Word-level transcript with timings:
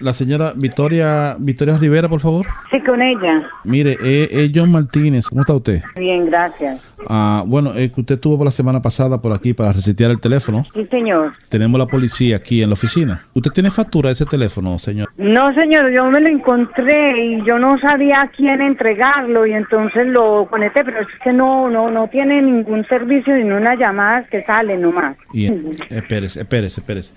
La 0.00 0.12
señora 0.12 0.52
Victoria 0.54 1.36
Victoria 1.38 1.76
Rivera, 1.76 2.08
por 2.08 2.20
favor. 2.20 2.46
Sí, 2.70 2.80
con 2.80 3.00
ella. 3.02 3.48
Mire, 3.64 3.92
es 3.92 4.28
es 4.32 4.52
John 4.54 4.70
Martínez. 4.70 5.26
¿Cómo 5.28 5.42
está 5.42 5.54
usted? 5.54 5.82
Bien, 5.96 6.26
gracias. 6.26 6.80
Ah, 7.08 7.42
bueno, 7.46 7.72
es 7.74 7.92
que 7.92 8.00
usted 8.00 8.16
estuvo 8.16 8.36
por 8.36 8.46
la 8.46 8.50
semana 8.50 8.82
pasada 8.82 9.20
por 9.20 9.32
aquí 9.32 9.54
para 9.54 9.72
resetear 9.72 10.10
el 10.10 10.20
teléfono. 10.20 10.64
Sí, 10.74 10.86
señor. 10.86 11.32
Tenemos 11.48 11.78
la 11.78 11.86
policía 11.86 12.36
aquí 12.36 12.62
en 12.62 12.70
la 12.70 12.74
oficina. 12.74 13.22
¿Usted 13.34 13.50
tiene 13.50 13.70
factura 13.70 14.08
de 14.08 14.14
ese 14.14 14.26
teléfono, 14.26 14.78
señor? 14.78 15.08
No, 15.16 15.52
señor, 15.54 15.90
yo 15.90 16.04
me 16.10 16.20
lo 16.20 16.28
encontré 16.28 17.26
y 17.26 17.44
yo 17.44 17.58
no 17.58 17.78
sabía 17.78 18.22
a 18.22 18.28
quién 18.28 18.60
entregarlo 18.60 19.46
y 19.46 19.52
entonces 19.52 20.06
lo 20.06 20.46
conecté, 20.50 20.84
pero 20.84 21.00
es 21.00 21.08
que 21.22 21.30
no, 21.30 21.70
no, 21.70 21.90
no 21.90 22.08
tiene 22.08 22.42
ningún 22.42 22.86
servicio 22.86 23.34
ni 23.34 23.42
una 23.50 23.74
llamada 23.74 24.24
que 24.24 24.42
sale 24.44 24.76
nomás. 24.76 25.16
Y, 25.32 25.46
espérese, 25.90 26.40
espérese, 26.40 26.80
espérese. 26.80 27.14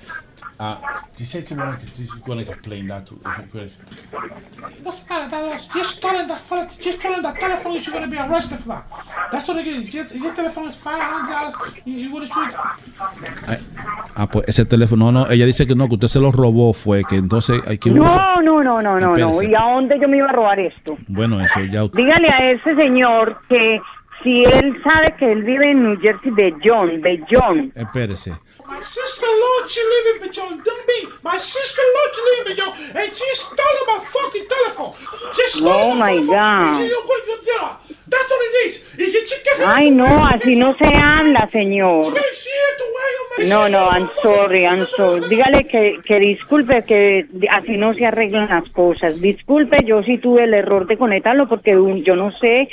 Ah, 0.63 0.77
she 1.17 1.25
said 1.25 1.49
you 1.49 1.57
wanna, 1.57 1.79
you 1.97 2.07
wanna 2.27 2.41
explain 2.43 2.87
that 2.87 3.03
to 3.07 3.15
Doesn't 4.83 5.09
matter, 5.09 5.27
that 5.27 5.43
was 5.53 5.67
just 5.67 5.97
stolen 5.97 6.27
that 6.27 6.39
phone, 6.39 6.67
just 6.79 6.99
stolen 6.99 7.23
that 7.23 7.39
telephone, 7.39 7.73
you're 7.81 7.91
gonna 7.91 8.05
be 8.05 8.17
arrested 8.17 8.59
for 8.59 8.67
that. 8.67 8.83
That's 9.31 9.47
what 9.47 9.57
it 9.57 9.65
is. 9.65 9.89
Just, 9.89 10.13
this 10.13 10.35
telephone 10.35 10.67
is 10.67 10.75
five 10.75 11.01
hundred 11.01 11.31
dollars. 11.33 11.55
You, 11.83 11.93
you 11.95 12.13
wanna 12.13 12.27
shoot? 12.27 12.53
Ah, 14.15 14.27
pues 14.27 14.45
ese 14.47 14.65
teléfono, 14.65 15.11
no, 15.11 15.25
no, 15.25 15.31
ella 15.31 15.47
dice 15.47 15.65
que 15.65 15.73
no, 15.73 15.87
que 15.87 15.95
usted 15.95 16.09
se 16.09 16.19
lo 16.19 16.31
robó, 16.31 16.73
fue 16.73 17.03
que 17.05 17.15
entonces 17.15 17.59
hay 17.67 17.79
que... 17.79 17.89
No, 17.89 18.39
no, 18.43 18.61
no, 18.61 18.83
no, 18.83 18.99
no, 18.99 19.15
no. 19.15 19.41
¿Y 19.41 19.55
a 19.55 19.61
dónde 19.61 19.99
yo 19.99 20.07
me 20.07 20.17
iba 20.17 20.27
a 20.27 20.31
robar 20.31 20.59
esto? 20.59 20.95
Bueno, 21.07 21.41
eso 21.43 21.59
ya... 21.61 21.85
Dígale 21.87 22.29
a 22.29 22.51
ese 22.51 22.75
señor 22.75 23.41
que 23.49 23.81
si 24.21 24.43
él 24.43 24.79
sabe 24.83 25.15
que 25.17 25.31
él 25.31 25.43
vive 25.43 25.71
en 25.71 25.83
New 25.83 25.99
Jersey 25.99 26.31
de 26.35 26.53
John, 26.63 27.01
de 27.01 27.23
John. 27.29 27.71
Espérese. 27.73 28.35
My 28.71 28.79
sister-in-law, 28.79 29.67
she 29.67 29.81
live 29.93 30.05
in 30.11 30.17
Bijon. 30.23 30.63
Don't 30.63 30.87
be. 30.87 30.99
My 31.23 31.35
sister-in-law, 31.37 32.05
she 32.15 32.21
live 32.29 32.39
in 32.39 32.45
Bijon, 32.51 32.71
and 33.01 33.09
she 33.17 33.29
stole 33.33 33.81
my 33.87 33.99
fucking 34.13 34.47
telephone. 34.47 34.93
She 35.33 35.45
stole 35.59 35.91
Oh, 35.91 35.93
my. 35.93 36.15
God. 36.25 36.77
She- 36.77 36.89
That's 38.07 38.29
what 38.29 38.41
it 38.47 38.55
is. 38.67 38.73
Ay, 39.65 39.89
no, 39.91 40.05
así 40.25 40.55
no 40.55 40.73
se 40.77 40.85
habla, 40.95 41.47
señor. 41.51 42.13
No, 43.47 43.67
no, 43.69 43.89
I'm 43.89 44.09
sorry, 44.21 44.65
I'm 44.65 44.85
sorry. 44.95 45.27
Dígale 45.29 45.67
que, 45.67 45.99
que 46.05 46.19
disculpe, 46.19 46.83
que 46.85 47.25
así 47.49 47.77
no 47.77 47.93
se 47.93 48.05
arreglan 48.05 48.49
las 48.49 48.69
cosas. 48.71 49.19
Disculpe, 49.21 49.83
yo 49.85 50.01
sí 50.03 50.17
tuve 50.17 50.43
el 50.45 50.53
error 50.53 50.87
de 50.87 50.97
conectarlo 50.97 51.47
porque 51.47 51.71
yo 52.03 52.15
no 52.15 52.31
sé, 52.39 52.69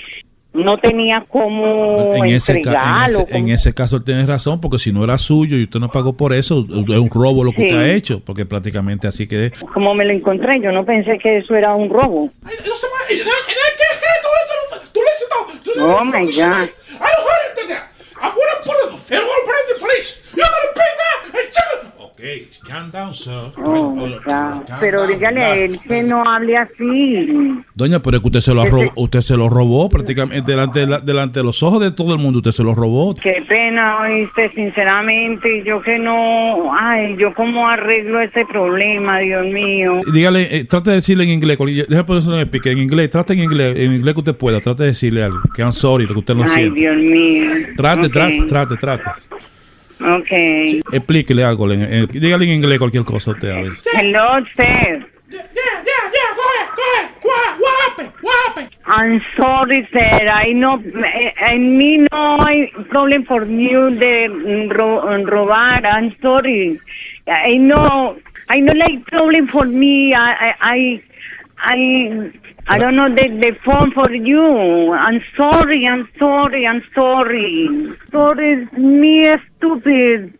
no 0.55 0.79
tenía 0.79 1.25
cómo 1.29 2.15
En 2.15 2.25
ese, 2.27 2.61
ca- 2.61 3.07
en, 3.07 3.13
ese, 3.15 3.37
en 3.37 3.49
ese 3.51 3.75
caso 3.75 3.97
él 3.97 4.05
tiene 4.05 4.25
razón, 4.27 4.61
porque 4.61 4.79
si 4.79 4.93
no 4.93 5.05
era 5.05 5.19
suyo 5.19 5.57
y 5.57 5.65
usted 5.65 5.79
no 5.79 5.91
pagó 5.91 6.17
por 6.17 6.33
eso, 6.33 6.67
es 6.69 6.99
un 6.99 7.11
robo 7.11 7.45
lo 7.45 7.53
que 7.53 7.59
Sí. 7.59 7.65
usted 7.67 7.77
ha 7.79 7.93
hecho, 7.93 8.21
porque 8.25 8.47
prácticamente 8.47 9.07
así 9.07 9.27
que... 9.29 9.53
Como 9.75 9.95
me 9.95 10.05
lo 10.05 10.13
encontré, 10.13 10.61
yo 10.61 10.73
no 10.73 10.85
pensé 10.85 11.19
que 11.19 11.39
eso 11.39 11.55
era 11.55 11.75
un 11.75 11.89
robo. 11.91 12.31
I, 12.45 12.53
I 12.53 12.57
to, 12.57 12.65
to 14.95 15.01
to, 15.63 15.75
to 15.75 15.81
Oh, 15.81 16.05
my. 16.05 16.25
God. 16.25 16.33
I 16.33 17.09
don't 17.13 17.25
want 17.25 17.43
it 17.47 17.61
to 17.61 17.69
that. 17.69 17.93
And 18.21 18.25
I'm 18.25 18.35
gonna 18.35 18.65
put 18.65 18.75
it 19.55 19.71
in 19.71 19.75
the 19.75 19.81
police. 19.81 20.23
You're 20.39 20.47
gonna 20.47 20.75
pay 20.75 20.93
that 20.99 21.35
and. 21.35 22.09
Okay, 22.19 22.49
calm 22.67 22.91
down, 22.91 23.15
sir. 23.15 23.53
Oh. 23.65 23.97
Pero 24.81 25.07
dígale 25.07 25.45
a 25.45 25.57
él 25.57 25.79
que 25.87 26.03
no 26.03 26.25
hable 26.29 26.57
así. 26.57 27.29
Doña, 27.75 28.01
pero 28.03 28.17
es 28.17 28.23
que 28.23 28.27
usted 28.27 28.41
se 28.41 28.53
lo, 28.55 28.65
robó, 28.65 28.93
usted 28.97 29.21
se 29.21 29.37
lo 29.37 29.49
robó 29.49 29.89
prácticamente 29.89 30.51
delante 30.51 30.81
de, 30.81 30.87
la- 30.89 30.99
delante 30.99 31.39
de 31.39 31.45
los 31.45 31.63
ojos 31.63 31.81
de 31.81 31.93
todo 31.93 32.13
el 32.15 32.19
mundo, 32.19 32.39
usted 32.39 32.51
se 32.51 32.65
lo 32.65 32.75
robó. 32.75 33.15
Qué 33.15 33.45
pena, 33.49 34.01
oíste, 34.01 34.51
sinceramente, 34.53 35.63
yo 35.65 35.81
que 35.81 35.97
no, 36.01 36.73
ay, 36.77 37.17
yo 37.21 37.33
cómo 37.35 37.69
arreglo 37.69 38.21
ese 38.21 38.45
problema, 38.47 39.21
Dios 39.21 39.47
mío. 39.47 40.01
Dígale, 40.13 40.57
eh, 40.57 40.65
trate 40.65 40.91
de 40.91 40.97
decirle 40.97 41.23
en 41.25 41.31
inglés, 41.31 41.57
déjame 41.89 42.05
ponerse 42.05 42.29
en 42.31 42.37
el 42.37 42.49
pique, 42.51 42.73
en 42.73 42.79
inglés, 42.79 43.11
trate 43.11 43.35
en 43.35 43.41
inglés, 43.45 43.79
en 43.79 43.95
inglés 43.95 44.15
que 44.15 44.21
usted 44.21 44.35
pueda, 44.37 44.61
trate 44.61 44.83
de 44.83 44.89
decirle 44.89 45.23
algo, 45.23 45.39
que 45.55 45.63
I'm 45.63 45.71
sorry, 45.73 46.05
lo 46.07 46.15
que 46.15 46.21
usted 46.21 46.35
no 46.35 46.43
Ay, 46.45 46.51
siente. 46.51 46.81
Dios 46.81 46.97
mío. 46.97 47.51
Trate, 47.77 48.09
trate, 48.09 48.43
trate, 48.49 48.77
trate. 48.77 49.11
Ok. 50.01 50.31
Explíquele 50.93 51.45
algo, 51.45 51.71
en- 51.73 52.07
dígale 52.09 52.45
en 52.45 52.53
inglés 52.53 52.79
cualquier 52.79 53.05
cosa 53.05 53.31
a 53.31 53.35
usted 53.35 53.51
a 53.51 53.61
veces. 53.63 53.85
Hello, 53.93 54.39
sir. 54.57 55.07
Yeah, 55.31 55.43
yeah, 55.55 55.85
yeah. 55.85 56.31
Go 56.37 56.43
ahead, 56.55 56.71
go 56.75 56.83
ahead. 56.95 57.11
Go 57.23 57.31
ahead. 57.31 57.61
What 57.61 57.75
happened? 57.89 58.13
What 58.23 58.37
happened? 58.47 58.71
I'm 58.87 59.21
sorry, 59.37 59.87
sir. 59.93 60.29
I 60.29 60.53
know, 60.55 60.81
eh, 60.81 61.35
en 61.49 61.77
mí 61.77 61.99
no 62.11 62.43
hay 62.47 62.69
problem 62.91 63.25
for 63.27 63.45
you 63.47 63.91
de 63.91 64.29
mm, 64.31 64.71
ro- 64.71 65.03
robar. 65.27 65.85
I'm 65.85 66.15
sorry. 66.23 66.81
I 67.27 67.59
know, 67.59 68.17
I 68.49 68.61
know 68.61 68.73
like 68.75 69.05
problem 69.07 69.49
for 69.49 69.67
me. 69.67 70.15
I, 70.15 70.33
I, 70.49 70.55
I, 70.61 71.03
I, 71.59 72.33
I 72.71 72.79
don't 72.79 72.97
know 72.97 73.09
the, 73.09 73.29
the 73.43 73.53
phone 73.65 73.93
for 73.93 74.11
you. 74.13 74.93
I'm 74.93 75.21
sorry. 75.37 75.87
I'm 75.87 76.09
sorry. 76.19 76.67
I'm 76.67 76.83
sorry. 76.95 77.69
Sorry, 78.11 78.47
it's 78.63 78.73
me 78.73 79.25
stupid. 79.57 80.35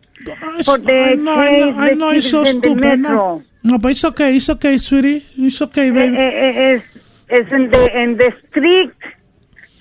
For 0.65 0.77
the 0.77 0.93
I 1.11 1.13
know, 1.15 1.33
I 1.33 1.59
know, 1.59 1.71
I 1.79 1.89
know 1.93 2.09
it's 2.11 2.29
so 2.29 2.43
kids 2.43 2.55
in 2.55 2.61
the 2.61 2.67
stupid. 2.69 2.99
No, 2.99 3.43
no, 3.63 3.77
but 3.77 3.91
it's 3.91 4.03
okay. 4.05 4.35
It's 4.35 4.49
okay, 4.49 4.77
sweetie. 4.77 5.25
It's 5.37 5.61
okay, 5.61 5.89
Eh, 5.89 5.93
baby. 5.93 6.17
eh, 6.17 6.21
eh, 6.21 6.73
es, 6.75 6.83
es 7.29 7.51
in 7.51 7.71
the 7.71 7.83
in 8.01 8.17
the 8.17 8.31
street. 8.49 8.93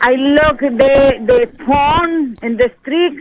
I 0.01 0.13
look 0.15 0.61
the 0.61 0.95
the 1.27 1.41
phone 1.67 2.37
in 2.43 2.57
the 2.57 2.71
street. 2.81 3.19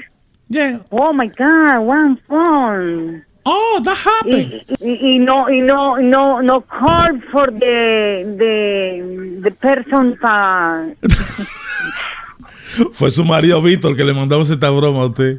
Yeah. 0.48 0.84
Oh 0.91 1.12
my 1.12 1.27
God, 1.27 1.79
one 1.81 2.17
phone. 2.29 3.25
Oh, 3.49 3.79
that 3.83 3.95
happened. 3.97 4.61
Y, 4.81 4.91
y, 4.91 5.15
y 5.15 5.19
no 5.19 5.49
y 5.49 5.61
no 5.61 5.97
no 5.97 6.41
no 6.41 6.61
call 6.61 7.21
for 7.31 7.49
the 7.49 8.25
the 8.37 9.39
the 9.43 9.51
person 9.51 10.17
pa. 10.21 10.83
Fue 12.91 13.09
su 13.09 13.23
marido 13.23 13.61
Víctor 13.61 13.95
que 13.95 14.03
le 14.03 14.13
mandamos 14.13 14.49
esta 14.49 14.69
broma 14.69 15.03
a 15.03 15.05
usted. 15.05 15.37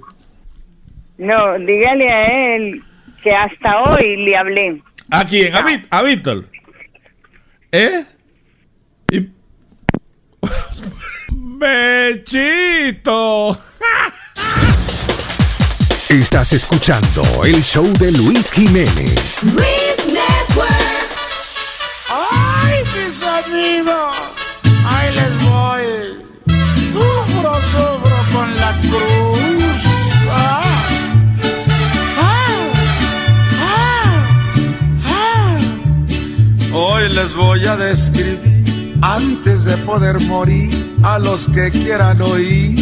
No, 1.18 1.58
dígale 1.58 2.08
a 2.08 2.56
él 2.56 2.82
que 3.22 3.30
hasta 3.32 3.82
hoy 3.82 4.16
le 4.24 4.36
hablé. 4.36 4.82
¿A 5.10 5.24
quién? 5.26 5.54
¿A, 5.54 5.62
Ví- 5.62 5.86
a 5.90 6.02
Víctor? 6.02 6.46
¿Eh? 7.72 8.04
Y- 9.12 9.28
¡Bechito! 11.58 13.58
Estás 16.08 16.54
escuchando 16.54 17.22
el 17.44 17.62
show 17.62 17.84
de 17.98 18.10
Luis 18.12 18.50
Jiménez. 18.50 19.42
¡Ay, 22.08 22.82
mis 22.96 23.22
amigos! 23.22 24.16
¡Ahí 24.86 25.14
les 25.14 25.44
voy! 25.44 25.84
¡Sufro, 26.92 27.54
sufro 27.56 28.24
con 28.32 28.56
la 28.56 28.72
cruz! 28.80 29.84
¡Ah! 30.30 30.88
¡Ah! 32.16 32.72
¡Ah! 33.60 34.26
¡Ah! 35.04 35.58
Hoy 36.72 37.08
les 37.10 37.34
voy 37.34 37.66
a 37.66 37.76
describir 37.76 38.96
antes 39.02 39.66
de 39.66 39.76
poder 39.76 40.18
morir 40.20 40.96
a 41.02 41.18
los 41.18 41.46
que 41.48 41.70
quieran 41.70 42.22
oír. 42.22 42.76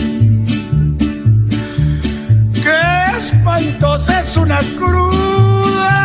¡Qué 2.62 3.05
espantosa 3.26 4.20
es 4.20 4.36
una 4.36 4.58
cruda! 4.76 5.96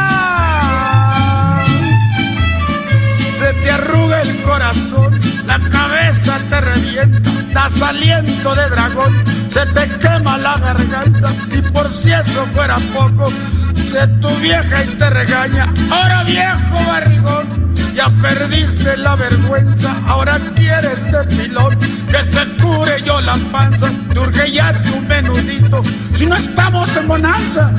Se 3.38 3.54
te 3.54 3.72
arruga 3.72 4.22
el 4.22 4.42
corazón, 4.44 5.20
la 5.46 5.60
cabeza 5.70 6.40
te 6.50 6.62
revienta, 6.62 7.32
das 7.54 7.82
aliento 7.82 8.56
de 8.56 8.70
dragón, 8.70 9.14
se 9.50 9.66
te 9.68 9.90
quema 10.00 10.38
la 10.38 10.58
garganta 10.58 11.30
y 11.52 11.62
por 11.72 11.92
si 11.92 12.12
eso 12.12 12.46
fuera 12.54 12.78
poco, 12.94 13.32
se 13.92 14.08
tu 14.08 14.30
vieja 14.38 14.84
y 14.84 14.88
te 14.96 15.10
regaña, 15.10 15.74
ahora 15.90 16.24
viejo 16.24 16.76
barrigón, 16.88 17.76
ya 17.94 18.10
perdiste 18.22 18.96
la 18.98 19.16
vergüenza, 19.16 20.02
ahora 20.08 20.40
quieres 20.56 21.12
de 21.12 21.24
pilón, 21.36 21.78
que 22.08 22.24
te 22.24 22.64
cure 22.64 23.02
yo 23.04 23.20
la 23.20 23.36
panza, 23.52 23.92
te 24.14 24.20
urge 24.20 24.52
ya 24.52 24.82
tu 24.82 25.02
menudito, 25.02 25.84
si 26.14 26.26
no 26.26 26.36
estamos 26.36 26.96
en 26.96 27.08
bonanza. 27.08 27.72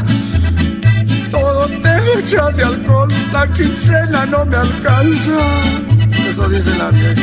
Todo 1.31 1.67
te 1.67 2.01
lo 2.03 2.51
de 2.53 2.63
alcohol, 2.63 3.09
la 3.33 3.47
quincena 3.47 4.27
no 4.27 4.45
me 4.45 4.59
alcanza. 4.59 5.39
Eso 6.29 6.47
dice 6.51 6.77
la 6.77 6.91
vieja. 6.91 7.23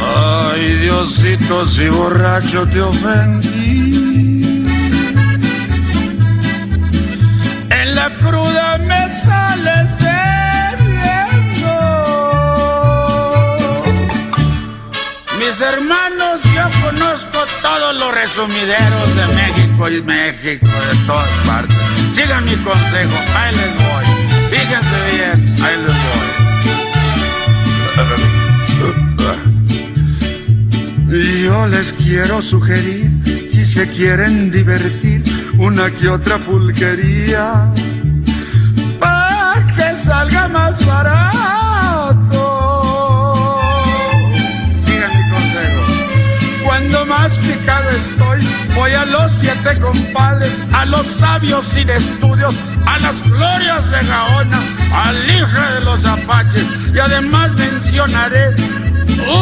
Ay, 0.00 0.72
Diosito, 0.82 1.66
si 1.66 1.88
borracho 1.88 2.64
te 2.68 2.80
ofendí. 2.80 4.23
La 8.04 8.10
cruda 8.18 8.78
me 8.78 9.08
sales 9.08 9.88
debiendo. 9.98 10.24
Mis 15.38 15.60
hermanos, 15.60 16.40
yo 16.54 16.64
conozco 16.82 17.38
todos 17.62 17.96
los 17.96 18.14
resumideros 18.14 19.16
de 19.16 19.26
México 19.40 19.88
y 19.88 20.02
México, 20.02 20.66
de 20.66 20.96
todas 21.06 21.28
partes. 21.46 21.76
Sigan 22.14 22.44
mi 22.44 22.56
consejo, 22.56 23.16
ahí 23.38 23.54
les 23.60 23.72
voy. 23.86 24.06
Fíjense 24.50 24.96
bien, 25.12 25.36
ahí 25.64 25.76
les 25.86 25.96
voy. 26.04 26.28
Yo 31.44 31.68
les 31.68 31.92
quiero 31.92 32.42
sugerir, 32.42 33.08
si 33.50 33.64
se 33.64 33.86
quieren 33.88 34.50
divertir, 34.50 35.22
una 35.58 35.90
que 35.90 36.08
otra 36.08 36.38
pulquería, 36.38 37.70
para 38.98 39.64
que 39.76 39.96
salga 39.96 40.48
más 40.48 40.84
barato. 40.86 42.40
Sigan 44.84 45.10
mi 45.10 45.30
consejo. 45.30 45.82
Cuando 46.64 47.06
más 47.06 47.38
picado 47.38 47.90
estoy, 47.90 48.40
voy 48.74 48.92
a 48.92 49.04
los 49.06 49.32
siete 49.32 49.78
compadres, 49.80 50.52
a 50.72 50.84
los 50.86 51.06
sabios 51.06 51.64
sin 51.66 51.88
estudios, 51.88 52.54
a 52.86 52.98
las 52.98 53.22
glorias 53.22 53.90
de 53.90 54.06
Gaona, 54.06 54.60
al 54.92 55.30
hija 55.30 55.72
de 55.74 55.80
los 55.80 56.04
apaches, 56.04 56.66
y 56.92 56.98
además 56.98 57.50
mencionaré 57.52 58.54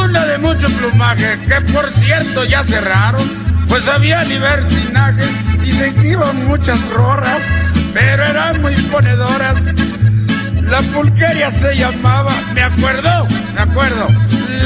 una 0.05 0.25
de 0.27 0.39
mucho 0.39 0.69
plumaje, 0.79 1.41
que 1.49 1.61
por 1.73 1.91
cierto 1.91 2.45
ya 2.45 2.63
cerraron, 2.65 3.29
pues 3.69 3.89
había 3.89 4.23
libertinaje, 4.25 5.12
se 5.83 6.07
iban 6.07 6.47
muchas 6.47 6.81
rorras, 6.91 7.43
pero 7.93 8.23
eran 8.25 8.63
muy 8.63 8.75
ponedoras. 8.83 9.57
La 10.71 10.81
pulqueria 10.95 11.51
se 11.51 11.77
llamaba, 11.77 12.33
me 12.55 12.63
acuerdo, 12.63 13.27
me 13.55 13.61
acuerdo, 13.61 14.07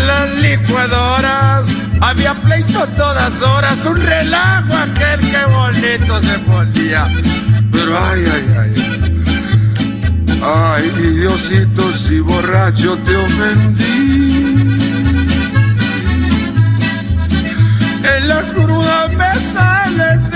las 0.06 0.34
licuadoras. 0.36 1.68
Había 2.02 2.34
pleito 2.34 2.82
a 2.82 2.86
todas 2.88 3.40
horas, 3.40 3.82
un 3.86 3.98
relajo 3.98 4.74
aquel 4.76 5.20
que 5.20 5.44
bonito 5.46 6.20
se 6.20 6.38
ponía. 6.40 7.08
Pero 7.72 7.98
ay, 7.98 8.24
ay, 8.34 8.54
ay. 8.60 8.72
Ay, 10.44 10.90
Diosito, 11.14 11.92
si 11.96 12.20
borracho 12.20 12.98
te 12.98 13.16
ofendí. 13.16 14.66
En 18.04 18.28
la 18.28 18.42
cruda 18.52 19.08
me 19.08 19.34
sales 19.40 20.35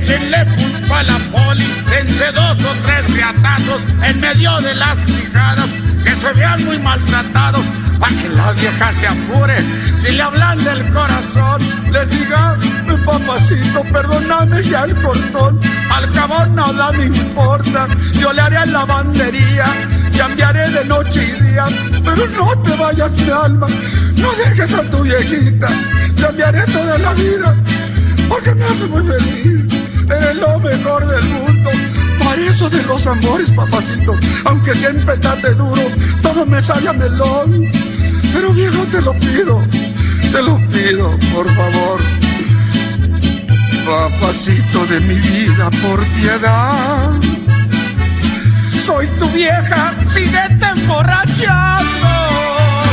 échenle 0.00 0.46
culpa 0.56 1.00
a 1.00 1.02
la 1.02 1.18
poli, 1.30 1.66
dense 1.90 2.32
dos 2.32 2.64
o 2.64 2.74
tres 2.84 3.12
riatazos 3.14 3.82
en 4.02 4.20
medio 4.20 4.60
de 4.60 4.74
las 4.74 5.04
quijadas, 5.04 5.70
que 6.04 6.14
se 6.14 6.32
vean 6.32 6.64
muy 6.64 6.78
maltratados, 6.78 7.64
para 7.98 8.16
que 8.16 8.28
la 8.30 8.52
vieja 8.52 8.92
se 8.94 9.06
apure. 9.06 9.56
Si 9.98 10.12
le 10.12 10.22
hablan 10.22 10.62
del 10.64 10.90
corazón, 10.92 11.60
les 11.92 12.10
diga, 12.10 12.56
mi 12.86 12.96
papacito, 13.04 13.82
perdóname 13.92 14.62
ya 14.62 14.84
el 14.84 14.94
cortón, 15.02 15.60
al 15.90 16.10
cabo 16.12 16.46
nada 16.46 16.92
me 16.92 17.04
importa, 17.04 17.88
yo 18.14 18.32
le 18.32 18.40
haré 18.40 18.66
lavandería, 18.66 19.66
cambiaré 20.16 20.70
de 20.70 20.84
noche 20.86 21.36
y 21.36 21.42
día, 21.42 21.66
pero 22.04 22.26
no 22.28 22.58
te 22.62 22.74
vayas 22.76 23.12
mi 23.12 23.30
alma, 23.30 23.66
no 24.16 24.32
dejes 24.32 24.72
a 24.72 24.82
tu 24.82 25.02
viejita, 25.02 25.68
cambiaré 26.18 26.64
toda 26.72 26.98
la 26.98 27.12
vida, 27.12 27.54
porque 28.28 28.54
me 28.54 28.64
hace 28.64 28.86
muy 28.86 29.02
feliz, 29.04 29.79
eres 30.16 30.36
lo 30.36 30.58
mejor 30.58 31.06
del 31.06 31.24
mundo. 31.28 31.70
Para 32.24 32.42
eso 32.42 32.68
de 32.68 32.82
los 32.84 33.06
amores, 33.06 33.50
papacito, 33.52 34.14
aunque 34.44 34.74
siempre 34.74 35.16
trate 35.18 35.54
duro, 35.54 35.82
todo 36.22 36.46
me 36.46 36.60
sale 36.60 36.88
a 36.88 36.92
melón. 36.92 37.66
Pero 38.32 38.52
viejo, 38.52 38.84
te 38.90 39.00
lo 39.00 39.12
pido, 39.14 39.62
te 40.32 40.42
lo 40.42 40.56
pido, 40.68 41.10
por 41.34 41.46
favor. 41.54 42.00
Papacito 43.86 44.86
de 44.86 45.00
mi 45.00 45.14
vida, 45.14 45.70
por 45.82 46.04
piedad. 46.20 47.10
Soy 48.84 49.06
tu 49.18 49.28
vieja, 49.30 49.94
síguete 50.06 50.66
emborrachando. 50.76 52.08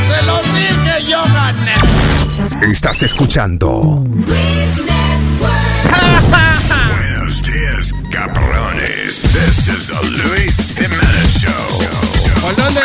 Se 0.08 0.26
lo 0.26 0.42
dije, 0.54 1.10
yo 1.10 1.24
gané. 1.34 2.72
Estás 2.72 3.04
escuchando 3.04 4.04
cabrones. 8.34 9.24
This 9.34 9.68
is 9.68 9.88
the 9.88 10.02
Luis 10.24 10.78
Jimenez 10.78 11.42
Show. 11.42 11.64
¿Por 12.42 12.56
dónde? 12.56 12.82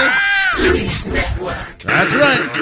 Luis 0.59 1.07
Network. 1.07 1.79
That's 1.85 2.15
right. 2.17 2.53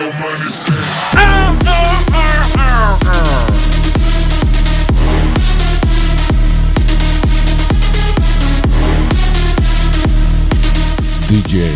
DJ 11.30 11.70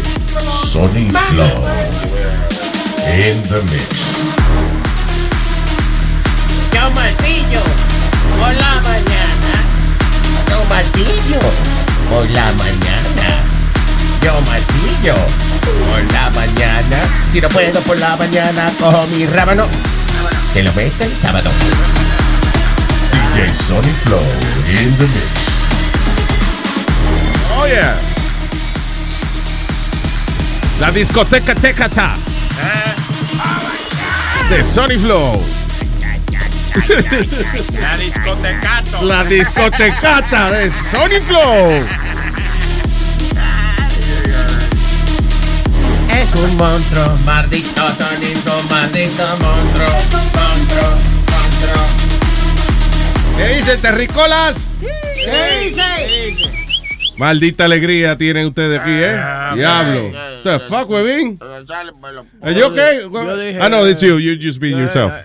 Sonny 0.66 1.11
Flow 1.11 1.62
in 3.06 3.37
the 3.50 3.62
mix. 3.70 3.88
Yo 6.73 6.90
martillo 6.90 7.62
por 8.40 8.52
la 8.54 8.80
mañana. 8.80 9.33
Yo 10.50 10.64
martillo 10.68 11.40
por 12.08 12.30
la 12.30 12.52
mañana. 12.52 13.26
Yo 14.22 14.40
martillo 14.42 15.14
por 15.62 16.12
la 16.12 16.30
mañana. 16.30 16.98
Si 17.32 17.40
no 17.40 17.48
puedo 17.48 17.80
por 17.80 17.98
la 17.98 18.16
mañana, 18.16 18.70
cojo 18.78 19.06
mi 19.08 19.26
rábano. 19.26 19.66
Que 20.52 20.62
lo 20.62 20.72
meta 20.72 21.04
el 21.04 21.12
sábado. 21.20 21.50
DJ 23.34 23.54
Sonny 23.54 23.92
Flow 24.04 24.22
in 24.68 24.96
the 24.96 25.04
mix. 25.04 25.44
Oh 27.56 27.66
yeah. 27.66 27.96
La 30.80 30.90
discoteca 30.90 31.54
Tecata. 31.54 32.16
De 34.50 34.64
Sony 34.64 34.98
Flow. 34.98 35.63
La 36.74 37.96
discotecato. 37.96 39.02
La 39.02 39.24
discotecata 39.24 40.50
de 40.50 40.72
Sony 40.72 41.20
Flow. 41.24 41.86
Es 46.10 46.34
un 46.34 46.56
monstruo, 46.56 47.16
maldito 47.24 47.82
tonito, 47.96 48.62
maldito 48.68 49.24
monstruo, 49.40 49.86
monstruo, 50.34 50.90
monstruo. 51.30 51.82
¿Qué 53.36 53.56
dice 53.56 53.76
Terricolas? 53.76 54.56
¿Qué 54.80 55.70
dice? 55.70 56.64
Maldita 57.16 57.66
alegría 57.66 58.18
tienen 58.18 58.46
ustedes 58.46 58.80
aquí, 58.80 58.90
¿eh? 58.90 59.20
Diablo. 59.54 60.10
The 60.42 60.58
fuck, 60.68 60.90
huevín? 60.90 61.38
¿Es 62.42 62.56
yo 62.56 62.74
qué? 62.74 63.08
Yo 63.12 63.36
dije, 63.36 63.58
I 63.60 63.68
know 63.68 63.86
it's 63.86 64.00
you. 64.00 64.18
You 64.18 64.36
just 64.36 64.58
being 64.58 64.76
yourself. 64.78 65.12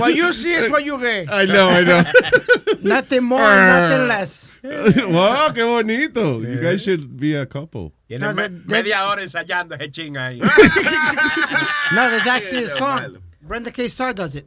What 0.00 0.14
you 0.14 0.32
see 0.32 0.52
is 0.52 0.68
what 0.70 0.84
you 0.84 0.98
get. 0.98 1.32
I 1.32 1.44
know, 1.46 1.68
I 1.68 1.84
know. 1.84 2.02
Nothing 2.82 3.24
more, 3.24 3.40
nothing 3.40 4.08
less. 4.08 4.46
wow, 4.62 5.48
qué 5.54 5.64
bonito. 5.64 6.40
You 6.40 6.60
guys 6.60 6.82
should 6.82 7.16
be 7.18 7.34
a 7.34 7.46
couple. 7.46 7.92
Tiene 8.08 8.20
No, 8.20 8.32
me- 8.34 8.48
media 8.66 9.04
hora 9.06 9.22
ensayando 9.22 9.74
ese 9.80 9.90
ching 9.92 10.14
ahí. 10.16 10.40
No, 11.94 12.08
there's 12.10 12.26
actually 12.26 12.64
a 12.64 12.76
song. 12.76 13.18
Brenda 13.42 13.70
K. 13.70 13.88
Star 13.88 14.12
does 14.12 14.36
it. 14.36 14.46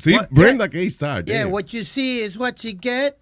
Sí, 0.00 0.12
What- 0.14 0.30
Brenda 0.30 0.68
K. 0.68 0.88
Star. 0.88 1.22
Yeah, 1.26 1.44
damn. 1.44 1.50
what 1.50 1.72
you 1.72 1.84
see 1.84 2.20
is 2.20 2.38
what 2.38 2.62
you 2.64 2.72
get, 2.74 3.18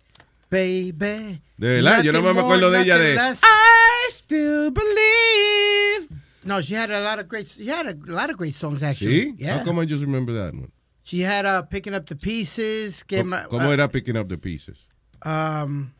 baby. 0.50 1.40
De 1.58 1.66
verdad, 1.80 2.04
yo 2.04 2.12
no 2.12 2.22
me 2.22 2.30
acuerdo 2.30 2.70
more, 2.70 2.70
de 2.70 2.80
ella 2.82 2.98
de- 2.98 3.14
less. 3.14 3.40
I 3.42 4.08
still 4.10 4.70
believe. 4.70 6.08
No, 6.44 6.60
she 6.60 6.74
had 6.74 6.90
a 6.90 7.00
lot 7.00 7.18
of 7.20 7.28
great. 7.28 7.48
She 7.48 7.68
had 7.68 7.86
a 7.86 7.94
lot 8.06 8.28
of 8.30 8.36
great 8.36 8.54
songs 8.54 8.82
actually. 8.82 9.32
¿Sí? 9.32 9.34
Yeah. 9.38 9.58
How 9.58 9.64
come 9.64 9.78
I 9.78 9.84
just 9.86 10.02
remember 10.02 10.32
that 10.34 10.52
one? 10.54 10.70
She 11.02 11.20
had 11.20 11.44
uh, 11.46 11.62
picking 11.62 11.94
up 11.94 12.06
the 12.06 12.16
pieces. 12.16 13.02
Que 13.02 13.24
ma- 13.24 13.44
¿Cómo 13.44 13.66
uh, 13.66 13.72
era 13.72 13.88
Picking 13.88 14.16
Up 14.16 14.28
the 14.28 14.38
Pieces? 14.38 14.78
Um. 15.22 15.94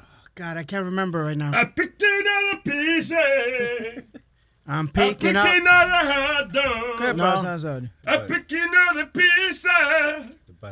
oh, 0.00 0.04
God, 0.34 0.56
I 0.56 0.64
can't 0.64 0.84
remember 0.84 1.22
right 1.24 1.36
now. 1.36 1.52
I'm 1.52 1.72
picking 1.72 2.24
up 2.26 2.64
the 2.64 2.70
pieces. 2.70 4.02
I'm 4.66 4.88
picking 4.88 5.36
up. 5.36 5.46
picking 5.46 5.66
up 5.66 5.88
the 5.88 6.12
hot 6.12 6.52
dog. 6.52 7.16
No. 7.16 7.24
pasa, 7.24 7.90
I'm 8.06 8.26
picking 8.26 8.70
up 8.88 8.94
the 8.94 9.06
pieces. 9.06 9.66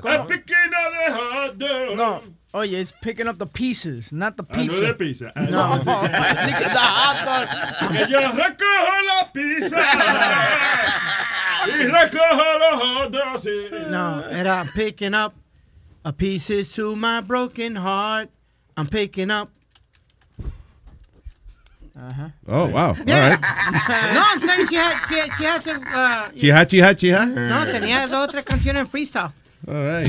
I'm 0.05 0.27
picking 0.27 0.57
up 0.77 0.93
the 0.93 1.13
hot 1.13 1.59
dog. 1.59 1.97
No, 1.97 2.23
oye, 2.59 2.75
it's 2.75 2.93
picking 3.01 3.27
up 3.29 3.39
the 3.39 3.47
pieces, 3.47 4.13
not 4.13 4.37
the 4.37 4.45
Ah, 4.51 4.57
no 4.57 4.63
pizza. 4.69 4.87
de 4.87 4.95
pizza. 4.95 5.33
Ah, 5.35 5.41
No, 5.43 5.77
no. 5.77 5.83
Nigga, 5.85 6.73
the 6.73 6.79
hot 6.79 7.25
dog. 7.25 7.49
Que 7.93 8.07
yo 8.09 8.21
recojo 8.21 9.03
la 9.07 9.25
pizza. 9.33 9.77
y 11.67 11.87
recojo 11.87 12.59
los 12.61 12.81
hot 12.83 13.13
dogs. 13.13 13.47
No, 13.91 14.25
and 14.31 14.49
I'm 14.49 14.69
picking 14.69 15.15
up 15.15 15.35
a 16.05 16.13
pieces 16.13 16.73
to 16.75 16.95
my 16.97 17.21
broken 17.21 17.77
heart. 17.77 18.29
I'm 18.77 18.87
picking 18.87 19.31
up. 19.31 19.51
Uh-huh. 22.01 22.29
Oh, 22.47 22.69
wow. 22.71 22.91
All 22.91 22.97
Yeah. 23.07 23.31
right. 23.31 23.41
no, 24.15 24.23
I'm 24.25 24.41
saying 24.47 24.69
she 24.69 24.77
had 24.77 25.07
she 25.09 25.15
had, 25.19 25.31
she 25.37 25.45
had 25.45 25.63
some. 25.65 25.83
Uh, 25.83 26.29
Chiha, 26.31 26.65
chiha, 26.65 26.95
chiha. 26.95 27.27
no, 27.27 27.67
tenía 27.73 28.07
dos 28.09 28.29
otras 28.29 28.45
canciones 28.45 28.83
en 28.83 28.87
freestyle. 28.87 29.33
All 29.67 29.83
right. 29.85 30.09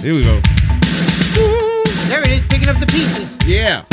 Here 0.00 0.14
we 0.14 0.22
go. 0.22 0.40
There 2.08 2.22
it 2.22 2.30
is, 2.30 2.42
picking 2.48 2.68
up 2.68 2.78
the 2.78 2.86
pieces. 2.86 3.36
Yeah. 3.46 3.84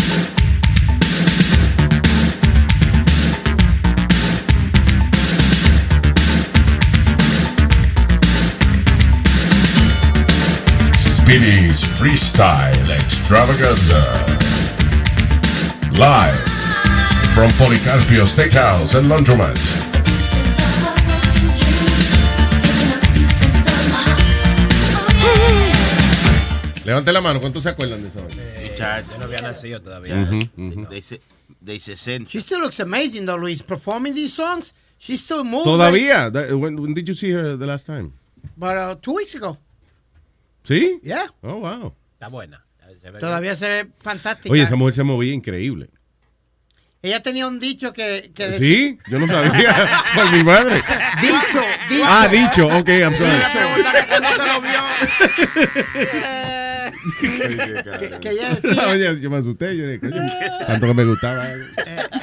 Speedy's 10.98 11.84
Freestyle 11.84 12.90
Extravaganza. 12.90 14.02
Live 16.00 16.40
from 17.34 17.50
Policarpio 17.52 18.26
Steakhouse 18.26 18.96
and 18.98 19.08
Laundromat. 19.08 19.87
Levante 26.88 27.12
la 27.12 27.20
mano, 27.20 27.42
¿cuántos 27.42 27.64
se 27.64 27.70
acuerdan 27.70 28.02
de 28.02 28.08
eso? 28.08 28.26
Yo 29.12 29.18
no 29.18 29.26
había 29.26 29.38
nacido 29.40 29.82
todavía. 29.82 30.16
De, 30.56 31.02
se- 31.02 31.22
de 31.60 31.80
60. 31.80 32.30
She 32.32 32.40
still 32.40 32.60
looks 32.62 32.80
amazing 32.80 33.26
though, 33.26 33.38
Luis. 33.38 33.62
Performing 33.62 34.14
these 34.16 34.34
songs, 34.34 34.74
she 34.98 35.18
still 35.18 35.44
moves. 35.44 35.66
Todavía. 35.66 36.32
That- 36.32 36.52
when, 36.56 36.80
when 36.80 36.94
did 36.94 37.06
you 37.06 37.14
see 37.14 37.30
her 37.32 37.58
the 37.58 37.66
last 37.66 37.86
time? 37.86 38.14
like- 38.42 38.54
but 38.56 38.78
uh, 38.78 38.96
two 39.02 39.16
weeks 39.16 39.36
ago. 39.36 39.58
¿Sí? 40.64 41.00
Yeah. 41.04 41.28
Oh, 41.44 41.56
wow. 41.60 41.94
Está 42.14 42.30
buena. 42.30 42.64
Se 43.02 43.12
Todavía 43.12 43.56
se 43.58 43.68
ve 43.68 43.88
fantástica. 44.00 44.52
Oye, 44.54 44.64
esa 44.64 44.78
mujer 44.78 44.94
se 44.94 45.04
movía 45.04 45.34
increíble. 45.34 45.90
Ella 47.02 47.22
tenía 47.22 47.48
un 47.48 47.60
dicho 47.60 47.92
que, 47.94 48.32
que 48.34 48.48
decía- 48.48 48.60
¿Sí? 48.60 48.98
Yo 49.10 49.20
no 49.20 49.28
sabía. 49.28 50.04
Por 50.16 50.32
mi 50.32 50.42
madre. 50.44 50.76
Dicho, 51.22 51.62
dicho. 51.90 52.06
Ah, 52.06 52.28
dicho. 52.30 52.66
Ok, 52.68 52.88
I'm 52.90 53.16
sorry. 53.18 53.42
¿Cuándo 54.08 54.34
se 54.34 54.46
lo 54.46 54.62
vio? 54.62 54.84
Que, 57.20 58.20
que 58.22 58.30
ella 58.30 58.56
decía, 58.56 58.88
Oye, 58.92 59.20
yo 59.22 59.30
me 59.30 59.38
asusté. 59.38 59.76
Yo 59.78 59.86
dije, 59.88 60.00
coño, 60.00 60.22
tanto 60.68 60.88
que 60.88 60.94
me 60.94 61.06
gustaba. 61.06 61.50
eh, 61.52 61.64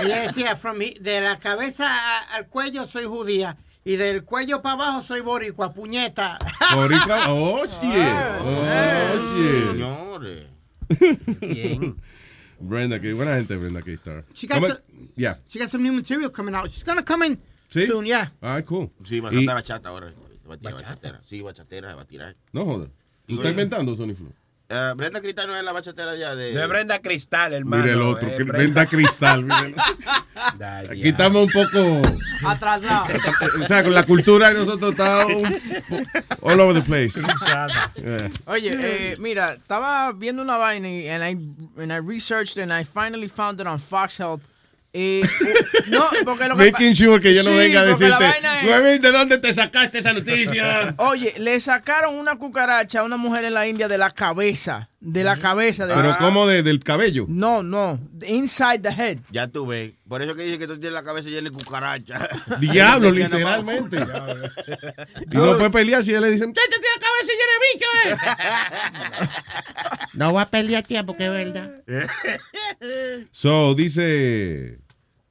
ella 0.00 0.22
decía, 0.22 0.56
from 0.56 0.78
de 0.78 1.20
la 1.20 1.38
cabeza 1.38 1.86
a- 1.88 2.34
al 2.36 2.46
cuello 2.48 2.86
soy 2.86 3.04
judía 3.04 3.56
y 3.84 3.96
del 3.96 4.24
cuello 4.24 4.62
para 4.62 4.74
abajo 4.74 5.02
soy 5.04 5.20
boricua, 5.20 5.72
puñeta. 5.72 6.38
Boricua. 6.74 7.26
Oh, 7.32 7.64
shit. 7.64 7.82
Oh, 8.42 9.36
shit. 9.36 9.70
Señores. 9.72 10.46
Bien. 11.40 11.96
Brenda, 12.60 13.00
que 13.00 13.12
buena 13.12 13.36
gente, 13.36 13.56
Brenda 13.56 13.82
K-Star. 13.82 14.24
She 14.32 14.46
got 14.46 14.58
¿Cómo- 14.58 14.68
some- 14.68 14.80
Yeah. 15.16 15.36
She 15.48 15.58
got 15.58 15.68
some 15.70 15.82
new 15.84 15.92
material 15.92 16.30
coming 16.30 16.54
out. 16.54 16.70
She's 16.70 16.84
gonna 16.84 17.04
come 17.04 17.26
in 17.26 17.38
¿Sí? 17.70 17.86
soon, 17.86 18.04
yeah. 18.06 18.32
Ah, 18.40 18.62
cool. 18.62 18.90
Sí, 19.04 19.16
Y- 19.16 19.20
bastante 19.20 19.52
bachata 19.52 19.88
ahora. 19.90 20.12
Se 20.42 20.48
va 20.48 20.54
a 20.54 20.58
tirar 20.58 20.74
bachatera. 20.74 21.20
Sí, 21.28 21.40
bachatera 21.42 21.94
va 21.94 22.02
a 22.02 22.06
tirar. 22.06 22.36
No 22.52 22.64
jodas. 22.64 22.88
¿Tú 23.26 23.34
Sí. 23.34 23.34
estás 23.34 23.50
inventando, 23.50 23.96
Sony 23.96 24.14
Flow? 24.14 24.32
Eh, 24.66 24.92
Brenda 24.96 25.20
Cristal 25.20 25.46
no 25.46 25.56
es 25.56 25.62
la 25.62 25.72
bachatera 25.74 26.16
ya 26.16 26.34
de... 26.34 26.52
No 26.54 26.62
es 26.62 26.68
Brenda 26.70 26.98
Cristal, 27.00 27.52
hermano. 27.52 27.82
Mire 27.82 27.94
el 27.94 28.00
otro, 28.02 28.28
es 28.28 28.36
que 28.36 28.44
Brenda 28.44 28.86
Cristal. 28.86 29.46
Aquí 30.90 31.08
estamos 31.08 31.46
un 31.46 31.52
poco... 31.52 32.00
Atrasado. 32.46 33.06
O 33.62 33.66
sea, 33.68 33.82
con 33.84 33.92
la 33.94 34.04
cultura 34.04 34.48
de 34.48 34.54
nosotros 34.54 34.92
está 34.92 35.26
un- 35.26 35.60
all 36.40 36.60
over 36.60 36.74
the 36.82 36.82
place. 36.82 37.20
Yeah. 37.96 38.30
Oye, 38.46 38.70
eh, 38.74 39.16
mira, 39.18 39.52
estaba 39.54 40.12
viendo 40.12 40.42
una 40.42 40.56
vaina 40.56 40.88
y 40.88 41.08
and 41.08 41.22
I, 41.24 41.80
and 41.82 41.92
I 41.92 41.96
researched 41.98 42.58
and 42.58 42.72
I 42.72 42.84
finally 42.84 43.28
found 43.28 43.60
it 43.60 43.66
on 43.66 43.78
Fox 43.78 44.18
Health. 44.18 44.40
Eh, 44.96 45.22
no, 45.88 46.04
porque 46.24 46.46
lo 46.46 46.56
que 46.56 46.70
Making 46.70 46.94
sure 46.94 47.18
que 47.20 47.34
yo 47.34 47.42
no 47.42 47.50
Sí, 47.50 47.56
venga 47.56 47.80
a 47.80 47.84
porque 47.84 48.04
decirte, 48.04 48.28
es- 48.28 48.64
"Huevín, 48.70 49.02
¿de 49.02 49.10
dónde 49.10 49.38
te 49.38 49.52
sacaste 49.52 49.98
esa 49.98 50.12
noticia? 50.12 50.94
Oye, 50.98 51.34
le 51.36 51.58
sacaron 51.58 52.14
una 52.14 52.36
cucaracha 52.36 53.00
a 53.00 53.02
una 53.02 53.16
mujer 53.16 53.44
en 53.44 53.54
la 53.54 53.66
India 53.66 53.88
de 53.88 53.98
la 53.98 54.12
cabeza. 54.12 54.88
De 55.00 55.24
la 55.24 55.36
cabeza. 55.36 55.84
De 55.86 55.94
Pero 55.94 56.08
la- 56.08 56.16
¿cómo 56.16 56.46
de, 56.46 56.62
del 56.62 56.78
cabello? 56.82 57.26
No, 57.28 57.62
no. 57.64 57.98
Inside 58.24 58.78
the 58.78 58.88
head. 58.90 59.18
Ya 59.32 59.48
tú 59.48 59.66
ves. 59.66 59.92
Por 60.08 60.22
eso 60.22 60.34
que 60.36 60.44
dice 60.44 60.58
que 60.60 60.66
tú 60.68 60.74
tienes 60.78 60.94
la 60.94 61.02
cabeza 61.02 61.28
llena 61.28 61.50
de 61.50 61.56
cucaracha. 61.56 62.28
Diablo, 62.60 63.10
literalmente. 63.12 63.96
Y 65.30 65.36
no 65.36 65.58
puede 65.58 65.70
pelear 65.70 66.04
si 66.04 66.12
ya 66.12 66.20
le 66.20 66.30
dicen, 66.30 66.50
"Muchacho, 66.50 66.68
tiene 66.70 66.86
la 66.94 67.02
cabeza 67.04 67.32
llena 67.32 67.54
de 67.58 67.66
bicho, 67.74 67.86
eh". 69.24 69.28
No 70.14 70.30
voy 70.30 70.42
a 70.42 70.46
pelear 70.46 70.84
tiempo, 70.84 71.16
que 71.16 71.24
es 71.26 71.30
verdad. 71.32 71.70
So, 73.32 73.74
dice, 73.74 74.78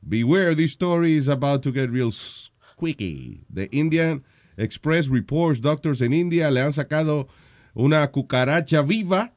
beware, 0.07 0.55
this 0.55 0.71
story 0.71 1.15
is 1.15 1.27
about 1.29 1.61
to 1.63 1.71
get 1.71 1.89
real 1.89 2.11
squeaky. 2.11 3.45
The 3.53 3.69
Indian 3.71 4.23
Express 4.57 5.07
reports 5.07 5.59
doctors 5.61 6.01
en 6.01 6.13
India 6.13 6.51
le 6.51 6.61
han 6.61 6.71
sacado 6.73 7.27
una 7.73 8.11
cucaracha 8.11 8.81
viva 8.83 9.33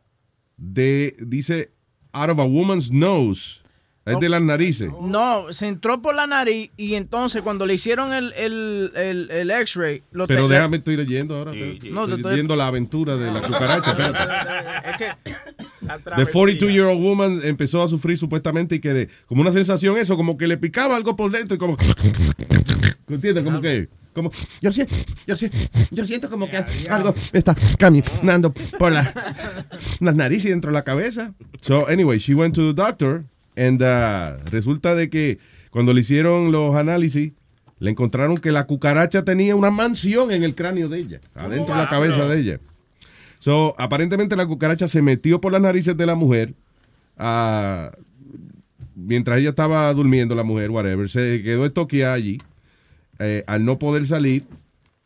de, 0.59 1.15
dice, 1.21 1.71
out 2.13 2.29
of 2.31 2.39
a 2.39 2.45
woman's 2.45 2.91
nose. 2.91 3.63
Es 4.05 4.21
de 4.21 4.29
las 4.29 4.41
narices. 4.41 4.93
No, 5.03 5.53
se 5.53 5.67
entró 5.67 6.01
por 6.01 6.15
la 6.15 6.29
nariz 6.29 6.71
y 6.77 6.95
entonces 6.95 7.43
cuando 7.43 7.67
le 7.67 7.75
hicieron 7.75 8.13
el, 8.13 8.33
el, 8.35 8.93
el, 8.95 9.31
el 9.33 9.51
x-ray... 9.51 10.05
Pero 10.29 10.47
déjame, 10.47 10.77
estoy 10.77 10.97
leyendo 10.97 11.37
ahora. 11.37 11.51
No, 11.53 11.59
te 11.59 11.75
estoy 11.75 12.17
estoy- 12.17 12.31
leyendo 12.31 12.55
la 12.55 12.69
aventura 12.69 13.17
de 13.17 13.33
la 13.33 13.43
cucaracha. 13.43 13.91
espérate. 13.91 14.91
Es 14.91 14.97
que... 14.97 15.66
The 15.87 16.27
42-year-old 16.27 17.01
woman 17.01 17.41
empezó 17.45 17.83
a 17.83 17.89
sufrir 17.89 18.19
supuestamente 18.19 18.77
y 18.77 18.81
que 18.81 18.93
de, 18.93 19.09
como 19.27 19.43
una 19.43 19.53
sensación 19.53 19.97
eso, 19.97 20.17
como 20.17 20.37
que 20.37 20.47
le 20.47 20.57
picaba 20.57 20.97
algo 20.97 21.17
por 21.17 21.31
dentro 21.31 21.57
y 21.57 21.59
como... 21.59 21.77
¿Entiendes? 23.09 23.45
Como 23.45 23.61
que... 23.61 23.89
Como, 24.13 24.31
yo, 24.63 24.73
siento, 24.73 24.95
yo, 25.27 25.37
siento, 25.37 25.59
yo 25.91 26.07
siento 26.07 26.31
como 26.31 26.49
que 26.49 26.57
algo 26.89 27.15
está 27.35 27.55
caminando 27.79 28.51
por 28.79 28.91
la, 28.91 29.13
las 30.01 30.17
narices 30.17 30.47
y 30.47 30.49
dentro 30.49 30.71
de 30.71 30.75
la 30.75 30.85
cabeza. 30.85 31.35
So, 31.61 31.87
anyway, 31.87 32.19
she 32.19 32.35
went 32.35 32.55
to 32.55 32.73
the 32.73 32.83
doctor 32.83 33.25
and 33.57 33.83
uh, 33.83 34.43
resulta 34.51 34.95
de 34.95 35.11
que 35.11 35.39
cuando 35.71 35.93
le 35.93 36.01
hicieron 36.01 36.51
los 36.51 36.75
análisis, 36.77 37.35
le 37.79 37.91
encontraron 37.91 38.39
que 38.39 38.53
la 38.53 38.67
cucaracha 38.67 39.23
tenía 39.23 39.55
una 39.55 39.71
mansión 39.71 40.31
en 40.31 40.45
el 40.45 40.55
cráneo 40.55 40.89
de 40.89 40.99
ella, 40.99 41.21
adentro 41.35 41.75
de 41.75 41.83
la 41.83 41.89
cabeza 41.91 42.27
de 42.27 42.41
ella. 42.41 42.61
So, 43.47 43.77
aparentemente 43.79 44.35
la 44.35 44.45
cucaracha 44.45 44.89
se 44.89 45.03
metió 45.03 45.41
por 45.41 45.53
las 45.53 45.63
narices 45.63 45.97
de 45.97 46.05
la 46.05 46.17
mujer 46.17 46.55
ah, 47.17 47.93
mientras 48.97 49.39
ella 49.39 49.51
estaba 49.51 49.95
durmiendo, 49.95 50.35
la 50.35 50.43
mujer, 50.43 50.69
whatever, 50.73 51.09
se 51.09 51.41
quedó 51.45 51.65
estoqueada 51.65 52.15
allí. 52.15 52.39
Eh, 53.21 53.45
al 53.47 53.65
no 53.65 53.79
poder 53.79 54.05
salir, 54.09 54.43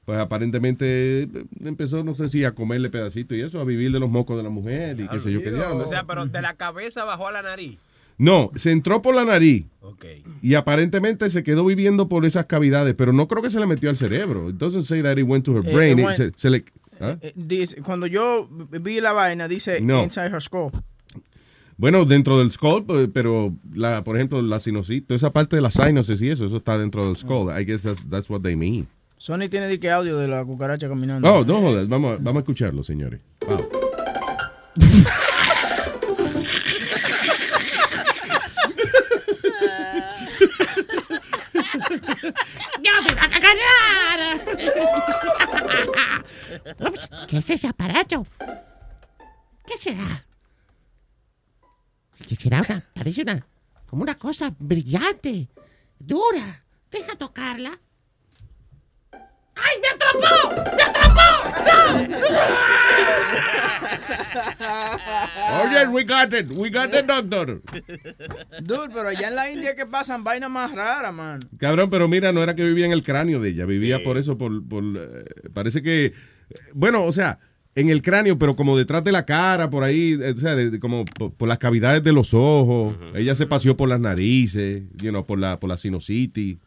pues 0.07 0.19
aparentemente 0.19 1.25
eh, 1.25 1.29
empezó, 1.67 2.03
no 2.03 2.15
sé 2.15 2.31
si 2.31 2.43
a 2.47 2.53
comerle 2.55 2.89
pedacitos 2.89 3.37
y 3.37 3.43
eso, 3.43 3.61
a 3.61 3.65
vivir 3.65 3.93
de 3.93 4.01
los 4.01 4.09
mocos 4.09 4.39
de 4.39 4.43
la 4.43 4.49
mujer 4.49 4.99
y 4.99 5.07
qué 5.07 5.21
sé 5.21 5.31
yo 5.31 5.43
qué 5.43 5.51
diablo. 5.53 5.85
O 5.85 5.87
sea, 5.87 6.05
pero 6.05 6.25
de 6.25 6.41
la 6.41 6.55
cabeza 6.55 7.05
bajó 7.05 7.29
a 7.29 7.33
la 7.33 7.43
nariz. 7.43 7.77
No, 8.17 8.53
se 8.57 8.71
entró 8.71 9.03
por 9.03 9.15
la 9.15 9.27
nariz 9.27 9.67
y 10.41 10.55
aparentemente 10.55 11.29
se 11.29 11.43
quedó 11.43 11.67
viviendo 11.67 12.09
por 12.09 12.25
esas 12.25 12.47
cavidades, 12.47 12.95
pero 12.95 13.13
no 13.13 13.29
creo 13.29 13.43
que 13.43 13.51
se 13.51 13.61
le 13.61 13.67
metió 13.67 13.91
al 13.91 13.99
cerebro. 13.99 14.49
Entonces 14.49 14.87
say 14.87 15.01
that 15.03 15.19
it 15.19 15.27
went 15.27 15.45
to 15.45 15.53
her 15.59 15.67
Eh, 15.69 15.75
brain. 15.75 15.99
it 15.99 16.05
y 16.05 16.07
went- 16.09 16.17
se, 16.17 16.33
se 16.37 16.49
le. 16.49 16.65
Eh, 17.01 17.33
dice- 17.35 17.81
cuando 17.83 18.07
yo 18.07 18.49
vi 18.51 19.01
la 19.01 19.13
vaina, 19.13 19.49
dice 19.49 19.81
No. 19.81 20.03
inside 20.05 20.27
her 20.35 20.41
skull. 20.43 20.71
Bueno, 21.77 22.05
dentro 22.05 22.39
del 22.39 22.53
skull, 22.53 22.85
pues, 22.85 23.09
pero 23.13 23.55
la, 23.73 24.05
por 24.05 24.17
ejemplo, 24.17 24.43
la 24.43 24.61
sinusitis, 24.61 25.07
toda 25.07 25.17
esa 25.17 25.31
parte 25.33 25.57
de 25.57 25.63
las 25.63 25.73
sinuses 25.73 26.21
y 26.21 26.29
eso, 26.29 26.45
eso 26.45 26.59
está 26.59 26.77
dentro 26.79 27.07
del 27.07 27.17
skull. 27.17 27.49
I 27.59 27.65
guess 27.65 27.83
that's, 27.85 28.03
that's 28.11 28.29
what 28.29 28.43
they 28.43 28.55
mean. 28.55 28.87
Sony 29.17 29.49
tiene 29.51 29.67
de 29.67 29.81
que 29.81 29.91
audio 29.91 30.19
de 30.19 30.29
la 30.29 30.45
cucaracha 30.45 30.89
caminando. 30.89 31.33
Oh, 31.33 31.45
no 31.45 31.61
jodas, 31.61 31.89
vamos, 31.89 32.13
a- 32.13 32.17
vamos 32.17 32.37
a 32.37 32.41
escucharlo, 32.41 32.83
señores. 32.85 33.21
Wow. 33.47 33.67
¡Ya 42.83 42.91
va 42.93 42.99
¿Qué 47.29 47.39
es 47.39 47.51
ese 47.51 47.69
aparato? 47.69 48.27
¿Qué 49.67 49.77
será? 49.79 50.27
¿Qué 52.27 52.37
será? 52.37 52.63
Parece 52.95 53.23
una, 53.23 53.47
como 53.87 54.03
una 54.03 54.19
cosa 54.19 54.55
brillante, 54.59 55.49
dura. 55.99 56.65
Deja 56.91 57.17
tocarla. 57.17 57.79
¡Ay, 59.63 59.81
me 59.83 59.89
atrapó! 59.89 60.77
¡Me 60.77 60.83
atrapó! 60.83 61.21
Oye, 65.65 65.87
we 65.93 66.05
got 66.05 66.33
it, 66.33 66.51
we 66.51 66.71
got 66.71 66.93
it, 66.95 67.07
doctor. 67.07 67.61
Dude, 68.63 68.91
pero 68.93 69.09
allá 69.09 69.29
en 69.29 69.35
la 69.37 69.51
India 69.51 69.75
que 69.75 69.87
pasan 69.87 70.25
vainas 70.25 70.51
más 70.51 70.73
raras, 70.75 71.13
man. 71.15 71.41
Cabrón, 71.59 71.91
pero 71.91 72.09
mira, 72.09 72.33
no 72.33 72.43
era 72.43 72.55
que 72.55 72.65
vivía 72.65 72.87
en 72.87 72.93
el 72.93 73.03
cráneo 73.03 73.41
de 73.41 73.51
ella, 73.51 73.65
vivía 73.67 74.03
por 74.03 74.19
eso, 74.19 74.37
por, 74.39 74.67
por, 74.67 74.83
eh, 74.97 75.25
parece 75.53 75.83
que, 75.83 76.13
bueno, 76.75 77.05
o 77.05 77.13
sea, 77.13 77.39
en 77.75 77.89
el 77.89 78.03
cráneo, 78.03 78.39
pero 78.39 78.57
como 78.57 78.77
detrás 78.77 79.05
de 79.05 79.13
la 79.13 79.25
cara, 79.25 79.71
por 79.71 79.85
ahí, 79.85 80.19
eh, 80.21 80.35
o 80.37 80.39
sea, 80.39 80.55
de- 80.57 80.71
de- 80.71 80.81
como 80.81 81.05
por, 81.05 81.33
por 81.35 81.49
las 81.49 81.59
cavidades 81.59 82.03
de 82.03 82.13
los 82.13 82.35
ojos. 82.35 82.95
Ella 83.15 83.35
se 83.35 83.47
paseó 83.47 83.77
por 83.77 83.89
las 83.89 84.01
narices, 84.01 84.83
you 84.97 85.11
know, 85.11 85.25
por 85.27 85.39
la, 85.39 85.61
por 85.61 85.69
la 85.71 85.77
sinusitis. 85.77 86.59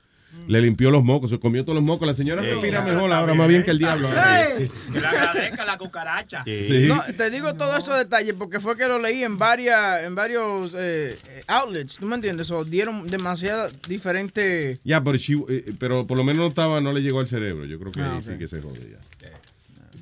Le 0.48 0.60
limpió 0.60 0.92
los 0.92 1.04
mocos, 1.06 1.30
se 1.30 1.40
comió 1.40 1.64
todos 1.64 1.76
los 1.76 1.86
mocos. 1.86 2.06
La 2.06 2.14
señora 2.14 2.42
respira 2.42 2.82
mejor 2.82 3.12
ahora, 3.14 3.34
más 3.34 3.48
bien 3.48 3.64
que 3.64 3.72
el 3.72 3.80
diablo. 3.80 4.10
Que 4.10 5.00
le 5.00 5.08
agradezca 5.08 5.64
la 5.66 5.78
cucaracha. 5.78 6.44
Sí. 6.44 6.86
No, 6.88 7.02
te 7.16 7.30
digo 7.30 7.54
todos 7.56 7.80
esos 7.80 7.98
detalles 7.98 8.34
porque 8.38 8.60
fue 8.60 8.76
que 8.76 8.86
lo 8.88 9.00
leí 9.00 9.24
en 9.24 9.38
varias, 9.38 10.04
en 10.04 10.16
varios 10.16 10.74
eh, 10.76 11.18
eh, 11.30 11.44
outlets, 11.48 11.96
¿tú 11.98 12.06
me 12.08 12.16
entiendes? 12.16 12.52
O 12.52 12.66
dieron 12.66 13.08
demasiadas 13.08 13.72
diferentes... 13.88 14.80
Ya, 14.84 15.02
pero, 15.02 15.18
she- 15.18 15.46
eh, 15.48 15.74
pero 15.80 16.06
por 16.06 16.18
lo 16.18 16.24
menos 16.26 16.42
no 16.44 16.48
estaba, 16.50 16.82
no 16.82 16.92
le 16.92 17.02
llegó 17.02 17.22
al 17.22 17.28
cerebro. 17.28 17.64
Yo 17.66 17.80
creo 17.80 17.92
que 17.94 18.02
Ah, 18.02 18.20
sí 18.26 18.34
que 18.38 18.48
se 18.48 18.62
jode 18.62 18.80
ya. 18.92 19.30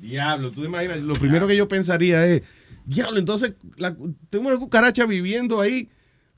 Diablo, 0.00 0.50
tú 0.50 0.62
te 0.62 0.66
imaginas, 0.66 0.98
lo 0.98 1.14
primero 1.14 1.46
que 1.46 1.56
yo 1.56 1.68
pensaría 1.68 2.26
es, 2.26 2.42
diablo, 2.84 3.18
entonces 3.20 3.52
la- 3.76 3.94
tengo 4.30 4.48
una 4.48 4.58
cucaracha 4.58 5.06
viviendo 5.06 5.60
ahí, 5.60 5.88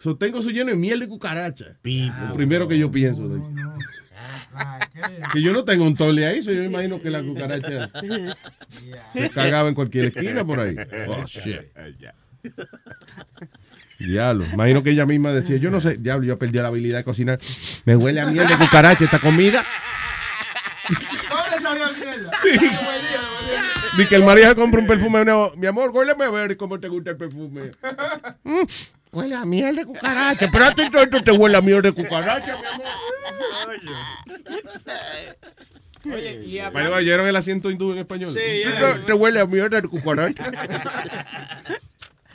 so, 0.04 0.16
tengo 0.16 0.42
su 0.42 0.50
lleno 0.50 0.70
de 0.70 0.76
miel 0.76 1.00
de 1.00 1.08
cucaracha. 1.08 1.76
lo 2.28 2.34
primero 2.34 2.68
que 2.68 2.78
yo 2.78 2.90
pienso. 2.90 3.26
de- 3.28 3.40
que 5.32 5.42
yo 5.42 5.52
no 5.52 5.64
tengo 5.64 5.84
un 5.84 5.96
tole 5.96 6.26
ahí, 6.26 6.42
so 6.42 6.52
yo 6.52 6.60
me 6.60 6.66
imagino 6.66 7.00
que 7.02 7.10
la 7.10 7.22
cucaracha 7.22 7.90
se 9.12 9.30
cagaba 9.30 9.68
en 9.68 9.74
cualquier 9.74 10.04
esquina 10.06 10.44
por 10.44 10.60
ahí. 10.60 10.76
Oh, 11.08 11.24
shit. 11.26 11.62
Diablo, 13.98 14.44
imagino 14.52 14.82
que 14.82 14.90
ella 14.90 15.06
misma 15.06 15.32
decía, 15.32 15.56
yo 15.56 15.70
no 15.70 15.80
sé, 15.80 15.96
diablo, 15.96 16.26
yo 16.26 16.38
perdí 16.38 16.58
la 16.58 16.68
habilidad 16.68 16.98
de 16.98 17.04
cocinar. 17.04 17.38
Me 17.84 17.96
huele 17.96 18.20
a 18.20 18.26
miel 18.26 18.46
de 18.46 18.56
cucaracha 18.56 19.04
esta 19.04 19.18
comida. 19.18 19.64
¿Dónde 21.30 21.62
salió 21.62 21.86
mierda? 21.94 22.30
Ni 23.96 24.04
que 24.06 24.16
el 24.16 24.24
marido 24.24 24.48
se 24.50 24.54
compra 24.56 24.80
un 24.80 24.86
perfume 24.86 25.24
nuevo. 25.24 25.52
Mi 25.56 25.66
amor, 25.66 25.90
huéleme 25.94 26.24
a 26.24 26.30
ver 26.30 26.56
cómo 26.56 26.78
te 26.78 26.88
gusta 26.88 27.10
el 27.10 27.16
perfume. 27.16 27.70
Mm, 28.42 28.62
huele 29.14 29.34
a 29.34 29.44
miel 29.44 29.76
de 29.76 29.84
cucaracha. 29.86 30.48
Pero 30.52 30.64
a 30.64 30.74
ti 30.74 30.90
todo 30.90 31.02
esto 31.02 31.22
te 31.22 31.30
huele 31.32 31.56
a 31.56 31.60
miel 31.62 31.82
de 31.82 31.92
cucaracha, 31.92 32.56
mi 32.60 32.66
amor. 32.66 32.86
Oye, 36.12 36.44
y 36.44 36.60
¿Oyeron 36.60 37.26
el 37.26 37.36
asiento 37.36 37.70
hindú 37.70 37.92
en 37.92 37.98
español? 37.98 38.32
Sí, 38.32 38.38
Te- 38.38 38.98
Te 39.06 39.12
huele 39.14 39.40
a 39.40 39.46
miel 39.46 39.70
de 39.70 39.82
cucaracha. 39.82 40.50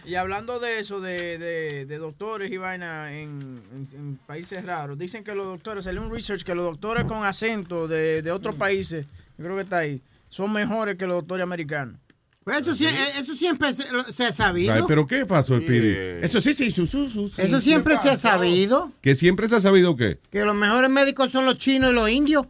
Y 0.06 0.16
hablando 0.16 0.60
de 0.60 0.80
eso, 0.80 1.00
de, 1.02 1.38
de, 1.38 1.86
de 1.86 1.98
doctores 2.00 2.52
y 2.52 2.58
vaina 2.58 3.14
en, 3.14 3.62
en- 3.72 3.88
en 3.94 4.16
países 4.26 4.66
raros, 4.66 4.98
dicen 4.98 5.24
que 5.24 5.36
los 5.36 5.46
doctores, 5.46 5.84
salió 5.84 6.02
un 6.02 6.10
research 6.12 6.42
que 6.44 6.56
los 6.56 6.66
doctores 6.66 7.04
con 7.06 7.24
acento 7.24 7.88
de, 7.88 8.24
de 8.24 8.32
otros 8.32 8.56
países, 8.56 9.06
yo 9.38 9.44
creo 9.46 9.56
que 9.58 9.62
está 9.64 9.78
ahí, 9.80 10.02
son 10.30 10.52
mejores 10.52 10.96
que 10.96 11.06
los 11.06 11.18
doctores 11.18 11.44
americanos. 11.44 11.96
Pues 12.44 12.62
eso, 12.62 12.76
sí- 12.76 12.86
eh, 12.86 13.20
eso 13.22 13.36
siempre 13.36 13.74
se, 13.74 14.26
ha 14.26 14.34
sabido. 14.34 14.74
Ay, 14.74 14.82
¿Pero 14.88 15.06
qué 15.06 15.26
pasó, 15.26 15.58
Speedy? 15.58 16.24
Eso 16.24 16.42
sí, 16.42 16.54
sí, 16.54 16.72
su, 16.72 16.88
su, 16.88 17.10
su, 17.10 17.28
sí. 17.28 17.42
Eso 17.42 17.60
siempre 17.62 17.98
se 18.02 18.10
ha 18.10 18.18
sabido. 18.18 18.92
Que 19.02 19.14
siempre 19.14 19.48
se 19.48 19.58
ha 19.58 19.60
sabido 19.60 19.96
qué. 19.96 20.20
Que 20.32 20.44
los 20.46 20.56
mejores 20.56 20.90
médicos 20.90 21.32
son 21.32 21.46
los 21.46 21.58
chinos 21.58 21.92
y 21.92 21.94
los 21.94 22.10
indios. 22.10 22.48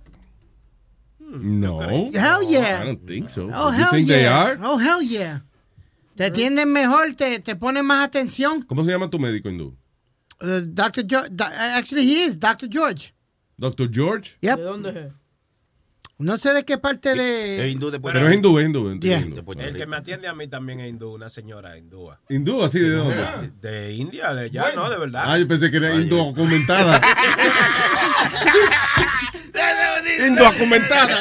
No. 1.19 1.81
Hell 1.81 2.47
yeah. 2.47 2.81
I 2.81 2.85
don't 2.85 3.05
think 3.05 3.29
so. 3.29 3.49
Oh, 3.53 3.71
you 3.71 3.77
hell 3.77 3.89
think 3.91 4.07
they 4.07 4.21
yeah. 4.21 4.43
are? 4.43 4.59
Oh, 4.63 4.77
hell 4.79 5.01
yeah. 5.01 5.43
Te 6.15 6.25
atienden 6.25 6.71
mejor, 6.71 7.15
te, 7.15 7.39
te 7.39 7.55
ponen 7.55 7.85
más 7.85 8.05
atención. 8.05 8.63
¿Cómo 8.63 8.83
se 8.83 8.91
llama 8.91 9.09
tu 9.09 9.19
médico 9.19 9.49
hindú? 9.49 9.75
Uh, 10.41 10.61
Dr. 10.65 11.03
George, 11.07 11.29
actually, 11.39 12.05
he 12.05 12.23
is 12.25 12.37
Dr. 12.37 12.67
George. 12.69 13.13
¿Doctor 13.57 13.89
George? 13.89 14.37
Yep. 14.41 14.57
¿De 14.57 14.63
dónde 14.63 14.89
es? 14.89 15.13
No 16.19 16.37
sé 16.37 16.53
de 16.53 16.65
qué 16.65 16.77
parte 16.77 17.15
de... 17.15 17.65
Es 17.65 17.71
hindú 17.71 17.89
de 17.91 17.99
Puerto 17.99 18.19
Pero 18.19 18.29
es 18.29 18.35
hindú, 18.35 18.59
es 18.59 18.65
hindú. 18.65 18.91
es 18.91 18.99
Yeah. 18.99 19.21
hindú. 19.21 19.53
El 19.57 19.75
que 19.77 19.85
me 19.85 19.95
atiende 19.95 20.27
a 20.27 20.33
mí 20.33 20.49
también 20.49 20.81
es 20.81 20.89
hindú, 20.89 21.13
una 21.13 21.29
señora 21.29 21.77
hindúa. 21.77 22.19
¿Hindú? 22.27 22.61
¿Así 22.61 22.77
de 22.77 22.89
dónde? 22.89 23.51
De 23.61 23.93
India, 23.93 24.33
de 24.33 24.47
allá, 24.47 24.73
no, 24.75 24.89
de 24.89 24.99
verdad. 24.99 25.23
Ah, 25.25 25.37
yo 25.37 25.47
pensé 25.47 25.71
que 25.71 25.77
era 25.77 25.95
indocumentada. 25.95 27.01
Indocumentada. 30.27 31.17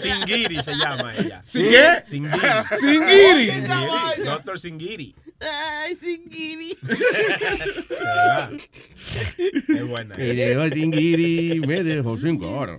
Singiri 0.00 0.56
se 0.62 0.74
llama 0.74 1.14
ella. 1.16 1.42
¿Sí 1.46 1.62
qué? 1.68 2.02
Singiri. 2.04 2.40
Singiri. 2.80 3.50
Singiri. 3.50 4.24
Doctor 4.24 4.58
Singiri. 4.58 5.14
Ay, 5.40 5.94
Singiri. 5.96 6.76
Qué 9.66 9.82
buena. 9.82 10.14
Me 10.16 10.34
dejó 10.34 10.68
sin 10.68 10.90
guiri, 10.90 11.60
me 11.60 11.82
dejó 11.82 12.18
sin 12.18 12.38
cara. 12.38 12.78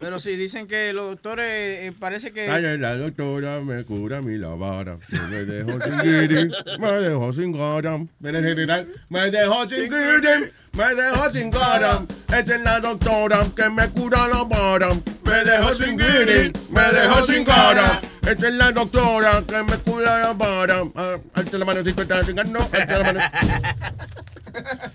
Pero 0.00 0.18
sí, 0.20 0.36
dicen 0.36 0.66
que 0.66 0.92
los 0.94 1.10
doctores 1.10 1.46
eh, 1.46 1.92
parece 1.98 2.32
que... 2.32 2.48
Ay, 2.48 2.78
la 2.78 2.96
doctora 2.96 3.60
me 3.60 3.84
cura 3.84 4.22
mi 4.22 4.38
la 4.38 4.48
vara. 4.48 4.98
Me 5.30 5.44
dejó 5.44 5.78
sin 5.82 5.98
guiri, 6.00 6.50
me 6.78 6.92
dejó. 6.92 8.08
Mira, 8.20 8.42
general, 8.42 8.88
me 9.10 9.30
dejó 9.30 9.68
sin 9.68 9.90
guiri, 9.90 10.50
me 10.78 10.94
dejó 10.94 11.30
sin 11.32 11.50
cara. 11.50 12.06
Esta 12.34 12.54
es 12.54 12.60
la 12.62 12.80
doctora 12.80 13.44
que 13.54 13.68
me 13.68 13.88
cura 13.90 14.28
la 14.28 14.44
vara. 14.44 14.88
Me 15.24 15.44
dejó 15.44 15.74
sin 15.74 15.96
guiri, 15.98 16.52
me 16.70 16.82
dejó 16.92 17.24
sin 17.26 17.44
cara. 17.44 18.00
Esta 18.26 18.48
es 18.48 18.54
la 18.54 18.72
doctora 18.72 19.42
que 19.46 19.62
me 19.62 19.76
cura 19.78 20.18
la 20.20 20.32
vara. 20.34 20.82
Ah, 20.94 21.16
Alta 21.34 21.58
la 21.58 21.64
mano 21.64 21.82
si 21.84 21.92
tú 21.92 22.02
estás 22.02 22.26
chingando. 22.26 22.60
Alta 22.72 22.98
la 22.98 23.04
mano. 23.12 23.20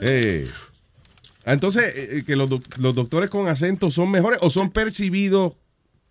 Eh, 0.00 0.48
entonces, 1.44 1.92
eh, 1.96 2.22
que 2.26 2.36
los, 2.36 2.48
doc- 2.48 2.76
los 2.78 2.94
doctores 2.94 3.30
con 3.30 3.48
acento 3.48 3.90
son 3.90 4.10
mejores 4.10 4.38
o 4.42 4.50
son 4.50 4.70
percibidos 4.70 5.54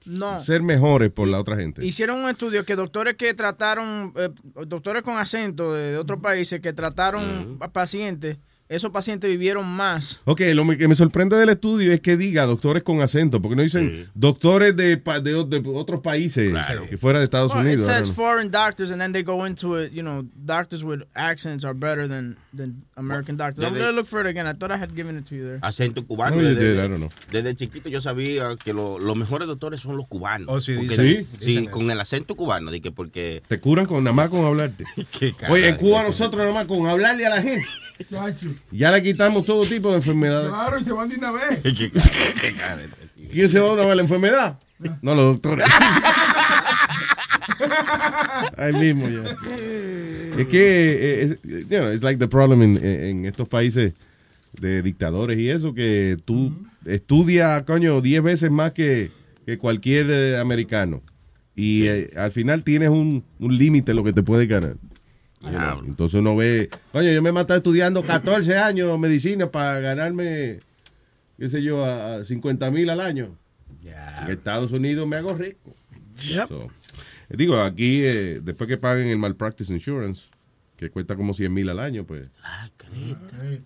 No. 0.06 0.40
ser 0.42 0.62
mejores 0.62 1.12
por 1.12 1.28
la 1.28 1.40
otra 1.40 1.56
gente. 1.58 1.86
Hicieron 1.86 2.20
un 2.24 2.30
estudio 2.30 2.66
que 2.66 2.76
doctores 2.76 3.16
que 3.16 3.34
trataron, 3.34 4.14
eh, 4.16 4.30
doctores 4.66 5.04
con 5.04 5.18
acento 5.18 5.74
de, 5.74 5.92
de 5.92 5.98
otros 5.98 6.20
países 6.22 6.60
que 6.62 6.74
trataron 6.74 7.58
a 7.62 7.68
pacientes, 7.70 8.38
esos 8.70 8.92
pacientes 8.92 9.30
vivieron 9.30 9.66
más. 9.68 10.20
Ok, 10.26 10.42
lo 10.54 10.66
que 10.78 10.88
me 10.88 10.96
sorprende 10.96 11.38
del 11.38 11.50
estudio 11.50 11.94
es 11.94 12.02
que 12.02 12.18
diga 12.18 12.46
doctores 12.46 12.84
con 12.84 13.02
acento, 13.02 13.42
porque 13.42 13.56
no 13.56 13.62
dicen 13.62 14.10
doctores 14.14 14.76
de, 14.76 14.98
pa- 14.98 15.20
de, 15.22 15.32
de 15.46 15.64
otros 15.74 16.02
países 16.02 16.54
que 16.90 16.98
fuera 16.98 17.20
de 17.20 17.26
Estados 17.26 17.54
Well, 17.54 17.62
it 17.66 17.76
Unidos. 17.76 17.88
I 17.90 17.94
says 17.94 18.12
foreign 18.12 18.52
doctors, 18.52 18.92
and 18.92 19.00
then 19.00 19.14
they 19.14 19.24
go 19.24 19.46
into 19.46 19.76
it. 19.82 19.92
You 19.94 20.04
know, 20.04 20.26
doctors 20.36 20.84
with 20.84 21.04
accents 21.16 21.64
are 21.64 21.74
better 21.74 22.08
than 22.08 22.36
than 22.54 22.84
American 22.96 23.38
doctors. 23.38 23.66
I'm 23.66 23.74
gonna 23.74 23.92
look 23.92 24.08
for 24.08 24.20
it 24.22 24.28
again. 24.28 24.48
I 24.48 24.54
thought 24.54 24.72
I 24.72 24.78
had 24.78 24.94
given 24.96 25.18
it 25.18 25.26
to 25.30 25.36
you 25.36 25.44
there. 25.46 25.60
Acento 25.62 26.06
cubano. 26.06 26.36
No, 26.36 26.42
desde, 26.42 26.74
did, 26.74 26.80
I 26.84 26.88
don't 26.88 26.98
know. 27.00 27.10
desde 27.32 27.56
chiquito 27.56 27.88
yo 27.90 28.02
sabía 28.02 28.56
que 28.64 28.74
lo- 28.74 29.00
los 29.00 29.16
mejores 29.16 29.48
doctores 29.48 29.80
son 29.80 29.96
los 29.96 30.08
cubanos. 30.08 30.48
Oh, 30.50 30.60
sí, 30.60 30.74
dicen- 30.74 31.26
sí, 31.40 31.46
dicen 31.46 31.66
con 31.68 31.90
el 31.90 32.00
acento 32.02 32.36
cubano. 32.36 32.72
De 32.72 32.82
que 32.82 32.92
porque 32.92 33.44
Te 33.48 33.60
curan 33.60 33.86
con 33.86 34.04
nada 34.04 34.14
más 34.14 34.30
con 34.30 34.44
hablarte. 34.46 34.84
Oye, 35.50 35.70
en 35.70 35.76
Cuba 35.78 36.04
nosotros 36.04 36.40
nada 36.42 36.54
más 36.54 36.66
con 36.66 36.86
hablarle 36.88 37.26
a 37.26 37.30
la 37.30 37.42
gente. 37.42 37.66
Ya 38.72 38.92
le 38.92 39.04
quitamos 39.04 39.46
todo 39.46 39.66
tipo 39.66 39.90
de 39.90 39.98
enfermedades. 39.98 40.50
Claro, 40.50 40.80
y 40.80 40.84
se 40.84 40.92
van 40.92 41.10
de 41.10 41.18
una 41.18 41.32
vez. 41.32 41.62
¿Quién 43.32 43.50
se 43.50 43.60
va 43.60 43.70
a 43.70 43.74
una 43.74 43.96
la 43.96 44.02
enfermedad? 44.02 44.60
No, 45.02 45.16
los 45.16 45.34
doctores. 45.34 45.68
Ahí 48.58 48.74
mismo 48.74 49.10
ya. 49.10 49.36
Es 50.38 50.48
que, 50.48 50.62
eh, 50.62 51.24
es, 51.24 51.38
you 51.44 51.66
know, 51.68 51.92
it's 51.92 52.04
like 52.04 52.20
the 52.20 52.28
problem 52.28 52.62
en, 52.62 52.86
en 52.86 53.26
estos 53.26 53.48
países 53.48 53.94
de 54.60 54.82
dictadores 54.82 55.40
y 55.40 55.50
eso, 55.50 55.74
que 55.74 56.18
tú 56.26 56.54
estudias, 56.86 57.64
coño, 57.64 58.02
10 58.02 58.24
veces 58.24 58.52
más 58.52 58.72
que, 58.72 59.10
que 59.46 59.58
cualquier 59.58 60.10
eh, 60.10 60.38
americano. 60.38 61.02
Y 61.56 61.88
eh, 61.88 62.12
al 62.16 62.32
final 62.32 62.64
tienes 62.64 62.90
un, 62.90 63.24
un 63.40 63.58
límite 63.58 63.94
lo 63.94 64.04
que 64.04 64.14
te 64.14 64.24
puede 64.24 64.46
ganar. 64.46 64.76
Know, 65.52 65.84
Entonces 65.86 66.20
uno 66.20 66.36
ve, 66.36 66.70
coño, 66.92 67.12
yo 67.12 67.22
me 67.22 67.30
he 67.30 67.34
matado 67.34 67.58
estudiando 67.58 68.02
14 68.04 68.58
años 68.58 68.98
medicina 69.00 69.50
para 69.52 69.80
ganarme, 69.80 70.60
qué 71.38 71.50
sé 71.50 71.62
yo, 71.64 71.84
a, 71.86 72.16
a 72.18 72.26
50 72.26 72.70
mil 72.72 72.90
al 72.90 73.02
año. 73.02 73.36
En 73.84 74.32
Estados 74.32 74.72
Unidos 74.72 75.08
me 75.08 75.16
hago 75.16 75.34
rico. 75.36 75.74
So, 76.48 76.70
digo, 77.30 77.60
aquí, 77.62 78.02
eh, 78.04 78.42
después 78.44 78.68
que 78.68 78.78
paguen 78.78 79.08
el 79.08 79.18
malpractice 79.18 79.72
insurance, 79.72 80.26
que 80.76 80.90
cuesta 80.90 81.16
como 81.16 81.34
100 81.34 81.54
mil 81.54 81.70
al 81.70 81.80
año, 81.80 82.04
pues. 82.06 82.28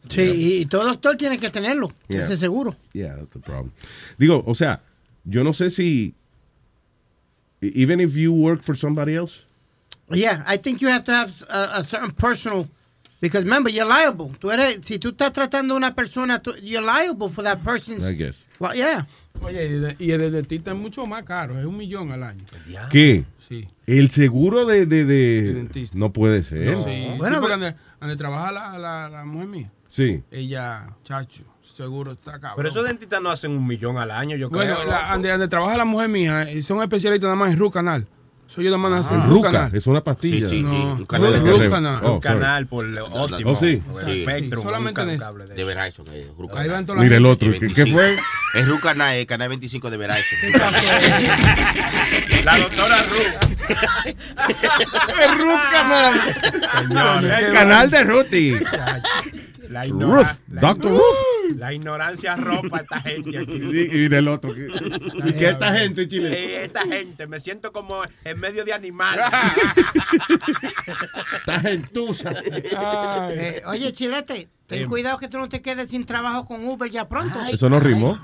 Sí, 0.10 0.22
y, 0.22 0.62
y 0.62 0.66
todo 0.66 0.86
doctor 0.88 1.16
tiene 1.18 1.38
que 1.40 1.50
tenerlo, 1.50 1.92
Yeah. 2.10 2.26
ese 2.26 2.38
seguro. 2.38 2.76
Yeah, 2.94 3.16
that's 3.16 3.30
the 3.32 3.40
problem. 3.40 3.72
Digo, 4.18 4.44
o 4.46 4.54
sea, 4.56 4.82
yo 5.24 5.44
no 5.44 5.54
sé 5.54 5.70
si. 5.70 6.14
e- 7.62 7.72
Even 7.76 8.00
if 8.00 8.14
you 8.16 8.34
work 8.34 8.62
for 8.64 8.76
somebody 8.78 9.16
else. 9.16 9.46
Yeah, 10.18 10.44
I 10.48 10.58
think 10.58 10.82
you 10.82 10.90
have 10.90 11.04
to 11.06 11.12
have 11.12 11.32
a, 11.50 11.80
a 11.80 11.84
certain 11.84 12.12
personal, 12.12 12.68
because 13.22 13.44
remember, 13.44 13.70
you're 13.72 13.86
liable. 13.88 14.32
Tú 14.40 14.52
eres, 14.52 14.80
si 14.84 15.00
tú 15.00 15.10
estás 15.10 15.32
tratando 15.34 15.74
a 15.74 15.78
una 15.78 15.94
persona, 15.96 16.42
tú- 16.42 16.56
you're 16.62 16.86
liable 16.86 17.30
for 17.30 17.44
that 17.44 17.60
person's. 17.64 18.06
I 18.06 18.14
guess. 18.16 18.36
Well, 18.60 18.74
yeah. 18.76 19.08
Oye, 19.42 19.66
y 19.66 19.80
de- 19.80 19.96
y 20.00 20.12
el 20.12 20.20
de 20.20 20.30
dentista 20.32 20.72
es 20.72 20.78
mucho 20.78 21.06
más 21.08 21.24
caro, 21.24 21.58
es 21.60 21.66
un 21.66 21.76
millón 21.78 22.12
al 22.12 22.24
año. 22.24 22.46
¿Qué? 22.92 23.26
Sí. 23.50 23.68
El 23.88 24.10
seguro 24.12 24.66
de. 24.66 24.86
de, 24.86 25.04
de- 25.06 25.54
dentista. 25.54 25.98
no 25.98 26.14
puede 26.14 26.44
ser. 26.44 26.76
Sí, 26.78 26.84
sí, 26.86 27.08
porque 27.18 27.48
donde, 27.50 27.76
donde 28.00 28.16
trabaja 28.16 28.52
la, 28.52 28.78
la, 28.78 29.10
la 29.10 29.26
mujer 29.26 29.48
mía, 29.48 29.72
Sí. 29.90 30.24
ella, 30.32 30.88
chacho, 31.04 31.44
seguro 31.76 32.12
está 32.14 32.34
cabrón. 32.34 32.54
Pero 32.58 32.70
esos 32.70 32.88
dentistas 32.88 33.22
no 33.22 33.30
hacen 33.30 33.52
un 33.52 33.66
millón 33.68 33.98
al 33.98 34.12
año, 34.12 34.38
yo 34.38 34.50
Bueno, 34.50 34.76
creo. 34.76 34.88
la- 34.88 35.12
donde, 35.12 35.48
trabaja 35.48 35.76
la 35.76 35.86
mujer 35.86 36.08
mía, 36.10 36.44
eh, 36.50 36.62
son 36.62 36.82
especialistas 36.82 37.26
nada 37.28 37.36
más 37.36 37.52
en 37.52 37.58
root 37.60 37.74
canal. 37.74 38.08
Soy 38.54 38.68
más 38.78 39.10
en 39.12 39.22
root 39.24 39.30
Ruca, 39.30 39.52
canal. 39.52 39.76
es 39.76 39.88
una 39.88 40.04
pastilla. 40.04 40.50
Sí, 40.50 40.56
sí, 40.56 40.62
sí, 40.62 40.64
No, 40.64 40.94
un 40.96 41.06
canal 41.06 41.32
de 41.32 41.40
cable. 41.40 41.52
Ruca. 41.52 41.70
canal. 41.70 42.00
Oh, 42.04 42.14
un 42.16 42.22
sorry. 42.22 42.36
canal 42.40 42.68
por 42.68 42.86
el 42.86 42.98
óptimo. 43.00 43.52
Oh, 43.52 43.56
sí. 43.56 43.78
por 43.78 44.04
el 44.04 44.14
Sí, 44.14 44.22
Spectrum, 44.24 44.62
sí, 44.62 44.68
solamente 44.68 45.02
un 45.02 45.18
cable 45.18 45.46
de 45.46 45.54
De 45.56 45.64
Verizon, 45.64 46.08
es. 46.10 46.28
Ahí 46.58 46.68
van 46.70 46.86
todas 46.86 47.02
Mira 47.02 47.16
el 47.18 47.26
otro. 47.26 47.52
¿Qué, 47.58 47.74
qué 47.74 47.86
fue? 47.88 48.18
Es 48.54 48.68
Ruca, 48.68 48.94
na- 48.94 49.16
eh, 49.16 49.26
canal 49.26 49.48
25 49.48 49.90
de 49.90 49.96
Verizon. 49.96 50.52
La 52.44 52.58
doctora. 52.58 52.98
El 55.24 55.38
Ruth 55.38 55.62
canal. 55.72 56.14
Señores. 56.88 57.44
El 57.44 57.54
canal 57.54 57.90
de 57.92 58.04
Ruti. 58.04 58.54
La, 59.72 59.84
Ruth, 59.84 59.90
ignora- 59.90 60.38
la 60.52 60.62
Dr. 60.62 60.92
igno- 60.92 60.98
Ruth. 60.98 61.58
La 61.58 61.74
ignorancia 61.74 62.36
ropa 62.36 62.78
a 62.78 62.82
esta 62.82 63.02
gente 63.02 63.38
aquí. 63.40 63.52
Y, 63.72 63.82
y 63.96 63.98
mira 64.00 64.20
el 64.20 64.28
otro. 64.28 64.54
¿Y 64.56 65.34
qué 65.34 65.50
esta 65.50 65.74
gente, 65.74 66.08
Chile? 66.08 66.30
Sí, 66.30 66.54
esta 66.54 66.82
gente, 66.84 67.28
me 67.28 67.40
siento 67.40 67.72
como 67.72 68.02
en 68.24 68.40
medio 68.40 68.64
de 68.66 68.74
animales. 68.74 69.26
Esta 71.40 71.60
gentuza. 71.60 72.32
Eh, 72.44 73.62
oye, 73.66 73.92
Chilete, 73.94 74.50
ten 74.68 74.88
cuidado 74.88 75.18
que 75.18 75.28
tú 75.28 75.38
no 75.38 75.50
te 75.50 75.62
quedes 75.62 75.90
sin 75.90 76.06
trabajo 76.06 76.46
con 76.46 76.64
Uber 76.66 76.90
ya 76.90 77.08
pronto. 77.08 77.40
Eso 77.52 77.70
no 77.70 77.80
rimó. 77.80 78.18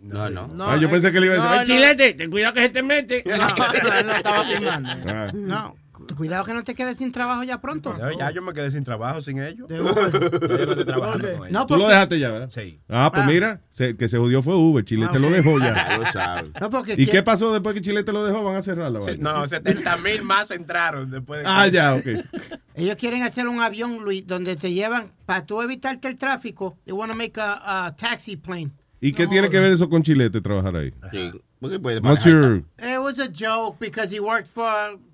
No, 0.00 0.30
no. 0.30 0.48
ah, 0.70 0.76
yo 0.76 0.88
pensé 0.88 1.10
que 1.12 1.18
le 1.20 1.26
iba 1.26 1.34
a 1.34 1.38
decir, 1.38 1.50
no, 1.50 1.58
"Ay, 1.60 1.66
chilete, 1.66 2.14
ten 2.14 2.30
cuidado 2.30 2.54
que 2.54 2.62
se 2.62 2.68
te 2.70 2.82
mete. 2.82 3.24
No, 3.26 3.36
no, 3.36 4.02
no 4.04 4.16
estaba 4.16 4.44
firmando. 4.46 4.88
Ah. 5.06 5.30
No, 5.34 5.76
cuidado 6.14 6.44
que 6.44 6.54
no 6.54 6.62
te 6.64 6.74
quedes 6.74 6.98
sin 6.98 7.10
trabajo 7.12 7.42
ya 7.42 7.60
pronto. 7.60 7.96
Ya 8.18 8.30
yo 8.30 8.42
me 8.42 8.52
quedé 8.52 8.70
sin 8.70 8.84
trabajo 8.84 9.20
sin 9.22 9.42
ellos. 9.42 9.66
De 9.68 9.76
Ya 9.82 9.82
Uber. 9.82 10.12
yo 10.12 10.66
no 10.66 10.70
estoy 10.72 10.84
trabajando 10.84 11.26
con 11.32 11.36
ellos. 11.38 11.50
No, 11.50 11.66
Tú 11.66 11.74
lo 11.74 11.80
porque- 11.80 11.92
dejaste 11.94 12.18
ya, 12.18 12.30
¿verdad? 12.30 12.50
Sí. 12.50 12.80
Ah, 12.88 13.10
pues 13.12 13.24
Ah. 13.24 13.26
mira, 13.28 13.60
se- 13.70 13.86
el 13.88 13.96
que 13.96 14.08
se 14.08 14.18
jodió 14.18 14.42
fue 14.42 14.54
Uber. 14.54 14.84
Chile 14.84 15.06
Ah, 15.08 15.12
te 15.12 15.18
lo 15.18 15.30
dejó 15.30 15.58
Ya 15.58 15.74
ya. 15.88 15.98
lo 15.98 16.12
sabes. 16.12 16.52
No, 16.60 16.70
porque 16.70 16.94
¿Y 16.96 17.06
qué 17.06 17.22
pasó 17.22 17.52
después 17.52 17.74
que 17.74 17.82
Chile 17.82 18.04
te 18.04 18.12
lo 18.12 18.24
dejó? 18.24 18.44
Van 18.44 18.56
a 18.56 18.62
cerrar 18.62 18.90
la 18.92 19.00
Sí. 19.00 19.12
No, 19.20 19.46
70 19.46 19.96
mil 19.98 20.22
más 20.22 20.50
entraron 20.50 21.10
después 21.10 21.40
de 21.42 21.46
Ah, 21.48 21.66
ya, 21.68 21.94
ok. 21.94 22.06
ellos 22.74 22.96
quieren 22.96 23.22
hacer 23.22 23.48
un 23.48 23.60
avión, 23.60 23.98
Luis, 24.04 24.26
donde 24.26 24.56
te 24.56 24.72
llevan, 24.72 25.12
para 25.24 25.46
tú 25.46 25.62
evitarte 25.62 26.08
el 26.08 26.16
tráfico, 26.16 26.78
they 26.84 26.92
want 26.92 27.10
to 27.10 27.16
make 27.16 27.40
a, 27.40 27.86
a 27.86 27.96
taxi 27.96 28.36
plane. 28.36 28.70
¿Y 29.00 29.12
qué 29.12 29.26
tiene 29.26 29.48
que 29.50 29.58
ver 29.60 29.72
eso 29.72 29.88
con 29.88 30.02
Chilete 30.02 30.40
trabajar 30.40 30.74
ahí? 30.76 30.92
Sí. 31.10 31.30
What's 31.60 32.24
your- 32.26 32.62
It 32.78 32.98
was 33.00 33.18
a 33.18 33.28
joke 33.32 33.78
because 33.80 34.14
he 34.14 34.20
worked 34.20 34.46
for, 34.48 34.66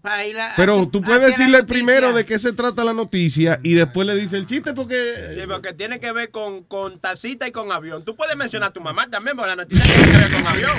para 0.02 0.26
ir 0.26 0.36
a- 0.38 0.54
Pero 0.56 0.88
tú 0.88 1.00
puedes 1.00 1.20
decirle 1.22 1.62
primero 1.62 2.12
de 2.12 2.24
qué 2.24 2.38
se 2.38 2.52
trata 2.52 2.82
la 2.84 2.92
noticia 2.92 3.60
y 3.62 3.74
después 3.74 4.06
le 4.08 4.16
dice 4.16 4.36
el 4.38 4.46
chiste 4.46 4.74
porque... 4.74 5.36
Sí, 5.36 5.42
porque 5.48 5.72
tiene 5.72 6.00
que 6.00 6.10
ver 6.10 6.30
con, 6.30 6.64
con 6.64 6.98
tacita 6.98 7.46
y 7.46 7.52
con 7.52 7.70
avión. 7.70 8.04
Tú 8.04 8.16
puedes 8.16 8.36
mencionar 8.36 8.70
a 8.70 8.72
tu 8.72 8.80
mamá 8.80 9.08
también, 9.08 9.36
porque 9.36 9.50
la 9.50 9.56
noticia 9.56 9.84
tiene 9.84 10.10
que 10.12 10.18
ver 10.18 10.30
con 10.32 10.46
avión. 10.46 10.70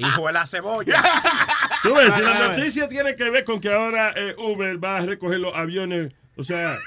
Hijo 0.00 0.26
de 0.26 0.32
la 0.32 0.46
cebolla. 0.46 1.02
Tú 1.82 1.94
ves, 1.94 2.14
si 2.14 2.22
la 2.22 2.48
noticia 2.48 2.88
tiene 2.88 3.14
que 3.14 3.30
ver 3.30 3.44
con 3.44 3.60
que 3.60 3.72
ahora 3.72 4.12
eh, 4.16 4.34
Uber 4.36 4.82
va 4.82 4.98
a 4.98 5.06
recoger 5.06 5.38
los 5.38 5.54
aviones, 5.54 6.12
o 6.38 6.44
sea, 6.44 6.78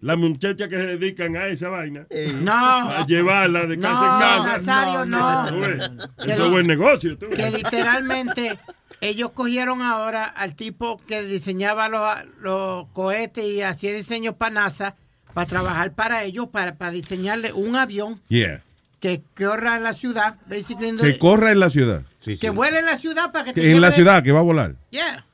las 0.00 0.16
muchachas 0.16 0.68
que 0.68 0.76
se 0.76 0.86
dedican 0.96 1.36
a 1.36 1.48
esa 1.48 1.68
vaina, 1.68 2.06
No. 2.42 2.52
a 2.90 3.04
llevarla 3.04 3.66
de 3.66 3.76
No, 3.76 3.82
casa 3.82 4.04
en 4.04 4.20
casa. 4.20 4.58
Nazario, 4.62 5.06
no. 5.06 6.06
Que 6.24 6.32
Eso 6.32 6.44
es 6.44 6.50
buen 6.50 6.66
negocio. 6.66 7.18
tú 7.18 7.26
que 7.28 7.50
literalmente 7.50 8.58
ellos 9.00 9.30
cogieron 9.32 9.82
ahora 9.82 10.24
al 10.24 10.54
tipo 10.54 11.00
que 11.06 11.22
diseñaba 11.22 11.88
los, 11.88 12.08
los 12.40 12.86
cohetes 12.92 13.44
y 13.44 13.60
hacía 13.62 13.92
diseños 13.92 14.34
para 14.36 14.54
NASA 14.54 14.94
para 15.34 15.46
trabajar 15.46 15.92
para 15.92 16.22
ellos, 16.24 16.48
para, 16.50 16.76
para 16.76 16.92
diseñarle 16.92 17.52
un 17.52 17.76
avión 17.76 18.22
Yeah. 18.28 18.62
que 19.00 19.20
corra 19.36 19.76
en 19.76 19.82
la 19.82 19.92
ciudad, 19.92 20.36
basically, 20.48 20.96
Que 20.96 21.18
corra 21.18 21.52
en 21.52 21.60
la 21.60 21.68
ciudad. 21.68 22.02
que 22.40 22.50
vuele 22.50 22.78
en 22.78 22.86
la 22.86 22.98
ciudad 22.98 23.32
para 23.32 23.44
que 23.44 23.52
te 23.52 23.60
Que 23.60 23.72
en 23.72 23.80
la 23.82 23.92
ciudad, 23.92 24.22
que 24.22 24.32
va 24.32 24.38
a 24.38 24.42
volar. 24.42 24.76
Yeah. 24.90 25.26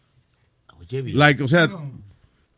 Like, 0.91 1.43
o 1.43 1.49
sea, 1.49 1.69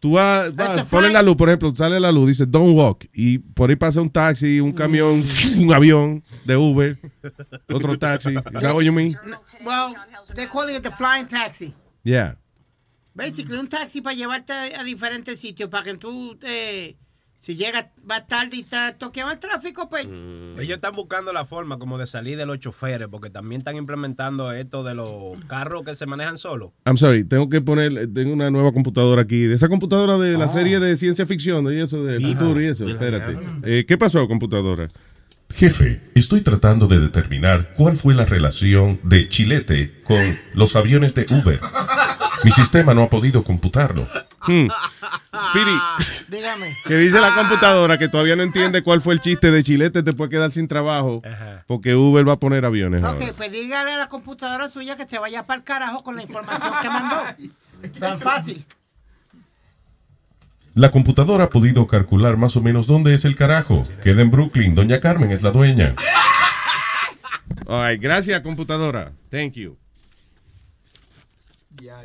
tú 0.05 0.11
vas, 0.11 0.55
vas 0.55 0.87
pones 0.87 1.15
la 1.15 1.23
luz, 1.23 1.35
por 1.35 1.49
ejemplo, 1.49 1.75
sale 1.75 1.99
la 1.99 2.13
luz, 2.13 2.27
dice 2.27 2.45
don't 2.45 2.77
walk, 2.77 3.07
y 3.15 3.39
por 3.39 3.71
ahí 3.71 3.77
pasa 3.77 4.03
un 4.03 4.11
taxi, 4.11 4.61
un 4.61 4.75
camión, 4.75 5.25
un 5.59 5.73
avión 5.73 6.23
de 6.45 6.59
Uber, 6.59 6.99
otro 7.73 7.99
taxi. 7.99 8.35
Is 8.55 8.61
that 8.61 8.75
what 8.75 8.83
you 8.83 8.93
mean? 8.93 9.17
Well, 9.65 9.95
they're 10.35 10.47
calling 10.47 10.77
it 10.77 10.83
the 10.83 10.91
flying 10.91 11.27
taxi. 11.27 11.73
Yeah. 12.03 12.35
Basically, 13.15 13.57
un 13.57 13.67
taxi 13.67 14.03
para 14.03 14.15
llevarte 14.15 14.53
a, 14.53 14.81
a 14.81 14.85
diferentes 14.85 15.41
sitios, 15.41 15.71
para 15.71 15.85
que 15.85 15.95
tú, 15.95 16.39
eh, 16.43 16.97
si 17.45 17.57
llegas, 17.57 17.87
vas 18.03 18.27
tarde 18.27 18.57
y 18.57 18.61
está 18.61 18.97
toqueado 18.97 19.31
el 19.31 19.39
tráfico, 19.39 19.91
pues... 19.91 20.07
Ellos 20.07 20.77
están 20.77 20.95
buscando 20.95 21.31
la 21.31 21.45
forma 21.45 21.79
como 21.79 21.99
de 21.99 22.07
salir 22.07 22.39
de 22.39 22.47
los 22.47 22.59
choferes, 22.59 23.07
porque 23.11 23.29
también 23.29 23.59
están 23.59 23.77
implementando 23.77 24.51
esto 24.53 24.83
de 24.83 24.95
los 24.95 25.39
carros 25.47 25.85
que 25.85 25.95
se 25.95 26.07
manejan 26.07 26.39
solos. 26.39 26.71
I'm 26.87 26.97
sorry, 26.97 27.23
tengo 27.23 27.51
que 27.51 27.61
poner, 27.61 28.09
tengo 28.15 28.33
una 28.33 28.51
nueva 28.51 28.73
computadora 28.73 29.21
aquí, 29.21 29.43
de 29.43 29.57
esa 29.57 29.69
computadora 29.69 30.17
de 30.17 30.39
la 30.39 30.49
serie 30.49 30.81
de 30.81 30.97
ciencia 30.97 31.27
ficción 31.27 31.71
y 31.71 31.83
eso, 31.83 32.03
de 32.03 32.19
futuro 32.19 32.63
y 32.63 32.69
eso, 32.69 32.89
espérate. 32.89 33.39
Eh, 33.63 33.85
¿Qué 33.87 33.99
pasó, 33.99 34.27
computadora? 34.27 34.89
Jefe, 35.53 36.01
estoy 36.15 36.41
tratando 36.41 36.87
de 36.87 36.99
determinar 36.99 37.75
cuál 37.75 37.99
fue 37.99 38.15
la 38.15 38.25
relación 38.25 39.01
de 39.03 39.29
Chilete 39.29 40.01
con 40.03 40.19
los 40.55 40.77
aviones 40.77 41.15
de 41.15 41.27
Uber. 41.29 41.61
Mi 42.43 42.51
sistema 42.53 42.95
no 42.95 43.03
ha 43.03 43.11
podido 43.11 43.43
computarlo. 43.43 44.07
Hmm. 44.47 44.69
Speedy, 45.51 45.79
Dígame. 46.29 46.67
que 46.87 46.97
dice 46.97 47.21
la 47.21 47.35
computadora 47.35 47.99
que 47.99 48.09
todavía 48.09 48.37
no 48.37 48.43
entiende 48.43 48.83
cuál 48.83 49.01
fue 49.01 49.15
el 49.15 49.21
chiste 49.21 49.51
de 49.51 49.63
Chilete, 49.65 50.03
te 50.03 50.13
puede 50.13 50.31
quedar 50.31 50.51
sin 50.51 50.69
trabajo 50.69 51.23
porque 51.67 51.95
Uber 51.95 52.29
va 52.29 52.35
a 52.35 52.39
poner 52.39 52.65
aviones. 52.65 53.05
ahora. 53.05 53.19
Ok, 53.19 53.33
pues 53.37 53.51
dígale 53.53 53.93
a 53.93 53.99
la 53.99 54.09
computadora 54.09 54.69
suya 54.69 54.97
que 54.97 55.07
se 55.07 55.19
vaya 55.19 55.45
para 55.45 55.59
el 55.59 55.65
carajo 55.65 56.03
con 56.03 56.17
la 56.17 56.23
información 56.23 56.73
que 56.83 56.89
mandó. 56.89 57.17
Tan 58.01 58.21
fácil. 58.21 58.65
La 60.75 60.91
computadora 60.91 61.45
ha 61.45 61.51
podido 61.51 61.87
calcular 61.87 62.37
más 62.37 62.57
o 62.57 62.61
menos 62.61 62.87
dónde 62.89 63.15
es 63.15 63.25
el 63.25 63.37
carajo. 63.37 63.87
Queda 64.03 64.23
en 64.23 64.31
Brooklyn. 64.31 64.75
Doña 64.75 64.99
Carmen 65.01 65.31
es 65.31 65.43
la 65.43 65.53
dueña. 65.53 65.95
All 67.67 67.89
right, 67.91 68.03
gracias, 68.03 68.43
computadora. 68.43 69.13
Thank 69.31 69.53
you. 69.55 69.79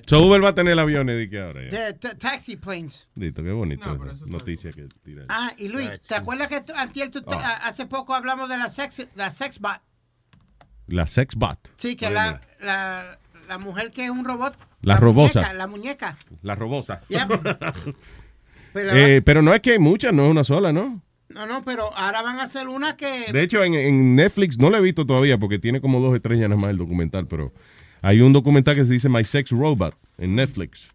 So 0.08 0.22
Uber 0.26 0.44
va 0.44 0.50
a 0.50 0.56
tener 0.56 0.78
aviones 0.80 1.18
de 1.18 1.30
que 1.30 1.42
ahora. 1.42 1.62
ya. 1.70 1.94
Taxi 2.18 2.56
planes. 2.58 3.08
Dito, 3.16 3.44
qué 3.44 3.52
bonito 3.52 3.84
esa 4.14 4.26
noticia 4.26 4.72
que 4.72 4.88
tira. 5.04 5.26
Ah, 5.30 5.54
y 5.58 5.68
Luis, 5.70 5.90
¿te 6.08 6.16
acuerdas 6.16 6.48
que 6.48 6.62
tú- 6.62 6.74
antier 6.76 7.10
tú 7.10 7.22
te- 7.22 7.36
a- 7.36 7.58
hace 7.68 7.86
poco 7.86 8.14
hablamos 8.16 8.50
de 8.50 8.58
la 8.58 8.70
sex, 8.70 9.08
la 9.16 9.32
sex 9.32 9.60
bot? 9.60 9.80
La 10.88 11.06
sexbot. 11.08 11.60
Sí, 11.78 11.96
que 11.96 12.10
la, 12.10 12.42
la, 12.62 13.20
la 13.48 13.58
mujer 13.60 13.92
que 13.92 14.06
es 14.06 14.10
un 14.10 14.26
robot. 14.26 14.58
La 14.82 14.98
robosa. 14.98 15.40
muñeca, 15.42 15.54
la 15.54 15.68
muñeca. 15.68 16.18
La 16.42 16.56
robosa. 16.56 17.02
Pero, 18.74 18.92
Eh, 18.96 19.22
pero 19.24 19.42
no 19.42 19.54
es 19.54 19.62
que 19.62 19.72
hay 19.74 19.80
muchas, 19.80 20.14
no 20.14 20.26
es 20.26 20.32
una 20.32 20.44
sola, 20.44 20.72
¿no? 20.72 21.02
No, 21.30 21.46
no, 21.46 21.64
pero 21.64 21.96
ahora 21.96 22.22
van 22.24 22.40
a 22.40 22.44
hacer 22.44 22.68
una 22.68 22.98
que... 22.98 23.32
De 23.32 23.42
hecho, 23.44 23.64
en, 23.64 23.74
en 23.76 24.16
Netflix 24.16 24.58
no 24.58 24.70
lo 24.70 24.78
he 24.78 24.82
visto 24.82 25.06
todavía 25.06 25.38
porque 25.38 25.60
tiene 25.60 25.80
como 25.82 26.00
dos 26.02 26.16
estrellas 26.16 26.50
nada 26.50 26.60
más 26.62 26.70
el 26.72 26.78
documental, 26.78 27.26
pero 27.28 27.54
hay 28.02 28.22
un 28.22 28.34
documental 28.34 28.76
que 28.76 28.86
se 28.86 28.94
dice 28.94 29.10
My 29.10 29.24
Sex 29.24 29.52
Robot 29.52 29.96
en 30.18 30.36
Netflix. 30.36 30.92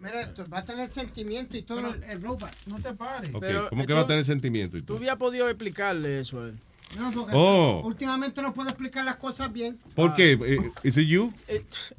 Mira, 0.00 0.22
esto, 0.22 0.44
va 0.52 0.58
a 0.58 0.64
tener 0.64 0.90
sentimiento 0.90 1.56
y 1.56 1.62
todo 1.62 1.78
el, 1.94 2.02
el 2.04 2.20
robot. 2.22 2.50
No 2.66 2.80
te 2.80 2.92
pares. 2.92 3.30
Ok, 3.32 3.40
Pero, 3.40 3.68
¿Cómo 3.70 3.82
eh, 3.82 3.86
que 3.86 3.92
va 3.92 4.00
a 4.00 4.06
tener 4.06 4.24
sentimiento? 4.24 4.76
y 4.76 4.82
Tú 4.82 4.96
habías 4.96 5.16
podido 5.16 5.48
explicarle 5.48 6.20
eso 6.20 6.40
a 6.42 6.46
él. 6.48 6.58
No, 6.98 7.10
porque 7.12 7.32
Oh. 7.34 7.80
últimamente 7.84 8.42
no 8.42 8.52
puedo 8.52 8.68
explicar 8.68 9.04
las 9.04 9.16
cosas 9.16 9.50
bien. 9.52 9.78
¿Por 9.94 10.14
qué? 10.14 10.32
Eh, 10.32 10.70
¿Is 10.82 10.98
it 10.98 11.06
you? 11.06 11.32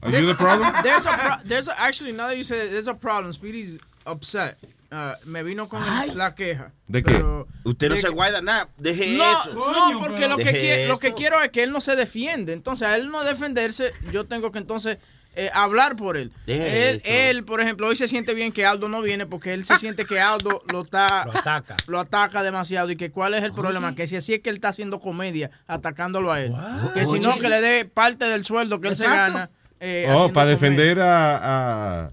Are 0.01 0.11
There's 0.11 0.25
you 0.27 0.33
the 0.33 0.33
a- 0.33 0.37
problem? 0.37 0.73
There's 0.83 1.05
a 1.05 1.11
pro- 1.17 1.47
there's 1.47 1.67
a- 1.69 1.79
actually 1.79 2.11
now 2.11 2.27
that 2.27 2.35
you 2.35 2.43
say 2.43 2.65
it, 2.65 2.71
there's 2.71 2.87
a 2.89 2.93
problem. 2.93 3.31
Speedy's 3.33 3.79
upset. 4.05 4.57
Uh, 4.93 5.27
me 5.27 5.41
vino 5.41 5.67
con 5.67 5.81
la 6.15 6.35
queja. 6.35 6.71
¿De 6.87 7.01
qué? 7.03 7.13
Pero- 7.13 7.47
Usted 7.63 7.89
no 7.89 7.95
de 7.95 8.01
se 8.01 8.07
que- 8.09 8.13
guarda 8.13 8.41
nada. 8.41 8.67
Deje 8.77 9.17
No, 9.17 9.41
eso. 9.41 9.53
no, 9.53 9.99
porque 9.99 10.27
lo 10.27 10.37
que, 10.37 10.53
qui- 10.53 10.87
lo 10.87 10.99
que 10.99 11.13
quiero 11.15 11.41
es 11.41 11.49
que 11.49 11.63
él 11.63 11.71
no 11.71 11.81
se 11.81 11.95
defiende. 11.95 12.53
Entonces, 12.53 12.87
a 12.87 12.95
él 12.95 13.09
no 13.09 13.23
defenderse, 13.23 13.91
yo 14.11 14.25
tengo 14.25 14.51
que 14.51 14.59
entonces 14.59 14.99
eh, 15.35 15.49
hablar 15.51 15.95
por 15.95 16.15
él. 16.15 16.31
Él, 16.45 17.43
por 17.43 17.59
ejemplo, 17.59 17.87
hoy 17.87 17.95
se 17.95 18.07
siente 18.07 18.35
bien 18.35 18.51
que 18.51 18.67
Aldo 18.67 18.87
no 18.87 19.01
viene 19.01 19.25
porque 19.25 19.51
él 19.53 19.65
se 19.65 19.77
siente 19.77 20.05
que 20.05 20.19
Aldo 20.19 20.61
lo 20.71 20.81
está 20.83 21.25
Lo 21.25 21.31
ataca. 21.39 21.75
lo 21.87 21.99
ataca 21.99 22.43
demasiado 22.43 22.91
y 22.91 22.95
que 22.95 23.09
cuál 23.09 23.33
es 23.33 23.43
el 23.43 23.51
problema, 23.51 23.95
que 23.95 24.05
si 24.05 24.15
así 24.15 24.35
es 24.35 24.41
que 24.41 24.51
él 24.51 24.57
está 24.57 24.67
haciendo 24.69 24.99
comedia 24.99 25.49
atacándolo 25.65 26.31
a 26.31 26.39
él, 26.39 26.53
que 26.93 27.07
si 27.07 27.19
no 27.19 27.35
que 27.39 27.49
le 27.49 27.61
dé 27.61 27.85
parte 27.85 28.25
del 28.25 28.45
sueldo 28.45 28.79
que 28.79 28.89
él 28.89 28.95
se 28.95 29.05
gana. 29.05 29.49
eh, 29.79 30.05
Oh, 30.09 30.31
para 30.31 30.31
comedia. 30.31 30.45
defender 30.51 30.99
a, 31.01 32.03
a, 32.05 32.11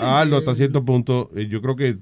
a 0.00 0.20
Aldo 0.20 0.38
hasta 0.38 0.54
cierto 0.54 0.84
punto, 0.84 1.30
eh, 1.34 1.46
yo 1.46 1.60
creo 1.60 1.76
que 1.76 1.98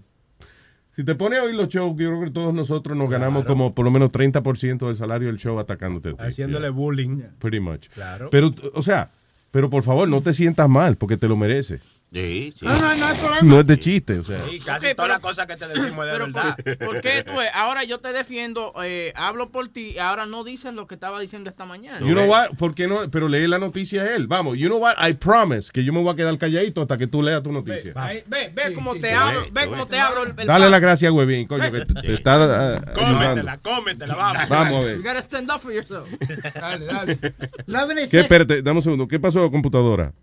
si 0.98 1.04
te 1.04 1.14
pones 1.14 1.38
a 1.38 1.44
oír 1.44 1.54
los 1.54 1.68
shows, 1.68 1.96
yo 1.96 2.08
creo 2.08 2.24
que 2.24 2.30
todos 2.30 2.52
nosotros 2.52 2.96
nos 2.96 3.08
ganamos 3.08 3.44
como 3.44 3.72
por 3.72 3.84
lo 3.84 3.90
menos 3.92 4.10
30% 4.10 4.86
del 4.86 4.96
salario 4.96 5.28
del 5.28 5.36
show 5.36 5.58
atacándote. 5.58 6.14
Haciéndole 6.18 6.70
bullying. 6.70 7.22
Pretty 7.38 7.60
much. 7.60 7.88
Claro. 7.90 8.30
Pero, 8.30 8.52
o 8.74 8.82
sea, 8.82 9.10
pero 9.52 9.70
por 9.70 9.84
favor, 9.84 10.08
no 10.08 10.20
te 10.22 10.32
sientas 10.32 10.68
mal 10.68 10.96
porque 10.96 11.16
te 11.16 11.28
lo 11.28 11.36
mereces. 11.36 11.82
Sí, 12.10 12.54
sí. 12.58 12.64
No, 12.64 12.72
no, 12.80 12.94
no 12.96 13.06
hay 13.06 13.18
problema. 13.18 13.42
No 13.42 13.60
es 13.60 13.66
de 13.66 13.78
chiste, 13.78 14.18
o 14.18 14.24
sea. 14.24 14.42
Sí, 14.48 14.58
casi 14.60 14.86
Ok, 14.88 14.96
todas 14.96 15.08
las 15.10 15.20
cosas 15.20 15.46
que 15.46 15.56
te 15.56 15.68
decimos 15.68 16.06
es 16.06 16.12
de 16.12 16.18
Pero 16.18 16.26
verdad. 16.32 16.56
por, 16.56 16.78
¿por 16.78 17.00
qué 17.02 17.22
tú 17.22 17.36
ves? 17.36 17.50
Ahora 17.52 17.84
yo 17.84 17.98
te 17.98 18.14
defiendo, 18.14 18.72
eh, 18.82 19.12
hablo 19.14 19.50
por 19.50 19.68
ti, 19.68 19.98
ahora 19.98 20.24
no 20.24 20.42
dices 20.42 20.72
lo 20.72 20.86
que 20.86 20.94
estaba 20.94 21.20
diciendo 21.20 21.50
esta 21.50 21.66
mañana. 21.66 22.00
You 22.00 22.14
know 22.14 22.24
what? 22.26 22.52
¿Por 22.56 22.74
qué 22.74 22.88
no? 22.88 23.10
Pero 23.10 23.28
lee 23.28 23.46
la 23.46 23.58
noticia 23.58 24.02
a 24.02 24.14
él. 24.16 24.26
Vamos, 24.26 24.56
you 24.56 24.68
know 24.68 24.78
what? 24.78 24.94
I 25.06 25.12
promise 25.12 25.70
que 25.70 25.84
yo 25.84 25.92
me 25.92 26.02
voy 26.02 26.10
a 26.12 26.16
quedar 26.16 26.38
calladito 26.38 26.80
hasta 26.80 26.96
que 26.96 27.06
tú 27.06 27.20
leas 27.22 27.42
tu 27.42 27.52
noticia. 27.52 27.92
Ve, 27.92 28.24
ve, 28.26 28.50
ve 28.54 28.72
cómo 28.72 28.94
te 28.96 29.12
abro, 29.12 29.42
Ve, 29.42 29.50
ve 29.52 29.60
ve. 29.60 29.68
cómo 29.68 29.86
te 29.86 29.98
abro 29.98 30.22
el, 30.22 30.34
el 30.38 30.46
Dale 30.46 30.70
las 30.70 30.80
gracias 30.80 31.10
a 31.10 31.12
Huevín, 31.12 31.46
coño, 31.46 31.70
que 31.70 31.84
te, 31.84 31.92
te 31.94 32.14
está 32.14 32.36
ayudando. 32.36 32.92
Cómetela, 32.94 33.58
cómetela, 33.58 34.14
vamos. 34.14 34.48
Vamos 34.48 34.84
a 34.84 34.88
You 34.92 35.02
ver. 35.02 35.02
gotta 35.02 35.18
stand 35.22 35.50
up 35.50 35.60
for 35.60 35.72
yourself. 35.74 36.08
Dale, 36.54 36.86
dale. 36.86 38.08
¿Qué? 38.08 38.20
Espérate, 38.20 38.62
dame 38.62 38.78
un 38.78 38.82
segundo. 38.82 39.06
¿Qué 39.06 39.20
pasó, 39.20 39.50
computadora? 39.50 40.14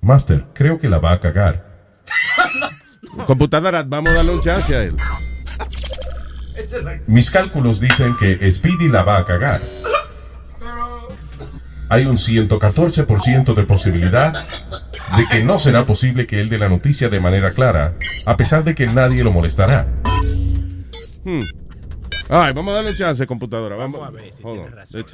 Master, 0.00 0.46
creo 0.54 0.78
que 0.78 0.88
la 0.88 0.98
va 0.98 1.12
a 1.12 1.20
cagar. 1.20 1.66
Computadora, 3.26 3.82
vamos 3.82 4.10
a 4.10 4.14
darle 4.14 4.34
un 4.34 4.42
chance 4.42 4.74
a 4.74 4.84
él. 4.84 4.96
Mis 7.06 7.30
cálculos 7.30 7.80
dicen 7.80 8.16
que 8.16 8.50
Speedy 8.52 8.88
la 8.88 9.02
va 9.02 9.18
a 9.18 9.24
cagar. 9.24 9.60
Hay 11.88 12.06
un 12.06 12.16
114% 12.16 13.54
de 13.54 13.62
posibilidad 13.64 14.32
de 15.16 15.26
que 15.28 15.42
no 15.42 15.58
será 15.58 15.84
posible 15.84 16.26
que 16.26 16.40
él 16.40 16.48
dé 16.48 16.58
la 16.58 16.68
noticia 16.68 17.08
de 17.08 17.18
manera 17.18 17.52
clara, 17.52 17.94
a 18.26 18.36
pesar 18.36 18.62
de 18.62 18.74
que 18.76 18.86
nadie 18.86 19.24
lo 19.24 19.32
molestará. 19.32 19.88
Hmm. 21.24 21.42
Ay, 22.28 22.52
vamos 22.52 22.72
a 22.72 22.76
darle 22.76 22.90
un 22.92 22.96
chance, 22.96 23.26
computadora. 23.26 23.74
Vamos, 23.74 24.06
a 24.06 24.10
ver 24.10 24.32
si 24.32 24.42
tiene 24.42 24.70
razón. 24.70 25.04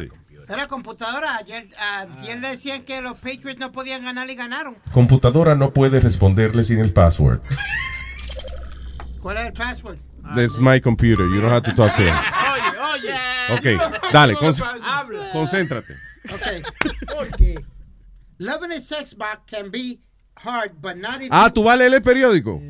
Era 0.48 0.66
computadora. 0.68 1.36
Ayer, 1.36 1.68
ayer 1.78 2.38
le 2.38 2.48
decían 2.50 2.82
que 2.82 3.00
los 3.02 3.14
Patriots 3.18 3.58
no 3.58 3.72
podían 3.72 4.04
ganar 4.04 4.30
y 4.30 4.34
ganaron. 4.36 4.76
Computadora 4.92 5.54
no 5.54 5.72
puede 5.72 6.00
responderle 6.00 6.62
sin 6.64 6.78
el 6.78 6.92
password. 6.92 7.40
¿Cuál 9.20 9.38
es 9.38 9.46
el 9.46 9.52
password? 9.52 9.98
That's 10.34 10.58
my 10.60 10.80
computer. 10.80 11.24
You 11.26 11.40
don't 11.40 11.52
have 11.52 11.62
to 11.64 11.74
talk 11.74 11.94
to 11.96 12.02
him. 12.02 12.14
Oye, 12.14 13.08
oye. 13.08 13.74
Ok, 13.76 14.12
dale, 14.12 14.34
conc- 14.34 14.80
Habla. 14.82 15.30
concéntrate. 15.32 15.94
Okay. 16.34 16.62
¿Por 17.14 17.28
qué? 17.36 17.54
Loving 18.38 18.72
a 18.72 18.80
sex 18.80 19.14
box 19.16 19.42
can 19.46 19.70
be 19.70 20.00
hard, 20.34 20.72
but 20.80 20.96
not 20.96 21.22
if 21.22 21.28
Ah, 21.30 21.48
¿tú 21.50 21.62
vas 21.62 21.74
a 21.74 21.76
leer 21.76 21.94
el 21.94 22.02
periódico? 22.02 22.60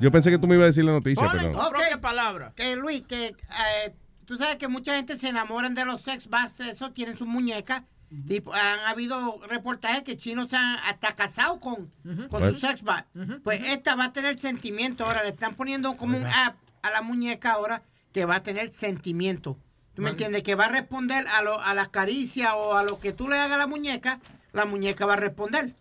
Yo 0.00 0.10
pensé 0.10 0.30
que 0.30 0.38
tú 0.38 0.46
me 0.46 0.54
ibas 0.56 0.64
a 0.64 0.66
decir 0.66 0.84
la 0.84 0.92
noticia, 0.92 1.24
Ponle 1.24 1.38
perdón. 1.42 1.52
tu 1.54 1.60
Ok. 1.60 1.70
propia 1.74 2.00
palabra. 2.00 2.52
que 2.54 2.76
Luis, 2.76 3.02
que 3.08 3.28
eh, 3.28 3.94
tú 4.26 4.36
sabes 4.36 4.56
que 4.56 4.68
mucha 4.68 4.96
gente 4.96 5.18
se 5.18 5.28
enamoran 5.28 5.74
de 5.74 5.84
los 5.84 6.02
sex 6.02 6.28
box, 6.28 6.60
eso 6.60 6.92
tienen 6.92 7.16
sus 7.16 7.26
muñecas. 7.26 7.82
Tipo, 8.28 8.54
han 8.54 8.80
habido 8.86 9.40
reportajes 9.48 10.04
que 10.04 10.16
chinos 10.16 10.50
se 10.50 10.56
han 10.56 10.78
hasta 10.84 11.16
casado 11.16 11.58
con, 11.58 11.90
con 12.30 12.42
What? 12.42 12.52
su 12.52 12.60
sex 12.60 12.82
box. 12.82 13.04
Pues 13.42 13.60
esta 13.64 13.96
va 13.96 14.04
a 14.04 14.12
tener 14.12 14.38
sentimiento 14.38 15.04
ahora. 15.04 15.24
Le 15.24 15.30
están 15.30 15.56
poniendo 15.56 15.96
como 15.96 16.16
un 16.16 16.24
app 16.26 16.56
a 16.82 16.90
la 16.90 17.02
muñeca 17.02 17.52
ahora 17.52 17.82
que 18.12 18.24
va 18.24 18.36
a 18.36 18.42
tener 18.44 18.72
sentimiento. 18.72 19.58
¿Tú 19.94 20.02
me 20.02 20.10
entiendes? 20.10 20.42
Que 20.44 20.54
va 20.54 20.66
a 20.66 20.68
responder 20.68 21.26
a, 21.26 21.42
lo, 21.42 21.60
a 21.60 21.74
las 21.74 21.88
caricias 21.88 22.52
o 22.54 22.76
a 22.76 22.84
lo 22.84 23.00
que 23.00 23.12
tú 23.12 23.28
le 23.28 23.38
hagas 23.38 23.56
a 23.56 23.58
la 23.58 23.66
muñeca, 23.66 24.20
la 24.52 24.66
muñeca 24.66 25.04
va 25.04 25.14
a 25.14 25.16
responder. 25.16 25.74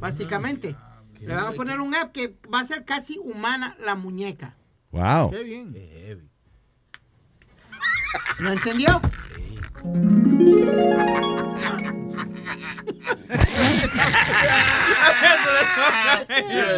Básicamente. 0.00 0.74
Le 1.20 1.34
van 1.34 1.46
a 1.46 1.52
poner 1.52 1.80
un 1.80 1.94
app 1.94 2.12
que 2.12 2.36
va 2.52 2.60
a 2.60 2.66
ser 2.66 2.84
casi 2.84 3.18
humana 3.18 3.76
la 3.84 3.94
muñeca. 3.94 4.56
Wow. 4.90 5.30
Qué 5.30 5.42
bien. 5.42 6.27
¿No 8.40 8.52
entendió? 8.52 9.00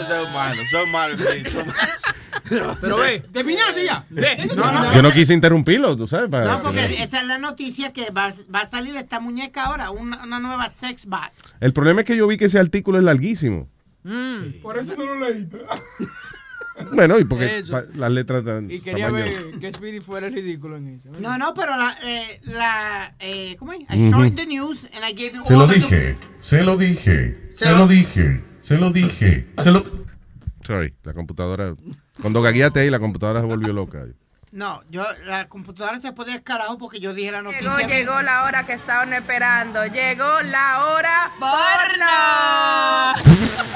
Son 0.09 0.33
malos, 0.33 0.69
son 0.71 0.91
malos. 0.91 1.21
son 1.21 1.67
malos. 1.67 2.79
Pero 2.81 2.97
ve, 2.97 3.21
¿Terminaste 3.33 3.85
ya? 3.85 4.05
No, 4.57 4.73
no. 4.73 4.93
Yo 4.95 5.03
no 5.03 5.11
quise 5.11 5.33
interrumpirlo, 5.35 5.97
tú 5.97 6.07
sabes. 6.09 6.29
para- 6.29 6.47
No, 6.47 6.63
porque 6.63 6.85
esa 7.03 7.21
es 7.21 7.27
la 7.27 7.39
noticia 7.39 7.93
que 7.93 8.11
va, 8.11 8.33
va 8.53 8.61
a 8.63 8.71
salir 8.71 8.97
esta 8.97 9.21
muñeca 9.21 9.65
ahora, 9.67 9.91
una, 9.91 10.25
una 10.25 10.41
nueva 10.41 10.69
sex 10.71 11.07
bot. 11.07 11.21
El 11.61 11.73
problema 11.73 12.01
es 12.01 12.07
que 12.07 12.17
yo 12.17 12.27
vi 12.27 12.37
que 12.37 12.47
ese 12.47 12.59
artículo 12.59 12.99
es 12.99 13.05
larguísimo. 13.05 13.69
Mm. 14.03 14.61
Por 14.63 14.79
eso 14.79 14.95
no 14.97 15.05
lo 15.05 15.29
leíste. 15.29 15.59
Bueno, 16.93 17.19
y 17.19 17.25
porque 17.25 17.63
pa- 17.71 17.85
las 17.95 18.11
letras 18.11 18.45
tan. 18.45 18.71
Y 18.71 18.81
quería 18.81 19.07
tamaño- 19.07 19.25
ver 19.25 19.61
que 19.61 19.73
Speedy 19.73 20.01
fuera 20.01 20.29
ridículo 20.29 20.77
en 20.77 20.89
eso. 20.97 21.09
No, 21.19 21.37
no, 21.39 21.55
pero 21.55 21.77
la, 21.77 21.97
eh, 22.03 22.41
la 22.43 23.15
eh, 23.21 23.57
¿cómo 23.59 23.73
es? 23.73 23.81
I 23.91 24.09
Ujú. 24.09 24.11
showed 24.11 24.35
the 24.35 24.47
news 24.47 24.87
and 24.95 25.05
I 25.05 25.13
gave 25.15 25.33
you 25.35 25.45
Se 25.47 25.55
all 25.55 25.61
lo 25.61 25.67
the- 25.69 25.75
dije, 25.75 26.17
se 26.41 26.63
lo 26.63 26.77
dije, 26.77 27.51
Se 27.57 27.65
se 27.65 27.71
lo- 27.73 27.79
lo 27.79 27.87
dije, 27.89 28.45
se 28.63 28.77
lo 28.77 28.91
dije, 28.91 29.47
se 29.63 29.71
lo... 29.71 29.85
Sorry, 30.65 30.95
la 31.03 31.13
computadora. 31.15 31.75
Cuando 32.21 32.43
gagueaste 32.43 32.81
ahí, 32.81 32.91
la 32.91 32.99
computadora 32.99 33.41
se 33.41 33.47
volvió 33.47 33.73
loca. 33.73 34.05
No, 34.53 34.83
yo, 34.91 35.05
la 35.27 35.49
computadora 35.49 36.01
se 36.01 36.13
puede 36.13 36.43
carajo 36.43 36.77
porque 36.77 36.99
yo 37.01 37.15
dije 37.15 37.31
la 37.33 37.41
noticia. 37.41 37.77
Llegó, 37.77 37.89
llegó 37.89 38.23
la 38.23 38.43
hora 38.45 38.67
que 38.67 38.73
estaban 38.75 39.13
esperando. 39.13 39.87
Llegó 39.87 40.43
la 40.43 40.85
hora 40.87 41.33
porno. 41.39 43.31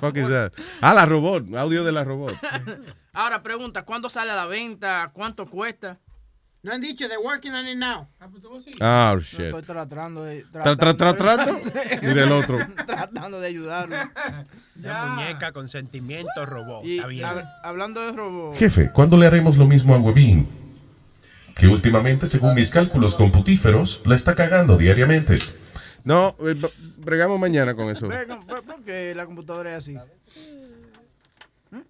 Fuck 0.00 0.16
is 0.16 0.28
that? 0.28 0.52
Ah, 0.80 0.94
la 0.94 1.06
robot, 1.06 1.54
audio 1.56 1.84
de 1.84 1.92
la 1.92 2.04
robot. 2.04 2.34
Ahora 3.12 3.42
pregunta, 3.42 3.82
¿cuándo 3.84 4.08
sale 4.08 4.30
a 4.30 4.36
la 4.36 4.46
venta? 4.46 5.10
¿Cuánto 5.12 5.46
cuesta? 5.46 5.98
No 6.62 6.72
han 6.72 6.80
dicho, 6.82 7.08
they're 7.08 7.24
working 7.24 7.52
on 7.54 7.66
it 7.66 7.78
now. 7.78 8.06
Ah, 8.80 9.14
No, 9.14 9.20
shit. 9.20 9.40
estoy 9.40 9.62
tratando 9.62 10.24
de... 10.24 10.44
Tra- 10.46 10.76
tra- 10.76 11.16
tra-. 11.16 12.00
Mira 12.02 12.24
el 12.24 12.32
otro. 12.32 12.58
tratando 12.86 13.40
de 13.40 13.46
ayudarlo. 13.48 13.96
Una 14.76 15.06
muñeca 15.06 15.52
con 15.52 15.68
sentimiento 15.68 16.44
robot. 16.44 16.84
Y 16.84 16.96
Está 16.96 17.06
bien. 17.08 17.24
hab- 17.26 17.50
hablando 17.62 18.02
de 18.02 18.12
robo... 18.12 18.52
Jefe, 18.54 18.90
¿cuándo 18.92 19.16
le 19.16 19.26
haremos 19.26 19.56
lo 19.56 19.66
mismo 19.66 19.94
a 19.94 19.98
Webin? 19.98 20.46
Que 21.56 21.66
últimamente, 21.66 22.26
según 22.26 22.54
mis 22.54 22.70
cálculos 22.70 23.14
computíferos, 23.14 24.02
la 24.04 24.14
está 24.14 24.34
cagando 24.34 24.76
diariamente. 24.76 25.38
No, 26.04 26.34
eh, 26.40 26.54
bregamos 26.98 27.38
mañana 27.38 27.74
con 27.74 27.90
eso. 27.90 28.08
¿Por 28.08 28.82
qué 28.84 29.14
la 29.14 29.26
computadora 29.26 29.76
es 29.76 29.78
así? 29.78 29.96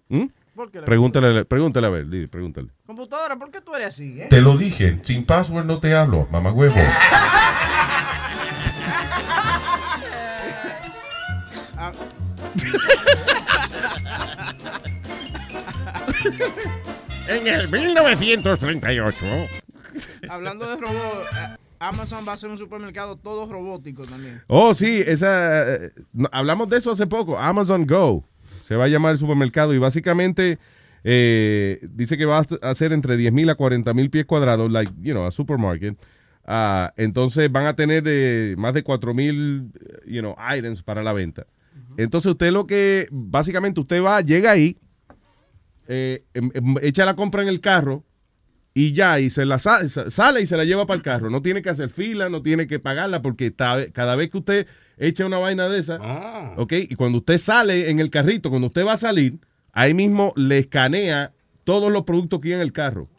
¿Mm? 0.09 0.25
¿Por 0.55 0.69
qué 0.71 0.79
la 0.79 0.85
Pregúntale, 0.85 1.45
pregúntale 1.45 1.87
a 1.87 1.89
ver, 1.89 2.29
pregúntale. 2.29 2.67
Computadora, 2.85 3.35
¿por 3.37 3.51
qué 3.51 3.61
tú 3.61 3.73
eres 3.73 3.87
así? 3.87 4.21
eh? 4.21 4.27
Te 4.29 4.41
lo 4.41 4.57
dije, 4.57 4.99
sin 5.03 5.25
password 5.25 5.65
no 5.65 5.79
te 5.79 5.95
hablo, 5.95 6.27
mamá 6.31 6.51
huevo. 6.51 6.75
Ah. 11.77 11.91
En 17.27 17.47
el 17.47 17.69
1938. 17.69 19.17
Hablando 20.29 20.69
de 20.69 20.75
robot, 20.77 21.25
eh, 21.35 21.55
Amazon 21.81 22.23
va 22.27 22.33
a 22.33 22.37
ser 22.37 22.49
un 22.51 22.57
supermercado 22.59 23.17
todo 23.17 23.51
robótico 23.51 24.03
también. 24.03 24.41
Oh, 24.47 24.73
sí, 24.75 25.01
esa. 25.05 25.75
eh, 25.75 25.91
hablamos 26.31 26.69
de 26.69 26.77
eso 26.77 26.91
hace 26.91 27.07
poco. 27.07 27.39
Amazon 27.39 27.87
Go 27.87 28.23
se 28.63 28.75
va 28.75 28.83
a 28.85 28.87
llamar 28.87 29.13
el 29.13 29.17
supermercado 29.17 29.73
y 29.73 29.79
básicamente 29.79 30.59
eh, 31.03 31.79
dice 31.89 32.17
que 32.17 32.25
va 32.25 32.37
a 32.61 32.69
hacer 32.69 32.93
entre 32.93 33.17
10 33.17 33.33
mil 33.33 33.49
a 33.49 33.55
40 33.55 33.93
mil 33.95 34.11
pies 34.11 34.25
cuadrados, 34.25 34.71
like, 34.71 34.91
you 35.01 35.11
know, 35.13 35.25
a 35.25 35.31
supermarket. 35.31 35.97
Ah, 36.45 36.93
entonces 36.97 37.51
van 37.51 37.65
a 37.65 37.75
tener 37.75 38.03
eh, 38.05 38.53
más 38.59 38.73
de 38.75 38.83
4 38.83 39.13
mil, 39.15 39.71
you 40.05 40.21
know, 40.21 40.35
items 40.55 40.83
para 40.83 41.01
la 41.01 41.13
venta. 41.13 41.47
Entonces 41.97 42.31
usted 42.31 42.51
lo 42.51 42.67
que, 42.67 43.07
básicamente 43.11 43.81
usted 43.81 44.03
va, 44.03 44.21
llega 44.21 44.51
ahí, 44.51 44.77
em- 45.87 46.51
em- 46.53 46.75
echa 46.81 47.05
la 47.05 47.15
compra 47.15 47.41
en 47.41 47.47
el 47.47 47.59
carro 47.59 48.03
y 48.73 48.93
ya, 48.93 49.19
y 49.19 49.29
se 49.29 49.45
la 49.45 49.59
sa- 49.59 49.87
sa- 49.89 50.09
sale 50.11 50.41
y 50.41 50.45
se 50.47 50.55
la 50.57 50.63
lleva 50.65 50.85
para 50.87 50.95
el 50.97 51.03
carro. 51.03 51.29
No 51.29 51.41
tiene 51.41 51.61
que 51.61 51.69
hacer 51.69 51.89
fila, 51.89 52.29
no 52.29 52.41
tiene 52.41 52.67
que 52.67 52.79
pagarla, 52.79 53.21
porque 53.21 53.47
está- 53.47 53.91
cada 53.91 54.15
vez 54.15 54.29
que 54.29 54.37
usted 54.37 54.67
echa 54.97 55.25
una 55.25 55.37
vaina 55.39 55.67
de 55.67 55.79
esa, 55.79 55.97
¿ok? 56.57 56.73
Y 56.89 56.95
cuando 56.95 57.17
usted 57.19 57.37
sale 57.37 57.89
en 57.89 57.99
el 57.99 58.09
carrito, 58.09 58.49
cuando 58.49 58.67
usted 58.67 58.85
va 58.85 58.93
a 58.93 58.97
salir, 58.97 59.39
ahí 59.73 59.93
mismo 59.93 60.33
le 60.35 60.59
escanea 60.59 61.33
todos 61.63 61.91
los 61.91 62.03
productos 62.03 62.39
que 62.39 62.49
hay 62.49 62.53
en 62.55 62.61
el 62.61 62.71
carro. 62.71 63.09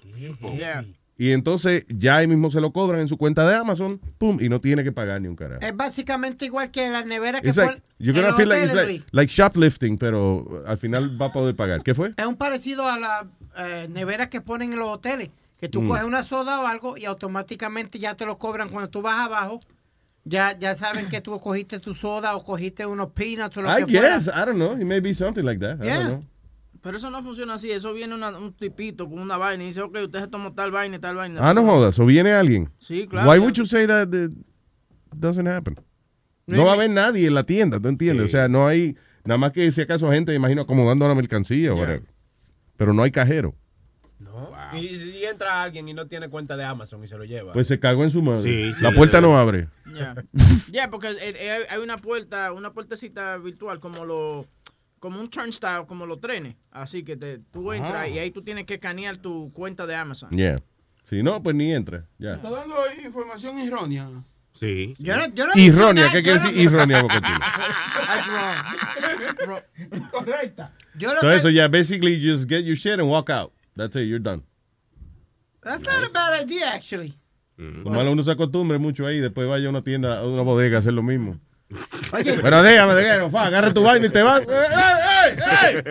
Yeah. 0.57 0.85
Y 1.19 1.31
entonces 1.33 1.85
ya 1.89 2.17
ahí 2.17 2.27
mismo 2.27 2.51
se 2.51 2.61
lo 2.61 2.73
cobran 2.73 3.01
en 3.01 3.09
su 3.09 3.17
cuenta 3.17 3.47
de 3.47 3.55
Amazon, 3.55 4.01
pum, 4.19 4.39
y 4.41 4.49
no 4.49 4.61
tiene 4.61 4.83
que 4.83 4.91
pagar 4.93 5.21
ni 5.21 5.29
un 5.29 5.37
carajo. 5.37 5.61
Es 5.65 5.77
básicamente 5.77 6.47
igual 6.47 6.71
que 6.71 6.89
la 6.89 7.05
nevera 7.05 7.41
que 7.41 7.49
It's 7.49 7.57
like, 7.59 7.75
pone 7.75 7.83
you're 7.99 8.13
gonna 8.19 8.29
los 8.29 8.37
feel 8.37 8.49
like, 8.49 8.65
it's 8.95 9.05
like 9.13 9.33
shoplifting, 9.33 9.99
pero 9.99 10.65
al 10.67 10.79
final 10.79 11.21
va 11.21 11.27
a 11.27 11.33
poder 11.33 11.55
pagar. 11.55 11.83
¿Qué 11.83 11.95
fue? 11.95 12.15
Es 12.17 12.27
un 12.27 12.37
parecido 12.37 12.89
a 12.89 12.99
la 12.99 13.27
eh, 13.59 13.89
nevera 13.91 14.31
que 14.31 14.41
ponen 14.41 14.73
en 14.73 14.79
los 14.79 14.89
hoteles. 14.89 15.31
Que 15.63 15.69
tú 15.69 15.81
Mm. 15.81 15.87
coges 15.89 16.03
una 16.03 16.25
soda 16.25 16.61
o 16.61 16.67
algo 16.67 16.97
y 16.99 17.05
automáticamente 17.05 18.01
ya 18.01 18.17
te 18.17 18.27
lo 18.27 18.37
cobran 18.37 18.69
cuando 18.69 18.91
tú 18.91 19.01
vas 19.01 19.21
abajo. 19.21 19.61
Ya, 20.25 20.59
ya 20.59 20.77
saben 20.77 21.09
que 21.09 21.21
tú 21.21 21.39
cogiste 21.39 21.79
tu 21.79 21.95
soda 21.95 22.35
o 22.35 22.43
cogiste 22.43 22.85
unos 22.85 23.13
peanuts 23.13 23.57
o 23.59 23.63
lo 23.63 23.71
I 23.71 23.85
que 23.85 23.93
fuera. 23.99 24.17
guess, 24.17 24.27
I 24.27 24.45
don't 24.45 24.57
know, 24.57 24.73
it 24.73 24.85
may 24.85 24.99
be 24.99 25.15
something 25.15 25.45
like 25.45 25.61
that. 25.61 25.81
I 25.81 25.87
Yeah. 25.87 25.99
don't 26.01 26.09
know. 26.09 26.25
Pero 26.83 26.97
eso 26.97 27.11
no 27.11 27.23
funciona 27.23 27.55
así. 27.55 27.71
Eso 27.71 27.93
viene 27.95 28.13
una- 28.13 28.37
un 28.37 28.53
tipito 28.55 29.09
con 29.09 29.21
una 29.21 29.37
vaina 29.37 29.63
y 29.63 29.67
dice, 29.69 29.83
ok, 29.83 29.99
usted 30.07 30.19
se 30.23 30.27
tomó 30.27 30.53
tal 30.53 30.73
vaina 30.73 30.97
y 30.97 30.99
tal 30.99 31.15
vaina. 31.15 31.39
Ah, 31.49 31.55
no 31.55 31.63
jodas, 31.65 31.97
o 32.01 32.07
viene 32.07 32.33
alguien. 32.33 32.69
Sí, 32.81 33.07
claro, 33.07 33.31
Why 33.31 33.39
would 33.39 33.53
you 33.55 33.65
say 33.65 33.87
that 33.87 34.09
that 34.09 34.31
doesn't 35.15 35.47
happen? 35.47 35.77
No 36.49 36.65
va 36.65 36.73
a 36.73 36.75
haber 36.75 36.91
nadie 36.91 37.29
en 37.29 37.35
la 37.35 37.45
tienda, 37.45 37.79
¿tú 37.79 37.87
entiendes? 37.87 38.27
O 38.27 38.29
sea, 38.29 38.49
no 38.49 38.67
hay, 38.67 38.97
nada 39.25 39.39
más 39.39 39.53
que 39.53 39.71
si 39.71 39.81
acaso 39.81 40.11
gente, 40.11 40.33
me 40.33 40.37
imagino, 40.39 40.63
acomodando 40.63 41.07
la 41.07 41.15
mercancía 41.15 41.73
o 41.73 41.77
whatever. 41.77 42.03
Pero 42.77 42.93
no 42.93 43.05
hay 43.05 43.13
cajero. 43.13 43.55
Y 44.75 44.97
si 44.97 45.25
entra 45.25 45.63
alguien 45.63 45.89
y 45.89 45.95
no 45.95 46.07
tiene 46.07 46.29
cuenta 46.29 46.57
de 46.57 46.65
Amazon 46.65 47.03
y 47.05 47.09
se 47.09 47.17
lo 47.17 47.25
lleva. 47.25 47.53
Pues 47.53 47.67
se 47.67 47.79
cagó 47.81 48.05
en 48.05 48.11
su 48.11 48.23
madre. 48.23 48.43
Sí, 48.73 48.73
la 48.81 48.91
sí. 48.91 48.97
puerta 48.97 49.21
no 49.21 49.37
abre. 49.39 49.69
Ya, 49.95 50.15
Ya, 50.73 50.91
porque 50.91 51.09
eh, 51.09 51.17
eh, 51.21 51.67
hay- 51.69 51.79
una 51.79 51.97
puerta, 51.99 52.53
una 52.53 52.73
puertecita 52.73 53.37
virtual 53.39 53.81
como 53.81 54.05
lo, 54.05 54.47
como 54.99 55.21
un 55.21 55.29
turnstile, 55.29 55.85
como 55.87 56.07
los 56.07 56.21
trenes. 56.21 56.57
Así 56.71 57.03
que 57.05 57.17
te, 57.17 57.39
tú 57.39 57.73
entras 57.73 57.95
Ah. 58.03 58.09
y 58.09 58.19
ahí 58.19 58.31
tú 58.31 58.43
tienes 58.43 58.65
que 58.65 58.75
escanear 58.75 59.17
tu 59.19 59.53
cuenta 59.53 59.87
de 59.87 59.95
Amazon. 59.95 60.31
Yeah. 60.31 60.57
Si 61.05 61.23
no, 61.23 61.43
pues 61.43 61.55
ni 61.57 61.73
entra. 61.73 62.07
Ya. 62.19 62.33
Está 62.35 62.51
dando 62.51 62.77
información 63.05 63.59
errónea. 63.59 64.09
Sí. 64.55 64.95
Yo 64.99 65.17
no, 65.17 65.27
yo 65.35 65.47
no 65.47 65.53
Irronia, 65.57 66.11
¿qué 66.13 66.23
quiere 66.23 66.39
decir 66.39 66.57
irronia? 66.59 67.01
Bocachín? 67.03 67.35
That's 68.07 68.27
wrong. 69.47 69.63
Correcta. 70.11 70.73
Yo 70.95 71.13
no 71.15 71.21
So 71.21 71.31
eso 71.31 71.49
ya, 71.51 71.69
basically, 71.69 72.21
just 72.21 72.47
get 72.49 72.65
your 72.65 72.77
shit 72.77 73.01
and 73.01 73.09
walk 73.09 73.31
out. 73.31 73.53
That's 73.77 73.97
it, 73.97 74.03
you're 74.07 74.19
done. 74.23 74.43
That's 75.63 75.81
not 75.85 76.05
a 76.05 76.09
bad 76.13 76.43
idea, 76.43 76.75
actually. 76.75 77.15
Lo 77.57 77.91
malo 77.91 78.13
uno 78.13 78.25
se 78.25 78.31
acostumbre 78.33 78.79
mucho 78.79 79.07
ahí, 79.07 79.21
después 79.21 79.47
vaya 79.49 79.67
a 79.67 79.71
una 79.71 79.83
tienda, 79.83 80.19
a 80.19 80.27
una 80.27 80.43
bodega 80.43 80.79
a 80.79 80.81
hacer 80.81 80.93
lo 80.95 81.03
mismo. 81.03 81.39
Oye. 82.13 82.39
Bueno, 82.41 82.63
dígame, 82.63 82.97
dígame, 83.01 83.31
fa, 83.31 83.47
agarra 83.47 83.73
tu 83.73 83.83
vaina 83.83 84.07
y 84.07 84.11
te 84.11 84.21
vas. 84.23 84.43
¡Ey, 84.49 85.37
ey, 85.63 85.83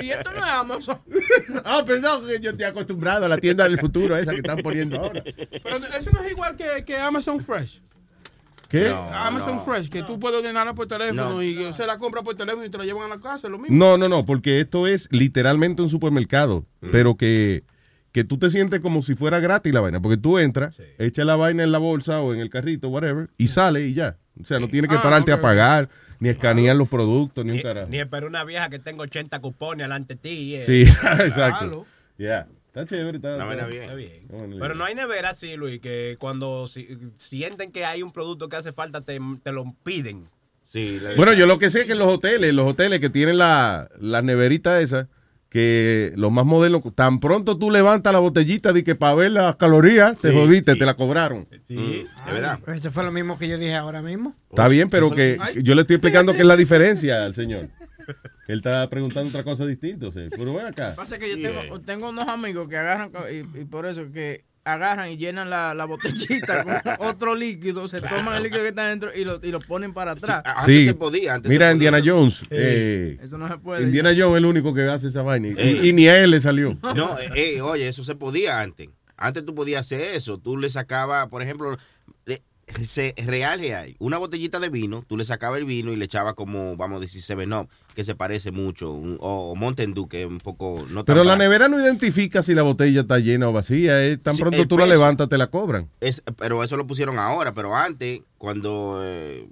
ey! 0.00 0.06
Y 0.06 0.10
esto 0.10 0.30
no 0.32 0.38
es 0.38 0.52
Amazon. 0.52 0.98
Ah, 1.64 1.82
perdón, 1.86 2.26
que 2.26 2.38
yo 2.40 2.50
estoy 2.50 2.66
acostumbrado 2.66 3.24
a 3.24 3.28
la 3.28 3.38
tienda 3.38 3.64
del 3.64 3.78
futuro 3.78 4.16
esa 4.16 4.32
que 4.32 4.38
están 4.38 4.58
poniendo 4.58 4.98
ahora. 5.00 5.22
Pero 5.24 5.76
eso 5.98 6.10
no 6.12 6.22
es 6.22 6.30
igual 6.30 6.56
que, 6.56 6.84
que 6.84 6.96
Amazon 6.96 7.40
Fresh. 7.40 7.80
¿Qué? 8.68 8.88
Amazon 8.88 9.64
Fresh, 9.64 9.88
que 9.88 10.02
tú 10.02 10.18
puedes 10.18 10.38
ordenarla 10.38 10.74
por 10.74 10.86
teléfono 10.86 11.34
No. 11.34 11.42
y 11.42 11.72
se 11.72 11.86
la 11.86 11.98
compra 11.98 12.22
por 12.22 12.34
teléfono 12.34 12.64
y 12.64 12.68
te 12.68 12.76
la 12.78 12.84
llevan 12.84 13.10
a 13.10 13.14
la 13.16 13.20
casa, 13.20 13.46
es 13.46 13.52
lo 13.52 13.58
mismo. 13.58 13.76
No, 13.76 13.96
no, 13.96 14.08
no, 14.08 14.26
porque 14.26 14.60
esto 14.60 14.86
es 14.86 15.08
literalmente 15.10 15.82
un 15.82 15.88
supermercado, 15.88 16.64
pero 16.92 17.16
que, 17.16 17.62
que 18.16 18.24
tú 18.24 18.38
te 18.38 18.48
sientes 18.48 18.80
como 18.80 19.02
si 19.02 19.14
fuera 19.14 19.40
gratis 19.40 19.74
la 19.74 19.80
vaina, 19.82 20.00
porque 20.00 20.16
tú 20.16 20.38
entras, 20.38 20.80
echas 20.98 21.26
la 21.26 21.36
vaina 21.36 21.62
en 21.64 21.70
la 21.70 21.76
bolsa 21.76 22.22
o 22.22 22.32
en 22.32 22.40
el 22.40 22.48
carrito, 22.48 22.88
whatever, 22.88 23.28
y 23.36 23.48
sale 23.48 23.82
y 23.86 23.92
ya. 23.92 24.16
O 24.40 24.44
sea, 24.44 24.58
no 24.58 24.68
tienes 24.68 24.90
que 24.90 24.96
Ah, 24.96 25.02
pararte 25.02 25.32
a 25.32 25.40
pagar, 25.42 25.90
ni 26.18 26.30
escanear 26.30 26.74
los 26.76 26.88
productos, 26.88 27.44
ni 27.44 27.52
un 27.52 27.60
carajo. 27.60 27.88
Ni 27.90 27.98
espero 28.00 28.26
una 28.26 28.42
vieja 28.44 28.70
que 28.70 28.78
tenga 28.78 29.02
80 29.02 29.38
cupones 29.40 29.84
delante 29.84 30.14
de 30.14 30.18
ti. 30.20 30.54
eh. 30.56 30.64
Sí, 30.66 30.82
exacto. 31.26 31.84
Ya. 32.16 32.46
Está 32.68 32.86
chévere, 32.86 33.18
está, 33.18 33.32
Está 33.34 33.52
está- 33.52 33.66
bien. 33.66 33.82
está 33.82 33.94
bien. 33.94 34.26
Pero 34.58 34.74
no 34.74 34.84
hay 34.86 34.94
nevera 34.94 35.28
así, 35.30 35.54
Luis, 35.56 35.78
que 35.80 36.16
cuando 36.18 36.66
si- 36.66 36.88
sienten 37.16 37.70
que 37.70 37.84
hay 37.84 38.02
un 38.02 38.12
producto 38.12 38.48
que 38.48 38.56
hace 38.56 38.72
falta, 38.72 39.02
te, 39.02 39.20
te 39.42 39.52
lo 39.52 39.74
piden. 39.84 40.28
Sí, 40.68 40.98
Bueno, 41.18 41.34
yo 41.34 41.44
lo 41.46 41.58
que 41.58 41.68
sé 41.68 41.80
es 41.80 41.84
que 41.86 41.92
en 41.92 41.98
los 41.98 42.08
hoteles, 42.08 42.54
los 42.54 42.66
hoteles 42.66 42.98
que 43.00 43.10
tienen 43.10 43.36
la, 43.38 43.88
la 44.00 44.20
neverita 44.22 44.80
esa, 44.80 45.08
que 45.56 46.12
los 46.16 46.30
más 46.30 46.44
modernos, 46.44 46.82
tan 46.94 47.18
pronto 47.18 47.56
tú 47.56 47.70
levantas 47.70 48.12
la 48.12 48.18
botellita 48.18 48.74
de 48.74 48.84
que 48.84 48.94
para 48.94 49.14
ver 49.14 49.30
las 49.30 49.56
calorías, 49.56 50.18
te 50.18 50.28
Sí, 50.28 50.36
jodiste, 50.36 50.76
te 50.76 50.84
la 50.84 50.92
cobraron. 50.92 51.48
Sí, 51.66 52.04
de 52.26 52.32
verdad. 52.32 52.60
Esto 52.66 52.92
fue 52.92 53.04
lo 53.04 53.10
mismo 53.10 53.38
que 53.38 53.48
yo 53.48 53.56
dije 53.56 53.74
ahora 53.74 54.02
mismo. 54.02 54.34
Está 54.50 54.68
bien, 54.68 54.90
pero 54.90 55.10
que 55.10 55.38
yo 55.62 55.74
le 55.74 55.80
estoy 55.80 55.96
explicando 55.96 56.34
qué 56.34 56.40
es 56.40 56.44
la 56.44 56.56
diferencia 56.56 57.24
al 57.24 57.34
señor. 57.34 57.70
Él 58.48 58.58
está 58.58 58.86
preguntando 58.90 59.30
otra 59.30 59.44
cosa 59.44 59.64
distinta. 59.64 60.08
o 60.08 60.12
sea, 60.12 60.28
pero 60.28 60.52
ven 60.52 60.66
acá. 60.66 60.92
Pasa 60.94 61.18
que 61.18 61.30
yo 61.30 61.36
tengo, 61.36 61.80
tengo 61.80 62.10
unos 62.10 62.28
amigos 62.28 62.68
que 62.68 62.76
agarran, 62.76 63.10
y 63.30 63.64
por 63.64 63.86
eso 63.86 64.12
que 64.12 64.44
agarran 64.66 65.10
y 65.10 65.16
llenan 65.16 65.48
la, 65.48 65.72
la 65.74 65.84
botellita 65.84 66.64
con 66.64 66.74
otro 67.08 67.34
líquido, 67.34 67.86
se 67.88 68.00
toman 68.00 68.36
el 68.36 68.42
líquido 68.42 68.62
que 68.62 68.68
está 68.68 68.86
dentro 68.88 69.10
y 69.14 69.24
lo, 69.24 69.40
y 69.42 69.50
lo 69.50 69.60
ponen 69.60 69.92
para 69.94 70.12
atrás. 70.12 70.42
Sí. 70.66 70.90
Mira, 71.44 71.72
Indiana 71.72 72.00
Jones. 72.04 72.42
Eh, 72.50 73.16
eh, 73.16 73.18
Eso 73.22 73.38
no 73.38 73.48
se 73.48 73.58
puede. 73.58 73.82
Indiana 73.84 74.10
Jones 74.10 74.32
es 74.34 74.38
el 74.38 74.46
único 74.46 74.74
que 74.74 74.82
hace 74.82 75.08
esa 75.08 75.22
vaina. 75.22 75.48
Y, 75.48 75.54
Eh. 75.56 75.80
y 75.84 75.92
ni 75.92 76.08
a 76.08 76.22
él 76.22 76.30
le 76.32 76.40
salió. 76.40 76.76
No, 76.96 77.18
eh, 77.18 77.30
eh, 77.56 77.60
oye, 77.60 77.86
eso 77.88 78.02
se 78.04 78.14
podía 78.14 78.60
antes. 78.60 78.88
Antes 79.16 79.44
tú 79.44 79.54
podías 79.54 79.80
hacer 79.82 80.00
eso. 80.00 80.38
Tú 80.38 80.56
le 80.56 80.68
sacabas, 80.68 81.28
por 81.28 81.42
ejemplo, 81.42 81.76
le- 82.26 82.42
se, 82.55 82.55
real, 83.26 83.58
real, 83.60 83.94
una 84.00 84.18
botellita 84.18 84.58
de 84.58 84.68
vino, 84.68 85.04
tú 85.06 85.16
le 85.16 85.24
sacabas 85.24 85.58
el 85.58 85.64
vino 85.64 85.92
y 85.92 85.96
le 85.96 86.04
echabas 86.04 86.34
como, 86.34 86.76
vamos 86.76 86.98
a 86.98 87.00
decir, 87.00 87.22
Seven 87.22 87.52
Up, 87.52 87.68
que 87.94 88.04
se 88.04 88.14
parece 88.14 88.50
mucho, 88.50 88.90
un- 88.90 89.16
o, 89.20 89.52
o 89.52 89.54
Mountain 89.54 89.94
Dew, 89.94 90.08
que 90.08 90.22
es 90.22 90.28
un 90.28 90.38
poco, 90.38 90.84
no 90.90 91.04
tan 91.04 91.14
Pero 91.14 91.24
la 91.24 91.36
nevera 91.36 91.68
no 91.68 91.80
identifica 91.80 92.42
si 92.42 92.54
la 92.54 92.62
botella 92.62 93.02
está 93.02 93.18
llena 93.18 93.48
o 93.48 93.52
vacía. 93.52 94.04
eh. 94.04 94.16
Tan 94.18 94.34
Sí, 94.34 94.42
pronto 94.42 94.66
tú 94.66 94.76
la 94.78 94.86
levantas, 94.86 95.28
te 95.28 95.38
la 95.38 95.46
cobran. 95.46 95.88
Es, 96.00 96.22
pero 96.36 96.62
eso 96.64 96.76
lo 96.76 96.86
pusieron 96.86 97.18
ahora, 97.18 97.54
pero 97.54 97.74
antes, 97.76 98.20
cuando, 98.36 99.00
eh, 99.02 99.46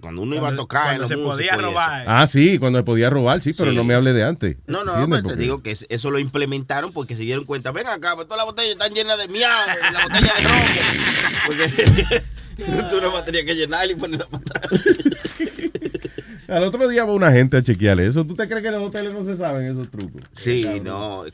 cuando 0.00 0.22
uno 0.22 0.36
iba 0.36 0.48
a 0.50 0.56
tocar 0.56 0.84
cuando 0.96 1.08
se 1.08 1.16
podía 1.16 1.56
robar. 1.56 2.04
Ah, 2.06 2.26
sí, 2.26 2.58
cuando 2.58 2.78
se 2.78 2.84
podía 2.84 3.08
robar, 3.10 3.40
sí, 3.42 3.52
pero 3.56 3.70
Sí. 3.70 3.76
no 3.76 3.84
me 3.84 3.94
hable 3.94 4.12
de 4.12 4.22
antes. 4.22 4.56
No, 4.66 4.84
no, 4.84 4.92
pero 4.94 5.06
te 5.16 5.22
Porque- 5.22 5.36
digo 5.42 5.62
que 5.62 5.70
es- 5.72 5.86
eso 5.88 6.10
lo 6.10 6.18
implementaron 6.18 6.92
porque 6.92 7.16
se 7.16 7.22
dieron 7.22 7.44
cuenta. 7.46 7.72
Ven 7.72 7.86
acá, 7.88 8.14
pues 8.14 8.28
todas 8.28 8.38
las 8.38 8.46
botellas 8.46 8.72
están 8.72 8.92
llenas 8.92 9.18
de 9.18 9.28
miau, 9.28 9.50
y 9.50 9.92
la 9.92 10.02
botella 10.04 10.32
de. 10.36 10.40
Porque 11.46 12.22
tú 12.90 13.00
no 13.00 13.12
vas 13.12 13.22
a 13.22 13.24
tener 13.24 13.44
que 13.44 13.54
llenarla 13.54 13.92
y 13.92 13.96
ponerla 13.96 14.26
para 14.26 14.42
atrás. 14.44 14.84
Al 16.48 16.64
otro 16.64 16.88
día 16.88 17.04
va 17.04 17.12
una 17.12 17.30
gente 17.30 17.56
a 17.56 17.62
chequearle 17.62 18.06
eso. 18.06 18.24
¿Tú 18.26 18.34
te 18.34 18.48
crees 18.48 18.62
que 18.62 18.68
en 18.68 18.74
los 18.74 18.88
hoteles 18.88 19.14
no 19.14 19.24
se 19.24 19.36
saben 19.36 19.66
esos 19.66 19.88
trucos? 19.88 20.22
Sí, 20.42 20.62
Cabrón. 20.64 20.84
no, 20.84 21.24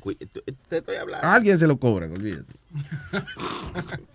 te 0.68 0.76
estoy 0.76 0.96
hablando. 0.96 1.26
A 1.26 1.34
alguien 1.34 1.58
se 1.58 1.66
lo 1.66 1.78
cobran, 1.78 2.12
olvídate. 2.12 2.52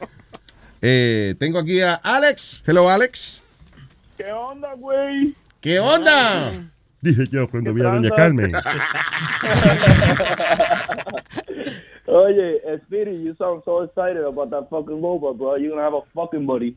Eh, 0.83 1.35
tengo 1.37 1.59
aquí 1.59 1.79
a 1.79 1.93
Alex. 1.93 2.63
Hello, 2.65 2.89
Alex. 2.89 3.39
¿Qué 4.17 4.31
onda, 4.31 4.73
güey? 4.73 5.35
¿Qué 5.59 5.79
onda? 5.79 6.51
Dije 7.01 7.23
yo 7.29 7.47
cuando 7.47 7.71
vi 7.71 7.81
a 7.81 7.89
Doña 7.91 8.09
Carmen. 8.09 8.51
Oye, 12.07 12.61
Speedy, 12.85 13.15
you 13.23 13.35
sound 13.37 13.61
so 13.63 13.83
excited 13.83 14.23
about 14.23 14.49
that 14.49 14.69
fucking 14.69 14.99
boba, 15.01 15.37
bro. 15.37 15.55
You're 15.55 15.69
gonna 15.69 15.83
have 15.83 15.93
a 15.93 16.01
fucking 16.15 16.45
buddy. 16.45 16.75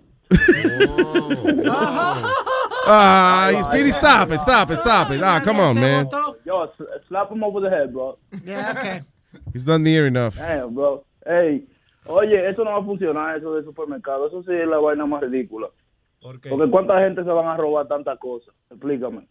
Ay, 2.87 3.63
Speedy, 3.63 3.93
stop 3.93 4.31
it, 4.31 4.41
stop 4.41 4.71
it, 4.71 4.79
stop 4.79 5.11
it. 5.11 5.23
Ah, 5.23 5.41
come 5.43 5.61
on, 5.61 5.75
man. 5.81 6.09
Yo, 6.45 6.71
slap 7.09 7.31
him 7.31 7.43
over 7.43 7.61
the 7.61 7.71
head, 7.71 7.93
bro. 7.93 8.19
Yeah, 8.45 8.75
okay. 8.77 9.03
He's 9.53 9.67
not 9.67 9.81
near 9.81 10.07
enough. 10.07 10.37
Damn, 10.37 10.75
bro. 10.75 11.05
Hey, 11.27 11.67
oye, 12.07 12.47
eso 12.49 12.65
no 12.65 12.73
va 12.73 12.79
a 12.79 12.85
funcionar, 12.85 13.37
eso 13.39 13.55
de 13.55 13.65
supermercado. 13.65 14.27
Eso 14.29 14.43
sí 14.43 14.53
es 14.53 14.69
la 14.69 14.79
vaina 14.79 15.07
más 15.07 15.23
ridícula. 15.23 15.69
Porque 16.21 16.51
cuánta 16.71 16.99
gente 17.01 17.23
se 17.23 17.31
van 17.31 17.47
a 17.47 17.57
robar 17.57 17.87
tantas 17.87 18.19
cosas. 18.19 18.55
Explícame. 18.71 19.27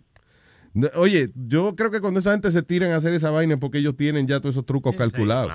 No, 0.73 0.87
Oye, 0.95 1.31
yo 1.35 1.75
creo 1.75 1.91
que 1.91 2.01
cuando 2.01 2.19
esa 2.19 2.31
gente 2.31 2.51
se 2.51 2.63
tiran 2.63 2.91
a 2.91 2.97
hacer 2.97 3.13
esa 3.13 3.29
vaina 3.29 3.55
es 3.55 3.59
porque 3.59 3.77
ellos 3.77 3.95
tienen 3.95 4.27
ya 4.27 4.39
todos 4.39 4.55
esos 4.55 4.65
trucos 4.65 4.95
calculados. 4.95 5.51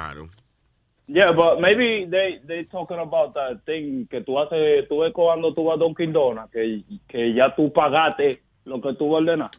Yeah, 1.10 1.32
but 1.32 1.58
maybe 1.58 2.04
they 2.04 2.38
they 2.46 2.64
talking 2.64 2.98
about 2.98 3.32
that 3.32 3.64
thing 3.64 4.06
que 4.10 4.20
tú 4.20 4.38
haces, 4.38 4.86
tú 4.88 5.00
ves 5.00 5.12
cuando 5.14 5.54
tú 5.54 5.64
vas 5.64 5.76
a 5.76 5.78
Dunkin' 5.78 6.12
Donuts, 6.12 6.52
que, 6.52 6.82
que 7.08 7.32
ya 7.32 7.54
tú 7.56 7.72
pagaste 7.72 8.40
lo 8.66 8.78
que 8.82 8.92
tú 8.92 9.10
ordenar. 9.10 9.50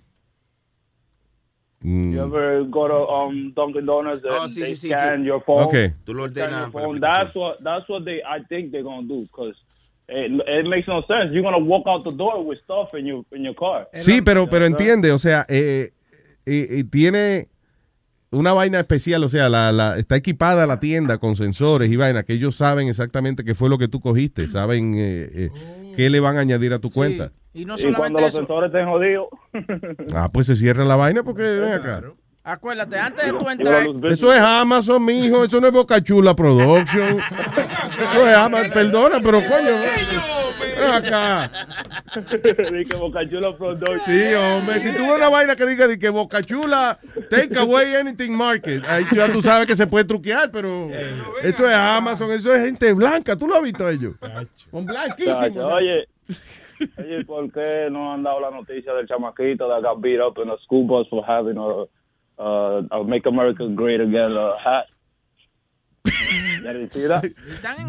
Mm. 1.82 2.12
You 2.14 2.22
ever 2.22 2.64
go 2.66 2.88
to 2.88 3.08
um, 3.08 3.52
Dunkin' 3.56 3.86
Donuts 3.86 4.24
and 4.24 4.34
Oh, 4.34 4.48
sí, 4.48 4.62
they 4.62 4.74
sí, 4.74 4.90
scan 4.90 5.24
sí. 5.24 5.26
your 5.26 5.42
phone? 5.42 5.64
Okay. 5.64 5.94
Tú 6.06 6.14
lo 6.14 6.28
ordenas. 6.28 6.72
That's 7.00 7.34
what 7.34 7.64
that's 7.64 7.90
what 7.90 8.06
they 8.06 8.22
I 8.22 8.44
think 8.48 8.72
they're 8.72 8.84
gonna 8.84 9.08
do 9.08 9.22
because 9.22 9.56
it, 10.08 10.32
it 10.48 10.68
makes 10.68 10.88
no 10.88 11.02
sense. 11.08 11.32
You're 11.32 11.42
gonna 11.42 11.58
walk 11.58 11.88
out 11.88 12.04
the 12.04 12.12
door 12.12 12.44
with 12.44 12.60
stuff 12.64 12.94
in 12.94 13.08
your 13.08 13.26
in 13.32 13.44
your 13.44 13.56
car. 13.56 13.88
Sí, 13.94 14.22
pero, 14.22 14.48
pero 14.48 14.66
entiende, 14.66 15.12
o 15.12 15.18
sea, 15.18 15.46
eh, 15.50 15.94
eh, 16.46 16.68
eh, 16.70 16.84
tiene 16.92 17.48
una 18.32 18.54
vaina 18.54 18.80
especial, 18.80 19.24
o 19.24 19.30
sea, 19.30 19.50
la, 19.50 19.72
la- 19.72 19.98
está 19.98 20.16
equipada 20.16 20.68
la 20.68 20.80
tienda 20.80 21.18
con 21.18 21.36
sensores 21.36 21.92
y 21.92 21.96
vaina 21.96 22.24
que 22.24 22.34
ellos 22.34 22.56
saben 22.56 22.88
exactamente 22.88 23.44
qué 23.44 23.56
fue 23.56 23.70
lo 23.70 23.78
que 23.78 23.88
tú 23.88 24.00
cogiste, 24.00 24.48
saben 24.50 24.94
eh, 24.96 25.30
eh, 25.34 25.50
qué 25.96 26.10
le 26.10 26.20
van 26.20 26.38
a 26.38 26.42
añadir 26.42 26.74
a 26.74 26.80
tu 26.80 26.90
cuenta. 26.90 27.32
Y 27.54 27.66
no 27.66 27.76
Y 27.76 27.82
cuando 27.94 28.20
solamente 28.20 28.22
los 28.22 28.34
sensores 28.34 28.68
estén 28.72 28.86
jodidos. 28.88 29.28
Ah, 30.14 30.30
pues 30.32 30.46
se 30.48 30.56
cierra 30.56 30.86
la 30.86 30.96
vaina 30.96 31.24
porque 31.24 31.42
ven 31.42 31.74
acá. 31.74 32.04
Acuérdate, 32.44 32.98
antes 32.98 33.26
de 33.26 33.38
tú 33.38 33.50
entrar. 33.50 33.86
Eso 34.12 34.34
es 34.34 34.40
Amazon, 34.40 35.04
mijo, 35.04 35.44
eso 35.44 35.60
no 35.60 35.68
es 35.68 35.74
Boca 35.74 36.02
Chula 36.02 36.34
Production. 36.36 37.20
Eso 37.20 38.28
es 38.28 38.36
Amazon, 38.36 38.72
perdona, 38.72 39.20
pero 39.22 39.40
coño. 39.42 39.76
Ven 40.80 40.92
acá. 40.92 41.52
Di 42.72 42.86
que 42.86 42.96
Boca 42.96 43.30
Chula 43.30 43.56
Production. 43.56 44.02
Sí, 44.06 44.34
hombre, 44.34 44.80
si 44.80 44.96
tú 44.96 45.04
ves 45.04 45.18
una 45.18 45.30
vaina 45.30 45.56
que 45.56 45.66
diga 45.66 45.86
de 45.88 46.00
que 46.00 46.10
Boca 46.10 46.42
Chula, 46.42 46.98
take 47.30 47.60
away 47.60 47.96
anything 47.96 48.32
market, 48.32 48.84
ahí 48.88 49.06
ya 49.12 49.30
tú 49.30 49.42
sabes 49.42 49.68
que 49.68 49.76
se 49.76 49.86
puede 49.86 50.06
truquear, 50.06 50.50
pero 50.50 50.90
eso 51.44 51.70
es 51.70 51.76
Amazon, 51.76 52.32
eso 52.32 52.56
es 52.56 52.64
gente 52.66 52.94
blanca, 52.94 53.36
tú 53.36 53.48
lo 53.48 53.58
has 53.58 53.64
visto 53.64 53.88
ellos. 53.88 54.14
Son 54.72 54.86
blanquísimos. 54.86 55.62
Oye, 55.62 56.08
oye, 56.98 57.26
¿por 57.26 57.52
qué 57.52 57.90
no 57.92 58.14
han 58.14 58.24
dado 58.24 58.40
la 58.40 58.50
noticia 58.50 58.94
del 58.94 59.08
chamaquito 59.08 59.68
that 59.68 59.84
got 59.84 60.02
beat 60.02 60.22
up 60.22 60.42
in 60.42 60.50
a 60.50 60.58
school 60.64 60.88
bus 60.88 61.08
for 61.10 61.24
having 61.28 61.58
a, 61.58 61.86
uh, 62.40 62.82
a 62.92 63.04
Make 63.04 63.28
America 63.28 63.66
Great 63.68 64.02
Again 64.02 64.32
uh, 64.38 64.54
hat? 64.58 64.86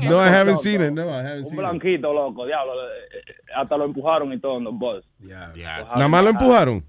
No, 0.09 0.19
I 0.19 0.29
haven't 0.29 0.59
seen 0.59 0.81
it, 0.81 0.93
no, 0.93 1.09
I 1.11 1.23
haven't 1.23 1.45
Un 1.45 1.51
seen 1.51 1.59
it. 1.59 1.63
blanquito, 1.63 2.13
loco, 2.13 2.47
diablo. 2.47 2.73
eh, 2.75 3.19
eh, 3.29 3.35
Hasta 3.55 3.77
lo 3.77 3.85
empujaron 3.85 4.33
y 4.33 4.39
todo 4.39 4.59
en 4.59 4.65
the 4.65 4.71
bus. 4.73 5.05
Nada 5.21 6.09
más 6.09 6.25
lo 6.25 6.31
empujaron. 6.31 6.85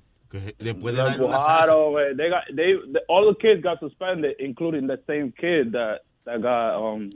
Después 0.59 0.95
Lo 0.95 1.07
empujaron. 1.07 1.93
eh, 1.99 2.15
They 2.15 2.29
got, 2.29 2.43
they, 2.55 2.73
the- 2.93 3.01
all 3.07 3.27
the 3.33 3.37
kids 3.39 3.61
got 3.63 3.79
suspended, 3.79 4.35
including 4.39 4.87
the 4.87 4.97
same 5.07 5.31
kid 5.33 5.71
that, 5.73 6.01
that 6.25 6.39
got, 6.41 6.77
um, 6.79 7.09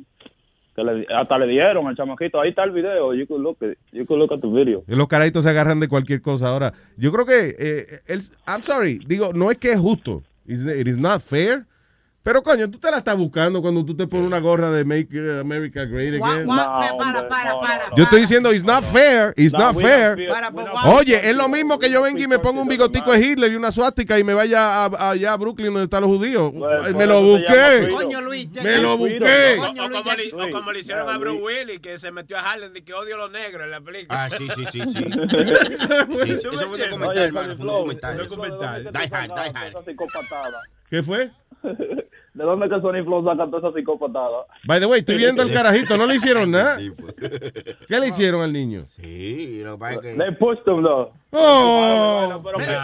que 0.76 0.84
le- 0.84 1.06
hasta 1.14 1.38
le 1.38 1.48
dieron 1.48 1.88
al 1.88 1.96
chamaquito. 1.96 2.39
Ahí 2.41 2.50
está 2.50 2.64
el 2.64 2.72
video. 2.72 3.14
You 3.14 3.26
could 3.28 3.41
look 3.41 3.62
at, 3.64 3.78
you 3.91 4.06
could 4.06 4.20
look 4.20 4.32
at 4.34 4.41
the 4.41 4.48
video. 4.50 4.84
Y 4.88 4.96
Los 4.96 5.08
carajitos 5.08 5.43
se 5.46 5.50
agarran 5.50 5.80
de 5.80 5.88
cualquier 5.88 6.22
cosa. 6.22 6.50
Ahora, 6.50 6.74
yo 6.98 7.12
creo 7.12 7.26
que, 7.26 7.56
eh, 7.58 8.00
el- 8.08 8.22
I'm 8.48 8.64
sorry, 8.64 9.00
digo, 9.08 9.32
no 9.34 9.50
es 9.52 9.58
que 9.58 9.72
es 9.72 9.80
justo. 9.80 10.22
It's- 10.48 10.66
it 10.68 10.88
is 10.88 10.98
not 10.98 11.22
fair. 11.22 11.66
Pero 12.26 12.41
coño, 12.41 12.67
tú 12.71 12.80
te 12.80 12.89
la 12.89 12.97
estás 12.97 13.15
buscando 13.15 13.61
cuando 13.61 13.86
tú 13.86 13.95
te 13.95 14.07
pones 14.07 14.26
una 14.26 14.39
gorra 14.39 14.71
de 14.71 14.84
Make 14.84 15.09
uh, 15.13 15.39
America 15.41 15.86
Great 15.86 16.15
Again. 16.19 16.47
gua- 16.47 16.97
para, 16.97 17.28
para, 17.28 17.59
para. 17.59 17.95
Yo 17.95 18.03
estoy 18.05 18.21
diciendo, 18.21 18.51
it's 18.51 18.63
not 18.63 18.84
fair, 18.84 19.32
it's 19.38 19.53
No, 19.53 19.59
not 19.59 19.76
fair. 19.80 20.15
feel- 20.15 20.30
don't- 20.32 20.95
Oye, 20.97 21.30
es 21.30 21.36
lo 21.36 21.47
mismo 21.47 21.78
que 21.78 21.88
yo 21.91 22.01
venga 22.01 22.19
y 22.23 22.28
me 22.28 22.39
ponga 22.39 22.63
un 22.63 22.67
bigotico 22.67 23.11
de 23.11 23.19
Hitler 23.19 23.51
y 23.51 23.55
una 23.55 23.71
suástica 23.71 24.17
y 24.17 24.23
me 24.23 24.34
vaya 24.34 24.86
a- 24.86 25.11
allá 25.11 25.34
a 25.34 25.38
Brooklyn 25.38 25.67
donde 25.67 25.84
están 25.84 26.01
los 26.01 26.09
judíos. 26.17 26.51
Pues, 26.57 26.95
me 26.95 27.05
lo 27.05 27.21
busqué. 27.21 27.89
Coño, 27.91 28.19
Luis. 28.21 28.49
Me 28.63 28.78
lo 28.80 28.97
busqué. 28.97 29.57
O, 29.59 29.65
Coño, 29.67 29.84
o 29.84 29.88
Luis, 29.88 30.01
como 30.01 30.15
le, 30.15 30.34
o 30.34 30.51
como 30.51 30.71
le 30.71 30.80
hicieron 30.80 31.07
a 31.07 31.17
Bruce 31.19 31.43
Willis, 31.43 31.80
que 31.80 31.99
se 31.99 32.11
metió 32.11 32.39
a 32.39 32.51
Harlem 32.53 32.76
y 32.76 32.82
que 32.82 32.93
odio 32.95 33.13
a 33.13 33.17
los 33.19 33.32
negros 33.32 33.65
en 33.65 33.69
la 33.69 33.82
película. 33.82 34.23
Ah, 34.26 34.30
sí, 34.36 34.47
sí, 34.55 34.65
sí, 34.71 34.82
sí. 34.82 35.05
Sí, 36.26 36.32
eso 36.32 36.51
fue 36.53 36.65
un 36.65 36.80
documental, 36.80 37.17
hermano, 37.19 37.55
fue 37.55 37.65
un 37.84 38.17
documental. 38.17 38.84
Die 38.84 39.09
Hard, 39.11 39.30
Die 39.30 39.51
Hard. 39.53 39.73
¿Qué 40.89 41.03
fue? 41.03 41.32
¿De 42.36 42.43
dónde 42.43 42.67
que 42.69 42.81
Sony 42.81 43.01
Flow 43.03 43.23
saca 43.23 43.45
toda 43.45 43.59
esa 43.59 43.71
psicopatada? 43.71 44.45
By 44.67 44.79
the 44.81 44.86
way, 44.86 44.99
estoy 44.99 45.15
viendo 45.17 45.41
al 45.41 45.51
carajito, 45.53 45.95
no 45.97 46.05
le 46.05 46.15
hicieron 46.15 46.51
nada. 46.51 46.77
¿Qué 47.88 47.99
le 47.99 48.07
hicieron 48.09 48.41
al 48.41 48.51
niño? 48.51 48.83
Sí, 48.88 49.61
lo 49.63 49.73
que 49.73 49.77
pasa 49.79 49.93
es 49.95 49.99
que... 50.01 50.13
They 50.17 50.31
pushed 50.38 50.67
him 50.67 50.83
though. 50.83 51.11
Oh. 51.31 52.41
Que- 52.57 52.75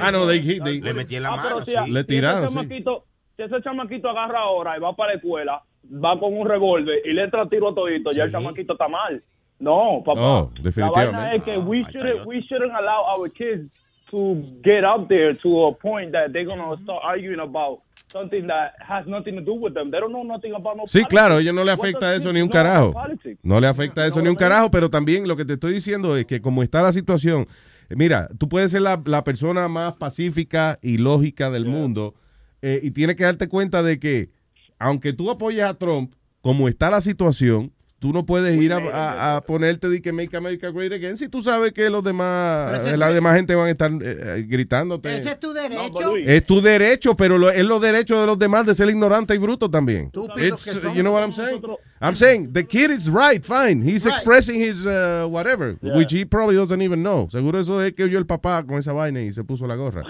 Ah, 0.00 0.10
no, 0.12 0.26
they, 0.26 0.40
they- 0.40 0.80
Le 0.80 0.94
metí 0.94 1.16
en 1.16 1.24
la 1.24 1.34
Ah, 1.34 1.40
pero 1.42 1.58
mano. 1.60 1.86
Le 1.92 2.00
si 2.02 2.06
tiraron, 2.06 2.44
ese 2.44 2.48
sí. 2.48 2.54
chamaquito, 2.54 3.04
si 3.36 3.42
ese 3.42 3.62
chamaquito 3.62 4.08
agarra 4.08 4.40
ahora 4.40 4.76
y 4.76 4.80
va 4.80 4.94
para 4.94 5.12
la 5.12 5.16
escuela, 5.18 5.62
va 5.92 6.18
con 6.20 6.36
un 6.38 6.46
revólver 6.48 7.00
y 7.04 7.12
le 7.12 7.24
entra 7.24 7.48
tiro 7.48 7.70
a 7.70 7.74
todito, 7.74 8.12
ya 8.12 8.24
el 8.24 8.30
chamaquito 8.32 8.74
está 8.74 8.86
mal. 8.88 9.22
No, 9.58 10.02
papá. 10.04 10.20
Oh, 10.20 10.50
la 10.56 10.62
definitivamente. 10.62 11.16
vaina 11.16 11.34
es 11.34 11.42
que 11.42 11.58
we 11.58 11.82
shouldn't, 11.90 12.24
we 12.26 12.40
shouldn't 12.42 12.72
allow 12.74 13.04
our 13.18 13.28
kids 13.30 13.68
to 14.10 14.36
get 14.62 14.84
up 14.84 15.08
there 15.08 15.34
to 15.42 15.66
a 15.66 15.72
point 15.74 16.12
that 16.12 16.30
they're 16.32 16.44
going 16.44 16.60
to 16.60 16.80
start 16.84 17.00
arguing 17.02 17.40
about 17.40 17.80
something 18.12 18.46
that 18.46 18.72
has 18.80 19.06
nothing 19.06 19.34
to 19.36 19.40
do 19.42 19.54
with 19.54 19.74
them. 19.74 19.90
They 19.90 19.98
don't 20.00 20.12
know 20.12 20.24
nothing 20.24 20.52
about 20.54 20.76
no 20.76 20.84
Sí, 20.86 21.00
politics. 21.00 21.08
claro, 21.10 21.34
a 21.36 21.40
ellos 21.40 21.54
no 21.54 21.64
le 21.64 21.72
afecta 21.72 22.14
eso 22.14 22.32
ni 22.32 22.40
un 22.40 22.48
carajo. 22.48 22.94
No 23.42 23.60
le 23.60 23.66
afecta 23.66 24.06
eso 24.06 24.20
ni 24.22 24.28
un 24.28 24.36
carajo, 24.36 24.70
pero 24.70 24.88
también 24.90 25.26
lo 25.26 25.36
que 25.36 25.44
te 25.44 25.54
estoy 25.54 25.72
diciendo 25.72 26.16
es 26.16 26.26
que 26.26 26.40
como 26.40 26.62
está 26.62 26.82
la 26.82 26.92
situación, 26.92 27.46
eh, 27.88 27.94
mira, 27.96 28.28
tú 28.38 28.48
puedes 28.48 28.70
ser 28.70 28.82
la, 28.82 29.00
la 29.04 29.24
persona 29.24 29.68
más 29.68 29.94
pacífica 29.96 30.78
y 30.82 30.98
lógica 30.98 31.50
del 31.50 31.66
mundo 31.66 32.14
eh, 32.62 32.80
y 32.82 32.90
tienes 32.92 33.16
que 33.16 33.24
darte 33.24 33.48
cuenta 33.48 33.82
de 33.82 33.98
que 33.98 34.30
aunque 34.78 35.12
tú 35.12 35.30
apoyes 35.30 35.62
a 35.64 35.74
Trump, 35.74 36.14
como 36.40 36.68
está 36.68 36.90
la 36.90 37.00
situación, 37.00 37.72
tú 37.98 38.12
no 38.12 38.26
puedes 38.26 38.60
ir 38.60 38.72
a, 38.72 38.76
a- 38.76 39.36
a 39.36 39.40
ponerte 39.40 39.88
de 39.88 40.02
que 40.02 40.12
Make 40.12 40.36
America 40.36 40.70
Great 40.70 40.92
Again 40.92 41.16
si 41.16 41.28
tú 41.28 41.40
sabes 41.42 41.72
que 41.72 41.88
los 41.88 42.04
demás, 42.04 42.80
eh, 42.86 42.96
la 42.96 43.08
es- 43.08 43.14
demás 43.14 43.36
gente 43.36 43.54
van 43.54 43.68
a 43.68 43.70
estar 43.70 43.90
eh, 43.90 43.98
eh, 44.02 44.44
gritándote. 44.46 45.16
Ese 45.16 45.30
es 45.30 45.40
tu 45.40 45.52
derecho. 45.52 46.16
Es 46.16 46.44
tu 46.44 46.60
derecho, 46.60 47.16
pero 47.16 47.38
lo- 47.38 47.50
es 47.50 47.64
los 47.64 47.80
derechos 47.80 48.20
de 48.20 48.26
los 48.26 48.38
demás 48.38 48.66
de 48.66 48.74
ser 48.74 48.88
ignorante 48.90 49.34
y 49.34 49.38
bruto 49.38 49.70
también. 49.70 50.10
It's, 50.36 50.66
you 50.94 51.00
know 51.02 51.12
what 51.14 51.22
I'm 51.22 51.32
saying? 51.32 51.62
I'm 52.00 52.14
saying 52.14 52.52
the 52.52 52.66
kid 52.66 52.90
is 52.90 53.08
right, 53.10 53.42
fine. 53.42 53.82
He's 53.82 54.04
Right. 54.04 54.14
expressing 54.16 54.60
his 54.60 54.84
uh, 54.84 55.26
whatever, 55.30 55.78
Yeah. 55.80 55.96
which 55.96 56.12
he 56.12 56.26
probably 56.26 56.56
doesn't 56.56 56.82
even 56.82 57.00
know. 57.02 57.28
Seguro 57.30 57.58
eso 57.58 57.80
es 57.82 57.94
que 57.94 58.04
oyó 58.04 58.18
el 58.18 58.26
papá 58.26 58.62
con 58.66 58.78
esa 58.78 58.92
vaina 58.92 59.22
y 59.22 59.32
se 59.32 59.42
puso 59.44 59.66
la 59.66 59.76
gorra. 59.76 60.02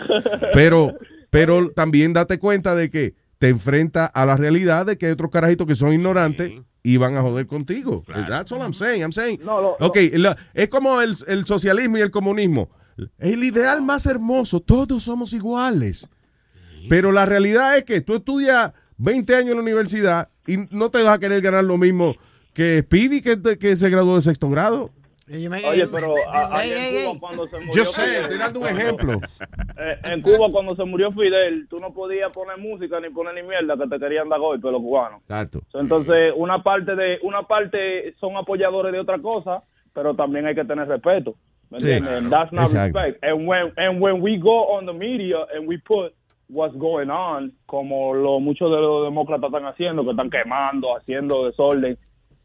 Pero, 0.52 0.92
pero 1.30 1.70
también 1.70 2.12
date 2.12 2.38
cuenta 2.40 2.74
de 2.74 2.90
que 2.90 3.14
te 3.38 3.48
enfrenta 3.48 4.06
a 4.06 4.26
la 4.26 4.36
realidad 4.36 4.86
de 4.86 4.96
que 4.98 5.06
hay 5.06 5.12
otros 5.12 5.30
carajitos 5.30 5.66
que 5.66 5.74
son 5.76 5.92
ignorantes 5.92 6.50
y 6.92 6.98
van 6.98 7.16
a 7.16 7.22
joder 7.22 7.46
contigo. 7.48 8.04
That's 8.28 8.52
all 8.52 8.60
I'm 8.62 8.72
saying. 8.74 9.02
I'm 9.02 9.12
saying. 9.12 9.40
No, 9.42 9.60
lo- 9.60 9.76
lo- 9.80 9.86
ok, 9.88 9.96
la- 10.14 10.36
es 10.54 10.68
como 10.68 11.00
el, 11.00 11.16
el 11.26 11.44
socialismo 11.46 11.98
y 11.98 12.00
el 12.00 12.10
comunismo. 12.12 12.70
El 13.18 13.42
ideal 13.44 13.82
más 13.82 14.06
hermoso, 14.06 14.60
todos 14.60 15.02
somos 15.02 15.32
iguales. 15.32 16.08
Pero 16.88 17.10
la 17.10 17.26
realidad 17.26 17.76
es 17.76 17.84
que 17.84 18.00
tú 18.00 18.14
estudias 18.14 18.72
20 18.98 19.34
años 19.34 19.50
en 19.50 19.56
la 19.56 19.62
universidad 19.62 20.28
y 20.46 20.56
no 20.70 20.90
te 20.90 21.02
vas 21.02 21.14
a 21.16 21.18
querer 21.18 21.42
ganar 21.42 21.64
lo 21.64 21.76
mismo 21.76 22.14
que 22.54 22.82
Speedy 22.84 23.20
que, 23.20 23.36
te- 23.36 23.58
que 23.58 23.76
se 23.76 23.90
graduó 23.90 24.14
de 24.16 24.22
sexto 24.22 24.48
grado. 24.48 24.92
Oye, 25.28 25.86
pero 25.90 26.14
a- 26.32 26.62
Ey, 26.62 26.72
allá 26.72 26.88
ey, 26.88 26.96
en 26.98 27.02
Cuba 27.04 27.12
ey. 27.12 27.18
cuando 27.18 27.48
se 27.48 27.58
murió 27.58 27.74
Yo 27.74 27.84
sé, 27.84 28.02
Fidel- 28.02 28.22
estoy 28.22 28.38
dando 28.38 28.60
un 28.60 28.66
ejemplo. 28.66 29.20
Eh, 29.78 29.98
en 30.04 30.22
Cuba 30.22 30.48
cuando 30.50 30.74
se 30.76 30.84
murió 30.84 31.10
Fidel, 31.12 31.66
tú 31.68 31.78
no 31.78 31.92
podías 31.92 32.32
poner 32.32 32.56
música 32.58 32.98
ni 33.00 33.10
poner 33.10 33.34
ni 33.34 33.42
mierda 33.42 33.76
que 33.76 33.86
te 33.88 33.98
querían 33.98 34.28
dar 34.28 34.40
golpe 34.40 34.70
los 34.70 34.80
cubanos. 34.80 35.20
Exacto. 35.22 35.60
So, 35.68 35.80
Entonces, 35.80 36.32
una 36.36 36.62
parte 36.62 36.94
de 36.96 37.18
una 37.22 37.42
parte 37.42 38.14
son 38.20 38.36
apoyadores 38.36 38.92
de 38.92 39.00
otra 39.00 39.18
cosa, 39.18 39.62
pero 39.92 40.14
también 40.14 40.46
hay 40.46 40.54
que 40.54 40.64
tener 40.64 40.88
respeto. 40.88 41.34
¿Me 41.68 41.80
Sí. 41.80 41.90
entiendes? 41.90 42.18
And 42.22 42.30
that's 42.30 42.52
not 42.52 42.66
Exacto. 42.68 42.98
respect. 43.00 43.24
And 43.24 43.46
when 43.48 43.72
and 43.76 44.00
when 44.00 44.22
we 44.22 44.38
go 44.38 44.68
on 44.68 44.86
the 44.86 44.92
media 44.92 45.38
and 45.54 45.68
we 45.68 45.76
put 45.78 46.14
what's 46.48 46.74
going 46.78 47.10
on, 47.10 47.52
como 47.66 48.14
lo 48.14 48.38
muchos 48.40 48.70
de 48.70 48.76
los 48.80 49.04
demócratas 49.04 49.48
están 49.52 49.66
haciendo, 49.66 50.04
que 50.04 50.10
están 50.12 50.30
quemando, 50.30 50.96
haciendo 50.96 51.44
desorden, 51.46 51.98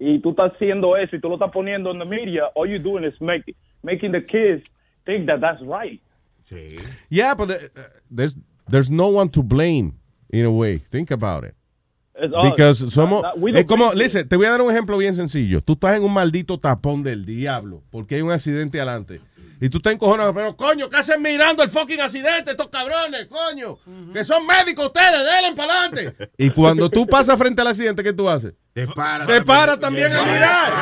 y 0.03 0.19
tú 0.19 0.31
estás 0.31 0.51
haciendo 0.55 0.97
eso 0.97 1.15
y 1.15 1.19
tú 1.21 1.29
lo 1.29 1.35
estás 1.35 1.51
poniendo 1.51 1.91
en 1.91 1.99
the 1.99 2.05
media, 2.05 2.45
all 2.55 2.67
you're 2.67 2.79
doing 2.81 3.03
is 3.05 3.13
make, 3.21 3.43
making 3.83 4.11
the 4.11 4.25
kids 4.25 4.63
think 5.05 5.27
that 5.27 5.39
that's 5.39 5.61
right. 5.61 6.01
Yeah, 7.09 7.35
but 7.35 7.49
the- 7.49 7.69
uh, 7.79 7.83
there's, 8.09 8.35
there's 8.67 8.89
no 8.89 9.07
one 9.09 9.29
to 9.29 9.43
blame 9.43 9.93
in 10.29 10.45
a 10.45 10.49
way. 10.51 10.79
Think 10.79 11.11
about 11.11 11.43
it. 11.45 11.53
It's 12.15 12.33
us. 12.33 12.51
Because 12.51 12.91
somos. 12.91 13.21
That- 13.21 13.35
that- 13.39 13.55
Es 13.59 13.65
como, 13.65 13.85
victims. 13.91 13.95
listen, 14.03 14.27
te 14.27 14.35
voy 14.35 14.45
a 14.47 14.51
dar 14.51 14.61
un 14.61 14.71
ejemplo 14.71 14.97
bien 14.97 15.13
sencillo. 15.15 15.61
Tú 15.61 15.73
estás 15.73 15.95
en 15.95 16.03
un 16.03 16.11
maldito 16.13 16.57
tapón 16.59 17.03
del 17.03 17.23
diablo 17.25 17.83
porque 17.89 18.15
hay 18.15 18.21
un 18.21 18.31
accidente 18.31 18.79
adelante. 18.81 19.21
Y 19.63 19.69
tú 19.69 19.77
estás 19.77 19.93
encojonado, 19.93 20.33
pero 20.33 20.57
coño, 20.57 20.89
¿qué 20.89 20.97
hacen 20.97 21.21
mirando 21.21 21.61
el 21.61 21.69
fucking 21.69 22.01
accidente? 22.01 22.49
Estos 22.49 22.69
cabrones, 22.69 23.27
coño. 23.27 23.77
Que 24.11 24.23
son 24.23 24.47
médicos 24.47 24.87
ustedes, 24.87 25.23
denle 25.23 25.55
para 25.55 25.83
adelante. 25.83 26.31
Y 26.35 26.49
cuando 26.49 26.89
tú 26.89 27.05
pasas 27.05 27.37
frente 27.37 27.61
al 27.61 27.67
accidente, 27.67 28.03
¿qué 28.03 28.11
tú 28.11 28.27
haces? 28.27 28.53
Te 28.73 28.87
para. 28.87 29.27
Te 29.27 29.43
para 29.43 29.79
también 29.79 30.11
a 30.13 30.25
mirar. 30.25 30.73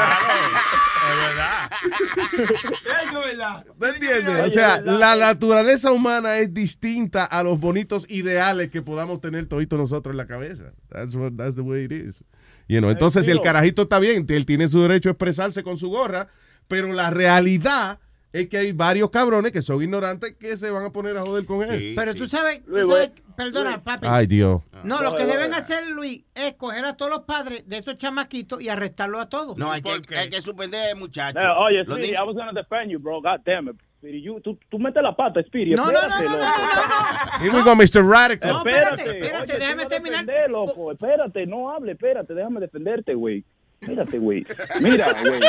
¿No 3.77 3.87
entiendes? 3.87 4.47
O 4.47 4.51
sea, 4.51 4.79
la 4.79 5.17
naturaleza 5.17 5.91
humana 5.91 6.37
es 6.37 6.53
distinta 6.53 7.25
a 7.25 7.43
los 7.43 7.59
bonitos 7.59 8.05
ideales 8.09 8.69
que 8.69 8.81
podamos 8.81 9.19
tener 9.19 9.45
toditos 9.47 9.77
nosotros 9.77 10.13
en 10.13 10.17
la 10.17 10.27
cabeza. 10.27 10.71
That's, 10.87 11.15
what, 11.15 11.33
that's 11.35 11.57
the 11.57 11.63
way 11.63 11.83
it 11.83 11.91
is. 11.91 12.23
You 12.69 12.79
know, 12.79 12.91
entonces, 12.91 13.25
si 13.25 13.31
el 13.31 13.41
carajito 13.41 13.81
está 13.81 13.99
bien, 13.99 14.25
él 14.29 14.45
tiene 14.45 14.69
su 14.69 14.81
derecho 14.81 15.09
a 15.09 15.11
expresarse 15.11 15.63
con 15.63 15.77
su 15.77 15.89
gorra, 15.89 16.29
pero 16.69 16.93
la 16.93 17.09
realidad 17.09 17.99
es 18.31 18.47
que 18.47 18.57
hay 18.57 18.71
varios 18.73 19.09
cabrones 19.09 19.51
que 19.51 19.61
son 19.61 19.81
ignorantes 19.81 20.35
que 20.35 20.55
se 20.57 20.69
van 20.69 20.85
a 20.85 20.91
poner 20.91 21.17
a 21.17 21.21
joder 21.21 21.45
con 21.45 21.63
él. 21.63 21.93
Pero 21.95 22.13
tú 22.13 22.27
sabes, 22.27 22.63
tú 22.63 22.71
Luis, 22.71 22.87
sabes- 22.87 23.09
Luis. 23.09 23.23
perdona, 23.35 23.83
papi. 23.83 24.07
Ay, 24.09 24.27
Dios. 24.27 24.61
No, 24.83 25.01
lo 25.01 25.11
No, 25.11 25.15
que 25.15 25.23
no, 25.23 25.29
deben 25.31 25.49
no. 25.51 25.57
hacer, 25.57 25.87
Luis, 25.89 26.23
es 26.35 26.53
coger 26.53 26.85
a 26.85 26.93
todos 26.95 27.11
los 27.11 27.21
padres 27.23 27.67
de 27.67 27.77
esos 27.77 27.97
chamaquitos 27.97 28.61
y 28.61 28.69
arrestarlos 28.69 29.21
a 29.21 29.29
todos. 29.29 29.57
No, 29.57 29.71
hay 29.71 29.81
que, 29.81 30.15
hay 30.15 30.29
que 30.29 30.41
suspender, 30.41 30.95
muchachos. 30.95 31.41
Eh, 31.43 31.47
oye, 31.57 31.83
niños- 31.85 32.19
I 32.19 32.23
was 32.25 32.35
gonna 32.35 32.53
defend 32.53 32.91
you, 32.91 32.99
bro. 32.99 33.21
God 33.21 33.41
damn 33.45 33.69
it. 33.69 33.75
You, 34.01 34.39
tú, 34.39 34.57
tú 34.69 34.79
metes 34.79 35.03
la 35.03 35.13
pata, 35.13 35.41
Speedy. 35.43 35.71
No, 35.71 35.85
no, 35.87 35.91
no, 35.91 35.97
espérate, 35.99 36.23
no, 36.23 36.37
no. 36.37 36.45
Here 37.43 37.51
we 37.51 37.63
go, 37.63 37.75
Mr. 37.75 38.01
Radical. 38.09 38.49
No, 38.51 38.57
espérate, 38.59 39.01
espérate, 39.19 39.51
Oye, 39.53 39.59
déjame 39.59 39.85
terminar. 39.87 40.25
defender, 40.25 40.49
loco. 40.49 40.91
Espérate, 40.93 41.45
no 41.45 41.69
hable, 41.69 41.91
espérate, 41.91 42.33
déjame 42.33 42.61
defenderte, 42.61 43.13
güey. 43.13 43.43
Espérate, 43.81 44.19
güey. 44.19 44.45
Mira, 44.81 45.07
güey. 45.23 45.39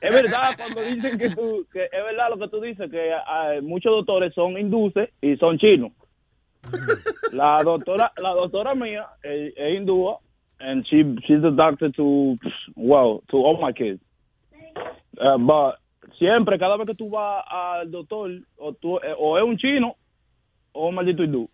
Es 0.00 0.10
verdad 0.10 0.56
cuando 0.56 0.80
dicen 0.80 1.18
que 1.18 1.30
tú, 1.30 1.66
que 1.72 1.84
es 1.84 2.04
verdad 2.04 2.30
lo 2.30 2.38
que 2.38 2.48
tú 2.48 2.60
dices, 2.60 2.90
que 2.90 3.12
ah, 3.12 3.58
muchos 3.62 3.92
doctores 3.92 4.32
son 4.34 4.58
hindúes 4.58 4.94
y 5.20 5.36
son 5.36 5.58
chinos. 5.58 5.92
La 7.32 7.62
doctora, 7.62 8.12
la 8.16 8.30
doctora 8.30 8.74
mía 8.74 9.06
es, 9.22 9.52
es 9.56 9.80
hindúa, 9.80 10.18
and 10.60 10.84
she, 10.86 11.02
she's 11.26 11.42
the 11.42 11.50
doctor 11.50 11.90
to, 11.92 12.36
well, 12.76 13.22
to 13.30 13.36
all 13.36 13.58
my 13.60 13.72
kids. 13.72 14.00
Uh, 15.18 15.38
but 15.38 15.78
siempre, 16.18 16.58
cada 16.58 16.76
vez 16.76 16.86
que 16.86 16.94
tú 16.94 17.10
vas 17.10 17.44
al 17.48 17.90
doctor, 17.90 18.30
o, 18.56 18.72
tú, 18.72 18.98
eh, 18.98 19.14
o 19.18 19.38
es 19.38 19.44
un 19.44 19.56
chino 19.56 19.96
o 20.72 20.88
un 20.88 20.94
maldito 20.94 21.22
hindú. 21.22 21.48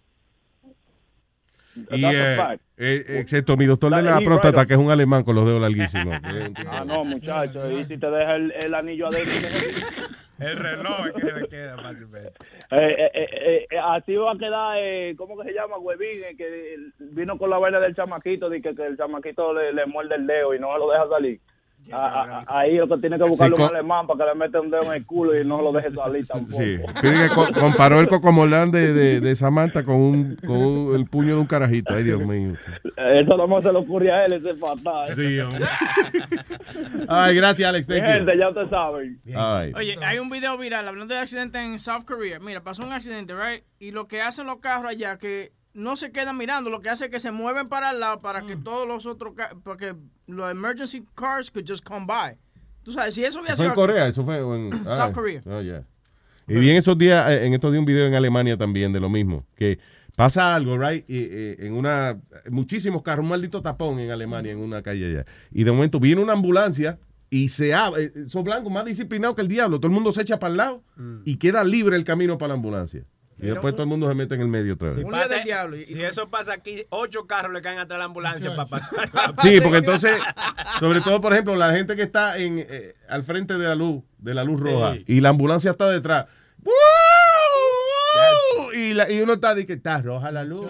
Y, 1.91 2.05
eh, 2.05 2.59
eh, 2.77 3.05
excepto 3.21 3.57
mi 3.57 3.67
doctor 3.67 3.95
de 3.95 4.03
la 4.03 4.21
próstata, 4.21 4.61
right 4.61 4.69
que 4.69 4.75
es 4.75 4.81
un 4.81 4.91
alemán 4.91 5.25
con 5.25 5.35
los 5.35 5.47
dedos 5.47 5.61
larguísimos. 5.61 6.17
Ah, 6.69 6.85
no, 6.85 7.05
muchacho. 7.05 7.71
Y 7.71 7.85
si 7.85 7.99
te 7.99 8.11
deja 8.11 8.37
el, 8.37 8.53
el 8.53 8.75
anillo 8.75 9.07
adentro. 9.07 9.49
El 10.39 10.57
reloj 10.59 11.07
es 11.07 11.25
que 11.25 11.33
le 11.33 11.49
queda 11.49 11.77
fácilmente. 11.77 12.31
Eh, 12.71 13.11
eh, 13.15 13.67
eh, 13.71 13.79
así 13.83 14.15
va 14.17 14.33
a 14.33 14.39
quedar, 14.39 14.77
eh, 14.79 15.15
¿cómo 15.17 15.39
que 15.39 15.49
se 15.49 15.55
llama? 15.55 15.79
Huevín, 15.79 16.37
que 16.37 16.77
vino 16.99 17.39
con 17.39 17.49
la 17.49 17.59
vaina 17.59 17.81
del 17.81 17.95
chamaquito, 17.95 18.51
de 18.51 18.61
que, 18.61 18.75
que 18.75 18.87
el 18.87 18.99
chamaquito 18.99 19.55
le, 19.55 19.73
le 19.73 19.87
muerde 19.87 20.17
el 20.17 20.27
dedo 20.27 20.55
y 20.55 20.59
no 20.59 20.73
se 20.75 20.79
lo 20.79 20.91
deja 20.91 21.09
salir. 21.09 21.41
A- 21.93 21.97
a- 22.07 22.45
a- 22.47 22.59
ahí 22.61 22.77
lo 22.77 22.89
que 22.89 22.97
tiene 22.99 23.17
que 23.17 23.25
buscarle 23.25 23.57
Sí, 23.57 23.63
un 23.63 23.69
alemán 23.69 24.07
para 24.07 24.25
que 24.25 24.31
le 24.33 24.35
meta 24.39 24.61
un 24.61 24.71
dedo 24.71 24.83
en 24.85 24.93
el 24.95 25.07
culo 25.07 25.41
y 25.41 25.47
no 25.47 25.63
lo 25.63 25.71
deje 25.73 25.91
salir 25.91 26.27
tampoco. 26.29 26.63
Sí. 26.63 26.79
Fíjate 27.01 27.29
que 27.29 27.35
co- 27.35 27.49
comparó 27.61 28.01
el 28.01 28.09
cocomolán 28.09 28.71
de, 28.73 28.93
de, 28.93 29.21
de 29.21 29.37
Samantha 29.37 29.85
con, 29.85 29.97
un, 29.97 30.37
con 30.37 30.57
un- 30.57 30.97
el 30.97 31.07
puño 31.07 31.35
de 31.37 31.41
un 31.41 31.47
carajito. 31.47 31.95
Ay, 31.95 32.03
Dios 32.05 32.21
mío. 32.27 32.55
Eso 32.97 33.37
no 33.47 33.61
se 33.63 33.73
le 33.73 33.79
ocurre 33.79 34.11
a 34.11 34.25
él, 34.27 34.33
ese 34.33 34.51
es 34.51 34.59
fatal. 34.59 35.15
Sí, 35.15 35.39
hombre. 35.39 35.65
Ay, 37.09 37.37
gracias, 37.37 37.69
Alex. 37.69 37.87
Thank 37.87 37.99
you. 38.01 38.05
gente, 38.07 38.39
ya 38.39 38.49
ustedes 38.49 38.71
saben. 38.71 39.21
Ay. 39.35 39.73
Oye, 39.75 39.97
hay 40.05 40.19
un 40.19 40.29
video 40.31 40.57
viral 40.59 40.87
hablando 40.89 41.15
de 41.15 41.21
accidente 41.21 41.63
en 41.63 41.79
South 41.79 42.05
Korea. 42.05 42.39
Mira, 42.41 42.63
pasó 42.63 42.83
un 42.85 42.93
accidente, 42.93 43.35
right? 43.35 43.65
Y 43.79 43.91
lo 43.93 44.07
que 44.09 44.23
hacen 44.23 44.47
los 44.47 44.59
carros 44.59 44.91
allá, 44.91 45.19
que 45.19 45.53
no 45.77 45.97
se 45.97 46.11
quedan 46.11 46.37
mirando, 46.37 46.71
lo 46.71 46.81
que 46.81 46.89
hace 46.89 47.05
es 47.07 47.11
que 47.11 47.19
se 47.21 47.31
mueven 47.31 47.69
para 47.69 47.91
el 47.93 48.01
lado 48.01 48.21
para 48.21 48.45
que 48.47 48.57
todos 48.57 48.89
los 48.89 49.07
otros, 49.07 49.35
para 49.63 49.77
que 49.77 49.95
los 50.27 50.51
emergency 50.51 51.05
cars 51.15 51.51
could 51.51 51.67
just 51.69 51.85
come 51.85 52.07
by. 52.07 52.37
Tú 52.83 52.93
sabes, 52.93 53.15
si 53.15 53.25
eso 53.25 53.41
hubiera 53.41 53.57
Fue 53.57 53.67
en 53.67 53.73
sido 53.73 53.85
aquí- 53.85 53.93
Corea, 53.93 54.07
eso 54.09 54.25
fue 54.25 54.39
en 54.39 54.73
South 54.85 55.13
Korea. 55.13 55.43
Oh, 55.47 55.61
yeah. 55.61 55.85
Y 56.49 56.55
vi 56.55 56.71
en 56.71 56.77
esos 56.77 56.97
días, 56.97 57.29
eh, 57.31 57.45
en 57.47 57.55
estos 57.55 57.73
días 57.73 57.81
un 57.81 57.87
video 57.87 58.07
en 58.07 58.15
Alemania 58.15 58.57
también 58.57 58.93
de 58.93 59.01
lo 59.01 59.09
mismo, 59.11 59.45
que 59.57 59.79
pasa 60.15 60.55
algo, 60.55 60.79
right, 60.79 61.05
y, 61.11 61.19
eh, 61.19 61.57
en 61.59 61.75
una, 61.75 62.19
muchísimos 62.49 63.03
carros, 63.03 63.25
un 63.25 63.31
maldito 63.31 63.61
tapón 63.61 63.99
en 63.99 64.11
Alemania, 64.13 64.53
en 64.53 64.59
una 64.59 64.81
calle 64.83 65.07
allá, 65.07 65.25
y 65.51 65.65
de 65.65 65.73
momento 65.73 65.99
viene 66.01 66.23
una 66.23 66.33
ambulancia 66.35 66.99
y 67.29 67.49
se 67.49 67.75
abre, 67.75 68.05
eh, 68.05 68.13
esos 68.27 68.45
blancos 68.45 68.73
más 68.73 68.85
disciplinados 68.85 69.35
que 69.35 69.43
el 69.43 69.49
diablo, 69.49 69.79
todo 69.81 69.89
el 69.89 69.95
mundo 69.95 70.13
se 70.13 70.23
echa 70.23 70.39
para 70.39 70.53
el 70.53 70.57
lado 70.57 70.83
y 71.25 71.37
queda 71.37 71.65
libre 71.65 71.97
el 71.97 72.05
camino 72.05 72.39
para 72.39 72.49
la 72.51 72.55
ambulancia. 72.55 73.03
Y 73.39 73.47
después 73.47 73.75
todo 73.75 73.83
el 73.83 73.89
mundo 73.91 74.09
se 74.09 74.15
mete 74.15 74.35
en 74.35 74.41
el 74.41 74.49
medio 74.49 74.75
otra 74.75 74.89
vez. 74.89 74.97
Si, 74.97 75.05
pasa- 75.05 75.43
si 75.85 76.03
eso 76.03 76.29
pasa 76.31 76.55
aquí, 76.55 76.85
ocho 76.89 77.27
carros 77.27 77.53
le 77.53 77.61
caen 77.61 77.79
atrás 77.79 77.97
de 77.97 77.99
la 77.99 78.05
ambulancia 78.05 78.57
para 78.57 78.67
pasar. 78.67 79.11
Sí, 79.43 79.61
porque 79.61 79.79
entonces, 79.79 80.19
sobre 80.81 81.01
todo, 81.03 81.21
por 81.21 81.33
ejemplo, 81.35 81.55
la 81.55 81.73
gente 81.73 81.97
que 81.97 82.03
está 82.03 82.39
en 82.39 82.59
eh, 82.67 82.95
al 83.09 83.23
frente 83.25 83.55
de 83.59 83.67
la 83.67 83.75
luz, 83.75 84.03
de 84.19 84.33
la 84.35 84.43
luz 84.45 84.59
roja, 84.61 84.95
Sí. 84.95 85.05
y 85.07 85.21
la 85.21 85.29
ambulancia 85.29 85.73
está 85.73 85.91
detrás. 85.91 86.27
¡Woo! 86.63 86.73
Y, 88.75 88.95
la- 88.95 89.11
y 89.11 89.21
uno 89.21 89.35
está 89.35 89.55
de 89.55 89.67
que 89.67 89.75
está 89.75 90.01
roja 90.01 90.31
la 90.31 90.45
luz. 90.45 90.67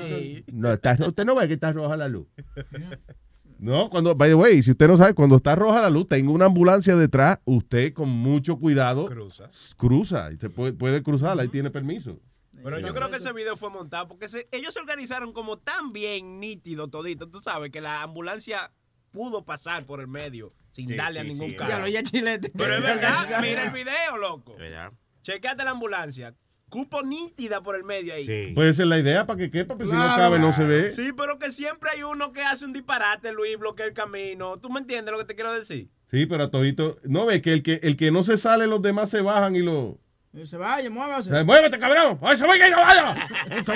No, 0.53 0.73
está, 0.73 0.97
usted 1.07 1.25
no 1.25 1.35
ve 1.35 1.47
que 1.49 1.55
está 1.55 1.73
roja 1.73 1.97
la 1.97 2.09
luz. 2.09 2.27
No, 3.59 3.89
cuando, 3.89 4.14
by 4.14 4.29
the 4.29 4.35
way, 4.35 4.62
si 4.62 4.73
usted 4.73 4.87
no 4.87 4.99
sabe, 4.99 5.14
cuando 5.14 5.37
está 5.37 5.55
roja 5.55 5.81
la 5.81 5.89
luz, 5.89 6.07
tengo 6.07 6.31
una 6.33 6.45
ambulancia 6.45 6.95
detrás, 6.95 7.39
usted 7.47 7.95
con 7.95 8.11
mucho 8.11 8.59
cuidado 8.59 9.07
Cruza. 9.07 9.49
cruza 9.79 10.31
y 10.31 10.37
se 10.37 10.51
puede, 10.51 10.75
puede 10.75 11.03
cruzarla 11.03 11.43
y 11.43 11.49
tiene 11.49 11.71
permiso. 11.71 12.21
Pero 12.67 12.81
yo 12.87 12.93
creo 12.95 13.09
que 13.11 13.17
ese 13.17 13.33
video 13.33 13.57
fue 13.57 13.71
montado 13.71 14.09
porque 14.09 14.29
se- 14.29 14.49
ellos 14.51 14.75
se 14.75 14.81
organizaron 14.81 15.33
como 15.33 15.59
tan 15.59 15.93
bien 15.93 16.41
nítido 16.41 16.89
todito. 16.89 17.29
Tú 17.29 17.41
sabes 17.41 17.71
que 17.71 17.81
la 17.81 18.03
ambulancia 18.03 18.73
pudo 19.12 19.45
pasar 19.45 19.87
por 19.87 20.01
el 20.01 20.09
medio 20.09 20.53
sin 20.73 20.89
Sí, 20.91 20.97
darle 20.97 21.21
a 21.21 21.23
sí, 21.23 21.29
ningún 21.29 21.51
sí, 21.51 21.57
carro. 21.57 21.87
Ya 21.87 22.03
chilete. 22.03 22.51
Pero 22.57 22.75
es 22.77 22.83
verdad, 22.83 23.41
mira 23.41 23.62
el 23.62 23.71
video, 23.71 24.17
loco. 24.21 24.57
¿Verdad? 24.57 24.93
Chequeate 25.23 25.62
la 25.64 25.71
ambulancia. 25.71 26.35
Cupo 26.69 27.03
nítida 27.05 27.62
por 27.62 27.77
el 27.77 27.85
medio 27.85 28.12
ahí. 28.14 28.53
Puede 28.53 28.75
ser 28.75 28.89
la 28.89 28.99
idea 28.99 29.25
para 29.27 29.39
que 29.39 29.51
quepa, 29.53 29.77
pero 29.77 29.89
si 29.89 29.95
no 29.95 30.03
Claro. 30.03 30.17
cabe 30.21 30.39
no 30.41 30.53
se 30.53 30.64
ve. 30.64 30.91
Sí, 30.91 31.12
pero 31.17 31.39
que 31.39 31.53
siempre 31.53 31.91
hay 31.91 32.03
uno 32.03 32.33
que 32.33 32.43
hace 32.43 32.64
un 32.64 32.73
disparate, 32.73 33.31
Luis, 33.33 33.57
bloquea 33.57 33.87
el 33.87 33.93
camino. 33.95 34.59
¿Tú 34.59 34.69
me 34.71 34.81
entiendes 34.81 35.12
lo 35.12 35.19
que 35.19 35.25
te 35.25 35.37
quiero 35.37 35.53
decir? 35.53 35.89
Sí, 36.11 36.27
pero 36.27 36.43
a 36.45 36.51
todito, 36.51 36.99
no 37.05 37.25
ve 37.27 37.41
que 37.41 37.53
el 37.53 37.62
que 37.62 37.79
el 37.85 37.97
que 37.97 38.11
no 38.11 38.25
se 38.25 38.37
sale, 38.37 38.67
los 38.67 38.83
demás 38.83 39.09
se 39.11 39.21
bajan 39.21 39.55
y 39.55 39.61
lo. 39.61 40.01
Se 40.45 40.57
vaya, 40.59 40.91
muévase. 40.91 41.30
Eh, 41.34 41.45
¡Muévete, 41.45 41.78
cabrón! 41.78 42.18
¡Ay, 42.22 42.37
se 42.37 42.47
vaya, 42.47 42.64
vaya! 42.76 43.26
¡Se! 43.64 43.72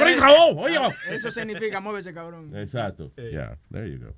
Oye, 0.56 0.78
vos. 0.78 0.94
Eso 1.08 1.30
significa 1.30 1.80
muévese, 1.80 2.12
cabrón. 2.12 2.54
Exacto. 2.56 3.10
Ya, 3.32 3.56
there 3.70 3.90
you 3.90 3.98
go. 3.98 4.14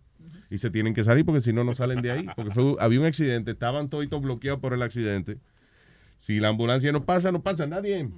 Y 0.50 0.58
se 0.58 0.70
tienen 0.70 0.92
que 0.92 1.04
salir 1.04 1.24
porque 1.24 1.40
si 1.40 1.52
no, 1.52 1.62
no 1.64 1.74
salen 1.74 2.02
de 2.02 2.10
ahí. 2.10 2.26
Porque 2.36 2.50
fue- 2.50 2.76
había 2.80 3.00
un 3.00 3.06
accidente, 3.06 3.52
estaban 3.52 3.88
toditos 3.88 4.20
bloqueados 4.20 4.60
por 4.60 4.74
el 4.74 4.82
accidente. 4.82 5.38
Si 6.18 6.40
la 6.40 6.48
ambulancia 6.48 6.90
no 6.92 7.04
pasa, 7.04 7.32
no 7.32 7.42
pasa 7.42 7.66
nadie. 7.66 8.08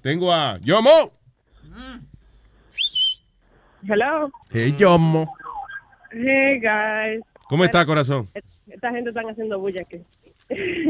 Tengo 0.00 0.32
a 0.32 0.58
Yomo. 0.58 0.90
Hello. 3.88 4.30
Hey, 4.50 4.74
Yomo. 4.78 5.32
Hey, 6.12 6.60
guys. 6.60 7.22
¿Cómo 7.48 7.64
está, 7.64 7.84
corazón? 7.84 8.28
Esta 8.66 8.90
gente 8.90 9.10
están 9.10 9.28
haciendo 9.28 9.58
bulla 9.58 9.82
aquí. 9.82 10.00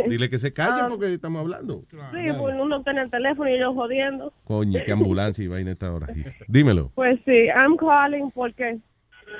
Dile 0.08 0.28
que 0.30 0.38
se 0.38 0.52
calle 0.52 0.80
Ah. 0.82 0.86
porque 0.88 1.12
estamos 1.14 1.40
hablando. 1.40 1.82
Sí, 1.90 1.96
pues 2.38 2.54
uno 2.58 2.78
está 2.78 2.90
en 2.92 2.98
el 2.98 3.10
teléfono 3.10 3.48
y 3.48 3.54
ellos 3.54 3.74
jodiendo. 3.74 4.32
Coño, 4.44 4.80
qué 4.84 4.92
ambulancia 4.92 5.44
y 5.44 5.48
vaina 5.48 5.72
esta 5.72 5.92
hora. 5.92 6.08
Dímelo. 6.48 6.90
Pues 6.94 7.20
sí, 7.24 7.46
I'm 7.54 7.76
calling 7.76 8.30
porque 8.32 8.78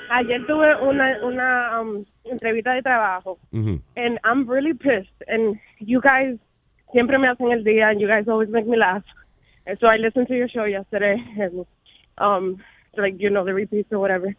ayer 0.09 0.45
tuve 0.47 0.75
una, 0.81 1.17
una 1.25 1.81
um, 1.81 2.03
entrevista 2.23 2.73
de 2.73 2.81
trabajo 2.81 3.37
Ujú. 3.51 3.79
and 3.95 4.17
I'm 4.23 4.47
really 4.49 4.73
pissed 4.73 5.13
and 5.27 5.59
you 5.79 5.99
guys 6.01 6.39
siempre 6.91 7.17
me 7.19 7.27
hacen 7.27 7.51
el 7.51 7.63
día 7.63 7.89
and 7.89 7.99
you 7.99 8.07
guys 8.07 8.27
always 8.27 8.49
make 8.49 8.65
me 8.67 8.77
laugh. 8.77 9.03
And 9.65 9.77
so 9.79 9.87
I 9.87 9.97
listened 9.97 10.27
to 10.27 10.35
your 10.35 10.47
show 10.49 10.65
yesterday 10.65 11.15
and 11.39 11.65
um 12.17 12.57
like 12.97 13.15
you 13.19 13.29
know 13.29 13.43
the 13.45 13.53
repeats 13.53 13.91
or 13.91 13.99
whatever. 13.99 14.35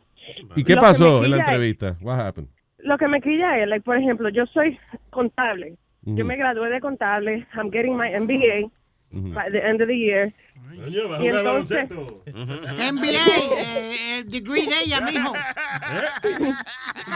¿Y 0.56 0.64
qué 0.64 0.74
Lo 0.74 0.80
pasó 0.80 1.24
en 1.24 1.30
la 1.32 1.38
entrevista? 1.38 1.96
What 2.00 2.18
happened? 2.18 2.48
Lo 2.84 2.98
que 2.98 3.08
me 3.08 3.20
quilla 3.20 3.58
es, 3.58 3.66
like, 3.68 3.82
por 3.82 3.96
ejemplo, 3.96 4.28
yo 4.28 4.44
soy 4.46 4.78
contable. 5.10 5.74
Yo 6.02 6.12
Ujú. 6.12 6.24
me 6.26 6.36
gradué 6.36 6.68
de 6.68 6.80
contable. 6.80 7.46
I'm 7.56 7.70
getting 7.70 7.96
my 7.96 8.10
MBA 8.14 8.70
Ujú. 9.10 9.32
by 9.32 9.50
the 9.50 9.58
end 9.66 9.80
of 9.80 9.88
the 9.88 9.96
year. 9.96 10.32
Y 10.76 11.28
entonces-. 11.28 11.88
MBA, 11.88 13.26
eh, 13.58 14.18
el 14.18 14.30
degree 14.30 14.66
de 14.66 14.74
ella, 14.84 15.00
mijo. 15.02 15.32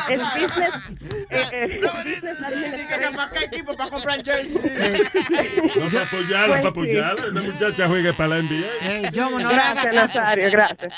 Es 0.09 0.21
business. 0.35 0.75
eh, 1.31 1.45
eh, 1.53 1.81
business 2.05 2.43
administration. 2.43 3.15
¿Para 3.15 3.45
equipo? 3.45 3.77
Para 3.77 3.91
comprar 3.91 4.23
jersey. 4.25 4.61
No, 5.79 5.89
para 5.91 6.05
apoyarla, 6.05 6.61
para 6.61 6.73
Pues 6.73 6.89
apoyarla. 6.97 7.41
Muchacha 7.41 7.87
juega 7.89 8.13
para 8.13 8.29
la 8.29 8.43
NBA. 8.43 9.11
gracias, 9.51 9.95
Nazario, 9.95 10.51
gracias. 10.51 10.95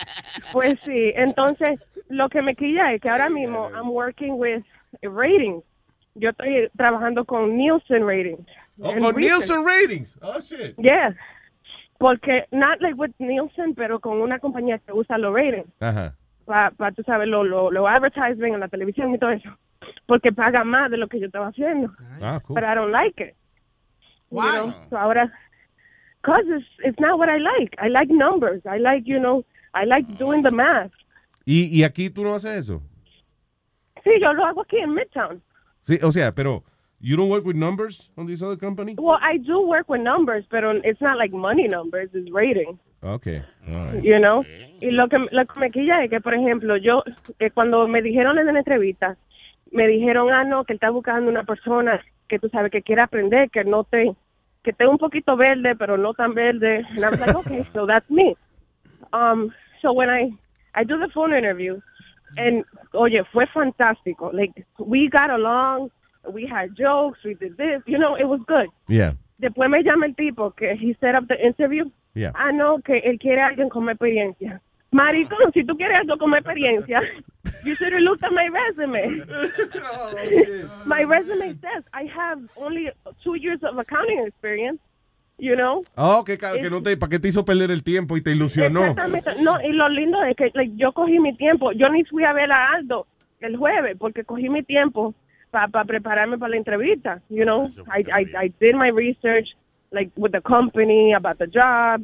Pues 0.53 0.79
sí, 0.85 1.13
entonces 1.15 1.79
lo 2.11 2.29
que 2.29 2.43
me 2.43 2.55
quilla 2.55 2.93
es 2.93 3.01
que 3.01 3.09
ahora 3.09 3.31
mismo 3.31 3.71
I'm 3.71 3.91
working 3.91 4.35
with 4.35 4.63
ratings. 5.03 5.65
Yo 6.17 6.31
estoy 6.31 6.69
trabajando 6.77 7.25
con 7.25 7.57
Nielsen 7.57 8.05
Ratings. 8.07 8.47
Oh, 8.81 8.93
con. 8.99 9.17
Nielsen 9.17 9.65
Ratings. 9.65 10.19
Oh, 10.21 10.41
shit. 10.41 10.75
Yeah. 10.77 11.15
Porque, 11.99 12.47
not 12.51 12.81
like 12.81 12.97
with 12.97 13.13
Nielsen, 13.19 13.75
pero 13.75 14.01
con 14.01 14.21
una 14.21 14.39
compañía 14.41 14.79
que 14.79 14.93
usa 14.93 15.19
los 15.19 15.33
ratings. 15.33 15.69
Ajá. 15.81 16.17
Para, 16.47 16.93
tú 16.93 17.03
sabes, 17.05 17.29
lo, 17.29 17.45
lo, 17.45 17.71
lo 17.71 17.87
advertising 17.87 18.55
en 18.55 18.61
la 18.61 18.69
televisión 18.69 19.15
y 19.15 19.19
todo 19.19 19.31
eso. 19.31 19.51
Porque 20.07 20.33
paga 20.33 20.65
más 20.65 20.91
de 20.91 20.97
lo 20.97 21.07
que 21.07 21.21
yo 21.21 21.27
estaba 21.27 21.49
haciendo. 21.49 21.93
Ah, 22.21 22.41
cool. 22.45 22.55
But 22.55 22.65
I 22.65 22.75
don't 22.75 22.91
like 22.91 23.23
it. 23.23 23.37
You 24.33 24.39
Why? 24.39 24.51
know, 24.53 24.75
so 24.91 24.97
ahora, 24.97 25.33
cause 26.23 26.45
it's, 26.49 26.67
it's 26.83 26.99
not 26.99 27.19
what 27.19 27.29
I 27.29 27.39
like. 27.39 27.77
I 27.79 27.89
like 27.89 28.11
numbers. 28.11 28.63
I 28.67 28.79
like, 28.79 29.07
you 29.07 29.21
know, 29.21 29.45
I 29.75 29.85
like 29.85 30.07
doing 30.19 30.43
the 30.43 30.51
math. 30.51 30.91
¿Y, 31.51 31.79
y 31.79 31.85
aquí 31.85 32.11
tú 32.11 32.23
no 32.23 32.35
haces 32.35 32.53
eso? 32.57 32.81
Sí, 34.05 34.11
yo 34.21 34.33
lo 34.33 34.45
hago 34.45 34.63
aquí 34.63 34.77
en 34.79 34.95
Midtown. 34.95 35.43
Sí, 35.83 35.99
o 36.03 36.13
sea, 36.13 36.33
pero 36.33 36.63
You 37.03 37.17
don't 37.17 37.31
work 37.31 37.47
with 37.47 37.57
numbers 37.57 38.11
on 38.19 38.27
this 38.27 38.43
other 38.43 38.57
company? 38.57 38.95
Well, 38.99 39.19
I 39.23 39.39
do 39.39 39.67
work 39.67 39.89
with 39.89 40.03
numbers, 40.03 40.45
but 40.51 40.63
it's 40.85 41.01
not 41.01 41.17
like 41.17 41.33
money 41.33 41.67
numbers, 41.67 42.11
it's 42.13 42.31
rating. 42.31 42.79
Okay. 43.03 43.41
All 43.67 43.75
right. 43.87 44.05
You 44.05 44.19
know? 44.19 44.45
Y 44.83 44.91
lo 44.91 45.09
que, 45.09 45.17
lo 45.33 45.47
que 45.47 45.61
me 45.61 45.71
quilla 45.71 46.05
es 46.05 46.11
que, 46.11 46.21
por 46.21 46.35
ejemplo, 46.35 46.77
yo, 46.77 47.03
eh, 47.39 47.51
cuando 47.51 47.89
me 47.89 48.03
dijeron 48.03 48.39
en 48.39 48.47
la 48.53 48.59
entrevista, 48.59 49.17
me 49.73 49.89
dijeron, 49.89 50.31
ah, 50.31 50.45
no, 50.45 50.65
que 50.65 50.75
él 50.75 50.77
está 50.77 50.91
buscando 50.91 51.31
una 51.31 51.45
persona 51.45 52.05
que 52.29 52.39
tú 52.39 52.51
sabes 52.51 52.71
que 52.71 52.83
quiere 52.83 53.01
aprender, 53.01 53.49
que 53.51 53.65
no 53.65 53.85
te, 53.85 54.15
que 54.63 54.73
esté 54.73 54.87
un 54.87 54.99
poquito 54.99 55.39
verde, 55.39 55.75
pero 55.77 55.97
no 55.97 56.13
tan 56.13 56.35
verde. 56.35 56.85
And 56.91 56.99
I 57.03 57.09
was 57.09 57.21
like, 57.21 57.35
okay, 57.47 57.67
so 57.73 57.87
that's 57.87 58.11
me. 58.11 58.37
Um, 59.15 59.55
so 59.81 59.95
when 59.95 60.11
I, 60.11 60.33
I 60.75 60.85
do 60.85 60.99
the 60.99 61.09
phone 61.13 61.33
interview, 61.33 61.81
and, 62.37 62.65
oh 62.95 63.03
oye, 63.03 63.23
fue 63.33 63.47
fantástico. 63.47 64.33
Like, 64.33 64.67
we 64.79 65.09
got 65.09 65.31
along, 65.31 65.91
we 66.33 66.47
had 66.47 66.77
jokes, 66.77 67.19
we 67.25 67.35
did 67.35 67.57
this, 67.57 67.83
you 67.87 67.99
know, 67.99 68.15
it 68.15 68.25
was 68.25 68.41
good. 68.47 68.69
Yeah. 68.89 69.13
Después 69.41 69.71
me 69.71 69.83
llama 69.83 70.07
el 70.07 70.15
tipo 70.15 70.55
que 70.55 70.75
he 70.75 70.97
set 71.01 71.15
up 71.15 71.27
the 71.29 71.45
interview. 71.45 71.91
Yeah. 72.15 72.33
Ah, 72.35 72.51
no, 72.53 72.81
que 72.83 73.01
él 73.05 73.19
quiere 73.19 73.41
a 73.41 73.47
alguien 73.49 73.71
con 73.71 73.89
experiencia. 73.89 74.61
Maricón, 74.93 75.53
si 75.55 75.65
tú 75.65 75.77
quieres 75.77 76.01
algo 76.01 76.19
con 76.19 76.35
experiencia, 76.35 77.01
you 77.65 77.75
should 77.77 77.93
have 77.93 78.03
looked 78.03 78.25
at 78.25 78.33
my 78.33 78.49
resume. 78.49 79.25
my 80.85 81.03
resume 81.05 81.57
says 81.61 81.85
I 81.95 82.05
have 82.05 82.41
only 82.57 82.91
two 83.23 83.37
years 83.37 83.61
of 83.63 83.79
accounting 83.79 84.25
experience, 84.27 84.81
you 85.41 85.55
know? 85.57 85.83
Oh, 85.97 86.23
que, 86.25 86.39
ca- 86.39 86.53
que 86.53 86.71
no 86.71 86.83
te, 86.83 86.97
¿para 86.97 87.11
qué 87.11 87.19
te 87.19 87.29
hizo 87.29 87.45
perder 87.45 87.71
el 87.71 87.83
tiempo 87.83 88.17
y 88.17 88.23
te 88.23 88.33
ilusionó? 88.33 88.81
Exactamente. 88.81 89.31
No, 89.43 89.61
y 89.61 89.73
lo 89.73 89.89
lindo 89.89 90.23
es 90.23 90.37
que 90.37 90.51
like, 90.55 90.75
yo 90.77 90.93
cogí 90.93 91.19
mi 91.19 91.35
tiempo. 91.37 91.73
Yo 91.73 91.89
ni 91.89 92.05
fui 92.05 92.25
a 92.25 92.33
ver 92.33 92.51
a 92.53 92.73
Aldo 92.75 93.07
el 93.41 93.57
jueves 93.57 93.97
porque 93.99 94.25
cogí 94.25 94.49
mi 94.49 94.63
tiempo 94.63 95.15
para 95.51 95.85
prepararme 95.85 96.39
para 96.39 96.51
la 96.51 96.57
entrevista, 96.59 97.21
you 97.29 97.45
know? 97.45 97.69
I, 97.93 98.05
I, 98.13 98.45
I 98.47 98.53
did 98.61 98.75
my 98.77 98.91
research, 98.91 99.49
like, 99.91 100.11
with 100.17 100.31
the 100.33 100.41
company, 100.41 101.13
about 101.15 101.39
the 101.39 101.47
job, 101.49 102.03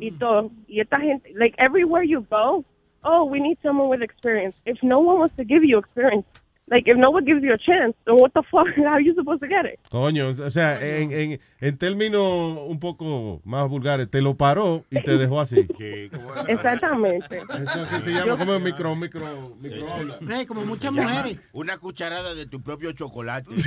y 0.00 0.10
todo. 0.12 0.50
Y 0.66 0.80
esta 0.80 0.98
gente, 0.98 1.32
like, 1.34 1.54
everywhere 1.58 2.02
you 2.04 2.26
go, 2.28 2.64
oh, 3.04 3.24
we 3.24 3.38
need 3.38 3.56
someone 3.62 3.88
with 3.88 4.02
experience. 4.02 4.60
If 4.66 4.82
no 4.82 4.98
one 4.98 5.18
wants 5.20 5.36
to 5.36 5.44
give 5.44 5.62
you 5.64 5.78
experience, 5.78 6.26
like, 6.70 6.86
if 6.90 6.96
no 6.96 7.10
one 7.10 7.24
gives 7.24 7.42
you 7.42 7.52
a 7.52 7.58
chance, 7.58 7.94
then 8.04 8.16
what 8.16 8.32
the 8.34 8.42
fuck, 8.50 8.66
how 8.76 8.94
are 8.94 9.00
you 9.00 9.14
supposed 9.14 9.40
to 9.40 9.48
get 9.48 9.64
it? 9.64 9.78
Coño, 9.90 10.28
o 10.38 10.50
sea, 10.50 10.78
en, 10.80 11.12
en, 11.12 11.40
en 11.60 11.78
términos 11.78 12.22
un 12.66 12.78
poco 12.78 13.40
más 13.44 13.68
vulgares, 13.68 14.10
te 14.10 14.20
lo 14.20 14.34
paró 14.36 14.84
y 14.90 15.00
te 15.02 15.16
dejó 15.18 15.40
así. 15.40 15.66
Exactamente. 16.48 17.38
Eso 17.38 17.88
que 17.90 18.00
se 18.02 18.10
llama 18.12 18.36
como 18.36 18.58
micro, 18.60 18.94
micro, 18.94 19.56
microondas. 19.60 20.18
Hey, 20.28 20.46
como 20.46 20.64
muchas 20.64 20.92
mujeres. 20.92 21.38
Una 21.52 21.78
cucharada 21.78 22.34
de 22.34 22.46
tu 22.46 22.60
propio 22.62 22.92
chocolate. 22.92 23.48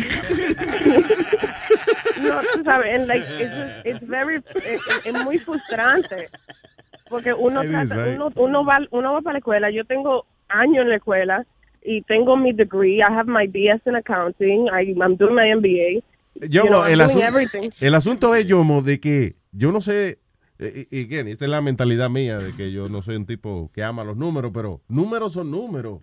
No, 2.22 2.40
tú 2.54 2.64
sabes, 2.64 2.94
and, 2.94 3.08
like, 3.08 3.26
it's, 3.40 3.52
just- 3.52 3.86
it's 3.86 4.08
very, 4.08 4.36
es, 4.64 4.80
es 5.06 5.24
muy 5.24 5.40
frustrante. 5.40 6.30
Porque 7.10 7.34
uno, 7.34 7.62
trata- 7.64 7.96
right? 8.06 8.16
uno, 8.16 8.32
uno, 8.36 8.64
va, 8.66 8.80
uno 8.92 9.14
va 9.14 9.22
para 9.22 9.34
la 9.34 9.40
escuela. 9.40 9.72
Yo 9.72 9.86
tengo 9.86 10.26
años 10.48 10.84
en 10.84 10.90
la 10.90 10.96
escuela 10.98 11.44
y 11.84 12.02
tengo 12.04 12.38
mi 12.38 12.54
degree. 12.54 12.98
I 13.00 13.12
have 13.12 13.28
my 13.28 13.48
BS 13.48 13.82
in 13.86 13.96
accounting. 13.96 14.68
I, 14.70 14.94
I'm 15.02 15.16
doing 15.18 15.36
my 15.36 15.48
MBA. 15.54 16.04
Yo, 16.50 16.64
You 16.64 16.70
know, 16.70 16.86
el, 16.86 17.02
I'm 17.02 17.08
doing 17.10 17.20
asun- 17.24 17.28
everything. 17.28 17.72
el 17.80 17.96
asunto 17.96 18.34
es, 18.36 18.46
Yomo, 18.46 18.82
de 18.82 19.00
que 19.00 19.36
yo 19.52 19.72
no 19.72 19.82
sé, 19.82 20.20
eh, 20.60 20.88
y 20.90 21.04
again, 21.06 21.28
esta 21.28 21.46
es 21.46 21.52
la 21.52 21.62
mentalidad 21.62 22.10
mía, 22.10 22.38
de 22.38 22.54
que 22.54 22.72
yo 22.72 22.88
no 22.88 23.02
soy 23.02 23.16
un 23.18 23.26
tipo 23.26 23.70
que 23.74 23.84
ama 23.84 24.04
los 24.04 24.16
números, 24.16 24.52
pero 24.54 24.82
números 24.88 25.34
son 25.34 25.52
números. 25.52 26.00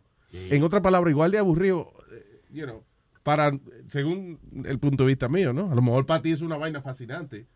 En 0.50 0.62
otra 0.62 0.82
palabra, 0.82 1.10
igual 1.10 1.30
de 1.30 1.38
aburrido, 1.38 1.90
eh, 2.12 2.40
you 2.52 2.64
know, 2.64 2.82
para, 3.22 3.50
según 3.86 4.38
el 4.66 4.78
punto 4.78 5.04
de 5.04 5.08
vista 5.08 5.28
mío, 5.28 5.52
¿no? 5.54 5.70
A 5.72 5.74
lo 5.74 5.80
mejor 5.80 6.04
para 6.04 6.20
ti 6.20 6.32
es 6.32 6.42
una 6.42 6.56
vaina 6.58 6.82
fascinante. 6.82 7.46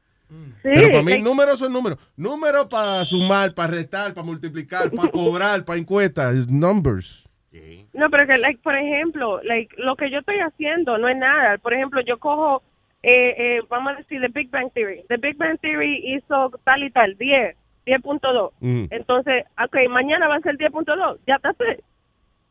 pero 0.63 0.89
para 0.89 1.03
mí, 1.03 1.11
like- 1.13 1.23
números 1.25 1.59
son 1.59 1.73
números. 1.75 1.99
Números 2.17 2.69
para 2.71 3.05
sumar, 3.05 3.55
para 3.55 3.71
restar, 3.75 4.15
para 4.15 4.25
multiplicar, 4.27 4.91
para 4.91 5.11
cobrar, 5.13 5.65
para 5.67 5.79
encuestas, 5.79 6.35
es 6.37 6.49
No, 7.93 8.11
pero 8.11 8.27
que, 8.27 8.39
like, 8.39 8.61
por 8.63 8.75
ejemplo, 8.75 9.43
like, 9.43 9.75
lo 9.77 9.97
que 9.97 10.11
yo 10.11 10.21
estoy 10.21 10.39
haciendo 10.39 10.99
no 10.99 11.09
es 11.09 11.17
nada. 11.17 11.59
Por 11.59 11.75
ejemplo, 11.75 12.01
yo 12.01 12.19
cojo, 12.19 12.63
eh, 13.03 13.35
eh, 13.37 13.63
vamos 13.69 13.93
a 13.93 13.97
decir, 13.97 14.21
The 14.21 14.29
Big 14.29 14.51
Bang 14.51 14.71
Theory. 14.73 15.03
The 15.09 15.17
Big 15.19 15.37
Bang 15.37 15.59
Theory 15.61 16.15
hizo 16.15 16.51
tal 16.65 16.83
y 16.83 16.91
tal, 16.91 17.17
10, 17.17 17.57
10.2. 17.87 18.53
Mm. 18.61 18.85
Entonces, 18.91 19.45
ok, 19.63 19.77
mañana 19.91 20.29
va 20.29 20.37
a 20.37 20.41
ser 20.41 20.57
10.2. 20.57 21.19
Ya 21.27 21.37
está. 21.37 21.55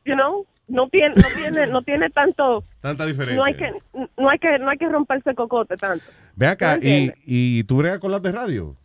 You 0.05 0.15
know? 0.15 0.45
No 0.67 0.87
tiene, 0.87 1.15
no 1.15 1.27
tiene, 1.35 1.67
no 1.67 1.81
tiene 1.81 2.09
tanto, 2.11 2.63
Tanta 2.79 3.05
diferencia. 3.05 3.35
no 3.35 3.43
hay 3.43 3.55
que, 3.55 3.71
no 4.17 4.29
hay 4.29 4.39
que, 4.39 4.57
no 4.57 4.69
hay 4.69 4.77
que 4.77 4.87
romperse 4.87 5.35
cocote 5.35 5.75
tanto. 5.75 6.05
Ve 6.35 6.47
acá, 6.47 6.79
¿Tú 6.79 6.87
y, 6.87 7.11
y 7.25 7.63
tú 7.65 7.77
bregas 7.77 7.99
con 7.99 8.09
las 8.09 8.21
de 8.21 8.31
radio. 8.31 8.77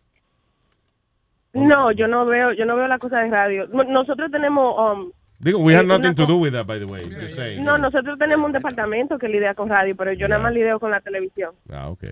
No, 1.53 1.91
yo 1.93 2.07
no 2.07 2.27
veo, 2.27 2.53
yo 2.53 2.67
no 2.67 2.77
veo 2.77 2.87
la 2.87 2.99
cosa 2.99 3.21
de 3.21 3.31
radio. 3.31 3.67
Nosotros 3.69 4.31
tenemos, 4.31 4.77
um, 4.79 5.11
Digo, 5.39 5.59
we 5.59 5.75
have 5.75 5.85
Eh, 5.85 5.89
nothing 5.89 6.07
una 6.13 6.15
to 6.15 6.27
do 6.27 6.39
with 6.39 6.53
that, 6.53 6.67
by 6.67 6.79
the 6.79 6.87
way. 6.87 7.03
Just 7.03 7.37
saying. 7.37 7.63
no, 7.63 7.77
nosotros 7.77 8.19
tenemos 8.19 8.47
un 8.47 8.53
departamento 8.53 9.19
que 9.19 9.29
lidia 9.29 9.55
con 9.55 9.69
radio, 9.69 9.95
pero 9.95 10.13
yo 10.15 10.27
nada 10.29 10.43
más 10.43 10.53
lidio 10.55 10.81
con 10.81 10.91
la 10.91 11.01
televisión. 11.01 11.55
Ah, 11.71 11.89
ok. 11.91 12.05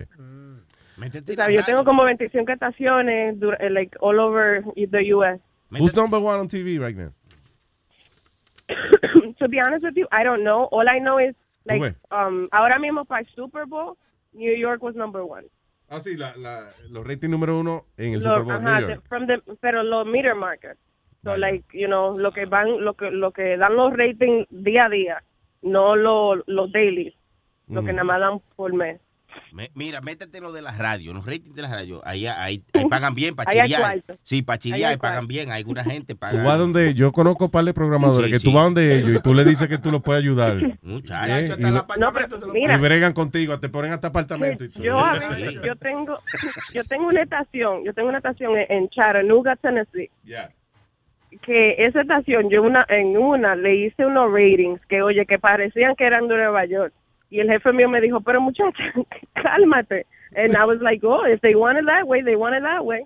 O 0.97 1.33
sea, 1.33 1.49
yo 1.49 1.63
tengo 1.65 1.83
como 1.83 2.03
25 2.05 2.51
estaciones, 2.51 3.35
eh, 3.59 3.69
like, 3.69 3.97
all 3.99 4.19
over 4.19 4.63
the 4.75 5.03
U.S. 5.13 5.41
Who's 5.71 5.93
number 5.95 6.19
one 6.19 6.39
on 6.39 6.47
TV 6.47 6.79
right 6.79 6.95
now? 6.95 7.11
to 9.39 9.47
be 9.49 9.59
honest 9.59 9.83
with 9.83 9.95
you, 9.97 10.07
I 10.11 10.23
don't 10.23 10.43
know. 10.43 10.65
All 10.71 10.87
I 10.87 10.99
know 10.99 11.19
is, 11.19 11.35
like, 11.65 11.95
um, 12.11 12.47
ahora 12.51 12.79
mismo 12.79 13.05
para 13.05 13.21
el 13.21 13.27
Super 13.35 13.65
Bowl, 13.65 13.97
New 14.33 14.53
York 14.55 14.81
was 14.83 14.95
number 14.95 15.23
one. 15.23 15.45
Ah, 15.89 15.99
sí, 15.99 16.15
la, 16.17 16.33
la, 16.37 16.63
los 16.89 17.05
ratings 17.05 17.29
número 17.29 17.59
uno 17.59 17.85
en 17.97 18.13
el 18.13 18.23
Lo- 18.23 18.29
Super 18.39 18.43
Bowl. 18.43 18.53
ajá, 18.67 18.79
New 18.79 18.89
York. 18.89 19.03
from 19.07 19.27
the, 19.27 19.41
pero 19.61 19.83
los 19.83 20.05
meter 20.07 20.33
markets. 20.35 20.79
So, 21.25 21.35
like, 21.37 21.65
you 21.73 21.87
know, 21.87 22.17
lo 22.17 22.31
que 22.31 22.45
van, 22.45 22.83
lo 22.85 22.93
que, 22.93 23.09
lo 23.11 23.31
que 23.31 23.57
dan 23.57 23.75
los 23.75 23.91
ratings 23.93 24.45
día 24.51 24.85
a 24.85 24.89
día, 24.89 25.23
no 25.63 25.95
lo- 25.95 26.43
los 26.45 26.71
dailies, 26.71 27.15
lo 27.67 27.83
que 27.83 27.91
nada 27.93 28.03
más 28.03 28.19
dan 28.19 28.39
por 28.55 28.71
mes. 28.73 29.01
Me- 29.51 29.69
mira, 29.73 29.99
métete 30.01 30.37
en 30.37 30.43
lo 30.43 30.51
de 30.53 30.61
las 30.61 30.77
radios, 30.77 31.13
los 31.15 31.25
ratings 31.25 31.55
de 31.55 31.61
las 31.63 31.71
radios. 31.71 31.99
Ahí, 32.05 32.25
ahí, 32.27 32.63
ahí 32.73 32.85
pagan 32.89 33.15
bien, 33.15 33.35
hay 33.47 33.73
cuarto. 33.73 34.17
Sí, 34.21 34.45
hay 34.71 34.97
pagan 34.97 35.27
bien. 35.27 35.51
Alguna 35.51 35.83
gente 35.91 36.13
Tú 36.13 36.19
paga. 36.19 36.43
vas 36.43 36.57
donde 36.59 36.93
yo 36.93 37.11
conozco 37.11 37.45
un 37.45 37.51
par 37.51 37.65
de 37.65 37.73
programadores 37.73 38.27
Sí, 38.27 38.31
que 38.33 38.39
sí. 38.39 38.45
tú 38.47 38.53
vas 38.53 38.65
donde 38.65 38.97
ellos 38.99 39.09
y 39.17 39.21
tú 39.21 39.33
le 39.33 39.43
dices 39.43 39.67
que 39.67 39.77
tú 39.77 39.91
los 39.91 40.01
puedes 40.03 40.21
ayudar. 40.21 40.57
Muchacho, 40.83 41.33
¿Eh? 41.33 41.49
Y, 41.57 41.61
No, 41.63 41.85
y 42.53 42.77
bregan 42.79 43.13
contigo, 43.13 43.59
te 43.59 43.67
ponen 43.69 43.91
hasta 43.93 44.07
apartamento 44.09 44.63
y 44.63 44.69
todo. 44.69 44.83
yo, 44.83 44.99
a 44.99 45.13
veces- 45.17 45.59
yo 45.65 45.75
tengo, 45.77 46.19
yo 46.73 46.83
tengo 46.85 47.07
una 47.07 47.23
estación, 47.23 47.83
yo 47.83 47.93
tengo 47.93 48.09
una 48.09 48.19
estación 48.19 48.55
en, 48.57 48.71
en 48.71 48.89
Chattanooga, 48.89 49.55
Tennessee. 49.57 50.09
Yeah. 50.23 50.51
Que 51.45 51.75
esa 51.77 52.01
estación, 52.01 52.49
yo 52.49 52.63
una, 52.63 52.85
en 52.89 53.15
una 53.17 53.55
le 53.55 53.75
hice 53.75 54.05
unos 54.05 54.31
ratings 54.31 54.81
que, 54.87 55.01
oye, 55.01 55.25
que 55.25 55.37
parecían 55.39 55.95
que 55.95 56.05
eran 56.05 56.27
de 56.27 56.35
Nueva 56.35 56.65
York. 56.65 56.91
Y 57.29 57.39
el 57.39 57.49
jefe 57.49 57.71
mío 57.73 57.87
me 57.89 58.01
dijo, 58.01 58.21
pero 58.21 58.41
muchacha, 58.41 58.83
cálmate. 59.33 60.05
And 60.35 60.55
I 60.55 60.65
was 60.65 60.79
like, 60.81 61.03
oh, 61.05 61.25
if 61.25 61.39
they 61.41 61.55
want 61.55 61.77
it 61.77 61.85
that 61.85 62.07
way, 62.07 62.21
they 62.23 62.35
want 62.35 62.55
it 62.55 62.63
that 62.63 62.83
way. 62.83 63.03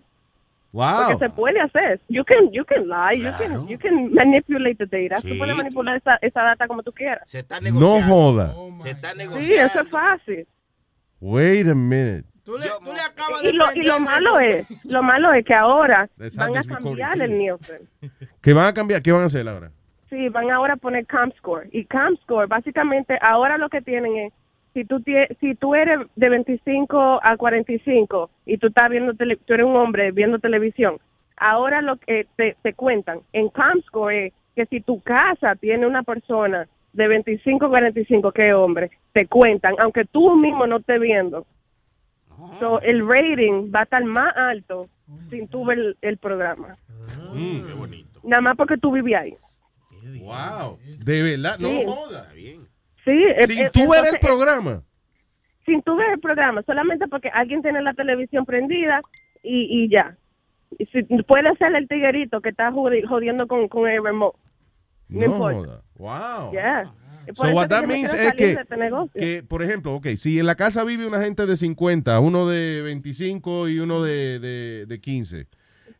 Wow. 0.71 1.07
Porque 1.09 1.25
se 1.25 1.29
puede 1.31 1.59
hacer. 1.59 1.99
You 2.09 2.23
can, 2.23 2.51
you 2.51 2.63
can 2.63 2.87
lie, 2.87 3.15
you 3.17 3.31
can, 3.37 3.67
you 3.67 3.77
can 3.77 4.13
manipulate 4.13 4.77
the 4.77 4.85
data. 4.85 5.21
Tú 5.21 5.29
Sí. 5.29 5.37
puedes 5.37 5.55
manipular 5.55 5.97
esa, 5.97 6.17
esa 6.21 6.41
data 6.43 6.67
como 6.67 6.83
tú 6.83 6.91
quieras. 6.91 7.21
Se 7.29 7.39
está 7.39 7.59
No 7.59 8.01
joda. 8.03 8.53
Se 8.83 8.91
está 8.91 9.11
Sí, 9.11 9.17
negociando. 9.17 9.65
eso 9.65 9.81
es 9.81 9.89
fácil. 9.89 10.47
Wait 11.19 11.67
a 11.67 11.75
minute. 11.75 12.23
Y 13.43 13.51
lo, 13.53 13.65
y 13.75 13.83
lo 13.83 13.99
malo 13.99 14.39
es, 14.39 14.67
lo 14.85 15.03
malo 15.03 15.33
es 15.33 15.45
que 15.45 15.53
ahora 15.53 16.09
van 16.37 16.49
a 16.57 16.61
cambiar 16.75 17.11
el 17.21 17.37
Nielsen. 17.37 17.81
¿Qué 18.41 18.53
van 18.53 18.67
a 18.67 18.73
cambiar? 18.73 19.01
¿Qué 19.01 19.11
van 19.11 19.21
a 19.21 19.25
hacer 19.25 19.47
ahora? 19.47 19.71
Sí, 20.09 20.27
van 20.29 20.49
ahora 20.51 20.73
a 20.73 20.77
poner 20.77 21.05
ComScore. 21.05 21.69
Y 21.71 21.85
ComScore, 21.85 22.47
básicamente, 22.47 23.17
ahora 23.21 23.57
lo 23.57 23.69
que 23.69 23.81
tienen 23.81 24.15
es, 24.17 24.33
si 24.73 24.85
tú, 24.85 25.03
si 25.39 25.55
tú 25.55 25.75
eres 25.75 25.99
de 26.15 26.29
25 26.29 27.19
a 27.21 27.37
45 27.37 28.29
y 28.45 28.57
tú 28.57 28.67
estás 28.67 28.89
viendo, 28.89 29.13
tele- 29.13 29.37
tú 29.45 29.53
eres 29.53 29.65
un 29.65 29.75
hombre 29.75 30.11
viendo 30.11 30.39
televisión, 30.39 30.97
ahora 31.37 31.81
lo 31.81 31.97
que 31.97 32.27
te, 32.35 32.55
te 32.61 32.73
cuentan 32.73 33.19
en 33.33 33.49
ComScore 33.49 34.27
es 34.27 34.33
que 34.55 34.65
si 34.65 34.81
tu 34.81 35.01
casa 35.01 35.55
tiene 35.55 35.85
una 35.87 36.03
persona 36.03 36.67
de 36.93 37.07
25 37.07 37.65
a 37.65 37.69
45 37.69 38.31
que 38.31 38.49
es 38.49 38.53
hombre, 38.55 38.89
te 39.13 39.27
cuentan, 39.27 39.75
aunque 39.79 40.05
tú 40.05 40.35
mismo 40.35 40.65
no 40.67 40.77
estés 40.77 40.99
viendo. 40.99 41.45
So, 42.59 42.81
el 42.81 43.07
rating 43.07 43.71
va 43.73 43.81
a 43.81 43.83
estar 43.83 44.03
más 44.03 44.35
alto 44.35 44.87
sin 45.29 45.47
tú 45.47 45.65
ver 45.65 45.77
el, 45.79 45.97
el 46.01 46.17
programa. 46.17 46.77
Mm, 47.33 47.65
qué 47.67 47.73
bonito. 47.73 48.19
Nada 48.23 48.41
más 48.41 48.55
porque 48.57 48.77
tú 48.77 48.91
vivías 48.91 49.23
ahí. 49.23 49.35
Wow. 50.21 50.77
De 50.99 51.21
verdad, 51.23 51.57
no 51.59 51.67
Sí. 51.69 51.83
joda. 51.85 52.29
Sí, 52.33 53.11
eh, 53.35 53.47
Sin 53.47 53.59
eh, 53.59 53.69
tú 53.71 53.81
ver 53.89 53.99
el 54.01 54.15
entonces, 54.15 54.19
programa. 54.19 54.81
sin 55.65 55.81
tú 55.83 55.95
ver 55.95 56.11
el 56.11 56.19
programa, 56.19 56.61
solamente 56.63 57.07
porque 57.07 57.29
alguien 57.29 57.61
tiene 57.61 57.81
la 57.81 57.93
televisión 57.93 58.45
prendida 58.45 59.01
y, 59.43 59.83
y 59.83 59.89
ya. 59.89 60.15
Y 60.77 60.85
si, 60.87 61.03
puede 61.23 61.55
ser 61.57 61.75
el 61.75 61.87
tiguerito 61.87 62.41
que 62.41 62.49
está 62.49 62.71
jodi- 62.71 63.05
jodiendo 63.07 63.47
con, 63.47 63.67
con 63.67 63.89
el 63.89 64.03
remote. 64.03 64.37
No, 65.09 65.19
No 65.19 65.25
importa. 65.25 65.81
joda. 65.97 66.41
Wow. 66.43 66.51
Yeah. 66.51 66.93
Por 67.33 67.47
So 67.47 67.53
what 67.53 67.63
que 67.67 67.75
that 67.75 67.85
means 67.87 68.13
es 68.13 68.33
que, 68.33 68.51
este 68.51 68.65
que, 69.13 69.43
por 69.43 69.63
ejemplo, 69.63 69.93
ok, 69.95 70.07
si 70.17 70.39
en 70.39 70.45
la 70.45 70.55
casa 70.55 70.83
vive 70.83 71.07
una 71.07 71.21
gente 71.21 71.45
de 71.45 71.55
50, 71.55 72.19
uno 72.19 72.47
de 72.47 72.81
25 72.83 73.67
y 73.69 73.79
uno 73.79 74.01
de, 74.03 74.39
de, 74.39 74.85
de 74.87 74.99
15, 75.01 75.39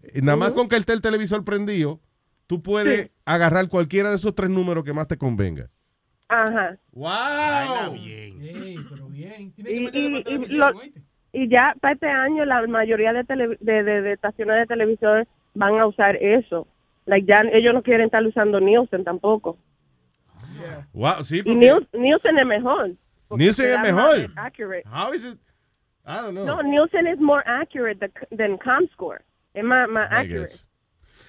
eh, 0.04 0.22
nada 0.22 0.38
más 0.38 0.52
con 0.52 0.68
que 0.68 0.76
esté 0.78 0.94
el 0.94 1.02
televisor 1.02 1.44
prendido, 1.44 2.00
tú 2.48 2.62
puedes 2.64 3.02
Sí. 3.08 3.12
agarrar 3.26 3.68
cualquiera 3.70 4.10
de 4.10 4.16
esos 4.16 4.34
tres 4.36 4.50
números 4.50 4.84
que 4.84 4.94
más 4.94 5.08
te 5.08 5.18
convenga. 5.18 5.70
Ajá. 6.28 6.78
¡Wow! 6.92 7.96
Y, 7.96 8.76
y- 8.78 8.78
y 9.66 10.48
lo- 10.56 10.72
y 11.32 11.48
ya 11.48 11.76
para 11.80 11.94
este 11.94 12.08
año 12.08 12.46
la 12.46 12.66
mayoría 12.68 13.14
de, 13.14 13.24
tele- 13.24 13.58
de, 13.60 13.84
de- 13.84 14.02
de 14.02 14.14
estaciones 14.14 14.58
de 14.58 14.66
televisión 14.66 15.28
van 15.54 15.78
a 15.80 15.86
usar 15.86 16.16
eso. 16.18 16.68
Like 17.06 17.28
ya 17.28 17.42
ellos 17.52 17.74
no 17.74 17.84
quieren 17.84 18.06
estar 18.06 18.24
usando 18.26 18.60
Nielsen 18.60 19.04
tampoco. 19.04 19.58
Wow, 20.93 21.24
sí, 21.24 21.38
Y 21.38 21.41
porque 21.43 21.55
Nielsen 21.93 22.38
es 22.39 22.45
mejor. 22.45 22.91
Nielsen 23.32 23.72
es 23.72 23.80
mejor. 23.82 24.32
accurate. 24.36 24.84
How 24.88 25.14
is 25.14 25.24
it? 25.26 25.38
I 26.05 26.22
don't 26.22 26.32
know. 26.32 26.45
No, 26.45 26.64
Nielsen 26.64 27.07
es 27.07 27.20
more 27.20 27.43
accurate 27.45 27.99
than, 28.36 28.57
ComScore. 28.57 29.24
Es 29.53 29.64
más, 29.64 29.88
más 29.89 30.07
accurate. 30.12 30.39
guess. 30.51 30.66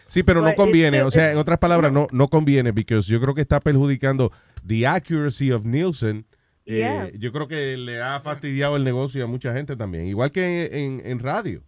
Sí, 0.09 0.23
pero 0.23 0.41
no 0.43 0.55
conviene. 0.55 0.99
it's 0.99 1.07
O 1.07 1.11
sea, 1.11 1.31
en 1.33 1.39
otras 1.39 1.59
palabras, 1.59 1.93
no, 1.93 2.07
no 2.11 2.29
conviene, 2.29 2.73
porque 2.73 3.07
yo 3.07 3.21
creo 3.21 3.35
que 3.35 3.43
está 3.43 3.61
perjudicando 3.61 4.33
the 4.67 4.87
accuracy 4.87 5.53
of 5.53 5.65
Nielsen. 5.65 6.27
Eh, 6.67 6.79
Yeah. 6.79 7.11
yo 7.19 7.33
creo 7.33 7.49
que 7.49 7.77
le 7.77 8.01
ha 8.03 8.21
fastidiado 8.21 8.77
el 8.77 8.85
negocio 8.85 9.25
a 9.25 9.27
mucha 9.27 9.53
gente 9.53 9.77
también. 9.77 10.07
Igual 10.07 10.31
que 10.31 10.67
en, 10.67 11.01
en- 11.01 11.07
en 11.11 11.19
radio. 11.19 11.63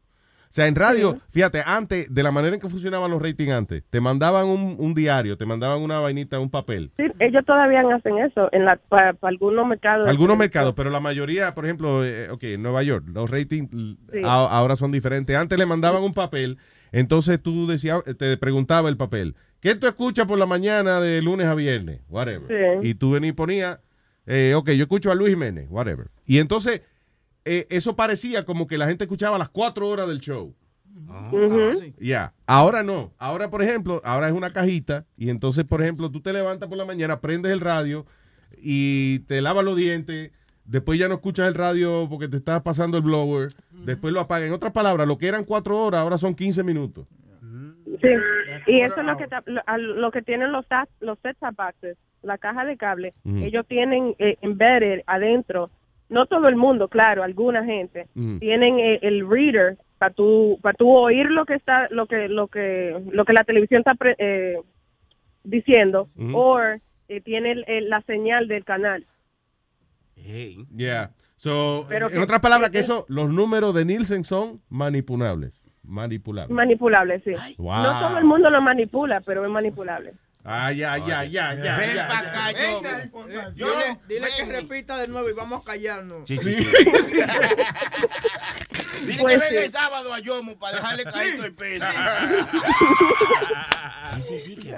O 0.53 0.55
sea, 0.55 0.67
en 0.67 0.75
radio, 0.75 1.19
fíjate, 1.31 1.63
antes, 1.65 2.13
de 2.13 2.23
la 2.23 2.31
manera 2.31 2.55
en 2.55 2.61
que 2.61 2.69
funcionaban 2.69 3.11
los 3.11 3.23
ratings 3.23 3.53
antes, 3.53 3.85
te 3.89 4.03
mandaban 4.03 4.45
un, 4.49 4.77
un 4.79 4.93
diario, 4.95 5.39
te 5.39 5.47
mandaban 5.47 5.81
una 5.81 5.99
vainita, 5.99 6.39
un 6.41 6.51
papel. 6.51 6.91
Sí, 6.99 7.05
ellos 7.21 7.43
todavía 7.47 7.81
hacen 7.97 8.19
eso 8.19 8.51
en 8.53 8.67
la 8.67 8.77
para 8.77 9.17
algunos 9.23 9.67
mercados. 9.67 10.07
Algunos 10.07 10.37
mercados, 10.37 10.75
pero 10.77 10.91
la 10.91 11.01
mayoría, 11.01 11.55
por 11.55 11.65
ejemplo, 11.65 12.05
eh, 12.05 12.29
ok, 12.29 12.43
en 12.45 12.63
Nueva 12.63 12.83
York, 12.83 13.07
los 13.15 13.31
ratings 13.31 13.73
l- 13.73 13.97
Sí. 14.13 14.19
a- 14.23 14.47
ahora 14.59 14.77
son 14.77 14.93
diferentes. 14.93 15.35
Antes 15.35 15.59
le 15.59 15.65
mandaban 15.65 16.03
un 16.03 16.13
papel, 16.13 16.59
entonces 16.93 17.43
tú 17.43 17.67
decías, 17.67 18.03
te 18.19 18.37
preguntaba 18.37 18.91
el 18.91 18.99
papel, 18.99 19.35
¿qué 19.61 19.75
tú 19.75 19.87
escuchas 19.87 20.27
por 20.27 20.39
la 20.39 20.45
mañana 20.45 21.01
de 21.01 21.23
lunes 21.23 21.47
a 21.47 21.55
viernes? 21.55 22.01
Whatever. 22.11 22.49
Sí. 22.83 22.91
Y 22.91 22.95
tú 22.95 23.13
venías 23.13 23.31
y 23.31 23.33
ponías, 23.33 23.79
eh, 24.27 24.53
ok, 24.55 24.73
yo 24.73 24.83
escucho 24.83 25.11
a 25.11 25.15
Luis 25.15 25.31
Jiménez, 25.31 25.67
whatever. 25.71 26.09
Y 26.27 26.41
entonces, 26.41 26.83
eh, 27.45 27.67
eso 27.71 27.97
parecía 27.97 28.43
como 28.43 28.67
que 28.67 28.79
la 28.79 28.87
gente 28.87 29.05
escuchaba 29.05 29.39
las 29.39 29.49
cuatro 29.49 29.89
horas 29.89 30.09
del 30.09 30.21
show. 30.21 30.55
Ujú. 31.33 31.93
Ya, 31.99 32.33
ahora 32.47 32.83
no. 32.83 33.13
Ahora, 33.19 33.51
por 33.51 33.63
ejemplo, 33.63 34.01
ahora 34.05 34.29
es 34.29 34.35
una 34.35 34.53
cajita 34.53 35.05
y 35.17 35.31
entonces, 35.31 35.65
por 35.65 35.83
ejemplo, 35.83 36.11
tú 36.11 36.21
te 36.21 36.33
levantas 36.33 36.69
por 36.69 36.79
la 36.79 36.85
mañana, 36.85 37.21
prendes 37.21 37.53
el 37.53 37.61
radio 37.61 38.07
y 38.59 39.21
te 39.21 39.41
lavas 39.41 39.65
los 39.65 39.77
dientes. 39.77 40.31
Después 40.65 40.99
ya 40.99 41.09
no 41.09 41.15
escuchas 41.15 41.49
el 41.49 41.55
radio 41.55 42.07
porque 42.09 42.29
te 42.29 42.37
estás 42.37 42.63
pasando 42.63 42.97
el 42.97 43.03
blower. 43.03 43.53
Después 43.71 44.15
lo 44.15 44.21
apagas. 44.21 44.47
En 44.47 44.55
otras 44.55 44.73
palabras, 44.73 45.09
lo 45.09 45.19
que 45.19 45.27
eran 45.27 45.45
cuatro 45.45 45.79
horas, 45.79 46.01
ahora 46.01 46.19
son 46.19 46.35
15 46.35 46.63
minutos. 46.63 47.07
Sí, 48.01 48.09
y 48.69 48.81
eso 48.81 49.01
es 49.01 49.07
lo 49.07 49.17
que 49.17 49.27
lo, 49.47 49.63
lo 49.77 50.11
que 50.11 50.23
tienen 50.23 50.53
los 50.53 50.65
los 51.01 51.19
set-top 51.19 51.55
boxes, 51.57 51.97
la 52.23 52.39
caja 52.39 52.65
de 52.65 52.77
cable. 52.77 53.13
Ellos 53.25 53.67
tienen 53.67 54.15
eh, 54.19 54.39
embedded 54.41 55.03
adentro. 55.07 55.71
No 56.13 56.27
todo 56.27 56.47
el 56.49 56.57
mundo, 56.57 56.89
claro, 56.89 57.23
alguna 57.23 57.65
gente 57.65 58.07
Ujú. 58.15 58.39
tienen 58.39 58.79
el 58.79 59.29
reader 59.29 59.79
para 59.99 60.13
tú 60.15 60.59
para 60.63 60.75
tú 60.77 60.91
oír 60.91 61.27
lo 61.31 61.45
que 61.47 61.55
está 61.55 61.89
lo 61.91 62.07
que 62.07 62.29
lo 62.29 62.49
que 62.49 63.01
lo 63.11 63.25
que 63.25 63.33
la 63.33 63.45
televisión 63.45 63.81
está 63.81 63.95
pre- 63.95 64.17
eh, 64.19 64.57
diciendo 65.45 66.09
o 66.35 66.61
eh, 66.61 67.21
tiene 67.25 67.53
el- 67.53 67.65
el- 67.67 67.89
la 67.89 68.01
señal 68.03 68.47
del 68.49 68.65
canal. 68.65 69.05
Yeah. 70.77 71.11
So, 71.37 71.87
Pero 71.89 72.07
en 72.07 72.13
que- 72.13 72.19
otras 72.21 72.41
palabras, 72.41 72.71
que 72.71 72.75
que- 72.79 72.85
eso, 72.85 73.05
los 73.09 73.33
números 73.33 73.75
de 73.75 73.85
Nielsen 73.85 74.25
son 74.25 74.61
manipulables. 74.69 75.61
Manipulables. 75.83 76.55
Manipulable, 76.55 77.21
sí. 77.21 77.33
Wow. 77.59 77.83
No 77.83 78.01
todo 78.09 78.19
el 78.19 78.25
mundo 78.25 78.49
lo 78.51 78.63
manipula, 78.63 79.21
pero 79.27 79.43
es 79.45 79.51
manipulable. 79.51 80.13
Ah, 80.45 80.73
ya, 80.73 80.97
ya, 80.99 81.23
ya, 81.25 81.55
ya. 81.55 81.77
Ven 81.77 81.95
ya, 81.95 82.09
pa' 82.09 82.23
ya. 82.23 82.29
acá, 82.31 82.51
yo- 82.53 82.83
Dile, 83.55 83.99
dile 84.09 84.27
que 84.37 84.45
repita 84.45 84.97
de 84.99 85.07
nuevo 85.09 85.29
y 85.31 85.33
vamos 85.35 85.63
a 85.63 85.71
callarnos. 85.71 86.27
Sí, 86.27 86.37
sí, 86.39 86.55
sí. 86.55 86.65
Dile 89.07 89.21
Pues 89.23 89.35
que 89.35 89.39
venga 89.41 89.49
sí. 89.49 89.57
el 89.67 89.71
sábado 89.71 90.15
a 90.15 90.21
Yomo 90.21 90.57
para 90.59 90.77
dejarle 90.77 91.05
caer 91.05 91.37
todo 91.37 91.47
el 91.47 91.55
peso. 91.55 91.85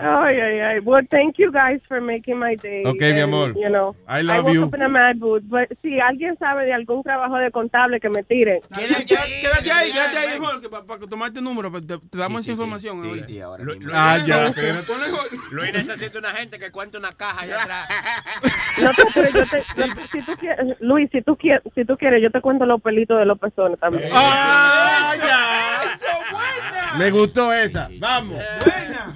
Ay, 0.01 0.41
ay, 0.41 0.61
ay. 0.61 0.79
Well, 0.81 1.07
thank 1.11 1.37
you 1.39 1.51
guys 1.53 1.81
for 1.89 2.01
making 2.01 2.39
my 2.39 2.57
day. 2.57 2.85
Ok, 2.87 3.01
mi 3.01 3.07
And, 3.11 3.21
amor. 3.21 3.55
You 3.55 3.69
know, 3.69 3.95
I 4.09 4.23
love 4.23 4.45
woke 4.45 4.55
you. 4.55 4.65
up 4.65 4.75
in 4.75 4.83
a 4.83 4.89
mad 4.89 5.17
mood. 5.19 5.43
But 5.49 5.69
si 5.83 6.01
alguien 6.01 6.37
sabe 6.39 6.65
de 6.65 6.73
algún 6.73 7.03
trabajo 7.03 7.37
de 7.37 7.51
contable 7.51 8.01
que 8.01 8.09
me 8.09 8.23
tire. 8.23 8.63
Quédate 8.75 9.17
ahí, 9.17 9.41
quédate 9.93 10.19
ahí, 10.19 10.39
Jorge, 10.39 10.69
para 10.69 10.99
tomarte 11.07 11.39
tu 11.39 11.43
número, 11.45 11.71
pues, 11.71 11.87
te, 11.87 11.99
te 11.99 12.19
damos 12.19 12.41
esa 12.43 12.53
información. 12.53 13.03
ahora. 13.43 13.65
Ah, 13.93 14.19
ya. 14.25 14.53
Luis 15.55 15.73
necesita 15.73 16.19
una 16.19 16.33
gente 16.33 16.59
que 16.59 16.71
cuente 16.71 16.99
una 16.99 17.13
caja 17.13 17.43
allá 17.43 17.63
atrás. 17.63 17.89
No, 18.83 18.91
te- 18.93 19.05
pero 19.15 19.31
yo 19.31 19.47
te, 19.47 19.59
no, 19.87 19.95
si 20.11 20.21
tú 20.23 20.33
quieres, 20.37 20.77
Luis, 20.81 21.09
si 21.13 21.23
tú 21.23 21.37
quieres, 21.37 21.63
si 21.77 21.85
tú 21.85 21.97
quieres, 21.97 22.21
yo 22.21 22.31
te 22.33 22.41
cuento 22.41 22.67
los 22.67 22.83
pelitos 22.83 23.17
de 23.21 23.25
los 23.25 23.39
pezones 23.39 23.79
también. 23.79 24.11
Ah, 24.13 25.13
Me 26.99 27.11
gustó 27.11 27.53
esa. 27.53 27.89
Vamos. 27.99 28.41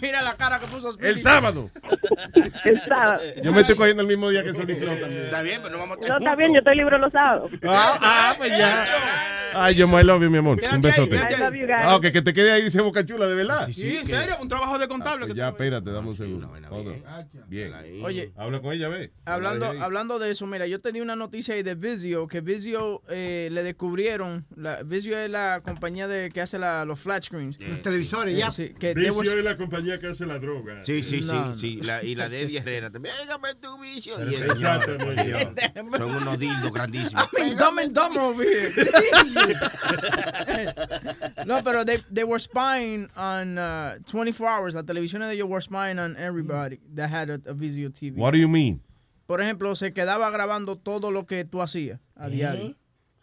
Mira 0.01 0.23
la 0.23 0.35
cara 0.35 0.59
que 0.59 0.67
puso. 0.67 0.97
El 1.01 1.19
sábado. 1.19 1.71
El 2.65 2.81
sábado. 2.83 3.23
Yo 3.43 3.53
me 3.53 3.61
estoy 3.63 3.77
cogiendo 3.77 4.03
el 4.03 4.09
mismo 4.09 4.31
día 4.31 4.43
que 4.43 4.51
Sony 4.53 4.75
Flow 4.79 4.97
también. 5.01 5.25
Está 5.25 5.43
bien, 5.43 5.61
pero 5.63 5.75
no 5.77 5.79
vamos 5.81 5.99
a 6.05 6.09
No, 6.09 6.19
está 6.19 6.37
bien, 6.37 6.53
yo 6.53 6.59
estoy 6.59 6.77
libre 6.77 6.99
los 6.99 7.13
sábados. 7.13 7.51
Ah, 7.67 7.99
ah, 8.01 8.35
pues 8.37 8.51
ya. 8.51 8.87
Ay, 9.55 9.75
yo 9.75 9.89
me 9.89 10.05
love 10.05 10.23
you, 10.23 10.31
mi 10.31 10.39
amor. 10.39 10.61
Un 10.73 10.81
besote. 10.81 11.17
I 11.17 11.37
love 11.39 11.55
you 11.55 11.67
guys. 11.67 11.77
Ah, 11.81 11.97
ok, 11.97 12.03
que 12.13 12.23
te 12.23 12.33
quede 12.35 12.53
ahí, 12.53 12.63
dice 12.63 12.81
Boca 12.81 13.05
Chula, 13.05 13.27
de 13.27 13.35
verdad. 13.35 13.69
Sí, 13.73 13.97
en 13.97 14.07
serio, 14.07 14.37
un 14.41 14.49
trabajo 14.49 14.79
de 14.79 14.87
contable. 14.89 15.21
Pues 15.27 15.33
que 15.33 15.39
ya, 15.39 15.47
tú- 15.49 15.55
espérate, 15.57 15.91
dame 15.91 16.09
un 16.11 16.17
segundo. 16.17 16.53
Bien. 17.49 17.73
Oye. 18.05 18.33
Habla 18.37 18.61
con 18.61 18.73
ella, 18.73 18.89
ve. 18.89 19.11
Hablando, 19.25 19.67
Habla 19.67 19.73
de 19.73 19.79
ahí. 19.79 19.85
hablando 19.85 20.19
de 20.19 20.31
eso, 20.31 20.47
mira, 20.47 20.67
yo 20.67 20.81
tenía 20.81 21.03
una 21.03 21.17
noticia 21.17 21.55
ahí 21.55 21.63
de 21.63 21.75
Vizio, 21.75 22.29
que 22.29 22.41
Vizio 22.41 23.03
eh, 23.09 23.49
le 23.51 23.63
descubrieron, 23.63 24.47
la, 24.55 24.83
Vizio 24.83 25.19
es 25.19 25.31
la 25.31 25.61
compañía 25.65 26.07
de 26.09 26.31
que 26.31 26.41
hace 26.43 26.59
la- 26.59 26.85
los 26.85 27.01
flat 27.01 27.23
screens. 27.25 27.59
Los 27.69 27.83
televisores, 27.83 28.37
ya. 28.37 28.51
Sí, 28.51 28.71
que 28.79 28.95
Vicio 28.95 29.23
es 29.39 29.45
la 29.45 29.57
compañía 29.57 29.99
que 29.99 30.09
hace 30.09 30.27
la 30.27 30.39
droga. 30.39 30.85
Sí, 30.85 31.03
sí, 31.03 31.23
sí, 31.23 31.29
No, 31.29 31.59
sí. 31.59 31.81
La, 31.83 32.03
y 32.03 32.15
la 32.15 32.29
de 32.29 32.43
Eddie. 32.43 32.59
Herrera 32.59 32.91
también. 32.91 33.15
Véngame 33.21 33.55
tu 33.57 33.79
vicio. 33.81 34.15
Pero 34.17 34.31
Y 34.31 34.35
el- 34.35 34.51
exactamente. 34.51 35.99
Son 35.99 36.11
unos 36.17 36.39
dildos 36.39 36.73
grandísimos. 36.73 37.25
I 37.33 37.41
mean, 37.41 37.57
dumb 37.59 37.79
and 37.79 37.93
dumb 37.95 38.17
over 38.19 38.47
here. 38.47 38.73
no, 41.47 41.63
pero 41.63 41.85
they, 41.85 41.99
they 42.13 42.25
were 42.25 42.39
spying 42.41 43.09
on 43.17 43.59
uh, 43.59 43.99
24 44.07 44.49
hours. 44.49 44.75
La 44.75 44.83
televisión 44.83 45.21
de 45.23 45.33
ellos 45.33 45.49
were 45.49 45.63
spying 45.63 45.99
on 45.99 46.17
everybody 46.17 46.79
that 46.95 47.11
had 47.11 47.31
a, 47.31 47.35
a 47.47 47.55
Vizio 47.55 47.91
TV. 47.91 48.17
What 48.17 48.33
do 48.33 48.39
you 48.39 48.49
mean? 48.49 48.81
Por 49.27 49.41
ejemplo, 49.41 49.75
se 49.77 49.93
quedaba 49.93 50.31
grabando 50.31 50.77
todo 50.79 51.11
lo 51.11 51.27
que 51.27 51.45
tú 51.45 51.61
hacías 51.61 52.01
a 52.17 52.29
diario. 52.29 52.75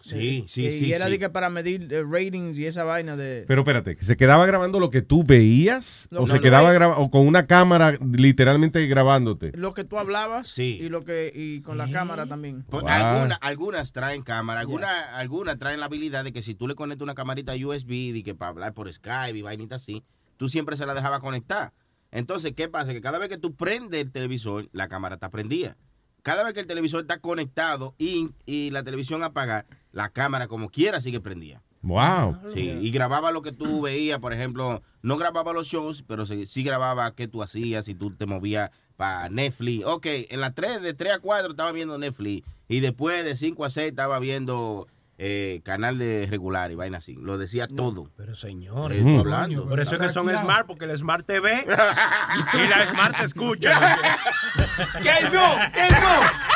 Sí, 0.09 0.45
sí, 0.47 0.67
y, 0.67 0.71
sí. 0.79 0.85
Y 0.85 0.93
era 0.93 1.05
sí. 1.05 1.11
de 1.13 1.19
que 1.19 1.29
para 1.29 1.49
medir 1.49 1.87
eh, 1.91 2.03
ratings 2.03 2.57
y 2.59 2.65
esa 2.65 2.83
vaina 2.83 3.15
de... 3.15 3.43
Pero 3.47 3.61
espérate, 3.61 3.97
¿se 4.01 4.15
quedaba 4.15 4.45
grabando 4.45 4.79
lo 4.79 4.89
que 4.91 5.01
tú 5.01 5.23
veías? 5.23 6.07
Lo 6.11 6.21
¿O 6.23 6.27
se 6.27 6.39
quedaba 6.39 6.71
grabando 6.73 7.01
o 7.01 7.09
con 7.09 7.27
una 7.27 7.47
cámara 7.47 7.97
literalmente 8.13 8.85
grabándote? 8.87 9.51
Lo 9.55 9.73
que 9.73 9.83
tú 9.83 9.97
hablabas 9.97 10.47
Sí. 10.47 10.77
y 10.81 10.89
lo 10.89 11.01
que 11.03 11.31
y 11.33 11.61
con 11.61 11.77
la 11.77 11.89
cámara 11.89 12.25
también. 12.27 12.63
Pues 12.69 12.83
Wow. 12.83 12.91
alguna- 12.91 13.35
algunas 13.35 13.91
traen 13.93 14.21
cámara, 14.21 14.59
algunas 14.59 14.91
algunas 15.13 15.57
traen 15.57 15.79
la 15.79 15.87
habilidad 15.87 16.23
de 16.23 16.31
que 16.33 16.43
si 16.43 16.55
tú 16.55 16.67
le 16.67 16.75
conectas 16.75 17.03
una 17.03 17.15
camarita 17.15 17.53
USB 17.55 18.11
de 18.13 18.21
que 18.23 18.35
para 18.35 18.49
hablar 18.49 18.73
por 18.73 18.91
Skype 18.91 19.37
y 19.37 19.41
vainitas 19.41 19.81
así, 19.81 20.03
tú 20.37 20.49
siempre 20.49 20.77
se 20.77 20.85
la 20.85 20.93
dejabas 20.93 21.19
conectar. 21.21 21.73
Entonces, 22.11 22.53
¿qué 22.55 22.67
pasa? 22.69 22.93
Que 22.93 23.01
cada 23.01 23.17
vez 23.17 23.29
que 23.29 23.37
tú 23.37 23.55
prendes 23.55 24.01
el 24.01 24.11
televisor, 24.11 24.69
la 24.71 24.87
cámara 24.87 25.15
está 25.15 25.29
prendida. 25.29 25.75
Cada 26.21 26.43
vez 26.43 26.53
que 26.53 26.59
el 26.59 26.67
televisor 26.67 27.01
está 27.01 27.19
conectado 27.19 27.93
y, 27.97 28.29
y 28.45 28.71
la 28.71 28.83
televisión 28.83 29.21
apaga, 29.23 29.65
la 29.95 30.09
cámara 30.09 30.47
como 30.47 30.69
quiera 30.69 31.01
sigue 31.01 31.19
prendida. 31.19 31.63
Wow. 31.81 32.37
Sí, 32.53 32.61
y 32.81 32.91
grababa 32.91 33.31
lo 33.31 33.41
que 33.41 33.51
tú 33.51 33.81
veías, 33.81 34.19
por 34.19 34.33
ejemplo, 34.33 34.81
no 35.01 35.17
grababa 35.17 35.53
los 35.53 35.67
shows, 35.67 36.03
pero 36.07 36.25
sí, 36.27 36.45
sí 36.45 36.63
grababa 36.63 37.13
qué 37.15 37.27
tú 37.27 37.41
hacías, 37.41 37.85
si 37.85 37.95
tú 37.95 38.11
te 38.11 38.25
movías 38.27 38.71
para 38.97 39.29
Netflix. 39.29 39.85
Ok, 39.85 40.05
en 40.29 40.41
las 40.41 40.53
3, 40.55 40.81
de 40.81 40.93
3 40.93 41.13
a 41.13 41.19
4 41.19 41.51
estaba 41.51 41.71
viendo 41.71 41.97
Netflix, 41.97 42.47
y 42.67 42.79
después 42.81 43.23
de 43.25 43.37
5 43.37 43.65
a 43.65 43.69
6 43.69 43.87
estaba 43.89 44.19
viendo 44.19 44.87
eh, 45.17 45.61
canal 45.63 45.97
de 45.97 46.27
regular 46.29 46.71
y 46.71 46.75
vaina 46.75 46.97
así. 46.97 47.13
Lo 47.15 47.37
decía 47.37 47.67
todo. 47.67 48.09
Pero 48.17 48.35
señores, 48.35 49.01
Eh, 49.05 49.17
hablando. 49.19 49.69
por 49.69 49.79
eso 49.79 49.95
es 49.95 50.01
que 50.01 50.09
son 50.09 50.27
smart, 50.35 50.67
porque 50.67 50.85
el 50.85 50.97
smart 50.97 51.25
te 51.25 51.39
ve 51.39 51.65
y 51.65 52.67
la 52.67 52.89
smart 52.91 53.15
te 53.17 53.23
escucha. 53.31 53.97
¿Qué 55.01 55.29
no? 55.31 55.45
¿Qué 55.73 55.87
no? 55.89 56.54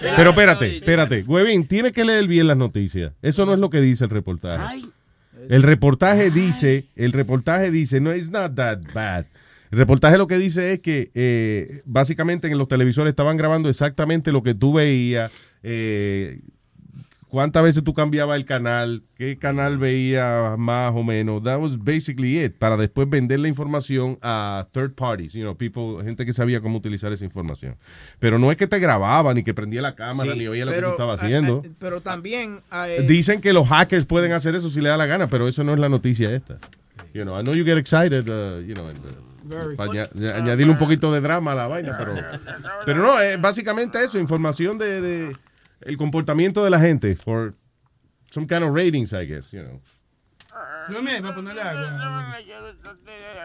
Pero 0.00 0.30
espérate, 0.30 0.76
espérate. 0.76 1.22
Huevín, 1.22 1.66
tienes 1.66 1.92
que 1.92 2.04
leer 2.04 2.26
bien 2.26 2.46
las 2.46 2.56
noticias. 2.56 3.12
Eso 3.22 3.46
no 3.46 3.54
es 3.54 3.58
lo 3.58 3.70
que 3.70 3.80
dice 3.80 4.04
el 4.04 4.10
reportaje. 4.10 4.82
El 5.48 5.62
reportaje 5.62 6.30
dice, 6.30 6.84
el 6.96 7.12
reportaje 7.12 7.70
dice, 7.70 8.00
no, 8.00 8.14
it's 8.14 8.30
not 8.30 8.54
that 8.54 8.78
bad. 8.94 9.26
El 9.70 9.78
reportaje 9.78 10.18
lo 10.18 10.26
que 10.26 10.38
dice 10.38 10.74
es 10.74 10.80
que 10.80 11.10
eh, 11.14 11.80
básicamente 11.86 12.46
en 12.46 12.58
los 12.58 12.68
televisores 12.68 13.10
estaban 13.10 13.38
grabando 13.38 13.68
exactamente 13.70 14.30
lo 14.30 14.42
que 14.42 14.54
tú 14.54 14.74
veías, 14.74 15.32
eh, 15.62 16.40
cuántas 17.32 17.62
veces 17.62 17.82
tú 17.82 17.94
cambiabas 17.94 18.36
el 18.36 18.44
canal, 18.44 19.02
qué 19.16 19.38
canal 19.38 19.78
veías 19.78 20.58
más 20.58 20.92
o 20.94 21.02
menos. 21.02 21.42
That 21.42 21.58
was 21.60 21.82
basically 21.82 22.38
it, 22.38 22.58
para 22.58 22.76
después 22.76 23.08
vender 23.08 23.40
la 23.40 23.48
información 23.48 24.18
a 24.20 24.68
third 24.72 24.94
parties, 24.94 25.32
you 25.32 25.40
know, 25.40 25.56
people, 25.56 26.04
gente 26.04 26.26
que 26.26 26.34
sabía 26.34 26.60
cómo 26.60 26.76
utilizar 26.76 27.10
esa 27.10 27.24
información. 27.24 27.76
Pero 28.18 28.38
no 28.38 28.52
es 28.52 28.58
que 28.58 28.66
te 28.66 28.78
grababa, 28.78 29.32
ni 29.32 29.42
que 29.42 29.54
prendía 29.54 29.80
la 29.80 29.94
cámara, 29.94 30.34
Sí, 30.34 30.40
ni 30.40 30.46
oía 30.46 30.66
lo 30.66 30.72
que 30.72 30.76
pero, 30.76 30.88
tú 30.88 30.92
estabas 30.92 31.22
ah, 31.22 31.24
haciendo. 31.24 31.62
ah, 31.64 31.70
pero 31.78 32.02
también 32.02 32.60
eh, 32.70 33.02
Dicen 33.08 33.40
que 33.40 33.54
los 33.54 33.66
hackers 33.66 34.04
pueden 34.04 34.32
hacer 34.32 34.54
eso 34.54 34.68
si 34.68 34.82
le 34.82 34.90
da 34.90 34.98
la 34.98 35.06
gana, 35.06 35.28
pero 35.28 35.48
eso 35.48 35.64
no 35.64 35.72
es 35.72 35.80
la 35.80 35.88
noticia 35.88 36.30
esta. 36.34 36.58
You 37.14 37.22
know, 37.22 37.40
I 37.40 37.42
know 37.42 37.54
you 37.54 37.64
get 37.64 37.78
excited, 37.78 38.28
uh, 38.28 38.60
you 38.60 38.74
know, 38.74 38.88
and, 38.88 38.98
uh, 38.98 39.74
para 39.74 39.90
añadirle 40.36 40.70
un 40.70 40.78
poquito 40.78 41.10
de 41.10 41.22
drama 41.22 41.52
a 41.52 41.54
la 41.54 41.66
vaina, 41.66 41.96
pero, 41.96 42.14
pero 42.84 43.02
no, 43.02 43.18
es 43.18 43.40
básicamente 43.40 44.04
eso, 44.04 44.18
información 44.18 44.76
de, 44.76 45.00
de 45.00 45.36
el 45.84 45.96
comportamiento 45.96 46.62
de 46.64 46.70
la 46.70 46.78
gente 46.80 47.16
for 47.16 47.54
some 48.30 48.46
kind 48.46 48.62
of 48.64 48.74
ratings, 48.74 49.12
I 49.12 49.24
guess, 49.26 49.50
you 49.52 49.62
know. 49.62 49.80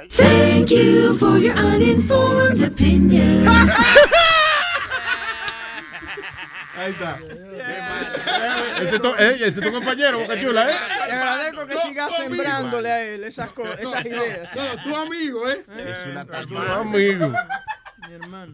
Thank 0.09 0.71
you 0.71 1.13
for 1.15 1.37
your 1.37 1.55
uninformed 1.57 2.63
opinion. 2.63 3.47
Ahí 6.77 6.91
está. 6.91 7.17
Ese 8.81 8.95
es 8.95 9.01
tu, 9.01 9.07
eh, 9.15 9.31
ese 9.35 9.47
es 9.47 9.59
tu 9.61 9.71
compañero, 9.71 10.19
Boca 10.19 10.39
Chula, 10.39 10.69
¿eh? 10.69 10.75
te 11.07 11.11
agradezco 11.11 11.65
que 11.67 11.77
sigas 11.79 12.15
sembrándole 12.15 12.91
a 12.91 13.01
él 13.03 13.23
esas, 13.23 13.49
co- 13.51 13.65
esas 13.73 14.05
ideas. 14.05 14.55
No, 14.55 14.81
tu 14.83 14.95
amigo, 14.95 15.49
¿eh? 15.49 15.65
Es 15.77 15.97
una 16.11 16.21
Amigo. 16.79 17.33
Mi 18.07 18.13
hermano. 18.13 18.53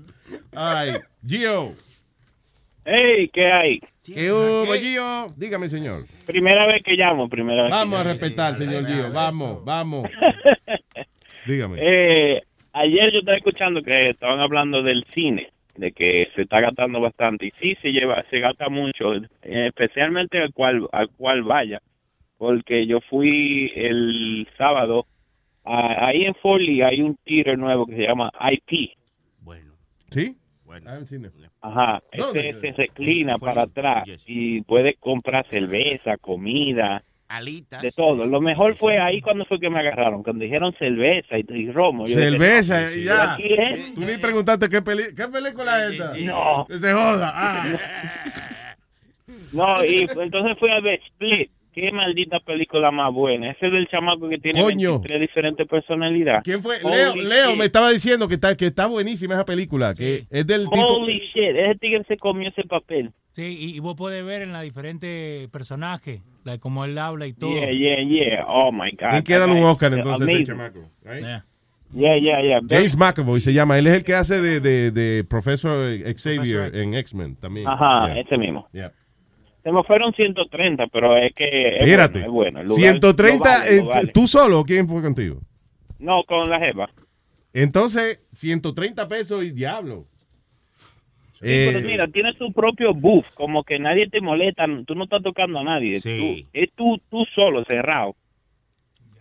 Ay, 0.55 1.01
Gio. 1.25 1.75
Hey, 2.85 3.29
¿qué 3.31 3.45
hay? 3.51 3.79
¿Qué 4.03 4.31
hubo, 4.31 4.73
Gio? 4.73 5.33
Dígame, 5.37 5.69
señor. 5.69 6.05
Primera 6.25 6.65
vez 6.67 6.83
que 6.83 6.95
llamo, 6.95 7.29
primera 7.29 7.63
vez. 7.63 7.71
que 7.71 7.77
Vamos 7.77 7.99
a 7.99 8.03
llamo. 8.03 8.11
respetar, 8.19 8.57
señor 8.57 8.85
Gio. 8.85 9.11
Vamos, 9.13 9.63
vamos. 9.63 10.09
Dígame. 11.47 11.77
Eh, 11.81 12.41
ayer 12.73 13.11
yo 13.13 13.19
estaba 13.19 13.37
escuchando 13.37 13.81
que 13.81 14.09
estaban 14.09 14.39
hablando 14.39 14.81
del 14.83 15.05
cine, 15.13 15.49
de 15.75 15.91
que 15.91 16.27
se 16.35 16.41
está 16.43 16.59
gastando 16.61 16.99
bastante 16.99 17.47
y 17.47 17.51
sí 17.61 17.75
se 17.81 17.91
lleva, 17.91 18.23
se 18.29 18.39
gasta 18.39 18.67
mucho, 18.69 19.13
especialmente 19.41 20.39
al 20.41 20.53
cual, 20.53 20.87
al 20.91 21.09
cual 21.09 21.43
vaya, 21.43 21.81
porque 22.37 22.85
yo 22.85 22.99
fui 23.09 23.71
el 23.75 24.47
sábado 24.57 25.05
a- 25.65 26.07
ahí 26.07 26.25
en 26.25 26.35
Foley 26.35 26.81
hay 26.81 27.01
un 27.01 27.15
tiro 27.23 27.55
nuevo 27.55 27.85
que 27.85 27.95
se 27.95 28.01
llama 28.03 28.29
IP. 28.51 28.91
¿Sí? 30.09 30.35
Bueno. 30.73 30.89
I 30.89 30.93
haven't 30.93 31.07
seen 31.07 31.25
it. 31.25 31.33
Ajá, 31.61 32.01
ese 32.11 32.59
se 32.59 32.71
reclina 32.71 33.37
para 33.37 33.63
atrás 33.63 34.05
y 34.25 34.61
puede 34.61 34.95
comprar 34.95 35.47
cerveza, 35.47 36.17
comida, 36.17 37.03
alitas, 37.27 37.79
de 37.81 37.91
todo. 37.91 38.25
Lo 38.25 38.41
mejor 38.41 38.75
fue 38.75 38.97
ahí 38.97 39.21
cuando 39.21 39.45
fue 39.45 39.59
que 39.59 39.69
me 39.69 39.79
agarraron, 39.79 40.23
cuando 40.23 40.43
dijeron 40.43 40.73
cerveza 40.79 41.37
y, 41.37 41.45
y 41.47 41.71
romo. 41.71 42.07
Yo 42.07 42.17
dije, 42.17 42.31
Cerveza, 42.31 42.81
no, 42.81 42.95
y 42.95 43.03
ya. 43.03 43.37
Tú 43.93 44.01
ni 44.01 44.17
preguntaste 44.17 44.67
qué, 44.67 44.81
peli 44.81 45.03
qué 45.15 45.27
película 45.27 45.85
es 45.85 45.91
esta. 45.91 46.13
No. 46.23 46.65
Que 46.67 46.79
se 46.79 46.91
joda. 46.91 47.33
Ah. 47.35 48.75
No, 49.51 49.85
y 49.85 50.01
entonces 50.01 50.57
fui 50.59 50.71
a 50.71 50.79
ver 50.79 50.99
Split. 51.05 51.51
Qué 51.73 51.91
maldita 51.91 52.39
película 52.39 52.91
más 52.91 53.11
buena. 53.13 53.51
Ese 53.51 53.65
es 53.67 53.71
del 53.73 53.87
chamaco 53.87 54.29
que 54.29 54.37
tiene 54.37 54.61
Coño. 54.61 54.99
23 54.99 55.21
diferentes 55.21 55.67
personalidades. 55.67 56.43
¿Quién 56.43 56.61
fue? 56.61 56.77
Leo, 56.83 57.13
Holy 57.13 57.25
Leo 57.25 57.49
shit. 57.49 57.57
me 57.57 57.65
estaba 57.65 57.89
diciendo 57.91 58.27
que 58.27 58.35
está, 58.35 58.55
que 58.55 58.67
está 58.67 58.85
buenísima 58.87 59.33
esa 59.35 59.45
película. 59.45 59.93
Que 59.93 60.25
es 60.29 60.45
del 60.45 60.69
tipo. 60.69 60.85
Holy 60.85 61.19
shit, 61.33 61.55
ese 61.55 61.75
tigre 61.79 62.03
se 62.07 62.17
comió 62.17 62.49
ese 62.49 62.63
papel. 62.63 63.11
Sí, 63.31 63.57
y, 63.59 63.75
y 63.75 63.79
vos 63.79 63.95
podés 63.95 64.23
ver 64.23 64.43
en 64.43 64.53
la 64.53 64.61
diferentes 64.61 65.49
personajes, 65.49 66.21
la, 66.43 66.59
como 66.59 66.85
él 66.85 66.95
habla 66.99 67.25
y 67.25 67.33
todo. 67.33 67.49
Yeah, 67.51 67.71
yeah, 67.71 68.03
yeah. 68.07 68.45
Oh 68.47 68.71
my 68.71 68.91
God. 68.91 69.09
Hay 69.09 69.23
que 69.23 69.33
darle 69.37 69.55
un 69.59 69.63
Oscar 69.63 69.91
entonces 69.93 70.27
ese 70.29 70.43
chamaco. 70.43 70.79
right? 71.03 71.23
Yeah, 71.95 72.17
yeah, 72.17 72.41
yeah. 72.41 72.59
James 72.69 72.95
McAvoy 72.97 73.39
se 73.41 73.53
llama. 73.53 73.77
Él 73.77 73.85
es 73.87 73.93
el 73.93 74.03
que 74.03 74.15
hace 74.15 74.41
de, 74.41 74.59
de, 74.59 74.89
de 74.91 75.23
Professor 75.23 75.77
Xavier 75.77 76.13
Professor 76.15 76.65
X. 76.67 76.79
en 76.81 76.93
X-Men 76.95 77.35
también. 77.35 77.67
Ajá, 77.67 78.13
Yeah. 78.13 78.21
ese 78.21 78.37
mismo. 78.37 78.67
Yeah. 78.73 78.91
Se 79.63 79.71
me 79.71 79.83
fueron 79.83 80.13
130, 80.13 80.87
pero 80.87 81.15
es 81.17 81.33
que. 81.33 81.75
Es 81.77 81.81
Espérate. 81.83 82.27
bueno, 82.27 82.27
es 82.27 82.31
bueno. 82.31 82.59
El 82.61 82.67
lugar 82.67 82.81
130, 82.81 83.37
lo 83.37 83.39
vale, 83.59 83.75
lo 83.77 83.81
eh, 83.83 83.87
vale. 83.87 84.11
¿tú 84.13 84.27
solo 84.27 84.59
o 84.59 84.63
quién 84.65 84.87
fue 84.87 85.01
contigo? 85.01 85.39
No, 85.99 86.23
con 86.25 86.49
la 86.49 86.59
jeva. 86.59 86.89
Entonces, 87.53 88.19
130 88.33 89.07
pesos 89.07 89.43
y 89.43 89.51
diablo. 89.51 90.05
Sí, 91.39 91.49
Eh, 91.49 91.69
pero 91.73 91.85
mira, 91.87 92.07
tiene 92.07 92.33
su 92.37 92.51
propio 92.51 92.93
buff, 92.93 93.25
como 93.35 93.63
que 93.63 93.77
nadie 93.79 94.09
te 94.09 94.19
molesta, 94.21 94.65
tú 94.85 94.95
no 94.95 95.03
estás 95.05 95.21
tocando 95.23 95.59
a 95.59 95.63
nadie. 95.63 95.99
Sí. 96.01 96.45
Tú- 96.45 96.49
es 96.53 96.69
tú, 96.75 97.01
tú 97.09 97.25
solo, 97.35 97.63
cerrado. 97.65 98.15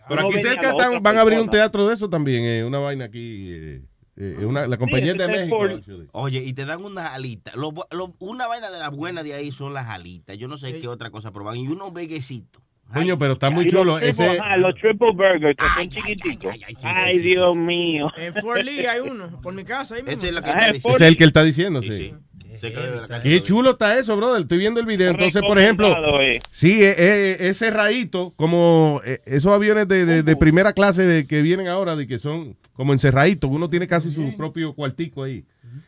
Pero 0.09 0.21
no 0.23 0.27
aquí 0.27 0.37
cerca 0.39 0.71
están- 0.71 1.01
van 1.01 1.17
a 1.17 1.21
abrir 1.21 1.39
un 1.39 1.47
teatro 1.49 1.87
de 1.87 1.93
eso 1.93 2.09
también, 2.09 2.43
eh, 2.43 2.63
una 2.65 2.79
vaina 2.79 3.05
aquí. 3.05 3.79
Eh, 4.15 4.37
una- 4.45 4.67
la 4.67 4.77
compañía 4.77 5.13
Sí, 5.13 5.17
de 5.17 5.27
México. 5.27 5.57
por-. 5.57 5.81
Oye, 6.11 6.43
y 6.43 6.53
te 6.53 6.65
dan 6.65 6.83
unas 6.85 7.11
alitas. 7.11 7.55
Lo 7.55 7.73
lo- 7.91 8.13
una 8.19 8.47
vaina 8.47 8.69
de 8.71 8.79
la 8.79 8.89
buena 8.89 9.23
de 9.23 9.33
ahí 9.33 9.51
son 9.51 9.73
las 9.73 9.87
alitas. 9.87 10.37
Yo 10.37 10.47
no 10.47 10.57
sé 10.57 10.79
qué 10.79 10.87
otra 10.87 11.09
cosa 11.09 11.31
proban. 11.31 11.57
Y 11.57 11.67
unos 11.67 11.91
veguecitos. 11.93 12.61
Coño, 12.93 13.17
pero 13.17 13.33
está 13.33 13.49
muy 13.49 13.65
Y 13.65 13.71
los 13.71 13.81
chulo. 13.81 13.95
triple- 13.97 14.09
Ese, 14.09 14.37
ajá, 14.39 14.57
los 14.57 14.75
triple 14.75 15.11
burgers 15.13 15.55
que 15.57 15.65
son 15.75 15.89
chiquiticos. 15.89 16.55
Ay, 16.83 17.17
Dios 17.17 17.55
mío. 17.55 18.11
En 18.17 18.33
Fort 18.35 18.61
Lee 18.61 18.85
hay 18.85 18.99
uno, 18.99 19.41
por 19.41 19.53
mi 19.53 19.63
casa. 19.63 19.95
Ahí 19.95 20.03
mismo. 20.03 20.17
Ese 20.19 20.27
es 20.27 20.33
lo 20.33 20.41
que 20.43 20.49
Ah, 20.49 20.53
está 20.53 20.67
es 20.67 20.73
diciendo. 20.73 20.95
ese 20.97 21.05
es 21.05 21.09
el 21.09 21.17
que 21.17 21.23
él 21.23 21.27
está 21.29 21.43
diciendo, 21.43 21.81
sí. 21.81 22.13
Cerca 22.59 22.81
de 22.81 22.95
la 23.01 23.07
casa. 23.07 23.23
Qué 23.23 23.41
chulo 23.41 23.71
está 23.71 23.97
eso, 23.97 24.15
brother. 24.17 24.41
Estoy 24.43 24.57
viendo 24.57 24.79
el 24.79 24.85
video. 24.85 25.11
Entonces, 25.11 25.41
por 25.41 25.59
ejemplo, 25.59 26.21
eh. 26.21 26.39
sí, 26.51 26.83
eh, 26.83 26.95
eh, 26.97 27.37
ese 27.39 27.69
rayito, 27.71 28.33
como 28.35 29.01
eh, 29.05 29.19
esos 29.25 29.53
aviones 29.53 29.87
de, 29.87 30.05
de- 30.05 30.23
de 30.23 30.35
primera 30.35 30.73
clase 30.73 31.03
de, 31.05 31.25
que 31.27 31.41
vienen 31.41 31.67
ahora, 31.67 31.95
de 31.95 32.07
que 32.07 32.19
son 32.19 32.55
como 32.73 32.93
encerraditos, 32.93 33.49
uno 33.51 33.69
tiene 33.69 33.87
casi 33.87 34.11
su 34.11 34.35
propio 34.35 34.73
cuartico 34.73 35.23
ahí. 35.23 35.43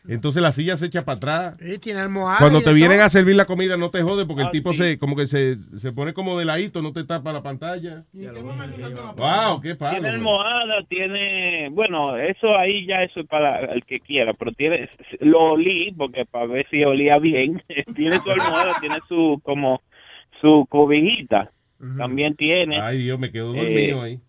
Entonces 0.08 0.42
la 0.42 0.52
silla 0.52 0.76
se 0.76 0.86
echa 0.86 1.04
para 1.04 1.16
atrás. 1.16 1.58
Sí, 1.60 1.78
tiene 1.78 2.00
almohada. 2.00 2.38
Cuando 2.38 2.60
te 2.62 2.72
vienen 2.72 2.98
todo. 2.98 3.06
a 3.06 3.08
servir 3.08 3.36
la 3.36 3.44
comida 3.44 3.76
no 3.76 3.90
te 3.90 4.02
jode 4.02 4.24
porque 4.26 4.42
el 4.42 4.48
Ah, 4.48 4.50
tipo 4.52 4.72
sí. 4.72 4.78
se 4.78 4.98
como 4.98 5.16
que 5.16 5.26
se, 5.26 5.56
se 5.56 5.92
pone 5.92 6.12
como 6.14 6.38
de 6.38 6.44
ladito, 6.44 6.80
no 6.82 6.92
te 6.92 7.04
tapa 7.04 7.32
la 7.32 7.42
pantalla. 7.42 8.04
Wow, 9.16 9.60
qué 9.60 9.74
palo. 9.74 9.92
Tiene 10.00 10.08
almohada, 10.08 10.82
tiene, 10.88 11.68
bueno, 11.70 12.16
eso 12.16 12.56
ahí 12.56 12.86
ya 12.86 13.02
eso 13.02 13.20
es 13.20 13.26
para 13.26 13.60
el 13.72 13.84
que 13.84 14.00
quiera, 14.00 14.32
pero 14.34 14.52
tiene, 14.52 14.88
lo 15.20 15.52
olí 15.52 15.92
porque 15.96 16.24
para 16.24 16.46
ver 16.46 16.66
si 16.70 16.82
olía 16.84 17.18
bien, 17.18 17.62
tiene 17.96 18.18
su 18.20 18.30
almohada, 18.30 18.74
tiene 18.80 18.98
su, 19.08 19.40
como, 19.44 19.82
su 20.40 20.66
cobijita, 20.68 21.50
también 21.98 22.34
tiene. 22.36 22.80
Ay, 22.80 22.98
Dios, 22.98 23.18
me 23.18 23.30
quedo 23.30 23.54
Eh, 23.54 23.58
dormido 23.58 24.02
ahí. 24.02 24.20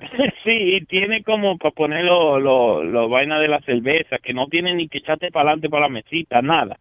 sí, 0.44 0.50
y 0.76 0.84
tiene 0.86 1.22
como 1.22 1.58
para 1.58 1.72
poner 1.72 2.04
los 2.04 2.40
lo, 2.42 2.82
lo 2.84 3.08
vainas 3.08 3.40
de 3.40 3.48
la 3.48 3.60
cerveza, 3.60 4.18
que 4.18 4.32
no 4.34 4.46
tiene 4.48 4.74
ni 4.74 4.88
que 4.88 4.98
echarte 4.98 5.30
para 5.30 5.50
adelante 5.50 5.68
para 5.68 5.82
la 5.84 5.88
mesita, 5.90 6.42
nada. 6.42 6.78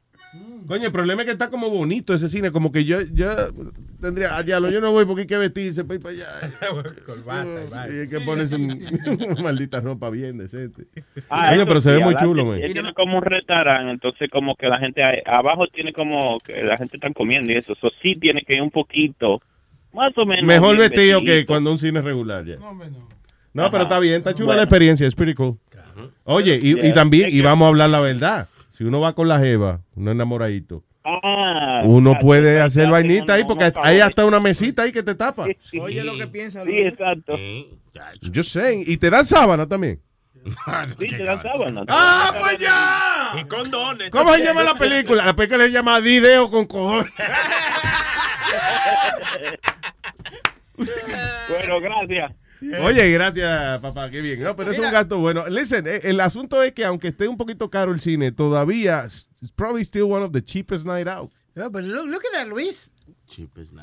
Coño, 0.68 0.86
el 0.86 0.92
problema 0.92 1.24
es 1.24 1.26
que 1.26 1.32
está 1.32 1.50
como 1.50 1.72
bonito 1.72 2.14
ese 2.14 2.30
cine, 2.30 2.52
como 2.52 2.72
que 2.72 2.86
yo, 2.86 2.98
yo 3.14 3.30
tendría, 4.00 4.36
ah, 4.38 4.44
diablo, 4.44 4.70
yo 4.70 4.80
no 4.80 4.92
voy 4.92 5.06
porque 5.06 5.22
hay 5.22 5.28
que 5.28 5.38
vestirse 5.40 5.84
para 5.84 5.96
ir 5.96 6.02
para 6.02 6.14
allá. 6.14 6.28
Y 7.92 8.00
hay 8.02 8.08
que 8.10 8.20
ponerse 8.22 8.56
un- 8.56 8.70
una 9.32 9.42
maldita 9.42 9.80
ropa 9.80 10.10
bien 10.12 10.38
decente. 10.38 10.84
Ah, 11.30 11.50
Coño, 11.52 11.66
pero 11.66 11.82
se 11.82 11.92
ve 11.92 12.00
muy 12.00 12.16
chulo, 12.16 12.46
man. 12.46 12.62
Tiene 12.72 12.94
como 12.94 13.18
un 13.18 13.24
restaurante, 13.24 13.92
entonces 13.92 14.30
como 14.30 14.56
que 14.56 14.68
la 14.68 14.78
gente 14.78 15.02
abajo 15.26 15.68
tiene 15.68 15.94
como 15.94 16.40
que 16.40 16.62
la 16.64 16.78
gente 16.78 16.98
está 16.98 17.12
comiendo 17.14 17.52
y 17.52 17.56
eso, 17.56 17.74
eso 17.74 17.90
sí 18.02 18.16
tiene 18.16 18.42
que 18.44 18.56
ir 18.56 18.62
un 18.62 18.72
poquito, 18.72 19.42
más 19.94 20.18
o 20.18 20.26
menos. 20.26 20.46
Mejor 20.46 20.78
vestido 20.78 21.24
que 21.24 21.46
cuando 21.46 21.72
un 21.72 21.80
cine 21.80 22.02
regular 22.02 22.46
ya. 22.46 22.58
No, 23.52 23.64
Ajá. 23.64 23.72
pero 23.72 23.84
está 23.84 24.00
bien, 24.00 24.16
está 24.16 24.34
chula 24.34 24.48
Bueno. 24.48 24.58
la 24.58 24.64
experiencia, 24.64 25.08
es 25.08 25.16
pretty 25.16 25.34
cool. 25.34 25.58
Oye, 26.24 26.60
y, 26.62 26.94
también, 26.94 27.30
y 27.32 27.42
vamos 27.42 27.66
a 27.66 27.70
hablar 27.70 27.90
la 27.90 28.00
verdad. 28.00 28.48
Si 28.70 28.84
uno 28.84 29.02
va 29.02 29.14
con 29.14 29.28
la 29.28 29.40
jeva, 29.40 29.82
uno 29.96 30.12
enamoradito, 30.12 30.84
Ah, 31.04 31.82
uno 31.86 32.14
puede 32.20 32.58
exacto, 32.58 32.66
hacer 32.68 32.90
vainita 32.92 33.34
ahí 33.34 33.44
porque 33.46 33.64
unos 33.66 33.78
hay 33.84 34.00
hasta 34.00 34.26
una 34.26 34.40
mesita 34.40 34.84
ahí 34.84 34.92
que 34.92 35.02
te 35.02 35.16
tapa. 35.16 35.46
Oye 35.82 36.04
lo 36.04 36.16
que 36.18 36.28
piensa. 36.28 36.64
Sí, 36.66 36.78
exacto. 36.78 37.36
Yo 38.22 38.44
sé, 38.44 38.84
y 38.86 38.98
te 38.98 39.10
dan 39.10 39.26
sábana 39.26 39.68
también. 39.68 40.00
Sí, 41.00 41.08
te 41.08 41.24
dan 41.24 41.42
sábana. 41.42 41.84
¡Ah, 41.88 42.34
pues 42.40 42.60
ya! 42.60 43.42
Y 43.42 43.46
condones. 43.46 44.10
¿Cómo 44.12 44.34
se 44.36 44.44
llama 44.44 44.64
la 44.64 44.76
película? 44.76 45.26
La 45.26 45.36
película 45.36 45.64
se 45.66 45.72
llama 45.72 46.00
Dideo 46.00 46.52
con 46.52 46.66
cojones. 46.66 47.12
Bueno, 51.50 51.80
gracias. 51.82 52.32
Oye, 52.84 53.12
gracias, 53.12 53.80
papá, 53.80 54.10
qué 54.12 54.22
bien. 54.22 54.42
No, 54.42 54.56
pero 54.56 54.72
es 54.72 54.80
un 54.80 54.92
gasto 54.92 55.18
bueno. 55.20 55.48
Listen, 55.50 55.88
eh, 55.88 56.02
el 56.04 56.20
asunto 56.20 56.62
es 56.62 56.74
que 56.74 56.84
aunque 56.84 57.10
esté 57.10 57.28
un 57.28 57.38
poquito 57.38 57.70
caro 57.70 57.92
el 57.94 58.00
cine, 58.00 58.32
todavía 58.32 59.06
it's 59.06 59.30
probably 59.56 59.84
still 59.84 60.04
one 60.12 60.24
of 60.24 60.32
the 60.34 60.42
cheapest 60.42 60.86
night 60.86 61.08
out. 61.08 61.30
Yeah, 61.56 61.70
but 61.70 61.84
look, 61.84 62.06
look 62.08 62.22
at 62.34 62.38
that, 62.38 62.48
Luis. 62.48 62.92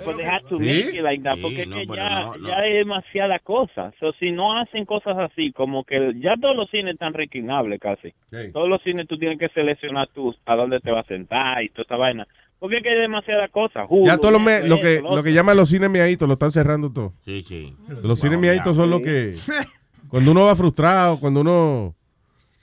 Pues 0.04 0.16
they 0.16 0.26
had 0.26 0.42
to 0.48 0.58
¿Sí? 0.58 0.64
make 0.64 0.96
it 0.98 1.02
like 1.02 1.22
that, 1.22 1.36
Sí, 1.36 1.42
porque 1.42 1.62
es 1.62 1.68
no, 1.68 1.76
que 1.76 1.86
pero 1.86 1.96
ya, 2.02 2.20
no, 2.20 2.36
no. 2.36 2.48
ya 2.48 2.56
hay 2.58 2.72
demasiada 2.74 3.38
cosa. 3.38 3.92
So, 4.00 4.12
si 4.18 4.32
no 4.32 4.58
hacen 4.58 4.84
cosas 4.84 5.16
así, 5.18 5.52
como 5.52 5.84
que 5.84 6.14
ya 6.20 6.34
todos 6.40 6.56
los 6.56 6.68
cines 6.70 6.94
están 6.94 7.14
reclinables 7.14 7.78
casi. 7.80 8.12
Todos 8.52 8.68
los 8.68 8.82
cines 8.82 9.06
tú 9.06 9.16
tienes 9.18 9.38
que 9.38 9.48
seleccionar 9.50 10.08
tú 10.12 10.34
a 10.46 10.56
dónde 10.56 10.80
te 10.80 10.90
vas 10.90 11.04
a 11.04 11.08
sentar 11.08 11.62
y 11.62 11.68
toda 11.68 11.84
esa 11.84 11.96
vaina. 11.96 12.26
Porque 12.58 12.78
es 12.78 12.82
que 12.82 12.88
hay 12.90 13.00
demasiada 13.00 13.48
cosa. 13.48 13.84
Hulu, 13.88 14.06
Ya 14.06 14.16
todos 14.16 14.32
los 14.32 14.40
me- 14.42 14.62
lo 14.66 14.80
que 14.80 15.00
lo 15.02 15.22
que 15.22 15.32
llaman 15.32 15.56
los 15.56 15.68
cines 15.68 15.90
miaditos 15.90 16.26
lo 16.26 16.34
están 16.34 16.50
cerrando 16.50 16.90
todo. 16.90 17.12
Sí, 17.24 17.44
sí. 17.46 17.76
Los 18.02 18.20
cines 18.20 18.38
miaditos 18.38 18.76
son 18.76 18.90
los 18.90 19.00
que 19.00 19.34
cuando 20.08 20.30
uno 20.32 20.44
va 20.46 20.56
frustrado, 20.56 21.20
cuando 21.20 21.40
uno 21.40 21.94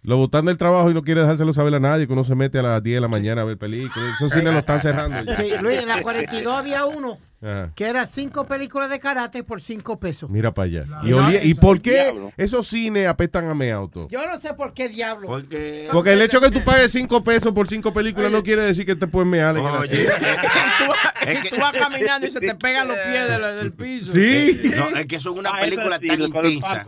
lo 0.02 0.18
botan 0.18 0.46
del 0.46 0.58
trabajo 0.58 0.92
y 0.92 0.94
no 0.94 1.02
quiere 1.04 1.22
dejárselo 1.22 1.54
saber 1.54 1.76
a 1.76 1.80
nadie, 1.80 2.08
que 2.08 2.14
uno 2.14 2.24
se 2.26 2.36
mete 2.36 2.60
a 2.60 2.64
las 2.64 2.84
10 2.84 2.96
de 2.98 3.02
la 3.02 3.08
mañana 3.08 3.42
a 3.44 3.46
ver 3.46 3.58
películas. 3.58 4.16
Esos 4.16 4.34
cines 4.34 4.52
lo 4.52 4.60
están 4.60 4.80
cerrando. 4.82 5.24
ya. 5.32 5.38
Sí, 5.38 5.54
Luis, 5.62 5.82
en 5.82 5.88
la 5.88 6.02
42 6.02 6.54
había 6.54 6.86
uno 6.86 7.18
Ajá. 7.44 7.72
que 7.76 7.86
era 7.86 8.08
cinco 8.08 8.46
películas 8.46 8.90
de 8.90 9.00
karate 9.00 9.44
por 9.44 9.62
cinco 9.62 10.00
pesos. 10.00 10.30
Mira 10.30 10.54
para 10.54 10.66
allá. 10.66 10.86
Y 11.04 11.08
¿Y, 11.08 11.12
no- 11.12 11.18
olía- 11.28 11.44
¿y 11.44 11.54
por 11.56 11.82
qué 11.82 11.92
Diablo. 12.04 12.32
esos 12.38 12.68
cines 12.68 13.08
apestan 13.08 13.48
a 13.48 13.54
meauto? 13.54 14.08
Yo 14.10 14.26
no 14.28 14.40
sé 14.40 14.54
por 14.54 14.74
qué 14.74 14.90
diablo. 14.90 15.28
Porque, 15.28 15.88
Porque 15.92 16.14
el 16.14 16.22
hecho 16.22 16.40
que 16.40 16.50
tú 16.52 16.64
pagues 16.64 16.92
5 16.92 17.24
pesos 17.24 17.52
por 17.54 17.68
5 17.68 17.94
películas 17.94 18.32
no 18.32 18.42
quiere 18.44 18.64
decir 18.64 18.86
que 18.86 18.96
te 18.96 19.08
puedes 19.08 19.28
mear 19.30 19.58
en 19.58 19.66
Oye, 19.66 20.08
asiento. 20.08 20.14
Tú 21.50 21.58
vas 21.62 21.74
caminando 21.74 22.28
y 22.28 22.32
se 22.32 22.40
te 22.40 22.56
pegan 22.56 22.88
los 22.88 22.98
pies 22.98 23.30
del, 23.30 23.56
del 23.58 23.72
piso. 23.74 24.12
Sí. 24.14 24.62
No, 24.76 24.98
es 25.00 25.06
que 25.06 25.20
son 25.20 25.38
una 25.38 25.52
Ah, 25.52 25.60
película 25.62 26.00
tan 26.00 26.22
intensa. 26.22 26.86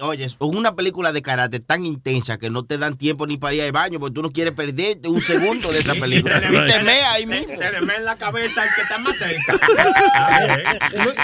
Oye, 0.00 0.24
es 0.24 0.36
una 0.40 0.74
película 0.74 1.12
de 1.12 1.22
karate 1.22 1.60
tan 1.60 1.84
intensa 1.86 2.38
que 2.38 2.50
no 2.50 2.64
te 2.64 2.78
dan 2.78 2.96
tiempo 2.96 3.26
ni 3.26 3.36
para 3.38 3.54
ir 3.54 3.62
al 3.62 3.72
baño 3.72 4.00
porque 4.00 4.14
tú 4.14 4.22
no 4.22 4.30
quieres 4.32 4.54
perderte 4.54 5.08
un 5.08 5.20
segundo 5.20 5.70
de 5.72 5.78
esa 5.80 5.94
película. 5.94 6.38
Y 6.38 6.66
te 6.70 6.82
mea 6.82 7.12
ahí 7.12 7.26
mismo. 7.26 7.56
Te 7.58 7.70
le 7.70 7.80
mea 7.82 7.96
en 7.96 8.04
la 8.04 8.16
cabeza 8.16 8.62
al 8.62 8.68
que 8.74 8.80
está 8.82 8.98
más 8.98 9.16
cerca. 9.16 9.52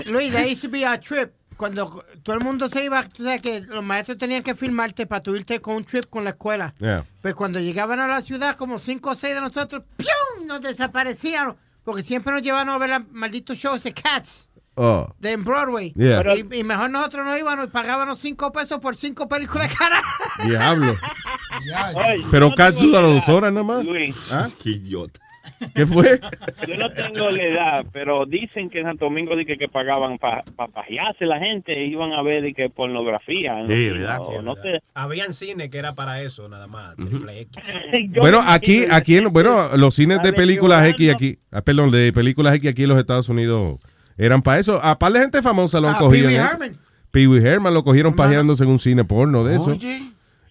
Lu- 0.06 0.12
Luis, 0.12 0.30
there 0.32 0.46
used 0.46 0.62
to 0.62 0.68
be 0.68 0.84
a 0.84 0.98
trip. 1.00 1.30
Cuando 1.56 2.04
todo 2.24 2.36
el 2.36 2.42
mundo 2.44 2.68
se 2.68 2.84
iba, 2.84 3.08
tú 3.08 3.22
sabes 3.22 3.40
que 3.40 3.60
los 3.60 3.84
maestros 3.84 4.18
tenían 4.18 4.42
que 4.42 4.56
filmarte 4.56 5.06
para 5.06 5.22
tu 5.22 5.36
irte 5.36 5.60
con 5.60 5.76
un 5.76 5.84
trip 5.84 6.06
con 6.10 6.24
la 6.24 6.30
escuela. 6.30 6.74
Yeah. 6.80 7.04
Pues 7.22 7.34
cuando 7.34 7.60
llegaban 7.60 8.00
a 8.00 8.08
la 8.08 8.22
ciudad, 8.22 8.56
como 8.56 8.78
cinco 8.80 9.10
o 9.10 9.14
seis 9.14 9.36
de 9.36 9.40
nosotros, 9.40 9.84
¡pium! 9.96 10.46
nos 10.48 10.60
desaparecían. 10.60 11.54
Porque 11.84 12.02
siempre 12.02 12.32
nos 12.32 12.42
llevaban 12.42 12.70
a 12.70 12.78
ver 12.78 12.90
los 12.90 13.02
malditos 13.12 13.56
shows 13.58 13.82
de 13.84 13.92
Cats. 13.92 14.48
Oh. 14.76 15.08
De 15.20 15.32
en 15.32 15.44
Broadway. 15.44 15.92
Yeah. 15.94 16.22
Y, 16.36 16.58
y 16.60 16.64
mejor 16.64 16.90
nosotros 16.90 17.24
no 17.24 17.36
íbamos 17.38 17.66
y 17.66 17.70
pagábamos 17.70 18.18
cinco 18.18 18.52
pesos 18.52 18.80
por 18.80 18.96
cinco 18.96 19.28
películas 19.28 19.68
de 19.70 19.74
cara. 19.78 20.02
Diablo. 20.46 20.96
Oye, 21.94 22.24
Pero 22.30 22.50
no 22.50 22.72
dura 22.72 23.00
la 23.00 23.08
dos 23.08 23.28
horas 23.28 23.52
nada 23.52 23.64
más. 23.64 23.84
Luis. 23.84 24.16
¿Ah? 24.32 24.46
Qué 24.62 24.70
idiota. 24.70 25.20
¿Qué 25.74 25.86
fue? 25.86 26.20
Yo 26.66 26.76
no 26.76 26.90
tengo 26.90 27.30
la 27.30 27.42
edad, 27.42 27.86
pero 27.92 28.26
dicen 28.26 28.68
que 28.68 28.80
en 28.80 28.86
Santo 28.86 29.04
Domingo 29.06 29.36
di 29.36 29.46
que, 29.46 29.56
que 29.56 29.68
pagaban 29.68 30.18
para 30.18 30.42
pajearse 30.42 31.24
la 31.26 31.38
gente, 31.38 31.84
iban 31.86 32.12
a 32.12 32.22
ver 32.22 32.42
di 32.42 32.52
que 32.54 32.68
pornografía. 32.70 33.54
Sí, 33.68 33.90
cines, 33.90 34.18
Sí, 34.24 34.32
no 34.42 34.54
sé. 34.56 34.82
Habían 34.94 35.32
cine 35.32 35.70
que 35.70 35.78
era 35.78 35.94
para 35.94 36.20
eso, 36.22 36.48
nada 36.48 36.66
más. 36.66 36.96
X. 36.98 37.48
Yo 38.10 38.20
Bueno, 38.20 38.42
aquí, 38.44 38.84
aquí, 38.90 39.16
en- 39.16 39.32
bueno, 39.32 39.76
los 39.76 39.94
cines 39.94 40.20
de 40.22 40.32
películas 40.32 40.86
X 40.88 41.12
aquí, 41.14 41.38
ah, 41.52 41.62
perdón, 41.62 41.90
de 41.90 42.12
películas 42.12 42.54
X 42.56 42.70
aquí 42.70 42.82
en 42.82 42.88
los 42.88 42.98
Estados 42.98 43.28
Unidos 43.28 43.78
eran 44.16 44.42
para 44.42 44.60
eso. 44.60 44.78
A 44.82 44.98
par 44.98 45.12
de 45.12 45.20
gente 45.20 45.42
famosa 45.42 45.80
lo 45.80 45.88
han 45.88 45.96
Ah, 45.96 45.98
cogido. 45.98 46.28
Pee 46.28 46.36
Wee. 46.36 46.42
Herman. 46.44 46.76
Pee 47.10 47.26
Wee 47.28 47.44
Herman 47.46 47.74
lo 47.74 47.84
cogieron 47.84 48.14
pajeándose 48.14 48.64
en 48.64 48.70
un 48.70 48.78
cine 48.78 49.04
porno 49.04 49.44
de 49.44 49.56
eso. 49.56 49.66
Oye. 49.72 50.02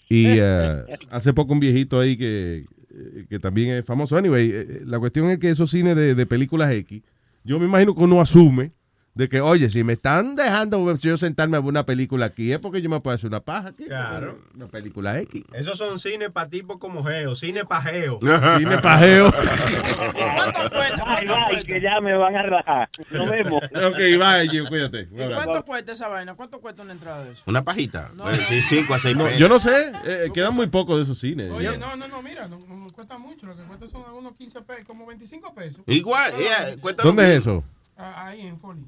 Y 0.09 0.25
eh, 0.27 0.83
hace 1.09 1.33
poco 1.33 1.53
un 1.53 1.59
viejito 1.59 1.99
ahí 1.99 2.15
que, 2.17 2.65
eh, 2.91 3.25
que 3.29 3.39
también 3.39 3.71
es 3.71 3.85
famoso. 3.85 4.15
Anyway, 4.15 4.51
eh, 4.53 4.81
la 4.85 4.99
cuestión 4.99 5.29
es 5.29 5.39
que 5.39 5.49
esos 5.49 5.71
cines 5.71 5.95
de, 5.95 6.13
de 6.15 6.25
películas 6.25 6.71
X, 6.71 7.01
yo 7.43 7.59
me 7.59 7.65
imagino 7.65 7.95
que 7.95 8.01
uno 8.03 8.21
asume 8.21 8.71
de 9.15 9.29
que, 9.29 9.41
oye, 9.41 9.69
si 9.69 9.83
me 9.83 9.93
están 9.93 10.35
dejando 10.35 10.95
yo 10.95 11.17
sentarme 11.17 11.57
a 11.57 11.59
ver 11.59 11.69
una 11.69 11.85
película 11.85 12.25
aquí, 12.25 12.51
es 12.51 12.59
porque 12.59 12.81
yo 12.81 12.89
me 12.89 12.99
puedo 12.99 13.15
hacer 13.15 13.27
una 13.27 13.41
paja 13.41 13.69
aquí. 13.69 13.85
Claro. 13.85 14.39
Una 14.55 14.67
película 14.67 15.19
X. 15.19 15.43
Esos 15.53 15.77
son 15.77 15.99
cines 15.99 16.31
para 16.31 16.49
tipos 16.49 16.77
como 16.77 17.03
Geo, 17.03 17.35
cine 17.35 17.63
pajeo. 17.63 18.19
Cine 18.57 18.77
pajeo. 18.79 19.31
¿Cuánto 19.31 20.69
cuesta? 20.69 21.03
Ay, 21.05 21.27
¿Cuánto 21.27 21.35
ay, 21.35 21.53
cuesta? 21.53 21.73
que 21.73 21.81
ya 21.81 22.01
me 22.01 22.15
van 22.15 22.35
a 22.35 22.41
relajar. 22.41 22.89
Nos 23.11 23.29
vemos. 23.29 23.63
ok, 23.63 23.97
bye, 23.97 24.49
Gio, 24.49 24.65
cuídate. 24.67 25.07
¿Y 25.11 25.33
cuánto 25.33 25.63
cuesta 25.63 25.91
esa 25.91 26.07
vaina? 26.07 26.33
¿Cuánto 26.33 26.59
cuesta 26.59 26.81
una 26.81 26.93
entrada 26.93 27.23
de 27.23 27.33
eso? 27.33 27.43
Una 27.45 27.63
pajita. 27.63 28.09
Pues, 28.17 28.37
sí, 28.47 28.61
cinco 28.61 28.95
a 28.95 28.99
seis 28.99 29.15
No, 29.15 29.29
yo 29.31 29.47
no 29.47 29.59
sé, 29.59 29.91
eh, 30.05 30.31
quedan 30.33 30.55
muy 30.55 30.67
pocos 30.67 30.97
de 30.97 31.03
esos 31.03 31.19
cines. 31.19 31.51
Oye, 31.51 31.77
no, 31.77 31.95
no, 31.95 32.07
no, 32.07 32.21
mira, 32.21 32.47
no, 32.47 32.59
no 32.59 32.91
cuesta 32.91 33.17
mucho. 33.17 33.45
Lo 33.45 33.55
que 33.55 33.63
cuesta 33.63 33.87
son 33.89 34.03
unos 34.15 34.35
15 34.35 34.61
pesos, 34.61 34.85
como 34.85 35.05
25 35.05 35.53
pesos. 35.53 35.81
Igual, 35.87 36.33
yeah, 36.37 36.75
cuesta 36.79 37.03
lo 37.03 37.09
¿Dónde 37.09 37.35
es 37.35 37.41
eso? 37.41 37.63
Ah, 37.97 38.27
Ahí 38.27 38.41
en 38.41 38.59
Foley. 38.59 38.83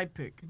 iPick. 0.00 0.42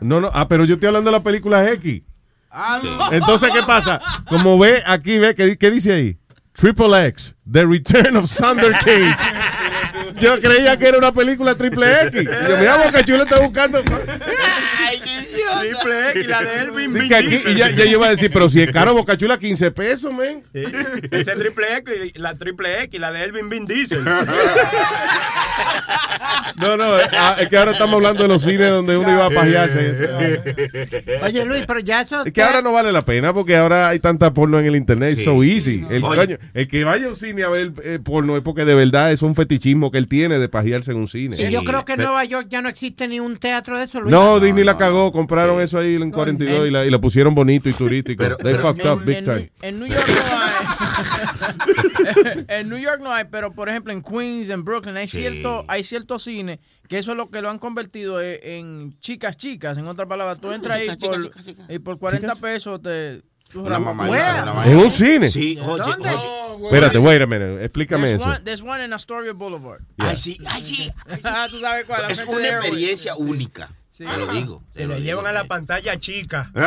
No, 0.00 0.20
no, 0.20 0.30
ah, 0.32 0.46
pero 0.48 0.64
yo 0.64 0.74
estoy 0.74 0.88
hablando 0.88 1.10
de 1.10 1.16
la 1.16 1.22
película 1.22 1.70
X. 1.72 2.02
Ah, 2.50 2.80
no. 2.82 3.12
Entonces, 3.12 3.50
¿qué 3.52 3.62
pasa? 3.62 4.00
Como 4.28 4.58
ve, 4.58 4.82
aquí 4.86 5.18
ve, 5.18 5.34
¿qué, 5.34 5.56
qué 5.56 5.70
dice 5.70 5.92
ahí? 5.92 6.18
Triple 6.52 7.06
X, 7.06 7.34
The 7.50 7.64
Return 7.64 8.16
of 8.16 8.26
Sander 8.26 8.72
Cage. 8.72 9.16
Yo 10.20 10.40
creía 10.40 10.76
que 10.76 10.88
era 10.88 10.98
una 10.98 11.12
película 11.12 11.54
triple 11.54 12.02
X. 12.08 12.22
Y 12.22 12.24
Yo, 12.24 12.58
mira, 12.58 12.76
Boca 12.84 13.04
Chula 13.04 13.22
está 13.22 13.40
buscando. 13.40 13.78
Triple 14.98 16.10
X, 16.10 16.26
la 16.26 16.42
de 16.42 16.60
Elvin 16.60 16.92
Vin 16.92 17.08
Diesel. 17.08 17.52
y 17.52 17.58
ya, 17.58 17.70
ya 17.70 17.84
yo 17.84 17.92
iba 17.92 18.06
a 18.06 18.10
decir, 18.10 18.30
pero 18.32 18.48
si 18.48 18.62
es 18.62 18.72
caro 18.72 18.94
Boca 18.94 19.16
Chula, 19.16 19.38
15 19.38 19.70
pesos, 19.70 20.12
men. 20.12 20.42
Sí. 20.52 20.64
Ese 21.10 21.36
triple 21.36 21.76
X, 21.78 22.12
la 22.16 22.36
triple 22.36 22.82
X, 22.84 23.00
la 23.00 23.12
de 23.12 23.24
Elvin 23.24 23.48
Vin 23.48 23.66
Diesel. 23.66 24.04
No, 26.56 26.76
no, 26.76 26.98
eh, 26.98 27.02
ah, 27.12 27.36
es 27.40 27.48
que 27.48 27.56
ahora 27.56 27.72
estamos 27.72 27.94
hablando 27.94 28.22
de 28.22 28.28
los 28.28 28.42
cines 28.42 28.68
donde 28.70 28.96
uno 28.96 29.10
iba 29.10 29.26
a 29.26 29.30
pajearse. 29.30 30.10
Oye, 31.22 31.44
Luis, 31.44 31.64
pero 31.66 31.80
ya 31.80 32.02
eso. 32.02 32.24
Es 32.24 32.32
que 32.32 32.42
ahora 32.42 32.60
no 32.60 32.72
vale 32.72 32.92
la 32.92 33.02
pena 33.02 33.32
porque 33.32 33.56
ahora 33.56 33.88
hay 33.88 33.98
tanta 33.98 34.32
porno 34.34 34.58
en 34.58 34.66
el 34.66 34.76
internet, 34.76 35.16
Sí. 35.16 35.24
so 35.24 35.42
easy. 35.42 35.84
El, 35.90 36.02
coño, 36.02 36.36
el 36.54 36.68
que 36.68 36.84
vaya 36.84 37.06
a 37.06 37.08
un 37.10 37.16
cine 37.16 37.42
a 37.44 37.48
ver 37.48 37.72
eh, 37.82 37.98
porno 38.02 38.36
es 38.36 38.42
porque 38.42 38.64
de 38.64 38.74
verdad 38.74 39.12
es 39.12 39.22
un 39.22 39.34
fetichismo 39.34 39.90
que 39.90 39.98
él 39.98 40.08
tiene 40.08 40.38
de 40.38 40.48
pajearse 40.48 40.90
en 40.92 40.98
un 40.98 41.08
cine. 41.08 41.36
Y 41.38 41.50
yo 41.50 41.64
creo 41.64 41.84
que 41.84 41.92
en 41.94 42.00
Nueva 42.00 42.24
York 42.24 42.48
ya 42.50 42.60
no 42.62 42.68
existe 42.68 43.08
ni 43.08 43.20
un 43.20 43.36
teatro 43.38 43.78
de 43.78 43.84
eso, 43.84 44.00
Luis. 44.00 44.12
No, 44.12 44.38
Disney 44.40 44.64
la 44.64 44.76
cagó, 44.80 45.12
compraron 45.12 45.60
eso 45.60 45.78
ahí 45.78 45.94
en 45.94 46.10
42 46.10 46.66
y, 46.66 46.70
la, 46.70 46.84
y 46.84 46.90
la 46.90 46.98
pusieron 47.00 47.34
bonito 47.34 47.68
y 47.68 47.72
turístico. 47.72 48.24
They 48.36 48.54
fucked 48.54 48.86
up 48.90 49.04
big 49.04 49.18
en, 49.18 49.24
time. 49.24 49.52
en 49.62 49.78
New 49.78 49.88
York 49.88 50.06
no 50.08 50.14
hay. 50.14 52.44
en 52.48 52.68
New 52.68 52.78
York 52.78 53.00
no 53.02 53.12
hay, 53.12 53.24
pero 53.30 53.52
por 53.52 53.68
ejemplo 53.68 53.92
en 53.92 54.02
Queens, 54.02 54.48
en 54.50 54.64
Brooklyn, 54.64 54.96
hay 54.96 55.08
Sí. 55.08 55.18
cierto, 55.18 55.64
hay 55.68 55.84
ciertos 55.84 56.24
cines 56.24 56.58
que 56.88 56.98
eso 56.98 57.12
es 57.12 57.16
lo 57.16 57.30
que 57.30 57.40
lo 57.40 57.50
han 57.50 57.58
convertido 57.60 58.20
en, 58.20 58.38
en 58.42 58.90
chicas 58.98 59.36
chicas. 59.36 59.78
En 59.78 59.86
otras 59.86 60.08
palabras, 60.08 60.40
tú 60.40 60.50
entras 60.50 60.78
ahí 60.78 60.88
Chicas, 60.88 61.08
por, 61.08 61.22
chicas, 61.22 61.44
chicas, 61.46 61.66
y 61.68 61.78
por 61.78 61.98
40 61.98 62.34
pesos 62.36 62.82
te. 62.82 63.22
Una 63.54 63.78
mamá. 63.78 64.08
¿En 64.64 64.76
un 64.76 64.90
cine? 64.90 65.28
Sí, 65.28 65.58
oye, 65.62 65.82
¿Dónde? 65.82 66.08
oye. 66.08 66.66
Espérate, 66.66 66.98
wait 66.98 67.22
a 67.22 67.26
minute, 67.26 67.64
explícame 67.64 68.06
There's 68.06 68.20
eso. 68.22 68.30
one, 68.30 68.40
there's 68.44 68.62
one 68.62 68.84
en 68.84 68.92
Astoria 68.92 69.32
Boulevard. 69.32 69.80
Ay, 69.98 70.16
sí, 70.18 70.38
ay, 70.46 70.62
sí. 70.64 70.90
Ah, 71.24 71.46
tú 71.50 71.58
sabes 71.60 71.84
cuál. 71.84 72.04
al 72.04 72.10
Es 72.10 72.24
una 72.26 72.48
experiencia 72.48 73.14
única. 73.16 73.70
Sí. 74.00 74.06
Te 74.06 74.16
lo 74.16 74.32
digo. 74.32 74.62
Se 74.74 74.86
le 74.86 75.02
llevan 75.02 75.26
a 75.26 75.32
la 75.32 75.44
pantalla 75.44 76.00
chica. 76.00 76.50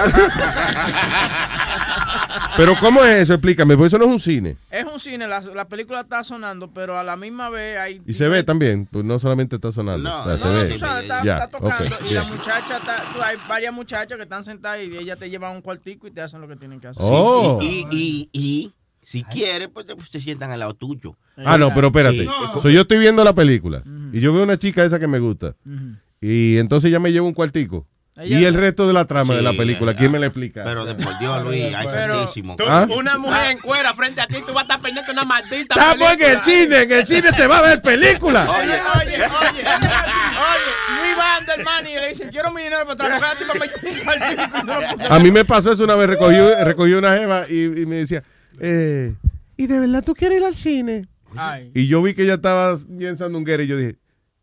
Pero 2.57 2.75
¿cómo 2.79 3.03
es 3.03 3.21
eso? 3.23 3.33
Explícame, 3.33 3.75
porque 3.75 3.87
eso 3.87 3.97
no 3.97 4.05
es 4.05 4.11
un 4.11 4.19
cine. 4.19 4.55
Es 4.69 4.85
un 4.85 4.99
cine, 4.99 5.27
la, 5.27 5.41
la 5.41 5.65
película 5.67 6.01
está 6.01 6.23
sonando, 6.23 6.69
pero 6.71 6.97
a 6.97 7.03
la 7.03 7.15
misma 7.15 7.49
vez 7.49 7.77
hay. 7.79 8.01
Y 8.05 8.13
se 8.13 8.27
ve 8.27 8.43
también, 8.43 8.85
pues 8.91 9.03
no 9.03 9.17
solamente 9.17 9.55
está 9.55 9.71
sonando. 9.71 10.07
No, 10.07 10.21
o 10.21 10.23
sea, 10.25 10.33
No, 10.33 10.37
se 10.37 10.45
no, 10.45 10.53
ve. 10.53 10.67
tú 10.69 10.77
sabes, 10.77 11.03
está, 11.03 11.23
Ya, 11.23 11.37
está 11.39 11.47
tocando 11.57 11.95
y 12.07 12.13
la 12.13 12.23
muchacha 12.25 12.77
está, 12.77 12.97
tú, 13.13 13.21
hay 13.23 13.37
varias 13.49 13.73
muchachas 13.73 14.15
que 14.17 14.23
están 14.23 14.43
sentadas 14.43 14.81
y 14.83 14.95
ellas 14.95 15.17
te 15.17 15.29
llevan 15.31 15.51
a 15.53 15.55
un 15.55 15.61
cuartico 15.61 16.05
y 16.07 16.11
te 16.11 16.21
hacen 16.21 16.41
lo 16.41 16.47
que 16.47 16.55
tienen 16.55 16.79
que 16.79 16.87
hacer. 16.87 17.03
Oh. 17.03 17.57
Y, 17.61 17.65
y, 17.65 17.87
y, 17.89 18.29
y 18.31 18.73
si 19.01 19.23
quieres, 19.23 19.69
pues 19.73 19.87
te- 19.87 19.95
se 20.11 20.19
sientan 20.19 20.51
al 20.51 20.59
lado 20.59 20.75
tuyo. 20.75 21.15
Ah, 21.37 21.57
no, 21.57 21.73
pero 21.73 21.87
espérate. 21.87 22.19
Sí. 22.19 22.27
So, 22.61 22.69
yo 22.69 22.81
estoy 22.81 22.99
viendo 22.99 23.23
la 23.23 23.33
película 23.33 23.81
y 24.11 24.19
yo 24.19 24.31
veo 24.31 24.43
una 24.43 24.59
chica 24.59 24.83
esa 24.85 24.99
que 24.99 25.07
me 25.07 25.17
gusta. 25.17 25.55
Y 26.25 26.57
entonces 26.57 26.89
ya 26.89 26.99
me 26.99 27.11
llevo 27.11 27.27
un 27.27 27.33
cuartico. 27.33 27.85
Ella- 28.15 28.39
y 28.39 28.45
el 28.45 28.53
resto 28.53 28.87
de 28.87 28.93
la 28.93 29.05
trama 29.05 29.33
de 29.35 29.41
la 29.41 29.53
película, 29.53 29.95
¿quién 29.95 30.11
me 30.11 30.19
la 30.19 30.27
explica? 30.27 30.63
Pero 30.63 30.85
de 30.85 30.93
por 30.93 31.17
Dios, 31.19 31.43
Luis, 31.43 31.63
ay, 31.75 31.87
Pero- 31.91 32.15
santísimo. 32.15 32.55
¿Ah? 32.65 32.85
Una 32.95 33.17
mujer 33.17 33.51
en 33.51 33.57
cuera 33.57 33.93
frente 33.95 34.21
a 34.21 34.27
ti, 34.27 34.35
tú 34.45 34.53
vas 34.53 34.57
a 34.57 34.61
estar 34.61 34.79
pendiente 34.81 35.11
de 35.11 35.13
una 35.13 35.23
maldita 35.25 35.73
Estamos 35.75 36.11
en 36.11 36.11
el 36.11 36.17
película. 36.19 36.43
cine, 36.43 36.81
en 36.83 36.91
el 36.91 37.05
cine 37.07 37.29
se 37.35 37.47
va 37.47 37.57
a 37.57 37.61
ver 37.63 37.81
película. 37.81 38.49
Oye, 38.51 38.59
oye, 38.61 39.15
oye, 39.15 39.25
oye, 39.25 39.63
Luis 41.01 41.17
va 41.17 41.63
man 41.63 41.87
y 41.87 41.93
le 41.95 42.07
dice, 42.09 42.29
quiero 42.29 42.51
mi 42.51 42.61
dinero 42.61 42.85
para 42.85 42.95
trabajar 42.95 43.35
a 45.09 45.15
A 45.15 45.19
mí 45.19 45.31
me 45.31 45.43
pasó 45.43 45.71
eso 45.71 45.83
una 45.83 45.95
vez, 45.95 46.07
recogí, 46.07 46.37
recogí 46.63 46.93
una 46.93 47.17
jeva 47.17 47.45
y, 47.49 47.63
y 47.63 47.85
me 47.85 47.95
decía, 47.97 48.23
eh, 48.59 49.13
¿y 49.57 49.67
de 49.67 49.79
verdad 49.79 50.03
tú 50.03 50.13
quieres 50.13 50.37
ir 50.39 50.45
al 50.45 50.55
cine? 50.55 51.07
Ay. 51.35 51.71
Y 51.73 51.87
yo 51.87 52.01
vi 52.03 52.13
que 52.13 52.23
ella 52.23 52.35
estaba 52.35 52.75
bien 52.87 53.17
sandunguera 53.17 53.63
y 53.63 53.67
yo 53.67 53.75
dije, 53.77 53.95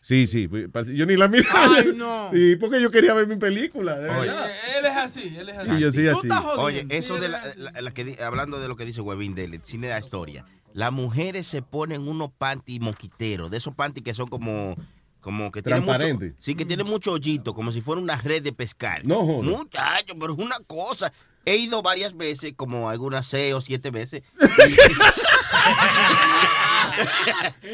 Sí, 0.03 0.27
sí. 0.27 0.49
Yo 0.95 1.07
ni 1.07 1.17
la 1.17 1.29
miraba. 1.29 1.77
Ay, 1.77 1.93
no. 1.95 2.31
Sí, 2.35 2.57
porque 2.57 2.81
yo 2.81 2.91
quería 2.91 3.13
ver 3.15 3.27
mi 3.27 3.37
película, 3.37 3.99
de 3.99 4.09
Oye. 4.11 4.21
verdad. 4.29 4.51
Él 4.79 4.85
es 4.87 4.97
así, 4.97 5.35
él 5.39 5.49
es 5.49 5.59
así. 5.59 5.71
Sí, 5.71 5.79
yo 5.81 5.93
sí, 5.93 6.09
así. 6.09 6.29
Oye, 6.57 6.87
eso 6.91 7.19
de 7.19 7.29
la, 7.29 7.43
la- 7.57 7.81
la 7.83 7.91
que 7.93 8.05
di- 8.05 8.17
hablando 8.21 8.59
de 8.61 8.69
lo 8.69 8.77
que 8.77 8.85
dice 8.87 9.01
Webin 9.03 9.35
del 9.35 9.61
cine 9.63 9.89
de 9.89 9.93
la 9.95 10.01
historia, 10.01 10.45
las 10.73 10.91
mujeres 10.93 11.47
se 11.47 11.61
ponen 11.63 12.09
unos 12.09 12.31
panty 12.39 12.81
moquiteros, 12.81 13.51
de 13.51 13.57
esos 13.59 13.75
panty 13.75 14.01
que 14.03 14.15
son 14.15 14.29
como 14.29 14.77
como 15.21 15.51
que 15.53 15.61
tienen 15.63 15.85
mucho, 15.85 16.07
sí 16.39 16.55
que 16.55 16.65
tienen 16.65 16.87
mucho 16.87 17.13
hoyito, 17.13 17.53
como 17.53 17.71
si 17.73 17.83
fuera 17.83 18.01
una 18.01 18.17
red 18.17 18.43
de 18.43 18.55
pescar. 18.55 19.05
No, 19.05 19.27
joda. 19.27 19.43
Muchacho, 19.51 20.15
pero 20.19 20.33
es 20.33 20.39
una 20.39 20.57
cosa. 20.67 21.13
He 21.45 21.57
ido 21.57 21.83
varias 21.83 22.17
veces, 22.17 22.55
como 22.57 22.89
algunas 22.89 23.27
seis 23.27 23.53
o 23.53 23.61
siete 23.61 23.91
veces. 23.91 24.23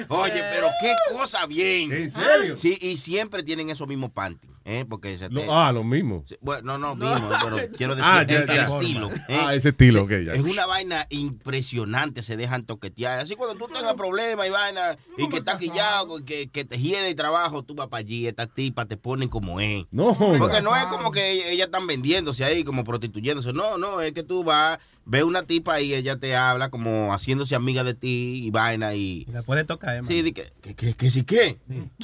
Oye, 0.09 0.43
pero 0.53 0.69
qué 0.81 0.95
cosa 1.13 1.47
bien. 1.47 1.93
¿En 1.93 2.11
serio? 2.11 2.57
Sí, 2.57 2.77
y 2.81 2.97
siempre 2.99 3.43
tienen 3.43 3.71
esos 3.71 3.89
mismos 3.89 4.11
panty, 4.11 4.49
¿eh? 4.65 4.85
Porque 4.89 5.17
se 5.19 5.29
Lo- 5.31 5.53
ah, 5.57 5.73
lo 5.73 5.83
mismo. 5.85 6.25
bueno, 6.41 6.79
no, 6.79 6.95
no, 6.95 7.13
mismo, 7.13 7.29
pero 7.43 7.57
quiero 7.77 7.95
decir 7.95 8.11
Ah, 8.13 8.23
ya, 8.25 8.39
ese 8.41 8.55
ya. 8.55 8.65
estilo. 8.67 9.11
¿eh? 9.29 9.39
Ah, 9.41 9.55
ese 9.55 9.71
estilo, 9.71 10.03
ok, 10.03 10.11
ya. 10.27 10.33
Es 10.33 10.41
una 10.41 10.67
vaina 10.67 11.07
impresionante, 11.11 12.23
se 12.23 12.37
dejan 12.37 12.65
toquetear. 12.65 13.21
Así 13.21 13.35
cuando 13.37 13.57
tú 13.57 13.73
tengas 13.73 13.95
problemas 13.95 14.47
y 14.47 14.51
vaina, 14.51 14.97
y 15.17 15.29
que 15.29 15.39
estás 15.39 15.57
quillado, 15.57 16.25
que, 16.25 16.49
que 16.49 16.65
te 16.65 16.79
hiede 16.79 17.09
el 17.09 17.17
trabajo, 17.17 17.63
tú 17.63 17.75
vas 17.75 17.89
para 17.89 18.01
allí, 18.01 18.27
estas 18.27 18.49
tipas 18.55 18.87
te 18.89 18.97
ponen 18.97 19.29
como 19.29 19.61
es. 19.61 19.87
No. 19.91 20.15
Porque 20.17 20.61
no 20.63 20.75
es 20.77 20.87
como 20.87 21.11
que 21.11 21.51
ellas 21.53 21.67
están 21.67 21.87
vendiéndose 21.87 22.45
ahí, 22.45 22.65
como 22.65 22.85
prostituyéndose. 22.85 23.53
No, 23.53 23.79
no, 23.79 24.01
es 24.01 24.13
que 24.13 24.23
tú 24.23 24.45
vas, 24.45 24.79
ves 25.07 25.23
una 25.23 25.43
tipa 25.45 25.81
y 25.81 25.95
ella 25.95 26.17
te 26.19 26.37
habla 26.37 26.69
como 26.69 27.13
haciéndose 27.15 27.55
amiga 27.55 27.85
de 27.85 27.95
ti 27.95 28.43
y 28.45 28.51
vaina 28.51 28.95
y... 28.95 29.25
La 29.33 29.43
puede 29.43 29.65
tocar, 29.65 30.05
Sí, 30.07 30.21
di 30.23 30.33
que, 30.33 30.53
que, 30.61 30.75
que, 30.75 30.95
que 30.95 31.11
sí 31.11 31.23
que. 31.23 31.59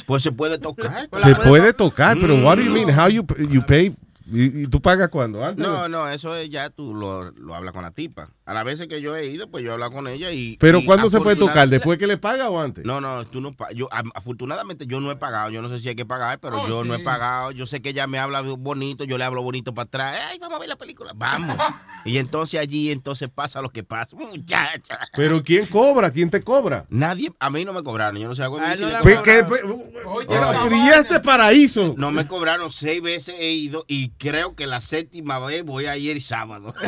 Pues 0.07 0.23
se 0.23 0.33
puede 0.33 0.59
tocar. 0.59 1.09
Se 1.23 1.35
puede 1.35 1.73
tocar, 1.73 2.17
pero 2.21 2.37
what 2.45 2.57
do 2.57 2.63
you 2.63 2.71
Mm. 2.71 2.75
mean? 2.75 2.99
How 2.99 3.09
you, 3.09 3.27
you 3.51 3.61
pay? 3.67 3.93
¿Y, 4.31 4.63
y 4.63 4.67
tú 4.67 4.81
pagas 4.81 5.09
cuándo? 5.09 5.45
¿Antes? 5.45 5.65
No, 5.67 5.89
no, 5.89 6.09
eso 6.09 6.37
es 6.37 6.49
ya 6.51 6.71
tú 6.71 6.95
lo, 6.95 7.31
lo 7.33 7.55
hablas 7.55 7.73
con 7.73 7.83
la 7.83 7.91
tipa. 7.91 8.29
A 8.45 8.55
las 8.55 8.65
veces 8.65 8.89
que 8.89 9.01
yo 9.01 9.15
he 9.17 9.27
ido, 9.27 9.49
pues 9.51 9.63
yo 9.65 9.71
he 9.71 9.73
hablado 9.73 9.93
con 9.93 10.09
ella 10.09 10.33
y... 10.33 10.57
Pero 10.59 10.79
y 10.81 10.85
¿cuándo 10.85 11.09
se 11.09 11.21
puede 11.21 11.37
tocar? 11.37 11.69
¿Después 11.69 11.99
que 11.99 12.07
le 12.07 12.19
paga 12.19 12.51
o 12.51 12.61
antes? 12.61 12.85
No, 12.85 13.01
no, 13.01 13.25
tú 13.25 13.41
no 13.41 13.55
yo 13.75 13.89
am- 13.93 14.11
afortunadamente 14.15 14.87
yo 14.87 15.01
no 15.01 15.11
he 15.11 15.17
pagado, 15.17 15.51
yo 15.51 15.63
no 15.63 15.69
sé 15.69 15.79
si 15.79 15.89
hay 15.89 15.95
que 15.95 16.05
pagar, 16.07 16.39
pero 16.41 16.63
Oh, 16.63 16.69
yo 16.69 16.85
no 16.85 16.95
he 16.95 16.99
pagado, 16.99 17.53
yo 17.53 17.67
sé 17.67 17.81
que 17.81 17.91
ella 17.91 18.07
me 18.07 18.19
habla 18.19 18.41
bonito, 18.43 19.05
yo 19.05 19.17
le 19.17 19.25
hablo 19.25 19.43
bonito 19.43 19.73
para 19.75 19.85
atrás, 19.85 20.19
ay, 20.31 20.39
vamos 20.39 20.57
a 20.57 20.61
ver 20.61 20.69
la 20.69 20.77
película, 20.77 21.13
vamos. 21.15 21.57
y 22.05 22.19
entonces 22.19 22.61
allí 22.61 22.91
entonces 22.91 23.31
pasa 23.31 23.63
lo 23.63 23.71
que 23.71 23.85
pasa, 23.85 24.17
muchacha. 24.17 24.99
Pero 25.17 25.43
¿quién 25.43 25.67
cobra? 25.67 26.11
¿Quién 26.11 26.31
te 26.31 26.43
cobra? 26.43 26.85
Nadie, 26.89 27.33
a 27.39 27.51
mí 27.51 27.65
no 27.65 27.73
me 27.73 27.83
cobraron, 27.83 28.21
yo 28.21 28.29
no 28.29 28.35
sé 28.35 28.43
algo 28.43 28.59
A 28.59 28.75
él 28.75 28.81
no 28.81 28.89
le 28.89 28.99
Pues, 28.99 29.19
¿qué? 29.21 29.45
Pues, 29.45 29.63
pero, 29.63 30.75
¿Y 30.77 30.89
este 30.91 31.21
paraíso? 31.21 31.95
No 31.97 32.11
me 32.11 32.27
cobraron 32.27 32.71
seis 32.71 33.03
veces 33.03 33.35
he 33.39 33.53
ido 33.53 33.85
y 33.89 34.12
creo 34.19 34.55
que 34.55 34.67
la 34.67 34.81
séptima 34.81 35.39
vez 35.39 35.65
voy 35.65 35.87
a 35.87 35.97
ir 35.97 36.21
sábado. 36.23 36.75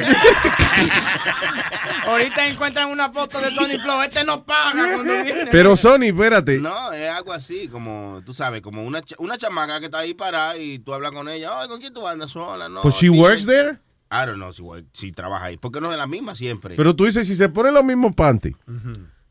Ahorita 2.07 2.47
encuentran 2.47 2.91
una 2.91 3.11
foto 3.11 3.41
de 3.41 3.51
Tony 3.53 3.79
Flow. 3.79 4.03
Este 4.03 4.25
no 4.25 4.45
paga 4.45 4.95
cuando 4.95 5.23
viene. 5.23 5.47
Pero 5.51 5.77
Sony, 5.77 6.05
espérate. 6.05 6.59
No, 6.59 6.93
es 6.93 7.11
algo 7.11 7.33
así, 7.33 7.69
como, 7.69 8.23
tú 8.25 8.33
sabes, 8.35 8.63
como 8.63 8.85
una, 8.85 9.03
cha- 9.03 9.17
una 9.19 9.39
chamaca 9.39 9.79
que 9.81 9.87
está 9.87 9.99
ahí 9.99 10.15
parada 10.15 10.57
y 10.57 10.79
tú 10.79 10.95
hablas 10.95 11.13
con 11.13 11.29
ella, 11.29 11.61
ay, 11.61 11.69
¿con 11.69 11.81
quién 11.81 11.93
tú 11.93 12.07
andas 12.07 12.31
sola? 12.31 12.69
No, 12.69 12.83
Pues 12.83 12.97
she 12.97 13.09
dice- 13.09 13.21
works 13.21 13.47
there? 13.47 13.79
I 14.11 14.27
don't 14.27 14.37
know 14.37 14.53
si, 14.53 14.63
si 14.93 15.13
trabaja 15.13 15.47
ahí, 15.47 15.57
porque 15.57 15.81
no 15.81 15.91
es 15.91 15.99
la 15.99 16.07
misma 16.07 16.35
siempre. 16.37 16.77
Pero 16.77 16.95
tú 16.95 17.05
dices, 17.07 17.27
si 17.27 17.35
se 17.35 17.49
ponen 17.49 17.75
los 17.75 17.85
mismos 17.85 18.15
panties, 18.15 18.55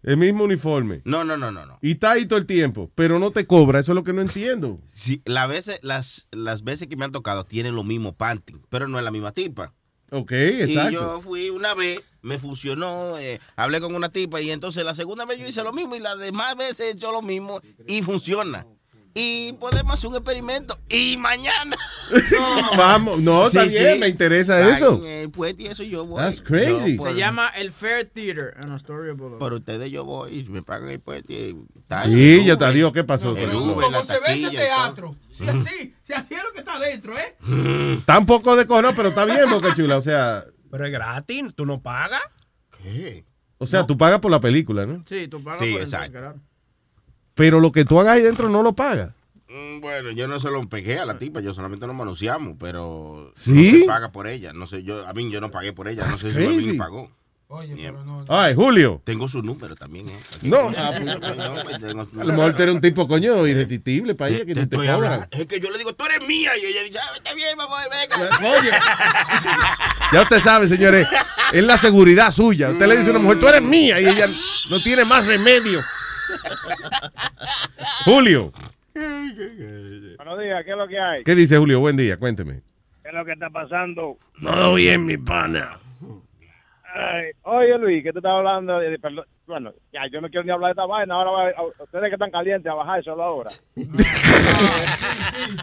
el 0.03 0.17
mismo 0.17 0.43
uniforme, 0.43 1.01
No, 1.05 1.23
no, 1.23 1.37
no, 1.37 1.51
no, 1.51 1.65
no. 1.65 1.79
y 1.81 1.91
está 1.91 2.11
ahí 2.11 2.25
todo 2.25 2.37
el 2.39 2.45
tiempo, 2.45 2.91
pero 2.95 3.19
no 3.19 3.31
te 3.31 3.47
cobra, 3.47 3.79
eso 3.79 3.91
es 3.93 3.95
lo 3.95 4.03
que 4.03 4.13
no 4.13 4.21
entiendo. 4.21 4.79
Sí, 4.93 5.21
la 5.25 5.47
veces, 5.47 5.79
las, 5.81 6.27
las 6.31 6.63
veces 6.63 6.87
que 6.87 6.95
me 6.95 7.05
han 7.05 7.11
tocado 7.11 7.45
tienen 7.45 7.75
lo 7.75 7.83
mismo 7.83 8.13
panty, 8.15 8.55
pero 8.69 8.87
no 8.87 8.97
es 8.99 9.03
la 9.03 9.11
misma 9.11 9.31
tipa. 9.31 9.73
Ok, 10.11 10.31
Y 10.31 10.61
exacto. 10.61 10.91
yo 10.91 11.21
fui 11.21 11.49
una 11.49 11.73
vez, 11.73 11.99
me 12.21 12.37
funcionó, 12.37 13.17
eh, 13.17 13.39
hablé 13.55 13.81
con 13.81 13.95
una 13.95 14.09
tipa 14.09 14.39
y 14.41 14.51
entonces 14.51 14.85
la 14.85 14.93
segunda 14.93 15.25
vez 15.25 15.39
yo 15.39 15.47
hice 15.47 15.63
lo 15.63 15.73
mismo 15.73 15.95
y 15.95 15.99
las 15.99 16.19
demás 16.19 16.55
veces 16.55 16.79
he 16.81 16.89
hecho 16.91 17.11
lo 17.11 17.21
mismo 17.23 17.59
y 17.87 18.03
funciona. 18.03 18.67
Y 19.15 19.53
podemos 19.53 19.93
hacer 19.93 20.09
un 20.09 20.15
experimento 20.15 20.79
y 20.89 21.17
mañana. 21.17 21.77
Vamos, 22.77 23.21
no, 23.21 23.45
está 23.45 23.63
Sí, 23.63 23.69
bien, 23.69 23.93
sí. 23.93 23.99
me 23.99 24.07
interesa 24.07 24.57
Ay, 24.57 24.73
eso. 24.73 24.99
eh, 25.05 25.29
pues 25.31 25.53
y 25.59 25.67
eso 25.67 25.83
yo 25.83 26.03
voy. 26.05 26.19
That's 26.23 26.41
crazy. 26.41 26.97
Yo 26.97 27.03
Se 27.03 27.13
llama 27.13 27.49
el 27.49 27.71
Fair 27.71 28.05
Theater 28.11 28.55
en 28.63 28.71
Astoria 28.71 29.13
Boulevard. 29.13 29.37
Por 29.39 29.53
ustedes 29.53 29.91
yo 29.91 30.03
voy 30.03 30.39
y 30.39 30.43
me 30.49 30.63
pagan 30.63 30.89
el 30.89 30.99
puente. 30.99 31.31
y 31.31 31.55
está 31.79 32.05
Sí, 32.05 32.39
el 32.39 32.45
ya 32.45 32.57
te 32.57 32.71
digo, 32.71 32.91
¿qué 32.91 33.03
pasó? 33.03 33.29
el 33.29 33.35
Pero 33.35 33.61
Uber, 33.63 33.85
Como 33.85 34.03
se 34.03 34.19
ve 34.19 34.33
ese 34.33 34.49
teatro. 34.49 35.15
Si 35.33 35.47
así, 35.47 35.95
si 36.03 36.13
así 36.13 36.33
es 36.35 36.43
lo 36.43 36.51
que 36.51 36.59
está 36.59 36.75
adentro, 36.75 37.15
¿eh? 37.17 37.35
Está 37.97 38.19
un 38.19 38.25
poco 38.27 38.55
de 38.55 38.67
cono, 38.67 38.93
pero 38.95 39.09
está 39.09 39.25
bien, 39.25 39.49
Boca 39.49 39.73
Chula. 39.75 39.97
O 39.97 40.01
sea, 40.01 40.45
Pero 40.69 40.85
es 40.85 40.91
gratis, 40.91 41.43
tú 41.55 41.65
no 41.65 41.81
pagas. 41.81 42.21
¿Qué? 42.81 43.25
o 43.57 43.65
sea 43.65 43.85
tú 43.85 43.97
pagas 43.97 44.19
por 44.19 44.29
la 44.29 44.41
película, 44.41 44.83
¿no? 44.83 45.03
Sí, 45.07 45.27
tú 45.27 45.41
pagas 45.43 45.59
Sí, 45.59 45.71
por 45.71 45.81
exacto. 45.81 46.05
entrar, 46.05 46.21
claro. 46.33 46.41
Pero 47.35 47.59
lo 47.59 47.71
que 47.71 47.85
tú 47.85 47.99
hagas 47.99 48.13
ahí 48.15 48.21
dentro 48.21 48.49
no 48.49 48.61
lo 48.63 48.73
pagas. 48.73 49.09
Mm, 49.49 49.79
Bueno, 49.81 50.11
yo 50.11 50.27
no 50.27 50.39
se 50.39 50.49
lo 50.49 50.67
pegué 50.67 50.99
a 50.99 51.05
la 51.05 51.17
tipa, 51.17 51.39
yo 51.41 51.53
solamente 51.53 51.85
nos 51.87 51.95
manoseamos, 51.95 52.55
pero 52.59 53.31
¿Sí? 53.35 53.71
no 53.73 53.79
se 53.79 53.85
paga 53.85 54.11
por 54.11 54.27
ella. 54.27 54.53
No 54.53 54.65
sé, 54.67 54.83
yo, 54.83 55.07
a 55.07 55.13
mí 55.13 55.29
yo 55.31 55.41
no 55.41 55.51
pagué 55.51 55.73
por 55.73 55.87
ella, 55.87 56.05
no 56.07 56.17
sé 56.17 56.29
si 56.31 56.35
crazy. 56.35 56.49
Webin 56.57 56.77
pagó. 56.77 57.11
Oye, 57.49 57.75
Bien. 57.75 57.91
pero 57.93 58.03
no. 58.03 58.25
Ay, 58.29 58.55
Julio. 58.55 58.99
Tengo 59.03 59.27
su 59.27 59.43
número 59.43 59.75
también, 59.75 60.09
¿eh? 60.09 60.17
Aquí. 60.35 60.47
No, 60.47 60.71
ah, 60.75 60.91
pues, 60.91 61.05
No, 61.05 61.53
pues, 61.63 62.09
su 62.11 62.21
A 62.21 62.23
lo 62.23 62.33
mejor 62.33 62.55
tú 62.55 62.63
eres 62.63 62.73
un 62.73 62.81
tipo, 62.81 63.07
coño, 63.07 63.45
irresistible 63.45 64.15
para 64.15 64.31
ella 64.31 64.45
que 64.45 64.55
Te 64.55 64.65
te 64.65 64.75
cobran. 64.75 64.95
hablando. 64.95 65.27
Es 65.29 65.45
que 65.45 65.59
yo 65.59 65.69
le 65.69 65.77
digo, 65.77 65.93
tú 65.93 66.03
eres 66.05 66.27
mía. 66.27 66.51
Y 66.59 66.65
ella 66.65 66.81
dice, 66.83 66.97
ah, 66.97 67.11
está 67.15 67.35
bien, 67.35 67.55
vamos, 67.55 67.77
venga. 67.91 68.39
Ya 70.13 70.21
usted 70.21 70.39
sabe, 70.39 70.67
señores, 70.67 71.07
es 71.51 71.63
la 71.63 71.77
seguridad 71.77 72.31
suya. 72.31 72.69
Usted 72.71 72.87
le 72.87 72.97
dice 72.97 73.09
a 73.09 73.11
una 73.11 73.19
mujer, 73.19 73.39
tú 73.39 73.47
eres 73.47 73.61
mía, 73.61 73.99
y 73.99 74.05
ella 74.05 74.27
no 74.69 74.79
tiene 74.81 75.05
más 75.05 75.25
remedio. 75.27 75.79
Julio, 78.05 78.51
Buenos 78.93 80.39
días, 80.39 80.63
¿qué 80.63 80.71
es 80.71 80.77
lo 80.77 80.87
que 80.87 80.99
hay? 80.99 81.23
¿qué 81.23 81.35
dice 81.35 81.57
Julio? 81.57 81.79
Buen 81.79 81.97
día, 81.97 82.17
cuénteme. 82.17 82.61
¿Qué 83.01 83.09
es 83.09 83.13
lo 83.13 83.25
que 83.25 83.31
está 83.33 83.49
pasando? 83.49 84.17
Todo 84.41 84.75
bien, 84.75 85.05
mi 85.05 85.17
pana. 85.17 85.79
Ay, 86.95 87.31
oye, 87.43 87.77
Luis, 87.79 88.03
que 88.03 88.11
tú 88.11 88.19
estás 88.19 88.33
hablando 88.33 88.77
de, 88.77 88.99
perdón, 88.99 89.25
bueno, 89.47 89.73
ya 89.91 90.01
yo 90.11 90.21
no 90.21 90.29
quiero 90.29 90.43
ni 90.43 90.51
hablar 90.51 90.69
de 90.69 90.71
esta 90.73 90.85
vaina, 90.85 91.15
ahora 91.15 91.31
va, 91.31 91.47
a- 91.49 91.83
ustedes 91.83 92.09
que 92.09 92.13
están 92.13 92.29
calientes 92.29 92.71
a 92.71 92.75
bajar 92.75 93.03
solo 93.03 93.23
ahora. 93.23 93.49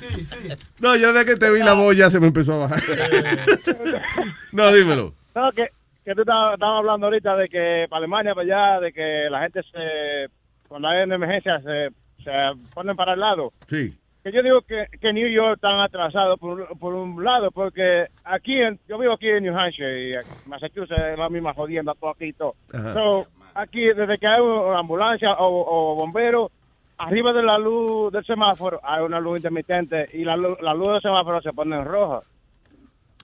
Sí, 0.00 0.06
sí, 0.24 0.26
sí. 0.26 0.48
No, 0.80 0.96
yo 0.96 1.12
desde 1.12 1.26
que 1.32 1.36
te 1.38 1.50
vi 1.52 1.60
la 1.60 1.74
voz 1.74 1.96
ya 1.96 2.10
se 2.10 2.18
me 2.20 2.26
empezó 2.26 2.54
a 2.54 2.58
bajar. 2.68 2.80
no, 4.52 4.72
dímelo. 4.72 5.14
No, 5.34 5.52
que, 5.52 5.68
que 6.04 6.14
tú 6.14 6.22
estabas 6.22 6.58
hablando 6.60 7.06
ahorita 7.06 7.36
de 7.36 7.48
que 7.48 7.86
para 7.88 7.98
Alemania, 7.98 8.34
para 8.34 8.44
allá, 8.76 8.80
de 8.80 8.92
que 8.92 9.28
la 9.30 9.40
gente 9.42 9.62
se, 9.62 10.28
cuando 10.70 10.86
hay 10.88 11.02
una 11.02 11.16
emergencia 11.16 11.60
se, 11.60 11.88
se 12.22 12.30
ponen 12.72 12.94
para 12.94 13.14
el 13.14 13.20
lado. 13.20 13.52
Sí. 13.66 13.92
Que 14.22 14.30
yo 14.30 14.40
digo 14.42 14.60
que, 14.62 14.86
que 15.00 15.12
New 15.12 15.26
York 15.28 15.54
están 15.56 15.80
atrasados 15.80 16.38
por, 16.38 16.60
un- 16.60 16.78
por 16.78 16.94
un 16.94 17.24
lado, 17.24 17.50
porque 17.50 18.06
aquí, 18.22 18.54
en, 18.60 18.78
yo 18.88 18.98
vivo 18.98 19.14
aquí 19.14 19.28
en 19.28 19.42
New 19.42 19.58
Hampshire 19.58 20.10
y 20.10 20.48
Massachusetts 20.48 21.02
es 21.12 21.18
la 21.18 21.28
misma 21.28 21.54
jodienda 21.54 21.94
todo 21.98 22.10
aquí 22.10 22.26
y 22.26 22.32
todo. 22.34 22.54
So, 22.94 23.26
aquí, 23.54 23.80
desde 23.82 24.16
que 24.18 24.26
hay 24.28 24.40
una 24.40 24.78
ambulancia 24.78 25.32
o, 25.32 25.92
o 25.92 25.94
bombero, 25.96 26.50
arriba 26.98 27.32
de 27.32 27.42
la 27.42 27.58
luz 27.58 28.12
del 28.12 28.24
semáforo 28.24 28.78
hay 28.84 29.02
una 29.02 29.18
luz 29.18 29.38
intermitente 29.38 30.06
y 30.12 30.22
la, 30.22 30.36
luz- 30.36 30.60
la 30.60 30.74
luz 30.74 30.92
del 30.92 31.02
semáforo 31.02 31.40
se 31.40 31.52
pone 31.52 31.74
en 31.76 31.84
roja. 31.84 32.20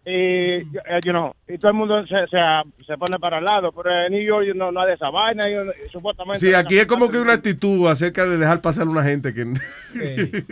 Y, 0.08 0.12
eh, 0.12 1.00
you 1.04 1.10
know, 1.10 1.34
y 1.48 1.58
todo 1.58 1.72
el 1.72 1.76
mundo 1.76 2.06
se, 2.06 2.14
se, 2.28 2.38
se 2.86 2.96
pone 2.96 3.18
para 3.18 3.38
el 3.38 3.44
lado, 3.44 3.72
pero 3.72 3.90
en 3.90 4.12
New 4.12 4.22
York 4.22 4.46
no, 4.54 4.70
no 4.70 4.80
hay 4.80 4.88
de 4.88 4.94
esa 4.94 5.10
vaina. 5.10 5.50
Y, 5.50 5.54
y 5.54 5.90
supuestamente 5.90 6.38
Sí, 6.38 6.54
aquí 6.54 6.78
es 6.78 6.86
como 6.86 7.10
que 7.10 7.18
una 7.18 7.32
actitud 7.32 7.88
acerca 7.88 8.24
de 8.24 8.38
dejar 8.38 8.60
pasar 8.60 8.86
a 8.86 8.90
una 8.90 9.02
gente 9.02 9.34
que... 9.34 9.44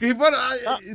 que 0.00 0.16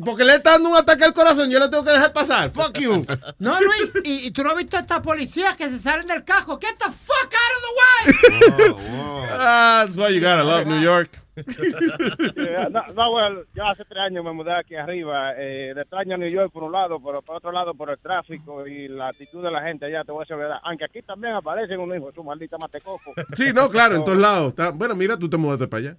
porque 0.04 0.24
le 0.26 0.36
está 0.36 0.52
dando 0.52 0.70
un 0.70 0.76
ataque 0.78 1.04
al 1.06 1.14
corazón, 1.14 1.50
yo 1.50 1.60
le 1.60 1.70
tengo 1.70 1.84
que 1.86 1.92
dejar 1.92 2.12
pasar. 2.12 2.52
Fuck 2.52 2.78
you. 2.80 3.06
No, 3.40 3.60
Luis, 3.62 3.92
y, 4.04 4.28
y 4.28 4.32
tú 4.32 4.44
no 4.44 4.50
has 4.50 4.58
visto 4.58 4.76
a 4.78 4.82
estas 4.82 5.00
policías 5.00 5.56
que 5.56 5.70
se 5.70 5.80
salen 5.80 6.08
del 6.08 6.24
cajo. 6.26 6.60
Get 6.60 6.78
the 6.80 6.92
fuck 6.92 7.32
out 7.32 7.54
of 7.56 7.62
the 7.64 8.74
way. 8.74 9.28
That's 9.38 9.96
why 9.96 10.10
you 10.14 10.20
gotta 10.20 10.44
love 10.44 10.66
New 10.66 10.82
York. 10.82 11.22
Yeah, 11.36 12.70
no, 12.70 12.82
no, 12.94 13.12
well, 13.12 13.46
yo 13.54 13.66
hace 13.66 13.84
tres 13.86 14.00
años 14.10 14.24
me 14.24 14.32
mudé 14.32 14.54
aquí 14.54 14.76
arriba. 14.76 15.34
Eh, 15.38 15.74
le 15.76 15.82
extraño 15.82 16.16
a 16.16 16.18
New 16.18 16.30
York 16.30 16.52
por 16.54 16.64
un 16.64 16.72
lado, 16.72 16.98
pero 17.04 17.22
por 17.22 17.36
otro 17.36 17.52
lado 17.52 17.74
por 17.74 17.90
el 17.90 17.98
tráfico 18.00 18.66
y 18.66 18.88
la 18.88 19.10
actitud 19.10 19.44
de 19.44 19.52
la 19.52 19.62
gente 19.62 19.86
allá, 19.86 20.04
te 20.06 20.12
voy 20.14 20.22
a 20.22 20.24
decir 20.24 20.38
verdad. 20.38 20.60
Aunque 20.64 20.86
aquí 20.86 21.02
también 21.02 21.34
aparecen 21.34 21.80
unos 21.80 21.98
hijos, 21.98 22.16
su 22.16 22.24
maldita 22.24 22.58
matecoco. 22.58 23.14
Sí, 23.36 23.52
no, 23.54 23.70
claro, 23.70 23.96
en 23.98 24.06
todos 24.06 24.18
lados. 24.18 24.50
Está- 24.50 24.70
Bueno, 24.72 24.96
mira, 24.96 25.18
tú 25.18 25.30
te 25.30 25.36
mudaste 25.38 25.68
para 25.68 25.80
allá. 25.82 25.98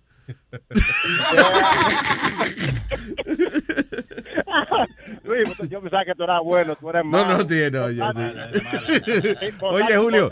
Luis, 5.24 5.44
yo 5.70 5.80
pensaba 5.80 6.04
que 6.04 6.14
tú 6.14 6.22
eras 6.24 6.40
bueno, 6.44 6.76
tú 6.76 6.90
eres 6.90 7.04
No, 7.04 7.10
malo. 7.10 7.38
no, 7.38 7.44
no, 7.70 7.90
yo- 7.90 8.12
Sí, 8.14 9.46
Oye, 9.60 9.96
Julio, 9.96 10.30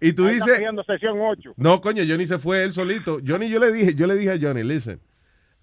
y 0.00 0.12
tú 0.12 0.26
dices- 0.26 0.60
sesión 0.86 1.18
8. 1.20 1.54
No, 1.56 1.80
coño, 1.80 2.02
Johnny 2.06 2.26
se 2.26 2.38
fue 2.38 2.62
él 2.64 2.72
solito. 2.72 3.18
Johnny, 3.26 3.48
yo 3.48 3.58
le 3.58 3.72
dije, 3.72 3.94
yo 3.94 4.06
le 4.06 4.14
dije 4.16 4.32
a 4.32 4.38
Johnny, 4.40 4.62
listen, 4.62 5.00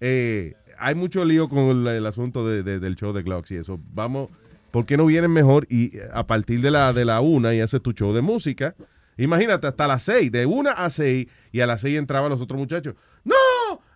eh, 0.00 0.54
hay 0.78 0.94
mucho 0.94 1.24
lío 1.24 1.48
con 1.48 1.58
el, 1.86 1.86
el 1.86 2.06
asunto 2.06 2.46
de- 2.46 2.62
de- 2.62 2.80
del 2.80 2.96
show 2.96 3.12
de 3.12 3.22
Glocks 3.22 3.50
y 3.52 3.56
eso. 3.56 3.78
Vamos, 3.92 4.28
¿por 4.70 4.84
qué 4.86 4.96
no 4.96 5.06
vienen 5.06 5.30
mejor 5.30 5.66
y 5.70 5.96
eh, 5.96 6.02
a 6.12 6.26
partir 6.26 6.60
de 6.60 6.70
la, 6.70 6.92
de 6.92 7.04
la 7.04 7.20
una 7.20 7.54
y 7.54 7.60
haces 7.60 7.82
tu 7.82 7.92
show 7.92 8.12
de 8.12 8.20
música? 8.20 8.74
Imagínate, 9.16 9.66
hasta 9.66 9.86
las 9.86 10.02
seis, 10.02 10.32
de 10.32 10.46
una 10.46 10.72
a 10.72 10.90
seis, 10.90 11.26
y 11.52 11.60
a 11.60 11.66
las 11.66 11.80
seis 11.82 11.98
entraban 11.98 12.30
los 12.30 12.40
otros 12.40 12.58
muchachos. 12.58 12.94
¡No! 13.24 13.34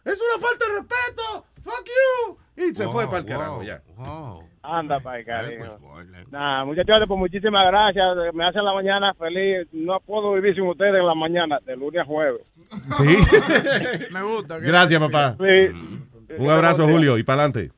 ¡Es 0.05 0.21
una 0.21 0.47
falta 0.47 0.67
de 0.67 0.73
respeto! 0.75 1.45
¡Fuck 1.65 1.87
you! 1.87 2.39
Y 2.57 2.75
se 2.75 2.85
Wow, 2.85 2.93
fue 2.93 3.07
para 3.07 3.19
el 3.19 3.25
wow, 3.25 3.33
carajo 3.33 3.63
ya. 3.63 3.83
Anda 4.63 4.99
para 5.01 5.19
el 5.19 5.25
carajo. 5.27 5.79
Nah, 6.31 6.65
muchachos, 6.65 7.05
pues 7.07 7.19
muchísimas 7.19 7.67
gracias. 7.67 8.07
Me 8.33 8.45
hacen 8.47 8.65
la 8.65 8.73
mañana 8.73 9.15
feliz. 9.15 9.67
No 9.73 10.01
puedo 10.01 10.33
vivir 10.35 10.55
sin 10.55 10.65
ustedes 10.67 10.95
en 10.95 11.07
la 11.07 11.15
mañana, 11.15 11.59
de 11.65 11.77
lunes 11.77 12.01
a 12.03 12.05
jueves. 12.05 12.41
Sí. 12.99 13.17
Me 14.13 14.23
gusta. 14.23 14.59
Gracias, 14.59 15.01
papá. 15.01 15.37
Sí. 15.39 16.35
Un 16.39 16.51
abrazo, 16.51 16.89
Julio, 16.89 17.19
y 17.19 17.23
para 17.23 17.43
adelante. 17.45 17.73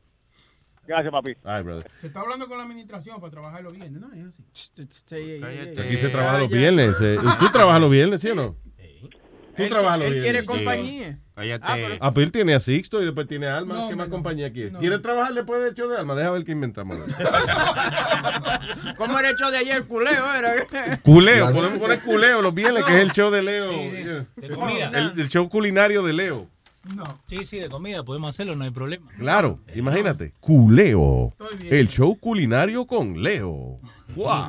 Gracias, 0.87 1.13
papi. 1.13 1.37
Ay, 1.45 1.63
brother. 1.63 1.91
Se 2.01 2.07
está 2.07 2.21
hablando 2.21 2.47
con 2.49 2.57
la 2.57 2.65
administración 2.65 3.21
para 3.21 3.31
trabajar 3.31 3.63
los 3.63 3.75
viernes, 3.75 4.01
¿no? 4.01 4.07
Aquí 4.09 5.97
se 5.97 6.09
trabaja 6.09 6.39
los 6.39 6.49
viernes. 6.49 6.97
eh. 7.03 7.19
¿Tú 7.39 7.51
trabajas 7.53 7.81
los 7.81 7.91
viernes, 7.91 8.21
sí 8.21 8.31
o 8.31 8.35
no? 8.35 8.57
Tú 9.57 9.65
Él- 9.65 9.69
trabajas 9.71 9.99
los 9.99 10.07
él 10.09 10.13
viernes. 10.15 10.31
quiere 10.33 10.47
compañía. 10.47 11.19
Cállate. 11.39 11.65
Ah, 11.69 11.75
pero- 11.77 11.97
Ah, 12.01 12.13
pero 12.13 12.25
él 12.27 12.33
tiene 12.33 12.55
a 12.55 12.61
Sixto 12.61 13.01
y 13.01 13.05
después 13.05 13.29
tiene 13.29 13.47
a 13.47 13.59
Alma. 13.59 13.75
No, 13.75 13.89
¿Qué 13.89 13.95
más 13.97 14.09
no, 14.09 14.15
compañía 14.15 14.53
quiere? 14.53 14.73
no. 14.73 14.81
¿Quiere 14.81 14.99
trabajar 14.99 15.33
después 15.35 15.63
del 15.63 15.75
show 15.75 15.89
de 15.89 15.97
Alma? 15.97 16.15
Deja 16.17 16.31
ver 16.33 16.45
qué 16.45 16.53
inventamos. 16.53 16.97
¿Cómo 18.97 19.19
era 19.19 19.31
el 19.31 19.37
show 19.37 19.51
de 19.51 19.59
ayer? 19.59 19.85
Culeo 19.85 20.35
era. 20.35 20.99
Culeo, 21.03 21.53
podemos 21.53 21.79
poner 21.79 22.01
culeo 22.01 22.43
los 22.43 22.55
viernes, 22.55 22.85
que 22.85 22.97
es 22.97 23.03
el 23.05 23.13
show 23.13 23.31
de 23.31 23.43
Leo. 23.43 23.71
De 24.37 24.49
comida. 24.55 24.91
El, 24.95 25.21
el 25.21 25.29
show 25.29 25.49
culinario 25.49 26.03
de 26.03 26.13
Leo. 26.13 26.47
Sí, 27.27 27.45
sí, 27.45 27.59
de 27.59 27.69
comida, 27.69 28.03
podemos 28.03 28.31
hacerlo, 28.31 28.57
no 28.57 28.65
hay 28.65 28.71
problema. 28.71 29.11
Claro, 29.19 29.61
imagínate. 29.75 30.33
Culeo. 30.41 31.35
El 31.71 31.89
show 31.89 32.17
culinario 32.19 32.87
con 32.87 33.23
Leo. 33.23 33.79
Wow. 34.17 34.49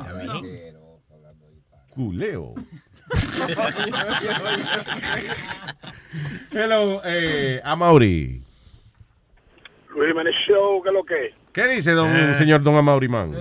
Culeo. 1.90 2.54
Hello, 6.52 7.00
eh, 7.04 7.60
Amaury. 7.64 8.42
Luis 9.94 10.08
Jiménez 10.08 10.34
Show, 10.48 10.82
¿qué 10.82 10.88
es 10.88 10.94
lo 10.94 11.04
que 11.04 11.26
es? 11.26 11.34
¿Qué 11.52 11.66
dice 11.68 11.92
don 11.92 12.08
señor 12.36 12.62
Don 12.62 12.76
Amaury 12.76 13.08
Man? 13.08 13.34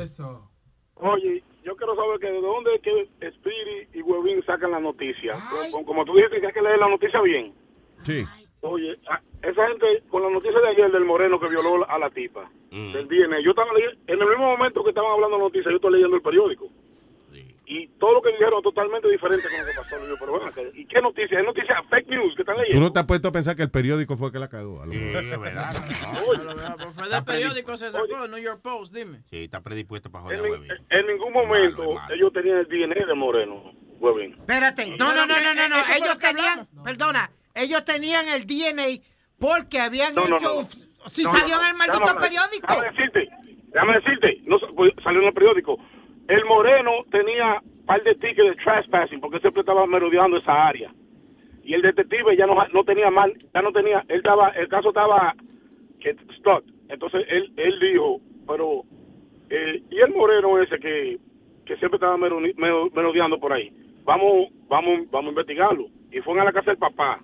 Oye, 0.96 1.44
yo 1.64 1.76
quiero 1.76 1.96
saber 1.96 2.20
que 2.20 2.28
de 2.32 2.42
dónde 2.42 2.76
es 2.76 2.82
que 2.82 3.08
Spirit 3.28 3.90
y 3.96 4.02
Webin 4.02 4.44
sacan 4.46 4.72
la 4.72 4.80
noticia. 4.80 5.34
Como, 5.72 5.86
como 5.86 6.06
tú 6.06 6.16
dijiste 6.16 6.40
que 6.42 6.48
hay 6.48 6.54
que 6.54 6.62
leer 6.62 6.80
la 6.80 6.90
noticia 6.90 7.22
bien. 7.22 7.54
Sí. 8.04 8.26
Oye, 8.62 8.98
a- 9.10 9.22
esa 9.48 9.68
gente 9.70 10.04
con 10.10 10.22
la 10.24 10.30
noticia 10.30 10.60
de 10.60 10.68
ayer 10.70 10.92
del 10.92 11.06
moreno 11.06 11.40
que 11.40 11.48
violó 11.48 11.90
a 11.90 11.98
la 11.98 12.10
tipa, 12.10 12.50
del 12.72 13.08
DNA, 13.08 13.40
yo 13.42 13.52
estaba 13.52 13.72
leyendo, 13.74 13.98
en 14.08 14.22
el 14.22 14.28
mismo 14.28 14.46
momento 14.58 14.84
que 14.84 14.90
estaban 14.90 15.12
hablando 15.12 15.38
de 15.38 15.44
noticias, 15.44 15.70
yo 15.72 15.76
estoy 15.78 15.94
leyendo 15.94 16.18
el 16.18 16.22
periódico. 16.22 16.68
Y 17.72 17.88
todo 18.00 18.14
lo 18.16 18.22
que 18.24 18.30
dijeron 18.32 18.56
es 18.58 18.64
totalmente 18.64 19.08
diferente 19.10 19.48
con 19.48 19.60
lo 19.60 19.66
que 19.68 19.78
pasó. 19.78 20.08
Yo, 20.08 20.16
pero 20.20 20.32
bueno, 20.32 20.52
¿y 20.74 20.86
qué 20.88 21.02
noticia? 21.04 21.40
¿Es 21.40 21.46
noticia 21.46 21.76
fake 21.88 22.08
news 22.10 22.34
que 22.36 22.42
están 22.42 22.56
Tú 22.56 22.62
leyendo? 22.64 22.82
no 22.82 22.92
te 22.92 23.00
has 23.00 23.06
puesto 23.06 23.28
a 23.28 23.32
pensar 23.32 23.56
que 23.56 23.62
el 23.62 23.70
periódico 23.70 24.18
fue 24.18 24.32
que 24.32 24.40
la 24.40 24.48
cagó. 24.50 24.82
a 24.82 24.88
lo 24.88 24.92
mejor. 24.94 25.24
Por 26.78 26.92
fue 26.94 27.10
del 27.10 27.24
periódico 27.24 27.78
se 27.78 27.92
sacó, 27.92 28.28
New 28.28 28.40
York 28.40 28.62
Post, 28.64 28.94
dime. 28.96 29.22
Sí, 29.30 29.44
está 29.44 29.62
predispuesto 29.62 30.10
para 30.10 30.34
En, 30.34 30.40
joder 30.40 30.72
a 30.90 30.98
en 31.00 31.08
ningún 31.08 31.32
momento 31.32 31.84
ellos 32.12 32.34
tenían 32.34 32.58
el 32.58 32.66
DNA 32.68 33.06
de 33.06 33.14
Moreno, 33.14 33.72
Webin. 34.00 34.34
Espérate, 34.34 34.96
no, 34.98 35.14
no, 35.14 35.26
no, 35.28 35.36
no, 35.40 35.54
no, 35.70 35.76
Ellos 35.96 36.18
tenían, 36.20 36.68
perdona, 36.84 37.30
ellos 37.54 37.86
tenían 37.86 38.28
el 38.30 38.48
DNA 38.48 39.04
porque 39.38 39.80
habían 39.80 40.16
No, 40.16 40.28
no, 40.28 40.38
hecho, 40.38 40.62
no. 40.62 41.10
si 41.12 41.24
No, 41.24 41.32
salió 41.34 41.56
no, 41.58 41.62
en 41.64 41.68
el 41.70 41.76
maldito 41.76 42.00
déjame- 42.00 42.20
periódico. 42.22 42.68
Déjame 42.74 42.90
decirte, 42.92 43.30
déjame 43.74 43.94
decirte, 43.94 44.42
no, 44.46 44.58
pues, 44.76 44.92
salió 45.04 45.22
en 45.22 45.28
el 45.28 45.34
periódico. 45.34 45.78
El 46.30 46.46
Moreno 46.46 46.92
tenía 47.10 47.60
un 47.64 47.86
par 47.88 48.04
de 48.04 48.14
tickets 48.14 48.50
de 48.50 48.64
trespassing 48.64 49.20
porque 49.20 49.40
siempre 49.40 49.62
estaba 49.62 49.88
merodeando 49.88 50.38
esa 50.38 50.68
área. 50.68 50.94
Y 51.64 51.74
el 51.74 51.82
detective 51.82 52.38
ya 52.38 52.46
no, 52.46 52.56
no 52.72 52.84
tenía 52.84 53.10
mal, 53.10 53.34
ya 53.52 53.64
no 53.64 53.72
tenía, 53.72 54.06
él 54.08 54.18
estaba, 54.18 54.50
el 54.50 54.68
caso 54.68 54.90
estaba 54.90 55.34
stuck. 56.38 56.64
Entonces 56.88 57.26
él, 57.30 57.52
él 57.58 57.80
dijo, 57.80 58.22
pero, 58.48 58.84
eh, 59.50 59.82
y 59.90 60.00
el 60.00 60.14
Moreno 60.14 60.62
ese 60.62 60.78
que, 60.78 61.18
que 61.66 61.78
siempre 61.78 61.96
estaba 61.96 62.16
merodeando 62.16 63.40
por 63.40 63.52
ahí, 63.52 63.72
vamos, 64.04 64.50
vamos, 64.68 65.10
vamos 65.10 65.30
a 65.30 65.30
investigarlo. 65.30 65.88
Y 66.12 66.20
fueron 66.20 66.44
a 66.44 66.46
la 66.46 66.54
casa 66.54 66.70
del 66.70 66.78
papá. 66.78 67.22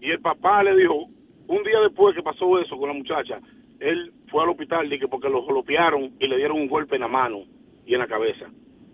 Y 0.00 0.10
el 0.10 0.20
papá 0.20 0.64
le 0.64 0.74
dijo, 0.74 1.06
un 1.46 1.62
día 1.62 1.78
después 1.78 2.16
que 2.16 2.24
pasó 2.24 2.58
eso 2.58 2.76
con 2.76 2.88
la 2.88 2.94
muchacha, 2.94 3.38
él 3.78 4.12
fue 4.32 4.42
al 4.42 4.48
hospital 4.50 4.90
porque 5.08 5.28
lo 5.28 5.42
golpearon 5.42 6.10
y 6.18 6.26
le 6.26 6.38
dieron 6.38 6.60
un 6.60 6.68
golpe 6.68 6.96
en 6.96 7.02
la 7.02 7.08
mano 7.08 7.44
y 7.90 7.94
en 7.94 8.00
la 8.00 8.06
cabeza. 8.06 8.46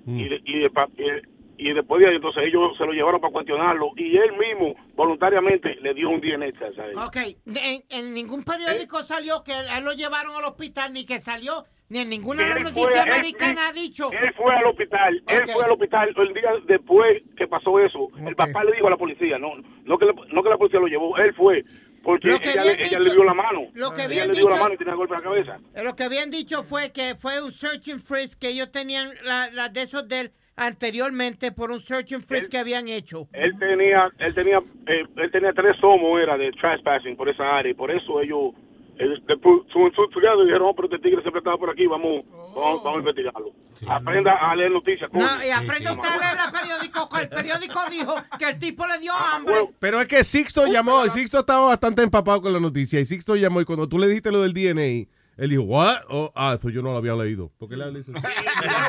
Y, 0.06 0.28
de- 0.28 0.40
y, 0.44 0.68
pa- 0.70 0.88
y- 0.96 1.68
y 1.68 1.72
después 1.74 2.00
de 2.00 2.08
ahí, 2.08 2.16
entonces 2.16 2.44
ellos 2.46 2.76
se 2.78 2.84
lo 2.86 2.92
llevaron 2.92 3.20
para 3.20 3.32
cuestionarlo 3.32 3.90
y 3.96 4.16
él 4.16 4.32
mismo 4.38 4.74
voluntariamente 4.94 5.74
le 5.82 5.94
dio 5.94 6.10
un 6.10 6.20
DNA 6.20 6.52
test 6.52 6.78
a 6.78 6.86
él. 6.86 6.96
Ok, 6.96 7.16
en, 7.46 7.82
en 7.88 8.14
ningún 8.14 8.42
periódico 8.44 9.02
salió 9.02 9.42
que 9.44 9.52
él 9.52 9.84
lo 9.84 9.92
llevaron 9.92 10.34
al 10.36 10.44
hospital, 10.44 10.92
ni 10.92 11.04
que 11.06 11.18
salió, 11.20 11.64
ni 11.88 12.00
en 12.00 12.10
ninguna 12.10 12.42
Él 12.56 12.62
noticia 12.64 12.82
fue- 12.82 12.92
él- 12.94 13.12
americana 13.12 13.68
ha 13.68 13.72
dicho. 13.72 14.10
Él 14.12 14.32
fue 14.36 14.54
al 14.54 14.66
hospital, 14.66 15.22
él 15.26 15.42
fue 15.52 15.64
al 15.64 15.70
hospital 15.72 16.14
el 16.16 16.34
día 16.34 16.50
después 16.66 17.22
que 17.36 17.46
pasó 17.48 17.78
eso. 17.80 18.08
El 18.26 18.34
papá 18.36 18.62
le 18.64 18.72
dijo 18.72 18.86
a 18.86 18.90
la 18.90 18.96
policía, 18.96 19.38
no, 19.38 19.52
no 19.84 19.98
que, 19.98 20.06
la, 20.06 20.12
no 20.32 20.42
que 20.42 20.48
la 20.50 20.58
policía 20.58 20.80
lo 20.80 20.86
llevó, 20.88 21.16
él 21.18 21.32
fue 21.34 21.64
porque 22.06 22.28
Lo 22.28 22.38
que 22.38 22.50
ella, 22.52 22.62
dicho- 22.62 22.98
le 23.00 23.10
dio 23.10 23.24
la 23.24 23.34
mano. 23.34 23.62
lo 23.74 23.90
que 23.90 23.96
ella 24.02 24.04
habían 24.04 24.28
le 24.28 24.34
dio 24.34 24.44
la 24.48 24.54
dicho- 24.54 24.62
mano 24.62 24.74
y 24.74 24.78
tenía 24.78 24.94
golpe 24.94 25.14
en 25.14 25.20
la 25.20 25.24
cabeza. 25.24 25.58
Lo 25.84 25.96
que 25.96 26.04
habían 26.04 26.30
dicho 26.30 26.62
fue 26.62 26.92
que 26.92 27.14
fue 27.16 27.42
un 27.42 27.52
search 27.52 27.88
and 27.90 28.00
freeze 28.00 28.36
que 28.38 28.48
ellos 28.48 28.70
tenían 28.70 29.10
la, 29.24 29.50
la 29.50 29.68
de 29.68 29.82
esos 29.82 30.06
de 30.08 30.20
él 30.20 30.32
anteriormente 30.54 31.52
por 31.52 31.70
un 31.70 31.80
search 31.80 32.12
and 32.12 32.22
freeze 32.24 32.48
que 32.48 32.58
habían 32.58 32.88
hecho. 32.88 33.28
Él 33.32 33.52
tenía, 33.58 34.08
él 34.18 34.34
tenía, 34.34 34.58
eh, 34.86 35.02
él 35.16 35.30
tenía 35.30 35.52
tres 35.52 35.76
somos 35.80 36.20
era 36.20 36.38
de 36.38 36.50
trespassing 36.52 37.16
por 37.16 37.28
esa 37.28 37.56
área 37.58 37.72
y 37.72 37.74
por 37.74 37.90
eso 37.90 38.20
ellos, 38.22 38.52
and 38.98 39.42
two 39.72 39.90
together 40.12 40.40
y 40.42 40.46
dijeron, 40.46 40.68
oh, 40.68 40.74
pero 40.74 40.88
este 40.88 40.98
tigre 40.98 41.20
siempre 41.22 41.38
estaba 41.40 41.56
por 41.58 41.70
aquí, 41.70 41.86
vamos, 41.86 42.24
vamos, 42.54 42.82
vamos 42.82 42.96
a 42.96 42.98
investigarlo. 42.98 43.52
Aprenda 43.88 44.32
a 44.32 44.56
leer 44.56 44.70
noticias. 44.70 45.10
No, 45.12 45.26
y 45.44 45.50
aprende 45.50 45.90
usted 45.90 46.08
a 46.08 46.18
leer 46.18 46.38
el 46.46 46.52
periódico. 46.52 47.08
que 47.08 47.22
El 47.22 47.28
periódico 47.28 47.80
dijo 47.90 48.14
que 48.38 48.48
el 48.48 48.58
tipo 48.58 48.86
le 48.86 48.98
dio 48.98 49.12
hambre. 49.12 49.70
Pero 49.78 50.00
es 50.00 50.06
que 50.06 50.24
Sixto 50.24 50.66
llamó, 50.66 51.04
y 51.04 51.10
Sixto 51.10 51.40
estaba 51.40 51.68
bastante 51.68 52.02
empapado 52.02 52.40
con 52.40 52.52
la 52.52 52.60
noticia, 52.60 53.00
y 53.00 53.04
Sixto 53.04 53.36
llamó, 53.36 53.60
y 53.60 53.64
cuando 53.64 53.88
tú 53.88 53.98
le 53.98 54.08
dijiste 54.08 54.32
lo 54.32 54.42
del 54.42 54.54
DNA, 54.54 55.08
él 55.36 55.50
dijo, 55.50 55.62
¿what? 55.64 55.98
Oh, 56.08 56.32
ah, 56.34 56.56
eso 56.58 56.70
yo 56.70 56.80
no 56.80 56.92
lo 56.92 56.98
había 56.98 57.14
leído. 57.14 57.50
¿Por 57.58 57.68
qué 57.68 57.76
le 57.76 57.86
eso? 57.98 58.12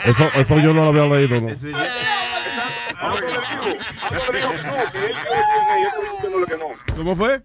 eso? 0.06 0.30
Eso 0.36 0.60
yo 0.60 0.74
no 0.74 0.84
lo 0.84 0.90
había 0.90 1.06
leído, 1.06 1.42
¿no? 1.42 1.50
¿Cómo 6.96 7.16
fue? 7.16 7.44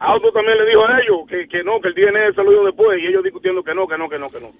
Auto 0.00 0.32
también 0.32 0.56
le 0.56 0.64
dijo 0.66 0.86
a 0.86 0.98
ellos 0.98 1.18
que, 1.28 1.46
que 1.46 1.62
no, 1.62 1.80
que 1.80 1.88
el 1.88 1.94
DNA 1.94 2.32
se 2.34 2.42
lo 2.42 2.50
dio 2.50 2.64
después 2.64 2.98
y 2.98 3.06
ellos 3.06 3.22
discutiendo 3.22 3.62
que 3.62 3.74
no, 3.74 3.86
que 3.86 3.98
no, 3.98 4.08
que 4.08 4.18
no, 4.18 4.30
que 4.30 4.40
no. 4.40 4.52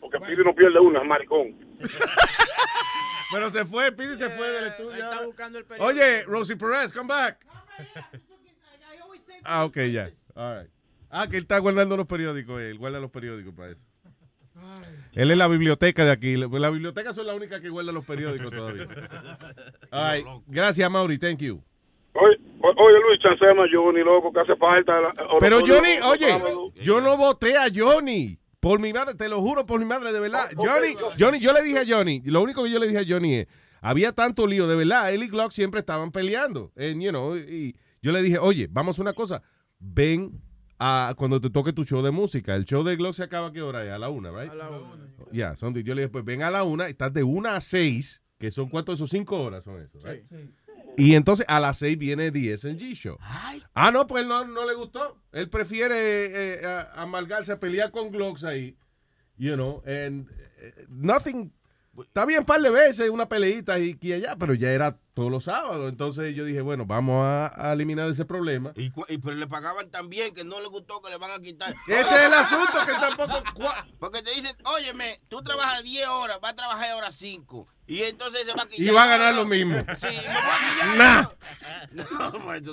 Porque 0.00 0.20
Piri 0.20 0.44
no 0.44 0.54
pierde 0.54 0.78
una, 0.78 1.00
es 1.00 1.06
maricón. 1.06 1.54
Pero 3.32 3.50
se 3.50 3.64
fue, 3.64 3.90
Pidi 3.92 4.16
se 4.16 4.28
fue 4.28 4.46
del 4.50 4.66
estudio. 4.66 5.06
Oye, 5.78 6.24
Rosie 6.24 6.56
Perez, 6.56 6.92
come 6.92 7.08
back. 7.08 7.38
Ah, 9.44 9.64
ok, 9.64 9.76
ya. 9.90 10.10
All 10.34 10.60
right. 10.60 10.70
Ah, 11.08 11.26
que 11.26 11.36
él 11.36 11.42
está 11.42 11.58
guardando 11.58 11.96
los 11.96 12.06
periódicos, 12.06 12.60
él 12.60 12.76
guarda 12.76 13.00
los 13.00 13.10
periódicos 13.10 13.54
para 13.54 13.70
eso. 13.70 13.80
Él 15.14 15.30
es 15.30 15.36
la 15.36 15.48
biblioteca 15.48 16.04
de 16.04 16.10
aquí. 16.10 16.36
La 16.36 16.46
la 16.46 16.70
biblioteca 16.70 17.14
son 17.14 17.26
la 17.26 17.34
única 17.34 17.60
que 17.60 17.70
guarda 17.70 17.92
los 17.92 18.04
periódicos 18.04 18.50
todavía. 18.50 18.86
All 19.90 20.12
right. 20.12 20.26
Gracias, 20.46 20.90
Mauri. 20.90 21.18
Thank 21.18 21.38
you. 21.40 21.62
Oye, 22.14 22.38
oye 22.62 22.98
Luis, 23.06 23.20
chancema 23.20 23.64
Johnny, 23.72 24.00
loco, 24.04 24.32
que 24.32 24.40
hace 24.40 24.56
falta. 24.56 25.00
la- 25.00 25.12
Pero 25.40 25.60
Johnny, 25.66 25.90
oye, 26.04 26.28
yo 26.82 27.00
no 27.00 27.16
voté 27.16 27.56
a 27.56 27.66
Johnny. 27.74 28.38
Por 28.60 28.78
mi 28.80 28.92
madre, 28.92 29.14
te 29.14 29.28
lo 29.28 29.40
juro 29.40 29.66
por 29.66 29.80
mi 29.80 29.86
madre, 29.86 30.12
de 30.12 30.20
verdad. 30.20 30.48
Johnny, 30.56 30.94
Johnny, 31.18 31.40
yo 31.40 31.52
le 31.52 31.62
dije 31.62 31.78
a 31.80 31.84
Johnny, 31.86 32.22
lo 32.24 32.40
único 32.40 32.62
que 32.62 32.70
yo 32.70 32.78
le 32.78 32.86
dije 32.86 33.00
a 33.00 33.04
Johnny 33.06 33.34
es, 33.34 33.46
había 33.80 34.12
tanto 34.12 34.46
lío, 34.46 34.68
de 34.68 34.76
verdad, 34.76 35.12
él 35.12 35.24
y 35.24 35.28
Glock 35.28 35.50
siempre 35.50 35.80
estaban 35.80 36.12
peleando. 36.12 36.70
And, 36.76 37.02
you 37.02 37.10
know, 37.10 37.36
y 37.36 37.74
yo 38.02 38.12
le 38.12 38.22
dije, 38.22 38.38
oye, 38.38 38.68
vamos 38.70 38.98
a 38.98 39.02
una 39.02 39.14
cosa, 39.14 39.42
ven 39.80 40.40
a 40.78 41.14
cuando 41.16 41.40
te 41.40 41.50
toque 41.50 41.72
tu 41.72 41.82
show 41.84 42.02
de 42.02 42.12
música. 42.12 42.54
El 42.54 42.64
show 42.64 42.84
de 42.84 42.94
Glock 42.94 43.14
se 43.14 43.24
acaba 43.24 43.48
a 43.48 43.52
qué 43.52 43.62
hora 43.62 43.84
es? 43.84 43.90
A 43.90 43.98
la 43.98 44.08
una, 44.10 44.30
right? 44.30 44.50
A 44.52 44.54
la 44.54 44.70
una. 44.70 45.08
Ya, 45.32 45.56
son 45.56 45.74
yo 45.74 45.94
le 45.94 46.02
dije, 46.02 46.08
pues 46.12 46.24
ven 46.24 46.42
a 46.44 46.50
la 46.52 46.62
una, 46.62 46.86
estás 46.88 47.12
de 47.12 47.24
una 47.24 47.56
a 47.56 47.60
seis, 47.60 48.22
que 48.38 48.52
son 48.52 48.68
cuántos, 48.68 48.94
esos 48.94 49.10
cinco 49.10 49.40
horas 49.42 49.64
son 49.64 49.80
eso, 49.82 49.98
right? 50.04 50.24
Y 50.96 51.14
entonces 51.14 51.46
a 51.48 51.58
las 51.60 51.78
6 51.78 51.96
viene 51.98 52.30
The 52.30 52.56
SNG 52.58 52.94
Show. 52.94 53.16
Ah, 53.74 53.90
no, 53.90 54.06
pues 54.06 54.26
no, 54.26 54.44
no 54.46 54.66
le 54.66 54.74
gustó. 54.74 55.18
Él 55.32 55.48
prefiere 55.48 55.94
eh, 56.60 56.66
a- 56.66 57.02
amargarse 57.02 57.52
a 57.52 57.58
pelear 57.60 57.90
con 57.90 58.10
Glocks 58.10 58.44
ahí. 58.44 58.76
You 59.38 59.54
know, 59.54 59.82
and 59.86 60.28
eh, 60.58 60.84
nothing. 60.88 61.52
Está 62.00 62.24
bien, 62.24 62.44
par 62.46 62.60
de 62.62 62.70
veces, 62.70 63.10
una 63.10 63.28
peleita 63.28 63.78
y 63.78 63.92
aquí 63.92 64.08
y 64.08 64.12
allá, 64.14 64.36
pero 64.36 64.54
ya 64.54 64.70
era 64.70 64.96
todos 65.12 65.30
los 65.30 65.44
sábados. 65.44 65.90
Entonces 65.90 66.34
yo 66.34 66.46
dije, 66.46 66.62
bueno, 66.62 66.86
vamos 66.86 67.22
a, 67.26 67.52
a 67.54 67.74
eliminar 67.74 68.08
ese 68.08 68.24
problema. 68.24 68.72
Y, 68.76 68.90
pero 68.90 69.36
le 69.36 69.46
pagaban 69.46 69.90
tan 69.90 70.08
bien 70.08 70.34
que 70.34 70.42
no 70.42 70.58
le 70.62 70.68
gustó 70.68 71.02
que 71.02 71.10
le 71.10 71.18
van 71.18 71.32
a 71.32 71.38
quitar. 71.42 71.74
Ese 71.86 72.00
es 72.00 72.22
el 72.22 72.32
asunto 72.32 72.72
que 72.86 72.92
tampoco. 72.92 73.42
Porque 73.98 74.22
te 74.22 74.30
dicen, 74.34 74.56
óyeme, 74.64 75.20
tú 75.28 75.42
trabajas 75.42 75.82
10 75.82 76.08
horas, 76.08 76.40
vas 76.40 76.52
a 76.52 76.56
trabajar 76.56 76.90
ahora 76.92 77.12
5. 77.12 77.68
Y 77.88 78.02
entonces 78.04 78.46
se 78.46 78.54
va 78.54 78.62
a 78.62 78.68
quitar. 78.68 78.86
Y 78.86 78.90
va 78.90 79.02
a 79.02 79.08
ganar 79.08 79.34
lo 79.34 79.44
mismo. 79.44 79.76
Sí, 79.98 80.06
me 80.06 80.22
voy 80.22 80.50
a 80.50 80.72
quitar. 80.72 80.96
Nah. 80.96 81.22
No, 81.92 82.04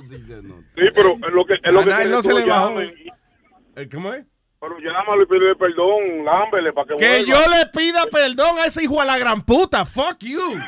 sí, 0.02 0.24
no. 0.44 0.64
Sí, 0.76 0.84
pero 0.96 1.14
es 1.16 1.34
lo 1.34 1.46
que, 1.46 1.56
es 1.56 1.74
lo 1.74 1.82
A 1.82 1.98
que 2.04 2.06
no 2.06 2.22
se 2.24 2.34
le 2.34 2.46
bajó. 2.46 2.80
Eh, 2.80 3.90
¿Cómo 3.92 4.14
es? 4.14 4.26
Pero 4.62 4.78
llámalo 4.80 5.24
y 5.24 5.26
pídele 5.26 5.56
perdón, 5.56 6.26
lámbele 6.26 6.74
para 6.74 6.88
que 6.88 6.98
Que 6.98 7.08
vuelva. 7.24 7.26
yo 7.28 7.50
le 7.50 7.66
pida 7.68 8.06
perdón 8.12 8.58
a 8.60 8.66
ese 8.66 8.84
hijo 8.84 9.00
a 9.00 9.06
la 9.06 9.18
gran 9.18 9.42
puta. 9.42 9.86
Fuck 9.86 10.18
you. 10.20 10.60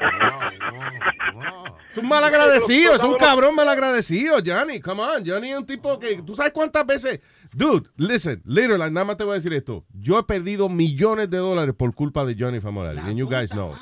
Es 1.91 1.97
un 1.97 2.07
mal 2.07 2.23
agradecido, 2.23 2.95
es 2.95 3.03
un 3.03 3.15
cabrón 3.15 3.53
mal 3.53 3.67
agradecido, 3.67 4.37
Johnny. 4.45 4.79
Come 4.79 5.01
on, 5.01 5.25
Johnny 5.25 5.51
es 5.51 5.57
un 5.57 5.65
tipo 5.65 5.99
que. 5.99 6.21
¿Tú 6.21 6.35
sabes 6.35 6.53
cuántas 6.53 6.85
veces? 6.85 7.19
Dude, 7.53 7.89
listen, 7.97 8.41
literally, 8.45 8.89
nada 8.93 9.05
más 9.05 9.17
te 9.17 9.25
voy 9.25 9.33
a 9.33 9.35
decir 9.35 9.51
esto. 9.53 9.83
Yo 9.93 10.17
he 10.19 10.23
perdido 10.23 10.69
millones 10.69 11.29
de 11.29 11.37
dólares 11.39 11.75
por 11.77 11.93
culpa 11.93 12.23
de 12.23 12.35
Johnny 12.39 12.61
Famorales. 12.61 13.03
And 13.03 13.17
you 13.17 13.27
guys 13.27 13.49
know. 13.51 13.75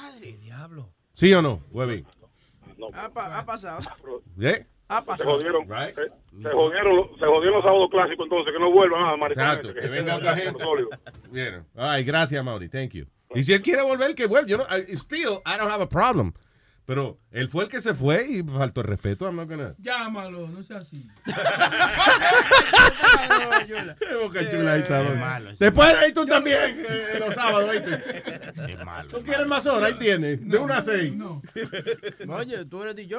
¿Sí 1.13 1.31
o 1.35 1.41
no, 1.43 1.61
Webby? 1.71 2.03
Ha, 2.93 3.09
pa- 3.09 3.37
ha 3.37 3.45
pasado. 3.45 3.81
¿Eh? 4.41 4.65
Ha 4.89 4.99
Se 5.01 5.05
pasado. 5.05 5.31
jodieron, 5.33 5.63
eh, 5.71 5.93
se, 5.93 6.49
jodieron, 6.51 6.95
los- 6.95 7.07
se 7.19 7.25
jodieron 7.25 7.53
los 7.57 7.63
sábados 7.63 7.89
clásicos 7.91 8.25
entonces, 8.25 8.53
que 8.53 8.59
no 8.59 8.71
vuelvan 8.71 9.05
a 9.05 9.17
maricones. 9.17 9.49
Exacto, 9.57 9.73
que 9.73 9.87
venga 9.87 10.15
otra 10.15 10.35
gente. 10.35 10.63
Bien. 11.31 11.63
Ay, 11.75 12.03
gracias, 12.03 12.43
Mauri. 12.43 12.69
Thank 12.69 12.91
you. 12.93 13.05
Y 13.35 13.43
si 13.43 13.53
él 13.53 13.61
quiere 13.61 13.83
volver, 13.83 14.15
que 14.15 14.25
vuelva. 14.25 14.47
Yo 14.47 14.57
no, 14.57 14.63
I- 14.75 14.95
still, 14.95 15.39
I 15.45 15.57
don't 15.59 15.71
have 15.71 15.83
a 15.83 15.87
problem. 15.87 16.33
Pero 16.89 17.19
él 17.29 17.47
fue 17.49 17.65
el 17.65 17.69
que 17.69 17.81
se 17.81 17.93
fue 17.93 18.25
y 18.27 18.41
faltó 18.41 18.81
el 18.81 18.87
respeto. 18.87 19.25
I'm 19.27 19.35
not 19.35 19.47
gonna- 19.47 19.75
Llámalo, 19.77 20.47
no 20.47 20.63
sea 20.63 20.77
así. 20.77 21.05
Boca 24.23 24.49
Chula, 24.49 24.73
ahí 24.73 24.81
está, 24.81 25.03
bueno. 25.03 25.51
Después 25.59 25.93
ahí 25.93 26.11
tú 26.13 26.25
también, 26.25 26.83
eh, 26.89 27.19
los 27.19 27.35
sábados, 27.35 27.69
¿oíste? 27.69 28.03
¿Tú 29.07 29.17
quieres 29.23 29.45
más 29.45 29.67
horas? 29.67 29.91
Ahí 29.91 29.99
tienes. 29.99 30.43
De 30.47 30.57
una 30.57 30.77
a 30.77 30.81
seis. 30.81 31.13
Oye, 32.27 32.65
tú 32.65 32.81
eres 32.81 32.95
DJ. 32.95 33.17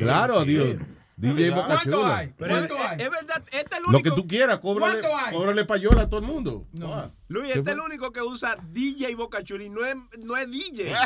Claro, 0.00 0.42
Dios. 0.46 0.76
DJ 1.22 1.50
Boca 1.50 1.66
¿Cuánto 1.68 1.90
Chula. 2.02 2.16
hay? 2.18 2.28
¿Cuánto 2.36 2.74
hay? 2.76 3.00
Es 3.00 3.10
verdad, 3.10 3.42
este 3.52 3.74
es 3.74 3.78
el 3.78 3.84
único. 3.86 3.92
Lo 3.92 4.02
que 4.02 4.10
tú 4.22 4.26
quieras, 4.26 4.58
cóbrale, 4.58 5.00
¿Cuánto 5.00 5.16
hay? 5.18 5.34
cóbrale 5.34 5.64
payola 5.64 6.02
a 6.02 6.08
todo 6.08 6.20
el 6.20 6.26
mundo. 6.26 6.66
Ah. 6.82 7.10
Luis, 7.28 7.52
¿Qué 7.52 7.58
este 7.60 7.70
es 7.70 7.76
el 7.76 7.80
único 7.80 8.10
que 8.12 8.20
usa 8.22 8.56
DJ 8.70 9.14
Boca 9.14 9.42
Chula 9.44 9.62
y 9.64 9.70
no 9.70 9.84
es, 9.86 9.94
no 10.18 10.36
es 10.36 10.50
DJ. 10.50 10.92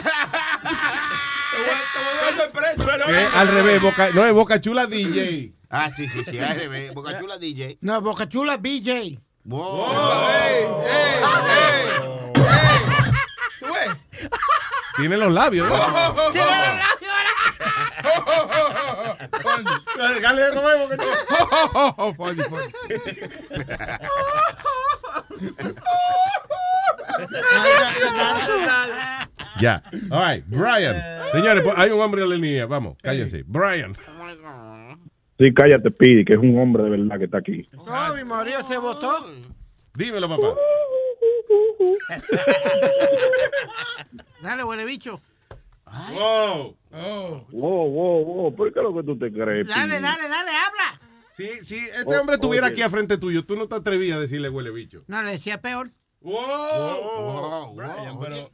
Pero- 2.76 3.10
Eh, 3.10 3.28
al 3.34 3.48
revés, 3.48 3.80
Boca, 3.82 4.08
no 4.14 4.24
es 4.24 4.32
Boca 4.32 4.60
Chula 4.60 4.86
DJ. 4.86 5.52
Ah, 5.70 5.90
sí, 5.90 6.08
sí, 6.08 6.24
sí, 6.24 6.38
al 6.38 6.56
revés. 6.58 6.94
Boca 6.94 7.16
Chula 7.20 7.36
DJ. 7.38 7.78
No, 7.82 8.00
Boca 8.00 8.26
Chula 8.28 8.56
BJ. 8.56 9.20
Wow. 9.44 9.86
¿Tú 13.60 13.66
ves? 13.72 14.30
Tiene 14.96 15.16
los 15.18 15.32
labios, 15.32 15.68
¿no? 15.68 15.74
Tiene 15.74 15.92
los 15.92 16.16
labios 16.16 16.25
Dale, 19.96 20.20
¿cómo 20.54 20.70
es, 20.70 20.78
Boca 20.78 20.96
Chula? 20.96 21.16
Funny, 22.16 22.42
funny. 22.42 22.72
Ya. 29.60 29.82
All 30.10 30.34
right, 30.34 30.44
Brian. 30.46 30.96
Señores, 31.32 31.62
pues, 31.64 31.74
hay 31.78 31.90
un 31.90 32.00
hombre 32.00 32.22
en 32.22 32.30
la 32.30 32.36
línea. 32.36 32.66
Vamos, 32.66 32.96
cállense. 33.02 33.42
Brian. 33.46 33.94
Sí, 35.38 35.52
cállate, 35.54 35.90
Pidi, 35.90 36.24
que 36.24 36.32
es 36.34 36.38
un 36.38 36.58
hombre 36.58 36.84
de 36.84 36.90
verdad 36.90 37.18
que 37.18 37.24
está 37.24 37.38
aquí. 37.38 37.68
No, 37.72 38.14
mi 38.14 38.24
marido 38.24 38.62
se 38.66 38.78
votó. 38.78 39.26
Dímelo, 39.94 40.28
papá. 40.28 40.54
Dale, 44.42 44.64
huele 44.64 44.84
bicho. 44.84 45.20
Wow. 45.86 46.76
Wow, 46.90 47.46
wow, 47.50 48.24
wow. 48.24 48.54
¿Por 48.54 48.72
qué 48.72 48.80
es 48.80 48.82
lo 48.82 48.94
que 48.94 49.02
tú 49.02 49.18
te 49.18 49.32
crees? 49.32 49.68
Dale, 49.68 50.00
dale, 50.00 50.28
dale, 50.28 50.50
habla. 50.50 51.00
Si, 51.32 51.46
si 51.64 51.76
este 51.76 52.16
hombre 52.16 52.36
estuviera 52.36 52.68
aquí 52.68 52.82
a 52.82 52.90
frente 52.90 53.18
tuyo, 53.18 53.44
tú 53.44 53.56
no 53.56 53.68
te 53.68 53.74
atrevías 53.74 54.16
a 54.16 54.20
decirle 54.20 54.48
huele 54.48 54.70
bicho. 54.70 55.04
No, 55.06 55.22
le 55.22 55.32
decía 55.32 55.60
peor. 55.60 55.90
Wow. 56.20 57.74
Brian, 57.74 58.18
pero... 58.20 58.50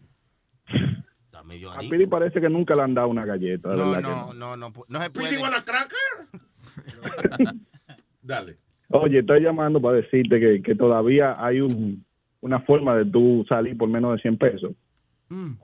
Está 1.26 1.42
medio 1.44 1.70
A. 1.70 1.78
Pidi 1.78 2.06
parece 2.06 2.40
que 2.40 2.48
nunca 2.48 2.74
le 2.74 2.82
han 2.82 2.94
dado 2.94 3.08
una 3.08 3.24
galleta, 3.24 3.70
No, 3.70 3.94
que 3.94 4.02
no, 4.02 4.34
no, 4.34 4.56
no, 4.56 4.72
no 4.88 5.00
se 5.00 5.10
puede. 5.10 5.38
Wanna 5.38 5.64
cracker? 5.64 5.96
Dale. 8.22 8.58
Oye, 8.88 9.20
estoy 9.20 9.42
llamando 9.42 9.80
para 9.80 9.96
decirte 9.98 10.38
que, 10.38 10.62
que 10.62 10.74
todavía 10.74 11.36
hay 11.38 11.60
un, 11.60 12.04
una 12.40 12.60
forma 12.60 12.96
de 12.96 13.06
tú 13.06 13.44
salir 13.48 13.76
por 13.78 13.88
menos 13.88 14.16
de 14.16 14.22
100 14.22 14.38
pesos. 14.38 14.72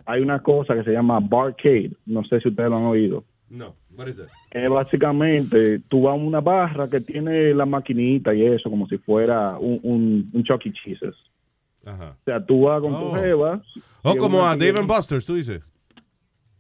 Hay 0.06 0.20
una 0.22 0.40
cosa 0.42 0.74
que 0.74 0.84
se 0.84 0.92
llama 0.92 1.20
Barcade, 1.20 1.92
no 2.06 2.24
sé 2.24 2.40
si 2.40 2.48
ustedes 2.48 2.70
lo 2.70 2.76
han 2.78 2.84
oído. 2.84 3.24
No, 3.50 3.74
that? 4.18 4.28
Es 4.50 4.68
básicamente, 4.68 5.80
tú 5.88 6.02
vas 6.02 6.12
a 6.12 6.16
una 6.16 6.40
barra 6.40 6.88
que 6.88 7.00
tiene 7.00 7.54
la 7.54 7.64
maquinita 7.66 8.34
y 8.34 8.44
eso, 8.44 8.68
como 8.70 8.86
si 8.88 8.98
fuera 8.98 9.58
un, 9.58 9.80
un, 9.82 10.30
un 10.32 10.44
Chuck 10.44 10.66
E. 10.66 10.72
Cheese's. 10.72 11.16
Ajá. 11.84 12.16
O 12.20 12.24
sea, 12.24 12.44
tú 12.44 12.62
vas 12.62 12.80
con 12.80 12.94
Oh. 12.94 13.00
tu 13.10 13.16
jeva. 13.16 13.62
O 14.02 14.12
y 14.12 14.16
como 14.16 14.44
a 14.46 14.56
Dave 14.56 14.78
and 14.78 14.86
Buster's, 14.88 15.24
tú 15.24 15.34
dices. 15.34 15.62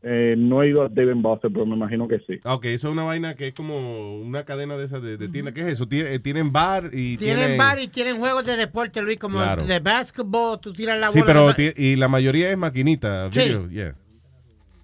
Eh, 0.00 0.36
no 0.38 0.62
he 0.62 0.68
ido 0.68 0.82
a 0.82 0.88
Dave 0.88 1.12
Buster, 1.14 1.50
pero 1.52 1.66
me 1.66 1.74
imagino 1.74 2.06
que 2.06 2.20
sí. 2.20 2.38
Ah, 2.44 2.54
Ok, 2.54 2.66
eso 2.66 2.86
es 2.88 2.92
una 2.92 3.02
vaina 3.02 3.34
que 3.34 3.48
es 3.48 3.54
como 3.54 4.18
una 4.20 4.44
cadena 4.44 4.76
de 4.76 4.84
esas 4.84 5.02
de, 5.02 5.16
de 5.16 5.28
tiendas. 5.28 5.54
¿Qué 5.54 5.62
es 5.62 5.66
eso? 5.68 5.88
Tiene- 5.88 6.14
eh, 6.14 6.18
Tienen 6.20 6.52
bar 6.52 6.84
y 6.92 7.16
Tienen 7.16 7.38
tienen... 7.38 7.58
bar 7.58 7.80
y 7.80 7.88
tienen 7.88 8.16
juegos 8.18 8.44
de 8.46 8.56
deporte, 8.56 9.02
Luis, 9.02 9.18
como 9.18 9.38
Claro. 9.38 9.64
de 9.64 9.80
basketball, 9.80 10.60
tú 10.60 10.72
tiras 10.72 10.98
la 11.00 11.10
Sí, 11.10 11.18
bola. 11.18 11.26
pero 11.26 11.40
nomás. 11.40 11.56
ti- 11.56 11.72
y 11.76 11.96
la 11.96 12.06
mayoría 12.06 12.48
es 12.50 12.56
maquinita. 12.56 13.30
Sí. 13.32 13.40
video, 13.40 13.68
yeah. 13.70 13.94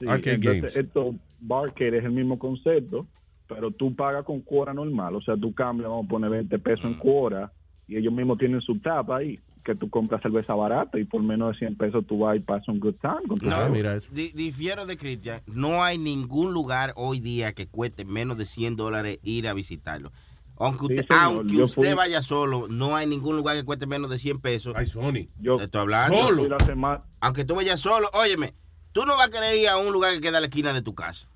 Sí, 0.00 0.06
Arcade 0.08 0.34
entonces, 0.34 0.60
games. 0.62 0.76
Esto, 0.76 1.14
Barcade 1.40 1.98
es 1.98 2.04
el 2.04 2.10
mismo 2.10 2.36
concepto, 2.36 3.06
pero 3.46 3.70
tú 3.70 3.94
pagas 3.94 4.24
con 4.24 4.40
cuora 4.40 4.74
normal. 4.74 5.14
O 5.14 5.20
sea, 5.20 5.36
tú 5.36 5.54
cambias, 5.54 5.88
vamos 5.90 6.06
a 6.06 6.08
poner 6.08 6.28
20 6.30 6.58
pesos 6.58 6.86
en 6.86 6.94
cuora 6.94 7.52
y 7.86 7.96
ellos 7.96 8.12
mismos 8.12 8.36
tienen 8.38 8.60
su 8.62 8.80
tapa 8.80 9.18
ahí, 9.18 9.38
que 9.64 9.74
tú 9.74 9.88
compras 9.90 10.22
cerveza 10.22 10.54
barata 10.54 10.98
y 10.98 11.04
por 11.04 11.22
menos 11.22 11.52
de 11.52 11.58
100 11.58 11.76
pesos 11.76 12.06
tú 12.06 12.18
vas 12.20 12.36
y 12.36 12.40
pasas 12.40 12.68
un 12.68 12.78
good 12.80 12.94
time 13.00 13.22
con 13.26 13.38
tu 13.38 13.46
No, 13.46 13.56
jeva. 13.72 13.98
di- 14.12 14.30
difiero 14.32 14.86
de 14.86 14.96
Cristian. 14.96 15.40
No 15.46 15.82
hay 15.82 15.98
ningún 15.98 16.52
lugar 16.52 16.92
hoy 16.96 17.18
día 17.20 17.52
que 17.54 17.66
cueste 17.66 18.04
menos 18.04 18.36
de 18.38 18.46
100 18.46 18.76
dólares 18.76 19.18
ir 19.22 19.48
a 19.48 19.54
visitarlo. 19.54 20.12
Aunque 20.56 20.86
Sí, 20.86 20.94
usted, 21.00 21.06
señor, 21.08 21.22
aunque 21.24 21.62
usted 21.62 21.82
fui- 21.82 21.94
vaya 21.94 22.22
solo, 22.22 22.68
no 22.68 22.94
hay 22.94 23.06
ningún 23.08 23.36
lugar 23.36 23.56
que 23.56 23.64
cueste 23.64 23.86
menos 23.86 24.08
de 24.10 24.18
100 24.18 24.38
pesos. 24.40 24.74
Ay, 24.76 24.86
Sony. 24.86 25.26
Yo, 25.40 25.56
Te 25.56 25.64
estoy 25.64 25.80
hablando. 25.80 26.58
semana- 26.64 27.02
Aunque 27.20 27.44
tú 27.44 27.54
vayas 27.56 27.80
solo, 27.80 28.08
óyeme, 28.12 28.54
tú 28.92 29.04
no 29.04 29.16
vas 29.16 29.28
a 29.28 29.30
querer 29.32 29.56
ir 29.58 29.68
a 29.68 29.78
un 29.78 29.92
lugar 29.92 30.14
que 30.14 30.20
queda 30.20 30.38
a 30.38 30.40
la 30.40 30.46
esquina 30.46 30.72
de 30.72 30.82
tu 30.82 30.94
casa. 30.94 31.28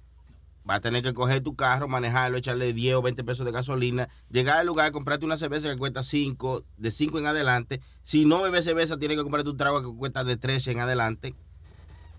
Vas 0.68 0.76
a 0.76 0.80
tener 0.82 1.02
que 1.02 1.14
coger 1.14 1.42
tu 1.42 1.56
carro, 1.56 1.88
manejarlo, 1.88 2.36
echarle 2.36 2.74
10 2.74 2.96
o 2.96 3.00
20 3.00 3.24
pesos 3.24 3.46
de 3.46 3.52
gasolina, 3.52 4.10
llegar 4.28 4.58
al 4.58 4.66
lugar, 4.66 4.92
comprarte 4.92 5.24
una 5.24 5.38
cerveza 5.38 5.70
que 5.70 5.78
cuesta 5.78 6.02
5, 6.02 6.62
de 6.76 6.90
5 6.90 7.18
en 7.18 7.26
adelante. 7.26 7.80
Si 8.04 8.26
no 8.26 8.42
bebes 8.42 8.66
cerveza, 8.66 8.98
tienes 8.98 9.16
que 9.16 9.22
comprarte 9.22 9.48
un 9.48 9.56
trago 9.56 9.80
que 9.80 9.96
cuesta 9.96 10.24
de 10.24 10.36
13 10.36 10.72
en 10.72 10.80
adelante. 10.80 11.34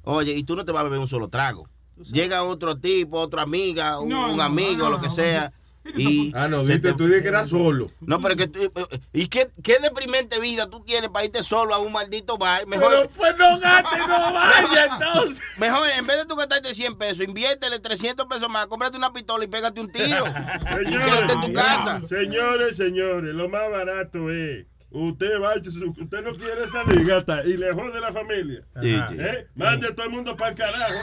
Oye, 0.03 0.33
y 0.33 0.43
tú 0.45 0.55
no 0.55 0.65
te 0.65 0.71
vas 0.71 0.81
a 0.81 0.85
beber 0.85 0.97
un 0.97 1.07
solo 1.07 1.27
trago. 1.27 1.69
Llega 2.11 2.41
otro 2.41 2.79
tipo, 2.79 3.19
otra 3.19 3.43
amiga, 3.43 3.99
un, 3.99 4.09
No, 4.09 4.31
un 4.31 4.37
no, 4.37 4.41
amigo, 4.41 4.85
no, 4.85 4.89
lo 4.89 4.99
que 4.99 5.11
sea. 5.11 5.53
Y 5.95 6.31
Ah, 6.35 6.47
no, 6.47 6.59
viste, 6.63 6.91
te- 6.91 6.93
tú 6.93 7.05
dices 7.07 7.21
que 7.21 7.29
era 7.29 7.45
solo. 7.45 7.91
No, 8.01 8.19
pero 8.21 8.33
es 8.35 8.37
que 8.41 8.47
tú- 8.47 8.59
eh, 8.63 8.99
¿Y 9.13 9.27
qué, 9.27 9.49
qué 9.63 9.79
deprimente 9.79 10.39
vida 10.39 10.69
tú 10.69 10.83
tienes 10.83 11.09
para 11.09 11.25
irte 11.25 11.41
solo 11.43 11.73
a 11.73 11.79
un 11.79 11.91
maldito 11.91 12.37
bar? 12.37 12.67
Mejor, 12.67 12.89
Pero 12.91 13.09
pues 13.11 13.35
no 13.37 13.59
gaste, 13.59 13.97
no 13.99 14.07
vaya 14.33 14.85
entonces. 14.91 15.41
Mejor, 15.57 15.87
en 15.97 16.05
vez 16.05 16.17
de 16.17 16.25
tú 16.25 16.35
gastarte 16.35 16.73
100 16.73 16.97
pesos, 16.97 17.23
inviértele 17.23 17.79
300 17.79 18.27
pesos 18.27 18.49
más, 18.49 18.67
cómprate 18.67 18.97
una 18.97 19.11
pistola 19.13 19.43
y 19.43 19.47
pégate 19.47 19.79
un 19.81 19.91
tiro. 19.91 20.25
y 20.81 20.85
quédate 20.85 21.33
en 21.33 21.41
tu 21.41 21.53
casa. 21.53 22.01
Señores, 22.07 22.77
señores, 22.77 23.33
lo 23.33 23.49
más 23.49 23.69
barato 23.71 24.29
es. 24.31 24.65
Usted 24.91 25.39
va, 25.39 25.53
usted 25.55 26.21
no 26.23 26.33
quiere 26.33 26.67
salir, 26.67 27.05
gata, 27.05 27.43
y 27.45 27.57
le 27.57 27.71
jode 27.71 27.99
la 28.01 28.11
familia. 28.11 28.63
Sí, 28.81 28.91
sí. 29.09 29.15
¿Eh? 29.19 29.45
Mande 29.53 29.87
a 29.87 29.93
todo 29.93 30.07
el 30.07 30.11
mundo 30.11 30.35
para 30.35 30.49
el 30.49 30.57
carajo. 30.57 30.99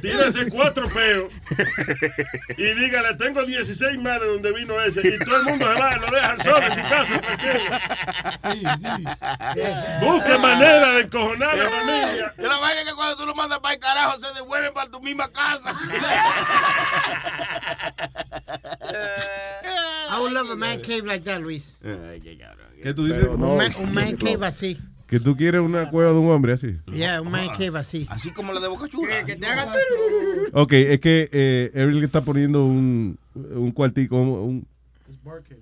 Tírese 0.00 0.48
cuatro 0.48 0.88
peos. 0.88 1.32
Y 2.56 2.64
dígale, 2.64 3.14
tengo 3.14 3.44
16 3.44 3.98
más 4.00 4.20
de 4.20 4.26
donde 4.26 4.52
vino 4.52 4.80
ese. 4.80 5.06
Y 5.06 5.18
todo 5.18 5.36
el 5.36 5.44
mundo 5.44 5.66
se 5.66 5.80
va, 5.80 5.96
lo 5.96 6.06
dejan 6.06 6.42
solo 6.42 6.66
en 6.66 6.74
su 6.74 6.82
casa, 6.88 7.20
tranquilo. 7.20 7.70
Busque 10.00 10.38
manera 10.38 10.92
de 10.94 11.00
encojonar 11.02 11.50
a 11.50 11.56
la 11.56 11.70
familia. 11.70 12.34
Y 12.38 12.42
la 12.42 12.58
vaina 12.58 12.80
es 12.80 12.88
que 12.88 12.94
cuando 12.94 13.16
tú 13.16 13.26
lo 13.26 13.34
mandas 13.34 13.58
para 13.60 13.74
el 13.74 13.80
carajo, 13.80 14.18
se 14.20 14.32
devuelven 14.34 14.72
para 14.72 14.90
tu 14.90 15.00
misma 15.00 15.30
casa. 15.30 15.74
I 20.10 20.20
would 20.20 20.32
love 20.32 20.50
a 20.50 20.56
man 20.56 20.80
cave 20.80 21.04
like 21.04 21.24
that, 21.24 21.40
Luis. 21.40 21.76
¿Qué 22.82 22.94
tú 22.94 23.06
dices? 23.06 23.26
un, 23.26 23.56
man, 23.56 23.72
un 23.78 23.92
man 23.94 24.16
cave 24.16 24.46
así. 24.46 24.78
Que 25.14 25.20
tú 25.20 25.36
quieres 25.36 25.60
una 25.60 25.90
cueva 25.90 26.10
de 26.10 26.18
un 26.18 26.28
hombre 26.30 26.54
así. 26.54 26.76
Yeah, 26.92 27.20
un 27.20 27.30
man 27.30 27.48
cave 27.56 27.78
así. 27.78 28.06
Así 28.10 28.30
como 28.32 28.52
la 28.52 28.58
de 28.60 28.66
Boca 28.68 28.88
Chula. 28.88 29.24
Que 29.24 29.36
te 29.36 29.46
haga 29.46 29.72
Ok, 30.52 30.72
es 30.72 30.98
que 30.98 31.28
eh, 31.30 31.70
Eric 31.72 32.02
está 32.02 32.22
poniendo 32.22 32.64
un, 32.64 33.16
un 33.34 33.70
cuartico. 33.70 34.16
Un, 34.16 34.28
un- 34.28 34.68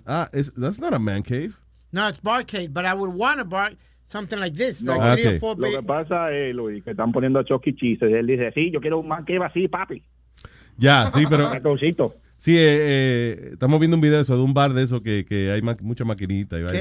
ah, 0.07 0.27
es, 0.33 0.51
that's 0.55 0.79
not 0.79 0.93
a 0.93 0.99
man 0.99 1.21
cave. 1.21 1.51
No, 1.91 2.09
it's 2.09 2.19
barcade, 2.19 2.69
but 2.73 2.85
I 2.85 2.93
would 2.95 3.13
want 3.13 3.39
a 3.39 3.43
bar 3.43 3.73
something 4.09 4.39
like 4.39 4.55
this, 4.57 4.81
No, 4.81 4.97
like 4.97 5.13
three 5.21 5.27
ok. 5.27 5.33
or 5.35 5.39
four 5.39 5.55
Lo 5.59 5.69
que 5.69 5.83
pasa 5.83 6.31
es, 6.31 6.55
Luis, 6.55 6.83
que 6.83 6.91
están 6.91 7.11
poniendo 7.11 7.37
a 7.39 7.45
Chucky 7.45 7.75
Cheese. 7.75 8.01
Él 8.01 8.25
dice, 8.25 8.51
sí, 8.53 8.71
yo 8.71 8.81
quiero 8.81 8.99
un 8.99 9.07
man 9.07 9.23
va 9.39 9.45
así, 9.45 9.67
papi. 9.67 10.01
Ya, 10.77 11.11
sí, 11.13 11.25
pero. 11.29 11.51
Sí, 12.43 12.57
eh, 12.57 12.59
eh, 12.59 13.49
estamos 13.53 13.79
viendo 13.79 13.95
un 13.95 14.01
video 14.01 14.17
de 14.17 14.23
eso, 14.23 14.35
de 14.35 14.43
un 14.43 14.53
bar 14.53 14.73
de 14.73 14.83
eso 14.83 15.01
que, 15.01 15.23
que 15.23 15.49
hay 15.49 15.61
ma- 15.61 15.77
mucha 15.81 16.03
maquinita. 16.03 16.59
y 16.59 16.63
vaina. 16.63 16.77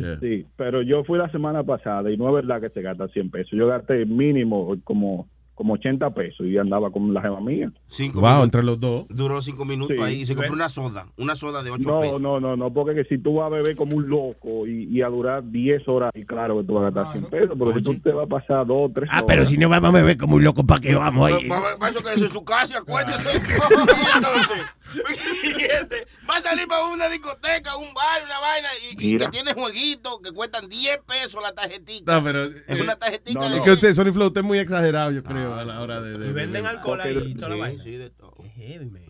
Yeah. 0.00 0.18
Sí, 0.20 0.44
pero 0.54 0.82
yo 0.82 1.02
fui 1.04 1.16
la 1.18 1.30
semana 1.32 1.62
pasada 1.64 2.10
y 2.10 2.18
no 2.18 2.28
es 2.28 2.34
verdad 2.34 2.60
que 2.60 2.68
se 2.68 2.82
gasta 2.82 3.08
100 3.08 3.30
pesos. 3.30 3.52
Yo 3.58 3.66
gasté 3.68 4.04
mínimo 4.04 4.76
como, 4.84 5.26
como 5.58 5.74
80 5.74 6.10
pesos 6.14 6.46
y 6.46 6.56
andaba 6.56 6.90
con 6.90 7.12
la 7.12 7.20
gema 7.20 7.40
mía. 7.40 7.70
Cinco 7.88 8.20
Wow, 8.20 8.28
minutos. 8.28 8.44
entre 8.44 8.62
los 8.62 8.80
dos. 8.80 9.06
Duró 9.08 9.42
cinco 9.42 9.64
minutos 9.64 9.96
Sí. 9.96 10.02
ahí 10.02 10.20
y 10.22 10.26
se 10.26 10.34
compró 10.36 10.54
una 10.54 10.68
soda. 10.68 11.08
Una 11.18 11.34
soda 11.34 11.62
de 11.64 11.70
ocho 11.70 11.88
No, 11.90 12.00
pesos. 12.00 12.20
no, 12.20 12.38
no, 12.40 12.56
no, 12.56 12.72
porque 12.72 12.94
que 12.94 13.04
si 13.04 13.18
tú 13.20 13.34
vas 13.34 13.46
a 13.46 13.48
beber 13.50 13.74
como 13.76 13.96
un 13.96 14.08
loco 14.08 14.66
y, 14.66 14.84
y 14.84 15.02
a 15.02 15.08
durar 15.08 15.42
10 15.50 15.86
horas, 15.88 16.12
y 16.14 16.24
claro 16.24 16.58
que 16.58 16.64
tú 16.64 16.74
vas 16.74 16.84
a 16.84 16.90
gastar 16.94 17.12
100 17.12 17.24
pesos, 17.30 17.56
pero 17.58 17.74
si 17.74 17.82
tú 17.82 17.98
te 17.98 18.12
vas 18.12 18.24
a 18.26 18.28
pasar 18.28 18.66
2 18.66 18.92
3 18.94 19.10
Ah, 19.12 19.24
pero 19.26 19.44
si 19.44 19.58
no 19.58 19.68
vamos 19.68 19.88
a 19.90 19.92
beber 19.92 20.16
como 20.16 20.36
un 20.36 20.44
loco, 20.44 20.64
¿para 20.64 20.80
qué 20.80 20.94
vamos 20.94 21.30
ahí? 21.32 21.48
Va 21.48 21.88
eso 21.88 22.02
que 22.02 22.12
es 22.12 22.22
en 22.22 22.32
su 22.32 22.44
casa, 22.44 22.78
acuérdese. 22.78 23.30
Entonces, 24.16 24.66
gente, 25.42 26.06
va 26.28 26.36
a 26.36 26.40
salir 26.40 26.66
para 26.68 26.86
una 26.86 27.08
discoteca, 27.08 27.76
un 27.76 27.92
bar, 27.94 28.22
una 28.24 28.38
vaina, 28.40 28.68
y, 28.98 29.14
y 29.14 29.16
que 29.16 29.28
tiene 29.28 29.52
jueguitos 29.54 30.20
que 30.22 30.32
cuestan 30.32 30.68
10 30.68 30.98
pesos 31.06 31.42
la 31.42 31.52
tarjetita. 31.52 32.16
No, 32.16 32.24
pero. 32.24 32.44
es 32.44 32.80
una 32.80 32.96
tarjetita 32.96 33.46
Es 33.46 33.52
de 33.54 33.60
que 33.60 33.70
usted, 33.72 33.94
Sony 33.94 34.12
Flow, 34.12 34.28
usted 34.28 34.40
es 34.42 34.46
muy 34.46 34.58
exagerado, 34.58 35.10
yo 35.10 35.22
creo, 35.22 35.47
a 35.54 35.64
la 35.64 35.80
hora 35.80 36.00
de. 36.00 36.18
de- 36.18 36.28
Y 36.28 36.32
venden 36.32 36.62
de- 36.62 36.68
alcohol 36.68 37.00
ahí 37.00 37.16
y 37.28 37.34
toda 37.34 37.48
la 37.50 37.56
vaina. 37.56 37.82
Sí, 37.82 37.92
de 37.92 38.10
todo. 38.10 38.34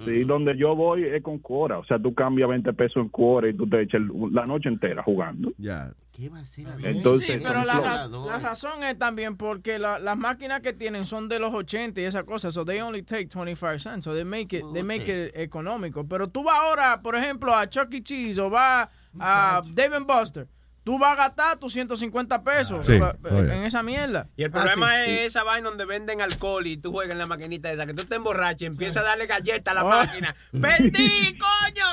Sí, 0.05 0.25
donde 0.25 0.57
yo 0.57 0.75
voy 0.77 1.05
es 1.05 1.23
con 1.23 1.39
Cora. 1.39 1.79
O 1.79 1.85
sea, 1.85 1.99
tú 1.99 2.15
cambias 2.15 2.49
20 2.49 2.73
pesos 2.73 2.97
en 2.97 3.09
Cora 3.09 3.49
y 3.49 3.55
tú 3.55 3.69
te 3.69 3.81
echas 3.83 4.01
la 4.33 4.47
noche 4.47 4.69
entera 4.69 5.03
jugando. 5.03 5.53
Ya. 5.59 5.93
¿Qué 6.13 6.29
va 6.31 6.41
a 6.41 6.45
ser? 6.45 6.67
Entonces, 6.83 7.29
sí, 7.29 7.41
pero 7.47 7.65
la, 7.65 7.75
raz- 7.81 8.11
la 8.11 8.39
razón 8.41 8.83
es 8.83 8.99
también 8.99 9.37
porque 9.37 9.79
la- 9.79 10.01
las 10.01 10.19
máquinas 10.19 10.61
que 10.63 10.73
tienen 10.73 11.05
son 11.05 11.29
de 11.29 11.39
los 11.39 11.55
80 11.55 12.01
y 12.01 12.05
esa 12.05 12.25
cosa, 12.25 12.51
so 12.51 12.65
they 12.65 12.81
only 12.81 13.03
take 13.03 13.29
25 13.29 13.79
cents, 13.79 14.05
so 14.05 14.13
they 14.15 14.25
make 14.25 14.57
it, 14.57 14.65
they 14.73 14.83
make 14.83 15.05
it 15.09 15.31
económico. 15.37 16.07
Pero 16.09 16.29
tú 16.29 16.43
vas 16.43 16.59
ahora, 16.61 17.01
por 17.03 17.15
ejemplo, 17.15 17.55
a 17.55 17.69
Chuck 17.69 17.95
E. 17.95 18.03
Cheese 18.03 18.41
o 18.41 18.51
vas 18.51 18.89
a 19.21 19.63
Dave 19.75 19.99
Buster, 20.01 20.49
tú 20.89 20.99
vas 20.99 21.13
a 21.13 21.17
gastar 21.17 21.59
tus 21.59 21.75
150 21.75 22.43
pesos 22.43 22.87
Sí, 22.87 22.95
en 22.95 23.63
esa 23.65 23.83
mierda. 23.83 24.27
Y 24.39 24.45
el 24.45 24.51
problema 24.51 25.05
es 25.05 25.27
esa 25.27 25.45
vaina 25.45 25.69
donde 25.69 25.85
venden 25.85 26.23
alcohol 26.23 26.67
y 26.67 26.79
tú 26.79 26.93
juegas 26.93 27.13
en 27.13 27.19
la 27.19 27.27
maquinita 27.27 27.71
esa, 27.71 27.85
que 27.85 27.93
tú 27.93 28.05
te 28.05 28.15
emborrachas 28.17 28.63
y 28.63 28.65
empiezas 28.65 29.03
a 29.05 29.09
darle 29.09 29.27
galleta 29.27 29.73
a 29.73 29.75
la 29.75 29.85
Oh. 29.85 29.89
máquina. 29.91 30.35
¡Perdí, 30.51 31.37
coño! 31.37 31.85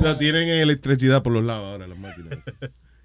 La 0.00 0.16
tienen 0.16 0.48
en 0.48 0.60
electricidad 0.60 1.22
por 1.22 1.34
los 1.34 1.44
lados 1.44 1.66
ahora 1.72 1.86
las 1.86 1.98
máquinas. 1.98 2.38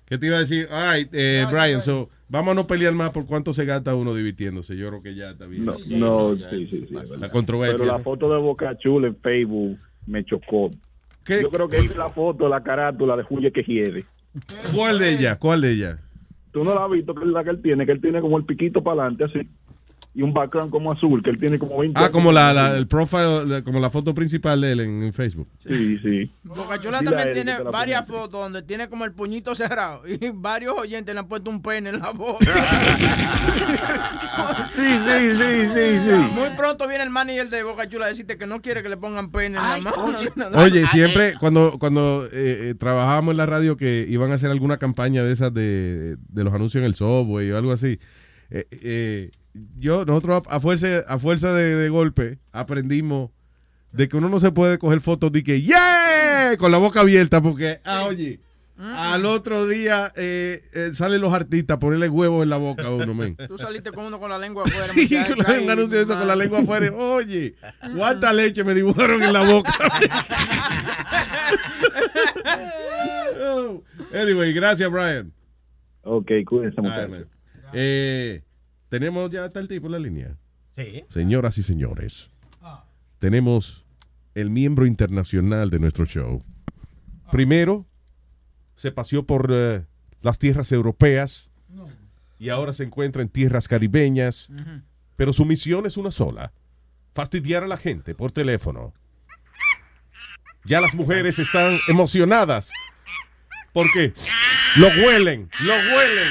¿Qué 0.06 0.18
te 0.18 0.28
iba 0.28 0.38
a 0.38 0.40
decir? 0.40 0.70
Ay, 0.72 1.10
eh, 1.12 1.46
Brian, 1.52 1.84
so, 1.84 2.10
vamos 2.30 2.54
a 2.54 2.56
no 2.56 2.66
pelear 2.66 2.94
más 2.94 3.10
por 3.10 3.26
cuánto 3.26 3.54
se 3.54 3.66
gasta 3.66 3.94
uno 3.94 4.16
divirtiéndose. 4.16 4.78
Yo 4.78 4.88
creo 4.88 5.02
que 5.04 5.16
ya 5.16 5.32
está 5.32 5.48
bien. 5.48 5.66
No, 5.66 5.76
no, 5.86 6.34
sí, 6.50 6.66
sí, 6.70 6.86
sí. 6.88 6.96
La 7.20 7.28
controversia. 7.28 7.78
Pero 7.78 7.92
la 7.92 8.00
foto 8.00 8.32
de 8.34 8.40
Boca 8.40 8.78
Chula 8.78 9.08
en 9.08 9.18
Facebook 9.18 9.78
me 10.06 10.24
chocó. 10.24 10.72
Yo 11.28 11.50
creo 11.50 11.68
que 11.68 11.78
es 11.78 11.96
la 11.96 12.10
foto, 12.10 12.48
la 12.48 12.64
carátula 12.64 13.16
de 13.18 13.24
Julia 13.24 13.52
que 13.52 13.64
hiede. 13.64 14.06
¿Cuál 14.74 15.00
de 15.00 15.12
ellas? 15.12 15.38
¿Cuál 15.38 15.62
de 15.62 15.72
ellas? 15.72 16.00
Tú 16.52 16.64
no 16.64 16.74
la 16.74 16.86
has 16.86 16.92
visto, 16.92 17.14
que 17.14 17.24
es 17.24 17.30
la 17.30 17.44
que 17.44 17.50
él 17.50 17.62
tiene, 17.62 17.86
que 17.86 17.92
él 17.92 18.02
tiene 18.02 18.22
como 18.22 18.38
el 18.38 18.46
piquito 18.46 18.84
para 18.84 19.04
adelante 19.04 19.26
así. 19.26 19.50
Y 20.20 20.24
un 20.24 20.34
background 20.34 20.72
como 20.72 20.92
azul, 20.92 21.22
que 21.22 21.30
él 21.30 21.38
tiene 21.40 21.60
como 21.60 21.78
20 21.78 22.00
Ah, 22.04 22.10
como 22.12 22.32
la, 22.32 22.52
la- 22.52 22.76
el 22.76 22.88
profile, 22.88 23.46
la- 23.46 23.62
como 23.62 23.80
la 23.80 23.92
foto 23.92 24.16
principal 24.16 24.60
de 24.62 24.72
él 24.72 24.80
en, 24.80 25.04
en 25.04 25.14
Facebook. 25.14 25.48
Sí, 25.58 26.00
sí. 26.00 26.32
Bocachula 26.44 27.00
Dile 27.02 27.12
a 27.12 27.18
también 27.24 27.34
tiene 27.34 27.60
varias 27.72 28.08
fotos 28.08 28.32
donde 28.42 28.64
tiene 28.64 28.90
como 28.90 29.06
el 29.06 29.12
puñito 29.12 29.54
cerrado 29.54 30.02
y 30.08 30.18
varios 30.34 30.74
oyentes 30.76 31.14
le 31.14 31.20
han 31.20 31.28
puesto 31.28 31.52
un 31.52 31.62
pene 31.62 31.90
en 31.92 32.00
la 32.00 32.10
boca. 32.12 32.46
Sí, 34.76 34.84
sí, 34.84 35.32
sí, 35.32 35.74
sí, 35.74 36.00
sí. 36.06 36.12
Muy 36.34 36.50
pronto 36.56 36.88
viene 36.88 37.04
el 37.04 37.10
manager 37.10 37.50
de 37.50 37.64
Boca 37.64 37.88
Chula 37.90 38.06
a 38.06 38.08
decirte 38.10 38.38
que 38.38 38.46
no 38.46 38.62
quiere 38.62 38.84
que 38.84 38.90
le 38.90 38.98
pongan 38.98 39.32
pene 39.32 39.48
en 39.48 39.54
la 39.56 39.78
mano. 39.80 39.92
Oye, 40.62 40.86
siempre 40.88 41.34
cuando 41.40 41.78
cuando 41.80 42.26
eh, 42.26 42.70
eh, 42.70 42.76
trabajábamos 42.76 43.32
en 43.32 43.38
la 43.38 43.46
radio 43.46 43.78
que 43.78 44.06
iban 44.08 44.32
a 44.32 44.36
hacer 44.36 44.52
alguna 44.52 44.78
campaña 44.78 45.24
de 45.24 45.32
esas 45.32 45.54
de, 45.54 46.18
de 46.18 46.44
los 46.44 46.54
anuncios 46.54 46.82
en 46.82 46.86
el 46.86 46.96
subway 46.96 47.50
o 47.52 47.58
algo 47.58 47.72
así, 47.72 48.00
eh, 48.52 48.66
eh, 48.72 49.32
yo 49.78 50.06
nosotros 50.06 50.44
a, 50.48 50.56
a 50.56 50.60
fuerza 50.60 51.00
a 51.08 51.20
fuerza 51.20 51.54
de, 51.54 51.76
de 51.76 51.90
golpe 51.90 52.40
aprendimos 52.52 53.32
de 53.92 54.08
que 54.08 54.18
uno 54.18 54.30
no 54.30 54.40
se 54.40 54.52
puede 54.52 54.78
coger 54.78 55.00
fotos 55.00 55.32
de 55.32 55.44
que 55.44 55.62
¡yeah! 55.62 56.56
con 56.58 56.72
la 56.72 56.78
boca 56.78 57.02
abierta 57.02 57.42
porque 57.42 57.80
ah, 57.86 58.06
oye 58.06 58.40
al 58.80 59.26
otro 59.26 59.66
día 59.66 60.14
eh, 60.16 60.62
eh, 60.72 60.92
salen 60.94 61.20
los 61.20 61.34
artistas 61.34 61.78
a 61.78 61.80
ponerle 61.80 62.10
huevos 62.10 62.44
en 62.44 62.52
la 62.52 62.58
boca 62.58 62.84
a 62.84 62.92
uno, 62.92 63.12
men. 63.16 63.36
Tú 63.48 63.58
saliste 63.58 63.92
con 63.92 64.06
uno 64.06 64.20
con 64.20 64.30
la 64.30 64.38
lengua 64.38 64.64
afuera. 64.66 64.84
Sí, 64.84 65.02
muchacho, 65.02 65.34
un 65.34 65.46
ahí, 65.48 65.68
anuncio 65.68 65.98
de 65.98 66.04
eso 66.04 66.16
con 66.16 66.28
la 66.28 66.36
lengua 66.36 66.60
afuera. 66.60 66.96
Oye, 66.96 67.56
¿cuánta 67.96 68.32
leche 68.34 68.64
me 68.64 68.76
dibujaron 68.76 69.24
en 69.24 69.34
la 69.34 69.44
boca? 69.44 69.74
Oh, 73.40 73.84
Anyway, 74.14 74.54
gracias, 74.54 74.90
Brian. 74.92 75.32
Ok, 76.04 76.32
cuídense, 76.46 76.82
muchachos. 76.82 77.28
Eh, 77.74 78.42
tenemos 78.90 79.30
ya 79.32 79.46
está 79.46 79.60
el 79.60 79.68
tipo 79.68 79.88
en 79.88 79.92
la 79.92 80.00
línea. 80.00 80.36
Sí. 80.76 81.04
Señoras 81.10 81.58
y 81.58 81.64
señores, 81.64 82.30
tenemos 83.20 83.86
el 84.36 84.50
miembro 84.50 84.86
internacional 84.86 85.70
de 85.70 85.80
nuestro 85.80 86.06
show. 86.06 86.44
Primero, 87.32 87.88
se 88.76 88.92
paseó 88.92 89.26
por 89.26 89.50
eh, 89.52 89.86
las 90.22 90.38
tierras 90.38 90.72
europeas 90.72 91.50
y 92.38 92.50
ahora 92.50 92.74
se 92.74 92.84
encuentra 92.84 93.24
en 93.24 93.30
tierras 93.30 93.68
caribeñas, 93.68 94.52
pero 95.16 95.34
su 95.34 95.46
misión 95.46 95.88
es 95.88 95.98
una 95.98 96.12
sola, 96.12 96.54
fastidiar 97.16 97.64
a 97.64 97.68
la 97.68 97.78
gente 97.78 98.14
por 98.14 98.32
teléfono. 98.32 98.94
Ya 100.66 100.82
las 100.82 100.94
mujeres 100.94 101.40
están 101.40 101.80
emocionadas 101.88 102.72
porque 103.74 104.14
lo 104.76 104.88
huelen, 104.88 105.50
lo 105.60 105.74
huelen. 105.74 106.30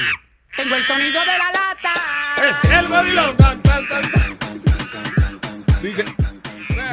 Tengo 0.55 0.75
el 0.75 0.83
sonido 0.83 1.19
de 1.19 1.25
la 1.25 1.51
lata. 1.51 2.16
Es 2.43 2.71
el 2.71 2.87
gorilón. 2.87 3.35
Dice, 5.81 6.05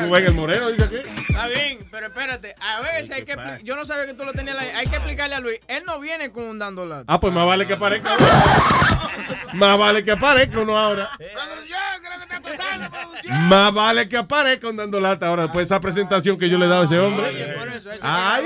Rubén 0.03 0.27
el 0.27 0.35
Moreno 0.35 0.69
dice 0.71 0.89
que. 0.89 1.25
Está 1.35 1.49
bien, 1.49 1.87
pero 1.91 2.07
espérate, 2.07 2.55
a 2.61 2.81
veces 2.81 3.11
hay 3.11 3.25
que 3.25 3.37
yo 3.65 3.75
no 3.75 3.85
sabía 3.85 4.07
que 4.07 4.15
tú 4.15 4.25
lo 4.25 4.33
tenías 4.33 4.57
ahí, 4.57 4.69
hay 4.69 4.87
que 4.87 4.97
explicarle 4.97 5.35
a 5.35 5.41
Luis, 5.41 5.59
él 5.66 5.83
no 5.85 5.99
viene 5.99 6.31
con 6.31 6.45
un 6.45 6.59
dando 6.59 6.87
lata. 6.87 7.05
Ah, 7.09 7.19
pues 7.19 7.33
más 7.33 7.47
vale 7.47 7.66
que 7.66 7.73
aparezca. 7.73 8.16
más 9.55 9.79
vale 9.79 10.05
que 10.05 10.12
aparezca 10.12 10.61
uno 10.61 10.79
ahora. 10.79 11.11
Más 13.31 13.75
vale 13.75 14.09
que 14.09 14.16
aparezca 14.16 14.69
un 14.69 14.77
dando 14.77 15.01
lata 15.01 15.27
ahora 15.27 15.43
después 15.45 15.69
de 15.69 15.75
esa 15.75 15.81
presentación 15.81 16.39
que 16.39 16.49
yo 16.49 16.59
le 16.59 16.66
he 16.66 16.69
dado 16.69 16.83
a 16.83 16.85
ese 16.85 16.99
hombre. 16.99 17.57
Ay, 18.01 18.45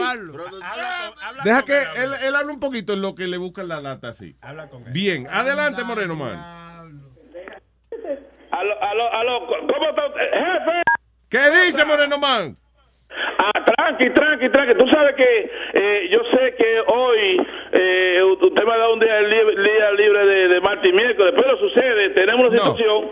deja 1.44 1.62
que 1.62 1.82
él, 1.96 2.10
él 2.22 2.36
hable 2.36 2.52
un 2.52 2.60
poquito 2.60 2.94
en 2.94 3.02
lo 3.02 3.14
que 3.14 3.26
le 3.26 3.36
buscan 3.36 3.68
la 3.68 3.80
lata 3.80 4.08
así. 4.08 4.36
Bien, 4.92 5.26
adelante 5.30 5.84
Moreno 5.84 6.14
Man. 6.14 6.67
Aló, 8.58 9.12
aló, 9.12 9.46
¿cómo 9.46 9.88
está 9.88 10.06
usted? 10.06 10.30
Jefe. 10.32 10.82
¿Qué 11.30 11.64
dice 11.64 11.84
Moreno 11.84 12.18
Man? 12.18 12.56
Ah, 13.38 13.64
tranqui, 13.64 14.10
tranqui, 14.10 14.48
tranqui. 14.48 14.74
Tú 14.74 14.88
sabes 14.88 15.14
que 15.14 15.50
eh, 15.74 16.08
yo 16.10 16.18
sé 16.32 16.54
que 16.56 16.80
hoy 16.88 17.46
eh, 17.72 18.22
usted 18.40 18.64
me 18.64 18.72
ha 18.72 18.78
dado 18.78 18.94
un 18.94 19.00
día, 19.00 19.20
libre, 19.20 19.62
día 19.62 19.92
libre 19.92 20.26
de, 20.26 20.48
de 20.48 20.60
martes 20.60 20.90
y 20.90 20.92
miércoles, 20.92 21.34
pero 21.36 21.56
sucede, 21.58 22.10
tenemos 22.10 22.48
una 22.48 22.58
situación, 22.58 23.10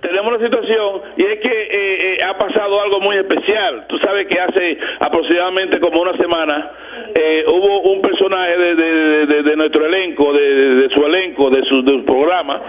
tenemos 0.00 0.34
una 0.34 0.44
situación 0.44 1.02
y 1.16 1.22
es 1.24 1.40
que 1.40 1.48
eh, 1.48 2.14
eh, 2.18 2.22
ha 2.24 2.36
pasado 2.38 2.80
algo 2.80 3.00
muy 3.00 3.16
especial. 3.16 3.86
Tú 3.88 3.98
sabes 3.98 4.26
que 4.26 4.38
hace 4.40 4.78
aproximadamente 5.00 5.80
como 5.80 6.00
una 6.02 6.16
semana 6.16 6.70
eh, 7.18 7.44
hubo 7.48 7.80
un 7.92 8.02
personaje 8.02 8.56
de, 8.58 8.74
de- 8.74 9.26
de- 9.26 9.42
de 9.42 9.56
nuestro 9.56 9.86
elenco, 9.86 10.32
de, 10.32 10.88
su 10.94 11.04
elenco, 11.06 11.50
de 11.50 11.62
su, 11.64 11.82
su 11.82 12.04
programa, 12.04 12.60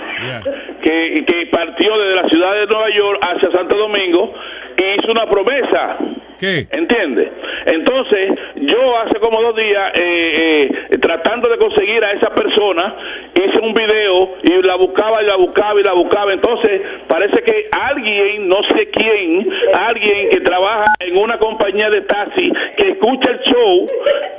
que, 0.82 1.24
que 1.26 1.46
partió 1.48 1.98
desde 1.98 2.22
la 2.24 2.30
ciudad 2.30 2.54
de 2.56 2.66
Nueva 2.68 2.90
York 2.90 3.20
hacia 3.22 3.52
Santo 3.52 3.78
Domingo 3.78 4.34
y 4.80 5.00
hizo 5.00 5.12
una 5.12 5.26
promesa. 5.30 5.98
¿Qué? 6.40 6.68
¿Entiende? 6.72 7.30
Entonces, 7.66 8.32
yo 8.56 8.98
hace 9.00 9.20
como 9.20 9.42
dos 9.42 9.56
días, 9.58 9.92
eh, 10.00 10.70
eh, 10.92 10.98
tratando 11.02 11.50
de 11.50 11.58
conseguir 11.58 12.04
a 12.04 12.14
esa 12.14 12.30
persona, 12.34 12.96
hice 13.36 13.60
un 13.60 13.74
video 13.74 14.36
y 14.44 14.62
la 14.62 14.76
buscaba 14.76 15.22
y 15.22 15.28
la 15.28 15.36
buscaba 15.36 15.80
y 15.80 15.84
la 15.84 15.94
buscaba. 15.94 16.32
Entonces, 16.32 16.82
parece 17.08 17.42
que 17.44 17.68
alguien, 17.72 18.48
no 18.48 18.62
sé 18.74 18.90
quién, 18.92 19.50
alguien 19.74 20.30
que 20.30 20.40
trabaja 20.42 20.86
en 21.00 21.18
una 21.18 21.38
compañía 21.38 21.90
de 21.90 22.02
taxi, 22.04 22.52
que 22.78 22.92
escucha 22.92 23.32
el 23.32 23.40
show, 23.42 23.86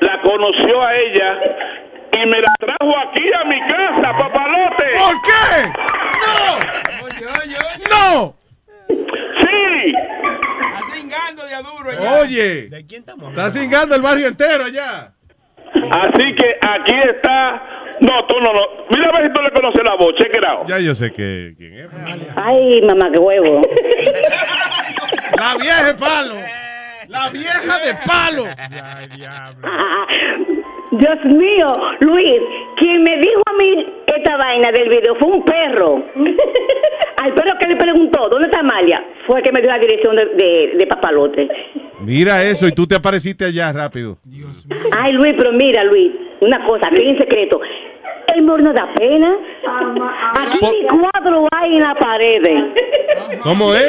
la 0.01 0.21
conoció 0.23 0.83
a 0.83 0.97
ella 0.97 1.39
y 2.17 2.27
me 2.27 2.41
la 2.41 2.55
trajo 2.59 2.97
aquí 2.99 3.31
a 3.33 3.45
mi 3.45 3.61
casa, 3.61 4.19
papalote. 4.19 4.85
¿Por 4.97 5.23
qué? 5.23 5.69
¡No! 7.91 8.35
Sí. 9.39 9.95
Está 10.81 10.95
cingando 10.97 11.43
de. 11.45 12.09
Oye, 12.23 12.71
está 13.29 13.51
cingando 13.51 13.95
el 13.95 14.03
barrio 14.03 14.29
entero 14.29 14.65
allá. 14.65 15.13
Así 15.93 16.35
que 16.35 16.57
aquí 16.61 16.95
está. 17.15 17.63
No, 18.01 18.27
tú 18.27 18.41
no, 18.41 18.53
no. 18.53 18.61
Mira 18.91 19.09
a 19.11 19.21
ver 19.21 19.29
si 19.29 19.35
tú 19.35 19.43
le 19.43 19.51
conoces 19.53 19.83
la 19.85 19.95
voz. 19.97 20.15
Check 20.19 20.37
it 20.37 20.45
out. 20.45 20.67
Ya 20.67 20.79
yo 20.79 20.95
sé 20.95 21.13
que 21.13 21.55
quién 21.57 21.81
es. 21.81 21.93
Ay, 22.37 22.83
mamá, 22.83 23.11
qué 23.13 23.21
huevo. 23.21 23.61
La 25.37 25.57
vieja 25.57 25.97
palo. 25.97 26.35
La 27.11 27.29
vieja 27.29 27.79
de 27.81 27.93
palo. 28.07 28.45
Dios 30.93 31.25
mío, 31.25 31.67
Luis, 31.99 32.41
quien 32.79 33.03
me 33.03 33.17
dijo 33.19 33.43
a 33.47 33.53
mí 33.55 33.87
esta 34.17 34.37
vaina 34.37 34.71
del 34.71 34.89
video 34.89 35.17
fue 35.17 35.29
un 35.29 35.45
perro. 35.45 36.05
Al 37.23 37.35
perro 37.35 37.59
que 37.61 37.67
le 37.69 37.77
preguntó, 37.77 38.29
¿dónde 38.29 38.47
está 38.47 38.61
Amalia? 38.61 39.05
Fue 39.27 39.39
el 39.41 39.45
que 39.45 39.51
me 39.51 39.61
dio 39.61 39.71
la 39.71 39.79
dirección 39.79 40.15
de, 40.15 40.25
de, 40.37 40.73
de 40.79 40.87
Papalote. 40.87 41.49
Mira 42.01 42.45
eso 42.45 42.69
y 42.69 42.73
tú 42.73 42.87
te 42.87 42.95
apareciste 42.95 43.45
allá 43.45 43.73
rápido. 43.73 44.17
Ay, 44.97 45.13
Luis, 45.13 45.35
pero 45.37 45.53
mira, 45.53 45.83
Luis, 45.83 46.13
una 46.41 46.65
cosa, 46.65 46.89
aquí 46.89 47.03
en 47.03 47.19
secreto. 47.19 47.61
El 48.35 48.43
morno 48.43 48.73
da 48.73 48.87
pena. 48.95 49.35
Aquí 50.39 50.59
ni 50.61 50.87
cuadro 50.89 51.49
hay 51.53 51.77
en 51.77 51.83
la 51.83 51.95
pared. 51.95 52.43
¿Cómo 53.43 53.75
es? 53.75 53.87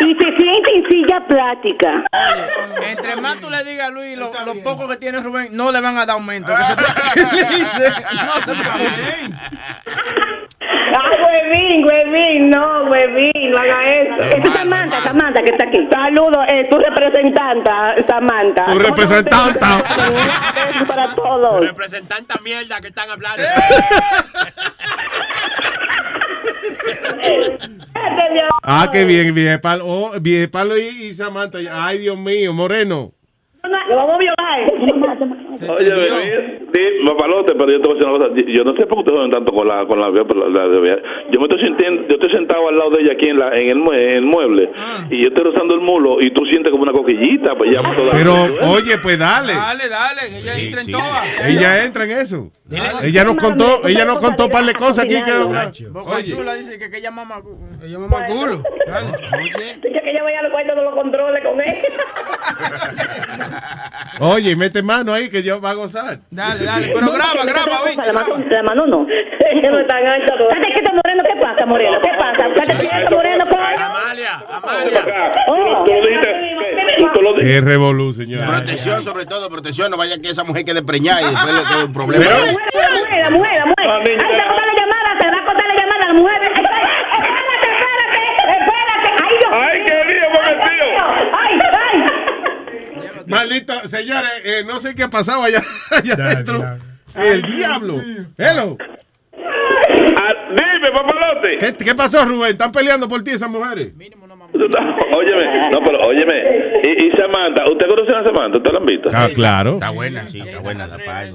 Y 0.00 0.14
se 0.14 0.36
siente 0.36 0.74
en 0.74 0.88
silla 0.88 1.20
plástica. 1.26 2.04
Oye, 2.12 2.92
entre 2.92 3.16
más 3.16 3.38
tú 3.40 3.50
le 3.50 3.62
digas 3.64 3.88
a 3.88 3.90
Luis 3.90 4.16
lo, 4.16 4.32
lo 4.44 4.54
poco 4.62 4.88
que 4.88 4.96
tiene 4.96 5.20
Rubén, 5.20 5.48
no 5.52 5.70
le 5.70 5.80
van 5.80 5.96
a 5.96 6.06
dar 6.06 6.16
aumento. 6.16 6.52
Que 6.54 6.64
se 6.64 6.76
tranquilice. 6.76 7.92
No 8.26 8.42
se. 8.42 8.52
Ah, 10.92 11.10
huevín, 11.22 11.84
huevín, 11.84 12.50
no, 12.50 12.84
huevín, 12.84 13.50
no 13.50 13.58
haga 13.58 13.92
eso. 13.94 14.14
Esta 14.22 14.48
es 14.48 14.54
Samantha, 14.54 15.00
Samantha 15.02 15.42
que 15.42 15.52
está 15.52 15.64
aquí. 15.68 15.88
Saludos, 15.90 16.44
eh, 16.48 16.68
tu 16.70 16.78
representante, 16.78 17.70
Samantha. 18.08 18.64
Tu 18.66 18.78
representante. 18.78 19.58
Para 20.86 21.08
todos. 21.14 21.60
Representanta 21.60 22.34
mierda 22.42 22.80
que 22.80 22.89
están 22.90 23.10
hablando. 23.10 23.42
Ah, 28.62 28.88
qué 28.92 29.04
bien, 29.04 29.34
vieja 29.34 29.52
de 29.52 29.58
palo. 29.58 29.84
Oh, 29.86 30.12
vieja 30.20 30.40
de 30.42 30.48
palo 30.48 30.76
y, 30.78 30.82
y 31.06 31.14
Samantha. 31.14 31.58
Ay, 31.72 31.98
Dios 31.98 32.18
mío, 32.18 32.52
Moreno. 32.52 33.12
Lo 33.88 33.96
vamos 33.96 34.14
a 34.14 34.18
violar. 34.18 34.60
Oye, 35.78 35.90
di, 35.94 36.00
di, 36.72 37.06
papalote, 37.06 37.54
pero 37.54 37.70
yo 37.70 37.80
te 37.82 37.88
voy 37.88 37.96
a 37.96 37.98
decir 37.98 38.06
una 38.08 38.18
cosa. 38.18 38.40
Yo 38.48 38.64
no 38.64 38.72
sé 38.76 38.86
por 38.86 38.98
qué 38.98 39.10
ustedes 39.10 39.18
joden 39.18 39.30
tanto 39.30 39.52
con 39.52 39.68
la, 39.68 39.84
con 39.86 40.00
la, 40.00 40.08
la- 40.10 40.24
la- 40.24 40.66
la- 40.66 41.02
Yo 41.30 41.40
me 41.40 41.46
estoy 41.46 41.60
sintiendo, 41.66 42.02
yo 42.08 42.14
estoy 42.14 42.30
sentado 42.30 42.68
al 42.68 42.78
lado 42.78 42.90
de 42.90 43.02
ella 43.02 43.12
aquí 43.12 43.28
en, 43.28 43.38
la, 43.38 43.48
en, 43.56 43.68
el, 43.68 43.78
en 43.94 44.10
el 44.16 44.22
mueble 44.22 44.70
y 45.10 45.22
yo 45.22 45.28
estoy 45.28 45.44
rozando 45.44 45.74
el 45.74 45.80
mulo 45.80 46.16
y 46.20 46.32
tú 46.32 46.44
sientes 46.46 46.70
como 46.70 46.84
una 46.84 46.92
coquillita. 46.92 47.54
Pues 47.56 47.70
ya 47.72 47.82
toda 47.94 48.12
Pero, 48.12 48.34
oye, 48.72 48.96
pues 48.98 49.18
dale. 49.18 49.52
Dale, 49.54 49.88
dale, 49.88 50.38
ella 50.38 50.58
entra 50.58 50.80
en 50.82 50.90
todas. 50.92 51.46
Ella 51.46 51.84
entra 51.84 52.04
en 52.04 52.10
eso. 52.12 52.50
Ella 52.70 53.24
nos 53.24 53.36
contó, 53.36 53.86
ella 53.86 54.04
nos 54.04 54.18
contó 54.18 54.44
un 54.44 54.50
par 54.50 54.64
de 54.64 54.74
cosas 54.74 55.04
aquí 55.04 55.20
que. 55.22 55.32
Boca 55.88 56.16
Oye. 56.16 56.34
Chula 56.36 56.54
dice 56.54 56.78
que, 56.78 56.88
que 56.88 56.98
ella 56.98 57.10
mama. 57.10 57.42
Ella 57.82 57.98
mama 57.98 58.26
culo. 58.26 58.62
Dice 59.42 59.80
que 59.82 60.10
ella 60.10 60.22
vaya 60.22 60.38
a 60.38 60.42
los 60.42 60.52
cuartos 60.52 60.76
de 60.76 60.82
los 60.82 60.94
controles 60.94 61.42
con 61.44 61.60
él. 61.60 61.76
Oye, 64.20 64.54
mete 64.54 64.82
mano 64.82 65.12
ahí 65.12 65.28
que 65.28 65.42
yo 65.42 65.60
va 65.60 65.70
a 65.70 65.74
gozar. 65.74 66.18
Dale, 66.30 66.64
dale, 66.64 66.90
pero 66.94 67.12
graba, 67.12 67.44
graba, 67.44 67.82
oíste. 67.84 68.06
La 68.06 68.12
mano, 68.12 68.38
la 68.38 68.62
mano 68.62 68.86
no. 68.86 69.06
Ella 69.50 69.70
no 69.70 69.80
es 69.80 69.88
tan 69.88 70.06
ancha. 70.06 70.34
Cállate 70.36 70.72
quieto, 70.72 70.92
Moreno. 70.92 71.22
¿Qué 71.24 71.40
pasa, 71.40 71.66
Moreno? 71.66 71.98
¿Qué 72.02 72.10
pasa? 72.18 72.46
Cállate 72.54 73.14
Moreno. 73.14 73.44
Amalia, 73.80 74.44
Amalia. 74.48 75.04
Oh. 75.48 75.84
Tú 77.14 77.22
lo 77.22 77.32
dijiste. 77.34 77.52
Qué 77.52 77.60
revolú, 77.60 78.12
señor. 78.12 78.46
Protección, 78.46 79.02
sobre 79.04 79.26
todo, 79.26 79.48
protección. 79.48 79.90
No 79.90 79.96
vaya 79.96 80.20
que 80.20 80.30
esa 80.30 80.44
mujer 80.44 80.64
quede 80.64 80.82
preñada 80.82 81.22
y 81.22 81.24
después 81.26 81.54
le 81.54 81.62
quede 81.64 81.84
un 81.84 81.92
problema. 81.92 82.24
La 82.24 82.40
mujer, 82.40 82.56
la 83.22 83.30
mujer, 83.30 83.58
la 83.58 83.66
mujer. 83.66 83.88
Ay, 83.90 84.04
se 84.18 84.26
va 84.36 84.42
a 84.42 84.48
cortar 84.48 84.66
la 84.66 84.74
llamada, 84.80 85.08
se 85.20 85.26
va 85.30 85.36
a 85.36 85.44
cortar 85.44 85.66
la 85.66 85.74
llamada 85.74 86.02
a 86.04 86.06
la 86.08 86.14
mujer. 86.14 86.40
Ay, 86.42 86.50
Espérate, 86.50 87.66
espérate, 87.72 88.18
espérate. 88.58 89.08
Ay, 89.22 89.34
Dios 89.40 89.52
Ay, 89.52 89.76
qué 89.86 89.94
lío, 90.12 90.26
momentico. 90.36 90.86
Ay, 91.38 91.52
ay. 91.80 91.96
Maldito, 93.26 93.88
señores, 93.88 94.30
eh, 94.44 94.64
no 94.66 94.80
sé 94.80 94.94
qué 94.94 95.04
ha 95.04 95.08
pasado 95.10 95.42
allá, 95.44 95.62
allá 95.90 96.14
adentro. 96.14 96.78
El 97.14 97.42
diablo. 97.42 97.94
Hello. 98.38 98.76
Ah, 99.36 100.32
dime, 100.50 100.90
papalote. 100.92 101.58
¿Qué, 101.58 101.84
qué 101.84 101.94
pasó, 101.94 102.24
Rubén? 102.24 102.52
¿Están 102.52 102.72
peleando 102.72 103.08
por 103.08 103.22
ti 103.24 103.30
esas 103.32 103.50
mujeres? 103.50 103.88
Óyeme, 104.52 105.70
no, 105.72 105.80
pero 105.84 106.06
óyeme. 106.06 106.34
Y, 106.84 107.06
y 107.06 107.10
Samantha, 107.12 107.64
¿usted 107.70 107.88
conoce 107.88 108.12
a 108.12 108.22
Samantha? 108.24 108.58
¿Usted 108.58 108.72
la 108.72 108.78
han 108.78 108.86
visto? 108.86 109.08
Ah, 109.14 109.28
claro. 109.34 109.72
Está 109.74 109.90
buena, 109.90 110.28
sí, 110.28 110.40
está 110.40 110.60
buena 110.60 110.86
la 110.86 110.96
paga. 110.98 111.30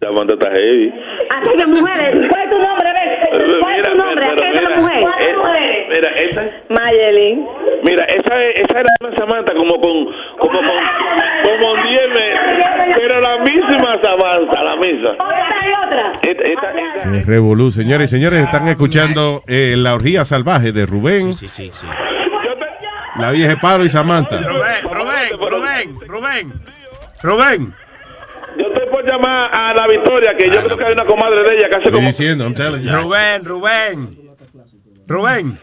Samantha 0.00 0.34
está 0.34 0.50
heavy. 0.50 0.92
Aquellas 1.30 1.68
mujeres. 1.68 2.28
¿Cuál 2.30 2.42
es 2.44 2.50
tu 2.50 2.58
nombre? 2.58 2.90
¿Cuál 3.60 3.76
es 3.76 3.82
tu 3.82 3.96
nombre? 3.96 4.26
pero 4.26 4.32
Aquella 4.32 4.60
mira, 4.60 4.76
mujer. 4.80 5.00
¿Cuál 5.02 5.14
es 5.18 5.24
eh, 5.24 5.32
tu 5.34 5.38
mujer? 5.40 5.86
Mira, 5.88 6.10
esa, 6.20 6.56
Mayelin. 6.68 7.46
mira, 7.88 8.04
esa, 8.06 8.42
es- 8.44 8.60
esa 8.60 8.80
era 8.80 8.88
una 9.00 9.16
Samantha 9.16 9.54
como 9.54 9.80
con, 9.80 10.04
como 10.38 10.58
con, 10.58 10.78
como 11.44 11.82
10 11.84 12.08
meses, 12.08 12.40
pero 12.96 13.20
la 13.20 13.38
misma 13.38 13.98
Samantha, 14.02 14.62
la 14.64 14.76
misma. 14.76 15.10
Otra 15.12 15.60
y 15.64 15.86
otra. 15.86 16.12
Esta, 16.22 16.42
esta, 16.44 16.72
esta. 17.12 17.30
Revolú, 17.30 17.70
señores 17.70 18.12
y 18.12 18.16
señores. 18.16 18.40
Están 18.40 18.68
escuchando 18.68 19.42
eh, 19.46 19.74
La 19.76 19.94
Orgía 19.94 20.24
Salvaje 20.24 20.72
de 20.72 20.84
Rubén, 20.86 21.32
Sí, 21.34 21.48
sí, 21.48 21.70
sí. 21.72 21.86
La 23.18 23.30
Vieja 23.30 23.50
de 23.50 23.56
Palo 23.58 23.84
y 23.84 23.88
Samantha. 23.88 24.40
Rubén, 24.40 24.82
Rubén, 24.90 25.38
Rubén, 25.38 26.00
Rubén. 26.08 26.52
Rubén. 27.22 27.74
Yo 28.58 28.66
estoy 28.66 28.88
por 28.90 29.04
llamar 29.04 29.50
a 29.54 29.74
la 29.74 29.86
Victoria, 29.86 30.36
que 30.36 30.48
yo 30.50 30.62
creo 30.64 30.76
que 30.76 30.84
hay 30.84 30.92
una 30.92 31.04
comadre 31.04 31.42
de 31.42 31.56
ella 31.56 31.68
que 31.68 31.74
hace 31.76 31.84
Estoy 31.84 31.92
como... 31.92 32.08
diciendo, 32.08 32.44
I'm 32.44 32.54
telling 32.54 32.82
you. 32.82 32.90
Rubén, 32.90 33.44
Rubén. 33.44 34.18
Rubén. 35.06 35.58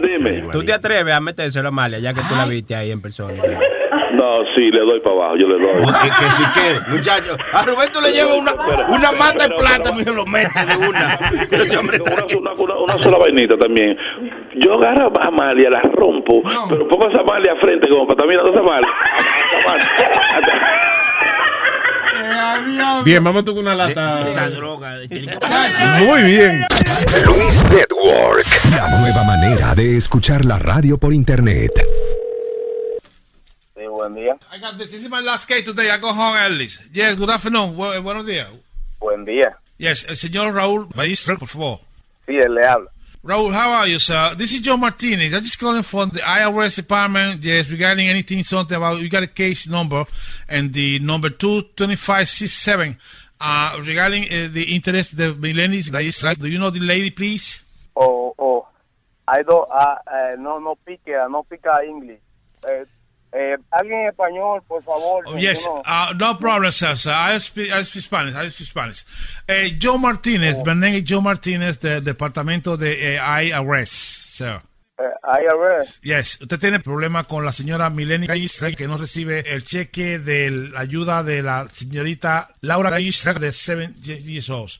Dime. 0.00 0.44
¿Tú 0.52 0.64
te 0.64 0.72
atreves 0.72 1.12
a 1.12 1.20
metérselo 1.20 1.66
a 1.66 1.70
Amalia 1.70 1.98
ya 1.98 2.14
que 2.14 2.20
tú 2.20 2.34
la 2.36 2.46
viste 2.46 2.74
ahí 2.74 2.90
en 2.90 3.00
persona? 3.00 3.42
No, 4.12 4.44
sí, 4.54 4.70
le 4.70 4.80
doy 4.80 5.00
para 5.00 5.16
abajo, 5.16 5.36
yo 5.36 5.48
le 5.48 5.58
doy. 5.58 5.74
Que, 5.74 6.08
que 6.08 6.26
si 6.36 6.44
quiere, 6.54 6.80
muchacho. 6.88 7.36
A 7.52 7.62
Rubén 7.64 7.90
tú 7.92 8.00
le 8.00 8.12
llevas 8.12 8.36
una, 8.36 8.52
una 8.88 9.12
mata 9.12 9.48
de 9.48 9.54
plátano 9.54 10.00
y 10.00 10.02
se 10.02 10.12
lo 10.12 10.24
metes 10.26 10.66
de 10.66 10.76
una. 10.76 11.18
Una, 12.38 12.52
una, 12.52 12.74
una 12.76 12.98
sola 12.98 13.18
vainita 13.18 13.56
también. 13.56 13.96
Yo 14.56 14.74
agarro 14.74 15.12
a 15.20 15.26
Amalia, 15.26 15.70
la 15.70 15.80
rompo, 15.82 16.42
pero 16.68 16.86
pongo 16.88 17.06
a 17.06 17.20
Amalia 17.20 17.52
al 17.52 17.60
frente 17.60 17.88
como 17.88 18.06
para 18.06 18.18
también 18.18 18.40
a 18.40 18.42
Amalia. 18.42 18.88
Bien, 23.04 23.22
vamos 23.22 23.42
a 23.42 23.44
tocar 23.44 23.62
una 23.62 23.74
lata. 23.74 24.28
Esa 24.28 24.50
droga. 24.50 24.96
Muy 26.00 26.22
bien. 26.22 26.64
Luis 27.26 27.64
Network, 27.70 28.46
la 28.70 29.00
nueva 29.00 29.24
manera 29.24 29.74
de 29.74 29.96
escuchar 29.96 30.44
la 30.44 30.58
radio 30.58 30.98
por 30.98 31.12
internet. 31.12 31.72
Buen 34.08 34.14
día. 34.24 34.38
I 34.50 34.58
got 34.58 34.78
this. 34.78 34.90
This 34.90 35.02
is 35.04 35.10
my 35.10 35.20
last 35.20 35.46
case 35.46 35.64
today. 35.64 35.90
I 35.90 35.98
go 35.98 36.08
home 36.12 36.34
early. 36.34 36.66
Yes, 36.92 37.14
good 37.16 37.28
afternoon. 37.28 37.76
Bu- 37.76 38.00
buenos 38.02 38.24
días. 38.26 38.48
Buen 38.98 39.24
día. 39.26 39.54
Yes, 39.76 40.04
el 40.08 40.16
señor 40.16 40.54
Raúl 40.54 40.88
Maestra, 40.94 41.36
por 41.36 41.48
favor. 41.48 41.80
Sí, 42.26 42.34
él 42.38 42.54
le 42.54 42.64
habla. 42.66 42.90
Raúl, 43.22 43.52
how 43.52 43.70
are 43.70 43.86
you, 43.90 43.98
sir? 43.98 44.34
This 44.36 44.52
is 44.54 44.60
Joe 44.60 44.78
Martinez. 44.78 45.34
I'm 45.34 45.42
just 45.42 45.58
calling 45.60 45.82
from 45.82 46.10
the 46.10 46.20
IRS 46.20 46.76
department, 46.76 47.42
yes, 47.44 47.68
regarding 47.70 48.08
anything, 48.08 48.42
something 48.42 48.76
about, 48.76 49.00
you 49.00 49.10
got 49.10 49.22
a 49.24 49.26
case 49.26 49.68
number, 49.68 50.04
and 50.48 50.72
the 50.72 50.98
number 51.00 51.28
22567, 51.28 52.96
uh, 53.40 53.78
regarding 53.86 54.24
uh, 54.24 54.48
the 54.50 54.74
interest, 54.74 55.16
the 55.18 55.34
millennials, 55.34 55.90
that 55.90 56.02
is 56.02 56.22
right. 56.24 56.38
Do 56.38 56.46
you 56.48 56.58
know 56.58 56.70
the 56.70 56.80
lady, 56.80 57.10
please? 57.10 57.62
Oh, 57.94 58.34
oh. 58.38 58.66
I 59.26 59.42
don't, 59.42 59.68
ah, 59.70 59.98
eh, 60.10 60.36
no, 60.38 60.58
no 60.58 60.76
pique, 60.86 61.12
no 61.28 61.42
pica 61.42 61.80
English. 61.86 62.20
Eh, 62.66 62.84
eh, 63.32 63.56
alguien 63.70 64.00
en 64.00 64.08
español, 64.08 64.62
por 64.66 64.82
favor. 64.82 65.24
Oh, 65.26 65.36
yes, 65.36 65.64
no. 65.64 65.80
uh, 65.80 66.14
no 66.16 66.38
problem, 66.38 66.72
sir. 66.72 66.96
sir. 66.96 67.12
I 67.12 67.38
speak, 67.38 67.70
I 67.70 67.84
speak 67.84 68.04
Spanish. 68.04 68.34
I 68.34 68.50
speak 68.50 68.68
Spanish. 68.68 69.04
Eh, 69.46 69.78
Joe 69.78 69.98
name 69.98 70.96
is 70.96 71.04
Joe 71.04 71.20
Martinez, 71.20 71.78
del 71.78 72.02
departamento 72.02 72.76
de 72.76 73.16
eh, 73.16 73.18
IRS, 73.18 73.90
sir. 73.90 74.60
Eh, 74.98 75.02
IRS. 75.22 76.00
Yes, 76.00 76.40
usted 76.40 76.58
tiene 76.58 76.80
problema 76.80 77.24
con 77.24 77.44
la 77.44 77.52
señora 77.52 77.90
Mileni 77.90 78.26
Gallistra 78.26 78.72
que 78.72 78.88
no 78.88 78.96
recibe 78.96 79.40
el 79.54 79.64
cheque 79.64 80.18
de 80.18 80.50
la 80.50 80.80
ayuda 80.80 81.22
de 81.22 81.42
la 81.42 81.68
señorita 81.70 82.48
Laura 82.62 82.90
Gallistra 82.90 83.34
de 83.34 83.52
7 83.52 83.94
years 84.00 84.50
old. 84.50 84.72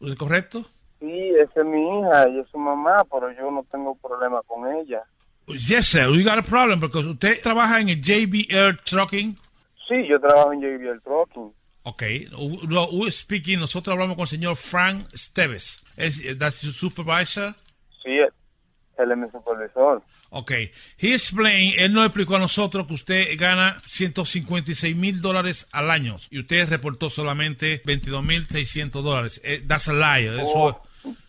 ¿Es 0.00 0.16
correcto? 0.16 0.64
Sí, 0.98 1.32
esa 1.38 1.60
es 1.60 1.66
mi 1.66 2.00
hija 2.00 2.28
y 2.28 2.40
es 2.40 2.48
su 2.48 2.58
mamá, 2.58 2.96
pero 3.10 3.30
yo 3.32 3.50
no 3.50 3.64
tengo 3.70 3.94
problema 3.96 4.42
con 4.46 4.66
ella. 4.76 5.02
Yes, 5.54 5.88
sir. 5.88 6.10
We 6.10 6.22
got 6.22 6.38
a 6.38 6.42
problem 6.42 6.80
because 6.80 7.06
usted 7.06 7.42
trabaja 7.42 7.80
en 7.80 7.88
el 7.88 8.00
JBL 8.00 8.82
Trucking. 8.84 9.36
Sí, 9.88 10.06
yo 10.08 10.18
trabajo 10.20 10.52
en 10.52 10.60
JBL 10.60 11.00
Trucking. 11.02 11.52
Ok, 11.82 12.02
we're 12.92 13.10
speaking, 13.10 13.58
nosotros 13.58 13.94
hablamos 13.94 14.14
con 14.16 14.22
el 14.24 14.28
señor 14.28 14.56
Frank 14.56 15.06
Steves. 15.14 15.82
¿Es, 15.96 16.20
that's 16.38 16.60
your 16.62 16.74
supervisor? 16.74 17.54
Sí, 18.02 18.10
él 18.98 19.10
es 19.10 19.16
mi 19.18 19.28
supervisor. 19.30 20.02
Ok, 20.28 20.50
he 20.98 21.14
explained, 21.14 21.74
él 21.78 21.92
nos 21.92 22.04
explicó 22.06 22.36
a 22.36 22.38
nosotros 22.38 22.86
que 22.86 22.94
usted 22.94 23.26
gana 23.38 23.80
156 23.86 24.94
mil 24.94 25.20
dólares 25.22 25.66
al 25.72 25.90
año 25.90 26.18
y 26.30 26.38
usted 26.40 26.68
reportó 26.68 27.10
solamente 27.10 27.80
22 27.84 28.22
mil 28.22 28.46
600 28.46 29.02
dólares. 29.02 29.40
Eh, 29.42 29.64
That's 29.66 29.88
a 29.88 29.92
lie. 29.94 30.26
Eso, 30.40 30.42
Oh, 30.54 30.82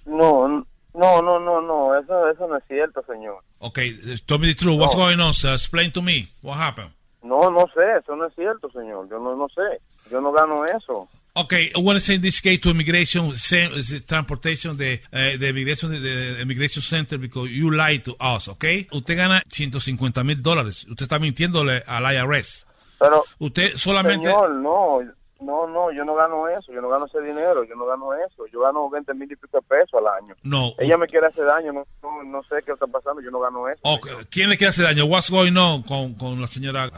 no, 0.05 0.47
no, 0.93 1.21
no, 1.21 1.39
no, 1.39 1.61
no, 1.61 1.97
eso, 1.97 2.29
eso 2.29 2.47
no 2.47 2.57
es 2.57 2.63
cierto, 2.67 3.01
señor. 3.07 3.41
Ok, 3.63 3.79
tell 4.25 4.39
me 4.39 4.47
the 4.47 4.55
truth. 4.55 4.79
What's 4.79 4.95
No. 4.95 5.03
going 5.05 5.19
on, 5.19 5.33
sir? 5.33 5.53
Explain 5.53 5.91
to 5.91 6.01
me. 6.01 6.27
What 6.41 6.57
happened? 6.57 6.89
No, 7.23 7.49
no 7.51 7.67
sé, 7.75 7.83
eso 7.99 8.15
no 8.15 8.25
es 8.25 8.33
cierto, 8.35 8.69
señor. 8.71 9.07
Yo 9.09 9.19
no, 9.19 9.35
no 9.35 9.47
sé. 9.49 9.79
Yo 10.09 10.19
no 10.19 10.31
gano 10.31 10.65
eso. 10.65 11.07
Okay, 11.33 11.71
I 11.73 11.79
want 11.79 11.95
to 11.97 12.01
send 12.01 12.23
this 12.23 12.41
case 12.41 12.59
to 12.59 12.71
immigration, 12.71 13.27
uh, 13.27 13.99
transportation 14.05 14.75
de, 14.75 14.99
eh, 15.13 15.37
de 15.37 15.47
immigration, 15.49 15.91
de 15.91 16.41
immigration 16.41 16.81
center 16.83 17.17
because 17.17 17.49
you 17.49 17.71
lied 17.71 18.03
to 18.03 18.15
us, 18.19 18.49
okay? 18.49 18.85
Usted 18.91 19.15
gana 19.15 19.41
150 19.47 20.23
mil 20.25 20.41
dólares. 20.41 20.85
Usted 20.89 21.03
está 21.05 21.19
mintiéndole 21.19 21.83
al 21.87 22.03
IRS. 22.03 22.65
Pero, 22.99 23.23
Usted 23.39 23.77
solamente... 23.77 24.27
señor, 24.27 24.51
no, 24.55 24.99
no, 25.41 25.67
no, 25.67 25.91
yo 25.91 26.05
no 26.05 26.15
gano 26.15 26.47
eso. 26.47 26.71
Yo 26.71 26.81
no 26.81 26.89
gano 26.89 27.05
ese 27.05 27.21
dinero. 27.21 27.63
Yo 27.63 27.75
no 27.75 27.85
gano 27.85 28.13
eso. 28.13 28.45
Yo 28.47 28.61
gano 28.61 28.89
20 28.89 29.13
mil 29.15 29.31
y 29.31 29.35
pico 29.35 29.57
de 29.57 29.63
pesos 29.63 29.93
al 29.95 30.07
año. 30.07 30.35
No. 30.43 30.73
Ella 30.77 30.97
me 30.97 31.07
quiere 31.07 31.27
hacer 31.27 31.45
daño. 31.45 31.73
No, 31.73 31.85
no, 32.01 32.23
no 32.23 32.43
sé 32.43 32.61
qué 32.65 32.71
está 32.71 32.87
pasando. 32.87 33.21
Yo 33.21 33.31
no 33.31 33.39
gano 33.39 33.67
eso. 33.67 33.81
Okay, 33.83 34.13
¿Quién 34.29 34.49
le 34.49 34.57
quiere 34.57 34.69
hacer 34.69 34.85
daño? 34.85 35.05
What's 35.05 35.29
going 35.29 35.57
on 35.57 35.83
con, 35.83 36.13
con 36.15 36.39
la 36.39 36.47
señora? 36.47 36.89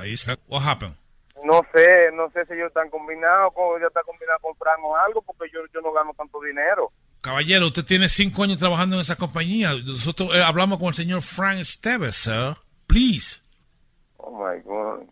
What 0.47 0.61
happened? 0.61 0.95
No 1.43 1.61
sé, 1.73 2.09
no 2.13 2.29
sé 2.31 2.45
si 2.45 2.53
ellos 2.53 2.67
están 2.67 2.89
combinados, 2.89 3.51
o 3.55 3.77
ya 3.77 3.87
está 3.87 4.01
combinado 4.03 4.39
con 4.39 4.55
Fran 4.55 4.79
o 4.81 4.95
algo, 4.95 5.21
porque 5.21 5.51
yo, 5.53 5.59
yo 5.73 5.81
no 5.81 5.91
gano 5.91 6.13
tanto 6.17 6.39
dinero. 6.39 6.89
Caballero, 7.19 7.67
usted 7.67 7.83
tiene 7.83 8.07
cinco 8.07 8.43
años 8.43 8.59
trabajando 8.59 8.95
en 8.95 9.01
esa 9.01 9.17
compañía. 9.17 9.71
Nosotros 9.85 10.33
eh, 10.35 10.41
hablamos 10.41 10.79
con 10.79 10.89
el 10.89 10.93
señor 10.93 11.21
Frank 11.21 11.63
Steves, 11.63 12.15
sir. 12.15 12.55
Please. 12.87 13.41
Oh 14.17 14.31
my 14.31 14.61
God. 14.63 15.07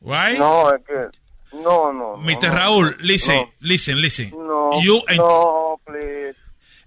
Right? 0.00 0.38
No, 0.38 0.72
es 0.72 0.84
que. 0.84 1.23
No, 1.62 1.92
no. 1.92 2.16
no, 2.16 2.22
Mr. 2.22 2.48
no, 2.48 2.54
Raúl, 2.54 2.90
no, 2.90 2.96
listen, 3.04 3.36
no. 3.36 3.50
listen, 3.60 4.00
listen. 4.00 4.30
No, 4.30 4.70
You 4.82 5.02
no, 5.16 5.80
please. 5.86 6.34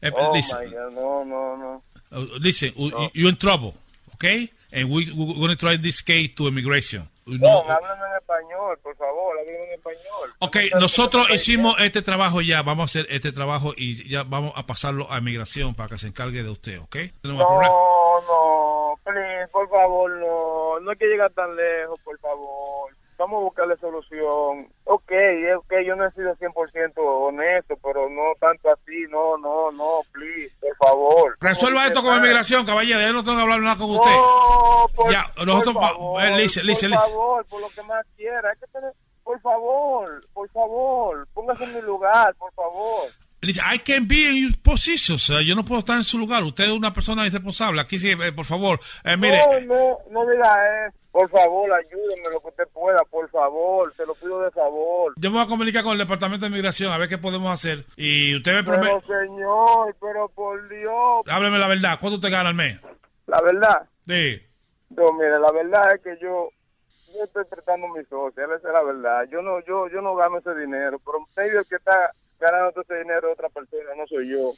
Eh, 0.02 0.11
oh 0.14 0.31
listen. 0.34 0.57
my 0.60 0.65
God, 0.76 0.94
no, 0.94 1.23
no, 1.26 1.57
no. 1.57 1.84
Uh, 2.11 2.26
listen, 2.39 2.72
you- 2.76 3.10
you're 3.14 3.30
in 3.30 3.38
trouble, 3.38 3.73
okay? 4.15 4.52
And 4.72 4.89
we, 4.91 5.11
we're 5.15 5.34
going 5.35 5.49
to 5.49 5.56
try 5.56 5.77
this 5.77 6.02
case 6.02 6.30
to 6.35 6.48
immigration. 6.48 7.07
No, 7.26 7.38
No, 7.39 7.60
háblame 7.64 8.06
en 8.06 8.15
español, 8.22 8.77
por 8.81 8.95
favor, 8.95 9.35
háblame 9.39 9.64
en 9.65 9.73
español. 9.80 10.34
ok, 10.39 10.57
nosotros 10.80 11.30
hicimos 11.31 11.76
este 11.80 12.02
trabajo 12.02 12.39
ya, 12.41 12.61
vamos 12.61 12.84
a 12.84 12.85
hacer 12.99 13.06
este 13.10 13.31
trabajo 13.34 13.73
y 13.76 14.07
ya 14.07 14.23
vamos 14.23 14.53
a 14.56 14.65
pasarlo 14.65 15.11
a 15.11 15.18
inmigración 15.18 15.73
para 15.76 15.89
que 15.89 15.98
se 15.98 16.07
encargue 16.07 16.44
de 16.44 16.49
usted, 16.49 16.80
¿ok? 16.80 16.95
No, 17.23 17.34
no, 17.34 18.99
please, 19.03 19.48
por 19.52 19.68
favor, 19.69 20.10
no. 20.19 20.80
No 20.80 20.91
hay 20.91 20.98
que 20.98 21.06
llegar 21.07 21.31
tan 21.31 21.56
lejos, 21.56 21.99
por 22.03 22.18
favor. 22.19 22.91
Vamos 23.18 23.38
a 23.39 23.44
buscarle 23.45 23.76
solución. 23.77 24.68
Ok, 24.84 25.11
ok, 25.57 25.73
yo 25.85 25.95
no 25.95 26.06
he 26.06 26.11
sido 26.11 26.35
100% 26.35 26.94
honesto, 26.98 27.76
pero 27.84 28.07
no 28.10 28.22
tanto 28.39 28.69
así. 28.72 29.06
No, 29.10 29.38
no, 29.38 29.72
no, 29.72 30.02
please, 30.11 30.53
por 30.61 30.76
favor. 30.77 31.38
Resuelva 31.39 31.88
esto 31.88 32.03
con 32.03 32.15
inmigración, 32.18 32.65
caballero. 32.65 33.02
Yo 33.02 33.14
no 33.14 33.23
tengo 33.23 33.38
que 33.38 33.41
hablar 33.44 33.60
nada 33.61 33.77
con 33.77 33.89
usted. 33.89 34.11
No, 34.11 34.85
por, 34.95 35.11
Ya, 35.11 35.26
nosotros 35.45 35.73
por 35.73 35.84
va- 35.84 35.89
favor, 35.89 36.23
eh, 36.23 36.38
listen, 36.38 36.65
listen, 36.65 36.91
por 36.91 36.99
favor, 37.02 37.45
por 37.48 37.61
lo 37.61 37.69
que 37.69 37.81
más 37.84 38.06
quiera. 38.15 38.49
Hay 38.52 38.60
que 38.60 38.68
tener, 38.68 38.91
por 39.23 39.41
favor, 39.41 40.22
por 40.34 40.49
favor, 40.49 41.27
póngase 41.34 41.64
en 41.64 41.73
mi 41.73 41.81
lugar, 41.81 42.35
por 42.35 42.53
favor. 42.53 43.10
Dice, 43.41 43.61
I 43.61 43.80
can 43.80 44.07
be 44.07 44.27
in 44.30 44.49
your 44.49 44.57
position, 44.64 45.19
sir. 45.19 45.41
Yo 45.41 45.55
no 45.55 45.64
puedo 45.64 45.80
estar 45.80 45.95
en 45.95 46.03
su 46.03 46.18
lugar. 46.18 46.43
Usted 46.43 46.65
es 46.65 46.69
una 46.72 46.91
persona 46.93 47.26
irresponsable. 47.27 47.80
Aquí 47.81 47.99
sí, 47.99 48.11
eh, 48.11 48.31
por 48.34 48.45
favor. 48.45 48.80
Eh, 49.03 49.15
mire, 49.15 49.38
No, 49.68 49.76
no, 49.76 49.97
no 50.11 50.31
diga 50.31 50.88
eso. 50.88 50.97
Por 51.11 51.30
favor, 51.31 51.72
ayúdeme 51.73 52.30
lo 52.31 52.39
que 52.41 52.47
usted 52.49 52.68
pueda, 52.73 52.99
por 53.09 53.27
favor, 53.31 53.91
te 53.97 54.05
lo 54.05 54.14
pido 54.15 54.39
de 54.41 54.51
favor. 54.51 55.14
yo 55.18 55.31
me 55.31 55.38
voy 55.38 55.45
a 55.45 55.47
comunicar 55.49 55.84
con 55.84 55.93
el 55.93 55.97
Departamento 55.97 56.45
de 56.45 56.49
Inmigración 56.51 56.91
a 56.91 56.97
ver 56.99 57.09
qué 57.09 57.18
podemos 57.18 57.51
hacer. 57.51 57.85
Y 57.95 58.35
usted 58.35 58.53
me 58.53 58.64
Pero 58.64 58.80
promete, 58.81 59.07
señor, 59.26 59.95
pero 59.99 60.30
por 60.30 60.69
Dios, 60.69 61.23
hábleme 61.27 61.57
la 61.57 61.68
verdad. 61.69 61.97
¿Cuánto 61.99 62.18
usted 62.18 62.30
gana 62.30 62.49
al 62.49 62.55
mes? 62.55 62.80
la 63.26 63.41
verdad, 63.41 63.88
Sí. 64.07 64.41
no, 64.89 65.11
mire, 65.14 65.39
la 65.39 65.51
verdad 65.51 65.95
es 65.95 66.01
que 66.03 66.18
yo, 66.22 66.49
yo 67.15 67.23
estoy 67.23 67.45
tratando 67.49 67.88
mi 67.88 68.03
socia, 68.05 68.43
esa 68.45 68.55
es 68.55 68.64
la 68.73 68.84
verdad. 68.84 69.26
Yo 69.31 69.41
no, 69.41 69.59
yo, 69.65 69.88
yo 69.89 70.01
no 70.01 70.15
gano 70.15 70.38
ese 70.38 70.53
dinero, 70.55 70.99
pero 71.03 71.26
medio 71.35 71.64
que 71.65 71.77
está 71.77 72.11
ganando 72.39 72.72
todo 72.72 72.84
ese 72.84 72.95
dinero 72.99 73.27
es 73.30 73.34
otra 73.34 73.49
persona, 73.49 73.89
no 73.95 74.07
soy 74.07 74.30
yo. 74.31 74.53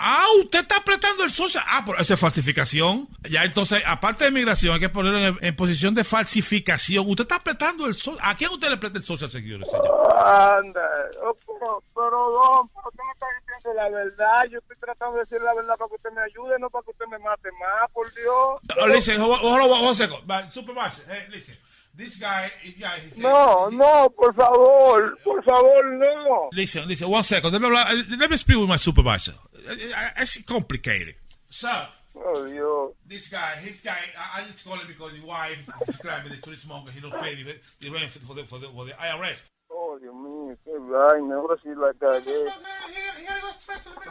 Ah, 0.00 0.26
usted 0.40 0.60
está 0.60 0.76
apretando 0.76 1.24
el 1.24 1.30
social. 1.32 1.64
Ah, 1.66 1.82
pero 1.84 1.98
eso 1.98 2.14
es 2.14 2.20
falsificación. 2.20 3.08
Ya, 3.28 3.42
entonces, 3.42 3.82
aparte 3.84 4.24
de 4.24 4.30
inmigración, 4.30 4.74
hay 4.74 4.80
que 4.80 4.88
ponerlo 4.88 5.18
en, 5.18 5.38
en 5.40 5.56
posición 5.56 5.92
de 5.92 6.04
falsificación. 6.04 7.04
Usted 7.08 7.24
está 7.24 7.36
apretando 7.36 7.84
el 7.84 7.94
social. 7.94 8.24
¿A 8.24 8.36
quién 8.36 8.52
usted 8.52 8.70
le 8.70 8.76
presta 8.76 8.98
el 8.98 9.04
social 9.04 9.28
señor? 9.28 9.62
Anda, 9.64 10.88
oh, 11.20 11.36
pero, 11.44 11.82
pero, 11.94 12.30
don, 12.30 12.68
pero 12.68 12.88
usted 12.88 13.02
me 13.02 13.12
está 13.12 13.26
diciendo 13.40 13.74
la 13.74 13.88
verdad. 13.88 14.44
Yo 14.52 14.58
estoy 14.60 14.76
tratando 14.76 15.16
de 15.16 15.24
decir 15.24 15.42
la 15.42 15.54
verdad 15.54 15.74
para 15.76 15.88
que 15.88 15.96
usted 15.96 16.12
me 16.12 16.20
ayude, 16.22 16.58
no 16.60 16.70
para 16.70 16.84
que 16.84 16.90
usted 16.92 17.06
me 17.06 17.18
mate 17.18 17.50
más, 17.58 17.90
por 17.92 18.14
Dios. 18.14 18.60
Oh, 18.80 18.86
listen, 18.86 19.20
hold 19.20 19.32
on, 19.32 19.40
hold 19.40 19.72
on 19.72 19.84
one 19.84 19.94
second. 19.96 20.24
But, 20.28 20.52
supervisor, 20.52 21.04
hey, 21.08 21.26
listen. 21.30 21.58
This 21.98 22.16
guy, 22.16 22.48
this 22.64 22.76
guy, 22.78 23.00
he 23.00 23.10
said- 23.10 23.22
No, 23.22 23.68
no, 23.70 24.08
por 24.10 24.32
favor, 24.32 25.16
por 25.24 25.42
favor, 25.42 25.82
no. 25.98 26.48
Listen, 26.52 26.86
listen, 26.86 27.08
one 27.10 27.24
second. 27.24 27.50
Let 27.52 27.60
me, 27.60 28.16
let 28.16 28.30
me 28.30 28.36
speak 28.36 28.56
with 28.56 28.68
my 28.68 28.76
supervisor. 28.76 29.34
Uh, 29.68 29.72
uh, 29.72 30.10
It's 30.22 30.40
complicated. 30.42 31.16
Sir, 31.50 31.88
Oh, 32.14 32.46
Dios. 32.46 32.94
this 33.06 33.28
guy, 33.28 33.56
his 33.56 33.80
guy, 33.80 33.98
I, 34.16 34.42
I 34.42 34.44
just 34.46 34.64
call 34.64 34.76
him 34.78 34.86
because 34.86 35.12
his 35.12 35.22
wife 35.24 35.58
described 35.86 36.28
me 36.30 36.36
the 36.36 36.42
tourist 36.42 36.66
monk. 36.68 36.88
He 36.90 37.00
don't 37.00 37.12
pay 37.20 37.34
the, 37.42 37.56
the 37.80 37.90
rent 37.90 38.10
for 38.10 38.34
the, 38.34 38.44
for 38.44 38.58
the, 38.60 38.68
for 38.68 38.84
the 38.84 38.92
IRS. 38.92 39.42
Oh, 39.70 39.98
Dios 40.00 40.14
mío, 40.14 40.56
qué 40.64 40.72
vaina, 40.78 41.34
ahora 41.34 41.56
sí 41.62 41.68
la 41.76 41.92
cagué. 41.94 42.46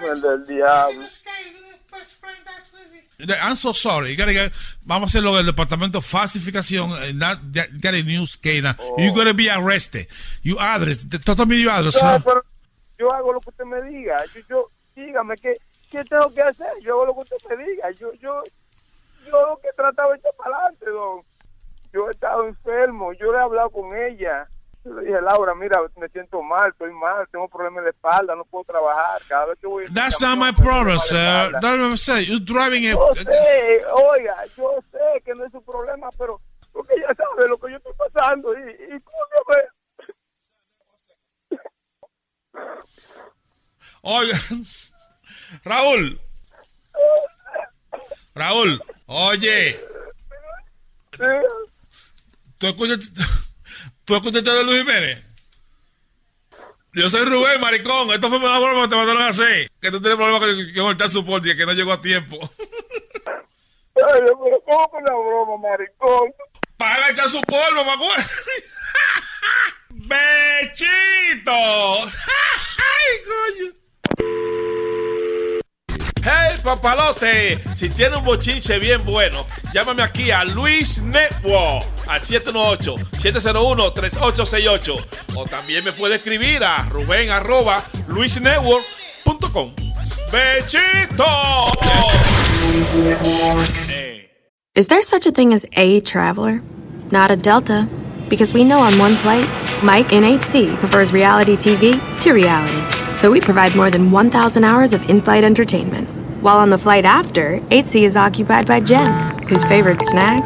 El 0.09 0.21
del 0.21 0.45
diablo. 0.45 1.05
I'm 3.41 3.55
so 3.55 3.73
sorry. 3.73 4.11
You 4.11 4.17
gotta 4.17 4.33
get, 4.33 4.51
vamos 4.83 5.07
a 5.07 5.17
hacerlo 5.17 5.35
del 5.35 5.45
departamento 5.45 5.99
de 5.99 6.01
falsificación. 6.01 6.91
And 6.93 7.21
that, 7.21 7.39
that, 7.53 7.69
get 7.81 7.95
a 7.95 8.03
news 8.03 8.35
case 8.35 8.61
now. 8.61 8.75
You're 8.97 9.13
gonna 9.13 9.33
be 9.33 9.49
arrested. 9.49 10.07
You 10.43 10.59
address. 10.59 11.03
Tell 11.23 11.45
me 11.45 11.57
your 11.57 11.71
address. 11.71 12.01
No, 12.01 12.19
pero 12.23 12.43
yo 12.99 13.11
hago 13.11 13.33
lo 13.33 13.41
que 13.41 13.49
usted 13.49 13.65
me 13.65 13.81
diga. 13.81 14.23
Yo, 14.33 14.41
yo 14.47 14.71
dígame 14.95 15.35
qué, 15.37 15.57
qué 15.89 16.03
tengo 16.03 16.31
que 16.33 16.41
hacer. 16.41 16.67
Yo 16.81 16.93
hago 16.93 17.05
lo 17.07 17.13
que 17.15 17.35
usted 17.35 17.57
me 17.57 17.65
diga. 17.65 17.89
Yo, 17.91 18.13
yo, 18.21 18.43
yo 19.25 19.47
lo 19.47 19.57
que 19.61 19.69
he 19.69 19.73
tratado 19.73 20.11
de 20.11 20.17
echar 20.17 20.33
para 20.37 20.55
adelante, 20.55 20.85
don. 20.85 21.21
Yo 21.91 22.07
he 22.07 22.11
estado 22.11 22.47
enfermo. 22.47 23.13
Yo 23.13 23.31
le 23.31 23.39
he 23.39 23.41
hablado 23.41 23.71
con 23.71 23.97
ella. 23.97 24.47
Yo 24.87 24.93
le 24.93 25.05
dije, 25.05 25.21
Laura, 25.21 25.53
mira, 25.53 25.81
me 25.97 26.07
siento 26.07 26.41
mal, 26.41 26.69
estoy 26.69 26.93
mal, 26.93 27.27
tengo 27.29 27.49
problemas 27.49 27.83
de 27.83 27.89
espalda, 27.89 28.35
no 28.35 28.45
puedo 28.45 28.63
trabajar. 28.63 29.21
Cada 29.27 29.47
vez 29.47 29.59
que 29.59 29.67
voy 29.67 29.85
That's 29.93 30.21
not 30.21 30.37
my 30.37 30.53
problem, 30.53 30.97
sir. 30.99 31.51
That's 31.51 31.63
what 31.63 31.81
I'm 31.81 31.97
saying. 31.97 32.29
You're 32.29 32.39
driving 32.39 32.85
a. 32.85 32.91
Yo 32.91 33.13
sé, 33.13 33.83
oiga, 33.91 34.45
yo 34.55 34.79
sé 34.91 35.21
que 35.25 35.33
no 35.33 35.45
es 35.45 35.51
su 35.51 35.61
problema, 35.61 36.09
pero 36.17 36.39
porque 36.71 36.93
ella 36.93 37.13
sabe 37.15 37.49
lo 37.49 37.57
que 37.57 37.71
yo 37.71 37.77
estoy 37.77 37.93
pasando 37.97 38.53
y, 38.57 38.95
y 38.95 38.99
cómo 39.01 39.17
Oiga, 44.03 44.39
Raúl. 45.65 46.21
Raúl, 48.33 48.81
oye. 49.07 49.81
¿Tú 52.57 52.67
escuchas, 52.67 53.11
¿Tú 54.07 54.15
escuchaste 54.15 54.49
de 54.49 54.63
Luis 54.63 54.79
Jiménez? 54.79 55.21
Yo 56.93 57.09
soy 57.09 57.25
Rubén, 57.25 57.59
maricón. 57.59 58.09
Esto 58.11 58.29
fue 58.29 58.37
una 58.37 58.57
broma 58.57 58.83
que 58.83 58.87
te 58.87 58.95
mandaron 58.95 59.21
a 59.21 59.27
hacer. 59.27 59.69
Que 59.81 59.91
tú 59.91 59.99
tienes 59.99 60.17
problemas 60.17 60.39
con, 60.39 60.73
con 60.75 60.91
el 60.91 60.97
transporte 60.97 61.49
y 61.51 61.57
que 61.57 61.65
no 61.65 61.73
llegó 61.73 61.91
a 61.91 62.01
tiempo. 62.01 62.39
Ay, 63.27 64.21
pero 64.21 64.61
¿cómo 64.65 64.91
que 64.91 64.97
una 64.97 65.11
broma, 65.11 65.57
maricón? 65.57 66.31
Paga 66.77 67.09
echar 67.09 67.27
su 67.27 67.41
polvo, 67.41 67.83
me 67.83 67.91
acuerdo. 67.91 68.23
¡Bechito! 69.89 71.51
¡Ay, 71.51 73.17
coño! 73.25 73.73
Hey, 76.29 76.59
papalote, 76.61 77.57
si 77.73 77.87
tiene 77.87 78.17
un 78.17 78.25
bochinche 78.25 78.79
bien 78.79 79.05
bueno, 79.05 79.45
llámame 79.73 80.03
aquí 80.03 80.29
a 80.29 80.43
Luis 80.43 81.01
Network 81.01 81.85
al 82.05 82.19
718-701-3868. 82.19 85.05
O 85.35 85.45
también 85.45 85.85
me 85.85 85.93
puede 85.93 86.15
escribir 86.15 86.65
a 86.65 86.83
Rubén 86.89 87.29
arroba 87.29 87.81
luisnetwork.com. 88.09 89.73
¡Bechito! 90.29 91.23
Is 94.75 94.87
there 94.87 95.01
such 95.01 95.25
a 95.25 95.31
thing 95.31 95.53
as 95.53 95.65
a 95.77 96.01
traveler? 96.01 96.61
Not 97.09 97.31
a 97.31 97.37
Delta. 97.37 97.87
Because 98.27 98.53
we 98.53 98.65
know 98.65 98.81
on 98.81 98.99
one 98.99 99.15
flight, 99.15 99.47
Mike 99.81 100.11
in 100.11 100.25
8C 100.25 100.77
prefers 100.79 101.13
reality 101.13 101.53
TV 101.53 101.97
to 102.19 102.33
reality. 102.33 102.83
So 103.13 103.31
we 103.31 103.39
provide 103.39 103.77
more 103.77 103.89
than 103.89 104.11
1,000 104.11 104.65
hours 104.65 104.91
of 104.91 105.09
in 105.09 105.21
flight 105.21 105.45
entertainment. 105.45 106.16
While 106.41 106.57
on 106.57 106.69
the 106.69 106.77
flight 106.77 107.03
after, 107.03 107.59
8C 107.71 108.03
is 108.03 108.15
occupied 108.15 108.67
by 108.67 108.79
Jen, 108.79 109.11
whose 109.47 109.65
favorite 109.65 110.01
snack 110.03 110.43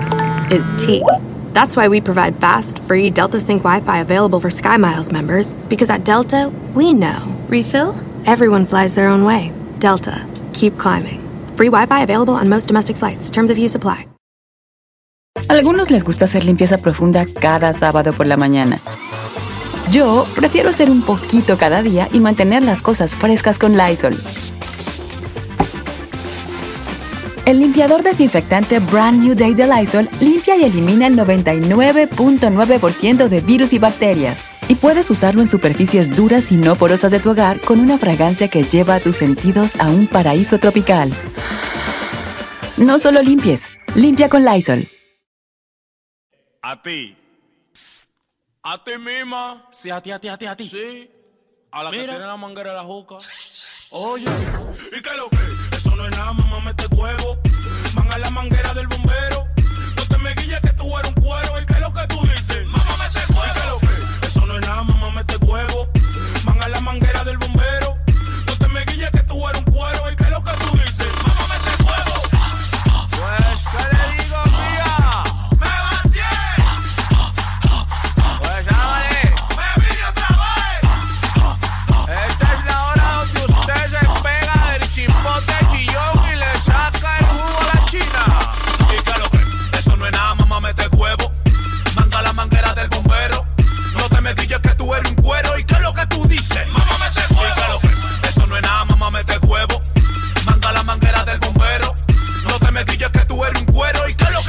is 0.50 0.72
tea. 0.78 1.04
That's 1.52 1.76
why 1.76 1.90
we 1.90 2.00
provide 2.00 2.40
fast, 2.40 2.80
free 2.80 3.10
Delta 3.10 3.42
Sync 3.42 3.64
Wi 3.64 3.82
Fi 3.82 4.00
available 4.00 4.40
for 4.40 4.50
Sky 4.50 4.78
Miles 4.78 5.12
members, 5.12 5.52
because 5.68 5.90
at 5.90 6.06
Delta, 6.06 6.50
we 6.74 6.94
know. 6.94 7.20
Refill? 7.50 7.94
Everyone 8.26 8.64
flies 8.64 8.96
their 8.96 9.10
own 9.10 9.26
way. 9.26 9.52
Delta, 9.80 10.26
keep 10.54 10.78
climbing. 10.78 11.20
Free 11.58 11.68
Wi 11.68 11.86
Fi 11.88 12.04
available 12.04 12.36
on 12.36 12.48
most 12.48 12.68
domestic 12.68 12.96
flights. 12.96 13.30
Terms 13.30 13.50
of 13.50 13.58
use 13.58 13.76
apply. 13.76 14.08
Algunos 15.50 15.92
les 15.92 16.06
gusta 16.06 16.24
hacer 16.24 16.46
limpieza 16.46 16.78
profunda 16.78 17.26
cada 17.26 17.74
sábado 17.74 18.14
por 18.14 18.28
la 18.28 18.38
mañana. 18.38 18.80
Yo 19.92 20.26
prefiero 20.36 20.70
hacer 20.70 20.90
un 20.90 21.02
poquito 21.02 21.58
cada 21.58 21.82
día 21.82 22.08
y 22.14 22.22
mantener 22.22 22.64
las 22.64 22.82
cosas 22.82 23.18
frescas 23.18 23.60
con 23.60 23.76
Lysol. 23.76 24.18
El 27.46 27.60
limpiador 27.60 28.04
desinfectante 28.04 28.80
Brand 28.80 29.24
New 29.24 29.36
Day 29.36 29.56
de 29.56 29.66
Lysol 29.66 30.08
limpia 30.20 30.58
y 30.58 30.64
elimina 30.64 31.08
el 31.08 31.16
99.9% 31.16 33.28
de 33.28 33.42
virus 33.42 33.74
y 33.74 33.80
bacterias. 33.80 34.52
Y 34.68 34.76
puedes 34.76 35.10
usarlo 35.10 35.42
en 35.42 35.48
superficies 35.48 36.16
duras 36.16 36.52
y 36.52 36.56
no 36.56 36.76
porosas 36.76 37.12
de 37.12 37.20
tu 37.20 37.32
hogar 37.32 37.60
con 37.60 37.80
una 37.80 37.98
fragancia 37.98 38.48
que 38.48 38.62
lleva 38.64 38.94
a 38.96 39.00
tus 39.00 39.16
sentidos 39.16 39.76
a 39.78 39.88
un 39.88 40.06
paraíso 40.08 40.60
tropical. 40.60 41.12
No 42.78 43.00
solo 43.00 43.24
limpies, 43.24 43.72
limpia 43.96 44.30
con 44.30 44.46
Lysol. 44.46 44.88
A 46.62 46.80
ti. 46.80 47.18
A 48.62 48.84
ti 48.84 48.92
misma. 49.00 49.68
Sí, 49.72 49.90
a 49.90 50.00
ti, 50.00 50.12
a 50.12 50.20
ti, 50.20 50.28
a 50.28 50.38
ti, 50.38 50.46
a 50.46 50.56
ti. 50.56 50.70
Sí. 50.70 51.10
A 51.72 51.84
la 51.84 51.90
que 51.90 51.98
tiene 51.98 52.20
la 52.20 52.38
manguera 52.38 52.70
de 52.70 52.78
la 52.78 52.84
juca. 52.84 53.16
Oye, 53.90 54.28
¿y 54.96 55.02
qué 55.02 55.10
es 55.10 55.18
lo 55.18 55.28
que? 55.30 55.71
No 56.02 56.08
es 56.08 56.18
nada, 56.18 56.34
mamá, 56.34 56.60
mete 56.62 56.88
huevo. 56.88 57.38
Van 57.94 58.12
a 58.12 58.18
la 58.18 58.32
manguera 58.32 58.74
del 58.74 58.88
bombero. 58.88 59.46
No 59.96 60.04
te 60.08 60.18
me 60.18 60.34
guilles 60.34 60.60
que 60.62 60.74
tú 60.74 60.98
eres 60.98 61.12
un 61.16 61.22
cuero. 61.22 61.62
¿Y 61.62 61.66
qué 61.68 61.74
es 61.74 61.80
lo 61.80 61.94
que 61.94 62.08
tú 62.08 62.22
dices? 62.24 62.66
Mamá, 62.66 62.98
mete 62.98 63.20
huevo. 63.32 63.46
¿Y 63.46 63.54
qué 63.54 63.60
es 63.60 63.66
lo 63.68 63.80
que? 63.80 64.26
Eso 64.26 64.46
no 64.48 64.56
es 64.58 64.62
nada, 64.68 64.82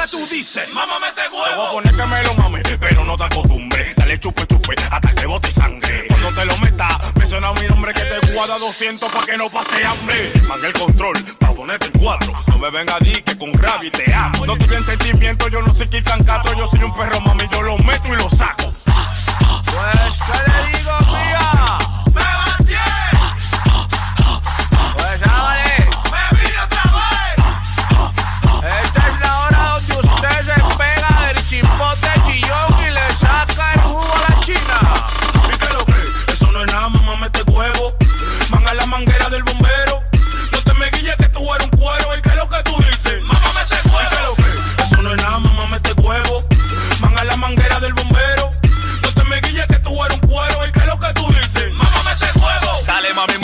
que 0.03 0.09
tú 0.11 0.27
dices? 0.29 0.73
Mamá, 0.73 0.99
mete 0.99 1.23
huevo. 1.29 1.45
Te 1.45 1.55
voy 1.55 1.67
a 1.67 1.71
poner 1.71 1.95
que 1.95 2.07
me 2.07 2.23
lo 2.23 2.35
mame, 2.35 2.63
pero 2.81 3.05
no 3.05 3.17
te 3.17 3.25
acostumbres. 3.25 3.95
Dale 3.97 4.19
chupe, 4.19 4.47
chupe, 4.47 4.75
hasta 4.91 5.15
que 5.15 5.27
bote 5.27 5.51
sangre. 5.53 6.07
Cuando 6.09 6.33
te 6.33 6.45
lo 6.45 6.59
meta, 6.59 6.99
menciona 7.15 7.53
mi 7.53 7.67
nombre 7.69 7.95
que 7.95 8.03
te 8.03 8.33
guarda 8.33 8.59
200 8.59 9.11
pa' 9.11 9.25
que 9.25 9.37
no 9.37 9.51
pase 9.51 9.85
hambre. 9.85 10.33
Manga 10.49 10.67
el 10.67 10.73
control, 10.73 11.15
pa' 11.39 11.53
ponerte 11.53 11.87
en 11.87 11.93
cuatro. 11.93 12.33
No 12.49 12.59
me 12.59 12.71
venga 12.71 12.97
a 12.97 12.99
decir 12.99 13.23
que 13.23 13.39
con 13.39 13.53
rabia 13.53 13.91
te 13.93 14.13
amo. 14.13 14.47
No 14.47 14.57
tuve 14.57 14.83
sentimiento, 14.83 15.49
yo 15.49 15.63
no 15.63 15.73
soy 15.73 15.89
quitan 15.89 16.23
cato. 16.25 16.53
Yo 16.55 16.67
soy 16.67 16.83
un 16.83 16.95
perro, 16.95 17.21
mami, 17.21 17.45
yo 17.51 17.63
lo 17.63 17.79
meto 17.79 18.09
y 18.09 18.17
lo 18.17 18.29
saco. 18.29 18.73
Pues, 18.73 20.19
¿qué 20.27 20.51
le 20.51 20.79
digo, 20.79 20.93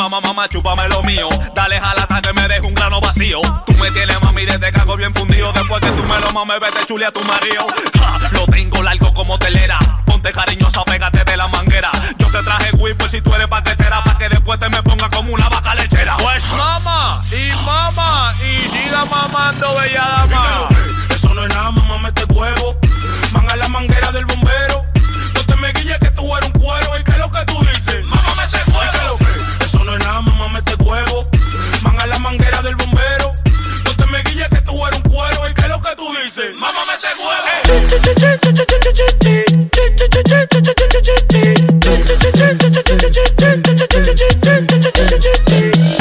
mamá, 0.09 0.26
mamá, 0.26 0.48
chúpame 0.48 0.89
lo 0.89 1.02
mío. 1.02 1.28
Dale, 1.55 1.80
jalata 1.80 2.20
que 2.20 2.32
me 2.32 2.48
deje 2.48 2.66
un 2.66 2.74
grano 2.74 3.01
vacío. 3.01 3.40
Tú 3.66 3.74
me 3.74 3.90
tienes, 3.90 4.20
mami, 4.22 4.47
desde 4.47 4.72
cago 4.72 4.97
bien 4.97 5.14
fundido. 5.14 5.52
Después 5.52 5.80
que 5.80 5.90
tú 5.90 6.02
me 6.02 6.18
lo 6.20 6.32
mames, 6.32 6.60
vete 6.60 6.86
chule 6.86 7.06
a 7.06 7.10
tu 7.10 7.22
marido. 7.24 7.66
Ja, 7.98 8.18
lo 8.30 8.47
tengo 8.47 8.82
largo 8.82 9.12
como 9.12 9.39
telera. 9.39 9.78
Ponte 10.06 10.32
cariñosa, 10.32 10.82
pégate 10.85 11.24
de 11.24 11.36
la 11.36 11.48
manguera. 11.48 11.90
Yo 12.18 12.26
te 12.28 12.43
traje 12.43 12.72
por 12.94 13.10
si 13.10 13.20
tú 13.20 13.35
eres 13.35 13.48
paquetera. 13.48 14.02
Pa' 14.02 14.16
que 14.16 14.28
después 14.28 14.59
te 14.59 14.68
me 14.68 14.82
ponga 14.82 15.10
como 15.10 15.32
una 15.32 15.48
vaca 15.48 15.74
lechera. 15.74 16.16
Pues 16.16 16.44
mama, 16.56 17.20
y 17.30 17.66
mama, 17.66 18.32
y 18.40 18.68
siga 18.68 19.05
mamando, 19.05 19.74
bella 19.76 20.26
dama. 20.26 20.68
Eso 21.10 21.35
no 21.35 21.44
es 21.44 21.55
nada, 21.55 21.70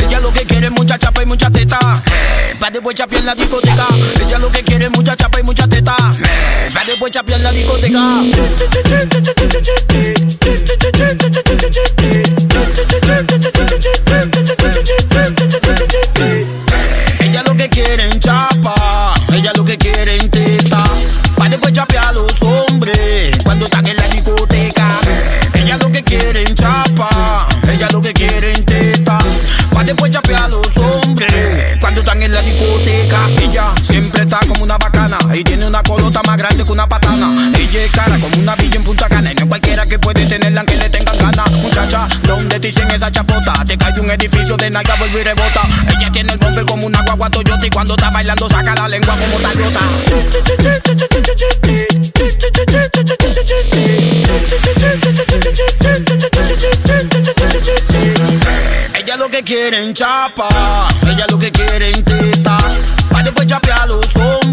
Ella 0.04 0.20
lo 0.20 0.32
que 0.32 0.46
quiere 0.46 0.68
es 0.68 0.72
mucha 0.72 0.98
chapa 0.98 1.24
y 1.24 1.26
mucha 1.26 1.50
teta. 1.50 1.80
Pa' 2.60 2.70
después 2.72 2.96
chapear 2.96 3.22
en 3.22 3.26
la 3.26 3.36
discoteca. 3.36 3.86
Ella 4.22 4.38
lo 4.40 4.52
que 4.52 4.64
quiere 4.64 4.86
es 4.86 4.92
mucha 4.92 5.16
chapa 5.16 5.40
y 5.40 5.44
mucha 5.44 5.68
teta. 5.68 5.96
Pa' 5.96 6.84
después 6.86 7.12
chapear 7.12 7.40
en 7.40 7.44
la 7.44 7.52
discoteca. 7.52 8.00
Cara 37.90 38.20
como 38.20 38.38
una 38.38 38.56
villa 38.56 38.76
en 38.76 38.84
Punta 38.84 39.08
Cana 39.08 39.32
y 39.32 39.36
no 39.36 39.48
cualquiera 39.48 39.86
que 39.86 40.00
puede 40.00 40.26
tenerla 40.26 40.62
aunque 40.62 40.76
le 40.78 40.90
tengan 40.90 41.18
ganas. 41.18 41.52
Muchacha, 41.52 42.08
¿dónde 42.24 42.60
te 42.60 42.68
dicen 42.68 42.90
esa 42.92 43.12
chafota? 43.12 43.54
Te 43.66 43.78
cae 43.78 44.00
un 44.00 44.10
edificio 44.10 44.58
de 44.58 44.70
nalga, 44.70 44.96
vuelve 44.96 45.22
y 45.22 45.24
rebota. 45.24 45.62
Ella 45.88 46.12
tiene 46.12 46.34
el 46.34 46.40
bumper 46.40 46.66
como 46.66 46.88
una 46.88 47.02
guagua 47.02 47.30
Toyota 47.30 47.66
y 47.66 47.70
cuando 47.70 47.96
está 47.96 48.10
bailando 48.10 48.50
saca 48.50 48.76
la 48.76 48.88
lengua 48.88 49.16
como 49.16 49.38
Toyota. 49.38 49.80
Ella 58.96 59.18
lo 59.18 59.30
que 59.30 59.44
quiere 59.44 59.84
en 59.84 59.94
chapa, 59.94 60.88
ella 61.04 61.26
lo 61.30 61.38
que 61.40 61.52
quiere 61.52 61.92
en 61.92 62.04
teta. 62.04 62.58
Pa' 63.12 63.24
después 63.24 63.48
chapear 63.48 63.88
los 63.88 64.16
hombres 64.16 64.47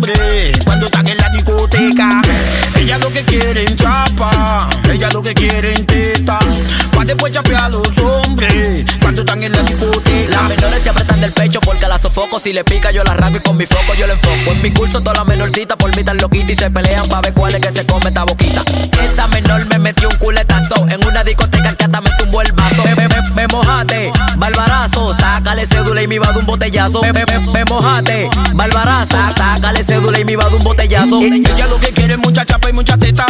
la 11.95 12.01
sofoco. 12.01 12.39
Si 12.39 12.53
le 12.53 12.65
pica, 12.65 12.91
yo 12.91 13.05
la 13.05 13.12
arranco 13.12 13.39
y 13.39 13.41
con 13.41 13.57
mi 13.57 13.66
foco 13.66 13.95
yo 13.95 14.07
le 14.07 14.15
enfoco. 14.15 14.51
En 14.51 14.62
mi 14.62 14.71
curso, 14.73 15.01
toda 15.01 15.15
la 15.15 15.25
menorcita 15.25 15.77
por 15.77 15.95
mí 15.97 16.03
tan 16.03 16.16
loquita 16.19 16.53
y 16.53 16.57
se 16.57 16.71
pelean 16.71 17.07
pa' 17.09 17.21
ver 17.21 17.33
cuál 17.33 17.55
es 17.55 17.61
que 17.61 17.71
se 17.71 17.87
come 17.87 18.09
esta 18.09 18.25
boquita. 18.25 18.62
Esa 19.03 19.27
menor 19.29 19.65
me 19.66 19.79
metió 19.79 20.09
un 20.09 20.16
culetazo 20.16 20.75
en 20.89 21.07
una 21.07 21.23
discoteca 21.23 21.75
que 21.75 21.85
hasta 21.85 22.01
me 22.01 22.11
tumbó 22.19 22.43
el 22.43 22.53
vaso. 22.53 22.83
Me, 22.85 22.95
me, 22.95 23.09
me, 23.09 23.47
mojate, 23.47 24.12
barbarazo, 24.37 25.15
sácale 25.15 25.66
cédula 25.66 26.03
y 26.03 26.07
me 26.07 26.19
va 26.19 26.33
de 26.33 26.39
un 26.41 26.47
botellazo. 26.47 27.01
Me, 27.03 27.12
me, 27.12 27.25
me, 27.25 27.65
mojate, 27.65 28.29
barbarazo, 28.55 29.19
sácale 29.37 29.85
cédula 29.85 30.19
y 30.19 30.25
me 30.25 30.37
va 30.37 30.49
de 30.49 30.57
un 30.57 30.62
botellazo. 30.65 31.21
Ella 31.21 31.66
lo 31.69 31.79
que 31.79 31.93
quiere 31.93 32.15
es 32.15 32.19
mucha 32.19 32.45
chapa 32.45 32.71
y 32.71 32.73
mucha 32.73 32.97
teta. 32.97 33.27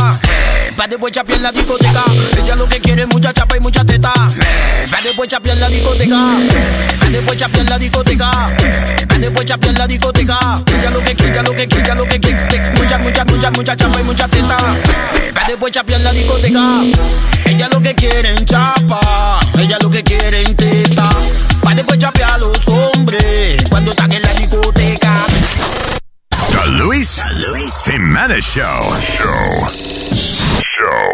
Pa' 0.77 0.89
después 0.89 1.12
chapear 1.12 1.39
en 1.39 1.43
la 1.43 1.53
discoteca. 1.53 2.03
Ella 2.39 2.55
lo 2.57 2.66
que 2.69 2.81
quiere 2.81 3.03
es 3.03 3.09
mucha 3.09 3.32
chapa 3.32 3.57
y 3.57 3.61
mucha 3.61 3.85
teta. 3.85 4.12
Pa' 4.94 5.02
después 5.02 5.28
chapear 5.28 5.56
en 5.56 5.60
la 5.60 5.68
discoteca. 5.68 6.16
Pa' 7.00 7.08
después 7.10 7.36
chapear 7.36 7.64
en 7.64 7.70
la 7.70 7.78
discoteca. 7.78 8.30
Pa' 9.08 9.18
después 9.18 9.44
chapear 9.44 9.72
en 9.72 9.78
la 9.78 9.86
discoteca. 9.88 10.38
Ella 10.68 10.90
lo 10.90 11.02
que 11.02 11.16
quiere, 11.16 11.32
ella 11.32 11.42
lo 11.42 11.50
que 11.50 11.66
quiere, 11.66 11.84
ella 11.84 11.94
lo 11.96 12.04
que 12.04 12.20
quiere. 12.20 12.70
Mucha, 12.78 12.98
mucha, 12.98 13.24
mucha, 13.24 13.50
mucha 13.50 13.76
chapa 13.76 14.00
y 14.00 14.04
mucha 14.04 14.28
teta. 14.28 14.56
Pa' 15.34 15.46
después 15.48 15.72
chapear 15.72 15.98
en 15.98 16.04
la 16.04 16.12
discoteca. 16.12 16.60
Ella 17.44 17.68
lo 17.72 17.82
que 17.82 17.94
quiere 17.96 18.28
en 18.28 18.44
chapa. 18.44 19.40
Ella 19.58 19.78
lo 19.82 19.90
que 19.90 20.04
quiere 20.04 20.42
en 20.42 20.54
teta. 20.54 21.08
Pa' 21.60 21.74
después 21.74 21.98
chapear 21.98 22.30
a 22.30 22.38
los 22.38 22.68
hombres. 22.68 23.64
Cuando 23.68 23.90
están 23.90 24.12
en 24.12 24.22
la 24.22 24.32
discoteca. 24.34 25.24
The 26.30 26.70
Luis 26.70 27.20
Jimenez 27.84 28.44
Show. 28.44 28.94
Show. 29.18 29.68
Show. 30.78 31.14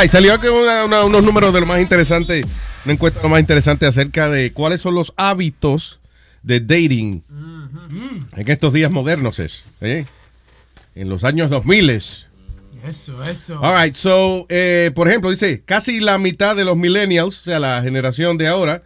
Right, 0.00 0.10
salió 0.10 0.34
una- 0.34 0.84
una- 0.84 1.04
unos 1.04 1.24
números 1.24 1.52
de 1.52 1.60
lo 1.60 1.66
más 1.66 1.80
interesante, 1.80 2.44
una 2.84 2.94
encuesta 2.94 3.18
de 3.20 3.24
lo 3.24 3.30
más 3.30 3.40
interesante 3.40 3.86
acerca 3.86 4.28
de 4.30 4.52
cuáles 4.52 4.80
son 4.80 4.94
los 4.94 5.12
hábitos 5.16 5.98
de 6.42 6.60
dating 6.60 7.24
en 8.36 8.48
estos 8.48 8.72
días 8.72 8.92
modernos. 8.92 9.38
Es, 9.40 9.64
¿eh? 9.80 10.06
En 10.94 11.08
los 11.08 11.24
años 11.24 11.50
2000. 11.50 11.90
Eso, 11.90 13.22
eso. 13.24 13.60
All 13.60 13.82
right, 13.82 13.94
so, 13.96 14.46
eh, 14.48 14.92
por 14.94 15.08
ejemplo, 15.08 15.30
dice, 15.30 15.62
casi 15.64 15.98
la 15.98 16.16
mitad 16.18 16.54
de 16.54 16.64
los 16.64 16.76
millennials, 16.76 17.40
o 17.40 17.42
sea, 17.44 17.58
la 17.58 17.82
generación 17.82 18.38
de 18.38 18.46
ahora, 18.46 18.82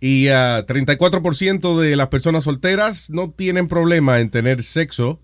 y 0.00 0.28
ah, 0.28 0.64
34% 0.66 1.78
de 1.78 1.94
las 1.94 2.08
personas 2.08 2.44
solteras 2.44 3.10
no 3.10 3.30
tienen 3.30 3.68
problema 3.68 4.18
en 4.18 4.30
tener 4.30 4.64
sexo 4.64 5.20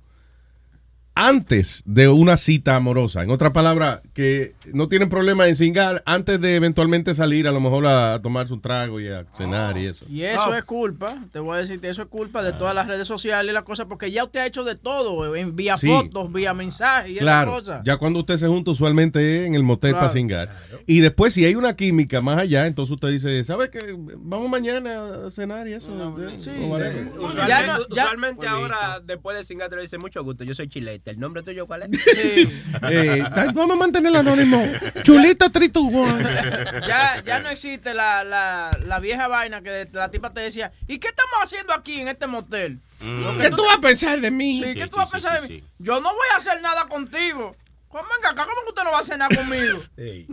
antes 1.16 1.82
de 1.86 2.09
una 2.09 2.36
cita 2.36 2.74
amorosa. 2.77 3.23
En 3.23 3.31
otra 3.31 3.52
palabra, 3.52 4.02
que 4.15 4.54
no 4.73 4.89
tienen 4.89 5.09
problema 5.09 5.47
en 5.49 5.57
cingar 5.57 6.03
antes 6.07 6.41
de 6.41 6.57
eventualmente 6.57 7.15
salir 7.15 7.47
a 7.49 7.53
lo 7.53 7.61
mejor 7.61 7.86
a, 7.86 8.15
a 8.15 8.23
tomarse 8.23 8.53
un 8.53 8.61
trago 8.61 9.01
y 9.01 9.09
a 9.09 9.24
cenar 9.36 9.77
y 9.78 9.86
eso. 9.86 10.05
Y 10.09 10.23
eso 10.23 10.55
es 10.55 10.65
culpa, 10.65 11.16
te 11.32 11.39
voy 11.39 11.57
a 11.57 11.61
decir 11.61 11.81
que 11.81 11.89
eso 11.89 12.03
es 12.03 12.09
culpa 12.09 12.43
de 12.43 12.53
todas 12.53 12.74
las 12.74 12.86
redes 12.86 13.07
sociales 13.07 13.51
y 13.51 13.55
la 13.55 13.62
cosa, 13.62 13.86
porque 13.86 14.11
ya 14.11 14.24
usted 14.24 14.41
ha 14.41 14.47
hecho 14.47 14.65
de 14.65 14.74
todo, 14.74 15.35
en 15.36 15.55
vía 15.57 15.77
Sí. 15.77 15.89
fotos, 15.89 16.32
vía 16.32 16.55
mensajes 16.55 17.11
y 17.11 17.15
esas 17.15 17.23
Claro, 17.24 17.53
cosas. 17.53 17.82
ya 17.85 17.97
cuando 17.97 18.20
usted 18.20 18.36
se 18.36 18.47
junta 18.47 18.70
usualmente 18.70 19.41
es 19.41 19.47
en 19.47 19.55
el 19.55 19.62
motel 19.62 19.91
Claro. 19.93 20.07
para 20.07 20.12
cingar. 20.12 20.57
Y 20.86 21.01
después 21.01 21.35
si 21.35 21.45
hay 21.45 21.55
una 21.55 21.74
química 21.77 22.20
más 22.20 22.39
allá, 22.39 22.66
entonces 22.66 22.93
usted 22.95 23.09
dice, 23.09 23.43
¿sabe 23.45 23.70
qué? 23.70 23.95
Vamos 24.19 24.49
mañana 24.49 25.27
a 25.27 25.31
cenar 25.31 25.66
y 25.69 25.73
eso. 25.74 25.89
eh, 25.89 26.61
o 26.62 26.66
whatever. 26.69 27.09
Usualmente, 27.19 27.49
Ya 27.49 27.66
no- 27.66 27.78
ya- 27.95 28.05
usualmente 28.05 28.47
ahora, 28.47 29.01
después 29.05 29.36
de 29.36 29.45
cingar, 29.45 29.69
te 29.70 29.77
le 29.77 29.82
dice 29.82 29.99
mucho 29.99 30.23
gusto. 30.23 30.45
Yo 30.45 30.55
soy 30.55 30.69
chilete. 30.69 31.11
¿El 31.12 31.19
nombre 31.19 31.43
tuyo 31.43 31.66
cuál 31.66 31.82
es? 31.82 31.89
Eh, 32.91 33.23
vamos 33.55 33.70
a 33.73 33.77
mantener 33.77 34.11
el 34.11 34.16
anónimo. 34.16 34.54
Chulita 35.03 35.51
Trito 35.51 35.81
ya, 36.87 37.23
ya 37.25 37.41
no 37.41 37.49
existe 37.49 37.95
la, 37.95 38.25
la, 38.25 38.71
la 38.85 38.99
vieja 39.01 39.29
vaina 39.29 39.63
que 39.63 39.89
la 39.93 40.11
tipa 40.11 40.31
te 40.31 40.41
decía, 40.41 40.73
¿y 40.87 40.99
qué 40.99 41.09
estamos 41.09 41.35
haciendo 41.43 41.73
aquí 41.73 42.01
en 42.01 42.09
este 42.09 42.27
motel? 42.27 42.81
Que 42.99 43.39
¿Qué 43.43 43.51
tú 43.51 43.65
vas 43.65 43.79
a 43.79 43.81
pensar 43.81 44.21
de 44.21 44.31
mí? 44.31 44.63
Sí, 44.63 44.75
¿qué 44.75 44.87
tú 44.87 44.97
vas 44.97 45.09
a 45.09 45.11
pensar 45.11 45.43
de 45.43 45.49
mí? 45.49 45.65
Yo 45.79 46.01
no 46.01 46.09
voy 46.09 46.29
a 46.33 46.37
hacer 46.37 46.61
nada 46.63 46.87
contigo. 46.87 47.57
¿Cómo, 47.95 48.09
venga 48.16 48.31
acá, 48.33 48.43
¿cómo 48.43 48.61
que 48.65 48.69
usted 48.71 48.83
no 48.83 48.91
va 48.91 48.99
a 48.99 49.03
cenar 49.05 49.37
conmigo? 49.37 49.81
Sí, 49.97 50.27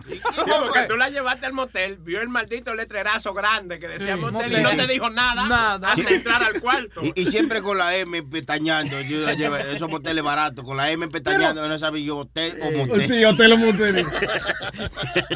porque 0.65 0.79
tú 0.89 0.95
la 0.95 1.09
llevaste 1.11 1.45
al 1.45 1.53
motel, 1.53 1.97
vio 1.97 2.19
el 2.19 2.27
maldito 2.27 2.73
letrerazo 2.73 3.35
grande 3.35 3.77
que 3.77 3.87
decía 3.87 4.15
Sí. 4.15 4.19
motel 4.19 4.51
y 4.51 4.63
no 4.63 4.71
te 4.71 4.87
dijo 4.87 5.11
nada, 5.11 5.45
Nada. 5.47 5.89
hasta 5.89 6.09
entrar 6.09 6.41
al 6.41 6.59
cuarto. 6.59 7.01
Y, 7.03 7.13
y 7.21 7.25
siempre 7.27 7.61
con 7.61 7.77
la 7.77 7.95
M 7.95 8.23
pestañando. 8.23 8.99
Yo 9.01 9.19
la 9.27 9.33
llevo, 9.35 9.57
esos 9.57 9.87
moteles 9.91 10.23
baratos, 10.23 10.65
con 10.65 10.75
la 10.75 10.89
M 10.89 11.07
pestañando, 11.09 11.67
no 11.67 11.77
sabía 11.77 12.03
yo 12.03 12.17
hotel 12.17 12.57
o 12.63 12.71
motel. 12.71 13.07
Sí, 13.07 13.23
hotel 13.25 13.53
o 13.53 13.57
motel. 13.57 14.05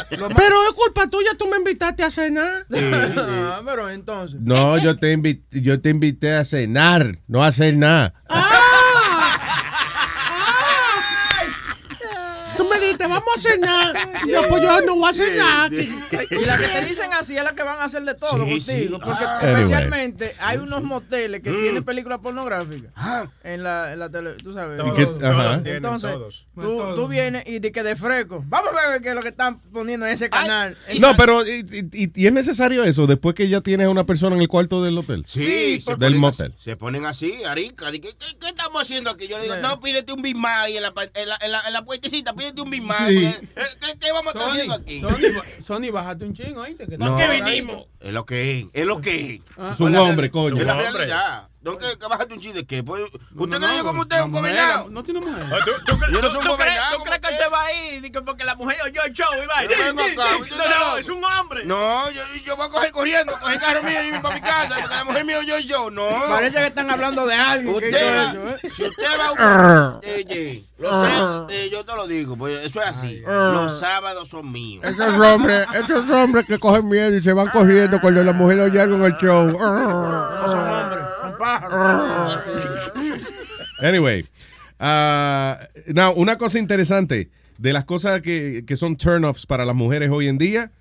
Pero 0.10 0.64
es 0.64 0.72
culpa 0.76 1.07
tuya, 1.07 1.30
tú 1.38 1.45
me 1.47 1.57
invitaste 1.57 2.02
a 2.03 2.10
cenar. 2.10 2.65
Ah, 2.73 3.61
pero 3.64 3.88
entonces. 3.91 4.39
No, 4.41 4.80
yo 4.80 4.97
te, 4.97 5.15
invi- 5.15 5.43
yo 5.52 5.80
te 5.80 5.89
invité 5.89 6.34
a 6.34 6.43
cenar, 6.45 7.19
no 7.27 7.43
a 7.43 7.47
hacer 7.47 7.76
nada. 7.76 8.15
Tú 12.57 12.64
me 12.69 12.80
dijiste, 12.80 13.03
vamos 13.19 13.35
a 13.35 13.39
cenar. 13.39 13.93
Yo, 14.27 14.47
pues 14.49 14.61
yo 14.63 14.81
no 14.81 14.95
voy 14.95 15.09
a 15.09 15.13
cenar. 15.13 15.73
Y 15.73 16.45
las 16.45 16.59
que 16.61 16.67
te 16.67 16.85
dicen 16.85 17.11
así 17.13 17.37
es 17.37 17.43
las 17.43 17.53
que 17.53 17.63
van 17.63 17.79
a 17.79 17.83
hacer 17.85 18.03
de 18.03 18.15
todo 18.15 18.31
Sí, 18.31 18.37
contigo. 18.37 18.59
sí. 18.61 18.89
Porque 18.91 19.25
Ah. 19.25 19.39
especialmente 19.43 20.35
hay 20.39 20.57
unos 20.57 20.83
moteles 20.83 21.41
que 21.41 21.51
Mm. 21.51 21.61
tienen 21.63 21.83
películas 21.83 22.19
pornográficas 22.19 22.91
en 23.43 23.63
la, 23.63 23.93
en 23.93 23.99
la 23.99 24.09
tele, 24.09 24.31
tú 24.43 24.53
sabes. 24.53 24.79
¿Y 24.85 24.93
qué- 24.95 25.05
Todos, 25.05 25.23
ajá. 25.23 25.43
todos 25.43 25.63
tienen, 25.63 25.75
Entonces, 25.77 26.11
todos. 26.13 26.45
tú, 26.55 26.95
tú 26.95 27.07
vienes 27.07 27.43
y 27.47 27.59
de 27.59 27.71
que 27.71 27.83
de 27.83 27.95
fresco. 27.95 28.43
Vamos 28.47 28.69
a 28.73 28.89
ver 28.89 29.01
qué 29.01 29.09
es 29.09 29.15
lo 29.15 29.21
que 29.21 29.29
están 29.29 29.59
poniendo 29.71 30.05
en 30.05 30.13
ese 30.13 30.29
canal. 30.29 30.77
No, 30.99 31.15
pero 31.17 31.45
y, 31.45 31.65
y- 31.93 32.11
y 32.13 32.27
es 32.27 32.33
necesario 32.33 32.83
eso 32.83 33.07
después 33.07 33.35
que 33.35 33.47
ya 33.47 33.61
tienes 33.61 33.87
a 33.87 33.89
una 33.89 34.05
persona 34.05 34.35
en 34.35 34.41
el 34.41 34.47
cuarto 34.47 34.83
del 34.83 34.97
hotel. 34.97 35.23
Sí, 35.27 35.81
se 35.81 35.95
del 35.95 36.15
motel. 36.15 36.53
así- 36.57 36.63
Se 36.63 36.75
ponen 36.75 37.05
así, 37.05 37.43
arica. 37.43 37.91
¿qué, 37.91 38.01
qué 38.01 38.47
estamos 38.47 38.81
haciendo 38.81 39.09
aquí? 39.09 39.27
Yo 39.27 39.37
le 39.37 39.43
digo, 39.43 39.55
no, 39.57 39.79
pídete 39.79 40.11
un 40.13 40.21
Big 40.21 40.35
Mac 40.35 40.69
la, 40.69 40.93
en 41.13 41.29
la, 41.29 41.37
en 41.41 41.51
la, 41.51 41.61
en 41.67 41.73
la 41.73 41.85
puertecita, 41.85 42.33
pídete 42.33 42.61
un 42.61 42.69
Big 42.69 42.81
Mac. 42.81 43.05
Sí. 43.07 43.26
eh, 43.26 43.40
¿Qué, 43.80 43.99
qué 43.99 44.11
vamos 44.11 44.36
a 44.36 44.38
estar 44.38 44.52
haciendo 44.52 44.73
aquí? 44.76 45.02
Sony, 45.02 45.18
Sony, 45.65 45.91
bájate 45.91 46.26
un 46.26 46.34
chingo, 46.34 46.61
¿oíste? 46.61 46.88
Que 46.88 46.98
No, 46.98 47.18
estamos- 47.19 47.86
Es 47.99 48.14
lo 48.14 48.26
que 48.26 48.60
es, 48.60 48.65
es 48.73 48.86
lo 48.86 49.02
que 49.02 49.36
es. 49.36 49.41
Es 49.73 49.80
un 49.80 49.95
hombre, 49.95 50.30
coño. 50.32 50.57
Es 50.57 50.65
la 50.68 50.73
Un 50.73 50.80
hombre. 50.86 51.06
realidad. 51.06 51.48
No, 51.65 51.77
que, 51.79 51.97
que 51.97 52.07
bájate 52.07 52.33
un 52.35 52.39
chiste, 52.39 52.63
¿qué? 52.65 52.83
Pues, 52.83 53.03
¿Usted 53.35 53.59
no, 53.59 53.67
cree 53.67 53.81
como 53.83 54.01
usted 54.01 54.17
es 54.17 54.23
un 54.23 54.31
gobernado? 54.31 54.87
no 54.91 55.03
tiene 55.03 55.19
mujer. 55.19 55.43
¿Tú, 55.65 55.71
tú, 55.85 55.97
Yo 56.11 56.21
no 56.21 56.21
tú- 56.21 56.27
soy 56.27 56.37
un 56.37 56.43
tú 56.47 56.55
crees, 56.57 56.75
gobernado, 56.75 56.97
tú 56.97 57.03
crees 57.03 57.21
que 57.21 57.27
él 57.27 57.35
se 57.37 57.47
va 57.49 57.63
ahí 57.63 57.99
Dice, 58.01 58.21
porque 58.21 58.43
la 58.43 58.55
mujer 58.55 58.77
oyó 58.85 59.01
el 59.03 59.13
show 59.13 59.27
y 59.33 59.47
va? 59.47 59.63
Usted 60.41 60.55
No, 60.57 60.91
no, 60.91 60.97
es 60.97 61.09
un 61.09 61.23
hombre. 61.23 61.65
No, 61.65 62.09
yo, 62.11 62.21
yo 62.45 62.55
voy 62.55 62.67
a 62.67 62.69
coger 62.69 62.91
corriendo, 62.91 63.33
coger 63.39 63.55
el 63.55 63.59
carro 63.61 63.81
mío 63.83 64.03
y 64.03 64.07
irme 64.07 64.19
para 64.19 64.35
mi 64.35 64.41
casa, 64.41 64.75
porque 64.79 64.95
la 64.95 65.03
mujer 65.05 65.25
mía 65.25 65.39
oyó 65.39 65.57
yo. 65.57 65.89
No. 65.89 66.07
Parece 66.29 66.57
que 66.59 66.67
están 66.67 66.89
hablando 66.91 67.25
de 67.25 67.33
alguien 67.35 67.79
que 67.79 67.85
Usted 67.87 67.99
hizo 67.99 68.15
va- 68.43 68.51
eso, 68.53 68.67
¿eh? 68.67 68.69
Si 68.69 68.83
usted 68.83 69.03
va 69.19 69.27
a 69.27 69.31
un... 69.31 69.95
Oye, 70.05 70.63
lo 70.77 71.01
sé, 71.01 71.55
eh, 71.65 71.69
yo 71.71 71.83
te 71.83 71.95
lo 71.95 72.05
digo, 72.05 72.37
pues 72.37 72.63
eso 72.65 72.79
es 72.83 72.87
así. 72.89 73.21
Los 73.25 73.79
sábados 73.79 74.29
son 74.29 74.51
míos. 74.51 74.85
Esos 74.85 75.19
hombres, 75.19 75.65
esos 75.73 76.07
hombres 76.11 76.45
que 76.45 76.59
cogen 76.59 76.87
miedo 76.89 77.15
y 77.15 77.23
se 77.23 77.33
van 77.33 77.47
corriendo 77.49 77.99
cuando 77.99 78.23
la 78.23 78.33
mujer 78.33 78.59
oye 78.59 78.79
algo 78.79 78.97
en 78.97 79.05
el 79.05 79.17
show. 79.17 79.45
No 79.47 80.47
son 80.47 80.69
hombres, 80.69 81.05
Anyway, 83.82 84.26
now, 84.80 86.14
una 86.16 86.38
cosa 86.38 86.60
interesante 86.60 87.30
de 87.57 87.74
las 87.74 87.86
cosas 87.86 88.22
que, 88.22 88.64
que 88.66 88.76
son 88.76 88.98
turn-offs 88.98 89.45
para 89.45 89.66
las 89.66 89.76
mujeres 89.76 90.10
hoy 90.12 90.28
en 90.28 90.38
día, 90.38 90.72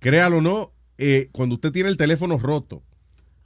créalo 0.00 0.38
o 0.38 0.40
no, 0.40 0.72
eh, 0.98 1.28
cuando 1.32 1.54
usted 1.56 1.72
tiene 1.72 1.88
el 1.88 1.96
teléfono 1.96 2.38
roto. 2.38 2.82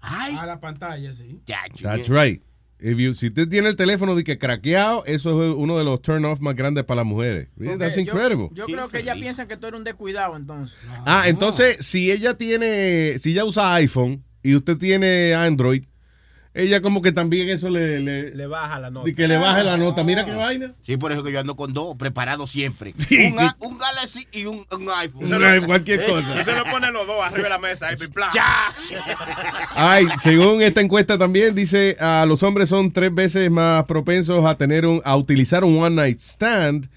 A 0.00 0.46
la 0.46 0.60
pantalla, 0.60 1.12
sí. 1.12 1.40
That's 1.82 2.08
right. 2.08 2.42
If 2.80 2.96
you- 2.96 3.14
si 3.14 3.26
usted 3.28 3.48
tiene 3.48 3.68
el 3.68 3.74
teléfono 3.74 4.14
de 4.14 4.22
que 4.22 4.38
craqueado, 4.38 5.04
eso 5.06 5.42
es 5.44 5.54
uno 5.56 5.76
de 5.78 5.84
los 5.84 6.00
turn-offs 6.00 6.40
más 6.40 6.54
grandes 6.54 6.84
para 6.84 6.98
las 6.98 7.06
mujeres. 7.06 7.48
Porque 7.56 7.76
That's 7.76 7.96
yo- 7.96 8.02
incredible. 8.02 8.50
Yo, 8.52 8.66
creo 8.66 8.88
que 8.88 9.00
ellas 9.00 9.18
piensan 9.18 9.48
que 9.48 9.56
tú 9.56 9.66
eres 9.66 9.78
un 9.78 9.84
descuidado, 9.84 10.36
entonces. 10.36 10.78
Ah, 11.04 11.24
entonces, 11.26 11.78
si 11.84 12.12
ella 12.12 12.34
tiene, 12.34 13.18
si 13.18 13.32
ella 13.32 13.44
usa 13.44 13.74
iPhone 13.74 14.22
y 14.44 14.54
usted 14.54 14.76
tiene 14.78 15.34
Android, 15.34 15.84
ella 16.62 16.80
como 16.82 17.00
que 17.02 17.12
también 17.12 17.48
eso 17.48 17.70
le... 17.70 18.00
le 18.00 18.30
Le 18.34 18.46
baja 18.46 18.78
la 18.78 18.90
nota. 18.90 19.08
y 19.08 19.14
que 19.14 19.26
le 19.28 19.36
baje 19.38 19.64
la 19.64 19.76
nota. 19.76 20.04
Mira 20.04 20.24
qué 20.24 20.32
vaina. 20.34 20.74
Sí, 20.82 20.96
por 20.96 21.12
eso 21.12 21.22
que 21.22 21.32
yo 21.32 21.40
ando 21.40 21.56
con 21.56 21.72
dos, 21.72 21.96
preparado 21.96 22.46
siempre. 22.46 22.94
Sí. 22.98 23.30
Un, 23.32 23.38
a- 23.40 23.56
un 23.60 23.78
Galaxy 23.78 24.26
y 24.32 24.44
un, 24.46 24.66
un 24.70 24.88
iPhone. 24.90 25.32
Un 25.32 25.44
iPhone, 25.44 25.66
cualquier 25.66 26.04
cosa. 26.06 26.40
Y 26.40 26.44
se 26.44 26.54
lo 26.54 26.64
pone 26.64 26.90
los 26.92 27.06
dos 27.06 27.16
arriba 27.24 27.44
de 27.44 27.48
la 27.50 27.58
mesa. 27.58 27.88
Ahí. 27.88 27.96
¡Ya! 28.34 28.72
Ay, 29.74 30.06
según 30.22 30.62
esta 30.62 30.80
encuesta 30.80 31.18
también 31.18 31.54
dice, 31.54 31.96
a 32.00 32.24
los 32.26 32.42
hombres 32.42 32.68
son 32.68 32.90
tres 32.92 33.14
veces 33.14 33.50
más 33.50 33.84
propensos 33.84 34.44
a 34.44 34.56
tener 34.56 34.86
un, 34.86 35.00
a 35.04 35.16
utilizar 35.16 35.64
un 35.64 35.78
one 35.82 35.94
night 35.96 36.18
stand 36.18 36.88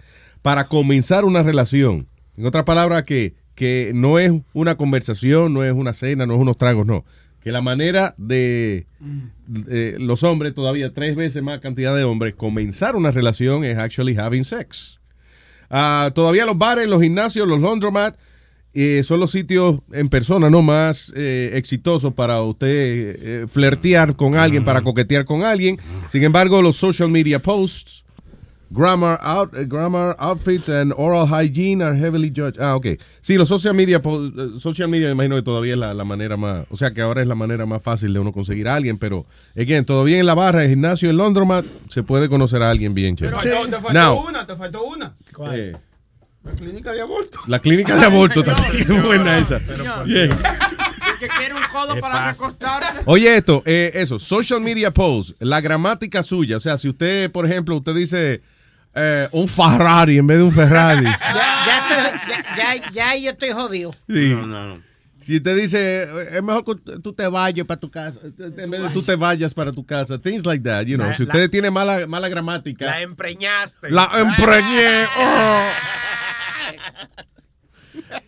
para 0.41 0.67
comenzar 0.67 1.25
una 1.25 1.43
relación. 1.43 2.07
En 2.37 2.45
otras 2.45 2.63
palabras, 2.63 3.03
que, 3.03 3.35
que 3.55 3.91
no 3.93 4.17
es 4.19 4.31
una 4.53 4.75
conversación, 4.75 5.53
no 5.53 5.63
es 5.63 5.73
una 5.73 5.93
cena, 5.93 6.25
no 6.25 6.33
es 6.33 6.39
unos 6.39 6.57
tragos, 6.57 6.85
no. 6.87 7.05
Que 7.43 7.51
la 7.51 7.61
manera 7.61 8.13
de, 8.17 8.85
de 9.47 9.97
los 9.99 10.23
hombres, 10.23 10.53
todavía 10.53 10.93
tres 10.93 11.15
veces 11.15 11.41
más 11.41 11.59
cantidad 11.59 11.95
de 11.95 12.03
hombres, 12.03 12.35
comenzar 12.35 12.95
una 12.95 13.09
relación 13.09 13.63
es 13.63 13.77
actually 13.77 14.15
having 14.15 14.43
sex. 14.43 14.99
Ah, 15.69 16.11
todavía 16.13 16.45
los 16.45 16.57
bares, 16.57 16.87
los 16.87 17.01
gimnasios, 17.01 17.47
los 17.47 17.59
laundromat 17.59 18.15
eh, 18.73 19.03
son 19.03 19.19
los 19.19 19.31
sitios 19.31 19.79
en 19.91 20.07
persona 20.07 20.49
no 20.49 20.61
más 20.61 21.11
eh, 21.15 21.51
exitosos 21.55 22.13
para 22.13 22.41
usted 22.41 22.67
eh, 22.69 23.45
flirtear 23.47 24.15
con 24.15 24.35
alguien, 24.35 24.63
para 24.63 24.81
coquetear 24.81 25.25
con 25.25 25.43
alguien. 25.43 25.77
Sin 26.09 26.23
embargo, 26.23 26.61
los 26.61 26.77
social 26.77 27.09
media 27.09 27.39
posts, 27.39 28.05
grammar, 28.73 29.19
out, 29.21 29.53
eh, 29.55 29.65
grammar 29.65 30.15
outfits 30.17 30.69
and 30.69 30.93
oral 30.97 31.27
hygiene 31.27 31.83
are 31.83 31.95
heavily 31.95 32.29
judged. 32.33 32.59
Ah, 32.59 32.75
ok. 32.75 32.87
Sí, 33.21 33.35
los 33.35 33.49
social 33.49 33.73
media, 33.73 34.01
eh, 34.03 34.49
social 34.59 34.87
media 34.89 35.07
me 35.07 35.11
imagino 35.13 35.35
que 35.35 35.41
todavía 35.43 35.73
es 35.73 35.79
la, 35.79 35.93
la 35.93 36.03
manera 36.05 36.37
más, 36.37 36.65
o 36.69 36.77
sea 36.77 36.91
que 36.91 37.01
ahora 37.01 37.21
es 37.21 37.27
la 37.27 37.35
manera 37.35 37.65
más 37.65 37.83
fácil 37.83 38.13
de 38.13 38.19
uno 38.19 38.31
conseguir 38.31 38.67
a 38.67 38.75
alguien, 38.75 38.97
pero, 38.97 39.25
again, 39.55 39.83
todavía 39.85 40.19
en 40.19 40.25
la 40.25 40.33
barra, 40.35 40.63
el 40.63 40.69
gimnasio, 40.69 41.09
el 41.09 41.17
laundromat, 41.17 41.65
se 41.89 42.01
puede 42.03 42.29
conocer 42.29 42.63
a 42.63 42.69
alguien 42.71 42.93
bien 42.93 43.15
Pero 43.15 43.37
chévere. 43.39 43.65
te 43.65 43.71
faltó 43.79 43.93
Now, 43.93 44.27
una, 44.27 44.47
te 44.47 44.55
faltó 44.55 44.83
una. 44.85 45.13
eh, 45.53 45.73
La 46.43 46.51
clínica 46.53 46.91
de 46.91 47.01
aborto. 47.01 47.39
la 47.47 47.59
clínica 47.59 47.95
de 47.95 48.05
aborto 48.05 48.43
también 48.43 48.71
es 48.73 48.87
buena 49.03 49.37
esa. 49.37 49.59
Señor. 49.59 50.05
Bien. 50.05 50.29
Que 51.19 51.27
quiere 51.27 51.53
un 51.53 51.61
codo 51.71 51.99
para 52.01 52.31
recostarte. 52.31 53.01
Oye 53.05 53.35
esto, 53.37 53.61
eh, 53.67 53.91
eso, 53.93 54.17
social 54.17 54.59
media 54.59 54.91
posts, 54.91 55.35
la 55.39 55.61
gramática 55.61 56.23
suya, 56.23 56.57
o 56.57 56.59
sea, 56.59 56.79
si 56.79 56.89
usted, 56.89 57.31
por 57.31 57.45
ejemplo, 57.45 57.75
usted 57.77 57.93
dice 57.93 58.41
eh, 58.95 59.27
un 59.31 59.47
Ferrari 59.47 60.17
en 60.17 60.27
vez 60.27 60.37
de 60.37 60.43
un 60.43 60.51
Ferrari. 60.51 61.05
Ya, 61.33 61.65
ya, 61.65 61.77
estoy- 61.87 62.19
ya, 62.57 62.75
ya, 62.75 62.91
ya 62.91 63.15
yo 63.17 63.29
estoy 63.31 63.51
jodido. 63.51 63.91
Sí. 64.09 64.35
Si 65.23 65.37
usted 65.37 65.55
dice, 65.55 66.03
eh, 66.03 66.07
es 66.37 66.43
mejor 66.43 66.65
que 66.65 66.75
tú 66.99 67.13
te 67.13 67.27
vayas 67.27 67.65
para 67.67 67.79
tu 67.79 67.89
casa, 67.91 68.19
en 68.39 68.69
vez 68.71 68.81
de 68.81 68.89
tú 68.89 69.01
te 69.03 69.15
vayas 69.15 69.53
para 69.53 69.71
tu 69.71 69.85
casa, 69.85 70.17
things 70.19 70.45
like 70.45 70.63
that, 70.63 70.85
you 70.85 70.97
know. 70.97 71.07
La- 71.07 71.13
si 71.13 71.23
la- 71.25 71.33
usted 71.33 71.49
tiene 71.49 71.69
mala, 71.69 72.07
mala 72.07 72.27
gramática, 72.27 72.85
La 72.85 73.01
empreñaste. 73.01 73.89
la 73.91 74.09
empreñé. 74.19 75.05
oh. 75.19 75.67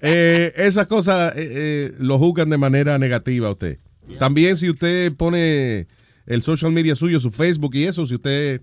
Eh, 0.02 0.54
esas 0.56 0.88
cosas 0.88 1.34
eh, 1.36 1.50
eh, 1.52 1.96
lo 2.00 2.18
juzgan 2.20 2.50
de 2.50 2.58
manera 2.58 2.98
negativa 2.98 3.48
a 3.48 3.52
usted. 3.52 3.80
También 4.20 4.56
si 4.58 4.70
usted 4.70 5.14
pone 5.16 5.88
el 6.26 6.42
social 6.44 6.72
media 6.72 6.96
suyo, 6.96 7.20
su 7.20 7.32
Facebook 7.32 7.74
y 7.76 7.86
eso, 7.86 8.06
si 8.06 8.16
usted, 8.16 8.56
eh, 8.56 8.62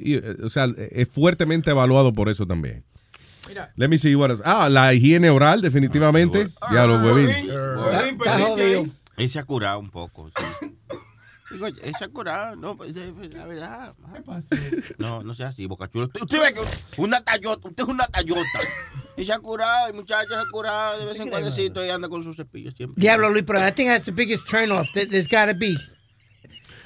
y, 0.00 0.14
eh, 0.14 0.36
o 0.42 0.48
sea, 0.48 0.68
es 0.76 1.08
fuertemente 1.08 1.70
evaluado 1.70 2.12
por 2.12 2.28
eso 2.28 2.46
también. 2.46 2.84
Let 3.76 3.88
me 3.88 3.98
see 3.98 4.14
what 4.14 4.30
else. 4.30 4.42
Ah, 4.44 4.68
la 4.68 4.94
higiene 4.94 5.30
oral, 5.30 5.60
definitivamente. 5.60 6.48
ya 6.72 6.86
lo 6.86 6.98
huevín. 7.00 7.28
Está 7.30 8.38
jodido. 8.38 8.86
Él 9.16 9.28
se 9.28 9.38
ha 9.38 9.44
curado 9.44 9.78
un 9.78 9.90
poco. 9.90 10.30
sí. 10.60 10.68
Digo, 11.52 11.66
él 11.66 11.94
se 11.98 12.04
ha 12.04 12.08
curado. 12.08 12.56
No, 12.56 12.76
pues, 12.78 12.94
la 12.94 13.46
verdad. 13.46 13.94
¿Qué 14.14 14.22
pasa? 14.22 14.48
No, 14.96 15.22
no 15.22 15.34
sea 15.34 15.48
así, 15.48 15.66
boca 15.66 15.86
chula. 15.86 16.06
Usted, 16.06 16.22
usted 16.22 16.40
ve 16.40 16.54
que 16.54 16.60
una 17.00 17.22
tallota, 17.22 17.68
usted 17.68 17.82
es 17.82 17.88
una 17.90 18.06
tallota. 18.06 18.60
Y 19.18 19.26
se 19.26 19.32
ha 19.34 19.38
curado, 19.38 19.88
el 19.88 19.94
muchacho 19.94 20.30
se 20.30 20.36
ha 20.36 20.44
curado 20.50 20.98
de 20.98 21.04
vez 21.04 21.20
en 21.20 21.28
cuando 21.28 21.50
y 21.84 21.90
anda 21.90 22.08
con 22.08 22.24
sus 22.24 22.36
cepillos 22.36 22.74
siempre. 22.74 22.98
Diablo, 22.98 23.28
Luis, 23.28 23.44
pero 23.46 23.58
I 23.58 23.70
think 23.70 23.90
that's 23.90 24.06
the 24.06 24.12
biggest 24.12 24.48
turn 24.48 24.72
off. 24.72 24.88
that 24.94 25.08
There's 25.10 25.28
gotta 25.28 25.52
be. 25.52 25.76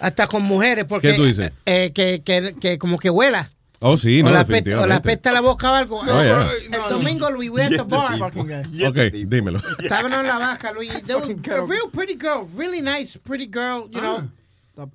Hasta 0.00 0.26
con 0.26 0.42
mujeres, 0.42 0.84
porque. 0.84 1.10
¿Qué 1.10 1.14
tú 1.16 1.24
dices? 1.24 1.52
eh, 1.64 1.92
que, 1.94 2.22
que, 2.22 2.54
que 2.60 2.78
como 2.78 2.98
que 2.98 3.10
huela. 3.10 3.50
Oh, 3.78 3.98
sí, 3.98 4.22
o, 4.22 4.24
no, 4.24 4.30
la 4.30 4.44
pesta, 4.44 4.80
o 4.80 4.86
la 4.86 5.02
pesta 5.02 5.32
la 5.32 5.42
boca 5.42 5.70
o 5.70 5.74
algo. 5.74 6.00
Oh, 6.00 6.04
yeah. 6.22 6.48
El 6.72 6.88
domingo, 6.88 7.30
Luis, 7.30 7.50
we 7.50 7.62
at 7.62 7.68
the 7.68 7.82
bar. 7.82 8.20
Ok, 8.22 8.96
dímelo. 9.26 9.60
Estábamos 9.78 10.20
en 10.20 10.26
la 10.26 10.38
baja, 10.38 10.72
Luis. 10.72 10.90
There 11.04 11.16
was 11.16 11.28
a 11.28 11.66
real 11.66 11.90
pretty 11.92 12.14
girl, 12.18 12.48
really 12.56 12.80
nice 12.80 13.18
pretty 13.18 13.46
girl, 13.46 13.86
you 13.90 14.00
know. 14.00 14.22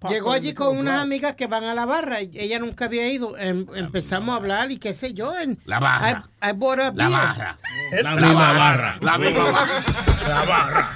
Llegó 0.10 0.32
allí 0.32 0.54
con 0.54 0.78
unas 0.78 1.02
amigas 1.02 1.36
que 1.36 1.48
van 1.48 1.64
a 1.64 1.74
la 1.74 1.86
barra. 1.86 2.20
Ella 2.20 2.60
nunca 2.60 2.86
había 2.86 3.08
ido. 3.08 3.36
Em- 3.38 3.66
empezamos 3.76 4.34
a 4.34 4.36
hablar 4.38 4.72
y 4.72 4.78
qué 4.78 4.94
sé 4.94 5.14
yo. 5.14 5.38
en- 5.40 5.58
La 5.66 5.80
barra. 5.80 6.30
I, 6.44 6.50
I 6.50 6.54
bought 6.54 6.80
a 6.80 6.92
La 6.92 7.10
barra. 7.10 7.58
La 8.04 8.16
misma 8.16 8.54
barra. 8.54 8.98
La 9.02 9.18
misma 9.18 9.52
barra. 9.52 9.84
La 10.28 10.44
barra. 10.46 10.90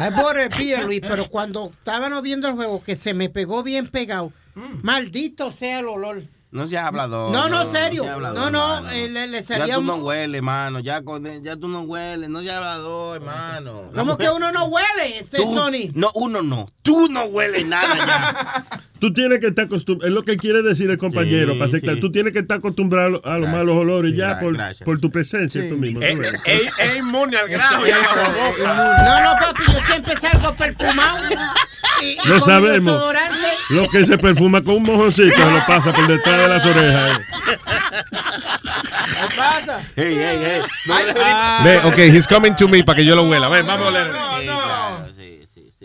I 0.00 0.10
bought 0.10 0.36
a 0.38 0.48
beer, 0.48 0.84
Luis, 0.84 1.00
pero 1.00 1.26
cuando 1.26 1.70
estábamos 1.72 2.22
viendo 2.22 2.48
el 2.48 2.54
juego, 2.54 2.82
que 2.82 2.96
se 2.96 3.12
me 3.14 3.28
pegó 3.28 3.62
bien 3.62 3.88
pegado. 3.88 4.32
Maldito 4.82 5.52
sea 5.52 5.80
el 5.80 5.88
olor. 5.88 6.24
No 6.52 6.66
seas 6.66 6.86
hablador. 6.86 7.30
No, 7.30 7.48
no, 7.48 7.70
serio. 7.72 8.02
seas 8.02 8.14
hablador, 8.16 8.50
No, 8.50 8.80
no, 8.80 8.90
eh, 8.90 9.08
le- 9.08 9.28
le 9.28 9.42
Ya 9.42 9.46
salía 9.46 9.74
tú 9.74 9.80
un- 9.80 9.86
no 9.86 9.94
hueles, 9.96 10.38
hermano. 10.38 10.80
Ya, 10.80 11.00
con, 11.02 11.44
ya 11.44 11.54
tú 11.56 11.68
no 11.68 11.82
hueles. 11.82 12.28
No 12.28 12.40
seas 12.40 12.56
hablador, 12.56 13.16
hermano. 13.18 13.90
¿Cómo 13.94 14.18
que 14.18 14.28
uno 14.28 14.50
no 14.50 14.64
huele, 14.64 15.18
este 15.20 15.36
Tú- 15.36 15.54
Sony? 15.54 15.92
No, 15.94 16.10
uno 16.14 16.42
no. 16.42 16.66
Tú 16.82 17.08
no 17.08 17.24
hueles 17.26 17.64
nada 17.66 17.96
ya. 17.96 18.82
Tú 19.00 19.12
tienes 19.14 19.40
que 19.40 19.46
estar 19.48 19.64
acostumbrado, 19.64 20.08
es 20.08 20.14
lo 20.14 20.22
que 20.24 20.36
quiere 20.36 20.62
decir 20.62 20.90
el 20.90 20.98
compañero, 20.98 21.54
Sí, 21.54 21.58
para 21.58 21.70
ser 21.70 21.80
claro. 21.80 21.96
sí. 21.96 22.00
Tú 22.02 22.12
tienes 22.12 22.32
que 22.34 22.40
estar 22.40 22.58
acostumbrado 22.58 23.06
a 23.24 23.38
los 23.38 23.40
Gracias. 23.40 23.52
malos 23.52 23.76
olores 23.76 24.12
Sí, 24.12 24.18
ya 24.18 24.38
por, 24.84 25.00
tu 25.00 25.10
presencia 25.10 25.66
tú 25.68 25.76
mismo. 25.76 26.02
Es 26.02 26.14
tú 26.16 26.20
ves. 26.20 26.32
es 26.78 26.96
inmune 26.98 27.36
al 27.36 27.48
boca. 27.48 29.04
No, 29.04 29.20
no, 29.24 29.38
papi, 29.40 29.62
yo 29.72 29.78
siempre 29.86 30.14
salgo 30.20 30.54
perfumado. 30.54 31.18
Y, 32.02 32.04
y 32.06 32.16
Lo 32.28 32.32
con 32.34 32.40
sabemos. 32.42 33.02
Lo 33.70 33.88
que 33.88 34.04
se 34.04 34.18
perfuma 34.18 34.62
con 34.62 34.74
un 34.76 34.82
mojoncito 34.82 35.34
se 35.36 35.50
lo 35.50 35.66
pasa 35.66 35.92
por 35.92 36.06
detrás 36.06 36.38
de 36.40 36.48
las 36.48 36.66
orejas. 36.66 37.10
eh. 37.20 37.22
¿Qué 38.10 39.36
pasa? 39.36 39.78
Hey, 39.96 40.16
hey, 40.18 40.38
hey. 40.44 40.60
No, 40.86 40.94
Ah. 41.22 41.60
Ve, 41.64 41.78
ok, 41.84 41.98
he's 42.14 42.26
coming 42.26 42.54
to 42.56 42.68
me 42.68 42.82
para 42.84 42.96
que 42.96 43.04
yo 43.04 43.14
lo 43.14 43.24
huela. 43.24 43.46
A 43.46 43.50
ver, 43.50 43.64
vamos 43.64 43.86
a 43.86 43.88
oler. 43.88 44.06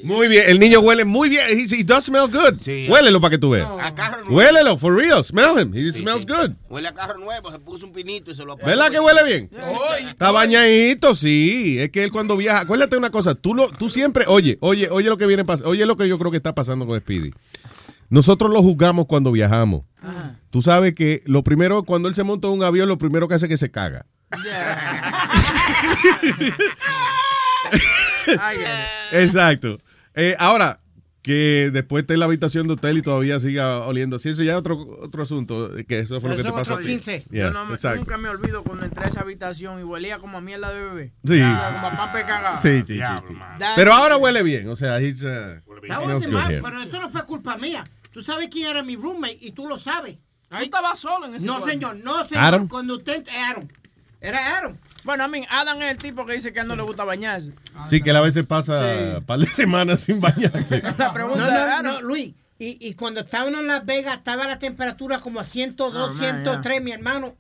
Muy 0.06 0.28
bien, 0.28 0.44
el 0.48 0.60
niño 0.60 0.80
huele 0.80 1.06
muy 1.06 1.30
bien. 1.30 1.44
He, 1.50 1.80
he 1.80 1.84
does 1.84 2.06
smell 2.06 2.28
good. 2.28 2.58
Huélelo 2.90 3.20
para 3.20 3.32
que 3.32 3.38
tú 3.38 3.52
veas. 3.52 3.68
A 3.82 3.94
carro 3.94 4.22
nuevo. 4.22 4.36
Huélelo, 4.38 4.78
for 4.78 4.96
real. 4.96 5.24
Smell 5.24 5.60
him. 5.60 5.74
He 5.76 5.92
Sí, 5.92 6.00
smells 6.00 6.22
sí. 6.22 6.28
good. 6.28 6.52
Huele 6.70 6.88
a 6.88 6.94
carro 6.94 7.18
nuevo, 7.18 7.52
se 7.52 7.60
puso 7.60 7.86
un 7.86 7.94
pinito 7.94 8.32
y 8.32 8.36
se 8.36 8.46
lo 8.46 8.56
¿Verdad 8.58 8.92
que 8.92 9.00
huele 9.00 9.24
bien? 9.24 9.50
Está 10.10 10.32
bañadito, 10.32 11.16
sí. 11.16 11.78
Es 11.80 11.90
que 11.90 12.04
él 12.04 12.12
cuando 12.12 12.38
viaja, 12.38 12.62
acuérdate 12.62 12.98
una 12.98 13.10
cosa, 13.10 13.36
tú 13.36 13.54
lo, 13.54 13.70
tú 13.70 13.90
siempre, 13.90 14.26
oye, 14.28 14.58
oye, 14.62 14.90
oye 14.90 15.10
lo 15.10 15.18
que 15.18 15.26
viene 15.26 15.44
pasando, 15.46 15.70
oye 15.70 15.86
lo 15.86 15.98
que 15.98 16.08
yo 16.08 16.18
creo 16.20 16.32
que 16.32 16.38
está 16.38 16.54
pasando 16.56 16.86
con 16.88 17.00
Speedy. 17.00 17.32
Nosotros 18.10 18.52
lo 18.52 18.62
juzgamos 18.62 19.08
cuando 19.08 19.32
viajamos. 19.32 19.84
Tú 20.52 20.62
sabes 20.62 20.94
que 20.94 21.24
lo 21.26 21.44
primero, 21.44 21.84
cuando 21.84 22.08
él 22.08 22.14
se 22.14 22.24
monta 22.24 22.48
en 22.48 22.54
un 22.54 22.64
avión, 22.64 22.88
lo 22.88 22.98
primero 22.98 23.28
que 23.28 23.36
hace 23.36 23.46
es 23.48 23.50
que 23.50 23.58
se 23.58 23.72
caga. 23.72 24.06
Exacto. 29.12 29.80
Eh, 30.16 30.36
ahora, 30.40 30.80
que 31.22 31.72
después 31.74 32.04
esté 32.04 32.14
en 32.14 32.20
la 32.20 32.26
habitación 32.28 32.68
de 32.68 32.74
hotel 32.74 33.00
y 33.00 33.02
todavía 33.02 33.40
siga 33.40 33.80
oliendo. 33.80 34.20
Sí, 34.20 34.30
eso 34.30 34.44
ya 34.44 34.52
es 34.54 34.58
otro, 34.60 34.78
otro 35.02 35.24
asunto. 35.24 35.76
eh, 35.76 35.84
Que 35.84 36.00
eso 36.00 36.22
fue 36.22 36.30
lo 36.30 36.38
que 36.38 36.44
te 36.44 36.52
pasó 36.52 36.74
a 36.74 36.76
otro 36.76 36.86
ti. 36.86 36.94
15. 36.94 37.26
Yeah, 37.32 37.46
Yo 37.46 37.52
no 37.52 37.66
nunca 37.96 38.18
me 38.18 38.30
olvido 38.30 38.64
cuando 38.64 38.86
entré 38.86 39.06
a 39.06 39.08
esa 39.08 39.22
habitación 39.22 39.80
y 39.80 39.84
huelía 39.84 40.20
como 40.20 40.38
a 40.38 40.42
mierda 40.42 40.72
de 40.72 40.82
bebé. 40.84 41.14
Sí. 41.26 41.40
Como 41.40 41.88
a 42.04 42.12
cagado. 42.14 42.62
Sí, 42.62 42.84
sí, 42.86 42.94
sí, 42.94 43.00
sí. 43.00 43.36
Pero 43.76 43.94
ahora 43.94 44.18
huele 44.18 44.44
bien. 44.44 44.70
O 44.70 44.76
sea, 44.76 45.00
he's, 45.02 45.24
uh, 45.24 45.60
my- 45.82 46.40
here. 46.48 46.62
pero 46.62 46.80
eso 46.82 47.00
no 47.02 47.10
fue 47.10 47.26
culpa 47.26 47.58
mía. 47.58 47.84
Tú 48.12 48.24
sabes 48.24 48.48
quién 48.50 48.70
era 48.70 48.84
mi 48.84 48.96
roommate 48.96 49.40
y 49.42 49.52
tú 49.52 49.68
lo 49.68 49.80
sabes. 49.80 50.18
Tú 50.48 50.58
estabas 50.58 51.00
solo 51.00 51.26
en 51.26 51.36
ese 51.36 51.46
No, 51.48 51.66
señor, 51.66 51.98
no, 52.04 52.24
señor. 52.26 52.44
Adam. 52.44 52.68
Cuando 52.68 52.96
usted. 52.98 53.24
Adam. 53.50 53.68
Era 54.22 54.58
Adam. 54.60 54.78
Bueno, 55.06 55.24
a 55.24 55.28
mí, 55.28 55.46
Adam 55.50 55.82
es 55.84 55.92
el 55.92 55.98
tipo 55.98 56.26
que 56.26 56.34
dice 56.34 56.52
que 56.52 56.60
a 56.60 56.64
él 56.64 56.68
no 56.68 56.76
le 56.76 56.84
gusta 56.84 57.04
bañarse. 57.06 57.54
Sí, 57.88 58.02
que 58.02 58.10
él 58.10 58.16
a 58.18 58.22
veces 58.22 58.46
pasa 58.46 58.76
Sí. 58.78 59.16
un 59.18 59.24
par 59.24 59.40
de 59.40 59.48
semanas 59.48 60.02
sin 60.02 60.20
bañarse. 60.20 60.82
La 60.98 61.14
pregunta 61.14 61.50
No, 61.50 61.84
no, 61.84 61.94
no, 61.94 62.02
Luis. 62.02 62.34
Y, 62.58 62.78
y 62.80 62.94
cuando 62.96 63.20
estábamos 63.22 63.60
en 63.60 63.68
Las 63.68 63.86
Vegas, 63.86 64.18
estaba 64.18 64.48
la 64.48 64.58
temperatura 64.60 65.20
como 65.20 65.40
a 65.40 65.44
102, 65.46 65.94
Oh, 65.96 66.14
man, 66.14 66.18
103, 66.18 66.82
mi 66.82 66.92
hermano. 66.92 67.36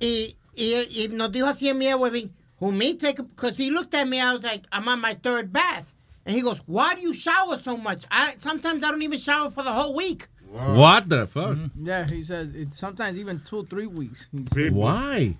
Y, 0.00 0.36
y, 0.54 0.74
y 0.90 1.08
nos 1.12 1.30
dijo 1.32 1.46
así 1.46 1.68
en 1.68 1.78
mi 1.78 1.92
wedding, 1.94 2.30
who 2.60 2.72
me 2.72 2.94
take, 2.94 3.22
because 3.22 3.56
he 3.56 3.70
looked 3.70 3.94
at 3.94 4.06
me, 4.06 4.18
I 4.20 4.32
was 4.34 4.42
like, 4.42 4.66
I'm 4.72 4.86
on 4.88 5.00
my 5.00 5.14
third 5.14 5.52
bath. 5.52 5.94
And 6.26 6.34
he 6.36 6.42
goes, 6.42 6.60
why 6.66 6.94
do 6.94 7.00
you 7.00 7.14
shower 7.14 7.56
so 7.58 7.76
much? 7.76 8.04
I, 8.10 8.34
sometimes 8.42 8.82
I 8.84 8.90
don't 8.90 9.02
even 9.02 9.18
shower 9.18 9.48
for 9.48 9.62
the 9.62 9.72
whole 9.72 9.94
week. 9.94 10.26
What 10.50 11.08
the 11.08 11.26
fuck? 11.26 11.56
Yeah, 11.80 12.06
he 12.06 12.22
says 12.22 12.50
it, 12.54 12.74
sometimes 12.74 13.18
even 13.18 13.40
two, 13.40 13.64
three 13.66 13.86
weeks. 13.86 14.28
Why? 14.72 15.36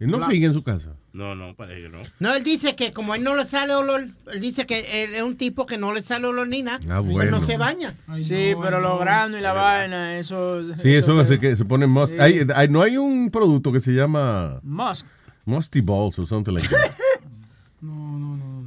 Él 0.00 0.10
no 0.10 0.28
sigue 0.30 0.46
en 0.46 0.54
su 0.54 0.62
casa. 0.62 0.94
No, 1.12 1.34
no, 1.34 1.54
parece 1.54 1.82
que 1.82 1.88
no. 1.90 1.98
No, 2.20 2.34
él 2.34 2.42
dice 2.42 2.74
que 2.74 2.90
como 2.92 3.14
él 3.14 3.22
no 3.22 3.34
le 3.34 3.44
sale 3.44 3.74
olor, 3.74 4.06
él 4.32 4.40
dice 4.40 4.64
que 4.66 5.04
él 5.04 5.14
es 5.14 5.22
un 5.22 5.36
tipo 5.36 5.66
que 5.66 5.76
no 5.76 5.92
le 5.92 6.02
sale 6.02 6.26
olor 6.26 6.48
ni 6.48 6.62
nada. 6.62 6.78
Ah, 6.88 7.00
pues 7.02 7.12
bueno. 7.12 7.38
no 7.40 7.46
se 7.46 7.56
baña. 7.58 7.94
Sí, 8.18 8.54
pero 8.60 8.80
los 8.80 8.98
granos 8.98 9.38
y 9.38 9.42
la 9.42 9.52
vaina, 9.52 10.18
eso. 10.18 10.62
Sí, 10.78 10.94
eso 10.94 11.18
hace 11.20 11.38
que 11.38 11.54
se 11.54 11.64
pone 11.64 11.86
musk. 11.86 12.12
Sí. 12.14 12.18
Hay- 12.18 12.40
hay- 12.54 12.68
no 12.68 12.80
hay 12.82 12.96
un 12.96 13.30
producto 13.30 13.70
que 13.72 13.80
se 13.80 13.92
llama 13.92 14.58
Musk. 14.62 15.06
Musty 15.44 15.80
Balls 15.80 16.18
o 16.18 16.26
something 16.26 16.52
like 16.54 16.68
that. 16.68 16.78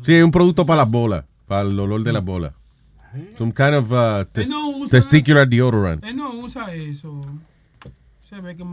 Sí, 0.04 0.14
hay 0.14 0.22
un 0.22 0.32
producto 0.32 0.66
para 0.66 0.82
las 0.82 0.90
bolas, 0.92 1.24
para 1.48 1.62
el 1.62 1.80
olor 1.80 2.04
de 2.04 2.12
las 2.14 2.24
bolas. 2.26 2.54
Some 3.38 3.54
kind 3.54 3.76
of 3.76 3.92
uh, 3.92 4.26
tes- 4.32 4.46
Él 4.46 4.50
no 4.50 4.88
testicular 4.90 5.48
deodorant. 5.48 6.04
Él 6.04 6.16
no 6.16 6.32
usa 6.32 6.74
eso. 6.74 7.22
Se 8.36 8.42
ve 8.42 8.56
que 8.56 8.64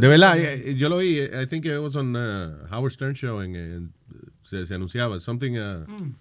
De 0.00 0.08
verdad, 0.08 0.38
eh, 0.38 0.74
yo 0.76 0.88
lo 0.88 0.98
vi, 0.98 1.20
I 1.20 1.46
think 1.48 1.64
it 1.66 1.78
was 1.78 1.94
on 1.96 2.16
uh, 2.16 2.66
Howard 2.70 2.92
Stern 2.92 3.14
Show, 3.14 3.42
en, 3.42 3.54
en- 3.56 3.92
se, 4.42 4.66
se 4.66 4.74
anunciaba, 4.74 5.20
something, 5.20 5.52
uh, 5.58 5.84
Mm. 5.86 6.14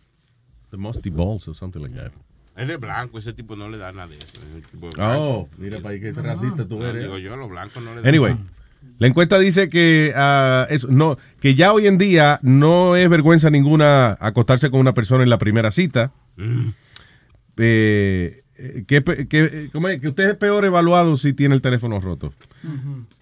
the 0.71 0.77
Musty 0.77 1.09
Balls 1.09 1.47
or 1.47 1.55
something 1.55 1.79
like 1.81 1.95
that. 1.95 2.11
Es 2.57 2.67
de 2.67 2.75
blanco, 2.77 3.17
ese 3.19 3.31
tipo 3.33 3.55
no 3.55 3.69
le 3.69 3.77
da 3.77 3.91
nada 3.93 4.07
de 4.07 4.17
eso. 4.17 4.27
tipo 4.69 4.89
de 4.89 5.01
Oh, 5.01 5.47
mira 5.57 5.79
para 5.79 5.93
ahí 5.95 6.01
qué 6.01 6.11
racista 6.11 6.67
tú 6.67 6.79
No, 6.79 6.87
eres. 6.87 7.03
Digo 7.03 7.17
yo, 7.17 7.37
los 7.37 7.49
blancos 7.49 7.81
no 7.81 7.91
le 7.95 8.01
dan 8.01 8.07
Anyway, 8.09 8.35
la 8.97 9.07
encuesta 9.07 9.39
dice 9.39 9.69
que, 9.69 10.13
eso, 10.69 10.87
no, 10.89 11.17
que 11.39 11.55
ya 11.55 11.71
hoy 11.71 11.87
en 11.87 11.97
día 11.97 12.39
no 12.43 12.97
es 12.97 13.09
vergüenza 13.09 13.49
ninguna 13.49 14.17
acostarse 14.19 14.69
con 14.69 14.81
una 14.81 14.93
persona 14.93 15.23
en 15.23 15.29
la 15.29 15.37
primera 15.39 15.71
cita. 15.71 16.11
Eh, 16.37 16.71
eh, 17.57 18.43
que, 18.87 19.01
pe- 19.01 19.27
que- 19.27 19.69
¿cómo 19.71 19.87
es? 19.87 20.01
que 20.01 20.07
usted 20.09 20.29
es 20.31 20.37
peor 20.37 20.65
evaluado 20.65 21.15
si 21.17 21.33
tiene 21.33 21.55
el 21.55 21.61
teléfono 21.61 21.99
roto. 21.99 22.33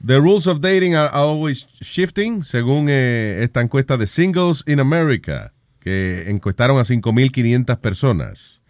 The 0.06 0.18
rules 0.18 0.48
of 0.48 0.60
dating 0.62 0.96
are 0.96 1.10
always 1.14 1.68
shifting, 1.82 2.44
según 2.44 2.88
eh, 2.90 3.40
esta 3.44 3.62
encuesta 3.62 3.98
de 3.98 4.08
Singles 4.08 4.64
in 4.68 4.80
America, 4.80 5.54
que 5.80 6.30
encuestaron 6.30 6.78
a 6.80 6.82
5.500 6.84 7.78
personas. 7.80 8.62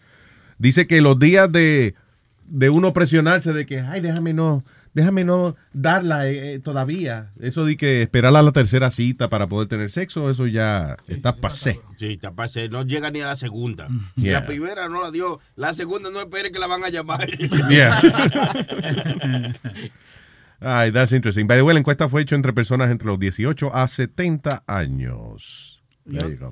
Dice 0.58 0.88
que 0.88 1.02
los 1.02 1.18
días 1.20 1.52
de, 1.52 1.96
de 2.48 2.70
uno 2.70 2.92
presionarse 2.94 3.54
de 3.54 3.66
que, 3.66 3.80
ay, 3.80 4.02
déjame 4.02 4.34
no, 4.34 4.64
déjame 4.98 5.24
no 5.24 5.56
darla 5.74 6.28
eh, 6.28 6.56
eh, 6.56 6.60
todavía. 6.60 7.32
Eso 7.40 7.66
de 7.66 7.78
que 7.78 8.02
esperar 8.02 8.36
a 8.36 8.42
la 8.42 8.52
tercera 8.52 8.90
cita 8.90 9.30
para 9.30 9.46
poder 9.46 9.68
tener 9.68 9.92
sexo, 9.92 10.28
eso 10.28 10.48
ya 10.48 10.98
está 11.08 11.36
pasé. 11.36 11.80
Sí, 12.00 12.18
te 12.18 12.32
pasé, 12.32 12.68
no 12.68 12.84
llega 12.84 13.12
ni 13.12 13.22
a 13.22 13.28
la 13.28 13.36
segunda. 13.36 13.88
Yeah. 14.16 14.40
La 14.40 14.48
primera 14.48 14.90
no 14.90 15.04
la 15.04 15.12
dio, 15.12 15.40
la 15.56 15.76
segunda 15.76 16.10
no 16.10 16.20
espere 16.20 16.52
que 16.52 16.58
la 16.58 16.66
van 16.66 16.84
a 16.84 16.90
llamar. 16.90 17.30
Yeah. 17.70 18.02
Ay, 20.60 20.92
that's 20.92 21.12
interesting. 21.12 21.46
By 21.46 21.58
the 21.58 21.64
way, 21.64 21.74
la 21.74 21.80
encuesta 21.80 22.08
fue 22.08 22.22
hecha 22.22 22.36
entre 22.36 22.54
personas 22.54 22.90
entre 22.90 23.08
los 23.08 23.20
18 23.20 23.76
a 23.76 23.88
70 23.88 24.64
años. 24.66 25.84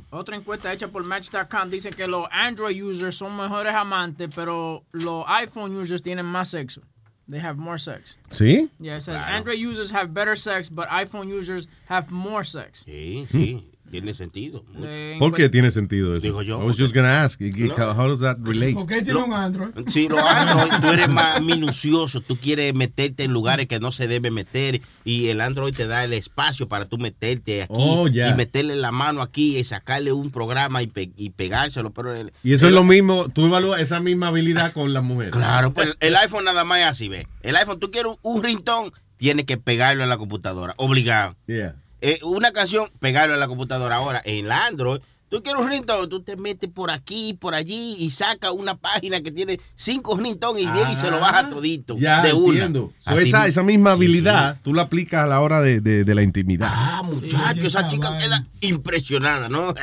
Otra 0.09 0.35
encuesta 0.35 0.71
hecha 0.71 0.89
por 0.89 1.03
Match.com 1.03 1.69
dice 1.69 1.89
que 1.91 2.07
los 2.07 2.27
Android 2.29 2.83
users 2.83 3.15
son 3.15 3.35
mejores 3.37 3.73
amantes, 3.73 4.29
pero 4.35 4.83
los 4.91 5.23
iPhone 5.27 5.75
users 5.75 6.03
tienen 6.03 6.25
más 6.25 6.49
sexo. 6.49 6.81
They 7.27 7.39
have 7.39 7.57
more 7.57 7.77
sex. 7.77 8.17
See? 8.29 8.69
Yeah, 8.79 8.97
it 8.97 9.01
says 9.01 9.21
Android 9.21 9.57
users 9.57 9.91
have 9.91 10.13
better 10.13 10.35
sex, 10.35 10.69
but 10.69 10.87
iPhone 10.89 11.27
users 11.27 11.67
have 11.85 12.11
more 12.11 12.43
sex. 12.43 12.83
Sí, 12.87 13.27
sí, 13.31 13.63
tiene 13.91 14.13
sentido. 14.13 14.63
Eh, 14.83 15.15
¿Por 15.19 15.33
qué 15.33 15.47
tiene 15.49 15.71
sentido 15.71 16.15
eso? 16.15 16.21
Digo 16.23 16.41
yo, 16.41 16.55
I 16.55 16.65
was 16.65 16.75
porque- 16.75 16.81
just 16.83 16.95
gonna 16.95 17.23
ask. 17.23 17.39
No. 17.39 17.73
How 17.75 18.07
does 18.09 18.19
that 18.19 18.37
relate? 18.41 18.73
¿Por 18.73 18.87
qué 18.87 19.01
tiene 19.01 19.19
un 19.23 19.33
Android? 19.33 19.69
Sí, 19.87 20.07
los 20.09 20.19
Android, 20.27 20.71
tú 20.81 20.87
eres 20.91 21.07
más 21.09 21.41
minucioso, 21.41 22.19
tú 22.21 22.35
quieres 22.35 22.73
meterte 22.73 23.23
en 23.23 23.31
lugares 23.31 23.67
que 23.67 23.79
no 23.79 23.91
se 23.91 24.07
debe 24.07 24.31
meter 24.31 24.81
y 25.03 25.27
el 25.29 25.39
Android 25.41 25.73
te 25.73 25.87
da 25.87 26.03
el 26.03 26.13
espacio 26.13 26.67
para 26.67 26.85
tú 26.85 26.97
meterte 26.97 27.63
aquí 27.63 27.73
Oh, 27.75 28.07
ya. 28.07 28.29
y 28.29 28.33
meterle 28.35 28.75
la 28.75 28.91
mano 28.91 29.21
aquí 29.21 29.57
y 29.57 29.63
sacarle 29.63 30.11
un 30.11 30.31
programa 30.31 30.81
y, 30.83 30.87
pe- 30.87 31.11
y 31.15 31.29
pegárselo. 31.29 31.91
Pero 31.91 32.13
el, 32.13 32.33
Y 32.43 32.53
eso 32.53 32.65
el- 32.67 32.73
es 32.73 32.75
lo 32.75 32.83
mismo, 32.83 33.29
tú 33.29 33.45
evalúas 33.45 33.81
esa 33.81 33.99
misma 33.99 34.27
habilidad 34.27 34.73
con 34.73 34.93
las 34.93 35.03
mujeres. 35.03 35.31
Claro, 35.31 35.73
pues 35.73 35.95
el 35.99 36.15
iPhone 36.15 36.43
nada 36.45 36.63
más 36.63 36.79
es 36.79 36.85
así, 36.85 37.07
ve. 37.09 37.27
El 37.43 37.55
iPhone, 37.55 37.79
tú 37.79 37.91
quieres 37.91 38.13
un, 38.23 38.35
un 38.37 38.43
ringtone, 38.43 38.91
tienes 39.17 39.45
que 39.45 39.57
pegarlo 39.57 40.03
en 40.03 40.09
la 40.09 40.17
computadora, 40.17 40.73
obligado. 40.77 41.35
Yeah. 41.47 41.75
Eh, 42.07 42.19
una 42.21 42.51
canción, 42.51 42.91
pegarlo 42.99 43.33
en 43.33 43.39
la 43.39 43.47
computadora. 43.47 43.95
Ahora, 43.95 44.21
en 44.25 44.47
la 44.47 44.67
Android, 44.67 45.01
tú 45.35 45.43
quieres 45.43 45.61
un 45.61 45.69
ringtone, 45.69 46.07
tú 46.07 46.21
te 46.23 46.35
metes 46.37 46.69
por 46.69 46.89
aquí, 46.91 47.33
por 47.33 47.53
allí 47.55 47.95
y 47.99 48.09
sacas 48.11 48.51
una 48.51 48.75
página 48.75 49.19
que 49.21 49.31
tiene 49.31 49.59
cinco 49.75 50.15
ringtones 50.17 50.63
y 50.63 50.67
viene 50.67 50.93
y 50.93 50.95
se 50.95 51.11
lo 51.11 51.19
baja 51.19 51.49
todito. 51.49 51.97
Ya, 51.97 52.21
de 52.21 52.31
una. 52.33 52.53
entiendo. 52.53 52.93
So, 52.99 53.09
Así 53.11 53.23
esa, 53.23 53.41
mi- 53.43 53.49
esa 53.49 53.63
misma 53.63 53.89
Sí, 53.91 53.95
habilidad 53.97 54.57
tú 54.63 54.73
la 54.73 54.83
aplicas 54.83 55.23
a 55.25 55.27
la 55.27 55.41
hora 55.41 55.61
de, 55.61 55.81
de- 55.81 56.03
de 56.05 56.15
la 56.15 56.23
intimidad. 56.23 56.69
Ah, 56.71 57.01
muchacho, 57.03 57.67
esa 57.67 57.87
chica 57.87 58.17
queda 58.17 58.45
impresionada, 58.61 59.49
¿no? 59.49 59.73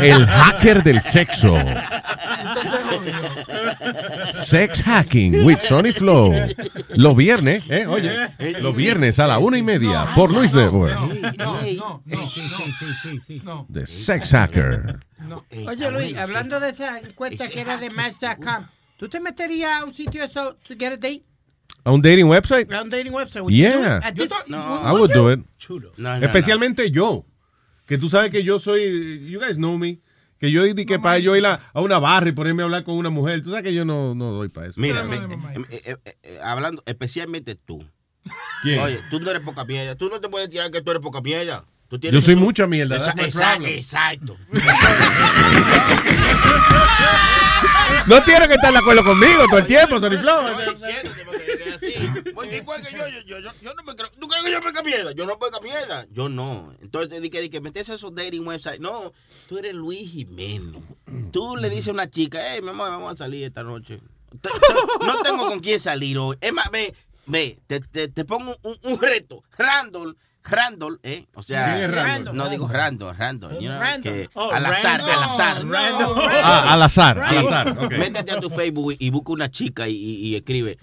El 0.00 0.26
hacker 0.26 0.82
del 0.82 1.00
sexo. 1.00 1.54
Sex 4.32 4.82
hacking 4.82 5.44
with 5.44 5.60
Sony 5.60 5.92
Flow. 5.92 6.32
Los 6.96 7.16
viernes, 7.16 7.62
¿eh? 7.68 7.86
Oye, 7.86 8.10
los 8.60 8.74
viernes 8.74 9.18
a 9.18 9.26
la 9.26 9.38
una 9.38 9.58
y 9.58 9.62
media 9.62 10.06
por 10.14 10.32
Luis 10.32 10.52
Network. 10.52 10.94
No, 11.38 11.60
no, 11.76 12.02
no, 12.04 12.28
sí, 12.28 12.40
sí, 12.40 12.72
sí, 12.78 12.86
sí, 13.02 13.20
sí. 13.26 13.42
No. 13.44 13.66
Hacker. 14.56 14.98
Oye, 15.68 15.90
Luis, 15.90 16.16
hablando 16.16 16.60
de 16.60 16.70
esa 16.70 16.98
encuesta 17.00 17.48
que 17.48 17.60
era 17.60 17.76
de 17.76 17.90
Match.com, 17.90 18.64
¿tú 18.98 19.08
te 19.08 19.20
meterías 19.20 19.80
a 19.80 19.84
un 19.84 19.94
sitio 19.94 20.22
eso 20.24 20.56
to 20.66 20.74
get 20.78 20.92
a 20.92 20.96
date? 20.96 21.24
¿A 21.84 21.92
un 21.92 22.02
dating 22.02 22.26
website? 22.26 22.72
A 22.72 22.82
un 22.82 22.90
dating 22.90 23.12
website? 23.12 23.42
Would 23.42 23.52
you 23.54 23.64
do 23.68 23.78
Yeah. 23.80 23.98
it? 23.98 24.04
At 24.04 24.14
this- 24.14 24.30
I 24.48 24.92
would 24.92 25.12
do 25.12 25.30
it. 25.32 25.40
No, 25.96 26.18
no, 26.18 26.26
Especialmente 26.26 26.90
yo. 26.90 27.24
Que 27.86 27.96
tú 27.98 28.08
sabes 28.08 28.32
que 28.32 28.42
yo 28.42 28.58
soy. 28.58 29.30
You 29.30 29.38
guys 29.40 29.56
know 29.56 29.78
me. 29.78 30.00
Que 30.40 30.50
yo 30.50 30.64
di 30.64 30.84
que 30.84 30.98
para 30.98 31.18
yo 31.18 31.36
ir 31.36 31.46
a, 31.46 31.60
a 31.72 31.80
una 31.80 31.98
barra 31.98 32.28
y 32.28 32.32
ponerme 32.32 32.62
a 32.62 32.64
hablar 32.64 32.82
con 32.84 32.96
una 32.96 33.08
mujer. 33.10 33.42
Tú 33.42 33.50
sabes 33.50 33.62
que 33.64 33.72
yo 33.72 33.84
no, 33.84 34.14
no 34.14 34.32
doy 34.32 34.48
para 34.48 34.66
eso. 34.66 34.80
Mira, 34.80 35.04
me- 35.04 35.16
eh, 35.16 35.38
eh, 35.70 35.96
eh, 36.04 36.14
eh, 36.24 36.38
hablando, 36.42 36.82
especialmente 36.86 37.54
tú. 37.54 37.88
¿Quién? 38.62 38.80
Oye, 38.80 38.98
tú 39.08 39.20
no 39.20 39.30
eres 39.30 39.42
poca 39.42 39.64
mierda. 39.64 39.94
Tú 39.94 40.08
no 40.10 40.20
te 40.20 40.28
puedes 40.28 40.50
tirar 40.50 40.70
que 40.72 40.82
tú 40.82 40.90
eres 40.90 41.00
poca 41.02 41.20
mierda. 41.20 41.64
Tú 41.88 41.98
Yo 41.98 42.20
soy 42.20 42.34
mucha 42.36 42.66
mierda, 42.66 42.96
Esa- 42.96 43.12
exacto. 43.12 44.36
No 48.06 48.22
tiene 48.22 48.46
que 48.48 48.54
estar 48.54 48.72
de 48.72 48.78
acuerdo 48.78 49.04
conmigo 49.04 49.44
todo 49.48 49.58
el 49.58 49.66
tiempo, 49.66 49.98
Sony 50.00 50.18
Flow. 50.20 50.44
Pues, 52.34 52.54
igual 52.54 52.82
que 52.86 52.92
yo, 52.92 53.08
yo, 53.08 53.20
yo, 53.26 53.38
yo, 53.40 53.50
yo 53.62 53.74
no 53.74 53.82
me 53.82 53.94
creo. 53.96 54.10
¿Tú 54.20 54.26
crees 54.28 54.44
que 54.44 54.50
yo 54.52 54.60
peca 54.60 54.82
mierda? 54.82 55.12
Yo 55.12 55.26
no 55.26 55.38
peca 55.38 55.60
mierda. 55.60 56.06
Yo 56.10 56.28
no. 56.28 56.74
Entonces, 56.82 57.20
di 57.22 57.30
que, 57.30 57.40
di 57.40 57.48
que 57.48 57.60
metes 57.60 57.88
esos 57.88 58.14
dating 58.14 58.46
websites. 58.46 58.80
No, 58.80 59.12
tú 59.48 59.58
eres 59.58 59.74
Luis 59.74 60.10
Jiménez. 60.10 60.82
Tú 61.32 61.56
le 61.56 61.70
dices 61.70 61.88
a 61.88 61.92
una 61.92 62.10
chica, 62.10 62.38
hey, 62.52 62.60
mi 62.62 62.68
amor, 62.70 62.90
vamos 62.90 63.12
a 63.14 63.16
salir 63.16 63.44
esta 63.44 63.62
noche. 63.62 64.00
No 65.04 65.22
tengo 65.22 65.48
con 65.48 65.60
quién 65.60 65.80
salir 65.80 66.18
hoy. 66.18 66.36
Es 66.40 66.52
más, 66.52 66.70
ve, 66.70 66.94
ve, 67.26 67.58
te, 67.66 67.80
te, 67.80 68.08
te 68.08 68.24
pongo 68.24 68.56
un, 68.62 68.76
un 68.82 69.00
reto. 69.00 69.42
Randall. 69.56 70.16
Randall, 70.48 70.98
¿eh? 71.02 71.26
O 71.34 71.42
sea, 71.42 71.74
¿Quién 71.76 71.84
es 71.90 71.94
Randall? 71.94 72.36
no 72.36 72.48
digo 72.48 72.68
Randall, 72.68 73.16
Randall. 73.16 73.52
you 73.58 73.68
know, 73.68 73.78
Randall. 73.80 74.02
que 74.02 74.30
Oh, 74.34 74.50
al 74.52 74.66
azar, 74.66 75.00
Randall. 75.00 75.16
al 75.18 75.24
azar. 75.24 75.66
Randall. 75.66 76.12
Ah, 76.42 76.72
al 76.72 76.82
azar, 76.82 77.18
al 77.20 77.38
azar. 77.38 77.68
ok. 77.78 77.92
Métete 77.98 78.32
a 78.32 78.40
tu 78.40 78.50
Facebook 78.50 78.94
y, 78.98 79.10
busca 79.10 79.32
una 79.32 79.50
chica 79.50 79.88
y, 79.88 79.94
y- 79.94 80.26
y 80.28 80.36
escribe, 80.36 80.78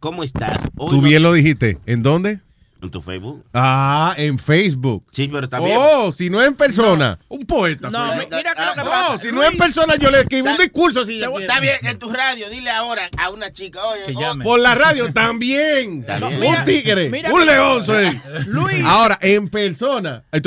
¿cómo 0.00 0.22
estás? 0.22 0.58
Hoy 0.76 0.90
Tú 0.90 0.96
no- 1.02 1.08
bien 1.08 1.22
lo 1.22 1.32
dijiste. 1.32 1.78
¿En 1.86 2.02
dónde? 2.02 2.40
En 2.82 2.90
tu 2.90 3.00
Facebook. 3.00 3.44
Ah, 3.54 4.12
en 4.16 4.36
Facebook. 4.40 5.04
Sí, 5.12 5.28
pero 5.32 5.48
también. 5.48 5.78
Oh, 5.80 6.10
si 6.10 6.28
no 6.28 6.42
es 6.42 6.48
en 6.48 6.56
persona. 6.56 7.16
Un 7.28 7.46
poeta. 7.46 7.88
No, 7.90 8.08
soy 8.16 8.26
yo. 8.28 8.36
mira 8.36 8.54
que 8.54 8.64
lo 8.64 8.74
que 8.74 8.80
Ah, 8.80 8.84
pasa. 8.84 9.12
No, 9.12 9.18
si 9.18 9.30
no 9.30 9.40
es 9.44 9.52
en 9.52 9.56
persona, 9.56 9.94
yo 9.94 10.10
le 10.10 10.22
escribo 10.22 10.50
un 10.50 10.56
discurso 10.56 11.02
así. 11.02 11.22
Está, 11.22 11.60
bien, 11.60 11.76
en 11.82 11.96
tu 12.00 12.12
radio, 12.12 12.50
dile 12.50 12.70
ahora 12.70 13.08
a 13.16 13.30
una 13.30 13.52
chica, 13.52 13.78
oye, 13.86 14.02
oh, 14.16 14.34
Por 14.42 14.58
la 14.58 14.74
radio 14.74 15.12
también. 15.14 16.04
Un 16.08 16.64
tigre. 16.64 17.08
mira 17.08 17.32
un 17.32 17.46
león 17.46 17.86
soy. 17.86 18.20
Luis. 18.46 18.84
Ahora, 18.84 19.16
en 19.22 19.48
persona. 19.48 20.24
Y 20.32 20.38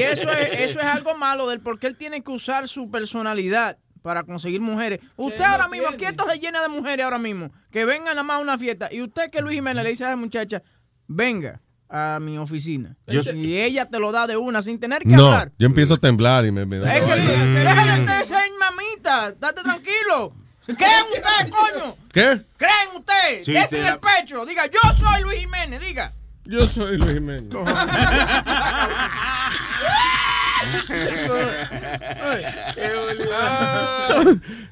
eso 0.00 0.32
es, 0.32 0.60
eso 0.70 0.80
es 0.80 0.86
algo 0.86 1.16
malo 1.16 1.46
del 1.48 1.60
por 1.60 1.78
qué 1.78 1.86
él 1.86 1.96
tiene 1.96 2.24
que 2.24 2.32
usar 2.32 2.66
su 2.66 2.90
personalidad 2.90 3.78
para 4.06 4.22
conseguir 4.22 4.60
mujeres. 4.60 5.00
Usted 5.16 5.40
ahora 5.42 5.66
mismo, 5.66 5.88
aquí 5.88 6.04
esto 6.04 6.24
se 6.30 6.38
llena 6.38 6.62
de 6.62 6.68
mujeres 6.68 7.02
ahora 7.04 7.18
mismo, 7.18 7.50
que 7.72 7.84
vengan 7.84 8.14
nada 8.14 8.22
más 8.22 8.36
a 8.36 8.40
una 8.40 8.56
fiesta. 8.56 8.88
Y 8.92 9.02
usted 9.02 9.30
que 9.32 9.40
Luis 9.40 9.56
Jiménez 9.56 9.82
le 9.82 9.90
dice 9.90 10.04
a 10.04 10.10
la 10.10 10.16
muchacha, 10.16 10.62
venga 11.08 11.60
a 11.88 12.18
mi 12.20 12.38
oficina. 12.38 12.96
Yo- 13.08 13.22
y 13.34 13.58
ella 13.58 13.86
te 13.88 13.98
lo 13.98 14.12
da 14.12 14.28
de 14.28 14.36
una 14.36 14.62
sin 14.62 14.78
tener 14.78 15.02
que 15.02 15.08
No, 15.08 15.26
hablar. 15.26 15.50
yo 15.58 15.66
empiezo 15.66 15.94
a 15.94 15.96
temblar 15.96 16.46
y 16.46 16.52
me, 16.52 16.64
me 16.66 16.78
da- 16.78 16.96
Es 16.96 17.02
que 17.04 17.14
déjate 17.16 18.12
de 18.18 18.24
ser 18.24 18.44
mamita, 18.60 19.32
date 19.32 19.62
tranquilo. 19.62 20.32
¿Creen 20.66 21.04
usted, 21.12 21.50
coño? 21.50 21.96
¿Qué? 22.12 22.42
¿Creen 22.56 22.88
usted? 22.96 23.44
Sí, 23.44 23.52
Dese 23.54 23.68
sí, 23.68 23.76
en 23.78 23.82
la- 23.82 23.92
el 23.94 23.98
pecho. 23.98 24.46
Diga, 24.46 24.66
yo 24.66 24.78
soy 24.98 25.22
Luis 25.22 25.40
Jiménez, 25.40 25.80
diga. 25.80 26.12
Yo 26.44 26.64
soy 26.68 26.96
Luis 26.96 27.12
Jiménez. 27.12 27.42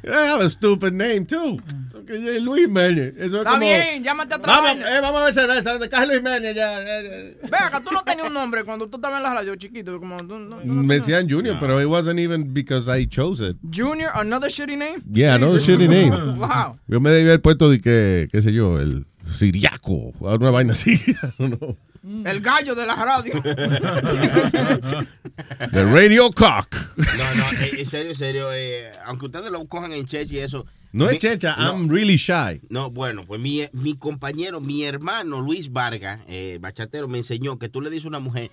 I 0.07 0.27
have 0.27 0.41
a 0.41 0.51
stupid 0.51 0.93
name 0.93 1.25
too. 1.27 1.59
que 2.07 2.39
Luis 2.41 2.67
Jiménez. 2.67 3.15
Eso 3.17 3.25
es 3.27 3.33
Está 3.47 3.51
como... 3.53 3.61
bien, 3.61 4.05
llámate 4.05 4.35
a 4.35 4.37
otra 4.37 4.53
Vamos, 4.61 4.85
eh, 4.85 5.01
vamos 5.01 5.21
a 5.23 5.25
ver 5.25 5.33
cerveza. 5.35 5.71
¿Dónde 5.73 5.89
cae 5.89 6.07
Luis 6.07 6.19
Jiménez? 6.19 6.55
Ya, 6.55 6.83
eh, 6.83 6.87
eh. 7.07 7.37
Ve 7.51 7.57
acá, 7.57 7.81
tú 7.81 7.91
no 7.93 8.03
tenías 8.03 8.27
un 8.27 8.35
nombre 8.35 8.63
cuando 8.65 8.87
tú 8.89 8.97
estabas 8.97 9.17
en 9.19 9.23
la 9.23 9.33
radio 9.35 9.57
chiquito. 9.57 9.99
Como, 9.99 10.17
tú- 10.19 10.39
no- 10.39 10.59
tú 10.59 10.67
no 10.67 10.83
Me 10.83 10.97
decían 10.97 11.29
Junior, 11.31 11.57
pero 11.59 11.81
it 11.81 11.87
wasn't 11.87 12.19
even 12.21 12.53
because 12.53 12.89
I 12.95 13.07
chose 13.07 13.41
it. 13.43 13.57
Junior, 13.75 14.11
another 14.15 14.51
shitty 14.51 14.77
name? 14.77 15.03
Yeah, 15.11 15.37
another 15.37 15.59
shitty 15.59 15.89
name. 15.89 16.11
Wow. 16.39 16.79
Yo 16.89 17.01
me 17.01 17.11
debía 17.11 17.31
haber 17.33 17.41
puesto 17.43 17.71
de 17.71 17.81
que, 17.81 18.29
qué 18.31 18.43
sé 18.43 18.53
yo, 18.53 18.79
el 18.79 19.07
siriaco, 19.35 20.13
una 20.21 20.51
vaina 20.51 20.73
así. 20.73 21.01
Know. 21.39 21.77
El 22.25 22.41
gallo 22.41 22.75
de 22.75 22.87
la 22.87 22.95
radio. 22.97 23.43
The 25.73 25.85
Radio 25.85 26.31
Cock. 26.31 26.77
No, 26.97 27.35
no, 27.35 27.45
eh, 27.63 27.71
en 27.79 27.87
serio, 27.87 28.11
en 28.13 28.17
serio. 28.17 28.53
eh, 28.53 28.93
aunque 29.07 29.27
ustedes 29.27 29.51
lo 29.51 29.65
cojan 29.67 29.93
en 29.93 30.05
cheche 30.07 30.35
y 30.35 30.39
eso. 30.39 30.67
No 30.93 31.09
es 31.09 31.19
checha, 31.19 31.57
no. 31.57 31.73
I'm 31.73 31.89
really 31.89 32.17
shy. 32.17 32.61
No, 32.69 32.91
bueno, 32.91 33.23
pues 33.27 33.41
mi, 33.41 33.63
mi 33.73 33.97
compañero, 33.97 34.61
mi 34.61 34.85
hermano 34.85 35.41
Luis 35.41 35.73
Vargas, 35.73 36.21
eh, 36.29 36.59
bachatero, 36.61 37.09
me 37.09 37.19
enseñó 37.19 37.59
que 37.59 37.69
tú 37.69 37.81
le 37.81 37.91
dices 37.91 38.05
a 38.05 38.09
una 38.09 38.21
mujer, 38.21 38.51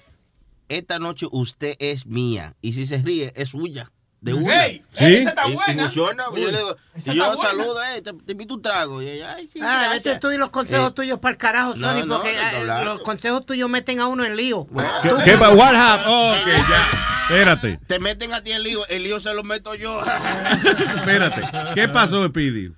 esta 0.68 0.98
noche 0.98 1.28
usted 1.32 1.76
es 1.80 2.06
mía. 2.08 2.56
Y 2.62 2.74
si 2.74 2.86
se 2.88 2.98
ríe, 3.02 3.32
es 3.36 3.49
suya. 3.49 3.91
De 4.22 4.35
una. 4.35 4.65
Hey, 4.65 4.84
¿Sí? 4.93 5.15
esa 5.15 5.30
está 5.31 5.48
Y- 5.48 5.52
y 5.52 5.56
buena. 5.56 5.84
funciona, 5.85 6.26
pues, 6.30 6.41
yo 6.43 6.52
le 6.52 6.57
digo, 6.60 6.77
y 6.95 7.02
yo 7.15 7.26
buena. 7.35 7.41
saludo, 7.49 7.84
eh, 7.84 8.02
te, 8.03 8.14
te 8.14 8.31
invito 8.34 8.53
un 8.53 8.61
trago. 8.61 9.02
Y 9.02 9.10
ella, 9.10 9.34
ay, 9.35 9.48
sí, 9.48 9.60
Ah, 9.64 9.89
vete 9.91 10.19
tú 10.19 10.31
y 10.31 10.38
los 10.38 10.52
consejos 10.52 10.89
Eh, 10.91 10.93
tuyos 10.93 11.18
para 11.19 11.31
el 11.31 11.38
carajo, 11.39 11.73
Sony, 11.73 12.06
no, 12.06 12.18
porque 12.18 12.31
no 12.68 12.81
eh, 12.81 12.85
los 12.85 13.02
consejos 13.02 13.48
tuyos 13.48 13.68
meten 13.68 13.99
a 13.99 14.06
uno 14.07 14.23
en 14.23 14.35
lío. 14.35 14.68
¿Qué, 15.02 15.10
qué 15.26 15.35
what 15.38 15.73
happened? 15.76 16.07
Oh, 16.14 16.34
ok, 16.34 16.48
ya. 16.48 16.88
Espérate, 17.31 17.80
Te 17.88 17.98
meten 17.98 18.34
a 18.34 18.43
ti 18.43 18.52
en 18.52 18.61
lío, 18.61 18.85
el 18.89 19.03
lío 19.03 19.19
se 19.19 19.34
lo 19.34 19.43
meto 19.43 19.73
yo. 19.73 19.99
espérate. 20.98 21.41
¿Qué 21.73 21.88
pasó, 21.88 22.23
Speedy? 22.27 22.73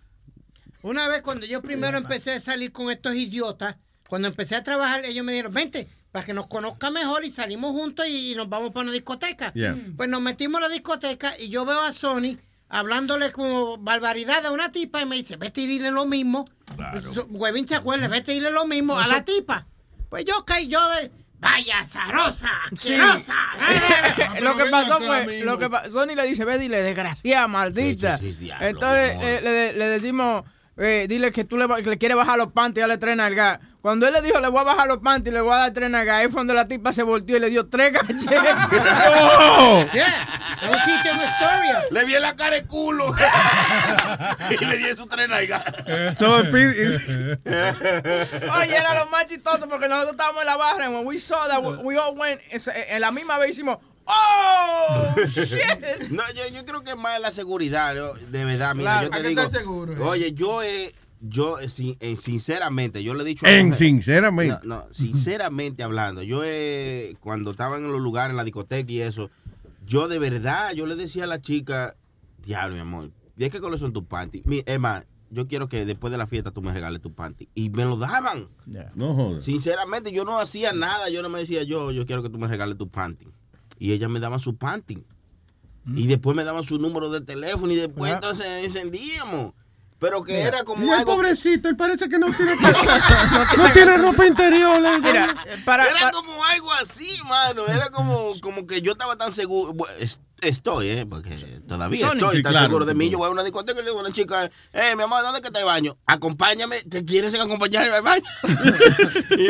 Una 0.82 1.08
vez 1.10 1.22
cuando 1.24 1.46
yo 1.46 1.62
primero 1.62 1.98
empecé 1.98 2.34
a 2.34 2.40
salir 2.40 2.72
con 2.72 2.90
estos 2.90 3.16
idiotas, 3.16 3.76
cuando 4.08 4.28
empecé 4.30 4.56
a 4.56 4.64
trabajar, 4.64 5.04
ellos 5.06 5.26
me 5.26 5.32
dijeron, 5.34 5.54
vente, 5.54 5.90
para 6.14 6.26
que 6.26 6.34
nos 6.34 6.48
conozca 6.48 6.90
mejor 6.92 7.26
y 7.26 7.32
salimos 7.32 7.72
juntos 7.74 8.08
y, 8.08 8.32
y 8.32 8.36
nos 8.36 8.48
vamos 8.48 8.70
para 8.72 8.84
una 8.84 8.92
discoteca. 8.94 9.52
Yeah. 9.54 9.76
Pues 9.98 10.08
nos 10.08 10.22
metimos 10.22 10.62
a 10.62 10.68
la 10.68 10.74
discoteca 10.74 11.34
y 11.38 11.50
yo 11.50 11.66
veo 11.66 11.82
a 11.82 11.92
Sony 11.92 12.38
hablándole 12.70 13.32
como 13.34 13.78
barbaridad 13.78 14.46
a 14.46 14.52
una 14.52 14.72
tipa 14.72 15.02
y 15.02 15.06
me 15.06 15.16
dice, 15.18 15.36
vete 15.36 15.62
y 15.62 15.68
dile 15.68 15.92
lo 15.92 16.06
mismo. 16.06 16.46
Huevín 17.30 17.68
se 17.68 17.76
acuerda, 17.76 18.08
vete 18.08 18.32
y 18.32 18.36
dile 18.36 18.52
lo 18.52 18.66
mismo 18.66 18.98
a 18.98 19.08
la 19.08 19.26
tipa. 19.26 19.68
Pues 20.10 20.24
yo 20.26 20.46
caí 20.46 20.68
yo 20.68 20.80
de, 20.90 21.12
vaya 21.40 21.84
zarosa, 21.84 22.52
Sí. 22.76 22.96
lo 24.42 24.58
que 24.58 24.66
pasó 24.72 24.98
fue, 25.00 25.42
lo 25.44 25.58
que 25.58 25.70
pa- 25.70 25.90
Sony 25.90 26.16
le 26.16 26.26
dice, 26.28 26.46
ve, 26.46 26.58
dile, 26.60 26.82
desgraciada, 26.82 27.48
maldita. 27.48 28.20
Entonces 28.60 29.18
eh, 29.22 29.40
le, 29.44 29.74
le 29.74 29.86
decimos, 29.90 30.44
eh, 30.78 31.06
dile 31.08 31.32
que 31.32 31.44
tú 31.44 31.58
le, 31.58 31.68
le 31.68 31.98
quieres 31.98 32.18
bajar 32.18 32.38
los 32.38 32.52
panties 32.52 32.78
y 32.78 32.82
dale 32.82 32.98
tres 32.98 33.16
nalgas. 33.16 33.60
Cuando 33.82 34.08
él 34.08 34.14
le 34.14 34.22
dijo, 34.22 34.40
le 34.40 34.48
voy 34.48 34.62
a 34.62 34.64
bajar 34.64 34.88
los 34.88 35.00
panties 35.00 35.32
y 35.32 35.34
le 35.34 35.42
voy 35.42 35.54
a 35.54 35.58
dar 35.58 35.74
tres 35.74 35.90
nalgas, 35.90 36.16
ahí 36.20 36.28
fue 36.28 36.40
donde 36.40 36.54
la 36.54 36.68
tipa 36.68 36.94
se 36.94 37.04
volteó 37.04 37.36
y 37.38 37.40
le 37.42 37.50
dio 37.50 37.68
tres 37.68 37.92
galletas. 37.94 38.70
¡Oh! 39.60 39.86
Yeah, 39.94 40.06
that 40.64 40.70
was. 40.70 41.92
Le 41.92 42.06
vi 42.06 42.16
en 42.16 42.22
la 42.22 42.36
cara 42.36 42.56
el 42.56 42.68
culo. 42.68 43.14
y 44.50 44.66
le 44.66 44.78
di 44.78 44.96
su 44.96 45.06
tres 45.08 45.28
nalgas. 45.30 45.64
So, 46.18 46.40
Speedy, 46.46 46.98
Oye, 47.46 48.76
era 48.76 48.96
lo 48.96 49.06
más 49.12 49.26
chistoso 49.28 49.68
porque 49.68 49.88
nosotros 49.88 50.12
estábamos 50.14 50.42
en 50.42 50.48
la 50.48 50.56
barra 50.58 50.86
and 50.86 50.96
when 50.96 51.06
we 51.06 51.18
saw 51.18 51.48
that, 51.48 51.62
we, 51.62 51.76
we 51.84 51.98
all 51.98 52.16
went, 52.18 52.42
es- 52.50 52.68
en 52.68 53.02
la 53.02 53.12
misma 53.12 53.38
vez 53.38 53.50
hicimos, 53.52 53.78
¡Oh, 54.06 55.16
shit! 55.28 56.10
No, 56.12 56.24
yo, 56.36 56.44
yo 56.54 56.66
creo 56.66 56.84
que 56.84 56.92
es 56.92 56.98
más 56.98 57.20
la 57.22 57.32
seguridad, 57.32 57.96
¿no? 57.96 58.14
de 58.14 58.46
verdad. 58.46 58.76
Mira, 58.76 59.00
Claro, 59.00 59.16
yo 59.16 59.22
te 59.22 59.28
digo. 59.30 59.50
seguro, 59.50 59.94
eh. 59.94 60.00
Oye, 60.00 60.34
yo 60.34 60.62
he. 60.64 60.94
Yo, 61.26 61.58
eh, 61.60 61.70
sin- 61.70 61.96
eh, 62.02 62.18
sinceramente, 62.18 63.02
yo 63.02 63.14
le 63.14 63.24
he 63.24 63.26
dicho. 63.26 63.46
a 63.46 63.50
En 63.52 63.68
mujer- 63.68 63.78
sinceramente. 63.80 64.60
No, 64.68 64.76
no, 64.80 64.88
sinceramente 64.92 65.82
hablando, 65.82 66.22
yo 66.22 66.44
he, 66.44 67.16
cuando 67.22 67.52
estaba 67.52 67.78
en 67.78 67.90
los 67.90 68.02
lugares, 68.02 68.32
en 68.32 68.36
la 68.38 68.44
discoteca 68.44 68.92
y 68.92 69.00
eso, 69.00 69.30
yo 69.86 70.10
de 70.10 70.20
verdad, 70.20 70.74
yo 70.74 70.86
le 70.86 70.96
decía 70.96 71.24
a 71.24 71.28
la 71.28 71.40
chica, 71.42 71.96
diablo, 72.46 72.76
mi 72.76 72.82
amor, 72.82 73.12
¿de 73.38 73.50
qué 73.50 73.62
color 73.62 73.80
son 73.80 73.94
tus 73.94 74.04
panties? 74.04 74.46
Mi, 74.46 74.66
más, 74.80 75.06
yo 75.30 75.48
quiero 75.48 75.70
que 75.70 75.86
después 75.86 76.12
de 76.12 76.18
la 76.18 76.28
fiesta 76.28 76.52
tú 76.52 76.62
me 76.62 76.74
regales 76.74 77.02
tus 77.02 77.14
panties. 77.14 77.48
Y 77.56 77.70
me 77.70 77.86
lo 77.86 77.96
daban. 77.96 78.50
No 78.94 79.16
jodas. 79.16 79.46
Sinceramente, 79.46 80.12
yo 80.12 80.26
no 80.26 80.38
hacía 80.40 80.74
nada. 80.74 81.10
Yo 81.10 81.22
no 81.22 81.30
me 81.30 81.40
decía, 81.40 81.64
yo, 81.64 81.92
yo 81.92 82.06
quiero 82.06 82.22
que 82.22 82.30
tú 82.30 82.38
me 82.38 82.50
regales 82.50 82.78
tu 82.78 82.90
panty. 82.90 83.26
Y 83.84 83.92
ella 83.92 84.08
me 84.08 84.22
daba 84.22 84.40
su 84.40 84.56
panty. 84.56 85.04
Y 85.94 86.08
después 86.08 86.38
me 86.38 86.46
daban 86.46 86.64
su 86.64 86.80
número 86.80 87.10
de 87.10 87.20
teléfono 87.20 87.70
y 87.74 87.76
después 87.76 88.14
Ah. 88.14 88.16
entonces 88.16 88.46
encendíamos. 88.64 89.52
Pero 90.00 90.24
que 90.24 90.32
Mira, 90.36 90.48
era 90.48 90.64
como 90.64 90.86
y 90.86 90.88
el 90.88 90.94
algo... 91.00 91.16
pobrecito, 91.16 91.68
él 91.68 91.76
parece 91.76 92.08
que 92.08 92.18
no 92.18 92.28
tiene, 92.38 92.56
no 93.58 93.74
tiene 93.74 93.98
ropa 93.98 94.26
interior. 94.26 94.82
eh. 94.86 95.00
Mira, 95.02 95.36
para, 95.66 95.84
era 95.86 96.12
como 96.12 96.44
algo 96.46 96.72
así, 96.72 97.10
mano. 97.28 97.66
Era 97.68 97.90
como, 97.90 98.32
como 98.40 98.66
que 98.66 98.82
yo 98.82 98.94
estaba 98.94 99.18
tan 99.18 99.34
seguro. 99.34 99.74
Estoy, 100.44 100.90
¿eh? 100.90 101.06
Porque 101.06 101.36
todavía 101.68 102.08
estoy 102.12 102.42
tan 102.42 102.52
claro. 102.52 102.68
seguro 102.68 102.86
de 102.86 102.94
mí. 102.94 103.10
Yo 103.10 103.18
voy 103.18 103.28
a 103.28 103.32
una 103.32 103.44
discoteca 103.44 103.80
y 103.80 103.84
le 103.84 103.90
digo 103.90 104.00
a 104.00 104.04
una 104.04 104.14
chica, 104.14 104.50
eh, 104.74 104.96
mi 104.96 105.04
amor, 105.04 105.24
¿dónde 105.24 105.42
que 105.42 105.48
está 105.48 105.60
el 105.60 105.66
baño? 105.66 105.98
Acompáñame. 106.06 106.84
¿Te 106.84 107.04
quieres 107.06 107.34
acompañarme 107.34 107.96
al 107.96 108.02
baño? 108.04 108.24
Y 109.38 109.48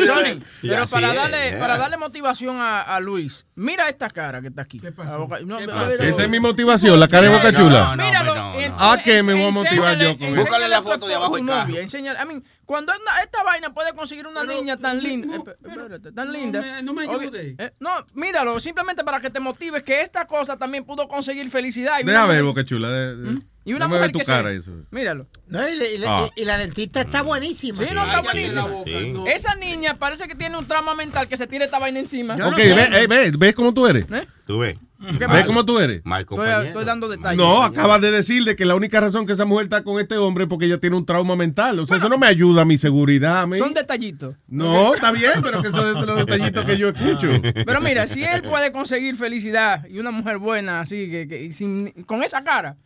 y 0.62 0.68
pero 0.68 0.86
para 0.86 1.10
es, 1.10 1.16
darle, 1.16 1.56
para 1.58 1.78
darle 1.78 1.96
motivación 1.96 2.56
a, 2.60 2.82
a 2.82 3.00
Luis, 3.00 3.46
mira 3.54 3.88
esta 3.88 4.08
cara 4.10 4.40
que 4.40 4.48
está 4.48 4.62
aquí. 4.62 4.80
¿Qué 4.80 4.92
pasó? 4.92 5.28
No, 5.44 5.58
¿Qué 5.58 6.08
Esa 6.08 6.22
es 6.24 6.28
mi 6.28 6.40
motivación, 6.40 6.98
la 6.98 7.08
cara 7.08 7.28
de 7.28 7.36
Boca 7.36 7.52
Chula. 7.52 7.96
Míralo. 7.96 8.54
en- 8.60 8.72
Ah, 8.76 8.98
que 9.02 9.22
me 9.22 9.34
voy 9.34 9.46
a 9.46 9.50
motivar 9.50 9.98
yo 9.98 10.18
con 10.18 10.28
eso. 10.28 10.40
Búscale 10.42 10.68
la 10.68 10.82
foto 10.82 11.06
de 11.06 11.14
a 11.14 11.16
abajo 11.18 11.34
carro. 11.34 11.44
novia, 11.44 11.80
enséñale- 11.82 12.22
I 12.22 12.26
mean, 12.26 12.44
cuando 12.66 12.92
esta, 12.92 13.22
esta 13.22 13.42
vaina 13.42 13.72
puede 13.72 13.92
conseguir 13.92 14.26
una 14.26 14.44
niña 14.44 14.76
tan 14.76 15.02
linda, 15.02 15.36
eh, 15.36 15.42
espérate, 15.66 16.12
tan 16.12 16.32
linda. 16.32 16.60
me- 16.60 16.82
no 16.82 16.92
me 16.94 17.02
ayude. 17.02 17.54
eh, 17.58 17.72
no, 17.80 17.90
míralo, 18.14 18.58
simplemente 18.60 19.04
para 19.04 19.20
que 19.20 19.30
te 19.30 19.40
motives 19.40 19.82
que 19.82 20.00
esta 20.02 20.26
cosa 20.26 20.56
también 20.56 20.84
pudo 20.84 21.06
conseguir 21.08 21.50
felicidad. 21.50 21.98
y 22.00 22.04
Deja 22.04 22.26
ver, 22.26 22.42
Boca 22.42 22.64
Chula. 22.64 22.90
de- 22.90 23.16
de- 23.16 23.42
Y 23.66 23.72
una 23.72 23.88
mujer 23.88 24.12
tu 24.12 24.18
que 24.18 24.24
cara 24.26 24.50
se- 24.50 24.56
eso. 24.56 24.72
Míralo. 24.90 25.26
No, 25.46 25.66
y, 25.66 25.74
le- 25.74 25.94
y 25.94 25.98
le- 25.98 26.06
Ah. 26.06 26.28
y 26.36 26.44
la 26.44 26.58
dentista 26.58 27.00
está 27.00 27.22
buenísima. 27.22 27.78
Sí, 27.78 27.86
no, 27.94 28.04
está 28.04 28.20
buenísimo. 28.20 28.82
Sí. 28.84 29.14
Esa 29.26 29.54
niña 29.54 29.98
parece 29.98 30.28
que 30.28 30.34
tiene 30.34 30.58
un 30.58 30.66
trauma 30.66 30.94
mental 30.94 31.28
que 31.28 31.36
se 31.38 31.46
tira 31.46 31.64
esta 31.64 31.78
vaina 31.78 31.98
encima. 32.00 32.34
Ok, 32.34 32.56
ve, 32.56 32.88
eh, 32.92 33.06
ve, 33.06 33.32
¿ves 33.38 33.54
cómo 33.54 33.72
tú 33.72 33.86
eres? 33.86 34.04
¿Eh? 34.10 34.26
Tú 34.46 34.58
ves. 34.58 34.76
¿Qué 35.18 35.26
¿Ves 35.26 35.44
cómo 35.44 35.64
tú 35.64 35.78
eres? 35.78 36.02
Mal 36.04 36.22
Estoy, 36.22 36.66
estoy 36.66 36.84
dando 36.84 37.08
detalles. 37.08 37.36
No, 37.38 37.62
acabas 37.62 38.00
de 38.00 38.10
decirle 38.10 38.56
que 38.56 38.64
la 38.64 38.74
única 38.74 39.00
razón 39.00 39.26
que 39.26 39.32
esa 39.32 39.44
mujer 39.44 39.64
está 39.64 39.82
con 39.84 40.00
este 40.00 40.16
hombre 40.16 40.44
es 40.44 40.48
porque 40.50 40.66
ella 40.66 40.78
tiene 40.78 40.96
un 40.96 41.04
trauma 41.06 41.36
mental. 41.36 41.78
O 41.80 41.86
sea, 41.86 41.96
eso 41.98 42.08
no 42.08 42.18
me 42.18 42.26
ayuda 42.26 42.62
a 42.62 42.64
mi 42.64 42.78
seguridad. 42.78 43.42
a 43.42 43.46
mí. 43.46 43.58
Son 43.58 43.74
detallitos. 43.74 44.36
No, 44.48 44.94
está 44.94 45.10
bien, 45.12 45.32
pero 45.42 45.62
que 45.62 45.68
esos 45.68 45.92
son 45.92 46.06
los 46.06 46.16
detallitos 46.16 46.64
que 46.64 46.76
yo 46.76 46.88
escucho. 46.88 47.28
Pero 47.66 47.80
mira, 47.80 48.06
si 48.06 48.22
él 48.24 48.42
puede 48.42 48.72
conseguir 48.72 49.16
felicidad 49.16 49.86
y 49.88 49.98
una 49.98 50.10
mujer 50.10 50.38
buena 50.38 50.80
así, 50.80 51.08
que, 51.10 51.26
que- 51.28 51.52
sin- 51.52 51.90
con 52.04 52.22
esa 52.22 52.42
cara, 52.44 52.76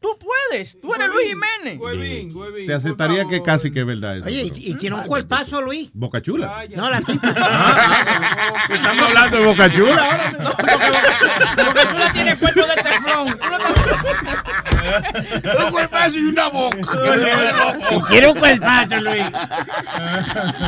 tú 0.00 0.08
puedes. 0.18 0.80
Tú 0.80 0.94
eres 0.94 1.08
Luis 1.08 1.28
Jiménez. 1.28 1.78
Huevín, 1.80 2.34
huevín. 2.34 2.66
Te 2.66 2.74
aceptaría 2.74 3.26
que 3.28 3.42
casi 3.42 3.70
que 3.70 3.80
es 3.80 3.86
verdad 3.86 4.16
eso. 4.18 4.26
Oye, 4.26 4.50
y, 4.54 4.70
y 4.70 4.74
tiene 4.74 4.96
un 4.96 5.04
cuerpazo, 5.04 5.60
Luis. 5.62 5.90
Boca 5.92 6.20
Chula. 6.22 6.64
No, 6.74 6.90
la 6.90 7.00
tipa. 7.00 7.28
Estamos 8.70 9.08
hablando 9.08 9.36
de 9.38 9.44
Boca 9.46 9.70
Chula 9.70 10.04
ahora. 10.04 10.32
Porque 11.64 11.86
tú 11.86 11.98
la 11.98 12.12
tienes 12.12 12.38
cuerpo 12.38 12.60
de 12.60 12.74
teflón. 12.82 13.38
No 15.44 15.66
Un 15.66 15.72
cuerpazo 15.72 16.16
y 16.16 16.24
una 16.24 16.48
boca. 16.48 16.78
Y 17.90 18.00
quiere 18.02 18.28
un 18.28 18.38
cuerpazo, 18.38 18.96
Luis. 19.00 19.24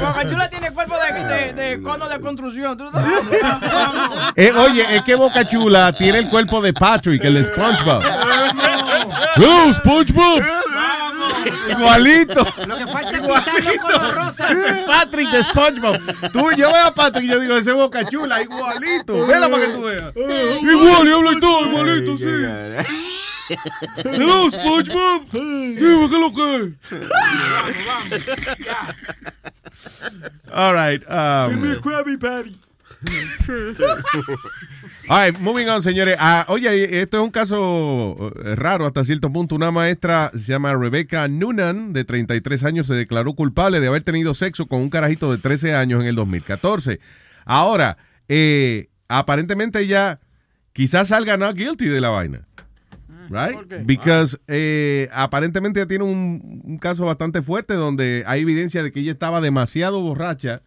Porque 0.00 0.24
tú 0.26 0.36
la 0.36 0.48
tienes 0.50 0.70
cuerpo 0.72 0.94
de, 0.98 1.24
de, 1.24 1.52
de 1.54 1.82
cono 1.82 2.08
de 2.08 2.20
construcción. 2.20 2.76
No 2.76 2.90
Eh, 4.36 4.52
oye, 4.52 4.96
es 4.96 5.02
que 5.02 5.14
Boca 5.14 5.48
Chula 5.48 5.92
tiene 5.92 6.18
el 6.18 6.28
cuerpo 6.28 6.60
de 6.60 6.72
Patrick, 6.72 7.24
el 7.24 7.34
de 7.34 7.44
SpongeBob. 7.46 8.02
¡Oh, 9.36 9.74
SpongeBob! 9.74 10.42
Igualito. 11.70 12.46
Lo 12.66 12.76
que 12.76 12.86
falta 12.86 13.10
es 13.10 13.20
pintarlo 13.20 13.82
color 13.82 14.14
rosa. 14.14 14.48
Patrick 14.86 15.30
de 15.30 15.44
SpongeBob. 15.44 16.32
Tú, 16.32 16.50
yo 16.56 16.72
veo 16.72 16.86
a 16.86 16.94
Patrick 16.94 17.24
y 17.24 17.28
yo 17.28 17.40
digo, 17.40 17.56
ese 17.56 17.70
es 17.70 17.76
Boca 17.76 18.04
Chula, 18.08 18.42
igualito. 18.42 19.26
Vela 19.26 19.48
para 19.48 19.66
que 19.66 19.72
tú 19.72 19.82
veas. 19.82 20.12
Igual, 20.62 21.08
y 21.08 21.12
habla 21.12 21.32
y 21.32 21.40
todo, 21.40 21.66
igualito, 21.66 22.18
sí. 22.18 22.24
Hello, 24.04 24.50
SpongeBob. 24.50 25.30
Dime 25.32 26.08
qué 26.08 26.14
es 26.14 26.20
lo 26.20 26.32
que 26.32 26.56
es. 26.56 26.62
All 30.52 30.74
right. 30.74 31.02
Um, 31.08 31.80
Krabby 31.80 32.16
Patty. 32.16 32.58
All 35.08 35.30
right, 35.30 35.38
moving 35.40 35.68
on, 35.68 35.82
señores. 35.82 36.16
Ah, 36.20 36.46
oye, 36.48 37.00
esto 37.00 37.18
es 37.18 37.24
un 37.24 37.30
caso 37.30 38.32
eh, 38.44 38.54
raro 38.54 38.86
hasta 38.86 39.02
cierto 39.02 39.32
punto. 39.32 39.56
Una 39.56 39.72
maestra 39.72 40.30
se 40.32 40.52
llama 40.52 40.74
Rebecca 40.74 41.26
Noonan, 41.26 41.92
de 41.92 42.04
33 42.04 42.64
años, 42.64 42.86
se 42.86 42.94
declaró 42.94 43.34
culpable 43.34 43.80
de 43.80 43.88
haber 43.88 44.04
tenido 44.04 44.34
sexo 44.34 44.66
con 44.66 44.80
un 44.80 44.90
carajito 44.90 45.32
de 45.32 45.38
13 45.38 45.74
años 45.74 46.02
en 46.02 46.06
el 46.06 46.14
2014. 46.14 47.00
Ahora, 47.44 47.96
eh, 48.28 48.90
aparentemente 49.08 49.80
ella 49.80 50.20
quizás 50.72 51.08
salga 51.08 51.36
not 51.36 51.56
guilty 51.56 51.86
de 51.88 52.00
la 52.00 52.10
vaina. 52.10 52.46
Right? 53.28 53.54
¿Por 53.54 53.68
qué? 53.68 53.78
Because 53.78 54.38
eh, 54.46 55.08
aparentemente 55.12 55.80
ella 55.80 55.88
tiene 55.88 56.04
un, 56.04 56.62
un 56.64 56.78
caso 56.78 57.06
bastante 57.06 57.42
fuerte 57.42 57.74
donde 57.74 58.22
hay 58.26 58.42
evidencia 58.42 58.82
de 58.82 58.92
que 58.92 59.00
ella 59.00 59.12
estaba 59.12 59.40
demasiado 59.40 60.00
borracha 60.00 60.62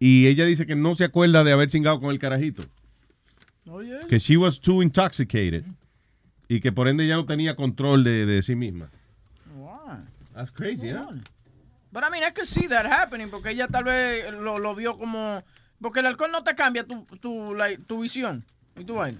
y 0.00 0.26
ella 0.26 0.44
dice 0.44 0.66
que 0.66 0.74
no 0.74 0.96
se 0.96 1.04
acuerda 1.04 1.44
de 1.44 1.52
haber 1.52 1.68
chingado 1.68 2.00
con 2.00 2.10
el 2.10 2.18
carajito. 2.18 2.64
Que 4.08 4.18
she 4.18 4.36
was 4.36 4.58
too 4.58 4.82
intoxicated 4.82 5.64
y 6.48 6.60
que 6.60 6.72
por 6.72 6.88
ende 6.88 7.06
ya 7.06 7.16
no 7.16 7.26
tenía 7.26 7.54
control 7.54 8.02
de, 8.02 8.26
de 8.26 8.42
sí 8.42 8.56
misma. 8.56 8.90
Wow. 9.54 10.04
That's 10.34 10.50
crazy, 10.50 10.92
¿no? 10.92 11.10
But 11.92 12.04
I 12.04 12.10
mean, 12.10 12.22
I 12.24 12.30
could 12.30 12.46
see 12.46 12.66
that 12.68 12.86
happening 12.86 13.30
porque 13.30 13.50
ella 13.50 13.68
tal 13.68 13.84
vez 13.84 14.32
lo, 14.32 14.58
lo 14.58 14.74
vio 14.74 14.96
como... 14.96 15.42
Porque 15.80 16.00
el 16.00 16.06
alcohol 16.06 16.30
no 16.30 16.42
te 16.42 16.54
cambia 16.54 16.84
tu, 16.84 17.04
tu, 17.20 17.54
like, 17.54 17.84
tu 17.84 18.00
visión 18.02 18.44
y 18.76 18.84
tu 18.84 18.96
vaina. 18.96 19.18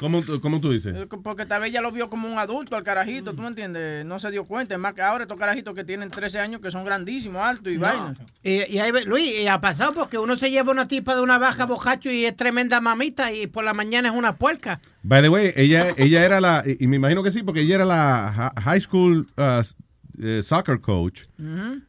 ¿Cómo, 0.00 0.22
tú- 0.22 0.40
cómo 0.40 0.60
tú 0.60 0.72
dices? 0.72 0.96
Eh, 0.96 1.06
Porque 1.22 1.44
tal 1.46 1.60
vez 1.60 1.70
ella 1.70 1.80
lo 1.82 1.92
vio 1.92 2.08
como 2.10 2.26
un 2.26 2.38
adulto 2.38 2.74
al 2.74 2.82
carajito, 2.82 3.34
¿tú 3.34 3.42
me 3.42 3.48
entiendes? 3.48 4.04
No 4.06 4.18
se 4.18 4.30
dio 4.30 4.44
cuenta. 4.44 4.74
Es 4.74 4.80
más 4.80 4.94
que 4.94 5.02
ahora 5.02 5.24
estos 5.24 5.38
carajitos 5.38 5.74
que 5.74 5.84
tienen 5.84 6.10
13 6.10 6.40
años 6.40 6.60
que 6.60 6.70
son 6.70 6.84
grandísimos, 6.84 7.42
altos 7.42 7.72
y 7.72 7.76
vaina. 7.76 8.14
Y, 8.42 8.64
y 8.74 8.78
ahí 8.78 8.90
ve- 8.90 9.04
Luis, 9.04 9.40
y 9.42 9.46
ha 9.46 9.60
pasado 9.60 9.92
porque 9.92 10.16
uno 10.18 10.36
se 10.36 10.50
lleva 10.50 10.72
una 10.72 10.88
tipa 10.88 11.14
de 11.14 11.20
una 11.20 11.38
baja 11.38 11.66
bojacho 11.66 12.10
y 12.10 12.24
es 12.24 12.34
tremenda 12.34 12.80
mamita 12.80 13.30
y 13.32 13.46
por 13.46 13.62
la 13.64 13.74
mañana 13.74 14.08
es 14.08 14.14
una 14.14 14.36
puerca. 14.36 14.80
By 15.02 15.20
the 15.22 15.28
way, 15.28 15.52
ella, 15.54 15.88
ella 15.98 16.24
era 16.24 16.40
la, 16.40 16.64
y 16.66 16.86
me 16.86 16.96
imagino 16.96 17.22
que 17.22 17.30
sí, 17.30 17.42
porque 17.42 17.60
ella 17.60 17.74
era 17.76 17.84
la 17.84 18.52
high 18.62 18.80
school 18.80 19.28
uh, 19.36 19.62
eh, 20.22 20.42
soccer 20.42 20.80
coach, 20.80 21.24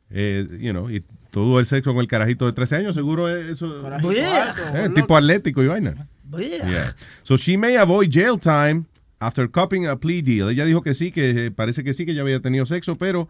eh, 0.09 0.47
you 0.59 0.71
know, 0.71 0.89
y 0.89 1.03
todo 1.29 1.59
el 1.59 1.65
sexo 1.65 1.93
con 1.93 2.01
el 2.01 2.07
carajito 2.07 2.45
de 2.45 2.51
13 2.53 2.75
años, 2.77 2.95
seguro 2.95 3.29
es 3.29 3.51
eso. 3.51 3.81
Carajito 3.81 4.11
Yeah. 4.11 4.51
alto, 4.51 4.61
Eh, 4.77 4.89
tipo 4.89 5.15
atlético 5.15 5.63
y 5.63 5.67
vaina. 5.67 6.07
Yeah. 6.37 6.69
Yeah. 6.69 6.91
So 7.23 7.37
she 7.37 7.57
may 7.57 7.75
avoid 7.75 8.11
jail 8.11 8.37
time 8.37 8.87
after 9.19 9.47
copying 9.47 9.85
a 9.87 9.95
plea 9.95 10.21
deal. 10.21 10.49
Ella 10.49 10.65
dijo 10.65 10.83
que 10.83 10.93
sí, 10.93 11.11
que 11.11 11.47
eh, 11.47 11.51
parece 11.51 11.83
que 11.83 11.93
sí, 11.93 12.05
que 12.05 12.13
ya 12.13 12.21
había 12.21 12.39
tenido 12.39 12.65
sexo, 12.65 12.97
pero 12.97 13.27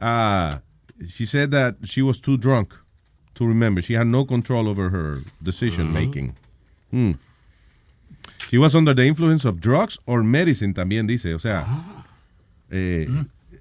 uh, 0.00 0.58
she 1.06 1.26
said 1.26 1.50
that 1.50 1.76
she 1.84 2.02
was 2.02 2.20
too 2.20 2.36
drunk 2.36 2.74
to 3.34 3.46
remember. 3.46 3.82
She 3.82 3.94
had 3.94 4.06
no 4.06 4.24
control 4.24 4.68
over 4.68 4.90
her 4.90 5.22
decision 5.42 5.92
making. 5.92 6.34
Hmm. 6.90 7.12
She 8.48 8.58
was 8.58 8.74
under 8.74 8.94
the 8.94 9.04
influence 9.04 9.44
of 9.44 9.60
drugs 9.60 9.98
or 10.06 10.22
medicine, 10.22 10.74
también 10.74 11.06
dice. 11.06 11.34
O 11.34 11.38
sea, 11.38 11.66
eh, 12.70 13.06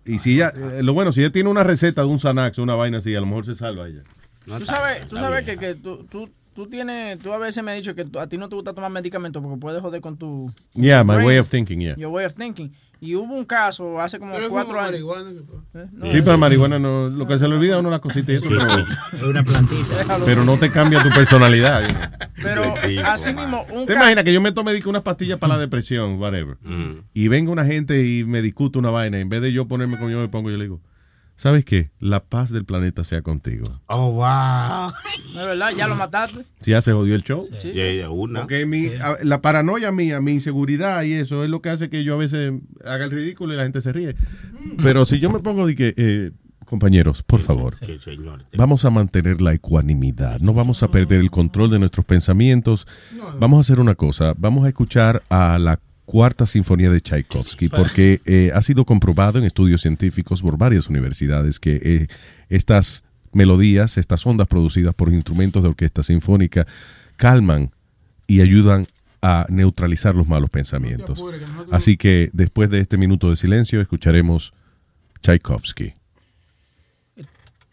y 0.06 0.20
si 0.20 0.36
ella, 0.36 0.54
eh, 0.56 0.82
lo 0.82 0.94
bueno, 0.94 1.12
si 1.12 1.22
ella 1.22 1.32
tiene 1.32 1.50
una 1.50 1.64
receta 1.64 2.02
de 2.02 2.08
un 2.08 2.20
Xanax, 2.20 2.58
una 2.60 2.76
vaina 2.76 3.00
así, 3.00 3.14
a 3.16 3.20
lo 3.20 3.26
mejor 3.26 3.46
se 3.46 3.56
salva 3.56 3.88
ella. 3.88 4.04
Tú 4.46 4.66
sabes, 4.66 5.08
tú 5.08 5.18
sabes 5.18 5.44
que, 5.44 5.58
que 5.58 5.76
tú, 5.76 6.06
tú, 6.10 6.30
tú 6.58 6.66
tienes, 6.66 7.20
tú 7.20 7.32
a 7.32 7.38
veces 7.38 7.64
me 7.64 7.70
has 7.70 7.78
dicho 7.78 7.94
que 7.94 8.04
a 8.20 8.26
ti 8.26 8.36
no 8.36 8.50
te 8.50 8.56
gusta 8.56 8.74
tomar 8.74 8.90
medicamentos 8.90 9.44
porque 9.44 9.60
puedes 9.60 9.80
joder 9.80 10.02
con 10.02 10.18
tu... 10.18 10.52
Yeah, 10.74 11.04
my 11.04 11.14
brain, 11.14 11.28
way 11.28 11.38
of 11.38 11.48
thinking, 11.48 11.80
yeah. 11.80 11.96
Your 11.96 12.12
way 12.12 12.26
of 12.26 12.34
thinking. 12.34 12.74
Y 13.00 13.14
hubo 13.14 13.32
un 13.36 13.46
caso 13.46 14.02
hace 14.02 14.18
como 14.18 14.34
Pero 14.34 14.50
cuatro 14.50 14.80
años. 14.80 14.90
marihuana, 14.94 15.30
¿Eh? 15.76 15.86
No, 15.92 16.12
Sí, 16.12 16.24
pero 16.24 16.36
marihuana 16.40 16.80
no, 16.80 17.10
lo 17.10 17.28
que 17.28 17.38
se 17.38 17.48
le 17.48 17.54
olvida 17.54 17.76
a 17.76 17.80
uno 17.80 17.92
las 17.92 18.00
cositas. 18.00 18.38
Es 18.38 18.42
una 18.42 19.44
plantita. 19.44 19.98
Déjalo. 20.00 20.26
Pero 20.26 20.44
no 20.44 20.58
te 20.58 20.72
cambia 20.72 21.04
tu 21.04 21.10
personalidad. 21.10 21.84
Pero 22.42 22.74
así 23.06 23.34
mismo, 23.36 23.64
un 23.72 23.86
¿Te 23.86 23.94
imaginas 23.94 24.24
que 24.24 24.34
yo 24.34 24.42
me 24.42 24.52
tome 24.52 24.72
unas 24.84 25.04
pastillas 25.04 25.38
para 25.38 25.54
la 25.54 25.60
depresión, 25.60 26.20
whatever, 26.20 26.58
y 27.14 27.28
venga 27.28 27.52
una 27.52 27.66
gente 27.66 28.04
y 28.04 28.24
me 28.24 28.42
discute 28.42 28.80
una 28.80 28.90
vaina, 28.90 29.20
en 29.20 29.30
vez 29.30 29.44
de 29.44 29.54
yo 29.54 29.68
ponerme 29.68 29.98
como 29.98 30.10
yo 30.10 30.20
me 30.20 30.28
pongo, 30.28 30.50
yo 30.50 30.58
le 30.58 30.64
digo, 30.64 30.82
¿sabes 31.38 31.64
qué? 31.64 31.92
La 32.00 32.24
paz 32.26 32.52
del 32.52 32.66
planeta 32.66 33.04
sea 33.06 33.22
contigo. 33.22 33.64
Oh, 33.88 34.12
wow. 34.12 34.92
De 35.34 35.46
verdad, 35.46 35.70
ya 35.78 35.88
lo 35.88 35.96
mataste. 35.96 36.44
Si 36.60 36.72
ya 36.72 36.82
se 36.82 36.92
jodió 36.92 37.16
el 37.16 37.24
show. 37.24 37.48
Sí. 37.60 37.72
Ya, 37.74 37.90
ya, 37.94 38.10
una. 38.10 38.42
Porque 38.42 38.66
mi, 38.66 38.88
a- 38.88 39.18
la 39.24 39.42
paranoia 39.42 39.92
mía, 39.94 40.20
mi 40.20 40.34
inseguridad 40.34 41.04
y 41.04 41.14
eso 41.14 41.44
es 41.46 41.50
lo 41.50 41.62
que 41.62 41.70
hace 41.70 41.90
que 41.90 42.04
yo 42.04 42.16
a 42.16 42.18
veces 42.18 42.52
haga 42.84 43.06
el 43.06 43.12
ridículo 43.12 43.54
y 43.54 43.58
la 43.58 43.64
gente 43.64 43.82
se 43.82 43.94
ríe. 43.94 44.16
Pero 44.84 45.06
si 45.06 45.20
yo 45.20 45.30
me 45.32 45.40
pongo 45.40 45.66
de 45.66 45.76
que, 45.76 45.94
eh, 45.96 46.32
compañeros, 46.66 47.24
por 47.24 47.40
favor, 47.40 47.76
vamos 48.58 48.84
a 48.84 48.90
mantener 48.90 49.40
la 49.42 49.54
ecuanimidad, 49.54 50.40
no 50.42 50.54
vamos 50.54 50.84
a 50.84 50.90
perder 50.92 51.22
el 51.22 51.32
control 51.32 51.70
de 51.72 51.80
nuestros 51.80 52.06
pensamientos. 52.06 52.86
Vamos 53.40 53.58
a 53.58 53.62
hacer 53.62 53.80
una 53.80 53.96
cosa, 53.96 54.34
vamos 54.38 54.66
a 54.66 54.68
escuchar 54.68 55.24
a 55.30 55.58
la 55.60 55.80
cuarta 56.08 56.46
sinfonía 56.46 56.90
de 56.90 57.02
Tchaikovsky, 57.02 57.68
porque 57.68 58.22
eh, 58.24 58.52
ha 58.56 58.62
sido 58.62 58.86
comprobado 58.86 59.40
en 59.40 59.44
estudios 59.44 59.82
científicos 59.82 60.42
por 60.42 60.58
varias 60.58 60.88
universidades 60.88 61.60
que 61.60 61.82
eh, 61.84 62.08
estas 62.48 63.04
melodías, 63.34 63.98
estas 63.98 64.26
ondas 64.26 64.48
producidas 64.48 64.96
por 64.96 65.12
instrumentos 65.12 65.62
de 65.62 65.70
orquesta 65.70 66.04
sinfónica, 66.04 66.66
calman 67.18 67.72
y 68.26 68.40
ayudan 68.40 68.88
a 69.22 69.48
neutralizar 69.50 70.16
los 70.16 70.30
malos 70.30 70.50
pensamientos. 70.50 71.22
Así 71.72 71.98
que 71.98 72.30
después 72.32 72.70
de 72.70 72.80
este 72.80 72.96
minuto 72.96 73.30
de 73.30 73.36
silencio 73.36 73.82
escucharemos 73.82 74.54
Tchaikovsky. 75.20 75.94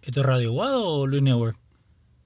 ¿Esto 0.02 0.20
es 0.20 0.26
Radio 0.26 0.50
Guado 0.50 0.84
o 0.84 1.06
Luis 1.06 1.22
Network? 1.22 1.56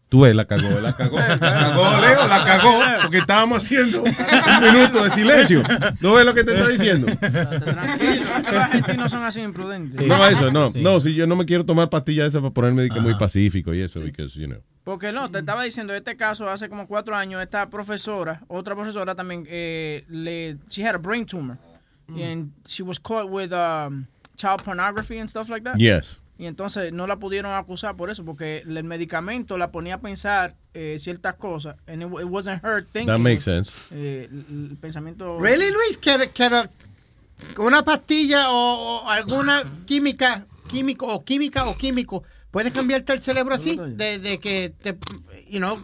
Tú 0.08 0.22
ves, 0.22 0.34
la 0.34 0.46
cagó, 0.46 0.80
la 0.80 0.96
cagó. 0.96 1.18
La 1.18 1.38
cagó, 1.38 2.00
Leo, 2.00 2.26
la 2.26 2.44
cagó, 2.44 2.80
porque 3.02 3.18
estábamos 3.18 3.64
haciendo 3.64 4.02
un 4.02 4.72
minuto 4.72 5.04
de 5.04 5.10
silencio. 5.10 5.62
¿No 6.00 6.14
ves 6.14 6.24
lo 6.24 6.32
que 6.34 6.44
te 6.44 6.52
está 6.52 6.68
diciendo? 6.68 7.06
Tranquilo, 7.18 8.26
que 8.44 8.52
los 8.52 8.62
argentinos 8.62 9.10
son 9.10 9.24
así 9.24 9.40
imprudentes. 9.40 10.06
No, 10.06 10.26
eso, 10.26 10.50
no. 10.50 10.72
No, 10.74 11.00
si 11.00 11.14
yo 11.14 11.26
no 11.26 11.36
me 11.36 11.44
quiero 11.44 11.66
tomar 11.66 11.90
pastillas 11.90 12.28
esas 12.28 12.40
para 12.40 12.54
ponerme 12.54 12.88
que 12.88 13.00
muy 13.00 13.14
pacífico 13.16 13.74
y 13.74 13.82
eso, 13.82 14.00
because, 14.00 14.38
you 14.38 14.46
know. 14.46 14.62
Porque 14.84 15.12
no, 15.12 15.30
te 15.30 15.40
estaba 15.40 15.62
diciendo, 15.64 15.94
este 15.94 16.16
caso 16.16 16.48
hace 16.48 16.70
como 16.70 16.86
cuatro 16.86 17.14
años, 17.14 17.42
esta 17.42 17.68
profesora, 17.68 18.40
otra 18.48 18.74
profesora 18.74 19.14
también, 19.14 19.44
eh, 19.46 20.04
le, 20.08 20.56
she 20.70 20.82
had 20.82 20.94
a 20.94 20.98
brain 20.98 21.26
tumor. 21.26 21.58
And 22.08 22.52
she 22.66 22.82
was 22.82 22.98
caught 22.98 23.28
with 23.28 23.52
um, 23.52 24.06
child 24.38 24.62
pornography 24.64 25.18
and 25.18 25.28
stuff 25.28 25.50
like 25.50 25.62
that. 25.64 25.78
Yes. 25.78 26.16
Y 26.38 26.46
entonces 26.46 26.92
no 26.92 27.08
la 27.08 27.16
pudieron 27.16 27.52
acusar 27.52 27.96
por 27.96 28.10
eso, 28.10 28.24
porque 28.24 28.58
el 28.58 28.84
medicamento 28.84 29.58
la 29.58 29.72
ponía 29.72 29.96
a 29.96 30.00
pensar 30.00 30.54
eh, 30.72 30.96
ciertas 30.98 31.34
cosas. 31.34 31.74
And 31.88 32.02
it, 32.02 32.08
it 32.20 32.26
wasn't 32.26 32.64
her 32.64 32.84
thinking. 32.84 33.06
That 33.08 33.18
makes 33.18 33.42
sense. 33.42 33.72
Eh, 33.90 34.28
el, 34.30 34.68
el 34.70 34.76
pensamiento... 34.76 35.38
¿Really, 35.40 35.70
Luis? 35.72 35.98
¿Que, 35.98 36.30
que 36.30 36.48
una 37.58 37.84
pastilla 37.84 38.50
o, 38.50 39.04
o 39.04 39.08
alguna 39.10 39.64
química, 39.84 40.46
químico 40.70 41.06
o 41.06 41.24
química 41.24 41.66
o 41.66 41.76
químico 41.76 42.22
puede 42.52 42.70
cambiarte 42.70 43.12
el 43.12 43.20
cerebro 43.20 43.54
así? 43.54 43.76
De, 43.76 44.20
de 44.20 44.38
que 44.38 44.72
te, 44.80 44.96
you 45.48 45.58
know, 45.58 45.82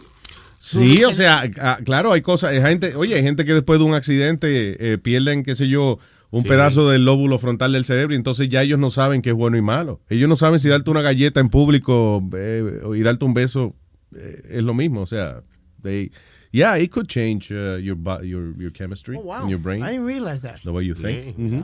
Sí, 0.65 1.03
o 1.03 1.13
sea, 1.13 1.43
ah, 1.61 1.77
claro, 1.85 2.11
hay 2.11 2.23
cosas, 2.23 2.49
hay 2.49 2.59
gente, 2.59 2.95
oye, 2.95 3.13
hay 3.13 3.21
gente 3.21 3.45
que 3.45 3.53
después 3.53 3.77
de 3.77 3.85
un 3.85 3.93
accidente 3.93 4.93
eh, 4.93 4.97
pierden, 4.97 5.43
qué 5.43 5.53
sé 5.53 5.67
yo, 5.67 5.99
un 6.35 6.43
Sí. 6.43 6.49
pedazo 6.49 6.89
del 6.89 7.05
lóbulo 7.05 7.37
frontal 7.39 7.71
del 7.71 7.85
cerebro 7.85 8.13
y 8.13 8.17
entonces 8.17 8.49
ya 8.49 8.61
ellos 8.61 8.77
no 8.77 8.89
saben 8.89 9.21
qué 9.21 9.29
es 9.29 9.35
bueno 9.35 9.55
y 9.57 9.61
malo. 9.61 10.01
Ellos 10.09 10.27
no 10.27 10.35
saben 10.35 10.59
si 10.59 10.67
darte 10.69 10.89
una 10.91 11.01
galleta 11.01 11.39
en 11.39 11.49
público 11.49 12.21
eh, 12.35 12.81
y 12.95 13.01
darte 13.01 13.23
un 13.25 13.33
beso 13.33 13.73
eh, 14.15 14.41
es 14.49 14.63
lo 14.63 14.73
mismo, 14.73 15.01
o 15.01 15.05
sea, 15.05 15.41
they, 15.81 16.11
yeah, 16.51 16.77
it 16.79 16.91
could 16.91 17.07
change 17.07 17.51
uh, 17.51 17.77
your, 17.77 17.97
your 18.23 18.53
your 18.57 18.71
chemistry 18.71 19.15
Oh, 19.17 19.21
wow. 19.21 19.43
in 19.43 19.49
your 19.49 19.59
brain, 19.61 19.81
I 19.83 19.91
didn't 19.91 20.07
realize 20.07 20.41
that. 20.41 20.59
the 20.63 20.71
way 20.71 20.85
you 20.85 20.93
think. 20.95 21.37
Yeah, 21.37 21.45
Mhm. 21.45 21.63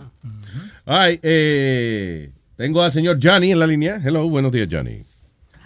All 0.85 0.97
right, 1.09 1.19
eh, 1.23 2.31
tengo 2.57 2.81
al 2.81 2.91
señor 2.91 3.19
Johnny 3.21 3.51
en 3.51 3.59
la 3.59 3.67
línea. 3.67 3.99
Hello, 4.03 4.27
buenos 4.29 4.51
días, 4.51 4.67
Johnny. 4.71 5.03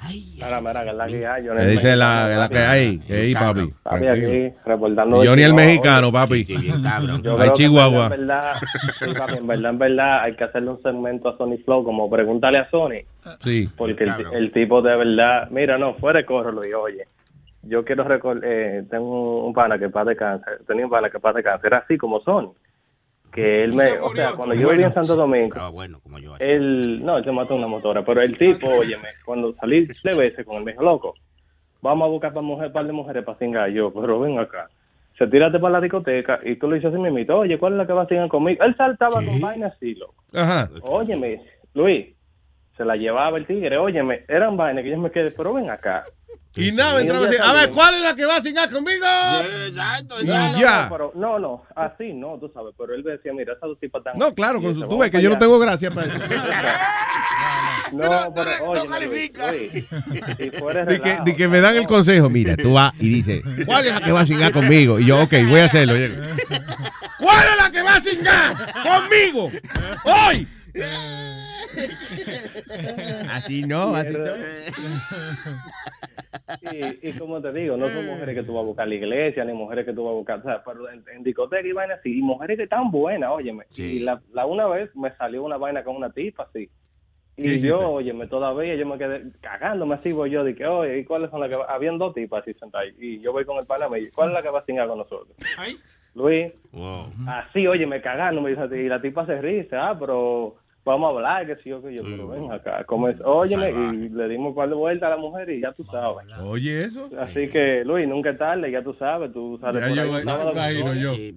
Mira, 0.07 0.61
mira, 0.61 0.83
que 0.83 0.89
es 0.89 0.95
la 0.95 1.07
que 1.07 1.27
hay. 1.27 1.47
Johnny 1.47 1.65
dice 1.65 1.95
la, 1.95 2.27
la 2.27 2.49
que 2.49 2.57
hay. 2.57 3.01
Hey, 3.07 3.33
papi. 3.33 3.73
Papi, 3.83 4.07
aquí, 4.07 4.53
reportando. 4.65 5.23
Johnny 5.25 5.43
el 5.43 5.53
mexicano, 5.53 6.11
papi. 6.11 6.45
Hay 7.39 7.51
Chihuahua. 7.53 8.09
verdad, 8.09 8.13
en 8.13 8.27
verdad, 8.27 8.53
sí, 8.99 9.13
papi, 9.17 9.37
en 9.37 9.47
verdad, 9.47 9.71
en 9.71 9.77
verdad, 9.79 10.21
hay 10.23 10.35
que 10.35 10.43
hacerle 10.43 10.69
un 10.71 10.81
segmento 10.81 11.29
a 11.29 11.37
Sony 11.37 11.57
Flow, 11.63 11.83
como 11.83 12.09
pregúntale 12.09 12.57
a 12.59 12.69
Sony, 12.69 13.01
Sí. 13.39 13.69
porque 13.75 14.03
el, 14.03 14.13
el 14.33 14.51
tipo 14.51 14.81
de 14.81 14.97
verdad, 14.97 15.49
mira, 15.51 15.77
no, 15.77 15.93
fuera 15.95 16.19
de 16.19 16.25
corro, 16.25 16.51
Luis, 16.51 16.73
oye, 16.73 17.07
yo 17.63 17.83
quiero 17.83 18.03
recordar, 18.03 18.43
eh, 18.49 18.83
tengo 18.89 19.45
un 19.45 19.53
pana 19.53 19.79
que 19.79 19.89
paz 19.89 20.05
de 20.05 20.15
cáncer, 20.15 20.59
tenía 20.67 20.85
un 20.85 20.91
pana 20.91 21.09
que 21.09 21.19
paz 21.19 21.35
de 21.35 21.43
cáncer, 21.43 21.67
era 21.67 21.77
así 21.79 21.97
como 21.97 22.19
Sony, 22.21 22.51
que 23.35 23.63
él 23.63 23.73
me, 23.73 23.91
o 23.99 24.13
sea, 24.13 24.31
cuando 24.31 24.55
yo 24.55 24.69
vivía 24.69 24.87
en 24.87 24.93
Santo 24.93 25.15
Domingo, 25.15 25.47
Estaba 25.47 25.69
bueno, 25.69 25.99
como 26.01 26.17
yo. 26.19 26.35
él, 26.39 27.03
no, 27.03 27.17
él 27.17 27.23
se 27.25 27.31
mató 27.31 27.55
una 27.55 27.67
motora, 27.67 28.03
pero 28.05 28.21
el 28.21 28.37
tipo, 28.37 28.67
óyeme, 28.67 29.09
cuando 29.25 29.53
salí 29.55 29.85
de 29.85 30.13
veces 30.15 30.45
con 30.45 30.57
él, 30.57 30.63
me 30.63 30.71
dijo, 30.71 30.83
loco, 30.83 31.13
vamos 31.81 32.05
a 32.07 32.09
buscar 32.09 32.31
para 32.33 32.45
mujer, 32.45 32.71
par 32.71 32.85
de 32.87 32.93
mujeres 32.93 33.25
para 33.25 33.37
cingar 33.37 33.69
yo, 33.69 33.93
pero 33.93 34.19
ven 34.19 34.39
acá. 34.39 34.69
Se 35.17 35.27
tírate 35.27 35.59
para 35.59 35.73
la 35.73 35.81
discoteca 35.81 36.39
y 36.43 36.55
tú 36.55 36.69
le 36.69 36.77
dices 36.77 36.93
así 36.93 37.01
mismo, 37.01 37.35
oye, 37.35 37.57
¿cuál 37.59 37.73
es 37.73 37.77
la 37.77 37.87
que 37.87 37.93
va 37.93 38.03
a 38.03 38.07
cingar 38.07 38.29
conmigo? 38.29 38.63
Él 38.63 38.75
saltaba 38.77 39.15
con 39.15 39.39
vainas 39.41 39.73
así, 39.73 39.95
loco. 39.95 40.15
Ajá. 40.33 40.69
Óyeme, 40.81 41.41
Luis, 41.73 42.07
se 42.77 42.85
la 42.85 42.95
llevaba 42.95 43.37
el 43.37 43.45
tigre, 43.45 43.77
óyeme, 43.77 44.23
eran 44.27 44.57
vainas 44.57 44.83
que 44.83 44.91
yo 44.91 44.97
me 44.97 45.11
quedé, 45.11 45.31
pero 45.31 45.53
ven 45.53 45.69
acá. 45.69 46.05
Y 46.55 46.71
nada, 46.71 47.01
entraba 47.01 47.25
así, 47.27 47.35
a 47.41 47.53
ver, 47.53 47.69
¿cuál 47.71 47.95
es 47.95 48.01
la 48.01 48.15
que 48.15 48.25
va 48.25 48.37
a 48.37 48.41
cingar 48.41 48.71
conmigo? 48.71 49.05
No, 49.73 50.57
ya. 50.57 50.83
no, 50.83 50.89
pero, 50.89 51.11
no, 51.15 51.39
no, 51.39 51.63
así 51.75 52.13
no, 52.13 52.37
tú 52.39 52.49
sabes, 52.53 52.73
pero 52.77 52.93
él 52.95 53.03
decía, 53.03 53.33
mira, 53.33 53.53
esas 53.53 53.69
dos 53.69 53.79
tipas 53.79 53.99
están... 53.99 54.17
No, 54.17 54.33
claro, 54.33 54.61
con 54.61 54.73
su- 54.73 54.87
tú 54.87 54.97
ves 54.97 55.11
que 55.11 55.21
yo 55.21 55.29
no 55.29 55.37
tengo 55.37 55.59
gracia 55.59 55.91
para 55.91 56.07
eso. 56.07 56.17
No, 57.91 58.33
pero 58.35 58.51
oye, 58.67 58.87
califica. 58.87 59.51
Di 61.23 61.35
que 61.35 61.47
me 61.47 61.61
dan 61.61 61.77
el 61.77 61.85
consejo, 61.87 62.29
mira, 62.29 62.55
tú 62.57 62.73
vas 62.73 62.93
y 62.99 63.09
dices, 63.09 63.41
¿cuál 63.65 63.85
es 63.85 63.93
la 63.93 64.01
que 64.01 64.11
va 64.11 64.21
a 64.21 64.25
cingar 64.25 64.51
conmigo? 64.51 64.99
Y 64.99 65.05
yo, 65.05 65.21
ok, 65.21 65.33
voy 65.47 65.59
a 65.59 65.65
hacerlo. 65.65 65.93
¿Cuál 67.19 67.47
es 67.47 67.57
la 67.63 67.71
que 67.71 67.81
va 67.81 67.95
a 67.95 68.01
cingar 68.01 68.55
conmigo? 68.83 69.51
¡Hoy! 70.03 70.47
Así 73.31 73.63
no, 73.63 73.95
así 73.95 74.13
no. 74.13 74.25
Y, 76.71 77.09
y 77.09 77.13
como 77.13 77.41
te 77.41 77.51
digo, 77.53 77.77
no 77.77 77.87
son 77.89 78.05
mujeres 78.05 78.35
que 78.35 78.43
tú 78.43 78.53
vas 78.53 78.63
a 78.63 78.65
buscar 78.65 78.85
a 78.85 78.89
la 78.89 78.95
iglesia, 78.95 79.45
ni 79.45 79.53
mujeres 79.53 79.85
que 79.85 79.93
tú 79.93 80.03
vas 80.03 80.11
a 80.11 80.15
buscar, 80.15 80.39
o 80.39 80.43
sea, 80.43 80.63
pero 80.63 80.89
en, 80.89 81.03
en 81.13 81.23
discoteca 81.23 81.67
y 81.67 81.71
vaina 81.71 81.95
así, 81.95 82.19
y 82.19 82.21
mujeres 82.21 82.57
que 82.57 82.63
están 82.63 82.91
buenas, 82.91 83.29
óyeme. 83.31 83.65
Y 83.75 83.99
la, 83.99 84.21
la 84.33 84.45
una 84.45 84.67
vez 84.67 84.93
me 84.95 85.11
salió 85.15 85.43
una 85.43 85.57
vaina 85.57 85.83
con 85.83 85.95
una 85.95 86.11
tipa 86.11 86.43
así. 86.43 86.69
¿Qué 87.37 87.47
Y 87.47 87.49
hiciste? 87.51 87.67
yo, 87.69 87.79
óyeme, 87.91 88.27
todavía 88.27 88.75
yo 88.75 88.85
me 88.85 88.97
quedé 88.97 89.23
cagándome 89.41 89.95
así, 89.95 90.11
voy 90.11 90.29
yo, 90.31 90.43
dije, 90.43 90.65
oye, 90.67 90.99
¿y 90.99 91.05
cuáles 91.05 91.29
son 91.31 91.39
las 91.41 91.49
que 91.49 91.55
va-?" 91.55 91.65
Habían 91.73 91.97
dos 91.97 92.13
tipas 92.13 92.41
así 92.43 92.53
sentadas. 92.53 92.87
Y 92.99 93.19
yo 93.19 93.31
voy 93.33 93.45
con 93.45 93.57
el 93.57 93.65
pana 93.65 93.87
y 93.97 94.09
¿cuál 94.11 94.29
es 94.29 94.33
la 94.35 94.41
que 94.41 94.49
va 94.49 94.59
a 94.59 94.65
cingar 94.65 94.87
con 94.87 94.99
nosotros? 94.99 95.35
Luis, 96.13 96.53
así, 97.27 97.67
oye, 97.67 97.85
me 97.85 98.01
cagando, 98.01 98.41
me 98.41 98.51
dice, 98.55 98.81
y 98.81 98.87
la 98.87 99.01
tipa 99.01 99.25
se 99.25 99.41
ríe, 99.41 99.63
dice, 99.63 99.75
ah, 99.75 99.97
pero 99.99 100.55
vamos 100.85 101.07
a 101.07 101.15
hablar, 101.15 101.47
que 101.47 101.55
sí 101.63 101.69
yo, 101.69 101.81
que 101.81 101.93
yo, 101.93 102.03
pero 102.03 102.27
ven 102.27 102.51
acá, 102.51 102.83
como 102.85 103.09
es, 103.09 103.17
óyeme, 103.23 103.71
y 103.71 104.09
le 104.09 104.27
dimos 104.29 104.49
un 104.49 104.55
par 104.55 104.69
de 104.69 104.75
vueltas 104.75 105.07
a 105.07 105.09
la 105.11 105.17
mujer 105.17 105.49
y 105.49 105.61
ya 105.61 105.71
tú 105.73 105.83
sabes. 105.91 106.27
Oye, 106.41 106.83
eso. 106.85 107.09
Así 107.19 107.49
que, 107.49 107.83
Luis, 107.83 108.07
nunca 108.07 108.29
es 108.29 108.37
tarde, 108.37 108.71
ya 108.71 108.83
tú 108.83 108.93
sabes, 108.99 109.33
tú 109.33 109.57
sales 109.59 109.81
Ya 109.81 109.87
por 109.87 109.95
yo 109.95 110.61
ahí 110.61 111.01
yo. 111.01 111.13
Le- 111.13 111.33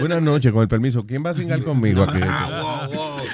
Buenas 0.00 0.22
noches, 0.22 0.52
con 0.52 0.62
el 0.62 0.68
permiso. 0.68 1.06
¿Quién 1.06 1.24
va 1.24 1.30
a 1.30 1.34
cingar 1.34 1.62
conmigo 1.62 2.02
aquí? 2.02 2.18
Ah, 2.34 2.88
wow, 2.90 2.96
wow. 2.96 3.16
Wow, 3.16 3.26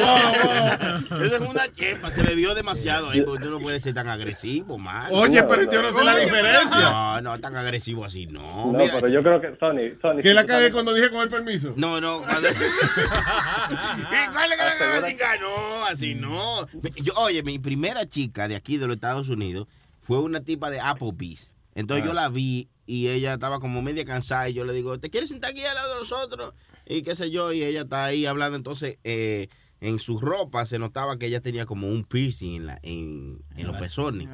wow, 0.00 1.10
wow. 1.10 1.22
Eso 1.24 1.36
es 1.36 1.40
una 1.40 1.72
chepa, 1.74 2.10
se 2.10 2.22
bebió 2.22 2.54
demasiado 2.54 3.10
ahí, 3.10 3.22
porque 3.22 3.44
tú 3.44 3.50
no 3.50 3.58
puedes 3.58 3.82
ser 3.82 3.94
tan 3.94 4.08
agresivo, 4.08 4.78
mano. 4.78 5.08
Oye, 5.14 5.42
pero 5.44 5.62
yo 5.70 5.82
no 5.82 5.88
sé 5.90 6.04
la 6.04 6.16
diferencia. 6.16 6.80
No, 6.80 7.20
no, 7.20 7.38
tan 7.38 7.56
agresivo 7.56 8.04
así, 8.04 8.26
no. 8.26 8.66
No, 8.72 8.78
Mira, 8.78 8.94
pero 8.94 9.08
yo 9.08 9.22
creo 9.22 9.40
que, 9.40 9.56
Sony, 9.58 9.98
Sony. 10.00 10.20
¿Qué 10.22 10.34
la 10.34 10.44
cagué 10.46 10.70
cuando 10.70 10.94
dije 10.94 11.10
con 11.10 11.20
el 11.20 11.28
permiso? 11.28 11.72
No, 11.76 12.00
no. 12.00 12.22
Cuando... 12.22 12.48
¿Y 14.12 14.32
cuál 14.32 14.52
es 14.52 14.58
la 14.58 14.76
que 14.78 14.84
va 14.86 14.96
a 14.98 15.08
cingar? 15.08 15.40
No, 15.40 15.84
así 15.86 16.14
no. 16.14 16.66
Yo, 16.96 17.12
oye, 17.16 17.42
mi 17.42 17.58
primera 17.58 18.06
chica 18.08 18.48
de 18.48 18.56
aquí 18.56 18.76
de 18.76 18.86
los 18.86 18.96
Estados 18.96 19.28
Unidos 19.28 19.68
fue 20.02 20.18
una 20.18 20.40
tipa 20.40 20.70
de 20.70 20.80
Applebee's. 20.80 21.54
Entonces 21.74 22.04
Ah. 22.04 22.08
yo 22.08 22.12
la 22.14 22.28
vi 22.28 22.68
y 22.86 23.08
ella 23.08 23.34
estaba 23.34 23.60
como 23.60 23.80
media 23.82 24.04
cansada 24.04 24.48
y 24.48 24.54
yo 24.54 24.64
le 24.64 24.72
digo, 24.72 24.98
¿te 24.98 25.10
quieres 25.10 25.28
sentar 25.30 25.52
aquí 25.52 25.64
al 25.64 25.74
lado 25.76 25.94
de 25.94 26.00
nosotros? 26.00 26.54
Y 26.86 27.02
qué 27.02 27.14
sé 27.14 27.30
yo, 27.30 27.52
y 27.52 27.62
ella 27.62 27.82
está 27.82 28.06
ahí 28.06 28.26
hablando. 28.26 28.56
Entonces, 28.56 28.98
eh, 29.04 29.48
en 29.80 29.98
su 29.98 30.18
ropa 30.18 30.66
se 30.66 30.78
notaba 30.78 31.18
que 31.18 31.26
ella 31.26 31.40
tenía 31.40 31.64
como 31.64 31.88
un 31.88 32.04
piercing 32.04 32.56
en, 32.56 32.66
la, 32.66 32.78
en, 32.82 33.42
en 33.56 33.66
los 33.66 33.76
pezones. 33.76 34.28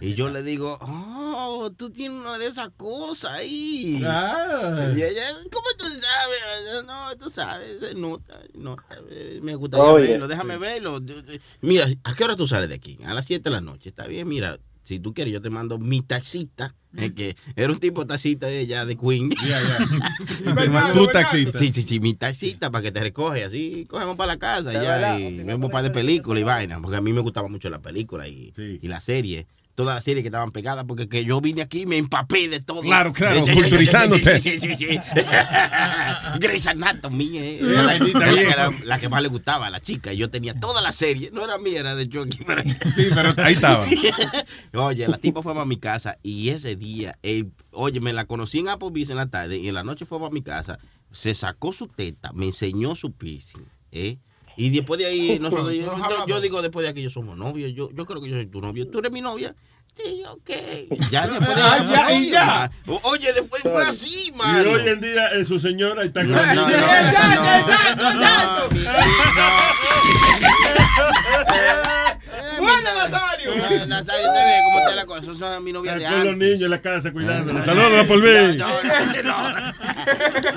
Y 0.00 0.14
yo 0.14 0.28
le 0.28 0.42
digo, 0.42 0.78
oh, 0.80 1.70
tú 1.76 1.90
tienes 1.90 2.20
una 2.20 2.38
de 2.38 2.46
esas 2.46 2.70
cosas 2.76 3.32
ahí. 3.32 4.00
Ah. 4.04 4.92
Y 4.96 5.02
ella, 5.02 5.22
¿cómo 5.52 5.66
tú 5.76 5.86
sabes? 5.86 6.84
No, 6.86 7.16
tú 7.16 7.28
sabes, 7.28 7.80
se 7.80 7.94
nota, 7.94 8.40
nota. 8.54 8.84
Me 9.42 9.54
gustaría 9.56 9.92
verlo, 9.92 10.28
déjame 10.28 10.58
verlo. 10.58 11.00
Mira, 11.60 11.88
¿a 12.04 12.14
qué 12.14 12.24
hora 12.24 12.36
tú 12.36 12.46
sales 12.46 12.68
de 12.68 12.76
aquí? 12.76 12.98
A 13.04 13.14
las 13.14 13.26
7 13.26 13.42
de 13.42 13.50
la 13.50 13.60
noche, 13.60 13.88
está 13.88 14.06
bien, 14.06 14.28
mira. 14.28 14.58
Si 14.88 15.00
tú 15.00 15.12
quieres, 15.12 15.34
yo 15.34 15.42
te 15.42 15.50
mando 15.50 15.78
mi 15.78 16.00
taxita. 16.00 16.74
Es 16.96 17.12
que 17.12 17.36
era 17.54 17.70
un 17.70 17.78
tipo 17.78 18.06
taxita 18.06 18.46
de 18.46 18.60
ella, 18.60 18.86
de 18.86 18.96
Queen. 18.96 19.28
Te 20.56 20.68
mando 20.70 20.94
tu 20.94 21.12
taxita. 21.12 21.58
Sí, 21.58 21.70
sí, 21.74 21.82
sí, 21.82 22.00
mi 22.00 22.14
taxita 22.14 22.70
para 22.70 22.82
que 22.82 22.90
te 22.90 23.00
recoge. 23.00 23.44
Así 23.44 23.84
cogemos 23.86 24.16
para 24.16 24.32
la 24.32 24.38
casa 24.38 24.72
ya 24.72 25.18
y 25.20 25.44
vemos 25.44 25.66
un 25.66 25.70
par 25.70 25.82
de 25.82 25.90
películas 25.90 26.40
y 26.40 26.44
vaina. 26.44 26.80
Porque 26.80 26.96
a 26.96 27.02
mí 27.02 27.12
me 27.12 27.20
gustaba 27.20 27.48
mucho 27.48 27.68
la 27.68 27.80
película 27.80 28.26
y, 28.26 28.54
y 28.56 28.88
la 28.88 29.02
serie. 29.02 29.46
Todas 29.78 29.94
las 29.94 30.02
series 30.02 30.24
que 30.24 30.26
estaban 30.26 30.50
pegadas, 30.50 30.84
porque 30.88 31.08
que 31.08 31.24
yo 31.24 31.40
vine 31.40 31.62
aquí 31.62 31.82
y 31.82 31.86
me 31.86 31.98
empapé 31.98 32.48
de 32.48 32.58
todo. 32.58 32.80
Claro, 32.80 33.12
claro, 33.12 33.44
culturizándote. 33.44 34.42
Sí, 34.42 34.58
sí, 34.58 34.74
sí. 34.74 34.98
Grey's 36.40 36.66
Anatomy, 36.66 37.38
eh. 37.38 37.60
Era 37.62 37.82
bendita 37.84 38.18
la, 38.18 38.40
era 38.40 38.70
la 38.82 38.98
que 38.98 39.08
más 39.08 39.22
le 39.22 39.28
gustaba 39.28 39.68
a 39.68 39.70
la 39.70 39.78
chica. 39.78 40.12
Yo 40.12 40.30
tenía 40.30 40.58
toda 40.58 40.82
la 40.82 40.90
serie. 40.90 41.30
No 41.32 41.44
era 41.44 41.58
mía, 41.58 41.78
era 41.78 41.94
de 41.94 42.08
Chucky. 42.08 42.42
Pero... 42.44 42.64
Sí, 42.64 43.06
pero 43.14 43.32
ahí 43.36 43.54
estaba. 43.54 43.86
Oye, 44.74 45.06
la 45.06 45.18
tipa 45.18 45.44
fue 45.44 45.54
para 45.54 45.64
mi 45.64 45.76
casa 45.76 46.18
y 46.24 46.48
ese 46.48 46.74
día, 46.74 47.16
él, 47.22 47.52
oye, 47.70 48.00
me 48.00 48.12
la 48.12 48.24
conocí 48.24 48.58
en 48.58 48.70
Applebee's 48.70 49.10
en 49.10 49.16
la 49.16 49.30
tarde 49.30 49.58
y 49.58 49.68
en 49.68 49.74
la 49.74 49.84
noche 49.84 50.06
fue 50.06 50.18
para 50.18 50.32
mi 50.32 50.42
casa. 50.42 50.80
Se 51.12 51.34
sacó 51.34 51.72
su 51.72 51.86
teta, 51.86 52.32
me 52.32 52.46
enseñó 52.46 52.96
su 52.96 53.12
piercing, 53.12 53.68
¿eh? 53.92 54.18
Y 54.58 54.70
después 54.70 54.98
de 54.98 55.06
ahí, 55.06 55.38
nosotros, 55.38 55.72
yo, 55.72 55.96
yo- 55.96 56.26
yo 56.26 56.40
digo 56.40 56.60
después 56.60 56.82
de 56.82 56.90
aquí, 56.90 57.00
yo 57.02 57.10
somos 57.10 57.36
novios. 57.38 57.72
Yo, 57.74 57.90
yo 57.92 58.04
creo 58.06 58.20
que 58.20 58.28
yo 58.28 58.34
soy 58.36 58.46
tu 58.46 58.60
novio. 58.60 58.88
¿Tú 58.88 58.98
eres 58.98 59.12
mi 59.12 59.20
novia? 59.20 59.54
Sí, 59.94 60.22
ok. 60.28 60.50
Ya 61.10 61.26
después 61.26 61.56
de 61.56 61.62
Ah, 61.62 61.74
ahí, 61.78 61.88
ya, 61.90 62.12
y 62.12 62.30
ya. 62.30 62.70
Oye, 63.04 63.32
después 63.32 63.62
fue 63.62 63.84
así, 63.84 64.28
Y 64.28 64.32
mano. 64.32 64.70
hoy 64.72 64.88
en 64.88 65.00
día 65.00 65.28
eh, 65.34 65.44
su 65.44 65.58
señora 65.58 66.04
está 66.04 66.22
No, 66.22 66.36
no, 66.44 66.54
no, 66.54 66.68
Exacto, 66.68 67.44
exacto, 67.58 68.08
exacto. 68.08 68.68
Bueno, 72.58 72.90
Nazario. 73.56 73.86
Nazario, 73.86 74.28
usted 74.28 74.44
ve 74.44 74.60
cómo 74.64 74.78
está 74.80 74.94
la 74.94 75.06
cosa. 75.06 75.34
Son 75.34 75.64
mi 75.64 75.72
novia 75.72 75.94
de 75.94 76.04
Con 76.04 76.10
los 76.12 76.20
antes. 76.20 76.36
niños 76.38 76.60
en 76.62 76.70
la 76.70 76.80
casa 76.80 77.12
cuidándolos. 77.12 77.64
Saludos 77.64 78.06
por 78.06 78.22
mí. 78.22 78.56
No, 78.56 78.68
no, 79.22 79.50
no. 79.52 79.72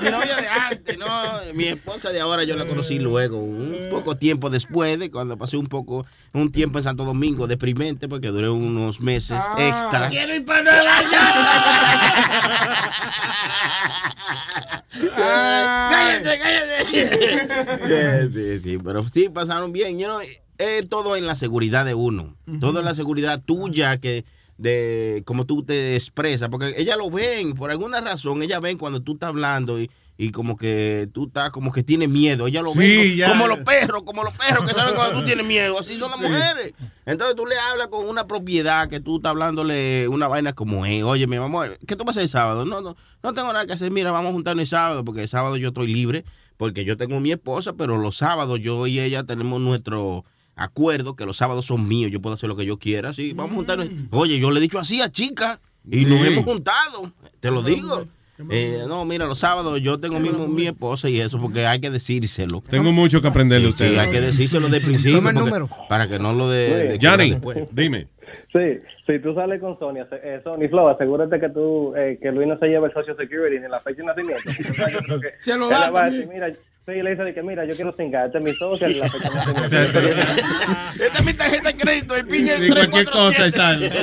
Mi 0.02 0.10
novia 0.10 0.36
de 0.36 0.48
antes, 0.48 0.98
no. 0.98 1.06
Mi 1.54 1.64
esposa 1.68 2.10
de 2.10 2.20
ahora 2.20 2.44
yo 2.44 2.56
la 2.56 2.66
conocí 2.66 2.98
luego, 2.98 3.38
un 3.38 3.88
poco 3.90 4.16
tiempo 4.16 4.50
después 4.50 4.98
de 4.98 5.10
cuando 5.10 5.36
pasé 5.38 5.56
un 5.56 5.66
poco, 5.66 6.06
un 6.32 6.52
tiempo 6.52 6.78
en 6.78 6.84
Santo 6.84 7.04
Domingo 7.04 7.46
deprimente 7.46 8.08
porque 8.08 8.28
duré 8.28 8.48
unos 8.48 9.00
meses 9.00 9.38
extra. 9.58 10.08
Quiero 10.08 10.34
ir 10.34 10.44
para 10.44 10.62
Nueva 10.62 10.82
cállate, 15.16 16.38
cállate. 16.38 18.30
Sí, 18.32 18.58
sí, 18.62 18.78
pero 18.82 19.06
sí 19.08 19.28
pasaron 19.28 19.72
bien. 19.72 19.98
You 19.98 20.06
know, 20.06 20.20
eh, 20.58 20.86
todo 20.88 21.16
en 21.16 21.26
la 21.26 21.34
seguridad 21.34 21.84
de 21.84 21.94
uno. 21.94 22.36
Todo 22.60 22.81
en 22.82 22.86
la 22.88 22.94
seguridad 22.94 23.42
tuya 23.44 23.98
que 23.98 24.24
de 24.58 25.22
cómo 25.24 25.44
tú 25.46 25.64
te 25.64 25.96
expresas, 25.96 26.48
porque 26.48 26.74
ellas 26.76 26.96
lo 26.96 27.10
ven, 27.10 27.54
por 27.54 27.70
alguna 27.70 28.00
razón, 28.00 28.42
ellas 28.42 28.60
ven 28.60 28.78
cuando 28.78 29.00
tú 29.02 29.14
estás 29.14 29.30
hablando 29.30 29.80
y, 29.80 29.90
y 30.18 30.30
como 30.30 30.56
que 30.56 31.08
tú 31.12 31.26
estás 31.26 31.50
como 31.50 31.72
que 31.72 31.82
tienes 31.82 32.08
miedo, 32.08 32.46
ellas 32.46 32.62
lo 32.62 32.72
Sí, 32.72 32.78
ven 32.78 33.28
como 33.28 33.48
los 33.48 33.58
perros, 33.60 34.02
como 34.04 34.22
los 34.22 34.34
perros 34.34 34.64
que 34.68 34.74
saben 34.74 34.94
cuando 34.94 35.18
tú 35.18 35.24
tienes 35.24 35.44
miedo, 35.44 35.78
así 35.80 35.98
son 35.98 36.10
las 36.12 36.20
Sí. 36.20 36.26
mujeres. 36.26 36.74
Entonces 37.06 37.34
tú 37.34 37.44
le 37.46 37.58
hablas 37.58 37.88
con 37.88 38.06
una 38.06 38.26
propiedad 38.28 38.88
que 38.88 39.00
tú 39.00 39.16
estás 39.16 39.30
hablándole 39.30 40.06
una 40.06 40.28
vaina 40.28 40.52
como 40.52 40.86
es, 40.86 41.02
oye, 41.02 41.26
mi 41.26 41.36
amor, 41.36 41.78
¿qué 41.86 41.96
tú 41.96 42.04
vas 42.04 42.10
a 42.16 42.20
hacer 42.20 42.22
el 42.24 42.28
sábado? 42.28 42.64
No, 42.64 42.80
no, 42.82 42.94
no 43.22 43.32
tengo 43.34 43.52
nada 43.52 43.66
que 43.66 43.72
hacer, 43.72 43.90
mira, 43.90 44.12
vamos 44.12 44.30
a 44.30 44.32
juntarnos 44.34 44.60
el 44.62 44.68
sábado, 44.68 45.04
porque 45.04 45.22
el 45.22 45.28
sábado 45.28 45.56
yo 45.56 45.68
estoy 45.68 45.88
libre, 45.92 46.24
porque 46.56 46.84
yo 46.84 46.96
tengo 46.96 47.18
mi 47.18 47.32
esposa, 47.32 47.72
pero 47.72 47.98
los 47.98 48.18
sábados 48.18 48.60
yo 48.60 48.86
y 48.86 49.00
ella 49.00 49.24
tenemos 49.24 49.60
nuestro 49.60 50.24
acuerdo 50.56 51.16
que 51.16 51.24
los 51.26 51.36
sábados 51.36 51.66
son 51.66 51.86
míos, 51.88 52.10
yo 52.10 52.20
puedo 52.20 52.34
hacer 52.34 52.48
lo 52.48 52.56
que 52.56 52.64
yo 52.66 52.78
quiera, 52.78 53.10
así, 53.10 53.32
vamos 53.32 53.52
a 53.52 53.56
juntarnos. 53.56 53.88
Oye, 54.10 54.38
yo 54.38 54.50
le 54.50 54.58
he 54.58 54.62
dicho 54.62 54.78
así 54.78 55.00
a 55.00 55.10
chica 55.10 55.60
y 55.90 56.04
nos 56.04 56.20
Sí. 56.20 56.26
hemos 56.28 56.44
juntado, 56.44 57.12
te 57.40 57.50
lo 57.50 57.62
digo. 57.62 58.06
Eh, 58.50 58.84
no, 58.88 59.04
mira, 59.04 59.26
los 59.26 59.38
sábados 59.38 59.80
yo 59.82 60.00
tengo 60.00 60.18
mismo 60.18 60.48
mi 60.48 60.66
esposa 60.66 61.08
y 61.08 61.20
eso, 61.20 61.38
porque 61.40 61.64
hay 61.66 61.80
que 61.80 61.90
decírselo. 61.90 62.62
Tengo 62.68 62.90
mucho 62.90 63.22
que 63.22 63.28
aprenderle 63.28 63.68
a 63.68 63.70
Sí, 63.72 63.84
usted. 63.84 63.98
hay 63.98 64.10
que 64.10 64.20
decírselo 64.20 64.68
de 64.68 64.80
principio. 64.82 65.18
Toma 65.18 65.30
el 65.30 65.36
número. 65.36 65.68
Para 65.88 66.08
que 66.08 66.18
no 66.18 66.32
lo 66.32 66.48
de. 66.48 66.98
después. 66.98 67.58
dime. 67.70 68.08
Sí, 68.52 68.80
si 69.06 69.18
tú 69.20 69.34
sales 69.34 69.60
con 69.60 69.78
Sonia, 69.78 70.08
eh, 70.10 70.40
Sony 70.42 70.66
Flow, 70.70 70.88
asegúrate 70.88 71.38
que 71.38 71.50
tú, 71.50 71.94
eh, 71.94 72.18
que 72.20 72.32
Luis 72.32 72.48
no 72.48 72.58
se 72.58 72.66
lleve 72.66 72.86
el 72.86 72.92
Social 72.94 73.14
Security 73.16 73.60
ni 73.60 73.68
la 73.68 73.78
fecha 73.80 73.98
de 73.98 74.04
nacimiento. 74.04 74.42
Entonces, 74.48 74.92
yo 74.92 74.98
creo 75.00 75.20
que 75.20 75.28
Se 75.38 75.56
lo 75.56 75.68
da 75.68 75.86
le 75.86 75.92
va 75.92 76.00
a 76.00 76.02
también. 76.04 76.28
decir, 76.28 76.34
mira, 76.34 76.56
sí, 76.86 77.02
le 77.02 77.10
dice 77.10 77.22
de 77.24 77.34
que 77.34 77.42
mira, 77.42 77.64
yo 77.64 77.74
quiero 77.74 77.92
cingar, 77.96 78.26
este 78.26 78.38
es 78.38 78.44
mi 78.44 78.54
social 78.54 78.90
y 78.90 78.94
la. 78.94 79.06
Esta 81.06 81.18
es 81.18 81.24
mi 81.24 81.32
tarjeta 81.34 81.68
de 81.68 81.76
crédito, 81.76 82.16
el 82.16 82.26
piña 82.26 82.54
cualquier 82.72 83.10
cosa 83.10 83.46
y 83.46 83.52
sale. 83.52 83.90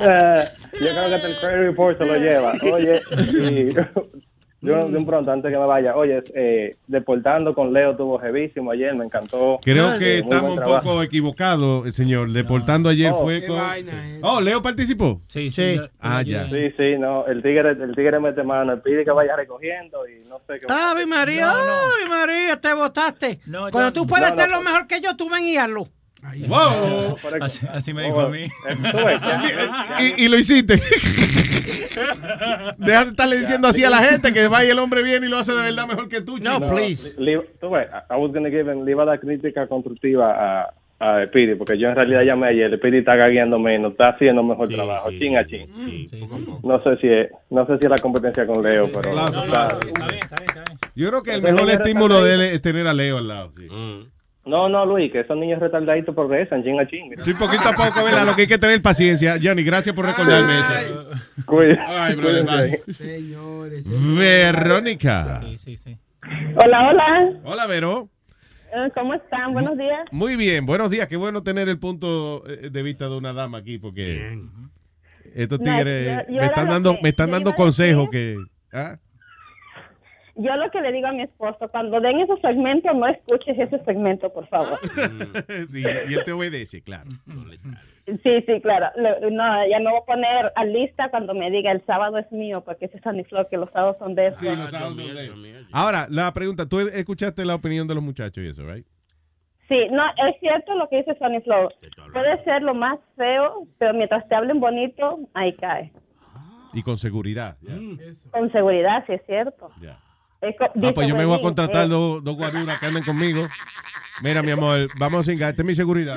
Eh, 0.00 0.44
yo 0.74 0.86
creo 0.86 1.08
que 1.08 1.14
hasta 1.14 1.26
el 1.26 1.34
credit 1.34 1.66
report 1.70 1.98
se 1.98 2.06
lo 2.06 2.16
lleva. 2.16 2.52
Oye, 2.72 3.00
y 3.32 3.74
yo 4.60 4.88
de 4.88 4.96
un 4.98 5.06
pronto, 5.06 5.30
antes 5.30 5.52
que 5.52 5.56
me 5.58 5.66
vaya, 5.66 5.94
oye, 5.96 6.22
eh, 6.34 6.76
deportando 6.88 7.54
con 7.54 7.72
Leo 7.72 7.94
tuvo 7.96 8.18
jevísimo 8.18 8.72
ayer, 8.72 8.94
me 8.94 9.04
encantó. 9.04 9.60
Creo 9.62 9.94
Eh, 9.94 9.98
que 9.98 10.22
muy 10.24 10.32
estamos 10.34 10.58
un 10.58 10.64
poco 10.64 11.02
equivocados, 11.02 11.86
eh, 11.86 11.92
señor. 11.92 12.30
Deportando 12.32 12.88
ayer 12.88 13.12
Oh, 13.14 13.22
fue 13.22 13.40
qué 13.40 13.46
con... 13.46 13.58
vaina 13.58 13.92
Oh, 14.22 14.40
¿Leo 14.40 14.60
participó? 14.60 15.22
Sí, 15.28 15.50
sí. 15.50 15.80
Ah, 16.00 16.22
ya. 16.22 16.48
Sí, 16.48 16.70
sí, 16.76 16.98
no, 16.98 17.26
el 17.26 17.42
tigre, 17.42 17.70
el 17.70 17.94
tigre 17.94 18.18
mete 18.18 18.42
mano, 18.42 18.72
él 18.72 18.80
pide 18.80 19.04
que 19.04 19.12
vaya 19.12 19.36
recogiendo 19.36 20.08
y 20.08 20.26
no 20.28 20.38
sé 20.46 20.54
qué. 20.58 20.66
¡Ave 20.72 21.06
María! 21.06 21.50
¡Ay, 21.52 22.08
María! 22.08 22.60
Te 22.60 22.72
votaste. 22.74 23.38
Cuando 23.70 23.92
tú 23.92 24.06
puedes 24.06 24.28
No, 24.30 24.34
no, 24.34 24.40
hacerlo 24.42 24.56
pues- 24.56 24.64
mejor 24.72 24.86
que 24.88 25.00
yo, 25.00 25.16
tú 25.16 25.30
ven 25.30 25.44
y 25.44 25.56
hazlo. 25.56 25.86
¡Wow! 26.48 27.16
Así, 27.40 27.64
así 27.72 27.94
me 27.94 28.02
dijo 28.02 28.18
a 28.20 28.28
mí. 28.28 28.40
Y, 30.00 30.24
y 30.24 30.28
lo 30.28 30.36
hiciste. 30.36 30.82
Deja 32.78 33.04
de 33.04 33.10
estarle 33.10 33.38
diciendo 33.38 33.68
así 33.68 33.84
a 33.84 33.90
la 33.90 33.98
gente 33.98 34.32
que 34.32 34.48
vaya 34.48 34.72
el 34.72 34.78
hombre 34.78 35.02
bien 35.02 35.24
y 35.24 35.28
lo 35.28 35.38
hace 35.38 35.52
de 35.52 35.62
verdad 35.62 35.86
mejor 35.86 36.08
que 36.08 36.20
tú. 36.20 36.38
le- 37.18 37.46
tú 37.60 37.70
ves, 37.70 37.86
I 38.10 38.14
was 38.14 38.32
gonna 38.32 38.50
give 38.50 38.70
him- 38.72 38.84
le 38.84 38.90
iba 38.92 39.02
a 39.02 39.06
dar 39.06 39.20
crítica 39.20 39.66
constructiva 39.66 40.32
a, 40.60 40.74
a 41.00 41.26
Speedy, 41.26 41.54
porque 41.54 41.78
yo 41.78 41.88
en 41.88 41.94
realidad 41.96 42.22
llamé 42.22 42.48
ayer, 42.48 42.76
Speedy 42.76 42.98
está 42.98 43.14
gagueando 43.16 43.58
menos, 43.58 43.92
está 43.92 44.08
haciendo 44.08 44.42
mejor 44.42 44.68
trabajo, 44.68 45.10
chin 45.10 45.36
a 45.36 45.46
chin. 45.46 45.68
No 46.64 46.82
sé 46.82 46.96
si 47.00 47.08
es, 47.08 47.28
no 47.50 47.66
sé 47.66 47.78
si 47.78 47.84
es 47.84 47.90
la 47.90 47.98
competencia 47.98 48.46
con 48.46 48.62
Leo, 48.62 48.90
pero 48.92 49.14
está- 49.44 49.78
Yo 50.94 51.08
creo 51.10 51.22
que 51.22 51.34
el 51.34 51.42
mejor 51.42 51.70
estímulo 51.70 52.24
de 52.24 52.34
él 52.34 52.40
es 52.42 52.62
tener 52.62 52.86
a 52.86 52.92
Leo 52.94 53.18
al 53.18 53.28
lado. 53.28 53.52
Sí, 53.56 53.68
No, 54.48 54.68
no, 54.68 54.86
Luis, 54.86 55.12
que 55.12 55.20
esos 55.20 55.36
niños 55.36 55.60
retardaditos 55.60 56.14
progresan, 56.14 56.62
chin 56.64 56.80
a 56.80 56.86
chin. 56.88 57.08
mira. 57.10 57.22
Sí, 57.24 57.34
poquito 57.34 57.68
a 57.68 57.72
poco, 57.74 58.02
¿verdad? 58.04 58.24
Lo 58.24 58.34
que 58.34 58.42
hay 58.42 58.48
que 58.48 58.58
tener 58.58 58.80
paciencia. 58.80 59.36
Johnny, 59.42 59.62
gracias 59.62 59.94
por 59.94 60.06
recordarme 60.06 60.58
eso. 60.58 61.10
Ay, 61.86 62.14
brother, 62.16 62.44
bye. 62.44 62.94
Señores. 62.94 63.86
Verónica. 64.16 65.40
Hola, 66.62 66.88
hola. 66.88 67.32
Hola, 67.44 67.66
Vero. 67.66 68.08
Eh, 68.72 68.90
¿Cómo 68.94 69.14
están? 69.14 69.52
Buenos 69.52 69.76
días. 69.78 70.00
Muy 70.10 70.36
bien, 70.36 70.66
buenos 70.66 70.90
días. 70.90 71.08
Qué 71.08 71.16
bueno 71.16 71.42
tener 71.42 71.68
el 71.68 71.78
punto 71.78 72.42
eh, 72.46 72.68
de 72.70 72.82
vista 72.82 73.06
de 73.08 73.16
una 73.16 73.32
dama 73.32 73.58
aquí, 73.58 73.78
porque 73.78 74.38
estos 75.34 75.58
No, 75.60 75.64
tigres 75.64 76.26
yo- 76.28 76.34
yo 76.34 76.40
me 76.40 76.46
están 76.46 76.68
dando, 76.68 76.94
que 76.94 77.00
me 77.02 77.08
están 77.10 77.30
consejos 77.54 78.08
que. 78.10 78.36
¿ah? 78.72 78.96
Yo 80.40 80.54
lo 80.56 80.70
que 80.70 80.80
le 80.80 80.92
digo 80.92 81.08
a 81.08 81.12
mi 81.12 81.22
esposo, 81.22 81.68
cuando 81.68 82.00
den 82.00 82.20
esos 82.20 82.40
segmentos, 82.40 82.94
no 82.94 83.08
escuches 83.08 83.58
ese 83.58 83.82
segmento, 83.84 84.32
por 84.32 84.46
favor. 84.48 84.78
Sí, 85.70 85.82
y 86.08 86.14
él 86.14 86.22
te 86.24 86.32
obedece, 86.32 86.80
claro. 86.82 87.10
Sí, 88.06 88.40
sí, 88.46 88.60
claro. 88.62 88.86
No, 88.96 89.68
ya 89.68 89.80
no 89.80 89.90
voy 89.90 90.00
a 90.00 90.06
poner 90.06 90.52
a 90.54 90.64
lista 90.64 91.10
cuando 91.10 91.34
me 91.34 91.50
diga 91.50 91.72
el 91.72 91.84
sábado 91.84 92.16
es 92.18 92.30
mío, 92.32 92.62
porque 92.64 92.86
ese 92.86 92.96
es 92.96 93.02
Sunny 93.02 93.24
Flow, 93.24 93.46
que 93.50 93.56
los 93.58 93.70
sábados 93.70 93.96
son 93.98 94.14
de 94.14 94.28
eso. 94.28 94.36
Ahora, 95.72 96.06
la 96.08 96.32
pregunta, 96.32 96.66
tú 96.66 96.80
escuchaste 96.80 97.44
la 97.44 97.54
opinión 97.56 97.86
de 97.88 97.94
los 97.94 98.02
muchachos 98.02 98.42
y 98.42 98.48
eso, 98.48 98.62
¿right? 98.64 98.86
Sí, 99.68 99.76
no, 99.90 100.02
es 100.28 100.40
cierto 100.40 100.74
lo 100.76 100.88
que 100.88 100.98
dice 100.98 101.14
Sunny 101.18 101.40
Flow. 101.42 101.68
Puede 102.12 102.42
ser 102.44 102.62
lo 102.62 102.74
más 102.74 102.98
feo, 103.16 103.66
pero 103.78 103.92
mientras 103.92 104.26
te 104.28 104.34
hablen 104.34 104.60
bonito, 104.60 105.18
ahí 105.34 105.52
cae. 105.56 105.92
Y 106.72 106.82
con 106.82 106.96
seguridad. 106.96 107.56
ya. 107.60 107.74
Con 108.30 108.50
seguridad, 108.52 109.04
sí 109.06 109.12
es 109.14 109.22
cierto. 109.26 109.68
Co- 109.68 109.72
Ah, 110.40 110.92
pues 110.94 111.08
yo 111.08 111.16
me 111.16 111.24
voy 111.24 111.38
a 111.38 111.42
contratar 111.42 111.86
eh, 111.86 111.88
dos, 111.88 112.22
dos 112.22 112.36
guaruras 112.36 112.78
que 112.78 112.86
anden 112.86 113.04
conmigo. 113.04 113.48
Mira, 114.22 114.42
mi 114.42 114.52
amor, 114.52 114.88
vamos 114.96 115.26
sin 115.26 115.40
esta 115.40 115.62
es 115.62 115.64
mi 115.64 115.74
seguridad. 115.74 116.16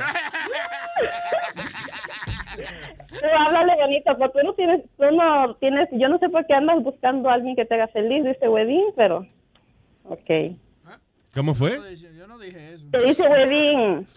Tú 3.09 3.27
háblale 3.37 3.75
bonito, 3.75 4.17
porque 4.17 4.39
tú 4.39 4.45
no 4.45 4.53
tienes, 4.53 4.81
tú 4.97 5.03
no 5.11 5.55
tienes, 5.55 5.89
yo 5.91 6.09
no 6.09 6.17
sé 6.19 6.29
por 6.29 6.45
qué 6.45 6.53
andas 6.53 6.83
buscando 6.83 7.29
a 7.29 7.33
alguien 7.33 7.55
que 7.55 7.65
te 7.65 7.75
haga 7.75 7.87
feliz, 7.87 8.23
dice 8.23 8.47
Wedín, 8.47 8.85
pero, 8.95 9.25
ok. 10.05 10.55
¿Cómo 11.33 11.53
fue? 11.53 11.79
Te 12.91 13.05
dice 13.05 13.27
Wedín 13.27 14.07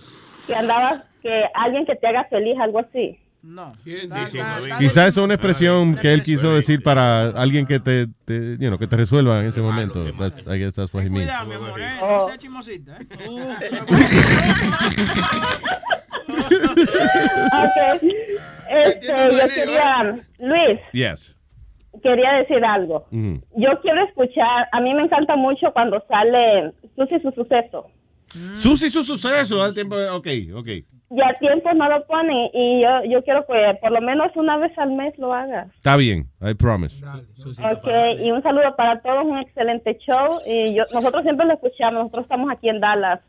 que 0.47 0.55
andabas, 0.55 1.05
que 1.23 1.45
alguien 1.55 1.87
que 1.87 1.97
te 1.97 2.07
haga 2.07 2.25
feliz, 2.25 2.59
algo 2.59 2.81
así. 2.81 3.19
No. 3.47 3.75
Quizás 3.85 5.09
eso 5.09 5.21
es 5.21 5.25
una 5.25 5.35
expresión 5.35 5.97
que 5.97 6.15
él 6.15 6.23
quiso 6.23 6.55
decir 6.55 6.83
para 6.83 7.27
alguien 7.29 7.67
que 7.67 7.79
te, 7.79 8.07
te 8.25 8.53
you 8.59 8.69
know, 8.69 8.79
que 8.79 8.87
te 8.87 8.97
resuelva 8.97 9.41
en 9.41 9.47
ese 9.47 9.61
momento. 9.61 10.03
That's- 10.15 10.47
I 10.47 10.59
guess 10.59 10.73
that's 10.75 10.93
what 10.95 11.03
he 11.05 11.11
means. 11.11 11.27
Cuidado, 11.31 11.47
mi 11.49 11.55
amor, 11.55 11.81
eh, 11.81 11.91
no 12.01 12.27
sea 12.27 12.39
chismosita. 12.39 12.99
eh. 12.99 13.59
Ok. 17.63 18.03
Este, 18.87 19.07
yo 19.09 19.49
quería, 19.55 20.19
Luis, 20.39 20.81
Yes. 20.93 21.37
quería 22.03 22.33
decir 22.39 22.65
algo. 22.65 23.07
Ujú. 23.13 23.41
Yo 23.57 23.69
quiero 23.83 24.05
escuchar, 24.07 24.69
a 24.73 24.81
mí 24.81 24.95
me 24.95 25.03
encanta 25.03 25.37
mucho 25.37 25.71
cuando 25.73 26.03
sale 26.09 26.73
Susi 26.97 27.21
su 27.21 27.31
suceso. 27.33 27.87
Susi, 28.55 28.91
su 28.91 29.05
suceso. 29.05 29.63
al 29.63 29.75
tiempo, 29.75 29.97
ok, 29.97 30.27
ok. 30.55 30.69
Ya 31.17 31.29
a 31.29 31.39
tiempo 31.39 31.73
no 31.75 31.89
lo 31.89 32.05
ponen 32.07 32.49
y 32.53 32.83
yo, 32.83 32.89
yo 33.09 33.23
quiero 33.23 33.47
que 33.47 33.79
por 33.81 33.93
lo 33.93 34.01
menos 34.01 34.33
una 34.37 34.57
vez 34.59 34.77
al 34.79 34.93
mes 34.93 35.13
lo 35.19 35.33
hagas. 35.33 35.69
Está 35.77 35.97
bien, 35.97 36.27
I 36.41 36.55
promise. 36.55 37.05
Ok, 37.05 37.89
y 38.21 38.31
un 38.33 38.43
saludo 38.43 38.75
para 38.77 39.01
todos, 39.01 39.25
un 39.25 39.39
excelente 39.39 39.97
show. 40.07 40.29
Y 40.47 40.75
yo, 40.75 40.83
nosotros 40.93 41.23
siempre 41.23 41.47
lo 41.47 41.55
escuchamos, 41.55 42.01
nosotros 42.05 42.25
estamos 42.25 42.51
aquí 42.51 42.69
en 42.69 42.81
Dallas. 42.81 43.21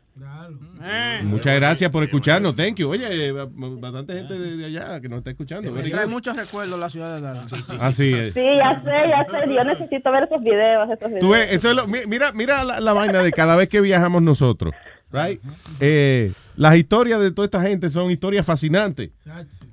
Muchas 1.24 1.56
gracias 1.56 1.90
por 1.90 2.02
escucharnos. 2.02 2.56
Thank 2.56 2.76
you. 2.76 2.90
Oye, 2.90 3.32
ba- 3.32 3.46
bastante 3.50 4.14
gente 4.14 4.34
de 4.38 4.56
de 4.56 4.64
allá 4.66 5.00
que 5.00 5.08
nos 5.08 5.18
está 5.18 5.30
escuchando. 5.30 5.70
Me 5.72 5.82
trae 5.90 6.06
muchos 6.06 6.36
recuerdos 6.36 6.78
la 6.78 6.88
ciudad 6.88 7.14
de 7.16 7.20
Dallas. 7.20 7.52
Así 7.80 8.12
es. 8.14 8.32
Sí, 8.34 8.42
ya 8.42 8.80
sé, 8.82 8.90
ya 9.08 9.24
sé, 9.28 9.54
yo 9.54 9.64
necesito 9.64 10.10
ver 10.12 10.24
esos 10.24 10.40
videos, 10.42 10.88
esos 10.90 11.08
videos. 11.08 11.20
Tú 11.20 11.30
ves, 11.30 11.52
eso 11.52 11.70
es 11.70 11.76
lo- 11.76 11.86
mi- 11.86 12.06
mira, 12.06 12.32
mira 12.32 12.64
la, 12.64 12.80
la 12.80 12.92
vaina 12.92 13.22
de 13.22 13.32
cada 13.32 13.56
vez 13.56 13.68
que 13.68 13.80
viajamos 13.80 14.22
nosotros, 14.22 14.74
right? 15.12 15.40
Eh, 15.80 16.32
las 16.56 16.76
historias 16.76 17.20
de 17.20 17.30
toda 17.32 17.46
esta 17.46 17.60
gente 17.60 17.90
son 17.90 18.10
historias 18.10 18.44
fascinantes. 18.46 19.10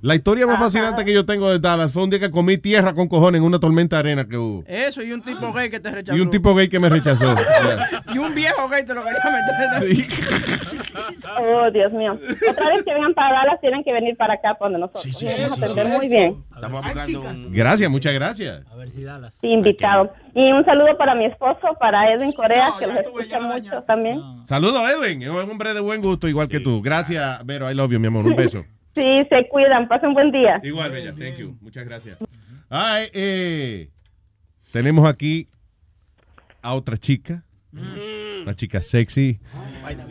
La 0.00 0.14
historia 0.14 0.46
más 0.46 0.58
fascinante 0.58 1.04
que 1.04 1.14
yo 1.14 1.24
tengo 1.24 1.48
de 1.48 1.58
Dallas 1.58 1.92
fue 1.92 2.02
un 2.02 2.10
día 2.10 2.20
que 2.20 2.30
comí 2.30 2.58
tierra 2.58 2.92
con 2.94 3.08
cojones 3.08 3.38
en 3.38 3.44
una 3.44 3.58
tormenta 3.58 3.96
de 3.96 4.00
arena 4.00 4.28
que 4.28 4.36
hubo. 4.36 4.64
Eso, 4.66 5.02
y 5.02 5.12
un 5.12 5.22
tipo 5.22 5.52
gay 5.52 5.70
que 5.70 5.80
te 5.80 5.90
rechazó. 5.90 6.18
Y 6.18 6.20
un 6.20 6.30
tipo 6.30 6.54
gay 6.54 6.68
que 6.68 6.78
me 6.78 6.88
rechazó. 6.88 7.34
Yeah. 7.64 8.02
Y 8.14 8.18
un 8.18 8.34
viejo 8.34 8.68
gay 8.68 8.84
te 8.84 8.94
lo 8.94 9.02
quería 9.02 9.20
meter. 9.24 10.06
Oh, 11.40 11.70
Dios 11.70 11.92
mío. 11.92 12.12
Otra 12.50 12.68
vez 12.68 12.84
que 12.84 12.92
vengan 12.92 13.14
para 13.14 13.34
Dallas, 13.34 13.60
tienen 13.60 13.82
que 13.82 13.92
venir 13.92 14.16
para 14.16 14.34
acá 14.34 14.56
donde 14.60 14.78
nosotros. 14.78 15.06
Nos 15.06 15.22
vamos 15.22 15.62
a 15.62 15.64
atender 15.64 15.86
muy 15.86 16.08
bien. 16.08 16.44
Estamos 16.54 16.84
buscando 16.84 17.20
un... 17.20 17.52
Gracias, 17.52 17.90
muchas 17.90 18.14
gracias. 18.14 18.64
Sí, 19.40 19.48
invitado. 19.48 20.12
Y 20.34 20.52
un 20.52 20.64
saludo 20.64 20.96
para 20.96 21.14
mi 21.14 21.26
esposo, 21.26 21.76
para 21.78 22.12
Edwin 22.12 22.32
Corea, 22.32 22.72
que 22.78 22.86
los 22.86 22.96
escucha 22.98 23.40
mucho 23.40 23.82
también. 23.82 24.20
Saludos, 24.46 24.82
Edwin. 24.90 25.22
Es 25.22 25.28
un 25.30 25.50
hombre 25.50 25.74
de 25.74 25.80
buen 25.80 26.00
gusto, 26.00 26.28
igual 26.28 26.48
que 26.48 26.60
tú. 26.60 26.73
Gracias, 26.82 27.44
Vero. 27.44 27.70
I 27.70 27.74
love 27.74 27.92
you, 27.92 28.00
mi 28.00 28.06
amor. 28.06 28.26
Un 28.26 28.36
beso. 28.36 28.64
Sí, 28.94 29.26
se 29.28 29.48
cuidan. 29.48 29.88
Pasen 29.88 30.14
buen 30.14 30.30
día. 30.30 30.60
Igual, 30.62 30.92
Bella. 30.92 31.12
Thank 31.12 31.38
you. 31.38 31.58
Muchas 31.60 31.84
gracias. 31.84 32.16
Ay, 32.70 33.08
eh, 33.12 33.90
tenemos 34.70 35.04
aquí 35.10 35.48
a 36.62 36.74
otra 36.74 36.96
chica. 36.96 37.42
Una 37.72 38.54
chica 38.54 38.80
sexy. 38.80 39.40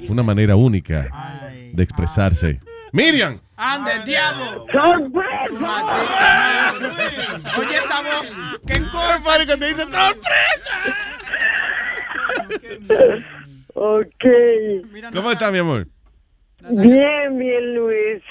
Una 0.10 0.22
manera 0.22 0.57
única 0.57 1.07
de 1.72 1.81
expresarse. 1.81 2.60
Miriam. 2.91 3.40
¡Ande, 3.56 3.94
el 3.94 4.03
diablo! 4.03 4.65
¡Sorpresa! 4.72 6.73
Oye 7.57 7.77
esa 7.77 8.02
voz. 8.02 8.35
¡Qué 8.68 8.73
encorpa! 8.73 9.38
que 9.40 9.57
te 9.57 9.68
dice 9.68 9.84
sorpresa! 9.84 10.72
Ok. 13.73 14.26
¿Cómo 15.14 15.31
está, 15.31 15.52
mi 15.52 15.60
amor? 15.60 15.88
Bien, 16.69 17.38
bien, 17.38 17.76
Luis. 17.76 18.23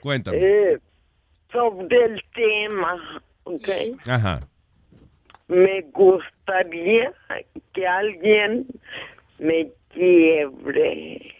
Cuéntame. 0.00 0.38
Eh, 0.40 0.78
sobre 1.52 2.04
el 2.04 2.22
tema, 2.34 3.22
ok. 3.44 3.68
Ajá. 4.06 4.40
Me 5.48 5.82
gustaría 5.92 7.12
que 7.72 7.86
alguien 7.86 8.66
me 9.38 9.68
quiebre. 9.92 11.34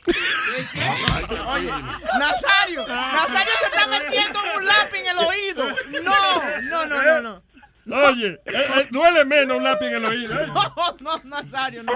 Oye, 1.48 1.70
Nazario, 2.18 2.86
Nazario 2.86 3.52
se 3.60 3.66
está 3.66 3.86
metiendo 3.86 4.38
un 4.56 4.66
lápiz 4.66 4.98
en 4.98 5.06
el 5.06 5.18
oído. 5.18 5.64
No, 6.02 6.60
no, 6.62 6.86
no, 6.86 7.02
no, 7.02 7.20
no. 7.20 7.42
Oye, 7.90 8.40
eh, 8.44 8.52
eh, 8.54 8.88
duele 8.90 9.24
menos 9.24 9.56
un 9.56 9.64
lápiz 9.64 9.86
en 9.86 9.94
el 9.94 10.04
oído. 10.04 10.34
¿eh? 10.40 10.46
No, 11.00 11.18
no, 11.18 11.20
Nazario, 11.24 11.82
no. 11.82 11.92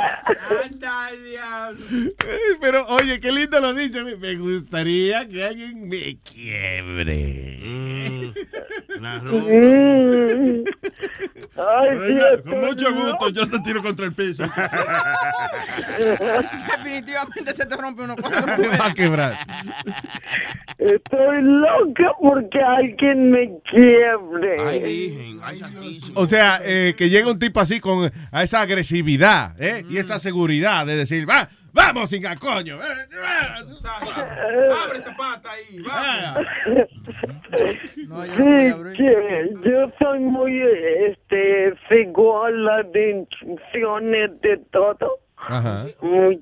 Anda, 0.64 1.10
diablo. 1.24 1.84
Pero, 2.60 2.86
oye, 2.86 3.20
qué 3.20 3.30
lindo 3.32 3.60
lo 3.60 3.74
dicho. 3.74 4.04
Me- 4.18 4.34
gustaría 4.36 5.28
que 5.28 5.44
alguien 5.44 5.88
me 5.88 6.18
quiebre. 6.22 7.58
Mm. 7.62 8.32
Ay, 11.56 11.88
sí, 11.90 11.96
Oiga, 11.98 12.42
con 12.42 12.60
mucho 12.60 12.94
gusto, 12.94 13.28
yo 13.30 13.48
te 13.50 13.58
tiro 13.60 13.82
contra 13.82 14.06
el 14.06 14.14
piso. 14.14 14.44
Definitivamente 15.98 17.52
se 17.52 17.66
te 17.66 17.76
rompe 17.76 18.02
uno 18.02 18.16
cuando 18.16 18.40
Te 18.56 18.68
va 18.76 18.86
a 18.86 18.94
quebrar. 18.94 19.38
Estoy 20.78 21.42
loca 21.42 22.12
porque 22.20 22.60
alguien 22.60 23.30
me 23.30 23.58
quiebre. 23.70 24.56
Ay, 24.66 24.80
virgen, 24.82 25.40
ay, 25.42 25.58
santísimo. 25.58 25.81
O 26.14 26.26
sea, 26.26 26.60
eh, 26.64 26.94
que 26.96 27.08
llega 27.08 27.30
un 27.30 27.38
tipo 27.38 27.60
así 27.60 27.80
con 27.80 28.10
a 28.30 28.42
esa 28.42 28.60
agresividad 28.62 29.54
¿eh? 29.62 29.84
y 29.88 29.98
esa 29.98 30.18
seguridad 30.18 30.86
de 30.86 30.96
decir, 30.96 31.28
va, 31.28 31.48
vamos, 31.72 32.10
singa, 32.10 32.34
coño. 32.36 32.76
eh, 32.76 33.06
Abre 34.84 34.98
esa 34.98 35.16
pata 35.16 35.50
ahí, 35.52 35.82
Ah. 35.90 36.34
vamos. 38.08 38.36
Sí, 38.36 38.96
que 38.96 39.54
yo 39.64 39.90
soy 39.98 40.18
muy, 40.20 40.60
este, 41.08 41.74
sigo 41.88 42.48
las 42.48 42.86
instrucciones 42.94 44.40
de 44.40 44.56
todo. 44.70 45.18
Ajá. 45.36 45.86
Muy 46.00 46.40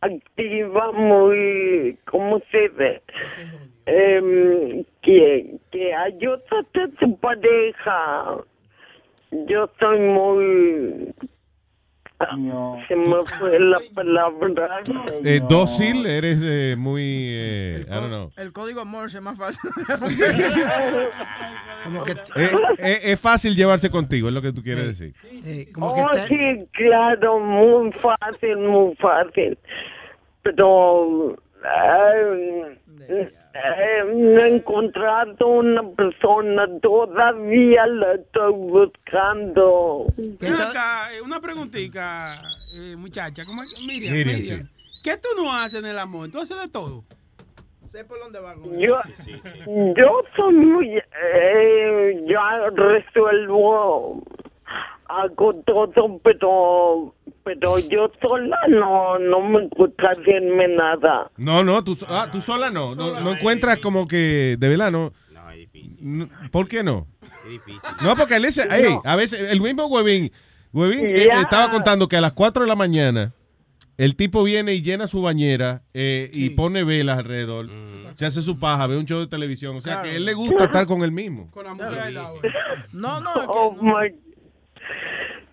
activa, 0.00 0.92
muy, 0.92 1.98
¿cómo 2.06 2.40
se 2.50 2.68
dice? 2.68 3.02
Em, 3.86 4.84
que, 5.00 5.58
que 5.70 5.94
ayuda 5.94 6.42
a 6.50 6.98
su 6.98 7.16
pareja. 7.18 8.36
Yo 9.48 9.70
soy 9.78 10.00
muy... 10.00 11.14
Se 12.88 12.96
me 12.96 13.24
fue 13.38 13.60
la 13.60 13.78
palabra. 13.94 14.80
Eh, 15.22 15.40
dócil, 15.48 16.06
eres 16.06 16.40
eh, 16.42 16.74
muy, 16.76 17.02
eh, 17.04 17.84
I 17.86 17.90
don't 17.90 18.06
know. 18.08 18.32
El 18.38 18.52
código 18.54 18.84
Morse 18.86 19.18
es 19.18 19.22
más 19.22 19.36
fácil. 19.38 19.70
Como 21.84 22.04
que 22.04 22.12
Eh, 22.12 22.50
eh, 22.78 23.00
es 23.04 23.20
fácil 23.20 23.54
llevarse 23.54 23.90
contigo, 23.90 24.28
es 24.28 24.34
lo 24.34 24.40
que 24.40 24.52
tú 24.52 24.62
quieres 24.62 24.86
decir. 24.86 25.14
Oh, 25.78 26.08
sí, 26.26 26.66
claro, 26.72 27.38
muy 27.38 27.92
fácil, 27.92 28.56
muy 28.56 28.96
fácil. 28.96 29.58
Pero 30.42 31.32
eh, 31.32 31.36
eh, 31.66 32.78
encontrado 34.46 35.46
una 35.46 35.82
persona, 35.90 36.66
todavía 36.80 37.86
la 37.86 38.14
estoy 38.14 38.52
buscando. 38.52 40.06
Acá, 40.40 41.14
eh, 41.14 41.20
una 41.20 41.40
preguntita, 41.40 42.40
eh, 42.74 42.96
muchacha. 42.96 43.44
¿cómo 43.44 43.62
es? 43.62 43.70
Miriam, 43.86 44.14
Miriam, 44.14 44.36
Miriam. 44.40 44.68
¿Qué 45.02 45.16
tú 45.18 45.28
no 45.36 45.52
haces 45.52 45.80
en 45.80 45.86
el 45.86 45.98
amor? 45.98 46.30
Tú 46.30 46.40
haces 46.40 46.60
de 46.60 46.68
todo. 46.68 47.04
Sé 47.88 48.04
por 48.04 48.18
dónde 48.18 48.40
va. 48.40 48.54
Yo, 48.78 49.00
yo 49.96 50.22
soy 50.34 50.54
muy, 50.54 50.98
eh, 50.98 52.24
ya 52.28 52.68
resuelvo, 52.74 54.22
hago 55.08 55.54
todo, 55.66 56.20
pero, 56.22 57.14
pero 57.44 57.78
yo 57.78 58.10
sola 58.20 58.56
no, 58.68 59.18
no 59.18 59.40
me 59.40 59.68
gusta 59.68 60.10
hacerme 60.10 60.68
nada. 60.68 61.30
No, 61.36 61.62
no, 61.64 61.82
tú, 61.84 61.96
so- 61.96 62.06
ah, 62.08 62.28
tú 62.30 62.40
sola 62.40 62.70
no. 62.70 62.94
No, 62.94 63.20
no 63.20 63.32
encuentras 63.32 63.78
como 63.78 64.06
que, 64.06 64.56
de 64.58 64.68
verdad, 64.68 64.90
no. 64.90 65.12
No, 66.00 66.28
¿Por 66.50 66.68
qué 66.68 66.82
no? 66.82 67.06
No, 68.02 68.16
porque 68.16 68.36
él 68.36 68.42
dice, 68.42 68.66
hey, 68.70 68.96
a 69.04 69.16
veces, 69.16 69.40
el 69.50 69.60
mismo 69.60 69.86
Huevín, 69.86 70.30
Huevín 70.72 71.06
eh, 71.06 71.26
Ya. 71.28 71.40
estaba 71.40 71.70
contando 71.70 72.08
que 72.08 72.16
a 72.16 72.20
las 72.20 72.32
4 72.32 72.62
de 72.64 72.68
la 72.68 72.74
mañana 72.76 73.32
el 73.96 74.14
tipo 74.16 74.42
viene 74.42 74.74
y 74.74 74.82
llena 74.82 75.06
su 75.06 75.22
bañera 75.22 75.82
eh, 75.94 76.30
y 76.34 76.50
pone 76.50 76.84
velas 76.84 77.18
alrededor, 77.18 77.70
se 78.14 78.26
hace 78.26 78.42
su 78.42 78.58
paja, 78.58 78.86
ve 78.86 78.96
un 78.98 79.06
show 79.06 79.20
de 79.20 79.26
televisión, 79.26 79.76
o 79.76 79.80
sea 79.80 80.02
que 80.02 80.10
a 80.10 80.14
él 80.14 80.24
le 80.26 80.34
gusta 80.34 80.64
estar 80.64 80.86
con 80.86 81.02
él 81.02 81.12
mismo. 81.12 81.50
Con 81.50 81.64
la 81.64 81.74
mujer. 81.74 82.12
No, 82.92 83.20
no. 83.20 83.30
Oh 83.48 83.72
my. 83.80 84.14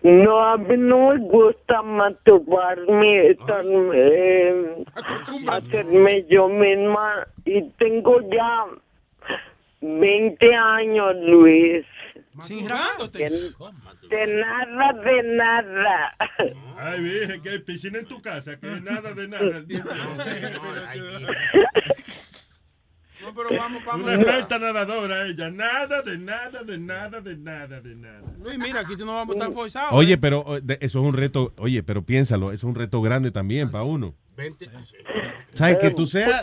No, 0.02 0.38
a 0.38 0.58
mí 0.58 0.76
no 0.76 1.08
me 1.08 1.18
gusta 1.18 1.80
masturbarme, 1.80 3.30
estar, 3.30 3.64
eh, 3.94 4.84
hacerme 5.48 6.26
yo 6.28 6.48
misma. 6.48 7.26
Y 7.46 7.62
tengo 7.78 8.20
ya 8.30 8.66
20 9.80 10.54
años, 10.54 11.16
Luis. 11.22 11.86
Sin 12.40 12.66
De, 12.66 13.30
de 14.10 14.26
nada, 14.26 14.92
de 14.92 15.22
nada. 15.22 16.14
Ay, 16.76 17.00
virgen, 17.00 17.42
que 17.42 17.50
hay 17.50 17.58
piscina 17.60 18.00
en 18.00 18.06
tu 18.06 18.20
casa, 18.20 18.58
que 18.58 18.66
nada 18.66 19.14
de 19.14 19.28
nada. 19.28 19.62
No, 23.24 23.34
pero 23.34 23.48
vamos, 23.58 23.82
vamos. 23.84 24.04
Una 24.04 24.14
experta 24.14 24.58
nadadora 24.58 25.26
ella. 25.26 25.50
Nada 25.50 26.02
de 26.02 26.18
nada, 26.18 26.62
de 26.62 26.78
nada, 26.78 27.20
de 27.20 27.36
nada, 27.36 27.80
de 27.80 27.94
nada. 27.94 28.22
Luis, 28.42 28.58
mira, 28.58 28.80
aquí 28.80 28.96
tú 28.96 29.04
no 29.06 29.14
vamos 29.14 29.34
a 29.34 29.38
estar 29.38 29.52
forzados. 29.52 29.92
Oye, 29.92 30.16
pero 30.18 30.56
eh, 30.56 30.60
de- 30.62 30.78
eso 30.80 31.00
es 31.00 31.06
un 31.06 31.14
reto, 31.14 31.52
oye, 31.58 31.82
pero 31.82 32.02
piénsalo, 32.02 32.46
eso 32.48 32.54
es 32.54 32.64
un 32.64 32.74
reto 32.74 33.00
grande 33.02 33.30
también 33.30 33.70
para 33.70 33.84
uno. 33.84 34.14
¿Sabes? 35.54 35.78
Que 35.78 35.90
tú 35.92 36.06
seas, 36.06 36.42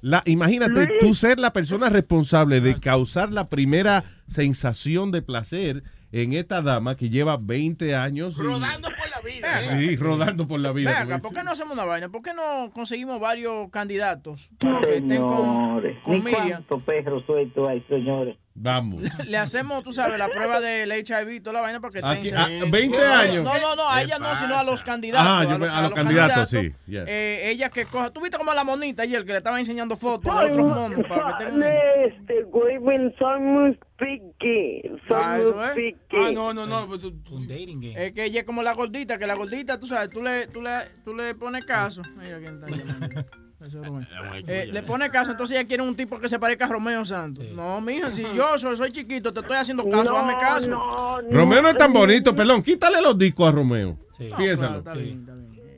la, 0.00 0.22
imagínate, 0.26 0.88
tú 1.00 1.12
ser 1.14 1.40
la 1.40 1.52
persona 1.52 1.88
responsable 1.88 2.60
de 2.60 2.78
causar 2.78 3.32
la 3.32 3.48
primera 3.48 4.04
sensación 4.28 5.10
de 5.10 5.22
placer 5.22 5.82
en 6.12 6.34
esta 6.34 6.60
dama 6.60 6.96
que 6.96 7.08
lleva 7.08 7.38
20 7.38 7.94
años. 7.94 8.36
Rodando 8.36 8.88
por 8.88 9.10
la 9.10 9.20
vida. 9.22 9.78
Sí, 9.78 9.96
rodando 9.96 10.46
por 10.46 10.60
la 10.60 10.72
vida. 10.72 11.00
acá, 11.00 11.18
¿por 11.18 11.32
qué 11.32 11.42
no 11.42 11.52
hacemos 11.52 11.72
una 11.72 11.84
vaina? 11.84 12.10
¿Por 12.10 12.22
qué 12.22 12.34
no 12.34 12.70
conseguimos 12.72 13.18
varios 13.18 13.70
candidatos 13.70 14.50
para 14.58 14.80
que 14.82 14.98
estén 14.98 15.22
con, 15.22 15.82
con 16.02 16.14
ni 16.14 16.20
Miriam? 16.20 16.48
cuántos 16.50 16.82
perros 16.82 17.24
sueltos 17.24 17.68
hay, 17.68 17.80
señores. 17.88 18.36
Vamos. 18.54 19.02
Le 19.26 19.38
hacemos, 19.38 19.82
tú 19.82 19.92
sabes, 19.92 20.18
la 20.18 20.28
prueba 20.28 20.60
del 20.60 20.90
HIV 20.92 21.30
y 21.30 21.40
toda 21.40 21.54
la 21.54 21.60
vaina 21.62 21.80
para 21.80 21.92
que 21.92 22.00
Aquí, 22.02 22.30
ah, 22.36 22.48
20 22.70 22.96
años. 22.98 23.44
No, 23.44 23.58
no, 23.58 23.76
no, 23.76 23.88
a 23.88 24.02
ella 24.02 24.18
no, 24.18 24.34
sino 24.34 24.58
a 24.58 24.64
los 24.64 24.82
candidatos. 24.82 25.26
Ah, 25.26 25.44
yo 25.44 25.72
a 25.72 25.82
los 25.82 25.92
candidatos, 25.92 26.50
sí, 26.50 26.72
yeah. 26.86 27.04
Eh, 27.06 27.50
ella 27.50 27.70
que 27.70 27.86
coja... 27.86 28.10
¿Tú 28.10 28.20
viste 28.20 28.36
como 28.36 28.52
la 28.52 28.64
monita 28.64 29.04
ayer 29.04 29.24
que 29.24 29.32
le 29.32 29.38
estaba 29.38 29.58
enseñando 29.58 29.96
fotos 29.96 30.38
de 30.38 30.50
otros 30.50 30.70
monos 30.70 31.06
para 31.08 31.38
que 31.38 31.44
tengan... 31.44 31.62
Este, 31.62 32.42
güey, 32.44 32.78
soy 33.18 33.40
muy 33.40 33.78
picky. 33.96 34.82
Ah, 35.10 35.72
picky. 35.74 36.16
Ah, 36.16 36.30
no, 36.32 36.52
no, 36.52 36.66
no. 36.66 36.84
Un 36.84 37.46
dating 37.46 37.80
game. 37.80 38.06
Es 38.06 38.12
que 38.12 38.24
ella 38.24 38.40
es 38.40 38.46
como 38.46 38.62
la 38.62 38.74
gordita, 38.74 39.18
que 39.18 39.26
la 39.26 39.34
gordita, 39.34 39.78
tú 39.78 39.86
sabes, 39.86 40.10
tú 40.10 40.22
le, 40.22 40.46
tú 40.48 40.60
le, 40.60 40.70
tú 41.04 41.14
le 41.14 41.34
pones 41.34 41.64
caso. 41.64 42.02
Mira 42.16 42.38
quién 42.38 42.62
está 42.62 42.66
llamando. 42.66 43.24
Eso 43.66 43.80
es 43.80 43.88
Rubén. 43.88 44.06
Eh, 44.46 44.68
le 44.72 44.82
pone 44.82 45.08
caso, 45.10 45.30
entonces 45.32 45.56
ella 45.56 45.66
quiere 45.66 45.82
un 45.82 45.94
tipo 45.94 46.18
que 46.18 46.28
se 46.28 46.38
parezca 46.38 46.64
a 46.64 46.68
Romeo 46.68 47.04
Santos. 47.04 47.44
No, 47.54 47.80
mija, 47.80 48.10
si 48.10 48.22
yo 48.34 48.58
soy, 48.58 48.76
soy 48.76 48.90
chiquito, 48.90 49.32
te 49.32 49.40
estoy 49.40 49.56
haciendo 49.56 49.88
caso, 49.88 50.12
No, 50.12 50.18
hazme 50.18 50.36
caso. 50.38 51.22
Romeo 51.30 51.62
no 51.62 51.68
es 51.68 51.76
tan 51.76 51.92
bonito, 51.92 52.34
perdón, 52.34 52.62
quítale 52.62 53.00
los 53.00 53.16
discos 53.16 53.48
a 53.48 53.52
Romeo. 53.52 53.96
Piénsalo. 54.36 54.82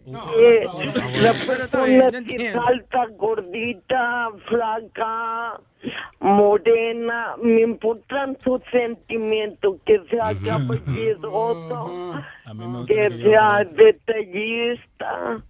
Eh, 0.06 0.66
la 1.22 1.32
persona 1.32 1.84
bien, 1.84 2.10
que 2.10 2.16
entiendo. 2.18 2.62
alta, 2.62 3.06
gordita, 3.16 4.28
flaca, 4.48 5.58
morena, 6.20 7.36
me 7.42 7.62
importan 7.62 8.36
sus 8.44 8.60
sentimientos, 8.70 9.76
que 9.86 10.02
sea 10.10 10.34
caballeroso, 10.44 12.12
que 12.86 13.10
sea 13.22 13.64
detallista. 13.64 15.42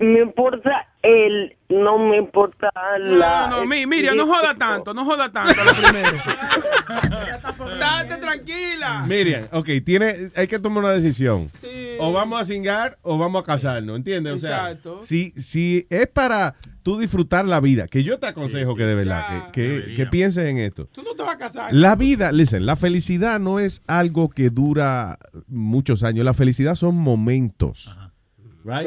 Me 0.00 0.20
importa 0.22 0.88
él, 1.02 1.56
no 1.68 1.98
me 1.98 2.16
importa 2.16 2.70
la... 2.98 3.48
No, 3.48 3.60
no, 3.60 3.66
mi- 3.66 3.86
Miriam, 3.86 4.16
no 4.16 4.26
joda 4.26 4.54
tanto, 4.54 4.94
no 4.94 5.04
joda 5.04 5.30
tanto 5.30 5.62
lo 5.62 5.72
primero. 5.74 6.10
Date 7.78 8.16
tranquila. 8.16 9.04
Miriam, 9.06 9.44
ok, 9.52 9.68
tiene, 9.84 10.30
hay 10.36 10.46
que 10.46 10.58
tomar 10.58 10.84
una 10.84 10.92
decisión. 10.92 11.50
O 11.98 12.12
vamos 12.12 12.40
a 12.40 12.44
cingar 12.46 12.98
o 13.02 13.18
vamos 13.18 13.42
a 13.42 13.46
casarnos, 13.46 13.96
¿entiendes? 13.96 14.34
O 14.34 14.38
sea, 14.38 14.70
Exacto. 14.70 15.00
si, 15.04 15.32
si 15.36 15.86
es 15.90 16.06
para 16.06 16.54
tú 16.82 16.98
disfrutar 16.98 17.44
la 17.44 17.60
vida, 17.60 17.86
que 17.86 18.02
yo 18.02 18.18
te 18.18 18.26
aconsejo 18.26 18.74
que 18.74 18.84
de 18.84 18.94
verdad, 18.94 19.50
que, 19.52 19.84
que, 19.88 19.94
que 19.94 20.06
pienses 20.06 20.46
en 20.46 20.56
esto. 20.58 20.86
Tú 20.86 21.02
no 21.02 21.12
te 21.14 21.22
vas 21.22 21.34
a 21.34 21.38
casar. 21.38 21.74
La 21.74 21.94
vida, 21.96 22.32
listen, 22.32 22.64
la 22.64 22.76
felicidad 22.76 23.38
no 23.38 23.58
es 23.60 23.82
algo 23.86 24.30
que 24.30 24.48
dura 24.48 25.18
muchos 25.46 26.02
años, 26.04 26.24
la 26.24 26.32
felicidad 26.34 26.74
son 26.74 26.94
momentos. 26.96 27.94
Right? 28.62 28.86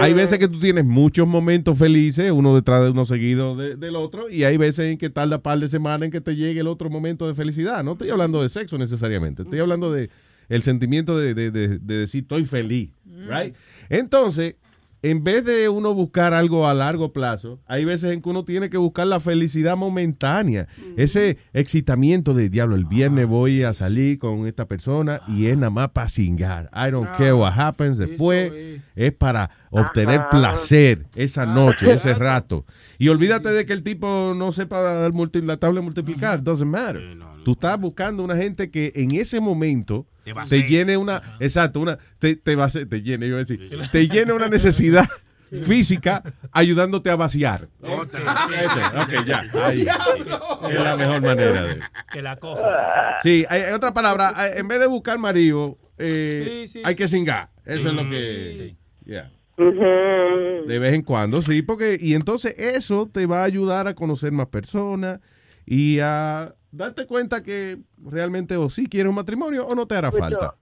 Hay 0.00 0.14
veces 0.14 0.38
que 0.38 0.48
tú 0.48 0.58
tienes 0.58 0.84
muchos 0.84 1.26
momentos 1.28 1.76
felices, 1.78 2.32
uno 2.32 2.54
detrás 2.54 2.82
de 2.84 2.90
uno 2.90 3.04
seguido 3.04 3.54
de- 3.54 3.76
del 3.76 3.96
otro, 3.96 4.30
y 4.30 4.44
hay 4.44 4.56
veces 4.56 4.90
en 4.92 4.96
que 4.98 5.10
tarda 5.10 5.42
par 5.42 5.58
de 5.58 5.68
semanas 5.68 6.06
en 6.06 6.10
que 6.10 6.20
te 6.22 6.34
llegue 6.36 6.60
el 6.60 6.66
otro 6.68 6.88
momento 6.88 7.26
de 7.26 7.34
felicidad. 7.34 7.84
No 7.84 7.92
estoy 7.92 8.08
hablando 8.10 8.42
de 8.42 8.48
sexo 8.48 8.78
necesariamente, 8.78 9.42
estoy 9.42 9.58
hablando 9.60 9.92
de 9.92 10.08
el 10.48 10.62
sentimiento 10.62 11.18
de, 11.18 11.34
de- 11.34 11.50
de- 11.50 11.78
de 11.78 11.94
decir 11.98 12.22
estoy 12.22 12.44
feliz. 12.44 12.90
Right? 13.28 13.54
Entonces, 13.90 14.56
en 15.04 15.22
vez 15.22 15.44
de 15.44 15.68
uno 15.68 15.92
buscar 15.92 16.32
algo 16.32 16.66
a 16.66 16.72
largo 16.72 17.12
plazo, 17.12 17.60
hay 17.66 17.84
veces 17.84 18.14
en 18.14 18.22
que 18.22 18.28
uno 18.30 18.46
tiene 18.46 18.70
que 18.70 18.78
buscar 18.78 19.06
la 19.06 19.20
felicidad 19.20 19.76
momentánea. 19.76 20.66
Ese 20.96 21.36
excitamiento 21.52 22.32
de 22.32 22.48
diablo, 22.48 22.74
el 22.74 22.86
viernes 22.86 23.26
voy 23.26 23.64
a 23.64 23.74
salir 23.74 24.18
con 24.18 24.46
esta 24.46 24.66
persona 24.66 25.20
y 25.28 25.48
es 25.48 25.58
nada 25.58 25.68
más 25.68 25.90
para 25.90 26.08
cingar. 26.08 26.70
I 26.74 26.90
don't 26.90 27.06
care 27.18 27.34
what 27.34 27.52
happens 27.52 27.98
después. 27.98 28.80
Es 28.96 29.12
para 29.12 29.50
obtener 29.70 30.22
placer 30.30 31.04
esa 31.14 31.44
noche, 31.44 31.92
ese 31.92 32.14
rato. 32.14 32.64
Y 32.96 33.08
olvídate 33.08 33.50
de 33.50 33.66
que 33.66 33.74
el 33.74 33.82
tipo 33.82 34.32
no 34.34 34.52
sepa 34.52 34.80
la 34.80 35.56
tabla 35.58 35.82
multiplicar. 35.82 36.42
Doesn't 36.42 36.66
matter. 36.66 37.18
Tú 37.44 37.52
estás 37.52 37.78
buscando 37.78 38.24
una 38.24 38.36
gente 38.36 38.70
que 38.70 38.90
en 38.94 39.14
ese 39.14 39.38
momento 39.38 40.06
Te 40.24 40.32
va 40.32 40.42
a 40.42 40.46
te 40.46 40.56
hacer. 40.56 40.68
llene 40.68 40.96
una, 40.96 41.36
exacto, 41.38 41.80
una, 41.80 41.98
te, 42.18 42.36
te 42.36 42.56
va 42.56 42.64
a 42.64 42.70
te 42.70 43.02
llene, 43.02 43.26
yo 43.26 43.34
iba 43.34 43.36
a 43.36 43.44
decir, 43.44 43.70
te 43.92 44.08
llene 44.08 44.32
una 44.32 44.48
necesidad 44.48 45.06
física 45.64 46.22
ayudándote 46.50 47.10
a 47.10 47.16
vaciar. 47.16 47.68
Ese, 47.82 49.18
ok, 49.20 49.26
ya, 49.26 49.44
ahí. 49.64 49.80
Es 49.82 50.80
la 50.80 50.96
mejor 50.96 51.22
manera 51.22 51.62
de. 51.64 51.80
Que 52.12 52.22
la 52.22 52.36
coja. 52.36 53.18
Sí, 53.22 53.44
hay, 53.48 53.62
hay 53.62 53.72
otra 53.72 53.92
palabra, 53.92 54.32
eh, 54.46 54.58
en 54.58 54.68
vez 54.68 54.80
de 54.80 54.86
buscar 54.86 55.18
marido, 55.18 55.78
eh, 55.98 56.66
hay 56.84 56.94
que 56.94 57.06
cingar. 57.08 57.50
Eso 57.64 57.88
es 57.88 57.94
lo 57.94 58.08
que. 58.08 58.76
yeah. 59.04 59.30
De 59.56 60.78
vez 60.80 60.94
en 60.94 61.02
cuando, 61.02 61.42
sí, 61.42 61.62
porque. 61.62 61.96
Y 62.00 62.14
entonces 62.14 62.54
eso 62.58 63.08
te 63.12 63.26
va 63.26 63.42
a 63.42 63.44
ayudar 63.44 63.86
a 63.86 63.94
conocer 63.94 64.32
más 64.32 64.46
personas 64.46 65.20
y 65.66 66.00
a 66.00 66.54
darte 66.76 67.06
cuenta 67.06 67.42
que 67.42 67.78
realmente 68.04 68.56
o 68.56 68.68
sí 68.68 68.88
quieres 68.88 69.10
un 69.10 69.16
matrimonio 69.16 69.66
o 69.66 69.74
no 69.74 69.86
te 69.86 69.96
hará 69.96 70.10
Pues 70.10 70.20
falta. 70.20 70.54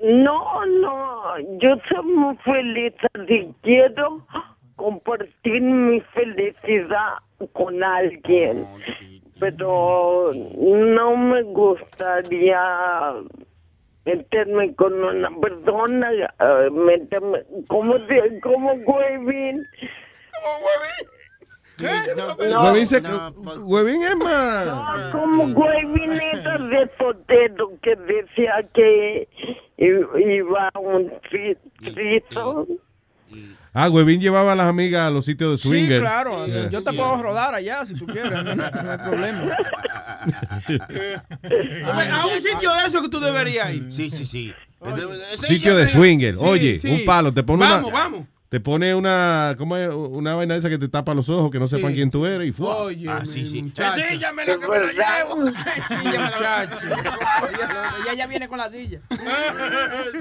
No, 0.00 0.64
no, 0.66 1.38
yo 1.60 1.76
soy 1.88 2.04
muy 2.04 2.36
feliz 2.38 2.92
así 3.14 3.52
quiero 3.62 4.26
compartir 4.76 5.62
mi 5.62 6.00
felicidad 6.12 7.14
con 7.52 7.82
alguien, 7.82 8.66
pero 9.40 10.32
no 10.34 11.16
me 11.16 11.42
gustaría 11.44 13.14
meterme 14.04 14.74
con 14.74 15.02
una 15.02 15.30
persona, 15.40 16.10
eh, 16.12 16.70
meterme, 16.70 17.42
como, 17.66 17.98
te- 18.06 18.38
como 18.40 18.72
Huevín. 18.74 19.56
No, 19.58 20.50
Huevín, 21.78 22.86
se- 22.86 23.00
no, 23.02 23.28
Huevín 23.64 24.02
es 24.02 24.16
más. 24.16 25.12
como 25.12 25.44
Huevineta 25.44 26.58
de 26.58 26.90
Sotero 26.98 27.72
que 27.82 27.94
decía 27.96 28.66
que 28.74 29.28
iba 29.76 30.68
a 30.72 30.78
un 30.78 31.12
trito. 31.28 32.66
Ah, 33.78 33.90
Huevín 33.90 34.20
llevaba 34.22 34.52
a 34.52 34.56
las 34.56 34.68
amigas 34.68 35.06
a 35.06 35.10
los 35.10 35.26
sitios 35.26 35.50
de 35.50 35.56
Sí, 35.58 35.68
swinger. 35.68 36.00
claro. 36.00 36.46
Yeah. 36.46 36.70
Yo 36.70 36.82
te 36.82 36.94
puedo 36.94 37.22
rodar 37.22 37.54
allá 37.54 37.84
si 37.84 37.94
tú 37.94 38.06
quieres. 38.06 38.32
No, 38.42 38.54
no 38.54 38.62
hay 38.64 38.98
problema. 38.98 39.56
A 42.12 42.26
un 42.26 42.38
sitio 42.38 42.72
de 42.72 42.86
eso 42.86 43.02
que 43.02 43.08
tú 43.10 43.20
deberías 43.20 43.74
ir. 43.74 43.92
Sí, 43.92 44.08
sí, 44.10 44.24
sí. 44.24 44.54
Sitio 45.40 45.76
de 45.76 45.88
swinger. 45.88 46.36
Sí, 46.36 46.40
Oye, 46.44 46.78
sí. 46.78 46.88
un 46.90 47.04
palo. 47.04 47.32
Te 47.34 47.42
pone 47.42 47.64
Vamos, 47.64 47.88
una. 47.90 47.98
vamos. 47.98 48.20
Te 48.48 48.60
pone 48.60 48.94
una. 48.94 49.54
¿Cómo 49.58 49.76
es? 49.76 49.88
Una 49.92 50.34
vaina 50.36 50.54
esa 50.54 50.68
que 50.68 50.78
te 50.78 50.88
tapa 50.88 51.14
los 51.14 51.28
ojos, 51.28 51.50
que 51.50 51.58
no 51.58 51.66
sepan 51.66 51.92
quién 51.92 52.10
tú 52.12 52.26
eres 52.26 52.48
y 52.48 52.52
fue. 52.52 52.68
Oye, 52.68 53.08
Ah, 53.10 53.22
sí, 53.24 53.46
sí. 53.48 53.58
Ensíñamela 53.58 54.56
que 54.58 54.68
me 54.68 54.78
la 54.78 54.92
llevo. 54.92 55.48
Ella 58.04 58.14
ya 58.16 58.26
viene 58.26 58.48
con 58.48 58.58
la 58.58 58.68
silla. 58.68 59.00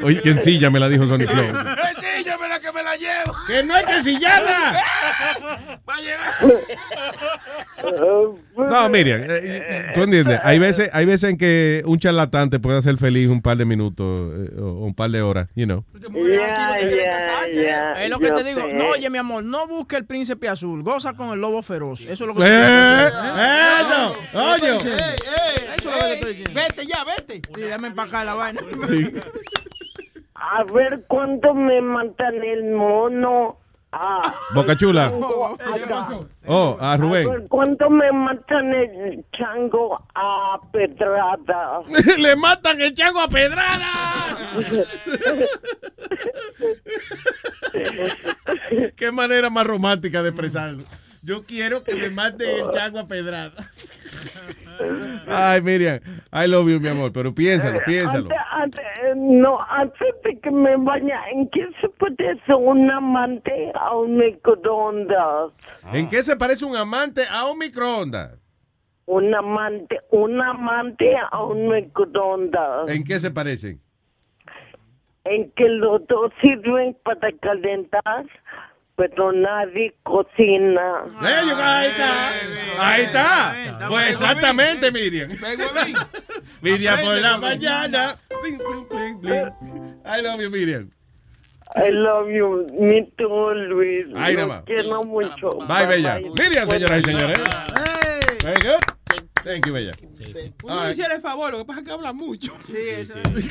Oye, 0.03 0.21
quién 0.21 0.39
silla 0.41 0.69
me 0.71 0.79
la 0.79 0.89
dijo 0.89 1.05
Sonic 1.07 1.29
Flow. 1.29 1.45
Ensíñamela 1.45 2.59
que 2.59 2.71
me 2.71 2.83
la 2.83 2.95
llevo. 2.95 3.33
¡Que 3.47 3.63
no 3.63 3.75
hay 3.75 3.85
que 3.85 4.03
sillarla! 4.03 4.81
No, 8.57 8.89
Miriam, 8.89 9.21
eh, 9.21 9.27
eh, 9.29 9.85
tú 9.93 10.03
entiendes. 10.03 10.39
Hay 10.43 10.59
veces, 10.59 10.89
hay 10.93 11.05
veces 11.05 11.29
en 11.31 11.37
que 11.37 11.83
un 11.85 11.99
charlatán 11.99 12.49
te 12.49 12.59
puede 12.59 12.77
hacer 12.77 12.97
feliz 12.97 13.29
un 13.29 13.41
par 13.41 13.57
de 13.57 13.65
minutos 13.65 14.31
eh, 14.33 14.59
o 14.59 14.85
un 14.85 14.93
par 14.95 15.09
de 15.11 15.21
horas, 15.21 15.47
you 15.55 15.65
know. 15.65 15.83
Ya, 16.01 16.79
ya, 16.81 17.47
ya. 17.53 17.93
Lo 18.15 18.19
que 18.19 18.31
te 18.31 18.43
digo. 18.43 18.61
sé. 18.61 18.73
No, 18.73 18.89
oye, 18.89 19.09
mi 19.09 19.17
amor, 19.17 19.43
no 19.43 19.67
busque 19.67 19.95
el 19.97 20.05
príncipe 20.05 20.49
azul. 20.49 20.83
Goza 20.83 21.13
con 21.13 21.29
el 21.31 21.39
lobo 21.39 21.61
feroz. 21.61 22.01
Eso 22.01 22.11
es 22.11 22.27
lo 22.27 22.33
que 22.35 22.41
Eh, 22.43 22.45
te 22.45 23.07
eh, 23.07 23.81
no, 24.33 24.51
oye. 24.53 24.75
Eso 24.75 24.87
es 24.89 25.85
lo 25.85 25.91
que 25.91 25.99
te 25.99 26.13
estoy 26.13 26.33
diciendo. 26.33 26.53
Vete 26.61 26.85
ya, 26.85 27.03
vete. 27.03 27.41
Sí, 27.53 27.61
déjame 27.61 27.87
empacar 27.87 28.25
la 28.25 28.33
vaina. 28.35 28.61
A 30.35 30.63
ver 30.65 31.03
cuánto 31.07 31.53
me 31.53 31.81
matan 31.81 32.43
el 32.43 32.65
mono. 32.73 33.57
Ah, 33.97 34.33
Boca 34.53 34.75
Chula. 34.75 35.09
Oh, 36.47 36.77
a 36.81 36.93
A 36.93 36.97
Rubén. 36.97 37.29
ver 37.29 37.45
cuánto 37.47 37.89
me 37.89 38.11
matan 38.11 38.73
el 38.73 39.23
chango 39.31 39.97
a 40.13 40.59
pedrada. 40.73 41.79
Le 42.17 42.35
matan 42.35 42.81
el 42.81 42.93
chango 42.93 43.21
a 43.21 43.29
pedrada. 43.29 44.37
Qué 48.97 49.11
manera 49.13 49.49
más 49.49 49.65
romántica 49.65 50.21
de 50.21 50.29
expresarlo. 50.29 50.83
Yo 51.25 51.43
quiero 51.43 51.83
que 51.83 51.95
me 51.95 52.11
mate 52.11 52.59
el 52.59 52.69
chango 52.73 52.99
a 52.99 53.07
pedrada. 53.07 53.53
Ay, 55.27 55.61
Miriam, 55.61 55.99
I 56.31 56.45
love 56.47 56.69
you, 56.69 56.79
mi 56.79 56.89
amor, 56.89 57.11
pero 57.11 57.33
piénsalo, 57.33 57.79
piénsalo. 57.83 58.29
Antes, 58.29 58.37
antes, 58.51 58.85
eh, 59.03 59.13
no, 59.15 59.59
antes 59.69 60.07
de 60.23 60.39
que 60.39 60.51
me 60.51 60.75
vaya, 60.77 61.19
¿en 61.31 61.49
qué 61.49 61.67
se 61.81 61.89
parece 61.89 62.53
un 62.53 62.91
amante 62.91 63.71
a 63.73 63.95
un 63.95 64.17
microondas? 64.17 65.51
¿En 65.93 66.07
qué 66.09 66.21
se 66.21 66.35
parece 66.35 66.63
un 66.65 66.75
amante 66.75 67.23
a 67.27 67.49
un 67.49 67.57
microondas? 67.57 68.37
Un 69.07 69.33
amante, 69.33 69.99
un 70.11 70.39
amante 70.39 71.15
a 71.31 71.43
un 71.43 71.69
microondas. 71.69 72.87
¿En 72.89 73.03
qué 73.03 73.19
se 73.19 73.31
parecen? 73.31 73.81
En 75.23 75.49
que 75.51 75.67
los 75.69 76.05
dos 76.05 76.31
sirven 76.43 76.95
para 77.03 77.31
calentar, 77.41 78.25
pero 78.95 79.31
nadie 79.31 79.93
cocina. 80.03 81.03
Yo- 81.21 81.55
ahí 81.57 81.87
está. 81.89 82.29
Ahí 82.79 83.01
está. 83.03 83.87
Pues 83.89 84.09
exactamente, 84.11 84.91
Miriam. 84.91 85.29
Miriam 86.61 86.99
por 87.01 87.17
la 87.17 87.37
mañana. 87.37 88.17
I 90.05 90.21
love 90.21 90.41
you, 90.41 90.49
Miriam. 90.49 90.91
I 91.75 91.89
love 91.89 92.29
you, 92.29 92.67
me 92.79 93.01
too, 93.17 93.53
Luis. 93.53 94.05
Ahí 94.15 94.35
nada 94.35 94.47
más. 94.47 94.63
quiero 94.65 95.03
mucho. 95.03 95.49
Bye, 95.67 95.85
Bella. 95.87 96.15
Bye. 96.15 96.29
Miriam, 96.29 96.69
señoras 96.69 96.99
y 96.99 97.03
señores. 97.03 97.39
Very 98.43 98.59
good. 98.61 98.79
Thank 99.43 99.65
you, 99.67 99.73
Bella. 99.73 99.91
Uno 100.63 100.73
All 100.73 100.79
le 100.79 100.85
right. 100.87 100.97
hiciera 100.97 101.15
el 101.15 101.21
favor, 101.21 101.51
lo 101.51 101.59
que 101.59 101.65
pasa 101.65 101.79
es 101.81 101.85
que 101.85 101.91
habla 101.91 102.13
mucho. 102.13 102.53
Sí, 102.65 102.73
eso. 102.77 103.13
Y 103.19 103.49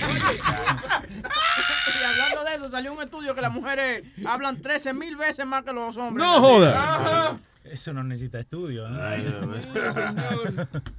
hablando 2.04 2.44
de 2.44 2.54
eso, 2.56 2.68
salió 2.68 2.92
un 2.92 3.02
estudio 3.02 3.34
que 3.34 3.40
las 3.40 3.52
mujeres 3.52 4.02
hablan 4.26 4.60
13 4.60 4.92
mil 4.92 5.16
veces 5.16 5.46
más 5.46 5.64
que 5.64 5.72
los 5.72 5.96
hombres. 5.96 6.26
No 6.26 6.40
joda. 6.40 7.38
Eso 7.64 7.92
no 7.92 8.02
necesita 8.02 8.40
estudio. 8.40 8.88
¿no? 8.88 9.00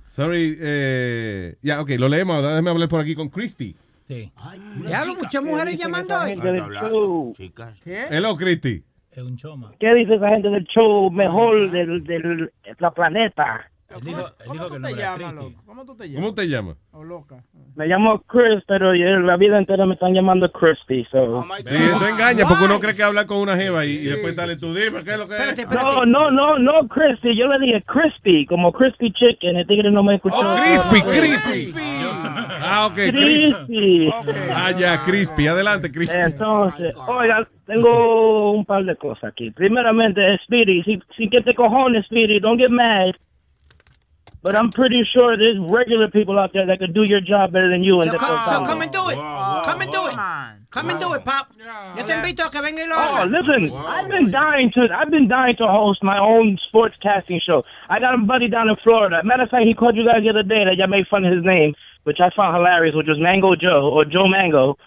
Sorry. 0.08 0.58
Eh, 0.60 1.56
ya, 1.62 1.82
ok, 1.82 1.90
lo 1.98 2.08
leemos. 2.08 2.42
Déjame 2.42 2.70
hablar 2.70 2.90
por 2.90 3.02
aquí 3.02 3.16
con 3.16 3.30
Christy. 3.30 3.76
Sí. 4.08 4.32
Diablo, 4.86 5.16
muchas 5.16 5.44
mujeres 5.44 5.78
llamando 5.78 6.16
hoy. 6.20 6.40
Hello, 7.86 8.36
Christy. 8.38 8.84
Es 9.16 9.24
un 9.24 9.38
choma. 9.38 9.72
¿Qué 9.80 9.94
dice 9.94 10.16
esa 10.16 10.28
gente 10.30 10.50
del 10.50 10.66
show 10.66 11.10
mejor 11.10 11.72
del, 11.72 12.04
del 12.04 12.52
la 12.80 12.92
planeta? 12.92 13.70
Él 13.88 14.02
dijo, 14.04 14.20
él 14.44 14.50
dijo 14.52 14.70
que 14.72 14.80
no 14.80 14.88
te 14.88 14.94
era 14.94 15.02
llamas, 15.16 15.18
Cristi. 15.34 15.36
loco? 15.36 15.64
¿Cómo 15.66 15.86
tú 15.86 15.96
te 15.96 16.08
llamas? 16.10 16.22
¿Cómo 16.22 16.34
te 16.34 16.48
llamas? 16.50 16.78
O 16.92 17.04
loca. 17.04 17.36
Me 17.76 17.86
llamo 17.88 18.22
Chris, 18.24 18.64
pero 18.68 18.94
yo- 18.96 19.20
la 19.20 19.38
vida 19.38 19.58
entera 19.58 19.86
me 19.86 19.94
están 19.94 20.14
llamando 20.14 20.52
Christy. 20.52 21.06
So. 21.12 21.44
Sí, 21.66 21.76
eso 21.76 22.08
engaña 22.08 22.46
porque 22.46 22.66
uno 22.66 22.80
cree 22.80 22.96
que 22.96 23.04
habla 23.04 23.26
con 23.26 23.38
una 23.38 23.56
jeva 23.56 23.86
y, 23.86 23.92
y 23.92 24.06
después 24.06 24.36
sale 24.36 24.58
tú, 24.58 24.74
dime, 24.74 25.04
¿qué 25.06 25.12
es 25.12 25.18
lo 25.18 25.30
que 25.30 25.36
es? 25.38 25.70
No, 25.72 26.06
no, 26.06 26.30
no, 26.32 26.58
no, 26.58 26.88
Christy. 26.90 27.38
Yo 27.38 27.48
le 27.48 27.60
dije 27.66 27.84
Crispy, 27.84 28.46
como 28.48 28.74
Crispy 28.74 29.14
Chicken. 29.14 29.56
El 29.56 29.68
tigre 29.68 29.92
no 29.92 30.04
me 30.04 30.16
escuchó. 30.16 30.36
Oh, 30.40 30.56
crispy, 30.58 31.02
crispy. 31.02 31.74
Ah, 32.68 32.88
ok, 32.88 32.96
crispy. 32.96 33.68
Crispy. 33.68 34.10
Ah, 34.52 34.72
ya, 34.72 35.04
crispy. 35.04 35.48
Adelante, 35.48 35.90
crispy. 35.92 36.18
Entonces, 36.20 36.94
oiga, 37.08 37.48
tengo 37.68 38.52
un 38.52 38.66
par 38.66 38.84
de 38.86 38.96
cosas 38.96 39.24
aquí. 39.26 39.52
Primeramente, 39.52 40.22
Speedy, 40.44 40.84
si, 40.84 41.00
si 41.18 41.30
que 41.30 41.42
te 41.42 41.54
cojones, 41.54 42.06
Speedy, 42.06 42.40
don't 42.40 42.58
get 42.58 42.72
mad. 42.72 43.16
But 44.44 44.56
I'm 44.56 44.70
pretty 44.70 45.02
sure 45.12 45.36
there's 45.36 45.58
regular 45.58 46.08
people 46.08 46.38
out 46.38 46.54
there 46.54 46.68
that 46.68 46.78
could 46.78 46.94
do 46.94 47.02
your 47.04 47.20
job 47.20 47.52
better 47.52 47.68
than 47.68 47.82
you. 47.84 48.02
And 48.02 48.12
So, 48.12 48.12
they 48.12 48.18
come, 48.20 48.38
so 48.46 48.62
come 48.62 48.82
and 48.84 48.92
do 48.92 49.10
it. 49.10 49.16
Come 49.18 49.82
and 49.82 49.92
do 49.92 50.06
it. 50.06 50.14
Come 50.70 50.90
and 50.92 51.00
do 51.00 51.14
it, 51.16 51.26
Pop. 51.26 51.48
Yo 51.98 52.04
te 52.04 52.14
invito 52.14 52.46
a 52.46 52.52
que 52.52 52.62
venga 52.62 52.84
y 52.84 52.88
lo 52.88 52.96
Oh, 52.96 53.26
haga. 53.26 53.26
listen, 53.26 53.72
I've 53.74 54.08
been 54.10 54.30
dying 54.30 54.70
to 54.76 54.88
I've 54.94 55.10
been 55.10 55.28
dying 55.28 55.56
to 55.58 55.66
host 55.68 56.04
my 56.04 56.20
own 56.20 56.60
sports 56.68 56.94
casting 57.02 57.40
show. 57.44 57.64
I 57.90 58.00
got 58.00 58.14
a 58.14 58.18
buddy 58.20 58.48
down 58.48 58.70
in 58.70 58.76
Florida. 58.84 59.24
Matter 59.24 59.44
of 59.44 59.50
fact, 59.50 59.64
he 59.66 59.74
called 59.74 59.96
you 59.96 60.06
guys 60.06 60.22
the 60.22 60.30
other 60.30 60.44
day 60.44 60.64
that 60.66 60.76
y'all 60.78 60.88
made 60.90 61.08
fun 61.08 61.26
of 61.26 61.34
his 61.34 61.44
name, 61.44 61.74
which 62.04 62.20
I 62.20 62.30
found 62.36 62.56
hilarious, 62.56 62.94
which 62.94 63.08
was 63.08 63.18
Mango 63.18 63.56
Joe 63.56 63.90
or 63.90 64.06
Joe 64.06 64.28
Mango. 64.28 64.78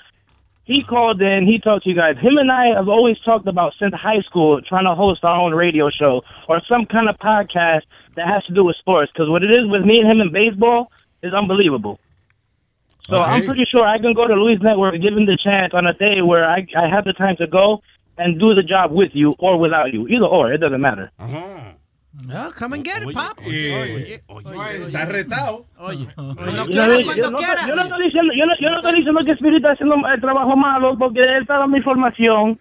He 0.68 0.84
called 0.84 1.22
in, 1.22 1.46
he 1.46 1.58
talked 1.58 1.84
to 1.84 1.88
you 1.88 1.96
guys. 1.96 2.18
Him 2.18 2.36
and 2.36 2.52
I 2.52 2.76
have 2.76 2.90
always 2.90 3.18
talked 3.20 3.48
about 3.48 3.72
since 3.80 3.94
high 3.94 4.20
school 4.20 4.60
trying 4.60 4.84
to 4.84 4.94
host 4.94 5.24
our 5.24 5.40
own 5.40 5.54
radio 5.54 5.88
show 5.88 6.20
or 6.46 6.60
some 6.68 6.84
kind 6.84 7.08
of 7.08 7.16
podcast 7.16 7.84
that 8.16 8.28
has 8.28 8.44
to 8.44 8.52
do 8.52 8.64
with 8.64 8.76
sports. 8.76 9.10
Because 9.10 9.30
what 9.30 9.42
it 9.42 9.50
is 9.50 9.64
with 9.64 9.82
me 9.86 9.98
and 9.98 10.10
him 10.10 10.20
in 10.20 10.30
baseball 10.30 10.92
is 11.22 11.32
unbelievable. 11.32 11.98
So 13.08 13.16
I'm 13.16 13.46
pretty 13.46 13.64
sure 13.64 13.86
I 13.86 13.96
can 13.96 14.12
go 14.12 14.26
to 14.28 14.34
Louis 14.34 14.58
Network 14.60 14.92
and 14.92 15.02
give 15.02 15.14
him 15.16 15.24
the 15.24 15.38
chance 15.42 15.72
on 15.72 15.86
a 15.86 15.94
day 15.94 16.20
where 16.20 16.44
I, 16.44 16.66
I 16.76 16.90
have 16.94 17.06
the 17.06 17.14
time 17.14 17.36
to 17.36 17.46
go 17.46 17.80
and 18.18 18.38
do 18.38 18.52
the 18.52 18.62
job 18.62 18.92
with 18.92 19.12
you 19.14 19.36
or 19.38 19.58
without 19.58 19.94
you. 19.94 20.06
Either 20.06 20.26
or, 20.26 20.52
it 20.52 20.58
doesn't 20.58 20.82
matter. 20.82 21.10
Uh-huh. 21.18 21.72
No, 22.12 22.48
come 22.58 22.76
and 22.76 22.84
get 22.84 23.02
it, 23.02 23.14
Pop. 23.14 23.38
Eh, 23.46 24.20
Está 24.86 25.04
retado. 25.04 25.66
Oye. 25.78 26.08
Cuando 26.14 26.34
Yo 26.52 26.66
quiera, 26.66 26.86
cuando 27.04 27.14
yo 27.14 27.30
no- 27.30 27.38
quiera. 27.38 27.66
yo 27.68 27.76
no 27.76 27.82
estoy 27.84 28.04
diciendo, 28.06 28.32
yo 28.36 28.46
no, 28.46 28.52
yo 28.60 28.70
no 28.70 28.76
estoy 28.76 28.94
diciendo 28.96 29.20
que 29.24 29.32
Spirit 29.32 29.56
está 29.56 29.72
haciendo 29.72 29.94
el 30.08 30.20
trabajo 30.20 30.56
malo 30.56 30.96
porque 30.98 31.20
él 31.20 31.42
está 31.42 31.58
dando 31.58 31.76
información. 31.76 32.58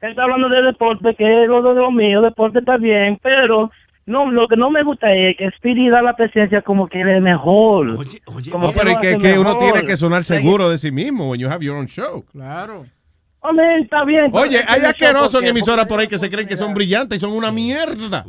Él 0.00 0.10
está 0.10 0.22
hablando 0.22 0.48
de 0.48 0.62
deporte, 0.62 1.14
que 1.16 1.42
es 1.44 1.48
lo 1.48 1.62
de 1.74 1.80
lo 1.80 1.90
mío, 1.90 2.22
deporte 2.22 2.60
está 2.60 2.76
bien, 2.76 3.18
pero 3.22 3.70
no, 4.06 4.30
lo 4.30 4.48
que 4.48 4.56
no 4.56 4.70
me 4.70 4.82
gusta 4.82 5.12
es 5.12 5.36
que 5.36 5.46
Spirit 5.46 5.90
da 5.90 6.00
la 6.02 6.16
presencia 6.16 6.62
como 6.62 6.88
que 6.88 7.00
él 7.00 7.08
es 7.08 7.22
mejor. 7.22 7.94
Como 8.50 8.66
No, 8.68 8.72
pero 8.72 8.98
que, 9.00 9.08
hace 9.10 9.18
que 9.18 9.38
uno 9.38 9.58
tiene 9.58 9.82
que 9.82 9.96
sonar 9.96 10.24
seguro 10.24 10.70
de 10.70 10.78
sí 10.78 10.90
mismo 10.90 11.30
when 11.30 11.40
you 11.40 11.48
have 11.48 11.64
your 11.64 11.76
own 11.76 11.86
show. 11.86 12.24
Claro. 12.32 12.86
Hombre, 13.48 13.80
está 13.80 14.04
bien. 14.04 14.30
pero 14.30 14.44
Oye, 14.44 14.62
hay 14.66 14.82
asquerosos 14.82 15.40
en 15.42 15.48
emisoras 15.48 15.86
por 15.86 16.00
ahí 16.00 16.06
que 16.08 16.18
se 16.18 16.28
creen 16.30 16.46
que 16.46 16.56
son 16.56 16.74
brillantes 16.74 17.16
y 17.16 17.20
son 17.20 17.32
una 17.32 17.50
mierda. 17.50 18.24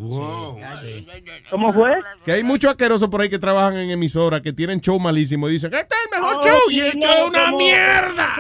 ¿Cómo 1.50 1.74
fue? 1.74 1.92
Que 2.24 2.32
hay 2.34 2.44
muchos 2.44 2.72
asquerosos 2.72 3.10
por 3.10 3.22
ahí 3.22 3.30
que 3.30 3.40
trabajan 3.40 3.78
en 3.78 3.90
emisoras 3.92 4.42
que 4.42 4.54
tienen 4.54 4.80
show 4.82 5.00
malísimo 5.00 5.50
y 5.50 5.54
dicen, 5.54 5.74
este 5.74 5.96
es 5.96 6.06
el 6.06 6.20
mejor 6.22 6.38
Oh, 6.38 6.44
show 6.48 6.60
sí, 6.70 6.76
y 6.76 6.80
el 6.82 6.92
show 7.00 7.12
es 7.24 7.30
una 7.30 7.46
como- 7.46 7.58
mierda. 7.58 8.36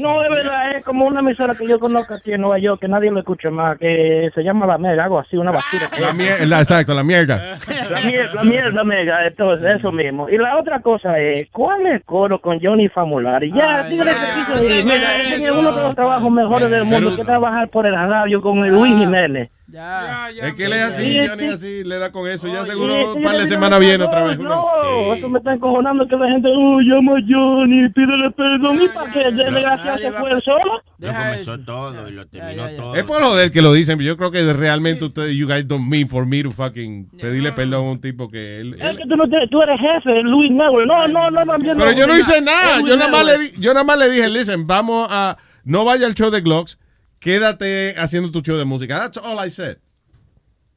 No, 0.00 0.22
es 0.22 0.30
verdad, 0.30 0.76
es 0.76 0.84
como 0.84 1.06
una 1.06 1.20
emisora 1.20 1.54
que 1.54 1.66
yo 1.66 1.78
conozco 1.78 2.14
aquí 2.14 2.32
en 2.32 2.40
Nueva 2.40 2.58
York, 2.58 2.80
que 2.80 2.88
nadie 2.88 3.10
lo 3.10 3.20
escucha 3.20 3.50
más, 3.50 3.78
que 3.78 4.30
se 4.34 4.42
llama 4.42 4.66
La 4.66 4.78
Mega, 4.78 5.04
algo 5.04 5.18
así, 5.18 5.36
una 5.36 5.50
basura. 5.50 5.88
La 6.00 6.12
mierda, 6.12 6.60
exacto, 6.60 6.94
la 6.94 7.04
mierda. 7.04 7.58
La 7.90 8.00
mierda, 8.00 8.34
la 8.34 8.44
mierda 8.44 8.84
mega, 8.84 9.26
entonces, 9.26 9.76
eso 9.78 9.92
mismo. 9.92 10.28
Y 10.28 10.38
la 10.38 10.58
otra 10.58 10.80
cosa 10.80 11.18
es, 11.18 11.48
¿cuál 11.50 11.86
es 11.86 11.94
el 11.94 12.02
coro 12.04 12.40
con 12.40 12.60
Johnny 12.60 12.88
Famulari? 12.88 13.52
Ya, 13.52 13.84
dígale 13.84 14.12
que. 14.12 14.82
Mira, 14.84 15.10
tiene 15.24 15.52
uno 15.52 15.72
de 15.72 15.82
los 15.82 15.94
trabajos 15.94 16.30
mejores 16.30 16.70
del 16.70 16.84
mundo, 16.84 17.16
que 17.16 17.24
trabajar 17.24 17.68
por 17.68 17.86
el 17.86 17.94
radio 17.94 18.40
con 18.40 18.64
el 18.64 18.72
Luis 18.74 18.96
Jiménez. 18.96 19.50
Es 19.72 20.54
que 20.54 20.64
él 20.64 20.72
es 20.72 20.82
así, 20.82 21.02
Sí, 21.04 21.26
Johnny 21.28 21.42
sí. 21.44 21.48
así, 21.52 21.84
le 21.84 21.98
da 21.98 22.10
con 22.12 22.28
eso. 22.28 22.48
Ya 22.48 22.64
Sí, 22.64 22.70
seguro 22.72 23.12
un 23.14 23.18
sí, 23.18 23.24
par 23.24 23.36
de 23.36 23.42
sí, 23.42 23.48
semanas 23.48 23.78
no, 23.80 23.86
viene 23.86 24.04
otra 24.04 24.24
vez. 24.24 24.38
No, 24.38 25.14
eso 25.14 25.28
me 25.28 25.38
está 25.38 25.54
encojonando 25.54 26.06
que 26.08 26.16
la 26.16 26.28
gente, 26.28 26.48
oh, 26.54 26.80
llama 26.80 27.12
a 27.12 27.20
Johnny, 27.28 27.88
pídele 27.90 28.30
perdón. 28.32 28.82
¿Y 28.82 28.88
para 28.88 29.12
qué? 29.12 29.18
¿De 29.30 29.44
desgracia 29.44 29.98
se 29.98 30.12
fue 30.12 30.40
solo? 30.40 30.82
Lo 30.98 31.08
comenzó 31.12 31.58
todo 31.60 32.08
y 32.08 32.12
lo 32.12 32.26
terminó 32.26 32.68
todo. 32.76 32.94
Es 32.96 33.04
por 33.04 33.20
lo 33.20 33.34
del 33.36 33.50
que 33.50 33.62
lo 33.62 33.72
dicen. 33.72 33.98
Yo 34.00 34.16
creo 34.16 34.30
que 34.30 34.52
realmente 34.52 35.04
ustedes, 35.04 35.34
you 35.36 35.46
guys 35.46 35.66
don't 35.66 35.88
mean 35.88 36.08
for 36.08 36.26
me 36.26 36.42
to 36.42 36.50
fucking 36.50 37.08
pedirle 37.20 37.52
perdón 37.52 37.86
a 37.86 37.90
un 37.92 38.00
tipo 38.00 38.28
que 38.28 38.60
él. 38.60 38.74
Es 38.80 38.96
que 38.96 39.04
tú, 39.06 39.16
no 39.16 39.28
te- 39.28 39.46
tú 39.50 39.62
eres 39.62 39.78
jefe, 39.80 40.22
Luis 40.22 40.50
Network. 40.50 40.86
No, 40.86 41.08
no, 41.08 41.30
no, 41.30 41.44
también 41.44 41.76
Pero 41.76 41.92
yo 41.92 42.06
no 42.06 42.16
hice 42.18 42.40
nada. 42.40 42.80
Yo 42.80 42.96
nada 42.96 43.10
más 43.10 43.24
le, 43.24 43.36
yo 43.58 43.72
nada 43.72 43.84
más 43.84 43.98
le 43.98 44.10
dije, 44.10 44.28
listen, 44.28 44.66
vamos 44.66 45.06
a. 45.10 45.36
No 45.62 45.84
vaya 45.84 46.06
al 46.06 46.14
show 46.14 46.30
de 46.30 46.40
Glocks. 46.40 46.78
Quédate 47.20 47.94
haciendo 47.98 48.32
tu 48.32 48.40
show 48.40 48.56
de 48.56 48.64
música. 48.64 48.98
That's 48.98 49.18
all 49.18 49.38
I 49.38 49.50
said. 49.50 49.76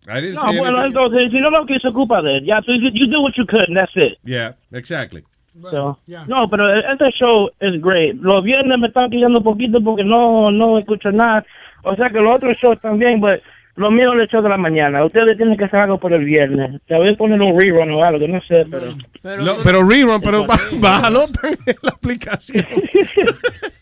I 0.08 0.20
didn't 0.20 0.36
No, 0.36 0.42
say 0.52 0.60
bueno, 0.60 0.86
entonces, 0.86 1.32
si 1.32 1.40
no 1.40 1.50
lo 1.50 1.66
quiso, 1.66 1.90
ocupa 1.90 2.22
de 2.22 2.38
él. 2.38 2.46
Ya, 2.46 2.62
tú, 2.62 2.74
you 2.74 3.08
do 3.08 3.22
what 3.22 3.34
you 3.38 3.46
could, 3.46 3.70
and 3.70 3.78
that's 3.78 3.96
it. 3.96 4.18
Yeah, 4.26 4.56
exactly. 4.74 5.24
So, 5.72 5.98
No, 6.28 6.50
pero 6.50 6.68
este 6.78 7.12
show 7.12 7.50
es 7.60 7.80
great. 7.82 8.16
Los 8.22 8.44
viernes 8.44 8.78
me 8.80 8.88
están 8.88 9.10
quillando 9.10 9.40
un 9.40 9.44
poquito 9.46 9.80
porque 9.82 10.04
no, 10.04 10.52
no 10.52 10.78
escucho 10.80 11.12
nada. 11.12 11.46
O 11.84 11.96
sea 11.96 12.10
que 12.10 12.20
los 12.20 12.36
otros 12.36 12.58
shows 12.58 12.80
también, 12.82 13.22
pues, 13.22 13.42
lo 13.76 13.90
mío 13.92 14.14
es 14.14 14.22
el 14.22 14.28
show 14.28 14.42
de 14.44 14.50
la 14.50 14.58
mañana. 14.58 15.04
Ustedes 15.04 15.36
tienen 15.38 15.58
que 15.58 15.66
hacer 15.66 15.80
algo 15.80 15.98
por 16.00 16.14
el 16.14 16.24
viernes. 16.26 16.80
Te 16.88 16.96
voy 16.96 17.14
a 17.14 17.18
poner 17.18 17.42
un 17.42 17.60
rerun 17.60 17.92
o 17.92 18.04
algo, 18.04 18.28
no 18.28 18.40
sé, 18.42 18.66
pero... 18.70 18.96
Lo- 19.44 19.64
pero 19.64 19.88
rerun, 19.88 20.22
pero 20.22 20.46
bájalo 20.80 21.22
en 21.44 21.76
la 21.82 21.90
aplicación. 21.92 22.66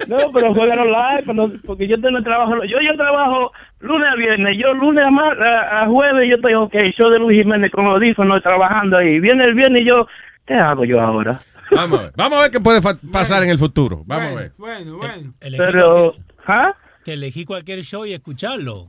No, 0.08 0.18
pero 0.34 0.54
juegan 0.54 0.80
live, 0.88 1.24
pero- 1.26 1.52
porque 1.66 1.88
yo 1.88 2.00
tengo 2.02 2.22
trabajo. 2.24 2.56
Yo 2.66 2.78
yo 2.82 2.96
trabajo 2.98 3.52
lunes 3.80 4.08
a 4.12 4.16
viernes. 4.16 4.58
Yo 4.60 4.74
lunes 4.74 5.06
a, 5.06 5.12
mar- 5.12 5.42
a, 5.42 5.84
a 5.84 5.88
jueves 5.88 6.28
yo 6.30 6.36
estoy, 6.36 6.54
ok, 6.54 6.74
show 6.98 7.10
de 7.10 7.20
Luis 7.20 7.42
Jiménez 7.42 7.72
con 7.72 7.86
audífonos 7.86 8.42
trabajando 8.44 8.98
ahí. 8.98 9.20
Viene 9.20 9.44
el 9.44 9.54
viernes 9.54 9.84
y 9.84 9.88
yo, 9.88 10.08
¿qué 10.46 10.56
hago 10.56 10.84
yo 10.86 11.00
ahora? 11.00 11.40
Vamos 11.74 12.00
a 12.00 12.04
ver. 12.04 12.12
Vamos 12.18 12.40
a 12.40 12.42
ver 12.42 12.52
qué 12.52 12.60
puede 12.60 12.82
pasar 12.82 13.44
en 13.44 13.50
el 13.50 13.58
futuro. 13.58 14.02
Vamos 14.06 14.32
a 14.32 14.36
ver. 14.36 14.52
Bueno, 14.58 14.98
bueno. 14.98 15.34
Pero, 15.40 16.16
¿ah? 16.46 16.74
Que 17.06 17.14
elegí 17.14 17.46
cualquier 17.46 17.82
show 17.84 18.06
y 18.06 18.14
escucharlo. 18.14 18.88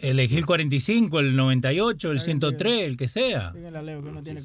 Elegí 0.00 0.36
el 0.36 0.46
45, 0.46 1.18
el 1.18 1.34
98, 1.34 2.12
el 2.12 2.20
103, 2.20 2.82
el 2.86 2.96
que 2.96 3.08
sea. 3.08 3.52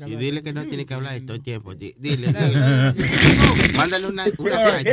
Y 0.08 0.16
dile 0.16 0.42
que 0.42 0.52
no 0.52 0.66
tiene 0.66 0.86
que 0.86 0.94
hablar 0.96 1.20
todo 1.22 1.36
el 1.36 1.44
tiempo. 1.44 1.76
Di- 1.76 1.94
Dile, 2.00 2.28
dile. 2.28 2.94
Mándale 3.78 4.08
una, 4.08 4.26
una 4.40 4.52
carta. 4.64 4.90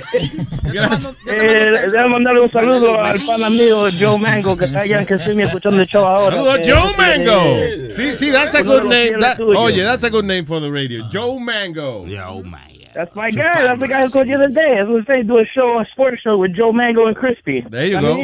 Eh, 1.27 1.73
debo 1.93 2.09
mandarle 2.09 2.41
un 2.43 2.51
saludo 2.51 3.01
al 3.01 3.19
pana 3.25 3.49
mío 3.49 3.87
Joe 3.99 4.19
Mango 4.19 4.57
que 4.57 4.67
está 4.67 4.81
allá 4.81 5.01
en 5.01 5.07
Kissimmee 5.07 5.45
escuchando 5.45 5.81
el 5.81 5.89
show 5.89 6.05
ahora. 6.05 6.37
Saludos, 6.37 6.59
Que- 6.59 6.73
Joe 6.73 6.91
que- 6.93 6.97
Mango. 6.99 7.95
Sí, 7.95 8.17
sí, 8.17 8.31
that's 8.31 8.55
a 8.55 8.59
de 8.59 8.65
good 8.65 8.83
name. 8.85 9.13
oye, 9.57 9.83
that's 9.83 10.05
a 10.05 10.11
good 10.11 10.25
name 10.25 10.45
for 10.45 10.61
the 10.61 10.71
radio. 10.71 11.09
Joe 11.11 11.39
Mango. 11.41 12.05
oh 12.07 12.43
my. 12.45 12.59
That's 12.95 13.15
my 13.15 13.31
guy. 13.31 13.63
That's 13.63 13.79
the 13.81 13.87
guy 13.89 14.03
who 14.05 14.11
called 14.11 14.27
you 14.29 14.37
the 14.37 14.45
other 14.45 14.53
day. 14.55 14.79
I 14.79 14.83
was 14.83 14.89
going 14.89 15.05
to 15.05 15.13
say, 15.13 15.23
do 15.23 15.39
a 15.39 15.45
show, 15.55 15.79
a 15.79 15.87
sports 15.93 16.21
show 16.23 16.37
with 16.37 16.55
Joe 16.57 16.73
Mango 16.73 17.07
and 17.07 17.17
Crispy. 17.17 17.61
There 17.71 17.87
you 17.87 17.97
I 17.99 18.01
go. 18.01 18.17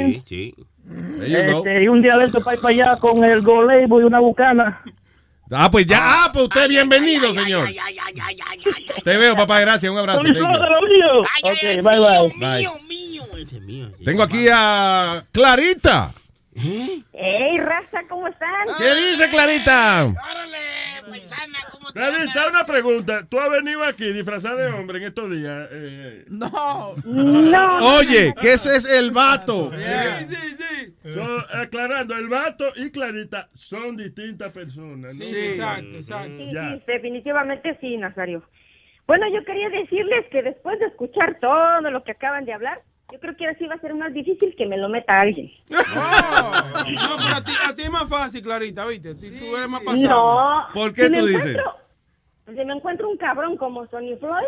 Este, 1.20 1.84
y 1.84 1.88
un 1.88 2.02
día 2.02 2.16
de 2.16 2.26
esto 2.26 2.40
para 2.40 2.56
ir 2.56 2.62
para 2.62 2.74
allá 2.74 2.96
con 3.00 3.24
el 3.24 3.42
Go 3.42 3.62
Label 3.62 4.02
y 4.02 4.04
una 4.04 4.20
bucana. 4.20 4.80
Ah, 5.50 5.70
pues 5.70 5.86
ya. 5.86 5.98
Ah, 6.02 6.30
pues 6.32 6.44
usted 6.44 6.68
bienvenido, 6.68 7.32
señor. 7.32 7.68
Te 9.04 9.16
veo, 9.16 9.36
papá. 9.36 9.60
Gracias. 9.60 9.90
Un 9.90 9.98
abrazo. 9.98 10.20
Ok, 10.20 11.62
bye 11.62 11.82
bye. 11.82 12.32
Bye. 12.36 12.68
Tengo 14.04 14.22
aquí 14.22 14.46
a 14.52 15.24
Clarita. 15.30 16.12
Hey, 16.58 17.58
raza, 17.58 18.00
¿cómo 18.08 18.28
están? 18.28 18.66
¿Qué 18.78 18.94
dice 19.10 19.28
Clarita? 19.30 20.12
Clarita, 21.92 22.48
una 22.48 22.64
pregunta. 22.64 23.26
¿Tú 23.28 23.38
has 23.38 23.50
venido 23.50 23.84
aquí 23.84 24.10
disfrazada 24.12 24.56
de 24.56 24.72
hombre 24.72 24.98
en 24.98 25.04
estos 25.04 25.30
días? 25.30 25.68
Eh, 25.70 26.24
no. 26.28 26.94
No. 27.04 27.96
Oye, 27.98 28.34
que 28.40 28.54
ese 28.54 28.76
es 28.76 28.86
el 28.86 29.10
vato. 29.10 29.70
So, 31.04 31.38
aclarando, 31.52 32.16
el 32.16 32.28
vato 32.28 32.64
y 32.76 32.90
Clarita 32.90 33.48
son 33.54 33.96
distintas 33.96 34.50
personas. 34.52 35.14
¿no? 35.14 35.24
Sí, 35.24 35.36
exacto, 35.36 35.94
exacto. 35.96 36.36
Sí, 36.38 36.50
Ya. 36.52 36.74
sí, 36.74 36.82
definitivamente 36.86 37.76
sí, 37.80 37.96
Nazario. 37.96 38.42
Bueno, 39.06 39.26
yo 39.32 39.44
quería 39.44 39.68
decirles 39.68 40.26
que 40.32 40.42
después 40.42 40.78
de 40.80 40.86
escuchar 40.86 41.38
todo 41.40 41.80
lo 41.82 42.02
que 42.02 42.12
acaban 42.12 42.44
de 42.44 42.52
hablar, 42.54 42.82
yo 43.12 43.20
creo 43.20 43.36
que 43.36 43.46
ahora 43.46 43.58
sí 43.58 43.66
va 43.66 43.74
a 43.76 43.80
ser 43.80 43.94
más 43.94 44.12
difícil 44.12 44.54
que 44.56 44.66
me 44.66 44.76
lo 44.76 44.88
meta 44.88 45.20
alguien. 45.20 45.50
No, 45.68 47.16
pero 47.16 47.34
a 47.36 47.44
ti, 47.44 47.52
a 47.68 47.74
ti 47.74 47.82
es 47.82 47.90
más 47.90 48.08
fácil, 48.08 48.42
Clarita, 48.42 48.86
¿viste? 48.86 49.14
Tú- 49.14 49.38
tú 49.38 49.56
eres 49.56 49.68
más 49.68 49.80
pasable. 49.82 50.08
No. 50.08 50.66
¿Por 50.74 50.92
qué 50.94 51.04
Si 51.06 51.12
tú 51.12 51.26
dices? 51.26 51.46
encuentro- 51.46 51.76
Si 52.46 52.64
me 52.64 52.72
encuentro 52.74 53.08
un 53.10 53.16
cabrón 53.16 53.56
como 53.56 53.86
Sonny 53.88 54.14
Floyd, 54.16 54.44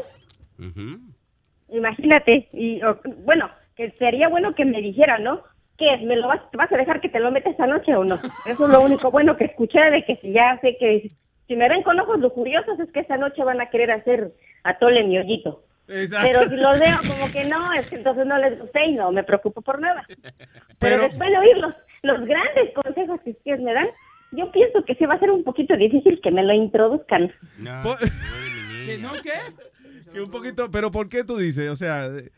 imagínate, 1.70 2.48
y 2.52 2.82
o- 2.82 2.98
bueno, 3.24 3.50
que 3.76 3.90
sería 3.98 4.28
bueno 4.28 4.54
que 4.54 4.64
me 4.64 4.80
dijera, 4.80 5.18
¿no? 5.18 5.42
¿Qué 5.76 5.94
es? 5.94 6.02
¿Me 6.02 6.16
lo 6.16 6.28
vas, 6.28 6.40
vas 6.52 6.72
a 6.72 6.76
dejar 6.76 7.00
que 7.00 7.08
te 7.08 7.20
lo 7.20 7.30
metes 7.30 7.52
esta 7.52 7.66
noche 7.66 7.94
o 7.94 8.04
no? 8.04 8.16
Eso 8.44 8.64
es 8.66 8.70
lo 8.72 8.80
único 8.82 9.10
bueno 9.10 9.36
que 9.36 9.44
escuché 9.44 9.78
de 9.90 10.04
que 10.04 10.16
si 10.16 10.32
ya 10.32 10.58
sé 10.60 10.76
que 10.78 11.10
si 11.46 11.56
me 11.56 11.68
ven 11.68 11.82
con 11.82 11.98
ojos 12.00 12.18
lujuriosos 12.20 12.78
es 12.80 12.90
que 12.92 13.00
esta 13.00 13.16
noche 13.16 13.42
van 13.44 13.60
a 13.60 13.70
querer 13.70 13.90
hacer 13.92 14.32
atole 14.64 15.04
mi 15.04 15.18
hoyito. 15.18 15.62
Pero 15.88 16.42
si 16.42 16.56
los 16.56 16.78
veo 16.78 16.96
como 17.08 17.32
que 17.32 17.46
no, 17.46 17.72
es 17.72 17.88
que 17.88 17.96
entonces 17.96 18.26
no 18.26 18.36
les 18.38 18.58
gusté 18.58 18.86
y 18.86 18.94
no 18.94 19.10
me 19.10 19.24
preocupo 19.24 19.62
por 19.62 19.80
nada. 19.80 20.04
Pero, 20.78 21.02
después 21.02 21.30
de 21.30 21.38
oír 21.38 21.56
los, 21.56 21.74
los 22.02 22.26
grandes 22.26 22.74
consejos 22.74 23.20
que 23.24 23.30
ustedes 23.30 23.60
me 23.60 23.72
dan, 23.72 23.88
yo 24.32 24.52
pienso 24.52 24.84
que 24.84 24.94
sí 24.96 25.06
va 25.06 25.14
a 25.14 25.18
ser 25.18 25.30
un 25.30 25.42
poquito 25.44 25.76
difícil 25.76 26.20
que 26.22 26.30
me 26.30 26.44
lo 26.44 26.52
introduzcan. 26.52 27.32
¿Que 28.86 28.98
no 28.98 29.12
qué? 29.22 29.32
Que 30.12 30.22
un 30.22 30.30
poquito, 30.30 30.70
pero 30.70 30.90
¿por 30.90 31.10
qué 31.10 31.22
tú 31.22 31.36
dices? 31.36 31.70
O 31.70 31.76
sea, 31.76 32.06
eh, 32.06 32.30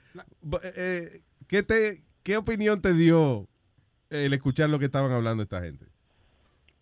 eh, 0.77 1.21
¿qué, 1.47 1.63
te, 1.63 2.03
¿qué 2.25 2.37
opinión 2.37 2.83
te 2.83 2.93
dio 2.95 3.47
el 4.11 4.33
escuchar 4.33 4.69
lo 4.69 4.81
que 4.81 4.87
estaban 4.87 5.13
hablando 5.13 5.45
esta 5.45 5.61
gente? 5.61 5.85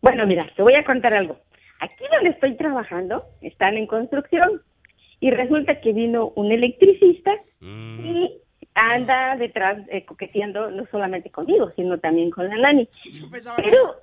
Bueno, 0.01 0.27
mira, 0.27 0.51
te 0.57 0.63
voy 0.63 0.75
a 0.77 0.85
contar 0.85 1.13
algo. 1.13 1.39
Aquí 1.81 2.05
donde 2.11 2.31
estoy 2.31 2.57
trabajando, 2.57 3.23
están 3.43 3.77
en 3.77 3.87
construcción 3.87 4.63
y 5.21 5.31
resulta 5.31 5.81
que 5.81 5.93
vino 5.93 6.33
un 6.37 6.53
electricista 6.53 7.33
y 7.61 8.41
anda 8.75 9.37
detrás 9.37 9.79
eh, 9.89 10.05
coqueteando 10.05 10.71
no 10.71 10.87
solamente 10.91 11.31
conmigo, 11.31 11.73
sino 11.75 11.99
también 11.99 12.31
con 12.31 12.49
la 12.49 12.57
Nani. 12.57 12.89
Yo 13.13 13.29
pensaba 13.29 13.57
Pero, 13.57 13.97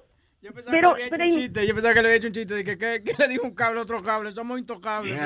Yo 0.46 0.54
pensaba 0.54 0.78
pero, 0.78 0.94
que 0.94 1.00
le 1.00 1.06
había 1.06 1.10
pero 1.10 1.24
hecho 1.24 1.36
un 1.36 1.42
chiste. 1.42 1.68
Yo 1.68 1.74
pensaba 1.74 1.94
que 1.96 2.02
le 2.04 2.08
había 2.08 2.18
hecho 2.18 2.28
un 2.28 2.34
chiste 2.34 2.54
de 2.54 2.64
que, 2.64 2.78
que, 2.78 3.04
que 3.04 3.14
le 3.18 3.28
dijo 3.30 3.46
un 3.46 3.56
cable 3.56 3.80
a 3.80 3.82
otro 3.82 4.04
cable. 4.04 4.32
Somos 4.32 4.60
intocables. 4.60 5.20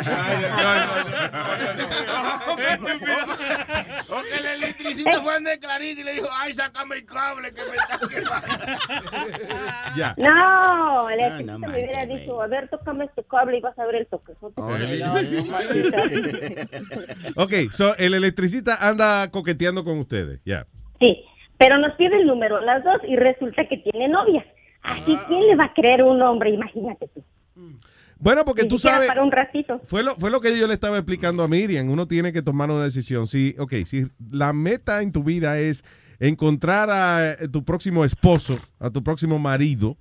O 4.10 4.22
que 4.24 4.38
el 4.40 4.46
electricista 4.46 5.22
fue 5.22 5.34
donde 5.34 5.60
Clarita 5.60 6.00
y 6.00 6.04
le 6.06 6.14
dijo, 6.14 6.28
ay, 6.32 6.54
sácame 6.54 6.96
el 6.96 7.06
cable 7.06 7.54
que 7.54 7.62
me 7.70 7.76
está 7.76 8.00
quemando. 8.08 8.48
Ya. 9.98 10.14
No, 10.18 11.10
el 11.10 11.20
electricista 11.20 11.58
me 11.58 11.68
hubiera 11.68 12.06
dicho, 12.06 12.42
a 12.42 12.48
ver, 12.48 12.70
tócame 12.70 13.06
este 13.06 13.24
cable 13.24 13.58
y 13.58 13.62
vas 13.62 13.78
a 13.78 13.86
ver 13.86 13.96
el 13.96 14.08
toquezote. 14.08 14.62
Ok, 17.36 17.54
so 17.72 17.94
el 17.98 18.14
electricista 18.14 18.76
anda 18.80 19.30
coqueteando 19.32 19.84
con 19.84 20.00
ustedes, 20.00 20.40
ya. 20.46 20.66
Sí, 21.00 21.26
pero 21.58 21.78
nos 21.78 21.94
pide 21.96 22.16
el 22.22 22.26
número 22.26 22.62
las 22.62 22.84
dos 22.86 23.02
y 23.06 23.18
resulta 23.18 23.68
que 23.68 23.78
tiene 23.78 24.08
novia. 24.08 24.46
Así, 24.82 25.18
¿quién 25.28 25.48
le 25.48 25.56
va 25.56 25.66
a 25.66 25.74
creer 25.74 26.04
un 26.04 26.22
hombre? 26.22 26.52
Imagínate 26.52 27.08
tú. 27.14 27.24
Bueno, 28.18 28.44
porque 28.44 28.64
Ni 28.64 28.70
tú 28.70 28.78
sabes, 28.78 29.08
para 29.08 29.24
un 29.24 29.32
ratito. 29.32 29.80
fue 29.86 30.04
lo, 30.04 30.16
fue 30.16 30.30
lo 30.30 30.42
que 30.42 30.58
yo 30.58 30.68
le 30.68 30.74
estaba 30.74 30.98
explicando 30.98 31.42
a 31.42 31.48
Miriam, 31.48 31.90
uno 31.90 32.06
tiene 32.06 32.34
que 32.34 32.42
tomar 32.42 32.70
una 32.70 32.84
decisión. 32.84 33.28
Si, 33.28 33.56
ok, 33.58 33.74
si 33.86 34.08
la 34.30 34.52
meta 34.52 35.02
en 35.02 35.14
tu 35.14 35.24
vida 35.24 35.58
es 35.58 35.86
encontrar 36.20 36.90
a 36.90 37.32
eh, 37.32 37.48
tu 37.48 37.64
próximo 37.64 38.04
esposo, 38.04 38.58
a 38.80 38.90
tu 38.90 39.02
próximo 39.04 39.40
marido, 39.40 39.96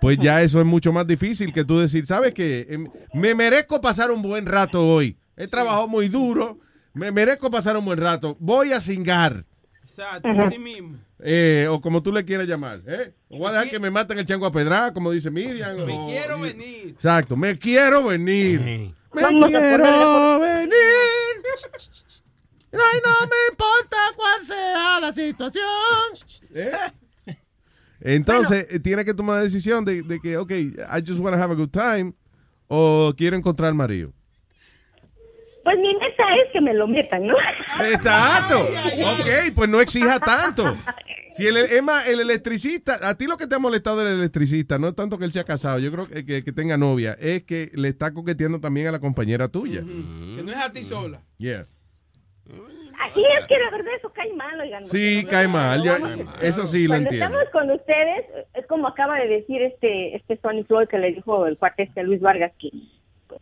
pues 0.00 0.18
ya 0.18 0.42
eso 0.42 0.60
es 0.60 0.66
mucho 0.66 0.92
más 0.92 1.06
difícil 1.06 1.52
que 1.52 1.64
tú 1.64 1.78
decir, 1.78 2.06
¿sabes 2.06 2.32
qué? 2.34 2.86
Me 3.14 3.34
merezco 3.34 3.80
pasar 3.80 4.10
un 4.10 4.20
buen 4.20 4.44
rato 4.46 4.86
hoy. 4.86 5.16
He 5.36 5.48
trabajado 5.48 5.88
muy 5.88 6.08
duro, 6.08 6.58
me 6.92 7.10
merezco 7.10 7.50
pasar 7.50 7.76
un 7.76 7.84
buen 7.84 7.98
rato. 7.98 8.36
Voy 8.38 8.72
a 8.72 8.80
cingar. 8.80 9.44
Exacto, 9.82 10.28
así 10.28 10.58
mismo. 10.58 10.98
Eh, 11.20 11.66
o 11.68 11.80
como 11.80 12.02
tú 12.02 12.12
le 12.12 12.24
quieras 12.24 12.46
llamar. 12.46 12.80
¿eh? 12.86 13.12
O 13.28 13.38
voy 13.38 13.48
a 13.48 13.52
dejar 13.52 13.70
que 13.70 13.78
me 13.80 13.90
maten 13.90 14.18
el 14.18 14.26
chango 14.26 14.46
a 14.46 14.52
pedra, 14.52 14.92
como 14.92 15.10
dice 15.10 15.30
Miriam. 15.30 15.76
Me 15.84 15.92
o- 15.98 16.06
quiero 16.06 16.40
venir. 16.40 16.88
Exacto, 16.90 17.36
me 17.36 17.58
quiero 17.58 18.04
venir. 18.04 18.60
Me 19.12 19.22
Vamos 19.22 19.48
quiero 19.48 20.40
venir. 20.40 20.72
No, 22.70 22.78
y 22.80 23.00
no 23.04 23.26
me 23.26 23.36
importa 23.50 23.96
cuál 24.14 24.44
sea 24.44 25.00
la 25.00 25.12
situación. 25.12 25.64
¿Eh? 26.54 26.70
Entonces, 28.00 28.80
tiene 28.82 29.04
que 29.04 29.14
tomar 29.14 29.36
la 29.38 29.42
decisión 29.42 29.84
de, 29.84 30.02
de 30.02 30.20
que, 30.20 30.36
ok, 30.36 30.50
I 30.52 30.76
just 31.04 31.18
want 31.18 31.34
to 31.36 31.42
have 31.42 31.50
a 31.52 31.56
good 31.56 31.70
time, 31.70 32.12
o 32.68 33.12
quiero 33.16 33.36
encontrar 33.36 33.74
marido. 33.74 34.12
Pues 35.68 35.80
mi 35.80 35.92
meta 35.96 36.24
es 36.46 36.50
que 36.50 36.62
me 36.62 36.72
lo 36.72 36.86
metan, 36.88 37.26
¿no? 37.26 37.34
Exacto. 37.92 38.60
Ok, 39.20 39.52
pues 39.54 39.68
no 39.68 39.82
exija 39.82 40.18
tanto. 40.18 40.64
Si 41.30 41.46
el, 41.46 41.82
más, 41.82 42.08
el 42.08 42.20
electricista, 42.20 42.98
a 43.06 43.14
ti 43.14 43.26
lo 43.26 43.36
que 43.36 43.46
te 43.46 43.54
ha 43.54 43.58
molestado 43.58 43.98
del 43.98 44.18
electricista, 44.18 44.78
no 44.78 44.88
es 44.88 44.96
tanto 44.96 45.18
que 45.18 45.24
él 45.26 45.30
se 45.30 45.38
ha 45.38 45.44
casado, 45.44 45.78
yo 45.78 45.92
creo 45.92 46.06
que, 46.06 46.24
que, 46.24 46.42
que 46.42 46.52
tenga 46.52 46.76
novia, 46.76 47.14
es 47.20 47.44
que 47.44 47.70
le 47.74 47.88
está 47.88 48.12
coqueteando 48.12 48.60
también 48.60 48.88
a 48.88 48.92
la 48.92 48.98
compañera 48.98 49.46
tuya. 49.46 49.82
Que 49.82 50.42
no 50.42 50.50
es 50.50 50.56
a 50.56 50.72
ti 50.72 50.82
sola. 50.82 51.20
Yeah. 51.36 51.66
Así 53.00 53.22
es 53.38 53.46
que 53.46 53.56
la 53.58 53.70
verdad 53.70 53.92
eso 53.96 54.10
cae 54.12 54.32
mal, 54.34 54.58
oigan. 54.58 54.84
Sí, 54.86 55.24
cae 55.30 55.46
mal, 55.46 55.82
ya- 55.82 55.98
eso 56.42 56.66
sí 56.66 56.84
lo 56.84 56.94
Cuando 56.94 57.10
entiendo. 57.10 57.26
estamos 57.40 57.52
con 57.52 57.70
ustedes, 57.70 58.24
es 58.54 58.66
como 58.66 58.88
acaba 58.88 59.16
de 59.20 59.28
decir 59.28 59.62
este 59.62 60.16
este 60.16 60.38
Tony 60.38 60.64
Floyd 60.64 60.88
que 60.88 60.98
le 60.98 61.12
dijo 61.12 61.46
el 61.46 61.56
cuate 61.56 61.84
este 61.84 62.02
Luis 62.02 62.20
Vargas 62.20 62.52
que 62.58 62.70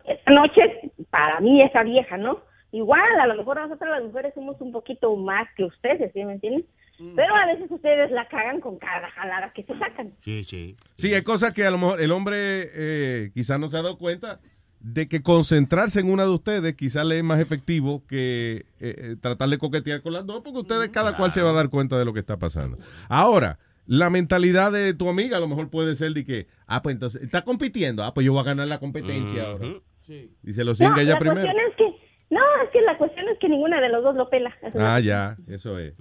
esta 0.05 0.31
noche 0.32 0.92
para 1.10 1.40
mí 1.40 1.62
esa 1.62 1.82
vieja, 1.82 2.16
¿no? 2.16 2.40
Igual, 2.73 3.20
a 3.20 3.26
lo 3.26 3.36
mejor 3.36 3.60
nosotros 3.60 3.90
las 3.90 4.02
mujeres 4.02 4.34
somos 4.34 4.60
un 4.60 4.73
poquito 4.73 5.16
más 5.16 5.48
que 5.56 5.65
ustedes, 5.65 6.12
¿sí 6.12 6.24
me 6.24 6.34
entienden? 6.34 6.66
Pero 7.15 7.34
a 7.34 7.47
veces 7.47 7.70
ustedes 7.70 8.10
la 8.10 8.26
cagan 8.26 8.60
con 8.60 8.78
cada 8.78 9.10
jalada 9.10 9.52
que 9.52 9.62
se 9.65 9.78
sacan. 9.78 10.12
Sí, 10.24 10.44
sí. 10.44 10.76
Sí, 10.97 11.12
hay 11.12 11.23
cosas 11.23 11.52
que 11.52 11.65
a 11.65 11.70
lo 11.70 11.78
mejor 11.78 12.00
el 12.00 12.10
hombre 12.10 12.70
eh, 12.74 13.31
quizás 13.34 13.60
no 13.60 13.68
se 13.68 13.76
ha 13.76 13.82
dado 13.82 13.98
cuenta 13.98 14.40
de 14.81 15.08
que 15.08 15.23
concentrarse 15.23 16.00
en 16.00 16.10
una 16.10 16.23
de 16.23 16.31
ustedes 16.31 16.74
quizás 16.74 17.05
le 17.05 17.18
es 17.18 17.24
más 17.24 17.40
efectivo 17.40 18.02
que 18.06 18.66
eh, 18.78 18.94
eh, 18.98 19.16
tratar 19.20 19.48
de 19.48 19.58
coquetear 19.58 20.00
con 20.00 20.12
las 20.12 20.24
dos, 20.26 20.42
porque 20.42 20.60
ustedes 20.60 20.89
cada 20.90 21.16
cual 21.16 21.32
se 21.32 21.42
va 21.42 21.50
a 21.50 21.55
dar 21.55 21.70
cuenta 21.70 21.98
de 21.98 22.05
lo 22.05 22.12
que 22.12 22.20
está 22.20 22.39
pasando. 22.39 22.78
Ahora, 23.08 23.58
la 23.86 24.10
mentalidad 24.10 24.73
de 24.73 24.94
tu 24.94 25.08
amiga 25.08 25.36
a 25.36 25.40
lo 25.40 25.48
mejor 25.48 25.70
puede 25.70 25.97
ser 25.97 26.12
de 26.12 26.24
que, 26.24 26.47
ah, 26.66 26.82
pues 26.82 26.94
entonces, 26.94 27.23
está 27.23 27.42
compitiendo, 27.42 28.02
ah, 28.05 28.12
pues 28.15 28.24
yo 28.24 28.32
voy 28.32 28.40
a 28.40 28.44
ganar 28.44 28.66
la 28.68 28.78
competencia 28.81 29.50
ahora. 29.50 29.66
Y 30.08 30.52
se 30.52 30.65
lo 30.65 30.73
No, 30.73 30.74
singa 30.76 31.02
ella 31.02 31.15
la 31.15 31.18
primero. 31.18 31.42
cuestión 31.42 31.66
es 31.70 31.76
que, 31.76 32.34
no, 32.34 32.40
es 32.65 32.70
que 32.73 32.81
la 32.82 32.98
cuestión 32.98 33.28
es 33.28 33.39
que 33.39 33.48
ninguna 33.48 33.81
de 33.81 33.89
los 33.89 34.02
dos 34.05 34.15
lo 34.16 34.28
pela. 34.31 34.55
Ah, 34.78 35.00
ya, 35.00 35.36
eso 35.48 35.78
es. 35.78 35.94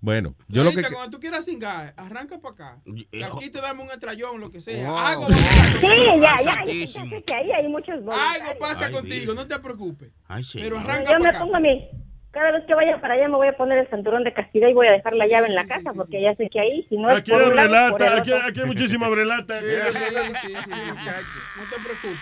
Bueno, 0.00 0.36
yo 0.46 0.62
lo 0.62 0.70
que... 0.70 0.82
Cuando 0.82 1.10
tú 1.10 1.18
quieras 1.18 1.44
cingar, 1.44 1.92
arranca 1.96 2.38
para 2.40 2.54
acá. 2.54 2.82
Y 2.86 3.20
aquí 3.22 3.50
te 3.50 3.60
damos 3.60 3.84
un 3.86 3.90
estrellón, 3.90 4.40
lo 4.40 4.48
que 4.50 4.60
sea. 4.60 4.88
Wow. 4.88 4.96
Algo, 4.98 5.26
Sí, 5.28 5.88
ya, 6.20 6.40
ya, 6.40 6.64
ya, 6.64 7.22
que 7.26 7.34
ahí 7.34 7.50
hay 7.50 7.66
muchos 7.68 7.94
Algo 7.96 8.58
pasa 8.60 8.86
Ay, 8.86 8.92
contigo, 8.92 9.32
sí. 9.32 9.36
no 9.36 9.46
te 9.48 9.58
preocupes. 9.58 10.12
Ay, 10.28 10.44
sí. 10.44 10.60
Pero 10.62 10.76
Yo 10.76 10.82
arranca 10.82 11.12
me 11.14 11.18
para 11.18 11.30
acá. 11.30 11.38
pongo 11.40 11.56
a 11.56 11.60
mí. 11.60 11.88
Cada 12.30 12.52
vez 12.52 12.64
que 12.66 12.74
vaya 12.74 13.00
para 13.00 13.14
allá 13.14 13.26
me 13.28 13.36
voy 13.36 13.48
a 13.48 13.56
poner 13.56 13.78
el 13.78 13.88
cinturón 13.88 14.22
de 14.22 14.32
castidad 14.34 14.68
y 14.68 14.74
voy 14.74 14.86
a 14.86 14.92
dejar 14.92 15.14
la 15.14 15.26
llave 15.26 15.46
en 15.48 15.54
la 15.54 15.66
casa 15.66 15.92
porque 15.94 16.20
ya 16.20 16.34
sé 16.34 16.48
que 16.50 16.60
ahí, 16.60 16.86
si 16.88 16.96
no 16.96 17.10
es 17.10 17.18
Aquí 17.18 17.30
por 17.30 17.42
hay 17.42 17.48
un 17.48 17.56
lado, 17.56 17.92
por 17.92 18.02
el 18.02 18.18
aquí, 18.18 18.30
otro. 18.32 18.46
aquí 18.46 18.60
hay 18.60 18.66
muchísima 18.66 19.08
brelata. 19.08 19.60
Sí, 19.60 19.66
sí. 19.66 20.52
No 20.52 21.64
te 21.64 21.82
preocupes. 21.82 22.20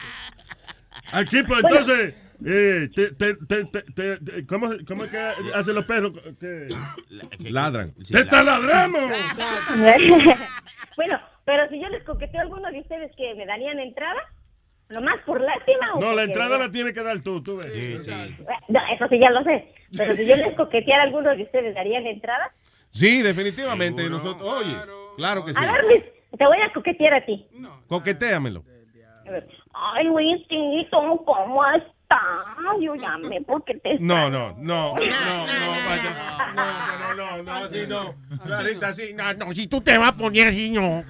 Aquí, 1.13 1.43
pues 1.43 1.63
Bueno. 1.63 1.77
entonces, 1.79 2.15
eh, 2.47 2.89
te, 2.95 3.11
te, 3.15 3.35
te, 3.35 3.65
te, 3.65 3.83
te- 3.93 4.17
te- 4.19 4.47
¿cómo, 4.47 4.71
¿cómo 4.87 5.05
es 5.05 5.11
que 5.11 5.19
hacen 5.55 5.75
los 5.75 5.85
perros? 5.87 6.13
Que- 6.41 6.67
Ladran. 7.51 7.93
¡Te 8.11 8.25
taladramos! 8.27 9.11
bueno, 10.97 11.21
pero 11.45 11.69
si 11.69 11.81
yo 11.81 11.89
les 11.89 12.03
coqueteo 12.05 12.41
a 12.41 12.43
alguno 12.45 12.71
de 12.71 12.81
ustedes 12.81 13.11
que 13.17 13.35
me 13.35 13.47
darían 13.47 13.79
entrada, 13.79 14.21
nomás 14.89 15.17
por 15.25 15.41
lástima 15.41 15.95
o 15.95 16.01
No, 16.01 16.13
la 16.15 16.25
entrada 16.25 16.59
la 16.59 16.71
tiene 16.71 16.93
que 16.93 17.03
dar 17.03 17.21
tú, 17.21 17.43
tú 17.43 17.57
ves. 17.59 18.07
No, 18.69 18.81
eso 18.93 19.09
sí 19.09 19.19
ya 19.19 19.31
lo 19.31 19.43
sé. 19.45 19.73
Pero 19.97 20.15
si 20.15 20.27
yo 20.27 20.37
les 20.37 20.55
coqueteara 20.55 21.03
a 21.03 21.07
alguno 21.07 21.35
de 21.35 21.43
ustedes, 21.43 21.75
¿darían 21.75 22.07
entrada? 22.07 22.53
Sí, 22.91 23.23
definitivamente. 23.23 24.09
Nosotros, 24.09 24.53
oye, 24.53 24.75
claro 25.17 25.45
que 25.45 25.53
sí. 25.53 25.59
A 25.63 25.73
ver, 25.73 25.85
Luis, 25.85 26.05
te 26.37 26.47
voy 26.47 26.59
a 26.61 26.73
coquetear 26.73 27.15
a 27.15 27.25
ti. 27.25 27.47
Coquetéamelo. 27.89 28.65
A 29.27 29.31
ver. 29.31 29.49
Ay, 29.73 30.07
Luisito, 30.07 31.23
¿cómo 31.25 31.63
estás? 31.75 32.19
Yo 32.81 32.95
llamé 32.95 33.43
porque 33.43 33.75
te... 33.75 33.99
No, 33.99 34.31
no, 34.31 34.55
no, 34.59 34.95
no, 34.95 34.97
no. 34.97 35.47
No, 36.55 37.15
no, 37.15 37.15
no, 37.15 37.43
no, 37.43 37.53
así 37.53 37.87
no. 37.87 38.15
Clarita, 38.45 38.89
así, 38.89 39.13
no, 39.13 39.35
no, 39.35 39.53
si 39.53 39.67
tú 39.67 39.81
te 39.81 39.99
vas 39.99 40.09
a 40.11 40.17
poner 40.17 40.49
así, 40.49 40.71
no. 40.71 41.05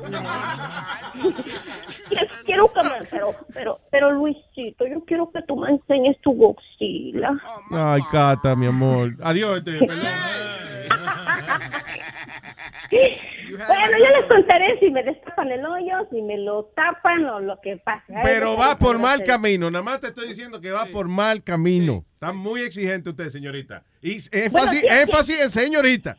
Quiero 2.46 2.72
que 2.72 2.88
me... 2.88 3.06
Pero, 3.10 3.34
pero, 3.52 3.80
pero, 3.90 4.10
Luisito, 4.12 4.86
yo 4.86 5.04
quiero 5.04 5.30
que 5.30 5.42
tú 5.42 5.56
me 5.56 5.70
enseñes 5.70 6.16
tu 6.22 6.32
boxila. 6.32 7.38
Ay, 7.70 8.00
Cata, 8.10 8.56
mi 8.56 8.66
amor. 8.66 9.14
Adiós, 9.22 9.58
este, 9.58 9.84
perdón. 9.86 10.06
Bueno, 12.88 13.98
yo 13.98 14.20
les 14.20 14.28
contaré 14.28 14.78
si 14.80 14.90
me 14.90 15.02
destapan 15.02 15.50
el 15.50 15.64
hoyo, 15.64 16.08
si 16.10 16.22
me 16.22 16.38
lo 16.38 16.64
tapan 16.76 17.24
o 17.26 17.40
lo 17.40 17.60
que 17.60 17.76
pase. 17.78 18.14
Ay, 18.14 18.22
Pero 18.22 18.56
va 18.56 18.78
por 18.78 18.98
mal 18.98 19.22
camino. 19.24 19.70
Nada 19.70 19.84
más 19.84 20.00
te 20.00 20.08
estoy 20.08 20.28
diciendo 20.28 20.60
que 20.60 20.70
va 20.70 20.86
por 20.86 21.08
mal 21.08 21.42
camino. 21.42 22.04
Está 22.14 22.32
muy 22.32 22.60
exigente 22.62 23.10
usted, 23.10 23.28
señorita. 23.30 23.82
Y 24.02 24.12
énfasis, 24.14 24.52
Bueno, 24.52 24.68
sí, 24.68 24.78
sí. 24.78 24.86
énfasis 24.88 25.40
en 25.40 25.50
señorita. 25.50 26.16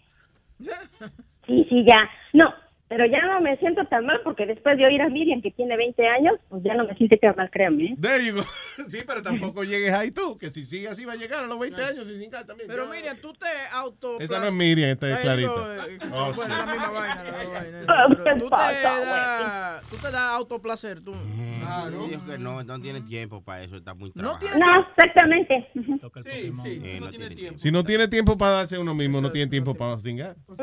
Sí, 0.60 1.66
sí, 1.70 1.86
ya. 1.88 2.10
No, 2.34 2.54
pero 2.90 3.06
ya 3.06 3.22
no 3.26 3.42
me 3.42 3.58
siento 3.58 3.86
tan 3.88 4.06
mal 4.06 4.22
porque 4.24 4.46
después 4.46 4.78
de 4.78 4.86
oír 4.86 5.02
a 5.02 5.10
Miriam, 5.10 5.42
que 5.42 5.52
tiene 5.52 5.76
20 5.76 6.08
años, 6.08 6.36
pues 6.50 6.64
ya 6.64 6.74
no 6.76 6.86
me 6.86 6.96
siento 6.96 7.18
tan 7.18 7.36
mal, 7.36 7.50
créanme. 7.50 7.84
¿eh? 7.86 7.96
There 8.02 8.26
you 8.26 8.36
go. 8.36 8.44
Sí, 8.90 9.00
pero 9.08 9.22
tampoco 9.24 9.64
llegues 9.64 9.92
ahí 9.94 10.12
tú, 10.12 10.38
que 10.38 10.50
si 10.52 10.64
sigue 10.64 10.88
así 10.88 11.04
va 11.04 11.14
a 11.14 11.16
llegar 11.16 11.44
a 11.44 11.48
los 11.48 11.58
20 11.60 11.84
años 11.84 12.10
y 12.10 12.18
sin 12.18 12.30
car 12.30 12.46
también. 12.46 12.70
Pero 12.70 12.86
Yo- 12.86 12.92
Miriam, 12.94 13.18
tú 13.22 13.34
te 13.34 13.48
auto. 13.72 14.20
Esta 14.20 14.40
no 14.40 14.46
es 14.48 14.54
Miriam, 14.54 14.90
esta 14.92 15.10
es 15.14 15.20
Clarita. 15.20 15.52
eh, 15.88 15.98
Oh, 16.14 16.34
sí. 16.34 16.40
la 16.48 16.66
misma 16.66 16.90
vaina, 16.90 17.24
la 17.24 17.38
misma 17.38 17.54
vaina. 17.60 17.78
Pero 17.88 18.24
¿qué 18.24 18.40
tú 18.40 18.50
te 18.50 18.56
das 18.56 19.90
tú 19.90 19.96
te 19.98 20.12
das 20.12 20.16
autoplacer, 20.34 21.02
tú. 21.02 21.14
Claro. 21.60 22.06
que 22.26 22.38
no, 22.38 22.64
no 22.64 22.80
tiene 22.82 23.02
tiempo 23.02 23.44
para 23.44 23.64
eso, 23.64 23.76
está 23.78 23.94
muy 23.94 24.12
trabajado. 24.12 24.58
No, 24.58 24.88
exactamente. 24.96 25.68
Sí, 25.74 26.52
sí, 26.64 26.82
Eh, 26.84 26.98
no 27.00 27.10
tiene 27.10 27.30
tiempo. 27.32 27.60
Si 27.60 27.72
no 27.72 27.84
tiene 27.84 28.08
tiempo 28.08 28.38
para 28.38 28.52
darse 28.58 28.78
uno 28.78 28.94
mismo, 28.94 29.20
no 29.22 29.32
tiene 29.32 29.50
tiempo 29.50 29.74
para 29.76 30.00
cingar. 30.00 30.36
Ujú, 30.48 30.62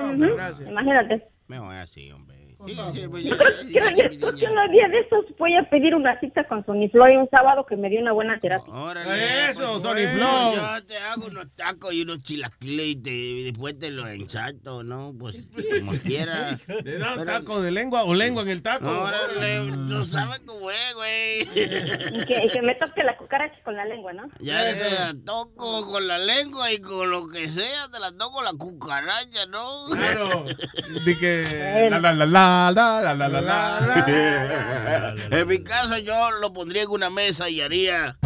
Imagínate. 0.69 1.34
Mejor 1.47 1.75
así, 1.77 2.11
hombre. 2.11 2.44
Sí, 2.67 2.75
sí, 2.95 3.09
pues, 3.09 3.25
Yo 3.25 3.33
yo, 3.33 4.31
yo 4.37 4.49
días 4.71 4.91
de 4.91 5.01
estos 5.01 5.25
voy 5.39 5.55
a 5.57 5.69
pedir 5.69 5.95
una 5.95 6.19
cita 6.21 6.45
con 6.47 6.65
Sony 6.65 6.89
Floyd 6.91 7.19
un 7.19 7.29
sábado 7.31 7.65
que 7.67 7.77
me 7.77 7.89
dio 7.91 8.01
una 8.01 8.13
buena 8.13 8.39
terapia. 8.41 8.73
Órale, 8.73 9.51
Eso, 9.51 9.71
pues, 9.73 9.83
Sony 9.83 9.93
bueno, 9.95 10.13
Flow. 10.13 10.55
Yo 10.55 10.87
te 10.87 10.99
hago 10.99 11.27
unos 11.27 11.47
tacos 11.57 11.93
y 11.93 12.03
unos 12.03 12.23
chilaquiles 12.23 12.87
y, 12.87 12.97
te- 12.97 13.11
y 13.11 13.45
después 13.45 13.79
te 13.79 13.91
los 13.91 14.09
ensalto, 14.09 14.83
¿no? 14.83 15.13
Pues 15.19 15.37
como 15.81 15.93
quiera. 15.99 16.59
Le 16.85 16.99
da 16.99 17.13
un 17.15 17.19
Pero- 17.21 17.25
taco 17.33 17.61
de 17.63 17.71
lengua 17.71 18.05
o 18.05 18.15
lengua 18.15 18.43
en 18.43 18.49
el 18.49 18.63
taco. 18.63 18.87
Órale, 18.89 19.61
tú 19.89 20.05
sabes 20.05 20.41
cómo 20.41 20.71
es, 20.71 20.95
güey. 20.95 21.43
Y 21.43 22.25
que, 22.25 22.43
y 22.47 22.49
que 22.51 22.63
me 22.63 22.75
toque 22.77 23.03
la 23.05 23.17
cucaracha 23.17 23.57
con 23.65 23.77
la 23.77 23.85
lengua, 23.85 24.13
¿no? 24.13 24.25
Ya 24.41 24.63
te 24.75 24.91
la 24.91 25.15
toco 25.25 25.91
con 25.91 26.07
la 26.09 26.19
lengua 26.19 26.73
y 26.73 26.79
con 26.81 27.11
lo 27.11 27.29
que 27.29 27.49
sea, 27.51 27.89
te 27.93 28.01
la 28.01 28.13
toco 28.13 28.43
la 28.43 28.53
cucaracha, 28.53 29.47
¿no? 29.51 29.87
Claro. 29.93 30.45
Di 31.05 31.19
que 31.19 31.89
la 31.91 31.99
la 31.99 32.13
la 32.13 32.27
la 32.27 32.54
la 32.75 33.01
la 33.03 33.15
la 33.15 33.29
la 33.29 33.41
la. 33.41 35.15
En 35.31 35.49
mi 35.49 35.63
caso 35.63 35.97
yo 35.99 36.31
lo 36.33 36.53
pondría 36.53 36.83
en 36.83 36.91
una 36.91 37.11
mesa 37.11 37.49
y 37.49 37.61
haría... 37.61 38.17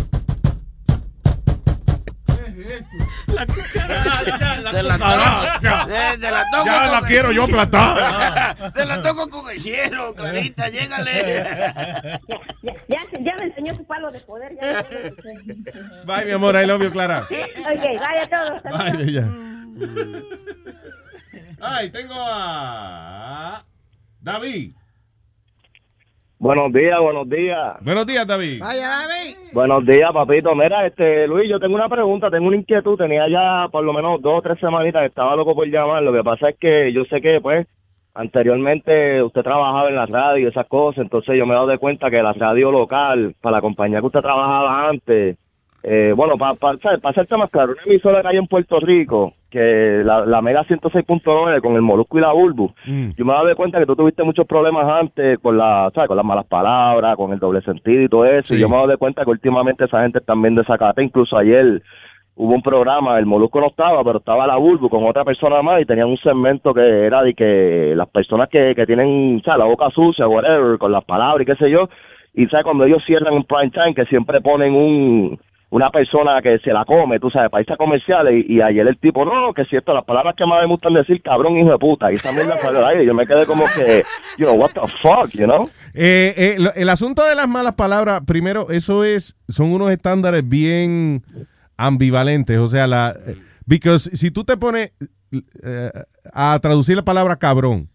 La 3.28 3.46
cucaracha. 3.46 4.70
Te 4.72 4.82
la 4.82 4.94
cucaracha. 4.94 5.86
Eh, 5.90 6.18
te 6.18 6.30
la 6.30 6.44
toco 6.50 6.64
Ya 6.66 6.80
con 6.82 6.90
la 6.92 6.98
el- 6.98 7.04
quiero 7.04 7.32
yo 7.32 7.44
aplatada. 7.44 8.72
Te 8.74 8.84
la 8.86 9.02
toco 9.02 9.28
con 9.30 9.50
el 9.50 9.62
hielo, 9.62 10.14
Clarita, 10.14 10.68
llégale. 10.68 11.44
Ya, 12.62 12.72
ya, 12.88 13.00
ya 13.20 13.36
me 13.36 13.44
enseñó 13.44 13.74
su 13.76 13.84
palo 13.84 14.10
de 14.10 14.18
poder. 14.20 14.56
Ya, 14.60 14.84
Bye, 16.04 16.24
mi 16.24 16.32
amor, 16.32 16.56
I 16.56 16.66
love 16.66 16.82
you, 16.82 16.90
Clara. 16.90 17.20
ok, 17.20 18.00
vaya 18.00 18.24
a 18.24 18.28
todos. 18.28 18.62
Bye, 18.64 19.04
bella. 19.04 19.28
Ay, 21.60 21.90
tengo 21.90 22.14
a 22.16 23.64
David. 24.20 24.72
Buenos 26.40 26.72
días, 26.72 27.00
buenos 27.00 27.28
días. 27.28 27.76
Buenos 27.80 28.06
días, 28.06 28.24
David. 28.24 28.60
Vaya, 28.60 28.88
David. 28.88 29.36
Buenos 29.52 29.84
días, 29.84 30.12
papito. 30.12 30.54
Mira, 30.54 30.86
este, 30.86 31.26
Luis, 31.26 31.50
yo 31.50 31.58
tengo 31.58 31.74
una 31.74 31.88
pregunta, 31.88 32.30
tengo 32.30 32.46
una 32.46 32.56
inquietud. 32.56 32.96
Tenía 32.96 33.28
ya 33.28 33.68
por 33.72 33.82
lo 33.82 33.92
menos 33.92 34.22
dos 34.22 34.38
o 34.38 34.42
tres 34.42 34.60
semanitas 34.60 35.02
que 35.02 35.08
estaba 35.08 35.34
loco 35.34 35.56
por 35.56 35.66
llamar. 35.66 36.04
Lo 36.04 36.12
que 36.12 36.22
pasa 36.22 36.50
es 36.50 36.56
que 36.58 36.92
yo 36.92 37.04
sé 37.06 37.20
que, 37.20 37.40
pues, 37.40 37.66
anteriormente 38.14 39.20
usted 39.20 39.42
trabajaba 39.42 39.88
en 39.88 39.96
la 39.96 40.06
radio 40.06 40.44
y 40.44 40.48
esas 40.48 40.68
cosas. 40.68 41.02
Entonces 41.02 41.36
yo 41.36 41.44
me 41.44 41.54
he 41.54 41.56
dado 41.56 41.66
de 41.66 41.78
cuenta 41.78 42.08
que 42.08 42.22
la 42.22 42.32
radio 42.32 42.70
local, 42.70 43.34
para 43.40 43.56
la 43.56 43.60
compañía 43.60 43.98
que 43.98 44.06
usted 44.06 44.20
trabajaba 44.20 44.88
antes, 44.88 45.36
eh, 45.82 46.12
bueno, 46.16 46.36
para 46.36 46.54
hacerte 47.04 47.36
más 47.36 47.50
claro, 47.50 47.72
una 47.72 47.82
emisora 47.84 48.20
que 48.20 48.28
hay 48.28 48.36
en 48.36 48.48
Puerto 48.48 48.80
Rico, 48.80 49.34
que 49.48 50.02
la, 50.04 50.26
la 50.26 50.42
Mega 50.42 50.64
106.9 50.64 51.60
con 51.60 51.74
el 51.76 51.82
Molusco 51.82 52.18
y 52.18 52.20
la 52.20 52.32
Bulbu, 52.32 52.72
yo 53.16 53.24
me 53.24 53.32
dado 53.32 53.54
cuenta 53.54 53.78
que 53.78 53.86
tú 53.86 53.94
tuviste 53.94 54.24
muchos 54.24 54.46
problemas 54.46 54.84
antes 54.86 55.38
con, 55.38 55.56
la, 55.56 55.90
¿sabes? 55.94 56.08
con 56.08 56.16
las 56.16 56.26
malas 56.26 56.46
palabras, 56.46 57.16
con 57.16 57.32
el 57.32 57.38
doble 57.38 57.62
sentido 57.62 58.02
y 58.02 58.08
todo 58.08 58.24
eso, 58.24 58.56
y 58.56 58.58
yo 58.58 58.68
me 58.68 58.76
he 58.76 58.80
dado 58.80 58.98
cuenta 58.98 59.24
que 59.24 59.30
últimamente 59.30 59.84
esa 59.84 60.02
gente 60.02 60.20
también 60.20 60.56
desacata, 60.56 61.00
incluso 61.00 61.38
ayer 61.38 61.80
hubo 62.34 62.54
un 62.54 62.62
programa, 62.62 63.18
el 63.18 63.26
Molusco 63.26 63.60
no 63.60 63.68
estaba, 63.68 64.02
pero 64.02 64.18
estaba 64.18 64.46
la 64.46 64.56
Bulbu 64.56 64.88
con 64.88 65.04
otra 65.04 65.24
persona 65.24 65.62
más 65.62 65.80
y 65.80 65.86
tenían 65.86 66.08
un 66.08 66.18
segmento 66.18 66.74
que 66.74 67.06
era 67.06 67.22
de 67.22 67.34
que 67.34 67.94
las 67.96 68.08
personas 68.08 68.48
que, 68.48 68.74
que 68.74 68.84
tienen, 68.84 69.40
¿sabes? 69.44 69.60
la 69.60 69.64
boca 69.64 69.90
sucia, 69.90 70.26
whatever, 70.26 70.76
con 70.76 70.90
las 70.90 71.04
palabras 71.04 71.42
y 71.42 71.46
qué 71.46 71.56
sé 71.56 71.70
yo, 71.70 71.88
y 72.34 72.46
sabes 72.46 72.64
cuando 72.64 72.84
ellos 72.84 73.02
cierran 73.06 73.34
en 73.34 73.44
prime 73.44 73.70
time 73.70 73.94
que 73.94 74.04
siempre 74.04 74.40
ponen 74.40 74.74
un 74.74 75.38
una 75.70 75.90
persona 75.90 76.40
que 76.42 76.58
se 76.60 76.72
la 76.72 76.84
come, 76.86 77.20
tú 77.20 77.28
sabes, 77.30 77.50
para 77.50 77.60
irse 77.60 77.74
a 77.74 77.76
comerciales 77.76 78.44
y, 78.48 78.54
y 78.54 78.60
ayer 78.62 78.86
el 78.88 78.98
tipo, 78.98 79.24
no, 79.24 79.52
que 79.52 79.62
es 79.62 79.68
cierto, 79.68 79.92
las 79.92 80.04
palabras 80.04 80.34
que 80.36 80.46
más 80.46 80.62
me 80.62 80.66
gustan 80.68 80.94
decir, 80.94 81.20
cabrón, 81.22 81.58
hijo 81.58 81.70
de 81.70 81.78
puta, 81.78 82.10
y 82.10 82.14
esa 82.14 82.32
mierda 82.32 82.56
salió 82.58 82.78
al 82.78 82.86
aire, 82.92 83.04
yo 83.06 83.12
me 83.12 83.26
quedé 83.26 83.44
como 83.44 83.64
que, 83.76 84.02
you 84.38 84.46
know, 84.46 84.54
what 84.56 84.70
the 84.70 84.80
fuck, 85.02 85.30
you 85.32 85.44
know? 85.44 85.68
Eh, 85.92 86.32
eh, 86.36 86.54
lo- 86.58 86.72
el 86.74 86.88
asunto 86.88 87.22
de 87.26 87.34
las 87.34 87.48
malas 87.48 87.74
palabras, 87.74 88.22
primero, 88.26 88.70
eso 88.70 89.04
es, 89.04 89.36
son 89.48 89.70
unos 89.72 89.90
estándares 89.90 90.48
bien 90.48 91.22
ambivalentes. 91.76 92.58
O 92.58 92.68
sea, 92.68 92.86
la, 92.86 93.14
because 93.66 94.10
si 94.16 94.30
tú 94.30 94.44
te 94.44 94.56
pones 94.56 94.92
eh, 95.62 95.90
a 96.32 96.58
traducir 96.60 96.96
la 96.96 97.02
palabra 97.04 97.36
cabrón, 97.36 97.88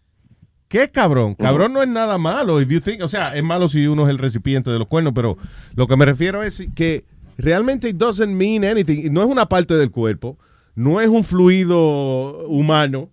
¿qué 0.68 0.84
es 0.84 0.88
cabrón? 0.90 1.34
Cabrón 1.34 1.72
no 1.72 1.82
es 1.82 1.88
nada 1.88 2.18
malo. 2.18 2.60
If 2.60 2.68
you 2.68 2.80
think, 2.80 3.02
o 3.02 3.08
sea, 3.08 3.34
es 3.34 3.42
malo 3.42 3.68
si 3.68 3.86
uno 3.86 4.04
es 4.04 4.10
el 4.10 4.18
recipiente 4.18 4.70
de 4.70 4.78
los 4.78 4.88
cuernos, 4.88 5.12
pero 5.14 5.36
lo 5.74 5.86
que 5.86 5.96
me 5.96 6.04
refiero 6.04 6.42
es 6.42 6.62
que 6.74 7.04
realmente 7.36 7.88
it 7.88 7.96
doesn't 7.96 8.30
mean 8.32 8.64
anything. 8.64 9.10
No 9.12 9.22
es 9.22 9.28
una 9.28 9.46
parte 9.46 9.74
del 9.74 9.90
cuerpo, 9.90 10.38
no 10.74 11.00
es 11.00 11.08
un 11.08 11.24
fluido 11.24 12.46
humano. 12.48 13.10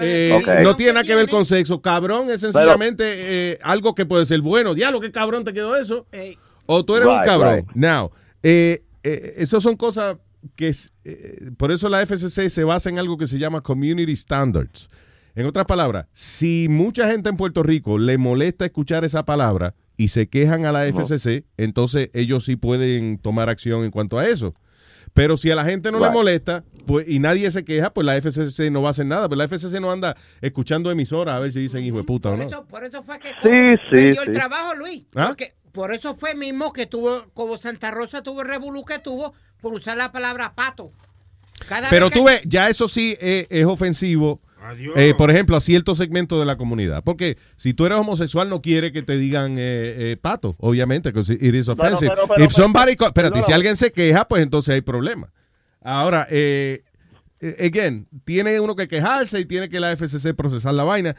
Eh, 0.00 0.30
Ok. 0.32 0.62
No 0.62 0.76
tiene 0.76 0.92
nada 0.92 1.04
que 1.04 1.14
ver 1.16 1.28
con 1.28 1.44
sexo. 1.44 1.82
Cabrón 1.82 2.30
es 2.30 2.40
sencillamente 2.42 3.04
eh, 3.06 3.58
algo 3.62 3.94
que 3.94 4.06
puede 4.06 4.24
ser 4.24 4.40
bueno. 4.40 4.72
Diablo, 4.74 5.00
qué 5.00 5.10
cabrón 5.10 5.42
te 5.44 5.52
quedó 5.52 5.74
eso. 5.76 6.06
O 6.66 6.84
tú 6.84 6.94
eres 6.96 7.08
un 7.08 7.20
cabrón. 7.22 7.56
right. 7.56 7.66
Now, 7.74 8.10
eh, 8.42 8.84
eh, 9.02 9.34
eso 9.38 9.60
son 9.60 9.76
cosas 9.76 10.16
que, 10.56 10.68
es, 10.68 10.92
eh, 11.04 11.50
por 11.56 11.72
eso 11.72 11.88
la 11.88 12.02
FCC 12.06 12.48
se 12.50 12.64
basa 12.64 12.88
en 12.88 12.98
algo 12.98 13.18
que 13.18 13.26
se 13.26 13.38
llama 13.38 13.62
Community 13.62 14.14
Standards. 14.16 14.88
En 15.34 15.46
otras 15.46 15.66
palabras, 15.66 16.06
si 16.12 16.68
mucha 16.70 17.10
gente 17.10 17.28
en 17.28 17.36
Puerto 17.36 17.64
Rico 17.64 17.98
le 17.98 18.16
molesta 18.18 18.64
escuchar 18.66 19.04
esa 19.04 19.24
palabra 19.24 19.74
y 19.96 20.08
se 20.08 20.28
quejan 20.28 20.66
a 20.66 20.72
la. 20.72 20.86
FCC, 20.86 21.44
entonces 21.56 22.10
ellos 22.14 22.44
sí 22.44 22.56
pueden 22.56 23.18
tomar 23.18 23.48
acción 23.48 23.84
en 23.84 23.90
cuanto 23.90 24.18
a 24.18 24.26
eso. 24.28 24.54
Pero 25.12 25.36
si 25.36 25.50
a 25.50 25.54
la 25.54 25.64
gente 25.64 25.92
no 25.92 26.00
le 26.00 26.10
molesta 26.10 26.64
pues, 26.86 27.06
y 27.08 27.20
nadie 27.20 27.48
se 27.52 27.64
queja, 27.64 27.94
pues 27.94 28.04
la 28.04 28.16
FCC 28.20 28.70
no 28.72 28.82
va 28.82 28.88
a 28.88 28.90
hacer 28.90 29.06
nada. 29.06 29.28
Pero 29.28 29.38
la 29.38 29.44
FCC 29.46 29.80
no 29.80 29.92
anda 29.92 30.16
escuchando 30.40 30.90
emisoras 30.90 31.36
a 31.36 31.38
ver 31.38 31.52
si 31.52 31.60
dicen 31.60 31.84
hijo 31.84 31.98
de 31.98 32.04
puta 32.04 32.30
o 32.30 32.36
no. 32.36 32.48
Por 32.66 32.82
eso 32.82 33.02
fue 33.04 33.20
que 33.20 33.28
Sí, 33.28 33.80
sí, 33.90 34.18
el 34.26 34.32
trabajo, 34.32 34.74
Luis. 34.74 35.04
¿Ah? 35.14 35.28
Porque 35.28 35.54
por 35.70 35.94
eso 35.94 36.16
fue 36.16 36.34
mismo 36.34 36.72
que 36.72 36.86
tuvo, 36.86 37.26
como 37.32 37.56
Santa 37.58 37.92
Rosa 37.92 38.22
tuvo 38.24 38.42
el 38.42 38.48
revolú 38.48 38.84
que 38.84 38.98
tuvo 38.98 39.34
por 39.60 39.72
usar 39.72 39.96
la 39.96 40.10
palabra 40.10 40.54
pato. 40.56 40.90
Cada 41.68 41.90
Pero 41.90 42.06
vez 42.06 42.12
que- 42.12 42.18
tú 42.18 42.24
ves, 42.26 42.40
ya 42.44 42.68
eso 42.68 42.88
sí 42.88 43.16
eh, 43.20 43.46
es 43.50 43.64
ofensivo. 43.66 44.40
Eh, 44.96 45.14
por 45.16 45.30
ejemplo, 45.30 45.56
a 45.56 45.60
cierto 45.60 45.94
segmento 45.94 46.38
de 46.40 46.46
la 46.46 46.56
comunidad. 46.56 47.02
Porque 47.04 47.36
si 47.56 47.74
tú 47.74 47.86
eres 47.86 47.98
homosexual, 47.98 48.48
no 48.48 48.62
quiere 48.62 48.92
que 48.92 49.02
te 49.02 49.16
digan 49.18 49.52
eh, 49.58 50.12
eh, 50.12 50.16
pato, 50.20 50.54
obviamente, 50.58 51.10
because 51.10 51.32
it 51.34 51.54
is 51.54 51.68
offensive. 51.68 52.10
pero- 52.14 52.26
pero- 52.28 52.44
If 52.44 52.52
somebody, 52.52 52.92
espérate, 52.92 53.36
no. 53.38 53.42
si 53.42 53.52
alguien 53.52 53.76
se 53.76 53.92
queja, 53.92 54.26
pues 54.26 54.42
entonces 54.42 54.74
hay 54.74 54.80
problema. 54.80 55.32
Ahora, 55.82 56.26
eh, 56.30 56.82
again, 57.60 58.06
tiene 58.24 58.58
uno 58.60 58.74
que 58.74 58.88
quejarse 58.88 59.38
y 59.40 59.44
tiene 59.44 59.68
que 59.68 59.80
la 59.80 59.92
FCC 59.92 60.32
procesar 60.34 60.72
la 60.74 60.84
vaina. 60.84 61.14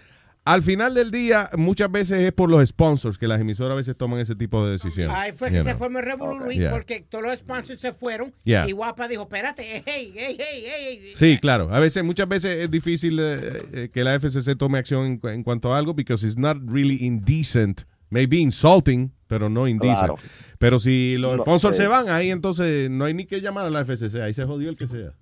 Al 0.45 0.61
final 0.61 0.93
del 0.93 1.09
día, 1.09 1.49
muchas 1.57 1.91
veces 1.91 2.19
es 2.19 2.31
por 2.31 2.51
los 2.51 2.63
sponsors 2.69 3.17
que 3.17 3.27
las 3.27 3.41
emisoras 3.41 3.71
a 3.73 3.75
veces 3.75 3.97
toman 3.97 4.19
ese 4.19 4.35
tipo 4.35 4.63
de 4.63 4.73
decisiones. 4.73 5.11
Ahí 5.15 5.31
fue 5.31 5.49
you 5.51 5.57
que 5.63 5.63
se 5.71 5.75
formó 5.75 5.97
el 5.97 6.05
revolú, 6.05 6.39
Luis, 6.39 6.59
Yeah. 6.59 6.69
porque 6.69 7.01
todos 7.01 7.23
los 7.23 7.33
sponsors 7.39 7.81
se 7.81 7.93
fueron 7.93 8.31
Yeah. 8.43 8.67
y 8.69 8.71
Guapa 8.73 9.07
dijo, 9.07 9.23
espérate, 9.23 9.63
hey, 9.87 10.13
hey, 10.15 10.37
hey, 10.39 10.63
hey. 10.67 11.13
Sí, 11.15 11.39
claro. 11.39 11.69
A 11.73 11.79
veces, 11.79 12.03
muchas 12.03 12.29
veces 12.29 12.57
es 12.63 12.69
difícil 12.69 13.17
eh, 13.19 13.63
eh, 13.73 13.89
que 13.91 14.03
la 14.03 14.13
FCC 14.19 14.55
tome 14.55 14.77
acción 14.77 15.05
en, 15.07 15.17
cu- 15.17 15.29
en 15.29 15.41
cuanto 15.41 15.73
a 15.73 15.79
algo 15.79 15.95
because 15.95 16.23
it's 16.25 16.37
not 16.37 16.57
really 16.67 17.03
indecent. 17.03 17.81
Maybe 18.11 18.37
insulting, 18.37 19.11
pero 19.25 19.49
no 19.49 19.67
indecent. 19.67 19.97
Claro. 19.97 20.15
Pero 20.59 20.79
si 20.79 21.17
los 21.17 21.37
No, 21.37 21.43
sponsors 21.43 21.75
sí. 21.75 21.81
se 21.81 21.87
van, 21.87 22.07
ahí 22.09 22.29
entonces 22.29 22.87
no 22.91 23.05
hay 23.05 23.15
ni 23.15 23.25
que 23.25 23.41
llamar 23.41 23.65
a 23.65 23.71
la 23.71 23.83
FCC. 23.83 24.21
Ahí 24.21 24.35
se 24.35 24.45
jodió 24.45 24.69
el 24.69 24.77
que 24.77 24.85
sea. 24.85 25.13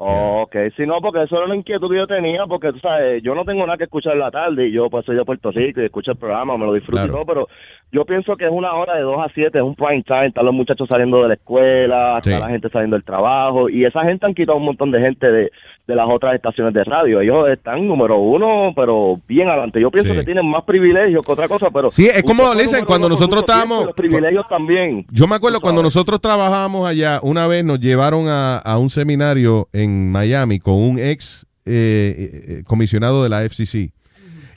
Ok, 0.00 0.54
si 0.76 0.86
no, 0.86 1.00
porque 1.00 1.24
eso 1.24 1.36
era 1.38 1.48
la 1.48 1.56
inquietud 1.56 1.90
que 1.90 1.96
yo 1.96 2.06
tenía, 2.06 2.46
porque 2.46 2.72
tú 2.72 2.78
sabes, 2.78 3.20
yo 3.20 3.34
no 3.34 3.44
tengo 3.44 3.66
nada 3.66 3.76
que 3.76 3.84
escuchar 3.84 4.12
en 4.12 4.20
la 4.20 4.30
tarde 4.30 4.68
y 4.68 4.72
yo 4.72 4.88
pues 4.88 5.04
soy 5.04 5.16
de 5.16 5.24
Puerto 5.24 5.50
Rico 5.50 5.80
y 5.80 5.86
escucho 5.86 6.12
el 6.12 6.16
programa, 6.16 6.56
me 6.56 6.66
lo 6.66 6.72
disfruto 6.72 7.02
Claro. 7.02 7.26
pero 7.26 7.48
yo 7.90 8.04
pienso 8.04 8.36
que 8.36 8.44
es 8.44 8.50
una 8.52 8.72
hora 8.74 8.96
de 8.96 9.02
2 9.02 9.16
a 9.18 9.30
7, 9.34 9.56
es 9.58 9.64
un 9.64 9.74
prime 9.74 10.02
time, 10.02 10.26
están 10.26 10.44
los 10.44 10.54
muchachos 10.54 10.86
saliendo 10.90 11.22
de 11.22 11.28
la 11.28 11.34
escuela, 11.34 12.20
Sí. 12.22 12.30
está 12.30 12.40
la 12.46 12.50
gente 12.50 12.68
saliendo 12.70 12.96
del 12.96 13.04
trabajo 13.04 13.68
y 13.68 13.84
esa 13.84 14.02
gente 14.02 14.26
han 14.26 14.34
quitado 14.34 14.58
un 14.58 14.64
montón 14.66 14.90
de 14.90 15.00
gente 15.00 15.30
de, 15.30 15.50
de 15.86 15.94
las 15.94 16.06
otras 16.08 16.34
estaciones 16.34 16.74
de 16.74 16.84
radio. 16.84 17.20
Ellos 17.22 17.48
están 17.48 17.86
número 17.88 18.18
uno, 18.18 18.72
pero 18.76 19.18
bien 19.26 19.48
adelante. 19.48 19.80
Yo 19.80 19.90
pienso 19.90 20.12
Sí. 20.12 20.18
que 20.18 20.24
tienen 20.24 20.46
más 20.46 20.64
privilegios 20.64 21.24
que 21.24 21.32
otra 21.32 21.48
cosa, 21.48 21.70
pero... 21.70 21.90
Sí, 21.90 22.06
es 22.06 22.22
como, 22.24 22.54
número 22.54 22.84
cuando 22.84 23.08
nosotros 23.08 23.40
estábamos- 23.40 23.86
Los 23.86 23.94
privilegios 23.94 24.46
también. 24.48 25.06
Yo 25.10 25.26
me 25.26 25.36
acuerdo 25.36 25.60
cuando 25.60 25.82
nosotros 25.82 26.20
trabajábamos 26.20 26.86
allá, 26.88 27.20
una 27.22 27.46
vez 27.46 27.64
nos 27.64 27.80
llevaron 27.80 28.28
a, 28.28 28.58
a 28.58 28.78
un 28.78 28.90
seminario 28.90 29.68
en 29.72 30.12
Miami 30.12 30.58
con 30.58 30.74
un 30.74 30.98
ex 30.98 31.46
eh, 31.64 32.14
eh, 32.58 32.62
comisionado 32.66 33.22
de 33.22 33.28
la 33.28 33.42
FCC. 33.44 33.92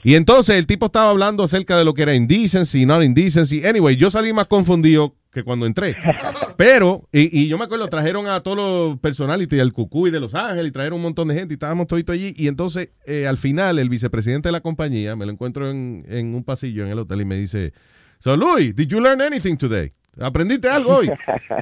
Y 0.04 0.16
entonces 0.16 0.56
el 0.56 0.66
tipo 0.66 0.86
estaba 0.86 1.10
hablando 1.10 1.44
acerca 1.44 1.78
de 1.78 1.84
lo 1.84 1.94
que 1.94 2.02
era 2.02 2.14
indecency, 2.14 2.84
not 2.84 3.02
indecency. 3.02 3.64
Anyway, 3.64 3.96
yo 3.96 4.10
salí 4.10 4.32
más 4.32 4.48
confundido 4.48 5.14
que 5.32 5.44
cuando 5.44 5.64
entré. 5.64 5.96
Pero, 6.56 7.08
y, 7.12 7.40
y 7.40 7.48
yo 7.48 7.56
me 7.56 7.64
acuerdo, 7.64 7.88
trajeron 7.88 8.26
a 8.26 8.40
todos 8.40 8.56
los 8.56 8.98
personalities, 8.98 9.60
al 9.60 9.72
Cucuy 9.72 10.10
de 10.10 10.20
Los 10.20 10.34
Ángeles, 10.34 10.68
y 10.68 10.72
trajeron 10.72 10.96
un 10.96 11.02
montón 11.02 11.28
de 11.28 11.34
gente, 11.34 11.54
y 11.54 11.56
estábamos 11.56 11.86
toditos 11.86 12.14
allí. 12.14 12.34
Y 12.36 12.48
entonces, 12.48 12.90
eh, 13.06 13.26
al 13.26 13.38
final, 13.38 13.78
el 13.78 13.88
vicepresidente 13.88 14.48
de 14.48 14.52
la 14.52 14.60
compañía, 14.60 15.14
me 15.16 15.24
lo 15.24 15.32
encuentro 15.32 15.70
en, 15.70 16.04
en 16.08 16.34
un 16.34 16.42
pasillo 16.42 16.84
en 16.84 16.90
el 16.90 16.98
hotel 16.98 17.20
y 17.20 17.24
me 17.24 17.36
dice, 17.36 17.72
So, 18.18 18.36
Luis, 18.36 18.74
did 18.76 18.88
you 18.88 19.00
learn 19.00 19.20
anything 19.20 19.56
today? 19.56 19.92
¿Aprendiste 20.20 20.68
algo 20.68 20.96
hoy? 20.96 21.10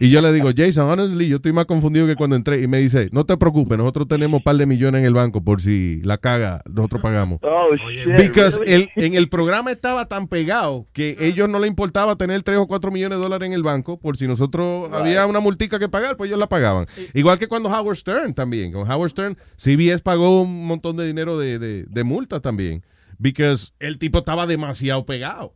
Y 0.00 0.10
yo 0.10 0.20
le 0.20 0.32
digo, 0.32 0.50
Jason, 0.56 0.88
honestly, 0.90 1.28
yo 1.28 1.36
estoy 1.36 1.52
más 1.52 1.66
confundido 1.66 2.06
que 2.06 2.16
cuando 2.16 2.34
entré. 2.34 2.60
Y 2.62 2.66
me 2.66 2.78
dice, 2.78 3.08
no 3.12 3.24
te 3.24 3.36
preocupes, 3.36 3.78
nosotros 3.78 4.08
tenemos 4.08 4.38
un 4.38 4.42
par 4.42 4.56
de 4.56 4.66
millones 4.66 5.00
en 5.00 5.06
el 5.06 5.14
banco 5.14 5.42
por 5.42 5.62
si 5.62 6.00
la 6.02 6.18
caga, 6.18 6.62
nosotros 6.68 7.00
pagamos. 7.02 7.38
Oh, 7.52 7.68
Because 8.16 8.58
really? 8.58 8.88
el, 8.96 9.04
en 9.04 9.14
el 9.14 9.28
programa 9.28 9.70
estaba 9.70 10.06
tan 10.06 10.28
pegado 10.28 10.86
que 10.92 11.16
ellos 11.20 11.48
no 11.48 11.58
le 11.58 11.66
importaba 11.66 12.16
tener 12.16 12.42
3 12.42 12.58
o 12.58 12.66
4 12.66 12.90
millones 12.90 13.18
de 13.18 13.22
dólares 13.22 13.46
en 13.46 13.52
el 13.52 13.62
banco 13.62 13.98
por 13.98 14.16
si 14.16 14.26
nosotros 14.26 14.88
había 14.92 15.26
una 15.26 15.40
multica 15.40 15.78
que 15.78 15.88
pagar, 15.88 16.16
pues 16.16 16.28
ellos 16.28 16.38
la 16.38 16.48
pagaban. 16.48 16.86
Igual 17.12 17.38
que 17.38 17.48
cuando 17.48 17.68
Howard 17.68 17.96
Stern 17.96 18.34
también. 18.34 18.72
Con 18.72 18.90
Howard 18.90 19.10
Stern, 19.10 19.36
CBS 19.56 20.00
pagó 20.02 20.42
un 20.42 20.66
montón 20.66 20.96
de 20.96 21.06
dinero 21.06 21.38
de, 21.38 21.58
de, 21.58 21.84
de 21.88 22.04
multa 22.04 22.40
también. 22.40 22.82
Because 23.18 23.72
el 23.80 23.98
tipo 23.98 24.18
estaba 24.18 24.46
demasiado 24.46 25.04
pegado. 25.04 25.54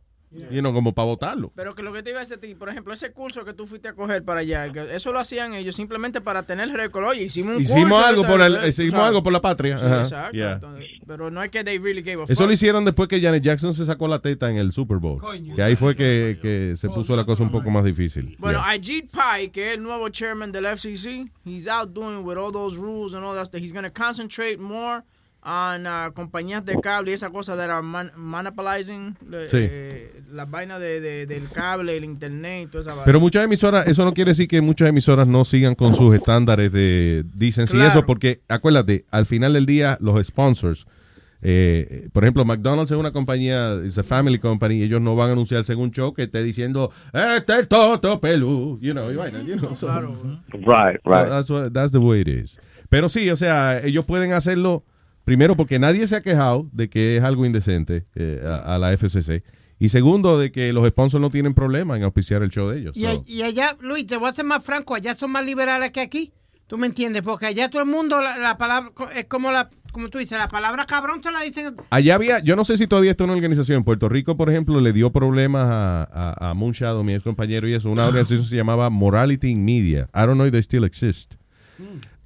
You 0.51 0.59
know, 0.61 0.73
como 0.73 0.93
para 0.93 1.05
votarlo. 1.05 1.51
Pero 1.55 1.73
que 1.75 1.81
lo 1.83 1.93
que 1.93 2.03
te 2.03 2.09
iba 2.11 2.19
a 2.21 2.25
decir 2.25 2.57
por 2.57 2.69
ejemplo, 2.69 2.93
ese 2.93 3.11
curso 3.11 3.43
que 3.45 3.53
tú 3.53 3.65
fuiste 3.67 3.87
a 3.87 3.93
coger 3.93 4.23
para 4.23 4.41
allá, 4.41 4.71
que 4.71 4.95
eso 4.95 5.11
lo 5.13 5.19
hacían 5.19 5.53
ellos 5.53 5.75
simplemente 5.75 6.21
para 6.21 6.43
tener 6.43 6.69
récord. 6.69 7.05
Oye, 7.05 7.23
hicimos 7.23 7.55
un 7.55 7.61
Hicimos 7.61 7.83
curso. 7.93 8.05
algo 8.05 8.23
por 8.25 8.41
el- 8.41 8.67
hicimos 8.67 8.91
¿sabes? 8.91 9.07
algo 9.07 9.23
por 9.23 9.33
la 9.33 9.41
patria. 9.41 9.77
Sí, 9.77 9.85
Ajá, 9.85 9.99
exacto. 10.01 10.31
yeah. 10.37 10.53
entonces, 10.53 10.85
pero 11.07 11.31
no 11.31 11.41
es 11.43 11.49
que 11.49 11.63
they 11.63 11.77
really 11.77 12.01
gave 12.01 12.21
a 12.21 12.25
Eso 12.25 12.35
fuck. 12.35 12.47
lo 12.47 12.53
hicieron 12.53 12.85
después 12.85 13.07
que 13.07 13.21
Janet 13.21 13.43
Jackson 13.43 13.73
se 13.73 13.85
sacó 13.85 14.07
la 14.07 14.19
teta 14.19 14.49
en 14.49 14.57
el 14.57 14.71
Super 14.71 14.97
Bowl. 14.97 15.21
Que 15.55 15.63
ahí 15.63 15.75
fue 15.75 15.95
que, 15.95 16.37
que 16.41 16.73
se 16.75 16.89
puso 16.89 17.15
la 17.15 17.25
cosa 17.25 17.43
un 17.43 17.51
poco 17.51 17.69
más 17.69 17.85
difícil. 17.85 18.35
Bueno, 18.39 18.59
Yeah. 18.59 18.69
Ajit 18.71 19.11
Pai, 19.11 19.49
que 19.49 19.71
es 19.71 19.77
el 19.77 19.83
nuevo 19.83 20.07
chairman 20.09 20.51
del 20.51 20.65
FCC, 20.65 21.29
he's 21.45 21.67
out 21.67 21.89
doing 21.93 22.23
with 22.23 22.37
all 22.37 22.51
those 22.51 22.77
rules 22.77 23.13
and 23.13 23.23
all 23.23 23.35
that 23.35 23.45
stuff. 23.45 23.61
He's 23.61 23.73
going 23.73 23.83
to 23.85 23.91
concentrate 23.91 24.57
more 24.59 25.03
on 25.45 25.85
uh, 25.85 26.11
compañías 26.13 26.65
de 26.65 26.79
cable 26.81 27.11
y 27.11 27.13
esa 27.13 27.29
cosa 27.29 27.55
that 27.55 27.69
are 27.69 27.83
man- 27.83 28.11
monopolizing 28.15 29.15
Sí. 29.47 29.57
eh, 29.59 30.21
la 30.31 30.45
vaina 30.45 30.79
de, 30.79 30.99
de- 30.99 31.25
del 31.27 31.47
cable, 31.49 31.95
el 31.95 32.03
internet 32.03 32.63
y 32.63 32.67
toda 32.67 32.81
esa 32.81 32.89
vaina. 32.91 33.05
Pero 33.05 33.19
muchas 33.19 33.43
emisoras, 33.45 33.85
eso 33.87 34.03
no 34.03 34.13
quiere 34.13 34.31
decir 34.31 34.47
que 34.47 34.59
muchas 34.61 34.89
emisoras 34.89 35.27
no 35.27 35.45
sigan 35.45 35.75
con 35.75 35.93
sus 35.93 36.15
estándares 36.15 36.71
de 36.71 37.23
decency 37.33 37.75
y 37.77 37.79
Claro. 37.79 37.89
eso, 37.91 38.05
porque 38.07 38.41
acuérdate, 38.49 39.05
al 39.11 39.25
final 39.27 39.53
del 39.53 39.65
día, 39.67 39.97
los 40.01 40.25
sponsors, 40.25 40.87
eh, 41.47 42.07
por 42.11 42.23
ejemplo, 42.23 42.43
McDonald's 42.43 42.89
es 42.91 42.97
una 42.97 43.11
compañía, 43.11 43.75
es 43.85 43.97
a 43.99 44.03
family 44.03 44.39
company, 44.39 44.75
y 44.77 44.83
ellos 44.83 44.99
no 45.01 45.15
van 45.15 45.29
a 45.29 45.33
anunciarse 45.33 45.73
en 45.73 45.79
un 45.79 45.91
show 45.91 46.11
que 46.13 46.23
esté 46.23 46.41
diciendo, 46.41 46.91
este 47.13 47.59
es 47.59 47.67
Toto 47.67 48.19
Pelú, 48.19 48.79
you 48.81 48.93
know, 48.93 49.11
y 49.11 49.15
vaina, 49.15 49.41
you 49.43 49.57
know, 49.57 49.75
so- 49.75 49.87
Right, 49.87 50.99
So 51.03 51.11
right. 51.11 51.29
that's, 51.29 51.49
what- 51.51 51.71
that's 51.71 51.91
the 51.91 51.99
way 51.99 52.21
it 52.21 52.27
is. 52.27 52.57
Pero 52.89 53.09
sí, 53.09 53.29
o 53.29 53.37
sea, 53.37 53.79
ellos 53.83 54.05
pueden 54.05 54.31
hacerlo 54.31 54.83
primero 55.25 55.57
porque 55.57 55.77
nadie 55.79 56.07
se 56.07 56.15
ha 56.15 56.21
quejado 56.21 56.69
de 56.71 56.89
que 56.89 57.17
es 57.17 57.23
algo 57.23 57.45
indecente 57.45 58.05
eh, 58.15 58.41
a, 58.45 58.75
a 58.75 58.77
la 58.79 58.95
FCC. 58.95 59.43
Y 59.77 59.89
segundo, 59.89 60.39
de 60.39 60.53
que 60.53 60.71
los 60.71 60.87
sponsors 60.87 61.21
no 61.21 61.29
tienen 61.29 61.53
problema 61.53 61.97
en 61.97 62.03
auspiciar 62.03 62.41
el 62.43 62.49
show 62.49 62.69
de 62.69 62.79
ellos. 62.79 62.95
Y, 62.95 63.01
So, 63.03 63.09
a- 63.09 63.23
y 63.25 63.41
allá, 63.41 63.75
Luis, 63.81 64.07
te 64.07 64.15
voy 64.15 64.29
a 64.29 64.33
ser 64.33 64.45
más 64.45 64.63
franco, 64.63 64.95
allá 64.95 65.15
son 65.15 65.31
más 65.31 65.45
liberales 65.45 65.91
que 65.91 65.99
aquí. 65.99 66.31
¿Tú 66.67 66.77
me 66.77 66.87
entiendes? 66.87 67.21
Porque 67.21 67.45
allá 67.47 67.69
todo 67.69 67.81
el 67.83 67.89
mundo, 67.89 68.21
la, 68.21 68.37
la 68.37 68.57
palabra, 68.57 68.91
es 69.15 69.25
como 69.25 69.51
la, 69.51 69.69
como 69.91 70.09
tú 70.09 70.17
dices, 70.17 70.37
la 70.37 70.47
palabra 70.47 70.85
cabrón 70.85 71.19
te 71.21 71.31
la 71.31 71.41
dicen. 71.41 71.75
Allá 71.89 72.15
había, 72.15 72.39
yo 72.39 72.55
no 72.55 72.63
sé 72.65 72.77
si 72.77 72.87
todavía 72.87 73.11
está 73.11 73.25
una 73.25 73.33
organización. 73.33 73.77
En 73.79 73.83
Puerto 73.83 74.07
Rico, 74.09 74.35
por 74.37 74.49
ejemplo, 74.49 74.79
le 74.81 74.93
dio 74.93 75.11
problemas 75.11 75.67
a, 75.69 76.03
a, 76.11 76.49
a 76.49 76.53
Moonshadow, 76.53 77.03
mi 77.03 77.13
ex 77.13 77.23
compañero, 77.23 77.67
y 77.67 77.73
eso. 77.73 77.89
Una 77.91 78.05
organización 78.07 78.45
se 78.45 78.55
llamaba 78.55 78.89
Morality 78.89 79.49
in 79.49 79.63
Media. 79.65 80.07
I 80.15 80.19
don't 80.25 80.35
know 80.35 80.45
if 80.47 80.53
they 80.53 80.63
still 80.63 80.85
exist. 80.85 81.35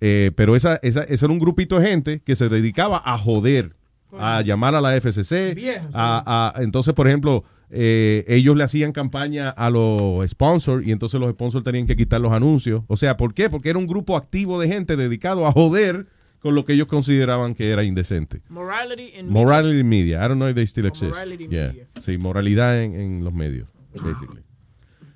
Eh, 0.01 0.31
pero 0.35 0.55
esa, 0.55 0.79
esa, 0.81 1.03
ese 1.03 1.25
era 1.25 1.33
un 1.33 1.39
grupito 1.39 1.79
de 1.79 1.87
gente 1.89 2.19
que 2.21 2.35
se 2.35 2.47
dedicaba 2.49 3.01
a 3.05 3.17
joder, 3.17 3.75
a 4.17 4.41
llamar 4.41 4.73
a 4.75 4.81
la 4.81 4.95
FCC. 4.99 5.53
A, 5.93 6.53
a- 6.55 6.63
entonces, 6.63 6.93
por 6.93 7.07
ejemplo, 7.07 7.43
eh, 7.69 8.25
ellos 8.27 8.55
le 8.55 8.63
hacían 8.63 8.91
campaña 8.93 9.49
a 9.49 9.69
los 9.69 10.27
sponsors 10.29 10.87
y 10.87 10.91
entonces 10.91 11.19
los 11.19 11.31
sponsors 11.31 11.63
tenían 11.63 11.85
que 11.85 11.95
quitar 11.95 12.19
los 12.21 12.31
anuncios. 12.31 12.83
O 12.87 12.97
sea, 12.97 13.17
¿por 13.17 13.33
qué? 13.33 13.49
Porque 13.49 13.69
era 13.69 13.77
un 13.77 13.85
grupo 13.87 14.15
activo 14.17 14.59
de 14.59 14.67
gente 14.67 14.95
dedicado 14.95 15.45
a 15.45 15.51
joder 15.51 16.07
con 16.39 16.55
lo 16.55 16.63
que 16.65 16.73
ellos 16.73 16.87
consideraban 16.87 17.53
que 17.53 17.69
era 17.69 17.83
indecente. 17.83 18.41
Morality 18.49 19.11
in 19.19 19.29
Morality 19.29 19.83
Media. 19.83 20.23
I 20.25 20.27
don't 20.29 20.37
know 20.37 20.47
if 20.47 20.55
they 20.55 20.65
still 20.65 20.85
exist. 20.85 21.11
Morality 21.13 21.47
Yeah. 21.49 21.67
Media. 21.67 21.87
Sí, 22.03 22.17
moralidad 22.17 22.81
en, 22.81 22.95
en 22.95 23.23
los 23.25 23.33
medios, 23.33 23.67
basically. 23.93 24.41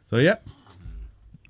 So, 0.10 0.20
yeah. 0.22 0.42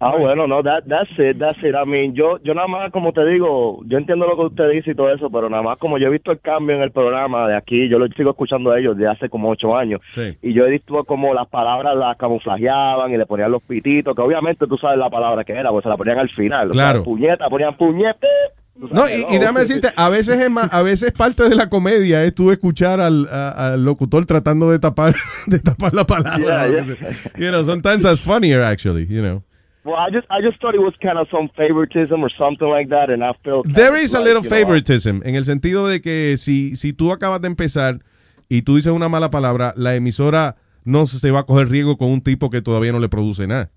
Ah, 0.05 0.15
bueno, 0.17 0.47
no, 0.47 0.61
that, 0.63 0.83
that's 0.87 1.09
it, 1.17 1.37
that's 1.37 1.57
it. 1.63 1.73
I 1.75 1.85
mean, 1.89 2.13
yo, 2.13 2.37
yo 2.43 2.53
nada 2.53 2.67
más, 2.67 2.91
como 2.91 3.13
te 3.13 3.25
digo, 3.25 3.81
yo 3.85 3.97
entiendo 3.97 4.27
lo 4.27 4.35
que 4.35 4.41
usted 4.47 4.69
dice 4.71 4.91
y 4.91 4.95
todo 4.95 5.13
eso, 5.13 5.29
pero 5.29 5.49
nada 5.49 5.63
más 5.63 5.77
como 5.79 5.97
yo 5.97 6.07
he 6.07 6.11
visto 6.11 6.31
el 6.31 6.39
cambio 6.41 6.75
en 6.75 6.81
el 6.81 6.91
programa 6.91 7.47
de 7.47 7.55
aquí, 7.55 7.87
yo 7.89 7.99
lo 7.99 8.07
sigo 8.07 8.31
escuchando 8.31 8.71
a 8.71 8.79
ellos 8.79 8.97
de 8.97 9.07
hace 9.07 9.29
como 9.29 9.49
ocho 9.49 9.75
años, 9.77 10.01
Sí. 10.13 10.37
y 10.41 10.53
yo 10.53 10.65
he 10.65 10.71
visto 10.71 11.03
como 11.05 11.33
las 11.33 11.47
palabras 11.47 11.95
las 11.95 12.17
camuflajeaban 12.17 13.11
y 13.11 13.17
le 13.17 13.25
ponían 13.25 13.51
los 13.51 13.61
pititos, 13.63 14.15
que 14.15 14.21
obviamente 14.21 14.67
tú 14.67 14.77
sabes 14.77 14.97
la 14.97 15.09
palabra 15.09 15.43
que 15.43 15.53
era, 15.53 15.69
pues 15.71 15.83
se 15.83 15.89
la 15.89 15.97
ponían 15.97 16.19
al 16.19 16.29
final. 16.29 16.71
O 16.71 16.73
sea, 16.73 16.83
Claro. 16.91 17.03
puñeta, 17.03 17.47
ponían 17.49 17.75
puñete. 17.77 18.27
No, 18.75 19.07
y, 19.07 19.35
y 19.35 19.37
déjame 19.37 19.59
decirte, 19.59 19.89
a 19.95 20.09
veces 20.09 20.39
es 20.41 20.49
más, 20.49 20.73
a 20.73 20.81
veces 20.81 21.11
parte 21.11 21.47
de 21.47 21.53
la 21.55 21.69
comedia 21.69 22.23
es 22.23 22.33
tú 22.33 22.51
escuchar 22.51 22.99
al, 22.99 23.27
a- 23.31 23.73
al 23.73 23.85
locutor 23.85 24.25
tratando 24.25 24.71
de 24.71 24.79
tapar, 24.79 25.13
de 25.45 25.59
tapar 25.59 25.93
la 25.93 26.05
palabra. 26.05 26.67
Yeah, 26.67 26.83
yeah. 26.83 26.95
You 27.37 27.49
know, 27.51 27.63
sometimes 27.63 28.03
that's 28.03 28.19
funnier 28.19 28.61
actually, 28.63 29.05
you 29.07 29.21
know. 29.21 29.43
Well, 29.85 29.95
I 29.97 30.09
just, 30.11 30.25
I 30.29 30.41
just 30.41 30.61
thought 30.61 30.75
it 30.75 30.79
was 30.81 30.93
kind 31.01 31.17
of 31.17 31.27
some 31.29 31.49
favoritism 31.57 32.23
or 32.23 32.29
something 32.37 32.69
like 32.69 32.87
that, 32.89 33.09
and 33.09 33.21
I 33.23 33.33
felt 33.43 33.67
There 33.67 33.97
is 34.01 34.13
a 34.13 34.19
like, 34.19 34.25
little 34.27 34.43
you 34.43 34.49
know, 34.49 34.55
favoritism, 34.55 35.21
en 35.25 35.35
el 35.35 35.43
sentido 35.43 35.87
de 35.87 36.01
que 36.01 36.37
si, 36.37 36.75
si 36.77 36.93
tú 36.93 37.11
acabas 37.11 37.41
de 37.41 37.47
empezar 37.49 37.99
y 38.47 38.61
tú 38.61 38.75
dices 38.77 38.93
una 38.93 39.09
mala 39.09 39.29
palabra, 39.29 39.73
la 39.75 39.93
emisora 39.95 40.55
no 40.85 41.05
se 41.05 41.31
va 41.31 41.39
a 41.41 41.45
coger 41.45 41.67
riesgo 41.69 41.97
con 41.97 42.11
un 42.11 42.21
tipo 42.21 42.49
que 42.49 42.61
todavía 42.61 42.91
no 42.93 42.99
le 42.99 43.09
produce 43.09 43.45
nada. 43.45 43.71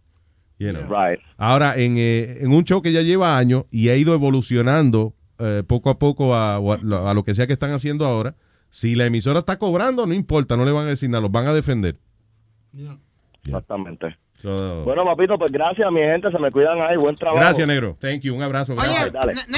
You 0.59 0.71
know. 0.73 0.83
Right. 0.89 1.19
Ahora, 1.39 1.77
en, 1.77 1.97
eh, 1.99 2.39
en 2.41 2.53
un 2.53 2.65
show 2.65 2.81
que 2.83 2.93
ya 2.93 3.03
lleva 3.03 3.37
años 3.37 3.65
y 3.71 3.89
ha 3.89 3.97
ido 3.97 4.15
evolucionando 4.15 5.13
eh, 5.39 5.63
poco 5.67 5.91
a 5.91 5.99
poco 5.99 6.35
a, 6.35 6.57
a 6.57 6.61
lo- 6.83 7.09
a 7.09 7.15
lo 7.15 7.25
que 7.25 7.35
sea 7.35 7.47
que 7.47 7.53
están 7.53 7.73
haciendo 7.73 8.07
ahora, 8.07 8.35
si 8.71 8.95
la 8.95 9.07
emisora 9.07 9.41
está 9.41 9.59
cobrando, 9.59 10.07
no 10.07 10.15
importa, 10.15 10.57
no 10.57 10.65
le 10.65 10.73
van 10.73 10.87
a 10.87 10.91
decir 10.91 11.11
nada, 11.11 11.21
los 11.23 11.33
van 11.33 11.47
a 11.47 11.53
defender. 11.53 11.97
Exactamente. 13.45 14.17
So- 14.47 14.85
Bueno, 14.85 15.05
papito, 15.05 15.37
pues 15.37 15.51
gracias, 15.51 15.91
mi 15.91 16.01
gente, 16.01 16.31
se 16.31 16.39
me 16.39 16.53
cuidan 16.53 16.81
ahí, 16.81 16.97
buen 16.97 17.17
trabajo. 17.17 17.41
Gracias, 17.41 17.67
negro. 17.67 17.97
Thank 18.01 18.21
you. 18.21 18.35
Un 18.35 18.43
abrazo. 18.45 18.75
Oye, 18.75 19.11
Gracias. 19.11 19.49
ne- 19.49 19.57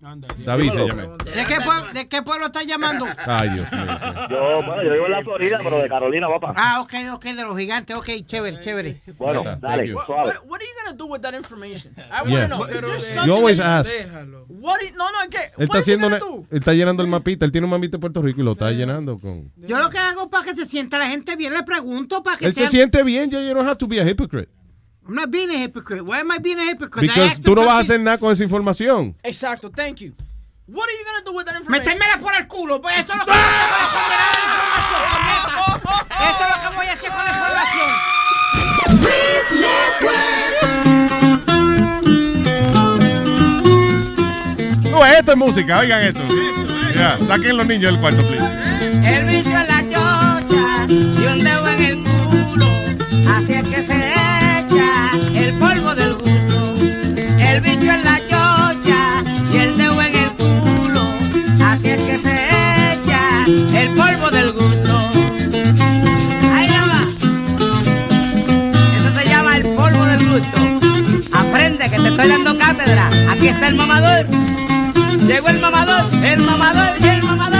negro, 0.00 0.34
David 0.44 0.70
se 0.72 0.86
llama. 0.86 1.16
¿de 1.24 1.44
qué, 1.46 1.56
pueblo, 1.64 1.92
¿de 1.92 2.08
qué 2.08 2.22
pueblo 2.22 2.46
estás 2.46 2.66
llamando? 2.66 3.06
Ay, 3.26 3.48
Dios 3.50 3.72
mío. 3.72 3.84
Yo, 4.30 4.62
bueno, 4.64 4.82
yo 4.84 4.92
vivo 4.92 5.06
en 5.06 5.10
la 5.12 5.22
Florida, 5.22 5.58
pero 5.62 5.78
de 5.78 5.88
Carolina, 5.88 6.28
papá. 6.28 6.54
Ah, 6.56 6.80
ok, 6.80 6.94
ok, 7.14 7.24
de 7.24 7.42
los 7.44 7.58
gigantes, 7.58 7.96
ok, 7.96 8.08
chévere, 8.24 8.60
chévere. 8.60 9.00
Bueno, 9.18 9.42
dale, 9.60 9.88
you. 9.88 9.98
suave. 10.06 10.28
What, 10.30 10.46
what 10.46 10.60
are 10.60 10.66
you 10.66 10.74
gonna 10.84 10.96
do 10.96 11.06
with 11.06 11.20
that 11.22 11.34
information? 11.34 11.92
I 11.96 12.28
Yeah. 12.28 12.42
wanna 12.42 12.46
know. 12.48 12.64
Is 12.68 12.80
there 12.80 12.92
You 12.94 13.00
something 13.00 13.32
always 13.32 13.58
that- 13.58 13.66
ask. 13.86 13.92
What 14.48 14.80
is- 14.82 14.92
no, 14.96 15.10
no, 15.10 15.22
es 15.22 15.28
que. 15.28 15.38
Él 15.56 15.64
está, 15.64 15.78
haciendo 15.78 16.06
una- 16.06 16.18
do? 16.18 16.44
él 16.50 16.58
está 16.58 16.72
llenando 16.74 17.02
el 17.02 17.08
mapita. 17.08 17.44
Él 17.44 17.52
tiene 17.52 17.64
un 17.66 17.70
mapita 17.70 17.96
de 17.96 18.00
Puerto 18.00 18.22
Rico 18.22 18.40
y 18.40 18.44
lo 18.44 18.52
está 18.52 18.70
llenando 18.70 19.18
con. 19.18 19.50
Yo 19.56 19.78
lo 19.78 19.88
que 19.90 19.98
hago 19.98 20.30
para 20.30 20.44
que 20.44 20.54
se 20.54 20.66
sienta 20.66 20.98
la 20.98 21.06
gente 21.08 21.36
bien, 21.36 21.52
le 21.52 21.62
pregunto 21.64 22.22
para 22.22 22.36
que 22.36 22.46
Él 22.46 22.52
se 22.54 22.60
sean- 22.60 22.70
siente 22.70 23.02
bien. 23.02 23.30
Ya 23.30 23.40
you 23.40 23.54
don't 23.54 23.66
have 23.66 23.76
to 23.78 23.86
be 23.88 24.00
a 24.00 24.04
hypocrite. 24.08 24.50
I'm 25.08 25.14
not 25.14 25.30
being 25.30 25.48
a 25.50 25.56
hypocrite. 25.56 26.04
Why 26.04 26.20
am 26.20 26.30
I 26.30 26.36
being 26.36 26.58
a 26.58 26.64
hypocrite? 26.64 27.08
Because 27.08 27.40
tú 27.40 27.54
no 27.54 27.62
vas 27.64 27.76
a 27.76 27.78
hacer 27.78 27.98
nada 27.98 28.18
con 28.18 28.30
esa 28.30 28.44
información. 28.44 29.14
Exacto, 29.22 29.70
thank 29.70 30.02
you. 30.02 30.12
What 30.66 30.86
are 30.86 30.92
you 30.92 31.02
gonna 31.02 31.24
do 31.24 31.32
with 31.32 31.46
that 31.46 31.56
information? 31.56 31.98
Metérmela 31.98 32.18
por 32.20 32.34
el 32.34 32.46
culo, 32.46 32.82
pues 32.82 32.94
eso 32.98 33.12
es 33.12 33.18
lo 33.18 33.24
que 33.24 33.30
voy 33.30 33.40
a 33.40 33.46
hacer 33.48 33.70
con 33.96 34.10
la 34.12 34.26
información, 34.52 35.00
puñeta. 35.14 35.48
Esto 36.28 36.44
es 36.44 36.50
lo 36.52 36.60
que 36.60 36.68
voy 36.76 36.86
a 36.86 36.92
hacer 36.92 37.10
con 37.10 37.24
la 37.24 37.30
información. 37.32 37.88
No, 44.92 45.06
esto 45.06 45.32
es 45.32 45.38
música. 45.38 45.78
Oigan 45.78 46.02
esto. 46.02 46.20
Ya, 46.94 47.18
saquen 47.26 47.56
los 47.56 47.66
niños 47.66 47.92
del 47.92 48.00
cuarto, 48.00 48.22
please. 48.26 48.44
El 49.06 49.24
bicho 49.24 49.48
en 49.48 49.68
la 49.68 49.82
chocha 49.88 50.86
Aquí 73.48 73.54
está 73.54 73.68
el 73.68 73.76
mamador. 73.76 74.26
Llegó 75.26 75.48
el 75.48 75.58
mamador, 75.58 76.04
el 76.22 76.40
mamador 76.40 76.88
y 77.00 77.08
el 77.08 77.22
mamador. 77.22 77.57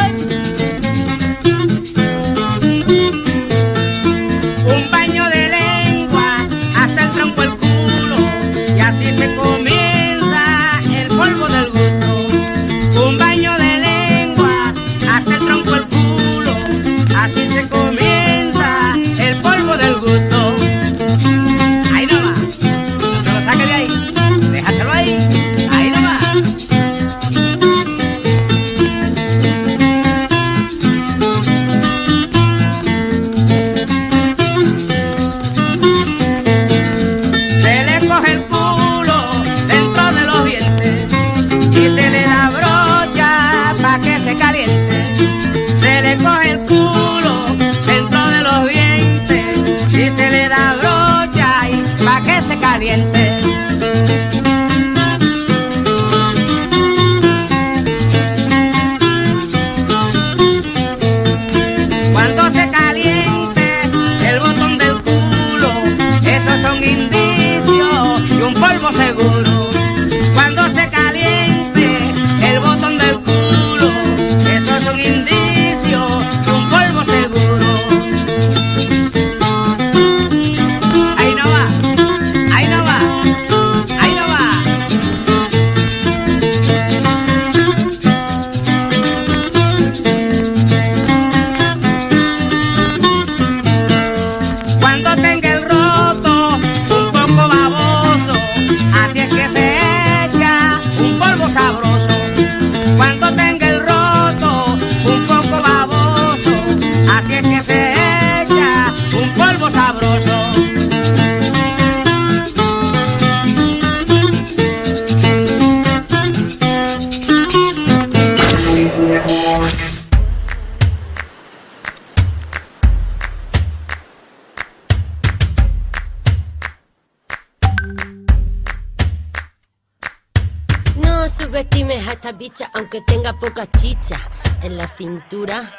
Cintura. 134.98 135.70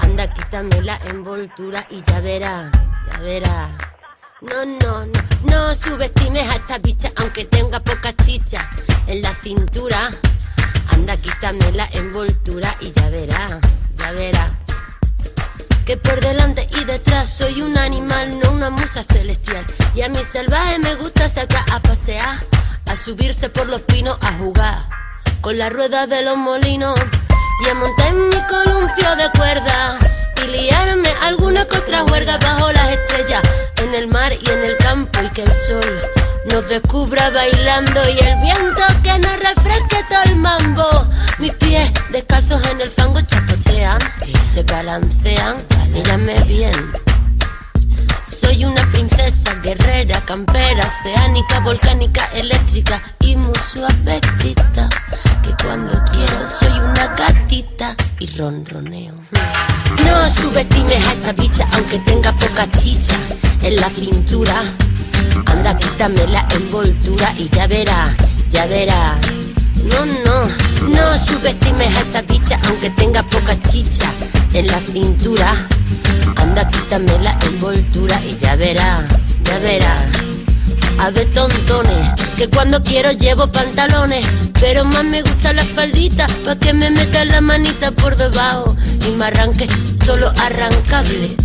Anda, 0.00 0.30
quítame 0.34 0.82
la 0.82 1.00
envoltura 1.06 1.86
y 1.88 2.02
ya 2.02 2.20
verá, 2.20 2.70
ya 3.06 3.20
verá. 3.20 3.78
No, 4.42 4.66
no, 4.66 5.06
no, 5.06 5.22
no 5.44 5.74
subestimes 5.74 6.46
a 6.46 6.56
esta 6.56 6.78
bicha 6.78 7.10
aunque 7.16 7.46
tenga 7.46 7.80
poca 7.80 8.12
chicha 8.22 8.60
en 9.06 9.22
la 9.22 9.34
cintura. 9.34 10.10
Anda, 10.90 11.16
quítame 11.16 11.72
la 11.72 11.88
envoltura 11.92 12.76
y 12.80 12.92
ya 12.92 13.08
verá, 13.08 13.58
ya 13.96 14.12
verá. 14.12 14.50
Que 15.86 15.96
por 15.96 16.20
delante 16.20 16.68
y 16.78 16.84
detrás 16.84 17.30
soy 17.30 17.62
un 17.62 17.78
animal, 17.78 18.38
no 18.38 18.52
una 18.52 18.68
musa 18.68 19.02
celestial. 19.04 19.64
Y 19.94 20.02
a 20.02 20.10
mi 20.10 20.22
salvaje 20.22 20.78
me 20.78 20.94
gusta 20.96 21.26
sacar 21.26 21.64
a 21.72 21.80
pasear, 21.80 22.36
a 22.86 22.96
subirse 22.96 23.48
por 23.48 23.66
los 23.66 23.80
pinos, 23.80 24.18
a 24.20 24.32
jugar 24.34 25.01
con 25.42 25.58
la 25.58 25.68
rueda 25.68 26.06
de 26.06 26.22
los 26.22 26.36
molinos 26.36 26.98
y 27.64 27.68
a 27.68 27.74
montar 27.74 28.14
mi 28.14 28.36
columpio 28.48 29.16
de 29.16 29.28
cuerda 29.36 29.98
y 30.42 30.46
liarme 30.46 31.08
alguna 31.20 31.66
que 31.66 31.78
otra 31.78 32.04
huerga 32.04 32.38
bajo 32.38 32.70
las 32.72 32.90
estrellas, 32.90 33.42
en 33.78 33.94
el 33.94 34.06
mar 34.06 34.32
y 34.32 34.50
en 34.50 34.64
el 34.64 34.76
campo 34.76 35.18
y 35.20 35.28
que 35.30 35.42
el 35.42 35.52
sol 35.52 36.00
nos 36.48 36.68
descubra 36.68 37.30
bailando 37.30 38.08
y 38.08 38.20
el 38.20 38.40
viento 38.40 38.82
que 39.02 39.18
nos 39.18 39.38
refresque 39.40 39.96
todo 40.08 40.22
el 40.26 40.36
mambo. 40.36 41.06
Mis 41.40 41.52
pies 41.54 41.90
descalzos 42.10 42.64
en 42.70 42.80
el 42.80 42.90
fango 42.90 43.20
chapotean, 43.22 43.98
se 44.48 44.62
balancean, 44.62 45.56
mírame 45.92 46.38
bien. 46.44 46.72
Soy 48.42 48.64
una 48.64 48.82
princesa 48.90 49.54
guerrera, 49.62 50.20
campera, 50.22 50.84
oceánica, 51.00 51.60
volcánica, 51.60 52.26
eléctrica 52.34 53.00
y 53.20 53.36
muy 53.36 53.54
suavecita. 53.72 54.88
Que 55.44 55.64
cuando 55.64 55.92
quiero 56.10 56.46
soy 56.48 56.76
una 56.80 57.06
gatita 57.14 57.94
y 58.18 58.26
ronroneo. 58.36 59.14
No 60.04 60.28
subestimes 60.28 61.06
a 61.06 61.12
esta 61.12 61.32
bicha 61.32 61.68
aunque 61.72 62.00
tenga 62.00 62.36
poca 62.36 62.68
chicha 62.72 63.14
en 63.62 63.76
la 63.76 63.88
cintura. 63.90 64.64
Anda, 65.46 65.78
quítame 65.78 66.26
la 66.26 66.46
envoltura 66.50 67.32
y 67.38 67.48
ya 67.48 67.68
verá, 67.68 68.16
ya 68.50 68.66
verá. 68.66 69.18
No, 69.76 70.06
no, 70.06 70.48
no 70.88 71.18
subestimes 71.18 71.94
a 71.96 72.00
esta 72.00 72.22
bicha 72.22 72.60
aunque 72.66 72.90
tenga 72.90 73.22
poca 73.22 73.60
chicha 73.62 74.10
en 74.52 74.66
la 74.66 74.80
cintura. 74.80 75.54
Anda, 76.36 76.68
quítame 76.68 77.18
la 77.20 77.38
envoltura 77.46 78.20
y 78.24 78.36
ya 78.36 78.56
verá, 78.56 79.06
ya 79.44 79.58
verá. 79.58 80.06
A 80.98 81.10
ver, 81.10 81.32
tontones, 81.32 82.08
que 82.36 82.48
cuando 82.48 82.82
quiero 82.84 83.10
llevo 83.12 83.50
pantalones, 83.50 84.24
pero 84.60 84.84
más 84.84 85.04
me 85.04 85.22
gusta 85.22 85.52
la 85.52 85.64
faldita, 85.64 86.26
pa' 86.44 86.56
que 86.56 86.72
me 86.72 86.90
meta 86.90 87.24
la 87.24 87.40
manita 87.40 87.90
por 87.90 88.16
debajo 88.16 88.76
y 89.06 89.10
me 89.10 89.24
arranque 89.24 89.66
todo 90.06 90.16
lo 90.16 90.28
arrancable. 90.30 91.36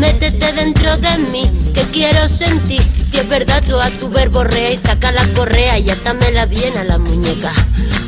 Métete 0.00 0.52
dentro 0.52 0.96
de 0.96 1.18
mí, 1.18 1.50
que 1.72 1.82
quiero 1.92 2.28
sentir. 2.28 2.82
Si 3.14 3.20
es 3.20 3.28
verdad, 3.28 3.62
tú 3.64 3.78
a 3.78 3.90
tu 3.90 4.08
verborrea 4.08 4.72
y 4.72 4.76
saca 4.76 5.12
la 5.12 5.24
correa 5.34 5.78
y 5.78 5.88
atámela 5.88 6.46
bien 6.46 6.76
a 6.76 6.82
la 6.82 6.98
muñeca. 6.98 7.52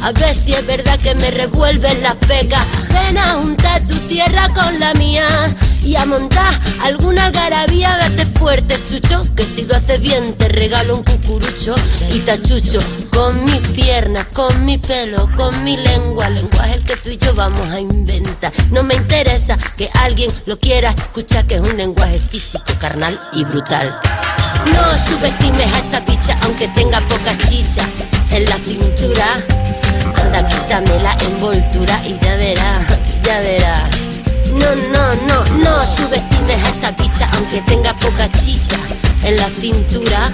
A 0.03 0.11
ver 0.11 0.35
si 0.35 0.53
es 0.53 0.67
verdad 0.67 0.99
que 0.99 1.15
me 1.15 1.31
revuelven 1.31 2.03
las 2.03 2.17
pecas. 2.17 2.67
Ven 2.93 3.17
a 3.17 3.35
juntar 3.35 3.87
tu 3.87 3.95
tierra 4.09 4.49
con 4.53 4.81
la 4.81 4.95
mía 4.95 5.55
y 5.85 5.95
a 5.95 6.05
montar 6.07 6.53
alguna 6.83 7.27
algarabía. 7.27 7.97
Vete 7.99 8.27
fuerte, 8.37 8.83
chucho, 8.91 9.29
que 9.37 9.45
si 9.45 9.63
lo 9.63 9.77
haces 9.77 10.01
bien 10.01 10.35
te 10.35 10.49
regalo 10.49 10.97
un 10.97 11.05
cucurucho 11.05 11.77
y 12.13 12.19
te 12.19 12.33
achucho 12.33 12.81
con 13.11 13.45
mis 13.45 13.61
piernas, 13.69 14.27
con 14.33 14.65
mi 14.65 14.77
pelo, 14.79 15.31
con 15.37 15.63
mi 15.63 15.77
lengua. 15.77 16.29
Lenguaje 16.31 16.75
el 16.75 16.83
que 16.83 16.97
tú 16.97 17.11
y 17.11 17.17
yo 17.17 17.33
vamos 17.33 17.69
a 17.71 17.79
inventar. 17.79 18.53
No 18.73 18.83
me 18.83 18.97
interesa 18.97 19.57
que 19.77 19.89
alguien 19.95 20.33
lo 20.47 20.59
quiera 20.59 20.91
escuchar, 20.91 21.47
que 21.47 21.55
es 21.55 21.61
un 21.61 21.77
lenguaje 21.77 22.19
físico, 22.19 22.65
carnal 22.81 23.21
y 23.35 23.45
brutal. 23.45 24.01
No 24.73 24.96
subestimes 24.97 25.73
a 25.73 25.79
esta 25.79 26.01
bicha 26.01 26.39
aunque 26.43 26.69
tenga 26.69 27.01
poca 27.09 27.37
chicha 27.39 27.83
en 28.31 28.45
la 28.45 28.57
cintura. 28.57 29.45
Anda, 30.15 30.47
quítame 30.49 30.99
la 31.03 31.13
envoltura 31.21 32.03
y 32.07 32.19
ya 32.19 32.37
verá, 32.37 32.81
ya 33.23 33.41
verá. 33.41 33.91
No, 34.53 34.75
no, 34.75 35.15
no, 35.27 35.45
no 35.59 35.87
subestimes 35.87 36.63
a 36.63 36.69
esta 36.69 36.91
bicha 36.93 37.31
aunque 37.35 37.61
tenga 37.63 37.97
poca 37.99 38.31
chicha 38.33 38.79
en 39.23 39.37
la 39.37 39.49
cintura. 39.51 40.33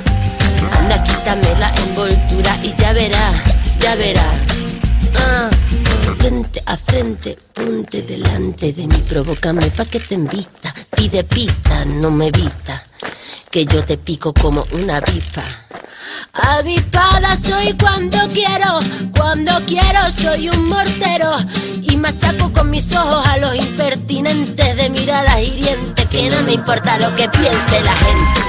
Anda, 0.78 1.02
quítame 1.05 1.55
la 1.58 1.73
envoltura 1.84 2.57
y 2.62 2.74
ya 2.76 2.92
verá, 2.92 3.32
ya 3.81 3.94
verá. 3.97 4.28
Ah, 5.16 5.50
frente 6.18 6.62
a 6.66 6.76
frente, 6.76 7.39
ponte 7.52 8.02
delante 8.02 8.73
de 8.73 8.86
mí, 8.86 9.02
provócame 9.08 9.70
pa' 9.70 9.84
que 9.84 10.00
te 10.00 10.15
invita. 10.15 10.74
Pide 10.97 11.24
pista, 11.24 11.84
no 11.84 12.10
me 12.10 12.28
evita, 12.28 12.84
que 13.53 13.67
yo 13.67 13.85
te 13.85 13.99
pico 13.99 14.33
como 14.33 14.65
una 14.73 14.97
avispa. 14.97 15.45
Avispada 16.33 17.37
soy 17.37 17.75
cuando 17.75 18.17
quiero, 18.33 18.81
cuando 19.15 19.53
quiero 19.67 20.11
soy 20.11 20.49
un 20.49 20.71
mortero 20.71 21.37
y 21.83 21.95
machaco 21.99 22.51
con 22.51 22.71
mis 22.71 22.91
ojos 22.97 23.27
a 23.29 23.37
los 23.37 23.55
impertinentes 23.55 24.75
de 24.75 24.89
miradas 24.89 25.39
hirientes 25.43 26.07
que 26.07 26.31
no 26.31 26.41
me 26.45 26.53
importa 26.55 26.99
lo 26.99 27.15
que 27.15 27.29
piense 27.29 27.83
la 27.83 27.95
gente, 27.95 28.41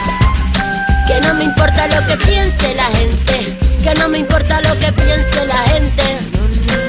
que 1.05 1.19
no 1.27 1.33
me 1.33 1.43
importa 1.43 1.87
lo 1.87 2.07
que 2.07 2.25
piense 2.25 2.73
la 2.73 2.85
gente, 2.85 3.57
que 3.83 3.93
no 3.95 4.07
me 4.07 4.19
importa 4.19 4.61
lo 4.61 4.79
que 4.79 4.93
piense 4.93 5.45
la 5.45 5.57
gente, 5.73 6.17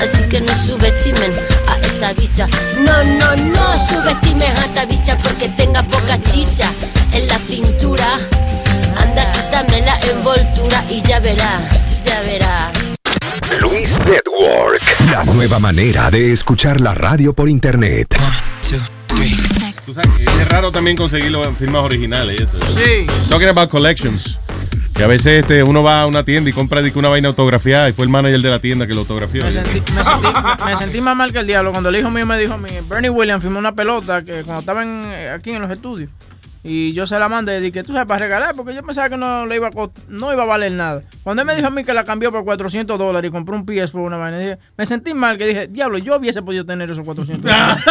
así 0.01 0.23
que 0.29 0.41
no 0.41 0.55
subestimen 0.65 1.64
bicha, 2.13 2.47
no, 2.79 3.05
no, 3.05 3.37
no 3.37 3.89
subestimen 3.89 4.51
a 4.51 4.65
esta 4.67 4.85
bicha 4.87 5.19
porque 5.23 5.49
tenga 5.51 5.83
poca 5.83 6.21
chicha 6.23 6.71
en 7.13 7.27
la 7.27 7.39
cintura. 7.39 8.19
Anda, 8.97 9.33
quítame 9.33 9.81
la 9.83 9.99
envoltura 10.01 10.85
y 10.91 11.03
ya 11.03 11.21
verá, 11.21 11.61
ya 12.05 12.21
verá. 12.23 12.73
Luis 13.61 13.99
Network. 14.07 14.83
La 15.11 15.25
nueva 15.25 15.59
manera 15.59 16.11
de 16.11 16.33
escuchar 16.33 16.81
la 16.81 16.95
radio 16.95 17.33
por 17.33 17.49
internet. 17.49 18.15
Tú 19.87 19.93
sabes 19.93 20.11
que 20.17 20.23
es 20.25 20.49
raro 20.49 20.73
también 20.73 20.97
conseguirlo 20.97 21.45
en 21.45 21.55
firmas 21.57 21.83
originales. 21.85 22.49
Sí. 22.75 23.07
Talking 23.29 23.49
about 23.49 23.71
collections. 23.71 24.39
Que 24.97 25.03
a 25.03 25.09
veces 25.09 25.41
este, 25.43 25.63
uno 25.65 25.83
va 25.83 26.03
a 26.03 26.07
una 26.07 26.25
tienda 26.25 26.49
y 26.49 26.53
compra 26.53 26.81
dice, 26.81 26.97
una 26.97 27.09
vaina 27.09 27.27
autografiada 27.29 27.89
y 27.89 27.93
fue 27.93 28.05
el 28.05 28.11
manager 28.11 28.41
de 28.41 28.51
la 28.51 28.61
tienda 28.61 28.87
que 28.87 28.95
lo 28.95 29.01
autografió. 29.01 29.43
Me 29.45 29.51
sentí, 29.51 29.81
me, 29.93 30.05
sentí, 30.05 30.29
me 30.65 30.77
sentí 30.77 31.01
más 31.01 31.17
mal 31.17 31.33
que 31.33 31.41
el 31.41 31.49
diablo 31.49 31.73
cuando 31.73 31.89
el 31.89 31.97
hijo 31.97 32.11
mío 32.11 32.25
me 32.27 32.39
dijo 32.39 32.55
a 32.55 32.59
mí, 32.59 32.69
Bernie 32.89 33.11
Williams 33.11 33.43
firmó 33.43 33.59
una 33.59 33.75
pelota 33.75 34.25
que 34.25 34.43
cuando 34.45 34.61
estaba 34.61 34.85
en- 34.85 35.31
aquí 35.35 35.51
en 35.51 35.63
los 35.63 35.71
estudios. 35.73 36.11
Y 36.63 36.93
yo 36.93 37.07
se 37.09 37.19
la 37.19 37.29
mandé 37.29 37.59
y 37.59 37.61
dije, 37.61 37.83
tú 37.83 37.93
sabes, 37.93 38.07
para 38.07 38.21
regalar, 38.21 38.55
porque 38.55 38.73
yo 38.73 38.83
pensaba 38.85 39.09
que 39.11 39.17
no, 39.17 39.45
le 39.47 39.57
iba 39.57 39.67
a, 39.67 39.71
cost- 39.73 39.99
no 40.09 40.33
iba 40.33 40.45
a 40.45 40.47
valer 40.47 40.71
nada. 40.73 41.03
Cuando 41.25 41.43
él 41.43 41.47
me 41.47 41.57
dijo 41.57 41.67
a 41.67 41.71
mí 41.71 41.83
que 41.85 41.93
la 41.93 42.05
cambió 42.05 42.31
por 42.31 42.45
400 42.45 42.97
dólares 42.97 43.29
y 43.29 43.33
compró 43.33 43.57
un 43.57 43.67
PS 43.67 43.91
por 43.91 44.01
una 44.03 44.17
vaina, 44.17 44.39
dije, 44.39 44.59
me 44.79 44.87
sentí 44.87 45.13
mal, 45.13 45.37
que 45.37 45.47
dije, 45.47 45.67
diablo, 45.67 45.99
yo 45.99 46.17
hubiese 46.17 46.41
podido 46.41 46.65
tener 46.65 46.89
esos 46.91 47.05
400 47.05 47.43
dólares. 47.51 47.85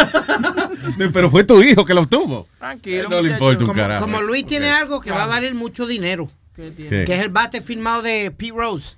Pero 1.12 1.30
fue 1.30 1.44
tu 1.44 1.62
hijo 1.62 1.84
que 1.84 1.92
lo 1.94 2.00
obtuvo. 2.00 2.46
Tranquilo. 2.58 3.08
No 3.10 3.20
le 3.20 3.32
importa 3.32 3.62
un 3.62 3.68
Como, 3.68 3.80
carajo. 3.82 4.04
como 4.06 4.22
Luis 4.22 4.44
tiene 4.46 4.70
algo 4.70 5.00
que 5.02 5.12
va 5.12 5.24
a 5.24 5.26
valer 5.26 5.54
mucho 5.54 5.86
dinero, 5.86 6.28
¿Qué 6.56 6.70
tiene? 6.70 6.90
¿Qué? 6.90 7.04
que 7.04 7.14
es 7.14 7.20
el 7.22 7.28
bate 7.30 7.60
firmado 7.62 8.02
de 8.02 8.30
Pete 8.30 8.52
Rose. 8.54 8.96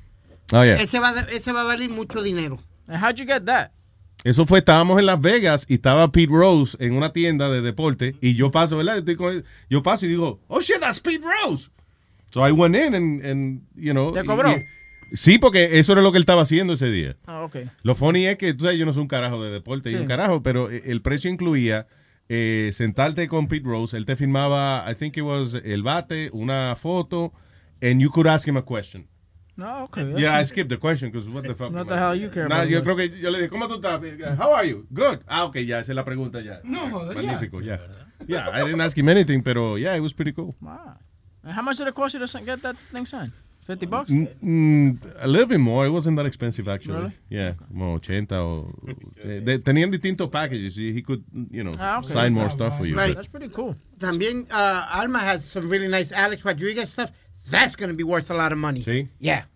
Oh, 0.52 0.62
yeah. 0.64 0.74
ese, 0.76 1.00
va, 1.00 1.10
a- 1.10 1.20
ese 1.30 1.52
va 1.52 1.62
a 1.62 1.64
valer 1.64 1.90
mucho 1.90 2.22
dinero. 2.22 2.58
How'd 2.88 3.16
you 3.16 3.26
get 3.26 3.42
that? 3.44 3.70
Eso 4.24 4.44
fue, 4.46 4.58
estábamos 4.60 4.98
en 4.98 5.06
Las 5.06 5.20
Vegas 5.20 5.66
y 5.68 5.74
estaba 5.74 6.10
Pete 6.10 6.32
Rose 6.32 6.76
en 6.80 6.94
una 6.94 7.12
tienda 7.12 7.48
de 7.50 7.60
deporte 7.62 8.16
y 8.20 8.34
yo 8.34 8.50
paso, 8.50 8.76
¿verdad? 8.76 8.98
Estoy 8.98 9.16
con 9.16 9.32
él, 9.32 9.44
yo 9.70 9.82
paso 9.82 10.06
y 10.06 10.08
digo, 10.10 10.40
oh 10.48 10.60
shit, 10.60 10.78
that's 10.80 11.00
Pete 11.00 11.22
Rose. 11.44 11.68
So 12.30 12.46
I 12.46 12.50
went 12.52 12.74
in 12.76 12.94
and, 12.94 13.24
and 13.24 13.62
you 13.76 13.92
know. 13.92 14.12
¿Te 14.12 14.24
cobró? 14.24 14.50
y- 14.52 14.64
sí, 15.12 15.38
porque 15.38 15.78
eso 15.78 15.92
era 15.92 16.02
lo 16.02 16.10
que 16.12 16.18
él 16.18 16.22
estaba 16.22 16.42
haciendo 16.42 16.72
ese 16.74 16.90
día. 16.90 17.16
Ah, 17.26 17.42
ok. 17.42 17.56
Lo 17.82 17.94
funny 17.94 18.26
es 18.26 18.36
que, 18.36 18.52
tú 18.54 18.64
sabes, 18.64 18.78
yo 18.78 18.86
no 18.86 18.92
soy 18.92 19.02
un 19.02 19.08
carajo 19.08 19.42
de 19.42 19.50
deporte, 19.50 19.90
y 19.90 19.92
Sí. 19.92 19.98
un 19.98 20.06
carajo, 20.06 20.42
pero 20.42 20.70
eh, 20.70 20.82
el 20.86 21.02
precio 21.02 21.30
incluía 21.30 21.86
eh, 22.28 22.70
sentarte 22.72 23.28
con 23.28 23.46
Pete 23.46 23.66
Rose, 23.68 23.96
él 23.96 24.04
te 24.06 24.16
firmaba, 24.16 24.84
I 24.90 24.94
think 24.96 25.16
it 25.16 25.22
was 25.22 25.54
el 25.54 25.82
bate, 25.84 26.30
una 26.32 26.74
foto, 26.74 27.32
and 27.82 28.00
you 28.00 28.10
could 28.10 28.26
ask 28.26 28.46
him 28.46 28.56
a 28.56 28.62
question. 28.62 29.06
No, 29.58 29.84
ok. 29.84 30.12
Yeah, 30.18 30.36
I 30.36 30.44
skipped 30.44 30.68
the 30.68 30.76
question 30.76 31.10
because 31.10 31.28
what 31.30 31.44
the 31.44 31.54
fuck. 31.54 31.72
What 31.72 31.88
the 31.88 31.96
hell 31.96 32.14
you 32.14 32.28
care 32.28 32.46
Nah, 32.46 32.56
about 32.56 32.68
yo 32.68 32.80
the 32.80 32.84
creo 32.84 32.96
que 32.96 33.08
yo 33.08 33.30
le 33.30 33.38
dije, 33.40 33.48
¿cómo 33.48 33.66
tú 33.68 33.76
estás? 33.80 34.38
How 34.38 34.52
are 34.52 34.66
you? 34.68 34.86
Good. 34.92 35.20
Ah, 35.26 35.44
ok, 35.44 35.56
ya, 35.64 35.80
esa 35.80 35.92
es 35.92 35.96
la 35.96 36.04
pregunta 36.04 36.42
ya. 36.44 36.60
No, 36.62 36.90
joder, 36.90 37.14
ya. 37.16 37.22
Magnífico, 37.22 37.62
ya. 37.62 37.80
Yeah, 38.28 38.50
I 38.52 38.64
didn't 38.64 38.80
ask 38.82 38.96
him 38.96 39.08
anything, 39.08 39.42
pero 39.42 39.76
yeah, 39.76 39.94
it 39.96 40.00
was 40.00 40.12
pretty 40.12 40.32
cool. 40.32 40.54
Wow. 40.60 40.98
And 41.42 41.52
how 41.54 41.62
much 41.62 41.78
did 41.78 41.86
it 41.88 41.94
cost 41.94 42.14
you 42.14 42.20
to 42.26 42.40
get 42.44 42.60
that 42.62 42.76
thing 42.92 43.06
signed? 43.06 43.32
50 43.66 43.86
bucks? 43.86 44.10
Mm, 44.10 44.98
a 45.20 45.26
little 45.26 45.46
bit 45.48 45.58
more. 45.58 45.86
It 45.86 45.90
wasn't 45.90 46.16
that 46.18 46.26
expensive 46.26 46.68
actually. 46.68 46.98
Really? 46.98 47.12
Yeah, 47.30 47.54
como 47.68 47.98
80 47.98 48.32
o 48.36 48.70
de- 49.24 49.58
tenían 49.58 49.90
distintos 49.90 50.30
packages. 50.30 50.76
He 50.76 51.02
could, 51.02 51.24
you 51.50 51.64
know, 51.64 51.74
Ah, 51.78 51.98
okay. 51.98 52.08
sign 52.12 52.32
more 52.34 52.44
That's 52.44 52.54
stuff 52.54 52.78
for 52.78 52.86
you. 52.86 52.94
Right. 52.96 53.14
That's 53.16 53.26
pretty 53.26 53.48
cool. 53.48 53.74
También 53.98 54.46
uh, 54.52 54.86
Alma 54.92 55.18
has 55.18 55.44
some 55.44 55.68
really 55.68 55.88
nice 55.88 56.12
Alex 56.12 56.44
Rodriguez 56.44 56.90
stuff. 56.92 57.10
That's 57.50 57.76
going 57.76 57.90
to 57.90 57.96
be 57.96 58.04
worth 58.04 58.30
a 58.30 58.34
lot 58.34 58.52
of 58.52 58.58
money. 58.58 58.82
Sí. 58.82 59.08
Yeah. 59.18 59.46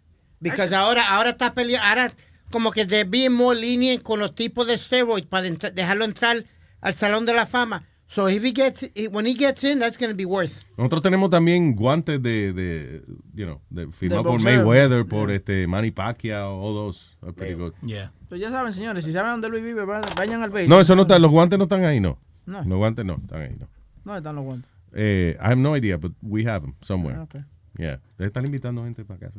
Because 0.41 0.73
ahora, 0.75 1.03
ahora 1.09 1.31
está 1.31 1.53
peleando, 1.55 1.87
ahora 1.87 2.13
como 2.51 2.71
que 2.71 2.85
they're 2.87 3.05
being 3.09 3.33
more 3.33 3.55
lenient 3.59 4.03
con 4.03 4.19
los 4.21 4.35
tipos 4.35 4.67
de 4.67 4.77
steroids 4.79 5.27
para 5.27 5.47
entra- 5.47 5.71
dejarlo 5.71 6.05
entrar 6.05 6.45
al 6.81 6.95
Salón 6.95 7.27
de 7.27 7.35
la 7.35 7.47
Fama. 7.47 7.85
So 8.07 8.29
if 8.29 8.43
he 8.43 8.51
gets, 8.51 8.91
when 9.13 9.25
he 9.25 9.35
gets 9.35 9.63
in, 9.63 9.79
that's 9.79 9.97
going 9.97 10.11
to 10.11 10.17
be 10.17 10.25
worth. 10.25 10.65
Nosotros 10.77 11.01
tenemos 11.03 11.31
también 11.31 11.77
guantes 11.77 12.21
de, 12.21 12.53
de 12.53 13.03
you 13.35 13.45
know, 13.47 13.61
de 13.71 13.87
firmados 13.93 14.25
por. 14.27 14.43
Mayweather, 14.43 15.07
por 15.07 15.31
este 15.31 15.69
Manny 15.69 15.93
Pacquiao, 15.93 16.61
all 16.61 16.75
those 16.75 17.01
are 17.23 17.33
pretty 17.33 17.55
good. 17.55 17.73
Yeah. 17.83 18.11
Pues 18.29 18.41
ya 18.41 18.51
saben, 18.51 18.73
señores, 18.73 19.05
si 19.05 19.13
saben 19.13 19.31
dónde 19.41 19.49
Luis 19.49 19.63
vive, 19.63 19.85
va- 19.85 20.01
vayan 20.17 20.43
al 20.43 20.51
béisbol. 20.51 20.71
No, 20.77 20.81
eso 20.81 20.97
no 20.97 21.03
está, 21.03 21.21
los 21.21 21.31
guantes 21.31 21.57
no 21.57 21.65
están 21.67 21.85
ahí, 21.85 22.01
no. 22.01 22.19
No. 22.47 22.65
Los 22.65 22.79
guantes 22.79 23.05
no, 23.05 23.15
están 23.23 23.43
ahí, 23.43 23.57
no. 23.61 23.69
¿Dónde 24.03 24.19
están 24.19 24.35
los 24.35 24.45
guantes? 24.45 24.71
Eh, 24.93 25.37
I 25.39 25.45
have 25.45 25.57
no 25.61 25.77
idea, 25.77 25.97
but 25.97 26.13
we 26.21 26.45
have 26.49 26.63
them 26.63 26.75
somewhere. 26.81 27.17
Ah, 27.17 27.23
okay. 27.23 27.43
Yeah. 27.81 27.99
Ustedes 28.13 28.29
están 28.29 28.45
invitando 28.45 28.85
gente 28.85 29.05
para 29.05 29.27
acá. 29.27 29.33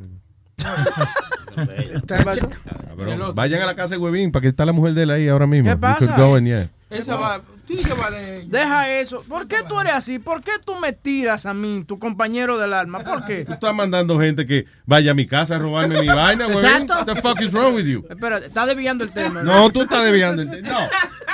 ¿Qué 2.07 2.23
pasó? 2.23 2.49
Cabrón, 2.87 3.35
Vayan 3.35 3.61
a 3.61 3.65
la 3.67 3.75
casa 3.75 3.95
de 3.95 3.99
Huevín, 3.99 4.31
para 4.31 4.41
que 4.41 4.47
está 4.49 4.65
la 4.65 4.71
mujer 4.73 4.93
de 4.93 5.03
él 5.03 5.11
ahí 5.11 5.27
ahora 5.27 5.45
mismo. 5.47 5.69
¿Qué 5.69 5.75
You 5.75 5.79
pasa? 5.79 5.97
could 6.07 6.17
go 6.17 6.35
and, 6.35 6.47
yeah. 6.47 6.69
Esa 6.89 7.15
va. 7.15 7.41
Tiene 7.65 7.83
que 7.83 7.93
valer. 7.93 8.45
Deja 8.47 8.89
eso. 8.99 9.23
¿Por 9.29 9.47
qué 9.47 9.57
tú 9.67 9.79
eres 9.79 9.93
así? 9.93 10.19
¿Por 10.19 10.43
qué 10.43 10.51
tú 10.65 10.75
me 10.75 10.91
tiras 10.91 11.45
a 11.45 11.53
mí, 11.53 11.85
tu 11.87 11.99
compañero 11.99 12.57
del 12.57 12.73
alma? 12.73 12.99
¿Por 13.03 13.23
qué? 13.25 13.45
Tú 13.45 13.53
estás 13.53 13.73
mandando 13.73 14.19
gente 14.19 14.45
que 14.45 14.65
vaya 14.85 15.11
a 15.11 15.13
mi 15.13 15.25
casa 15.25 15.55
a 15.55 15.59
robarme 15.59 16.01
mi 16.01 16.07
vaina, 16.07 16.47
Huevín. 16.47 16.65
Exacto. 16.65 16.93
What 16.95 17.05
the 17.05 17.21
fuck 17.21 17.41
is 17.41 17.51
wrong 17.53 17.75
with 17.75 17.85
you? 17.85 18.05
Espera, 18.09 18.39
está 18.39 18.65
desviando 18.65 19.03
el 19.03 19.11
tema. 19.13 19.41
No, 19.43 19.69
tú 19.69 19.83
estás 19.83 20.03
desviando. 20.03 20.41
el- 20.41 20.63
No. 20.63 20.79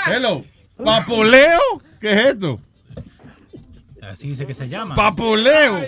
Hello. 0.08 0.44
¿Papoleo? 0.84 1.60
¿Qué 2.00 2.12
es 2.14 2.26
esto? 2.34 2.60
Así 4.04 4.28
dice 4.30 4.46
que 4.46 4.54
se 4.54 4.70
llama. 4.70 4.94
¡Papoleo! 4.94 5.80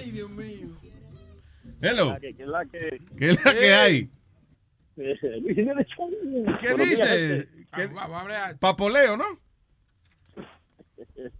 Hello. 1.81 2.17
¿Qué 2.19 2.29
es 2.29 2.47
la 2.47 2.65
que? 2.65 2.99
¿Qué 3.17 3.29
es 3.31 3.45
la 3.45 3.53
que 3.53 3.73
hay? 3.73 4.09
Luis 4.95 5.55
Jiménez 5.55 5.87
Show. 5.87 6.11
¿Qué 6.59 6.73
dice? 6.75 7.47
gente. 7.73 7.95
Papoleo, 8.59 9.15
¿no? 9.15 9.23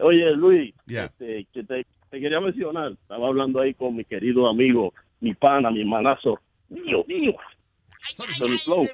Oye, 0.00 0.32
Luis, 0.32 0.74
este, 0.88 1.46
que 1.52 1.62
te, 1.62 1.86
te 2.10 2.20
quería 2.20 2.40
mencionar. 2.40 2.92
Estaba 2.92 3.28
hablando 3.28 3.60
ahí 3.60 3.74
con 3.74 3.94
mi 3.94 4.04
querido 4.04 4.48
amigo, 4.48 4.92
mi 5.20 5.34
pana, 5.34 5.70
mi 5.70 5.80
hermanazo. 5.80 6.40
Mío, 6.68 7.04
mío. 7.06 7.34
Tony 8.38 8.58
Flow. 8.58 8.86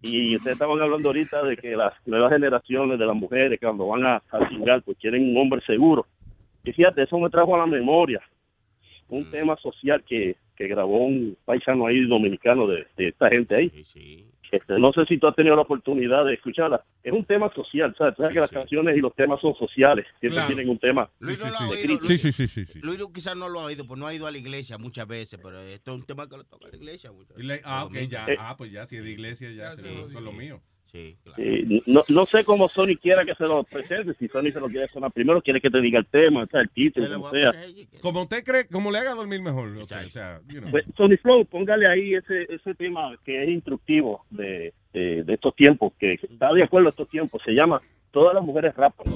Y 0.00 0.36
ustedes 0.36 0.54
estaban 0.54 0.80
hablando 0.80 1.08
ahorita 1.08 1.42
de 1.42 1.56
que 1.56 1.76
las 1.76 1.94
nuevas 2.06 2.32
generaciones 2.32 2.96
de 2.98 3.06
las 3.06 3.16
mujeres 3.16 3.58
cuando 3.60 3.88
van 3.88 4.06
a, 4.06 4.22
a 4.30 4.48
cingar, 4.48 4.82
pues 4.82 4.96
quieren 4.98 5.30
un 5.30 5.36
hombre 5.36 5.60
seguro. 5.66 6.06
Y 6.62 6.72
fíjate, 6.72 7.02
eso 7.02 7.18
me 7.18 7.28
trajo 7.28 7.56
a 7.56 7.58
la 7.58 7.66
memoria 7.66 8.20
un 9.16 9.30
tema 9.30 9.56
social 9.58 10.02
que, 10.04 10.36
que 10.56 10.66
grabó 10.68 11.04
un 11.04 11.36
paisano 11.44 11.86
ahí 11.86 12.04
dominicano 12.06 12.66
de, 12.66 12.86
de 12.96 13.08
esta 13.08 13.28
gente 13.28 13.54
ahí. 13.54 13.70
Este, 14.50 14.78
no 14.78 14.92
sé 14.92 15.06
si 15.06 15.16
tú 15.16 15.26
has 15.26 15.34
tenido 15.34 15.56
la 15.56 15.62
oportunidad 15.62 16.26
de 16.26 16.34
escucharla. 16.34 16.84
Es 17.02 17.10
un 17.12 17.24
tema 17.24 17.50
social, 17.54 17.94
¿sabes? 17.96 18.14
Sabes 18.18 18.34
que 18.34 18.40
las 18.40 18.50
canciones 18.50 18.96
y 18.98 19.00
los 19.00 19.14
temas 19.14 19.40
son 19.40 19.54
sociales. 19.54 20.04
Siempre 20.20 20.36
Claro. 20.36 20.46
tienen 20.48 20.68
un 20.68 20.78
tema. 20.78 21.08
Luis 21.20 21.38
no 21.42 21.48
lo 21.50 21.56
ha 21.56 21.68
oído. 21.70 21.98
Sí, 22.02 22.18
sí, 22.18 22.32
sí, 22.32 22.46
sí, 22.46 22.66
sí. 22.66 22.80
Luis 22.82 22.98
quizás 23.14 23.34
no 23.34 23.48
lo 23.48 23.60
ha 23.60 23.64
oído, 23.64 23.86
pues 23.86 23.98
no 23.98 24.06
ha 24.06 24.12
ido 24.14 24.26
a 24.26 24.30
la 24.30 24.36
iglesia 24.36 24.76
muchas 24.76 25.06
veces, 25.08 25.40
pero 25.42 25.58
esto 25.60 25.92
es 25.92 25.96
un 26.00 26.04
tema 26.04 26.28
que 26.28 26.36
lo 26.36 26.44
toca 26.44 26.68
la 26.68 26.76
iglesia. 26.76 27.10
muchas 27.12 27.34
veces. 27.34 27.62
ah, 27.64 27.84
ok, 27.86 27.94
ya. 28.10 28.26
Eh, 28.28 28.36
Ah, 28.38 28.54
pues 28.58 28.70
ya, 28.70 28.86
si 28.86 28.96
es 28.96 29.04
de 29.04 29.10
iglesia, 29.10 29.50
ya, 29.52 29.72
se- 29.72 29.80
es 29.90 30.12
lo 30.12 30.32
mío. 30.32 30.60
Sí, 30.92 31.16
claro. 31.24 31.42
Eh, 31.42 31.82
no, 31.86 32.02
no 32.08 32.26
sé 32.26 32.44
cómo 32.44 32.68
Sony 32.68 32.96
quiera 33.00 33.24
que 33.24 33.34
se 33.34 33.44
lo 33.44 33.64
presente. 33.64 34.12
Si 34.18 34.28
Sony 34.28 34.52
se 34.52 34.60
lo 34.60 34.68
quiere 34.68 34.88
sonar 34.88 35.10
primero, 35.10 35.40
quiere 35.40 35.60
que 35.60 35.70
te 35.70 35.80
diga 35.80 35.98
el 35.98 36.06
tema, 36.06 36.42
o 36.42 36.46
sea, 36.46 36.60
el 36.60 36.68
título, 36.68 37.08
como 37.14 37.30
sea. 37.30 37.52
Como 38.02 38.22
usted 38.22 38.44
cree, 38.44 38.68
como 38.68 38.90
le 38.90 38.98
haga 38.98 39.14
dormir 39.14 39.40
mejor. 39.40 39.68
ok, 39.78 39.92
o 40.06 40.10
sea, 40.10 40.40
you 40.48 40.60
know. 40.60 40.70
Pues, 40.70 40.84
Sony 40.94 41.16
Flow, 41.20 41.46
póngale 41.46 41.86
ahí 41.86 42.14
ese, 42.14 42.42
ese 42.48 42.74
tema 42.74 43.16
que 43.24 43.42
es 43.42 43.48
instructivo 43.48 44.26
de, 44.30 44.74
de, 44.92 45.24
de 45.24 45.34
estos 45.34 45.56
tiempos, 45.56 45.94
que 45.98 46.12
está 46.12 46.52
de 46.52 46.62
acuerdo 46.62 46.88
a 46.88 46.90
estos 46.90 47.08
tiempos. 47.08 47.40
Se 47.44 47.52
llama 47.52 47.80
Todas 48.10 48.34
las 48.34 48.44
mujeres 48.44 48.74
rapan. 48.76 49.06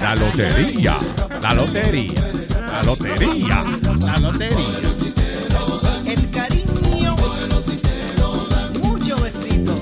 La 0.00 0.14
lotería, 0.14 0.96
la 1.42 1.54
lotería, 1.54 2.12
la 2.72 2.82
lotería, 2.84 3.64
la 4.00 4.18
lotería. 4.18 4.97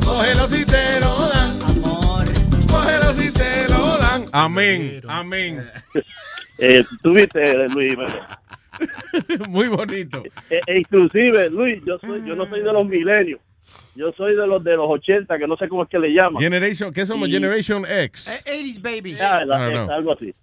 Cógelo 0.06 0.46
si 0.46 0.64
te 0.64 1.00
lo 1.00 1.28
dan. 1.28 1.58
Amor. 1.62 2.24
Cógelo 2.70 3.12
si 3.14 3.32
te 3.32 3.68
lo 3.68 3.98
dan. 3.98 4.24
Amén, 4.32 5.02
amén. 5.08 5.62
Eh, 6.58 6.82
¿Tú 7.02 7.12
viste, 7.12 7.68
Luis? 7.68 7.94
Muy 9.50 9.68
bonito. 9.68 10.22
Eh, 10.48 10.60
e 10.66 10.78
inclusive, 10.78 11.50
Luis, 11.50 11.82
yo, 11.86 11.98
soy, 11.98 12.26
yo 12.26 12.34
no 12.34 12.48
soy 12.48 12.62
de 12.62 12.72
los 12.72 12.86
milenios. 12.86 13.40
Yo 13.94 14.10
soy 14.16 14.34
de 14.34 14.46
los 14.46 14.64
de 14.64 14.74
los 14.74 14.86
80, 14.88 15.36
que 15.36 15.46
no 15.46 15.58
sé 15.58 15.68
cómo 15.68 15.82
es 15.82 15.90
que 15.90 15.98
le 15.98 16.14
llaman. 16.14 16.42
Generation, 16.42 16.94
¿qué 16.94 17.04
somos? 17.04 17.28
Y- 17.28 17.32
Generation 17.32 17.84
X. 17.86 18.42
80s 18.46 18.80
baby. 18.80 19.12
Ya, 19.16 19.44
la- 19.44 19.56
I 19.56 19.60
don't 19.60 19.74
es 19.74 19.84
know. 19.84 19.90
algo 19.96 20.12
así. 20.14 20.34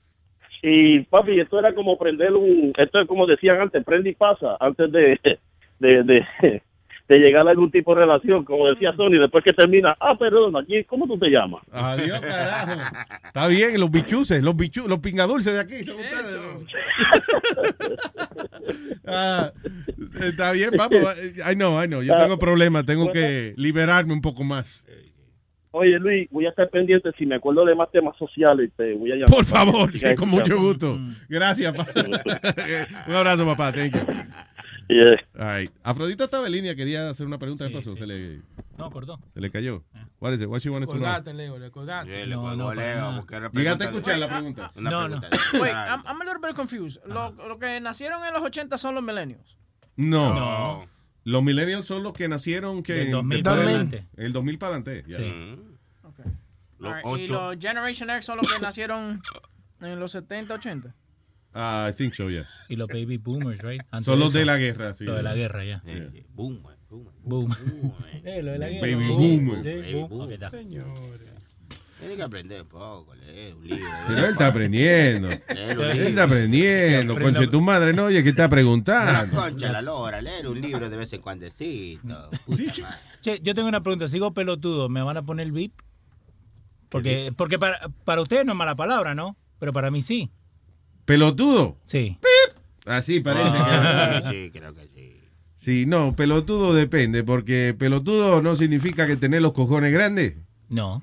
Y 0.62 1.00
papi, 1.00 1.40
esto 1.40 1.58
era 1.58 1.74
como 1.74 1.98
prender 1.98 2.34
un, 2.34 2.74
esto 2.78 3.00
es 3.02 3.08
como 3.08 3.26
decían 3.26 3.60
antes, 3.60 3.84
prende 3.84 4.12
y 4.12 4.14
pasa, 4.14 4.56
antes 4.60 4.92
de, 4.92 5.20
de, 5.80 6.04
de, 6.04 6.62
de 7.08 7.18
llegar 7.18 7.48
a 7.48 7.52
algún 7.52 7.70
tipo 7.70 7.94
de 7.94 8.02
relación, 8.02 8.46
como 8.46 8.68
decía 8.68 8.94
Sony, 8.96 9.20
después 9.20 9.44
que 9.44 9.54
termina, 9.54 9.96
ah, 10.00 10.18
perdón, 10.18 10.56
aquí, 10.56 10.84
¿cómo 10.86 11.06
tú 11.06 11.18
te 11.18 11.30
llamas? 11.30 11.62
Adiós, 11.72 12.20
carajo. 12.22 12.82
Está 13.26 13.48
bien, 13.48 13.80
los 13.80 13.92
bichuces, 13.92 14.42
los 14.42 14.56
bichu, 14.56 14.88
los 14.88 15.00
pingadulces 15.00 15.54
de 15.54 15.60
aquí 15.60 15.84
son 15.84 15.96
ustedes. 15.96 16.40
Ah, 19.06 19.52
está 20.22 20.54
bien, 20.54 20.72
papá. 20.72 21.14
I 21.52 21.56
know, 21.56 21.82
I 21.82 21.88
know. 21.88 22.02
Yo 22.02 22.16
tengo 22.16 22.40
problemas, 22.40 22.86
tengo 22.86 23.12
que 23.12 23.54
liberarme 23.58 24.14
un 24.14 24.22
poco 24.22 24.44
más. 24.46 24.84
Oye, 25.72 26.00
Luis, 26.00 26.30
voy 26.32 26.46
a 26.46 26.50
estar 26.50 26.70
pendiente 26.70 27.12
si 27.18 27.26
me 27.26 27.36
acuerdo 27.36 27.66
de 27.66 27.74
más 27.76 27.92
temas 27.92 28.16
sociales, 28.18 28.72
te 28.78 28.94
voy 28.94 29.12
a 29.12 29.16
llamar. 29.16 29.30
Por 29.30 29.46
favor, 29.46 29.98
sí, 29.98 30.14
con 30.16 30.30
mucho 30.30 30.58
gusto. 30.58 31.00
Gracias, 31.28 31.76
papá. 31.76 31.92
Un 33.08 33.16
abrazo, 33.16 33.46
papá. 33.46 33.74
Thank 33.74 33.96
you. 33.96 34.02
Yeah. 34.90 35.16
All 35.40 35.60
right. 35.60 35.72
Afrodita 35.84 36.26
estaba 36.26 36.46
en 36.48 36.52
línea, 36.54 36.76
quería 36.76 37.10
hacer 37.10 37.26
una 37.26 37.38
pregunta. 37.38 37.68
¿Qué 37.68 37.74
pasó? 37.74 37.96
Se 37.96 38.06
le, 38.06 38.42
No, 38.78 38.92
cortó. 38.92 39.20
se 39.34 39.40
le 39.40 39.50
cayó. 39.52 39.84
What 40.20 40.34
is 40.34 40.42
it? 40.42 40.48
What 40.48 40.60
she 40.60 40.70
wanted 40.70 40.88
to 40.88 40.94
know? 40.94 41.02
Colgate, 41.04 41.34
Leo, 41.34 41.58
le 41.58 41.72
colgaste. 41.72 42.28
No, 42.28 42.56
no, 42.56 42.74
Leo, 42.74 43.26
Llegaste 43.54 43.84
a 43.86 43.88
escuchar 43.88 44.18
la 44.20 44.28
pregunta. 44.28 44.72
Una 44.76 44.90
No, 44.90 45.00
pregunta 45.06 45.30
no. 45.54 45.62
Wait, 45.62 45.74
I'm, 45.74 46.04
I'm 46.06 46.22
a 46.22 46.26
little 46.26 46.40
bit 46.46 46.56
confused. 46.56 47.02
Lo, 47.06 47.32
lo 47.32 47.58
que 47.60 47.80
nacieron 47.80 48.26
en 48.26 48.34
los 48.34 48.44
80 48.44 48.78
son 48.78 48.96
los 48.96 49.04
millennials. 49.04 49.58
No. 49.96 50.34
No. 50.34 50.88
Los 51.26 51.42
millennials 51.44 51.86
son 51.86 52.04
los 52.04 52.12
que 52.14 52.28
nacieron 52.28 52.84
que 52.84 52.94
Del 52.94 53.12
2000 53.12 53.38
después 53.44 53.44
para 53.56 53.66
del- 53.68 53.76
adelante. 53.82 54.08
El 54.18 54.34
2000 54.34 54.58
para 54.60 54.76
adelante. 54.76 55.04
ya. 55.08 55.18
Sí. 55.18 55.60
Los 56.80 56.92
Alright, 56.94 57.06
Y 57.06 57.24
ocho. 57.24 57.34
los 57.52 57.58
Generation 57.62 58.10
X 58.10 58.26
son 58.26 58.38
los 58.40 58.52
que 58.52 58.60
nacieron 58.60 59.22
en 59.80 60.00
los 60.00 60.12
70, 60.12 60.56
80. 60.56 60.94
Ah, 61.54 61.88
I 61.90 61.94
think 61.94 62.14
so, 62.14 62.30
yes. 62.30 62.48
Y 62.70 62.76
los 62.76 62.88
baby 62.88 63.18
boomers, 63.18 63.62
right? 63.62 63.82
Antes 63.92 64.06
Son 64.06 64.20
los 64.20 64.30
eso. 64.30 64.40
de 64.40 64.46
la 64.46 64.58
guerra, 64.58 64.96
sí. 64.96 65.04
Los 65.04 65.18
de 65.18 65.24
la 65.24 65.36
guerra, 65.36 65.64
ya. 65.64 65.82
Sí, 65.86 66.24
Boom, 66.34 66.62
boom, 66.64 66.72
eh, 66.74 66.78
Boom. 66.90 67.50
boom, 67.50 67.94
lo 68.24 68.52
de 68.52 68.58
la 68.60 68.70
guerra. 68.70 68.82
Baby 68.82 69.08
Boom. 69.08 69.46
boomer. 69.46 69.64
Baby 69.64 69.94
boom. 69.94 70.10
boom. 70.10 70.22
Ok, 70.22 70.32
está. 70.32 70.52
Tiene 72.00 72.18
que 72.18 72.24
aprender 72.24 72.62
un 72.64 72.68
poco, 72.68 73.16
leer 73.16 73.56
un 73.56 73.66
libro. 73.66 73.88
Pero 74.08 74.20
él 74.26 74.32
está 74.32 74.48
aprendiendo. 74.48 75.30
Leer 75.54 75.80
un 75.80 75.86
Él 75.86 76.08
está 76.08 76.24
aprendiendo. 76.24 77.18
Conche, 77.18 77.48
tu 77.48 77.62
madre 77.62 77.94
no 77.94 78.06
oye 78.06 78.22
que 78.24 78.30
está 78.30 78.50
preguntando. 78.50 79.34
concha, 79.34 79.72
la 79.72 79.82
lora, 79.82 80.20
leer 80.22 80.48
un 80.50 80.60
libro 80.60 80.90
de 80.90 80.98
vez 80.98 81.14
en 81.14 81.22
cuando. 81.22 81.46
Che, 81.50 82.00
yo 83.42 83.54
tengo 83.54 83.70
una 83.70 83.82
pregunta. 83.82 84.08
Sigo 84.10 84.34
pelotudo. 84.34 84.90
¿Me 84.90 85.02
van 85.02 85.16
a 85.16 85.22
poner 85.24 85.50
beep? 85.52 85.72
Porque, 86.90 87.32
porque 87.38 87.58
para, 87.58 87.80
para 88.04 88.22
ustedes 88.22 88.46
no 88.46 88.52
es 88.52 88.58
mala 88.58 88.76
palabra, 88.76 89.16
¿no? 89.16 89.38
Pero 89.60 89.72
para 89.72 89.90
mí 89.90 90.02
sí. 90.02 90.30
¿Pelotudo? 91.06 91.78
Sí. 91.86 92.18
Así 92.86 93.20
parece 93.22 93.50
Ah, 93.54 94.22
que. 94.24 94.30
sí, 94.30 94.52
creo 94.52 94.74
que 94.74 94.88
sí. 94.88 95.10
Sí, 95.56 95.86
no, 95.86 96.14
pelotudo 96.16 96.74
depende, 96.74 97.24
porque 97.24 97.74
pelotudo 97.78 98.42
no 98.42 98.56
significa 98.58 99.08
que 99.08 99.16
tener 99.16 99.42
los 99.42 99.54
cojones 99.54 99.94
grandes. 99.94 100.34
No. 100.68 101.02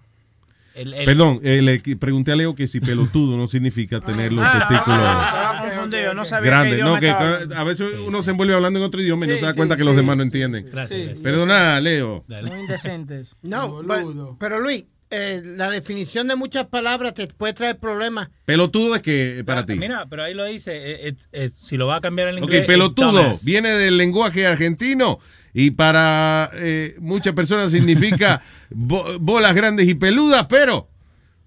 El- 0.74 0.94
el- 0.94 1.04
Perdón, 1.04 1.40
eh, 1.42 1.60
le 1.62 1.80
pregunté 1.96 2.32
a 2.32 2.36
Leo 2.36 2.54
que 2.54 2.66
si 2.68 2.78
pelotudo 2.80 3.36
no 3.36 3.48
significa 3.48 4.00
tener 4.00 4.32
los 4.32 4.44
Ah, 4.44 4.52
testículos 4.68 4.98
estaba 5.00 5.58
confundido, 5.62 6.14
no 6.14 6.24
sabía 6.24 6.44
qué 6.44 6.50
grandes. 6.50 6.80
No, 6.84 7.00
que 7.00 7.08
a 7.10 7.64
veces 7.64 7.92
uno 8.06 8.22
se 8.22 8.30
envuelve 8.30 8.54
hablando 8.54 8.78
en 8.78 8.84
otro 8.84 9.00
idioma 9.00 9.24
y 9.26 9.30
no 9.30 9.34
se 9.36 9.46
da 9.46 9.50
sí, 9.52 9.56
cuenta 9.56 9.74
que 9.76 9.82
sí, 9.82 9.86
los 9.88 9.96
demás 9.96 10.16
no 10.16 10.22
sí, 10.22 10.28
entienden. 10.28 10.68
Gracias. 10.70 11.00
gracias. 11.00 11.20
Perdona, 11.22 11.80
Leo. 11.80 12.24
Dale. 12.28 12.50
Muy 12.50 12.60
indecentes. 12.60 13.36
No, 13.42 13.82
but- 13.82 14.36
pero 14.38 14.60
Luis, 14.60 14.84
eh, 15.10 15.42
la 15.44 15.68
definición 15.70 16.28
de 16.28 16.36
muchas 16.36 16.66
palabras 16.66 17.14
te 17.14 17.26
puede 17.26 17.52
traer 17.52 17.78
problemas. 17.78 18.28
Pelotudo 18.44 18.94
es 18.96 19.02
que 19.02 19.40
eh, 19.40 19.44
para 19.44 19.60
Ah, 19.62 19.66
ti. 19.66 19.74
Mira, 19.74 20.06
pero 20.08 20.22
ahí 20.22 20.34
lo 20.34 20.44
dice. 20.44 20.72
eh, 21.08 21.14
eh, 21.32 21.50
si 21.64 21.76
lo 21.76 21.86
va 21.86 21.96
a 21.96 22.00
cambiar 22.00 22.28
Ok, 22.34 22.38
inglés. 22.38 22.66
pelotudo 22.66 23.12
dumbass. 23.12 23.44
viene 23.44 23.70
del 23.70 23.96
lenguaje 23.96 24.46
argentino 24.46 25.18
y 25.52 25.72
para 25.72 26.50
eh, 26.54 26.94
muchas 27.00 27.34
personas 27.34 27.72
significa 27.72 28.42
bo- 28.70 29.18
bolas 29.18 29.54
grandes 29.54 29.88
y 29.88 29.94
peludas, 29.94 30.46
pero 30.48 30.88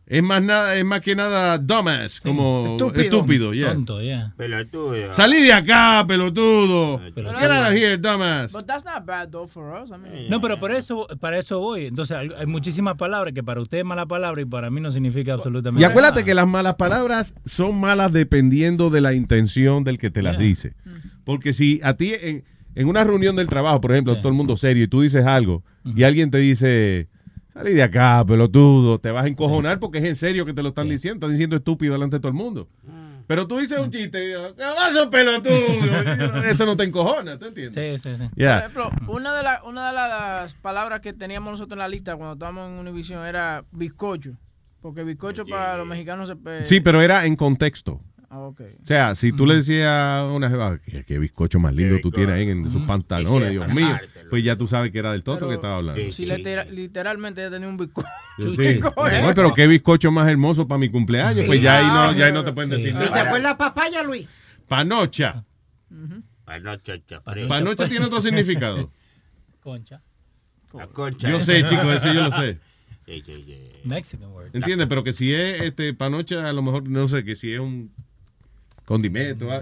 es 0.05 0.21
más 0.21 0.43
nada, 0.43 0.75
es 0.75 0.83
más 0.83 0.99
que 1.01 1.15
nada 1.15 1.57
dumbass, 1.57 2.19
como 2.19 2.65
Estúpido. 2.73 3.01
estúpido, 3.03 3.53
yeah. 3.53 3.73
Tonto, 3.73 4.01
yeah. 4.01 4.33
Pelotudo. 4.37 5.13
Salí 5.13 5.43
de 5.43 5.53
acá, 5.53 6.03
pelotudo. 6.07 6.99
Get 7.15 7.25
out 7.25 7.67
of 7.71 7.73
here, 7.73 7.97
dumbass. 7.97 8.51
But 8.51 8.65
that's 8.65 8.83
not 8.83 9.05
bad 9.05 9.29
though 9.29 9.47
for 9.47 9.73
us. 9.81 9.89
I 9.91 9.97
mean, 9.97 10.29
No, 10.29 10.41
pero 10.41 10.59
por 10.59 10.71
eso, 10.71 11.07
para 11.19 11.37
eso 11.37 11.59
voy. 11.59 11.85
Entonces, 11.85 12.17
hay, 12.17 12.29
hay 12.37 12.45
muchísimas 12.45 12.95
palabras 12.97 13.33
que 13.33 13.43
para 13.43 13.61
usted 13.61 13.79
es 13.79 13.85
mala 13.85 14.05
palabra 14.05 14.41
y 14.41 14.45
para 14.45 14.69
mí 14.69 14.81
no 14.81 14.91
significa 14.91 15.33
absolutamente 15.33 15.81
Y 15.81 15.85
acuérdate 15.85 16.15
nada. 16.21 16.25
que 16.25 16.33
las 16.33 16.47
malas 16.47 16.75
palabras 16.75 17.33
son 17.45 17.79
malas 17.79 18.11
dependiendo 18.11 18.89
de 18.89 19.01
la 19.01 19.13
intención 19.13 19.83
del 19.83 19.97
que 19.97 20.09
te 20.11 20.21
las 20.21 20.33
Yeah. 20.37 20.45
dice. 20.47 20.73
Porque 21.23 21.53
si 21.53 21.79
a 21.83 21.93
ti 21.95 22.13
en, 22.19 22.43
en 22.75 22.87
una 22.87 23.03
reunión 23.03 23.35
del 23.35 23.47
trabajo, 23.47 23.79
por 23.79 23.91
ejemplo, 23.93 24.17
todo 24.17 24.27
el 24.29 24.33
mundo 24.33 24.57
serio 24.57 24.83
y 24.83 24.87
tú 24.87 25.01
dices 25.01 25.25
algo 25.25 25.63
y 25.85 26.03
alguien 26.03 26.29
te 26.31 26.39
dice, 26.39 27.07
salí 27.53 27.73
de 27.73 27.83
acá, 27.83 28.23
pelotudo, 28.25 28.99
te 28.99 29.11
vas 29.11 29.25
a 29.25 29.27
encojonar 29.27 29.79
porque 29.79 29.99
es 29.99 30.05
en 30.05 30.15
serio 30.15 30.45
que 30.45 30.53
te 30.53 30.61
lo 30.63 30.69
están 30.69 30.89
diciendo, 30.89 31.15
están 31.25 31.31
diciendo 31.31 31.55
estúpido 31.55 31.93
delante 31.93 32.17
de 32.17 32.19
todo 32.19 32.29
el 32.29 32.33
mundo. 32.37 32.67
Pero 33.25 33.47
tú 33.47 33.57
dices 33.59 33.79
un 33.79 33.89
chiste 33.89 34.21
y 34.21 34.27
digo, 34.27 34.53
¿qué 34.55 34.63
pasa, 34.75 35.09
pelotudo? 35.09 36.41
Eso 36.49 36.65
no 36.65 36.75
te 36.75 36.83
encojona, 36.83 37.39
¿te 37.39 37.47
entiendes? 37.47 38.01
Sí, 38.01 38.09
sí, 38.09 38.17
sí. 38.17 38.29
Yeah. 38.35 38.67
Por 38.73 38.81
ejemplo, 38.81 39.13
una 39.13 39.33
de, 39.35 39.43
la- 39.43 39.63
una 39.63 39.87
de 39.87 39.93
la- 39.93 40.07
las 40.09 40.53
palabras 40.55 40.99
que 40.99 41.13
teníamos 41.13 41.51
nosotros 41.51 41.73
en 41.73 41.79
la 41.79 41.87
lista 41.87 42.15
cuando 42.17 42.33
estábamos 42.33 42.67
en 42.69 42.73
Univision 42.79 43.25
era 43.25 43.63
bizcocho. 43.71 44.31
Porque 44.81 45.03
bizcocho 45.05 45.45
para 45.45 45.77
los 45.77 45.87
mexicanos 45.87 46.27
se... 46.29 46.65
Sí, 46.65 46.81
pero 46.81 47.01
era 47.01 47.25
en 47.25 47.37
contexto. 47.37 48.01
Ah. 48.35 48.39
O 48.39 48.55
sea, 48.85 49.13
si 49.13 49.31
tú 49.31 49.45
le 49.45 49.57
decías 49.57 49.87
a 49.87 50.25
una 50.25 50.49
jeva, 50.49 50.79
qué, 50.79 51.03
qué 51.05 51.19
bizcocho 51.19 51.59
más 51.59 51.71
lindo 51.75 51.99
tú 52.01 52.09
tienes 52.09 52.33
ahí 52.35 52.49
en 52.49 52.67
sus 52.71 52.81
pantalones, 52.83 53.51
Dios 53.51 53.67
mío, 53.71 53.95
pues 54.31 54.43
ya 54.43 54.55
tú 54.57 54.67
sabes 54.67 54.91
que 54.91 54.97
era 54.97 55.11
del 55.11 55.21
toto 55.23 55.47
que 55.47 55.53
estaba 55.53 55.75
hablando. 55.77 56.01
Si 56.11 56.25
litera- 56.25 56.65
literalmente 56.65 57.41
ella 57.41 57.51
tenía 57.51 57.67
un 57.67 57.77
bizcocho. 57.77 58.07
Sí. 58.39 58.79
Oye, 58.95 59.33
pero 59.35 59.53
qué 59.53 59.67
bizcocho 59.67 60.09
más 60.11 60.27
hermoso 60.27 60.67
para 60.67 60.79
mi 60.79 60.89
cumpleaños, 60.89 61.45
pues 61.45 61.61
ya 61.61 61.77
ahí 61.77 61.85
no, 61.85 62.17
ya 62.17 62.25
ahí 62.25 62.33
no 62.33 62.43
te 62.43 62.51
pueden 62.53 62.71
decir 62.71 62.87
¿Y 62.89 62.93
te 62.93 63.09
nada. 63.11 63.21
acuerdas 63.21 63.55
papaya, 63.55 64.01
Luis? 64.01 64.27
Panocha. 64.67 65.43
Panocha, 66.45 66.93
Panocha 67.47 67.87
tiene 67.87 68.05
otro 68.05 68.19
significado. 68.21 68.91
Concha. 69.61 70.01
La 70.73 70.87
concha. 70.87 71.29
Yo 71.29 71.39
sé, 71.39 71.63
chicos, 71.65 71.85
ese 71.95 72.13
yo 72.15 72.21
lo 72.23 72.31
sé. 72.31 72.57
Sí, 73.05 73.21
sí, 73.25 73.43
sí. 73.45 73.71
Mexican 73.83 74.31
word. 74.31 74.49
¿Entiendes? 74.53 74.87
Pero 74.87 75.03
que 75.03 75.13
si 75.13 75.33
es 75.33 75.61
este 75.61 75.93
panocha, 75.93 76.47
a 76.49 76.53
lo 76.53 76.61
mejor, 76.61 76.87
no 76.89 77.07
sé, 77.07 77.23
que 77.23 77.35
si 77.35 77.53
es 77.53 77.59
un 77.59 77.93
condimento. 78.85 79.49
ah, 79.51 79.61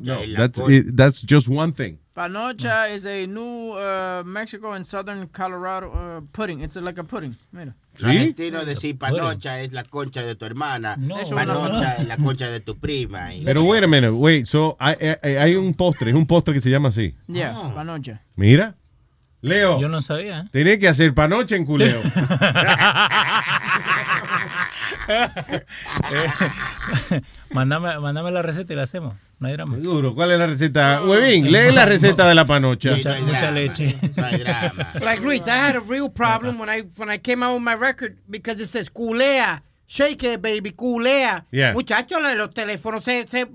No, 0.00 0.20
that's, 0.36 0.60
it- 0.68 0.96
that's 0.96 1.22
just 1.28 1.48
one 1.48 1.72
thing. 1.72 1.98
Panocha 2.14 2.90
is 2.92 3.06
a 3.06 3.26
new 3.26 3.72
uh, 3.72 4.22
Mexico 4.26 4.72
and 4.72 4.84
southern 4.86 5.26
Colorado 5.28 5.90
uh, 5.92 6.20
pudding. 6.32 6.60
It's 6.60 6.76
like 6.76 6.98
a 7.00 7.04
pudding. 7.04 7.34
Mira. 7.52 7.74
Los 7.98 8.04
argentinos 8.04 8.64
decir 8.66 8.96
panocha 8.98 9.60
es 9.60 9.72
la 9.72 9.82
concha 9.84 10.22
de 10.22 10.34
tu 10.34 10.44
hermana. 10.44 10.96
Eso 11.20 11.34
Panocha 11.34 11.68
no. 11.96 12.02
es 12.02 12.08
la 12.08 12.16
concha 12.18 12.50
de 12.50 12.60
tu 12.60 12.76
prima. 12.78 13.34
Y- 13.34 13.44
Pero 13.44 13.64
wait 13.64 13.82
a 13.84 13.86
minute, 13.86 14.10
wait, 14.12 14.46
so 14.46 14.76
hay, 14.78 14.96
hay- 15.22 15.36
hay 15.36 15.54
un 15.56 15.72
postre, 15.74 16.10
es 16.10 16.16
un 16.16 16.26
postre 16.26 16.52
que 16.54 16.60
se 16.60 16.68
llama 16.70 16.88
así. 16.90 17.14
Yeah, 17.28 17.54
panocha. 17.74 18.20
Mira. 18.36 18.74
Leo. 19.40 19.80
Yo 19.80 19.88
no 19.88 20.00
sabía. 20.02 20.40
¿eh? 20.40 20.48
Tenés 20.52 20.78
que 20.78 20.88
hacer 20.88 21.12
panocha 21.14 21.56
en 21.56 21.64
culeo. 21.64 22.00
mándame, 27.50 27.98
mándame 27.98 28.30
la 28.30 28.42
receta 28.42 28.72
y 28.72 28.76
la 28.76 28.82
hacemos. 28.82 29.14
No 29.38 29.48
hay 29.48 29.54
drama. 29.54 29.76
Seguro. 29.76 30.14
¿Cuál 30.14 30.32
es 30.32 30.38
la 30.38 30.46
receta? 30.46 31.02
Huevín, 31.02 31.50
lee 31.50 31.72
la 31.72 31.84
receta 31.84 32.28
de 32.28 32.34
la 32.34 32.46
panocha. 32.46 32.92
Mucha, 32.96 33.20
mucha 33.20 33.50
leche. 33.50 33.96
Like 35.00 35.20
Luis, 35.22 35.42
I 35.46 35.50
had 35.56 35.76
a 35.76 35.80
real 35.80 36.08
problem 36.08 36.58
when 36.58 36.68
I 36.68 36.82
when 36.96 37.10
I 37.10 37.18
came 37.18 37.42
out 37.42 37.54
with 37.54 37.62
my 37.62 37.74
record 37.74 38.18
because 38.30 38.60
it 38.62 38.68
says 38.68 38.88
culea, 38.88 39.62
shake 39.86 40.22
it 40.22 40.40
baby, 40.40 40.70
culea. 40.70 41.44
Yeah. 41.50 41.72
Muchachos, 41.74 42.20
los 42.36 42.50
teléfonos 42.50 43.04
se, 43.04 43.26
se- 43.28 43.48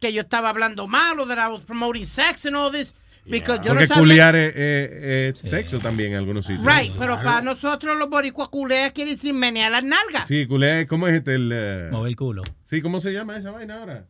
que 0.00 0.12
yo 0.12 0.22
estaba 0.22 0.48
hablando 0.50 0.88
malo, 0.88 1.26
that 1.26 1.38
I 1.38 1.48
was 1.48 1.62
promoting 1.62 2.06
sex 2.06 2.44
and 2.46 2.56
all 2.56 2.70
this 2.70 2.94
because 3.26 3.60
yo 3.64 3.72
Porque 3.74 3.86
no 3.86 3.94
culiar 3.94 4.36
es, 4.36 4.54
es- 4.54 5.40
es 5.44 5.50
sexo 5.50 5.78
también 5.78 6.12
en 6.12 6.18
algunos 6.18 6.46
sitios. 6.46 6.64
Right, 6.66 6.92
pero 6.98 7.16
para 7.16 7.40
nosotros 7.42 7.96
los 7.96 8.08
boricuas 8.08 8.48
culea 8.48 8.90
quiere 8.92 9.12
decir 9.16 9.32
menear 9.32 9.72
las 9.72 9.82
nalgas. 9.84 10.28
Sí, 10.28 10.46
culea, 10.46 10.86
¿cómo 10.86 11.08
es 11.08 11.14
este? 11.14 11.34
El, 11.36 11.50
eh, 11.52 11.88
Mover 11.90 12.08
el 12.10 12.16
culo. 12.16 12.42
Sí, 12.68 12.82
¿cómo 12.82 13.00
se 13.00 13.12
llama 13.12 13.36
esa 13.36 13.50
vaina 13.50 13.78
ahora? 13.78 14.06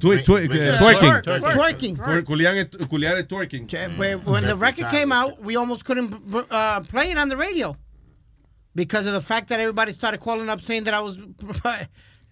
Twerking. 0.00 0.24
twerk, 0.24 1.24
twerking. 1.54 1.96
Twer- 1.96 2.24
Culiar 2.24 2.56
es, 3.18 3.28
twerking. 3.28 3.66
But 3.96 4.26
when 4.26 4.44
the 4.44 4.54
record 4.54 4.88
came 4.90 5.12
out, 5.12 5.38
we 5.42 5.56
almost 5.56 5.84
couldn't 5.84 6.12
uh, 6.50 6.80
play 6.90 7.10
it 7.10 7.18
on 7.18 7.28
the 7.28 7.36
radio 7.36 7.76
because 8.74 9.06
of 9.06 9.14
the 9.14 9.20
fact 9.22 9.48
that 9.48 9.60
everybody 9.60 9.92
started 9.92 10.20
calling 10.20 10.48
up 10.48 10.60
saying 10.62 10.84
that 10.84 10.94
I 10.94 11.00
was. 11.00 11.16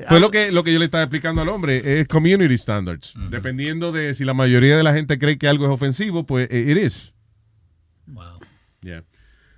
Fue 0.09 0.21
lo 0.21 0.31
que, 0.31 0.53
lo 0.53 0.63
que 0.63 0.73
yo 0.73 0.79
le 0.79 0.85
estaba 0.87 1.05
explicando 1.05 1.41
al 1.43 1.49
hombre, 1.49 2.01
es 2.01 2.07
community 2.09 2.59
standards. 2.59 3.15
Dependiendo 3.31 3.93
de 3.93 4.13
si 4.15 4.25
la 4.25 4.35
mayoría 4.35 4.77
de 4.77 4.83
la 4.83 4.93
gente 4.93 5.19
cree 5.19 5.39
que 5.39 5.49
algo 5.49 5.65
es 5.67 5.71
ofensivo, 5.73 6.25
pues 6.27 6.49
eh, 6.51 6.67
it 6.71 6.77
is. 6.77 7.15
Wow. 8.07 8.39
Yeah. 8.83 9.03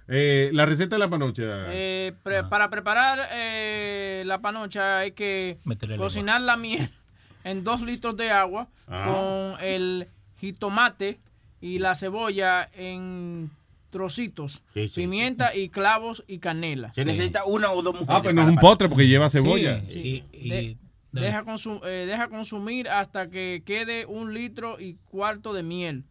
Eh, 0.06 0.50
la 0.54 0.64
receta 0.64 0.94
de 0.96 1.00
la 1.00 1.10
panocha. 1.10 1.42
Eh, 1.68 2.12
pre- 2.22 2.44
Para 2.44 2.70
preparar 2.70 3.28
eh, 3.32 4.22
la 4.26 4.40
panocha 4.40 4.98
hay 4.98 5.12
que 5.12 5.58
cocinar 5.98 6.40
la 6.40 6.56
miel 6.56 6.88
en 7.44 7.62
dos 7.64 7.80
litros 7.82 8.16
de 8.16 8.30
agua 8.30 8.68
Ah. 8.86 9.54
con 9.58 9.64
el 9.66 10.06
jitomate 10.38 11.18
y 11.60 11.78
la 11.78 11.94
cebolla 11.94 12.70
en 12.74 13.50
trocitos, 13.90 14.62
Sí, 14.74 14.88
sí, 14.88 14.94
pimienta 14.94 15.54
y 15.54 15.68
clavos 15.70 16.22
y 16.26 16.38
canela. 16.38 16.92
Se 16.94 17.04
necesita 17.04 17.44
una 17.44 17.70
o 17.72 17.82
dos 17.82 17.94
mujeres. 17.94 18.08
Ah, 18.16 18.22
pues 18.22 18.34
no 18.34 18.42
es 18.42 18.48
un 18.48 18.56
postre 18.56 18.88
porque 18.88 19.06
lleva 19.08 19.30
cebolla. 19.30 19.82
Sí, 19.90 20.24
y, 20.32 20.38
y- 20.48 20.76
De- 21.12 21.20
deja, 21.22 21.42
consu- 21.44 21.80
eh, 21.86 22.04
deja 22.06 22.28
consumir 22.28 22.88
hasta 22.88 23.30
que 23.30 23.62
quede 23.64 24.04
un 24.06 24.34
litro 24.34 24.78
y 24.78 24.96
cuarto 25.06 25.54
de 25.54 25.62
miel. 25.62 26.04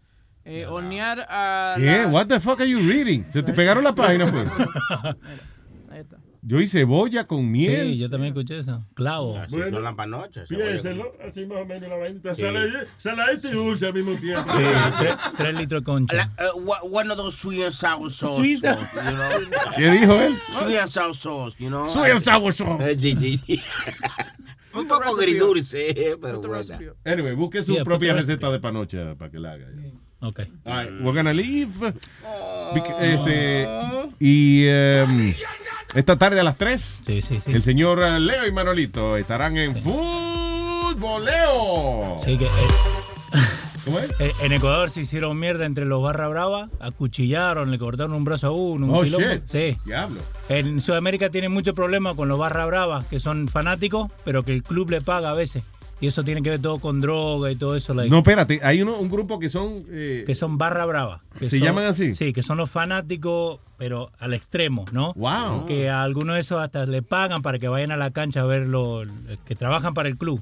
Eh, 0.43 0.65
hornear 0.65 1.25
a 1.29 1.75
¿Qué? 1.77 1.85
la- 1.85 2.07
What 2.07 2.27
the 2.27 2.39
fuck 2.39 2.59
are 2.61 2.69
you 2.69 2.79
reading? 2.79 3.23
Se 3.31 3.43
te 3.43 3.53
pegaron 3.53 3.83
la 3.83 3.93
página, 3.93 4.25
pues. 4.25 4.47
Yo 6.41 6.59
hice 6.61 6.79
cebolla 6.79 7.25
con 7.25 7.49
miel. 7.51 7.87
Sí, 7.93 7.97
yo 7.97 8.09
también 8.09 8.33
escuché 8.33 8.59
eso. 8.59 8.83
Clavo. 8.93 9.37
Así 9.37 9.55
son 9.55 9.83
las 9.83 9.95
panochas. 9.95 10.47
Piénselo, 10.47 11.13
así 11.27 11.45
más 11.45 11.59
o 11.59 11.65
menos 11.65 11.89
la 11.89 11.97
vainita. 11.97 12.35
Sala- 12.35 12.85
Saladita 12.97 13.49
y 13.49 13.51
dulce 13.53 13.87
al 13.87 13.93
mismo 13.93 14.15
tiempo. 14.15 14.51
Sí, 14.57 14.63
tres, 14.99 15.15
tres 15.37 15.53
litros 15.55 15.81
de 15.81 15.85
concha. 15.85 16.15
La- 16.15 16.31
eh, 16.37 16.49
one- 16.91 17.09
of 17.11 17.17
those 17.17 17.37
sweet 17.37 17.63
and 17.63 17.73
sour 17.73 18.09
sauce. 18.11 18.37
Sweet 18.39 18.65
and- 18.65 18.79
sauce, 18.79 18.95
you 18.95 19.47
know? 19.47 19.71
¿Qué 19.75 19.91
dijo 19.91 20.21
él? 20.21 20.37
Sweet 20.51 20.77
and 20.77 20.89
sour 20.89 21.13
sauce, 21.15 21.55
you 21.59 21.67
know? 21.69 21.85
Sweet 21.87 22.11
and 22.11 22.19
sour 22.21 22.53
sauce. 22.53 22.83
Eh, 22.91 22.95
sí, 22.99 23.15
sí, 23.19 23.37
sí. 23.37 23.61
Un 24.73 24.87
poco 24.87 25.03
agridulce, 25.05 25.89
eh, 25.89 26.17
pero 26.21 26.39
buena. 26.41 26.79
Anyway, 27.03 27.33
busque 27.33 27.63
su 27.63 27.73
Yeah, 27.73 27.83
propia 27.83 28.13
receta 28.13 28.51
de 28.51 28.59
panocha 28.59 29.15
para 29.15 29.31
que 29.31 29.39
la 29.39 29.53
haga. 29.53 29.65
ya. 29.75 30.27
Ok. 30.27 30.39
All 30.65 30.83
right, 30.85 31.01
we're 31.01 31.13
gonna 31.15 31.33
leave. 31.33 31.69
Bec- 32.73 32.95
Este, 32.99 33.67
y 34.19 34.65
em, 34.67 35.33
esta 35.95 36.17
tarde 36.17 36.39
a 36.39 36.43
las 36.43 36.57
3, 36.57 36.81
Sí, 37.05 37.21
sí, 37.21 37.39
sí. 37.43 37.51
el 37.51 37.63
señor 37.63 38.01
eh, 38.03 38.19
Leo 38.19 38.45
y 38.45 38.51
Manolito 38.51 39.17
estarán 39.17 39.57
en 39.57 39.75
Fútboleo. 40.97 42.17
Sí, 42.23 42.37
que, 42.37 42.45
eh, 42.45 42.49
¿Cómo 43.85 43.99
es? 43.99 44.09
eh, 44.19 44.31
en 44.41 44.51
Ecuador 44.51 44.89
se 44.89 45.01
hicieron 45.01 45.39
mierda 45.39 45.65
entre 45.65 45.85
los 45.85 46.01
barra 46.03 46.27
brava, 46.27 46.69
acuchillaron, 46.79 47.71
le 47.71 47.79
cortaron 47.79 48.13
un 48.13 48.25
brazo 48.25 48.47
a 48.47 48.51
uno, 48.51 48.85
un 48.87 48.95
Oh, 48.95 49.03
shit. 49.05 49.43
Sí. 49.45 49.77
Diablo. 49.85 50.19
En 50.49 50.81
Sudamérica 50.81 51.29
tienen 51.29 51.51
mucho 51.53 51.73
problema 51.73 52.15
con 52.15 52.27
los 52.27 52.37
barra 52.37 52.65
bravas, 52.65 53.05
que 53.05 53.19
son 53.19 53.47
fanáticos, 53.47 54.11
pero 54.25 54.43
que 54.43 54.51
el 54.53 54.63
club 54.63 54.89
le 54.91 55.01
paga 55.01 55.29
a 55.29 55.33
veces. 55.33 55.63
Y 55.99 56.05
eso 56.07 56.23
tiene 56.23 56.43
que 56.43 56.51
ver 56.51 56.61
todo 56.61 56.77
con 56.79 57.01
droga 57.01 57.51
y 57.51 57.55
todo 57.55 57.75
eso. 57.75 57.93
like, 57.93 58.09
No, 58.11 58.17
espérate, 58.19 58.59
hay 58.63 58.81
uno, 58.83 58.97
un 58.97 59.09
grupo 59.09 59.39
que 59.39 59.49
son... 59.49 59.83
eh, 59.89 60.23
que 60.27 60.35
son 60.35 60.57
barra 60.59 60.85
brava. 60.85 61.23
que 61.39 61.47
¿Se 61.49 61.57
son- 61.57 61.65
llaman 61.67 61.85
así? 61.85 62.13
Sí, 62.13 62.33
que 62.33 62.43
son 62.43 62.57
los 62.57 62.69
fanáticos, 62.69 63.59
pero 63.77 64.11
al 64.19 64.33
extremo, 64.35 64.85
¿no? 64.91 65.13
Wow. 65.15 65.65
Que 65.65 65.89
a 65.89 66.03
algunos 66.03 66.35
de 66.35 66.41
esos 66.41 66.61
hasta 66.61 66.85
le 66.85 67.01
pagan 67.01 67.41
para 67.41 67.57
que 67.57 67.67
vayan 67.67 67.91
a 67.91 67.97
la 67.97 68.11
cancha 68.11 68.41
a 68.41 68.45
ver 68.45 68.67
los 68.67 69.07
que 69.45 69.55
trabajan 69.55 69.93
para 69.95 70.07
el 70.07 70.17
club. 70.17 70.39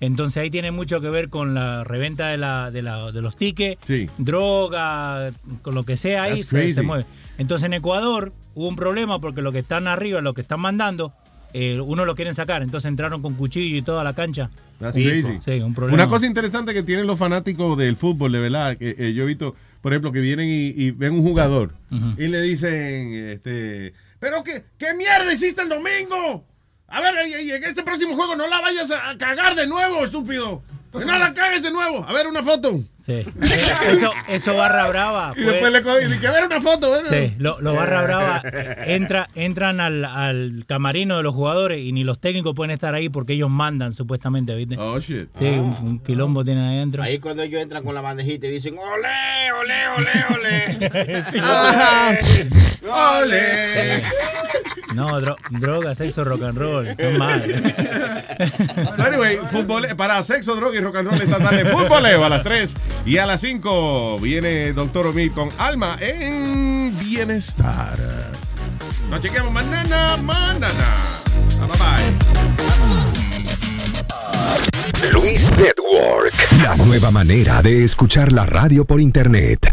Entonces 0.00 0.42
ahí 0.42 0.50
tiene 0.50 0.72
mucho 0.72 1.00
que 1.00 1.08
ver 1.08 1.30
con 1.30 1.54
la 1.54 1.82
reventa 1.84 2.26
de, 2.28 2.36
la, 2.36 2.70
de, 2.72 2.82
la- 2.82 3.12
de 3.12 3.22
los 3.22 3.36
tickets, 3.36 3.80
Sí. 3.86 4.08
droga, 4.18 5.30
con 5.62 5.74
lo 5.74 5.84
que 5.84 5.96
sea 5.96 6.24
ahí 6.24 6.42
se, 6.42 6.74
se 6.74 6.82
mueve. 6.82 7.04
Entonces 7.38 7.66
en 7.66 7.74
Ecuador 7.74 8.32
hubo 8.54 8.68
un 8.68 8.76
problema 8.76 9.20
porque 9.20 9.40
los 9.42 9.52
que 9.52 9.60
están 9.60 9.86
arriba, 9.88 10.20
los 10.20 10.34
que 10.34 10.40
están 10.42 10.60
mandando, 10.60 11.12
eh, 11.52 11.80
uno 11.80 12.04
lo 12.04 12.14
quieren 12.14 12.34
sacar. 12.34 12.62
Entonces 12.62 12.88
entraron 12.88 13.22
con 13.22 13.34
cuchillo 13.34 13.76
y 13.76 13.82
toda 13.82 14.04
la 14.04 14.14
cancha. 14.14 14.50
That's 14.78 14.94
Sí, 14.94 15.04
crazy. 15.04 15.38
Sí, 15.44 15.60
un 15.60 15.74
problema. 15.74 15.94
Una 16.02 16.08
cosa 16.10 16.26
interesante 16.26 16.74
que 16.74 16.82
tienen 16.82 17.06
los 17.06 17.18
fanáticos 17.18 17.78
del 17.78 17.96
fútbol, 17.96 18.32
de 18.32 18.38
verdad, 18.40 18.76
que 18.76 18.94
eh, 18.98 19.12
yo 19.14 19.24
he 19.24 19.26
visto, 19.26 19.54
por 19.80 19.92
ejemplo, 19.92 20.12
que 20.12 20.20
vienen 20.20 20.48
y, 20.48 20.66
y 20.68 20.90
ven 20.90 21.12
un 21.14 21.22
jugador 21.22 21.72
y 22.18 22.28
le 22.28 22.40
dicen, 22.42 23.14
este, 23.14 23.94
pero 24.18 24.42
qué, 24.44 24.64
qué 24.78 24.94
mierda 24.94 25.32
hiciste 25.32 25.62
el 25.62 25.68
domingo. 25.68 26.44
A 26.88 27.00
ver, 27.00 27.14
en 27.18 27.64
este 27.64 27.82
próximo 27.82 28.14
juego 28.14 28.36
no 28.36 28.46
la 28.46 28.60
vayas 28.60 28.90
a 28.92 29.16
cagar 29.18 29.54
de 29.56 29.66
nuevo, 29.66 30.04
estúpido. 30.04 30.62
No 31.04 31.18
la 31.18 31.34
cagues 31.34 31.62
de 31.62 31.70
nuevo. 31.70 32.04
A 32.08 32.12
ver, 32.12 32.26
una 32.26 32.42
foto. 32.42 32.80
Sí. 33.04 33.24
Eso, 33.88 34.10
eso 34.28 34.56
barra 34.56 34.88
brava. 34.88 35.32
Y 35.36 35.42
pues- 35.44 35.46
después 35.52 35.72
le 35.72 35.82
co- 35.84 36.00
y 36.00 36.06
dice, 36.12 36.26
a 36.26 36.32
ver, 36.32 36.44
una 36.44 36.60
foto. 36.60 36.90
¿verdad? 36.90 37.08
Sí, 37.08 37.34
lo, 37.38 37.60
lo 37.60 37.72
barra 37.74 38.02
brava 38.02 38.42
entra, 38.84 39.28
entran 39.36 39.78
al, 39.80 40.04
al 40.04 40.64
camarino 40.66 41.16
de 41.16 41.22
los 41.22 41.32
jugadores 41.32 41.80
y 41.80 41.92
ni 41.92 42.02
los 42.02 42.18
técnicos 42.20 42.54
pueden 42.56 42.72
estar 42.72 42.94
ahí 42.94 43.08
porque 43.08 43.34
ellos 43.34 43.48
mandan 43.48 43.92
supuestamente, 43.92 44.56
¿viste? 44.56 44.76
Oh, 44.76 44.98
shit. 44.98 45.28
Sí, 45.38 45.44
un, 45.46 45.76
un 45.82 45.98
quilombo 46.00 46.44
tienen 46.44 46.64
ahí 46.64 46.76
adentro. 46.78 47.04
Ahí 47.04 47.20
cuando 47.20 47.44
ellos 47.44 47.62
entran 47.62 47.84
con 47.84 47.94
la 47.94 48.00
bandejita 48.00 48.48
y 48.48 48.50
dicen, 48.50 48.74
ole, 48.76 49.52
ole, 49.52 49.88
ole, 49.96 50.24
ole. 50.34 51.24
Ajá. 51.40 52.18
¡Ole! 53.22 54.02
No, 54.94 55.20
dro- 55.20 55.36
droga, 55.50 55.94
sexo, 55.94 56.24
rock 56.24 56.42
and 56.42 56.58
roll. 56.58 56.86
Están 56.88 57.18
mal. 57.18 57.42
So, 58.96 59.02
anyway, 59.04 59.38
fútbol, 59.50 59.86
para 59.96 60.22
sexo, 60.22 60.54
droga 60.56 60.78
y 60.78 60.80
rock 60.86 60.96
and 60.96 61.08
roll 61.08 61.20
esta 61.20 61.38
tarde, 61.38 61.64
fútboleo 61.66 62.24
a 62.24 62.28
las 62.28 62.42
3 62.42 62.74
y 63.04 63.18
a 63.18 63.26
las 63.26 63.40
5 63.40 64.18
viene 64.20 64.72
Doctor 64.72 65.08
Omid 65.08 65.32
con 65.32 65.48
Alma 65.58 65.96
en 66.00 66.96
Bienestar. 66.98 67.98
Nos 69.10 69.20
chequeamos 69.20 69.52
mañana, 69.52 70.16
mañana. 70.18 70.96
Bye 71.58 71.68
bye. 71.78 72.12
Luis 75.12 75.50
Network. 75.58 76.34
La 76.62 76.76
nueva 76.76 77.10
manera 77.10 77.62
de 77.62 77.82
escuchar 77.84 78.32
la 78.32 78.46
radio 78.46 78.84
por 78.84 79.00
internet. 79.00 79.72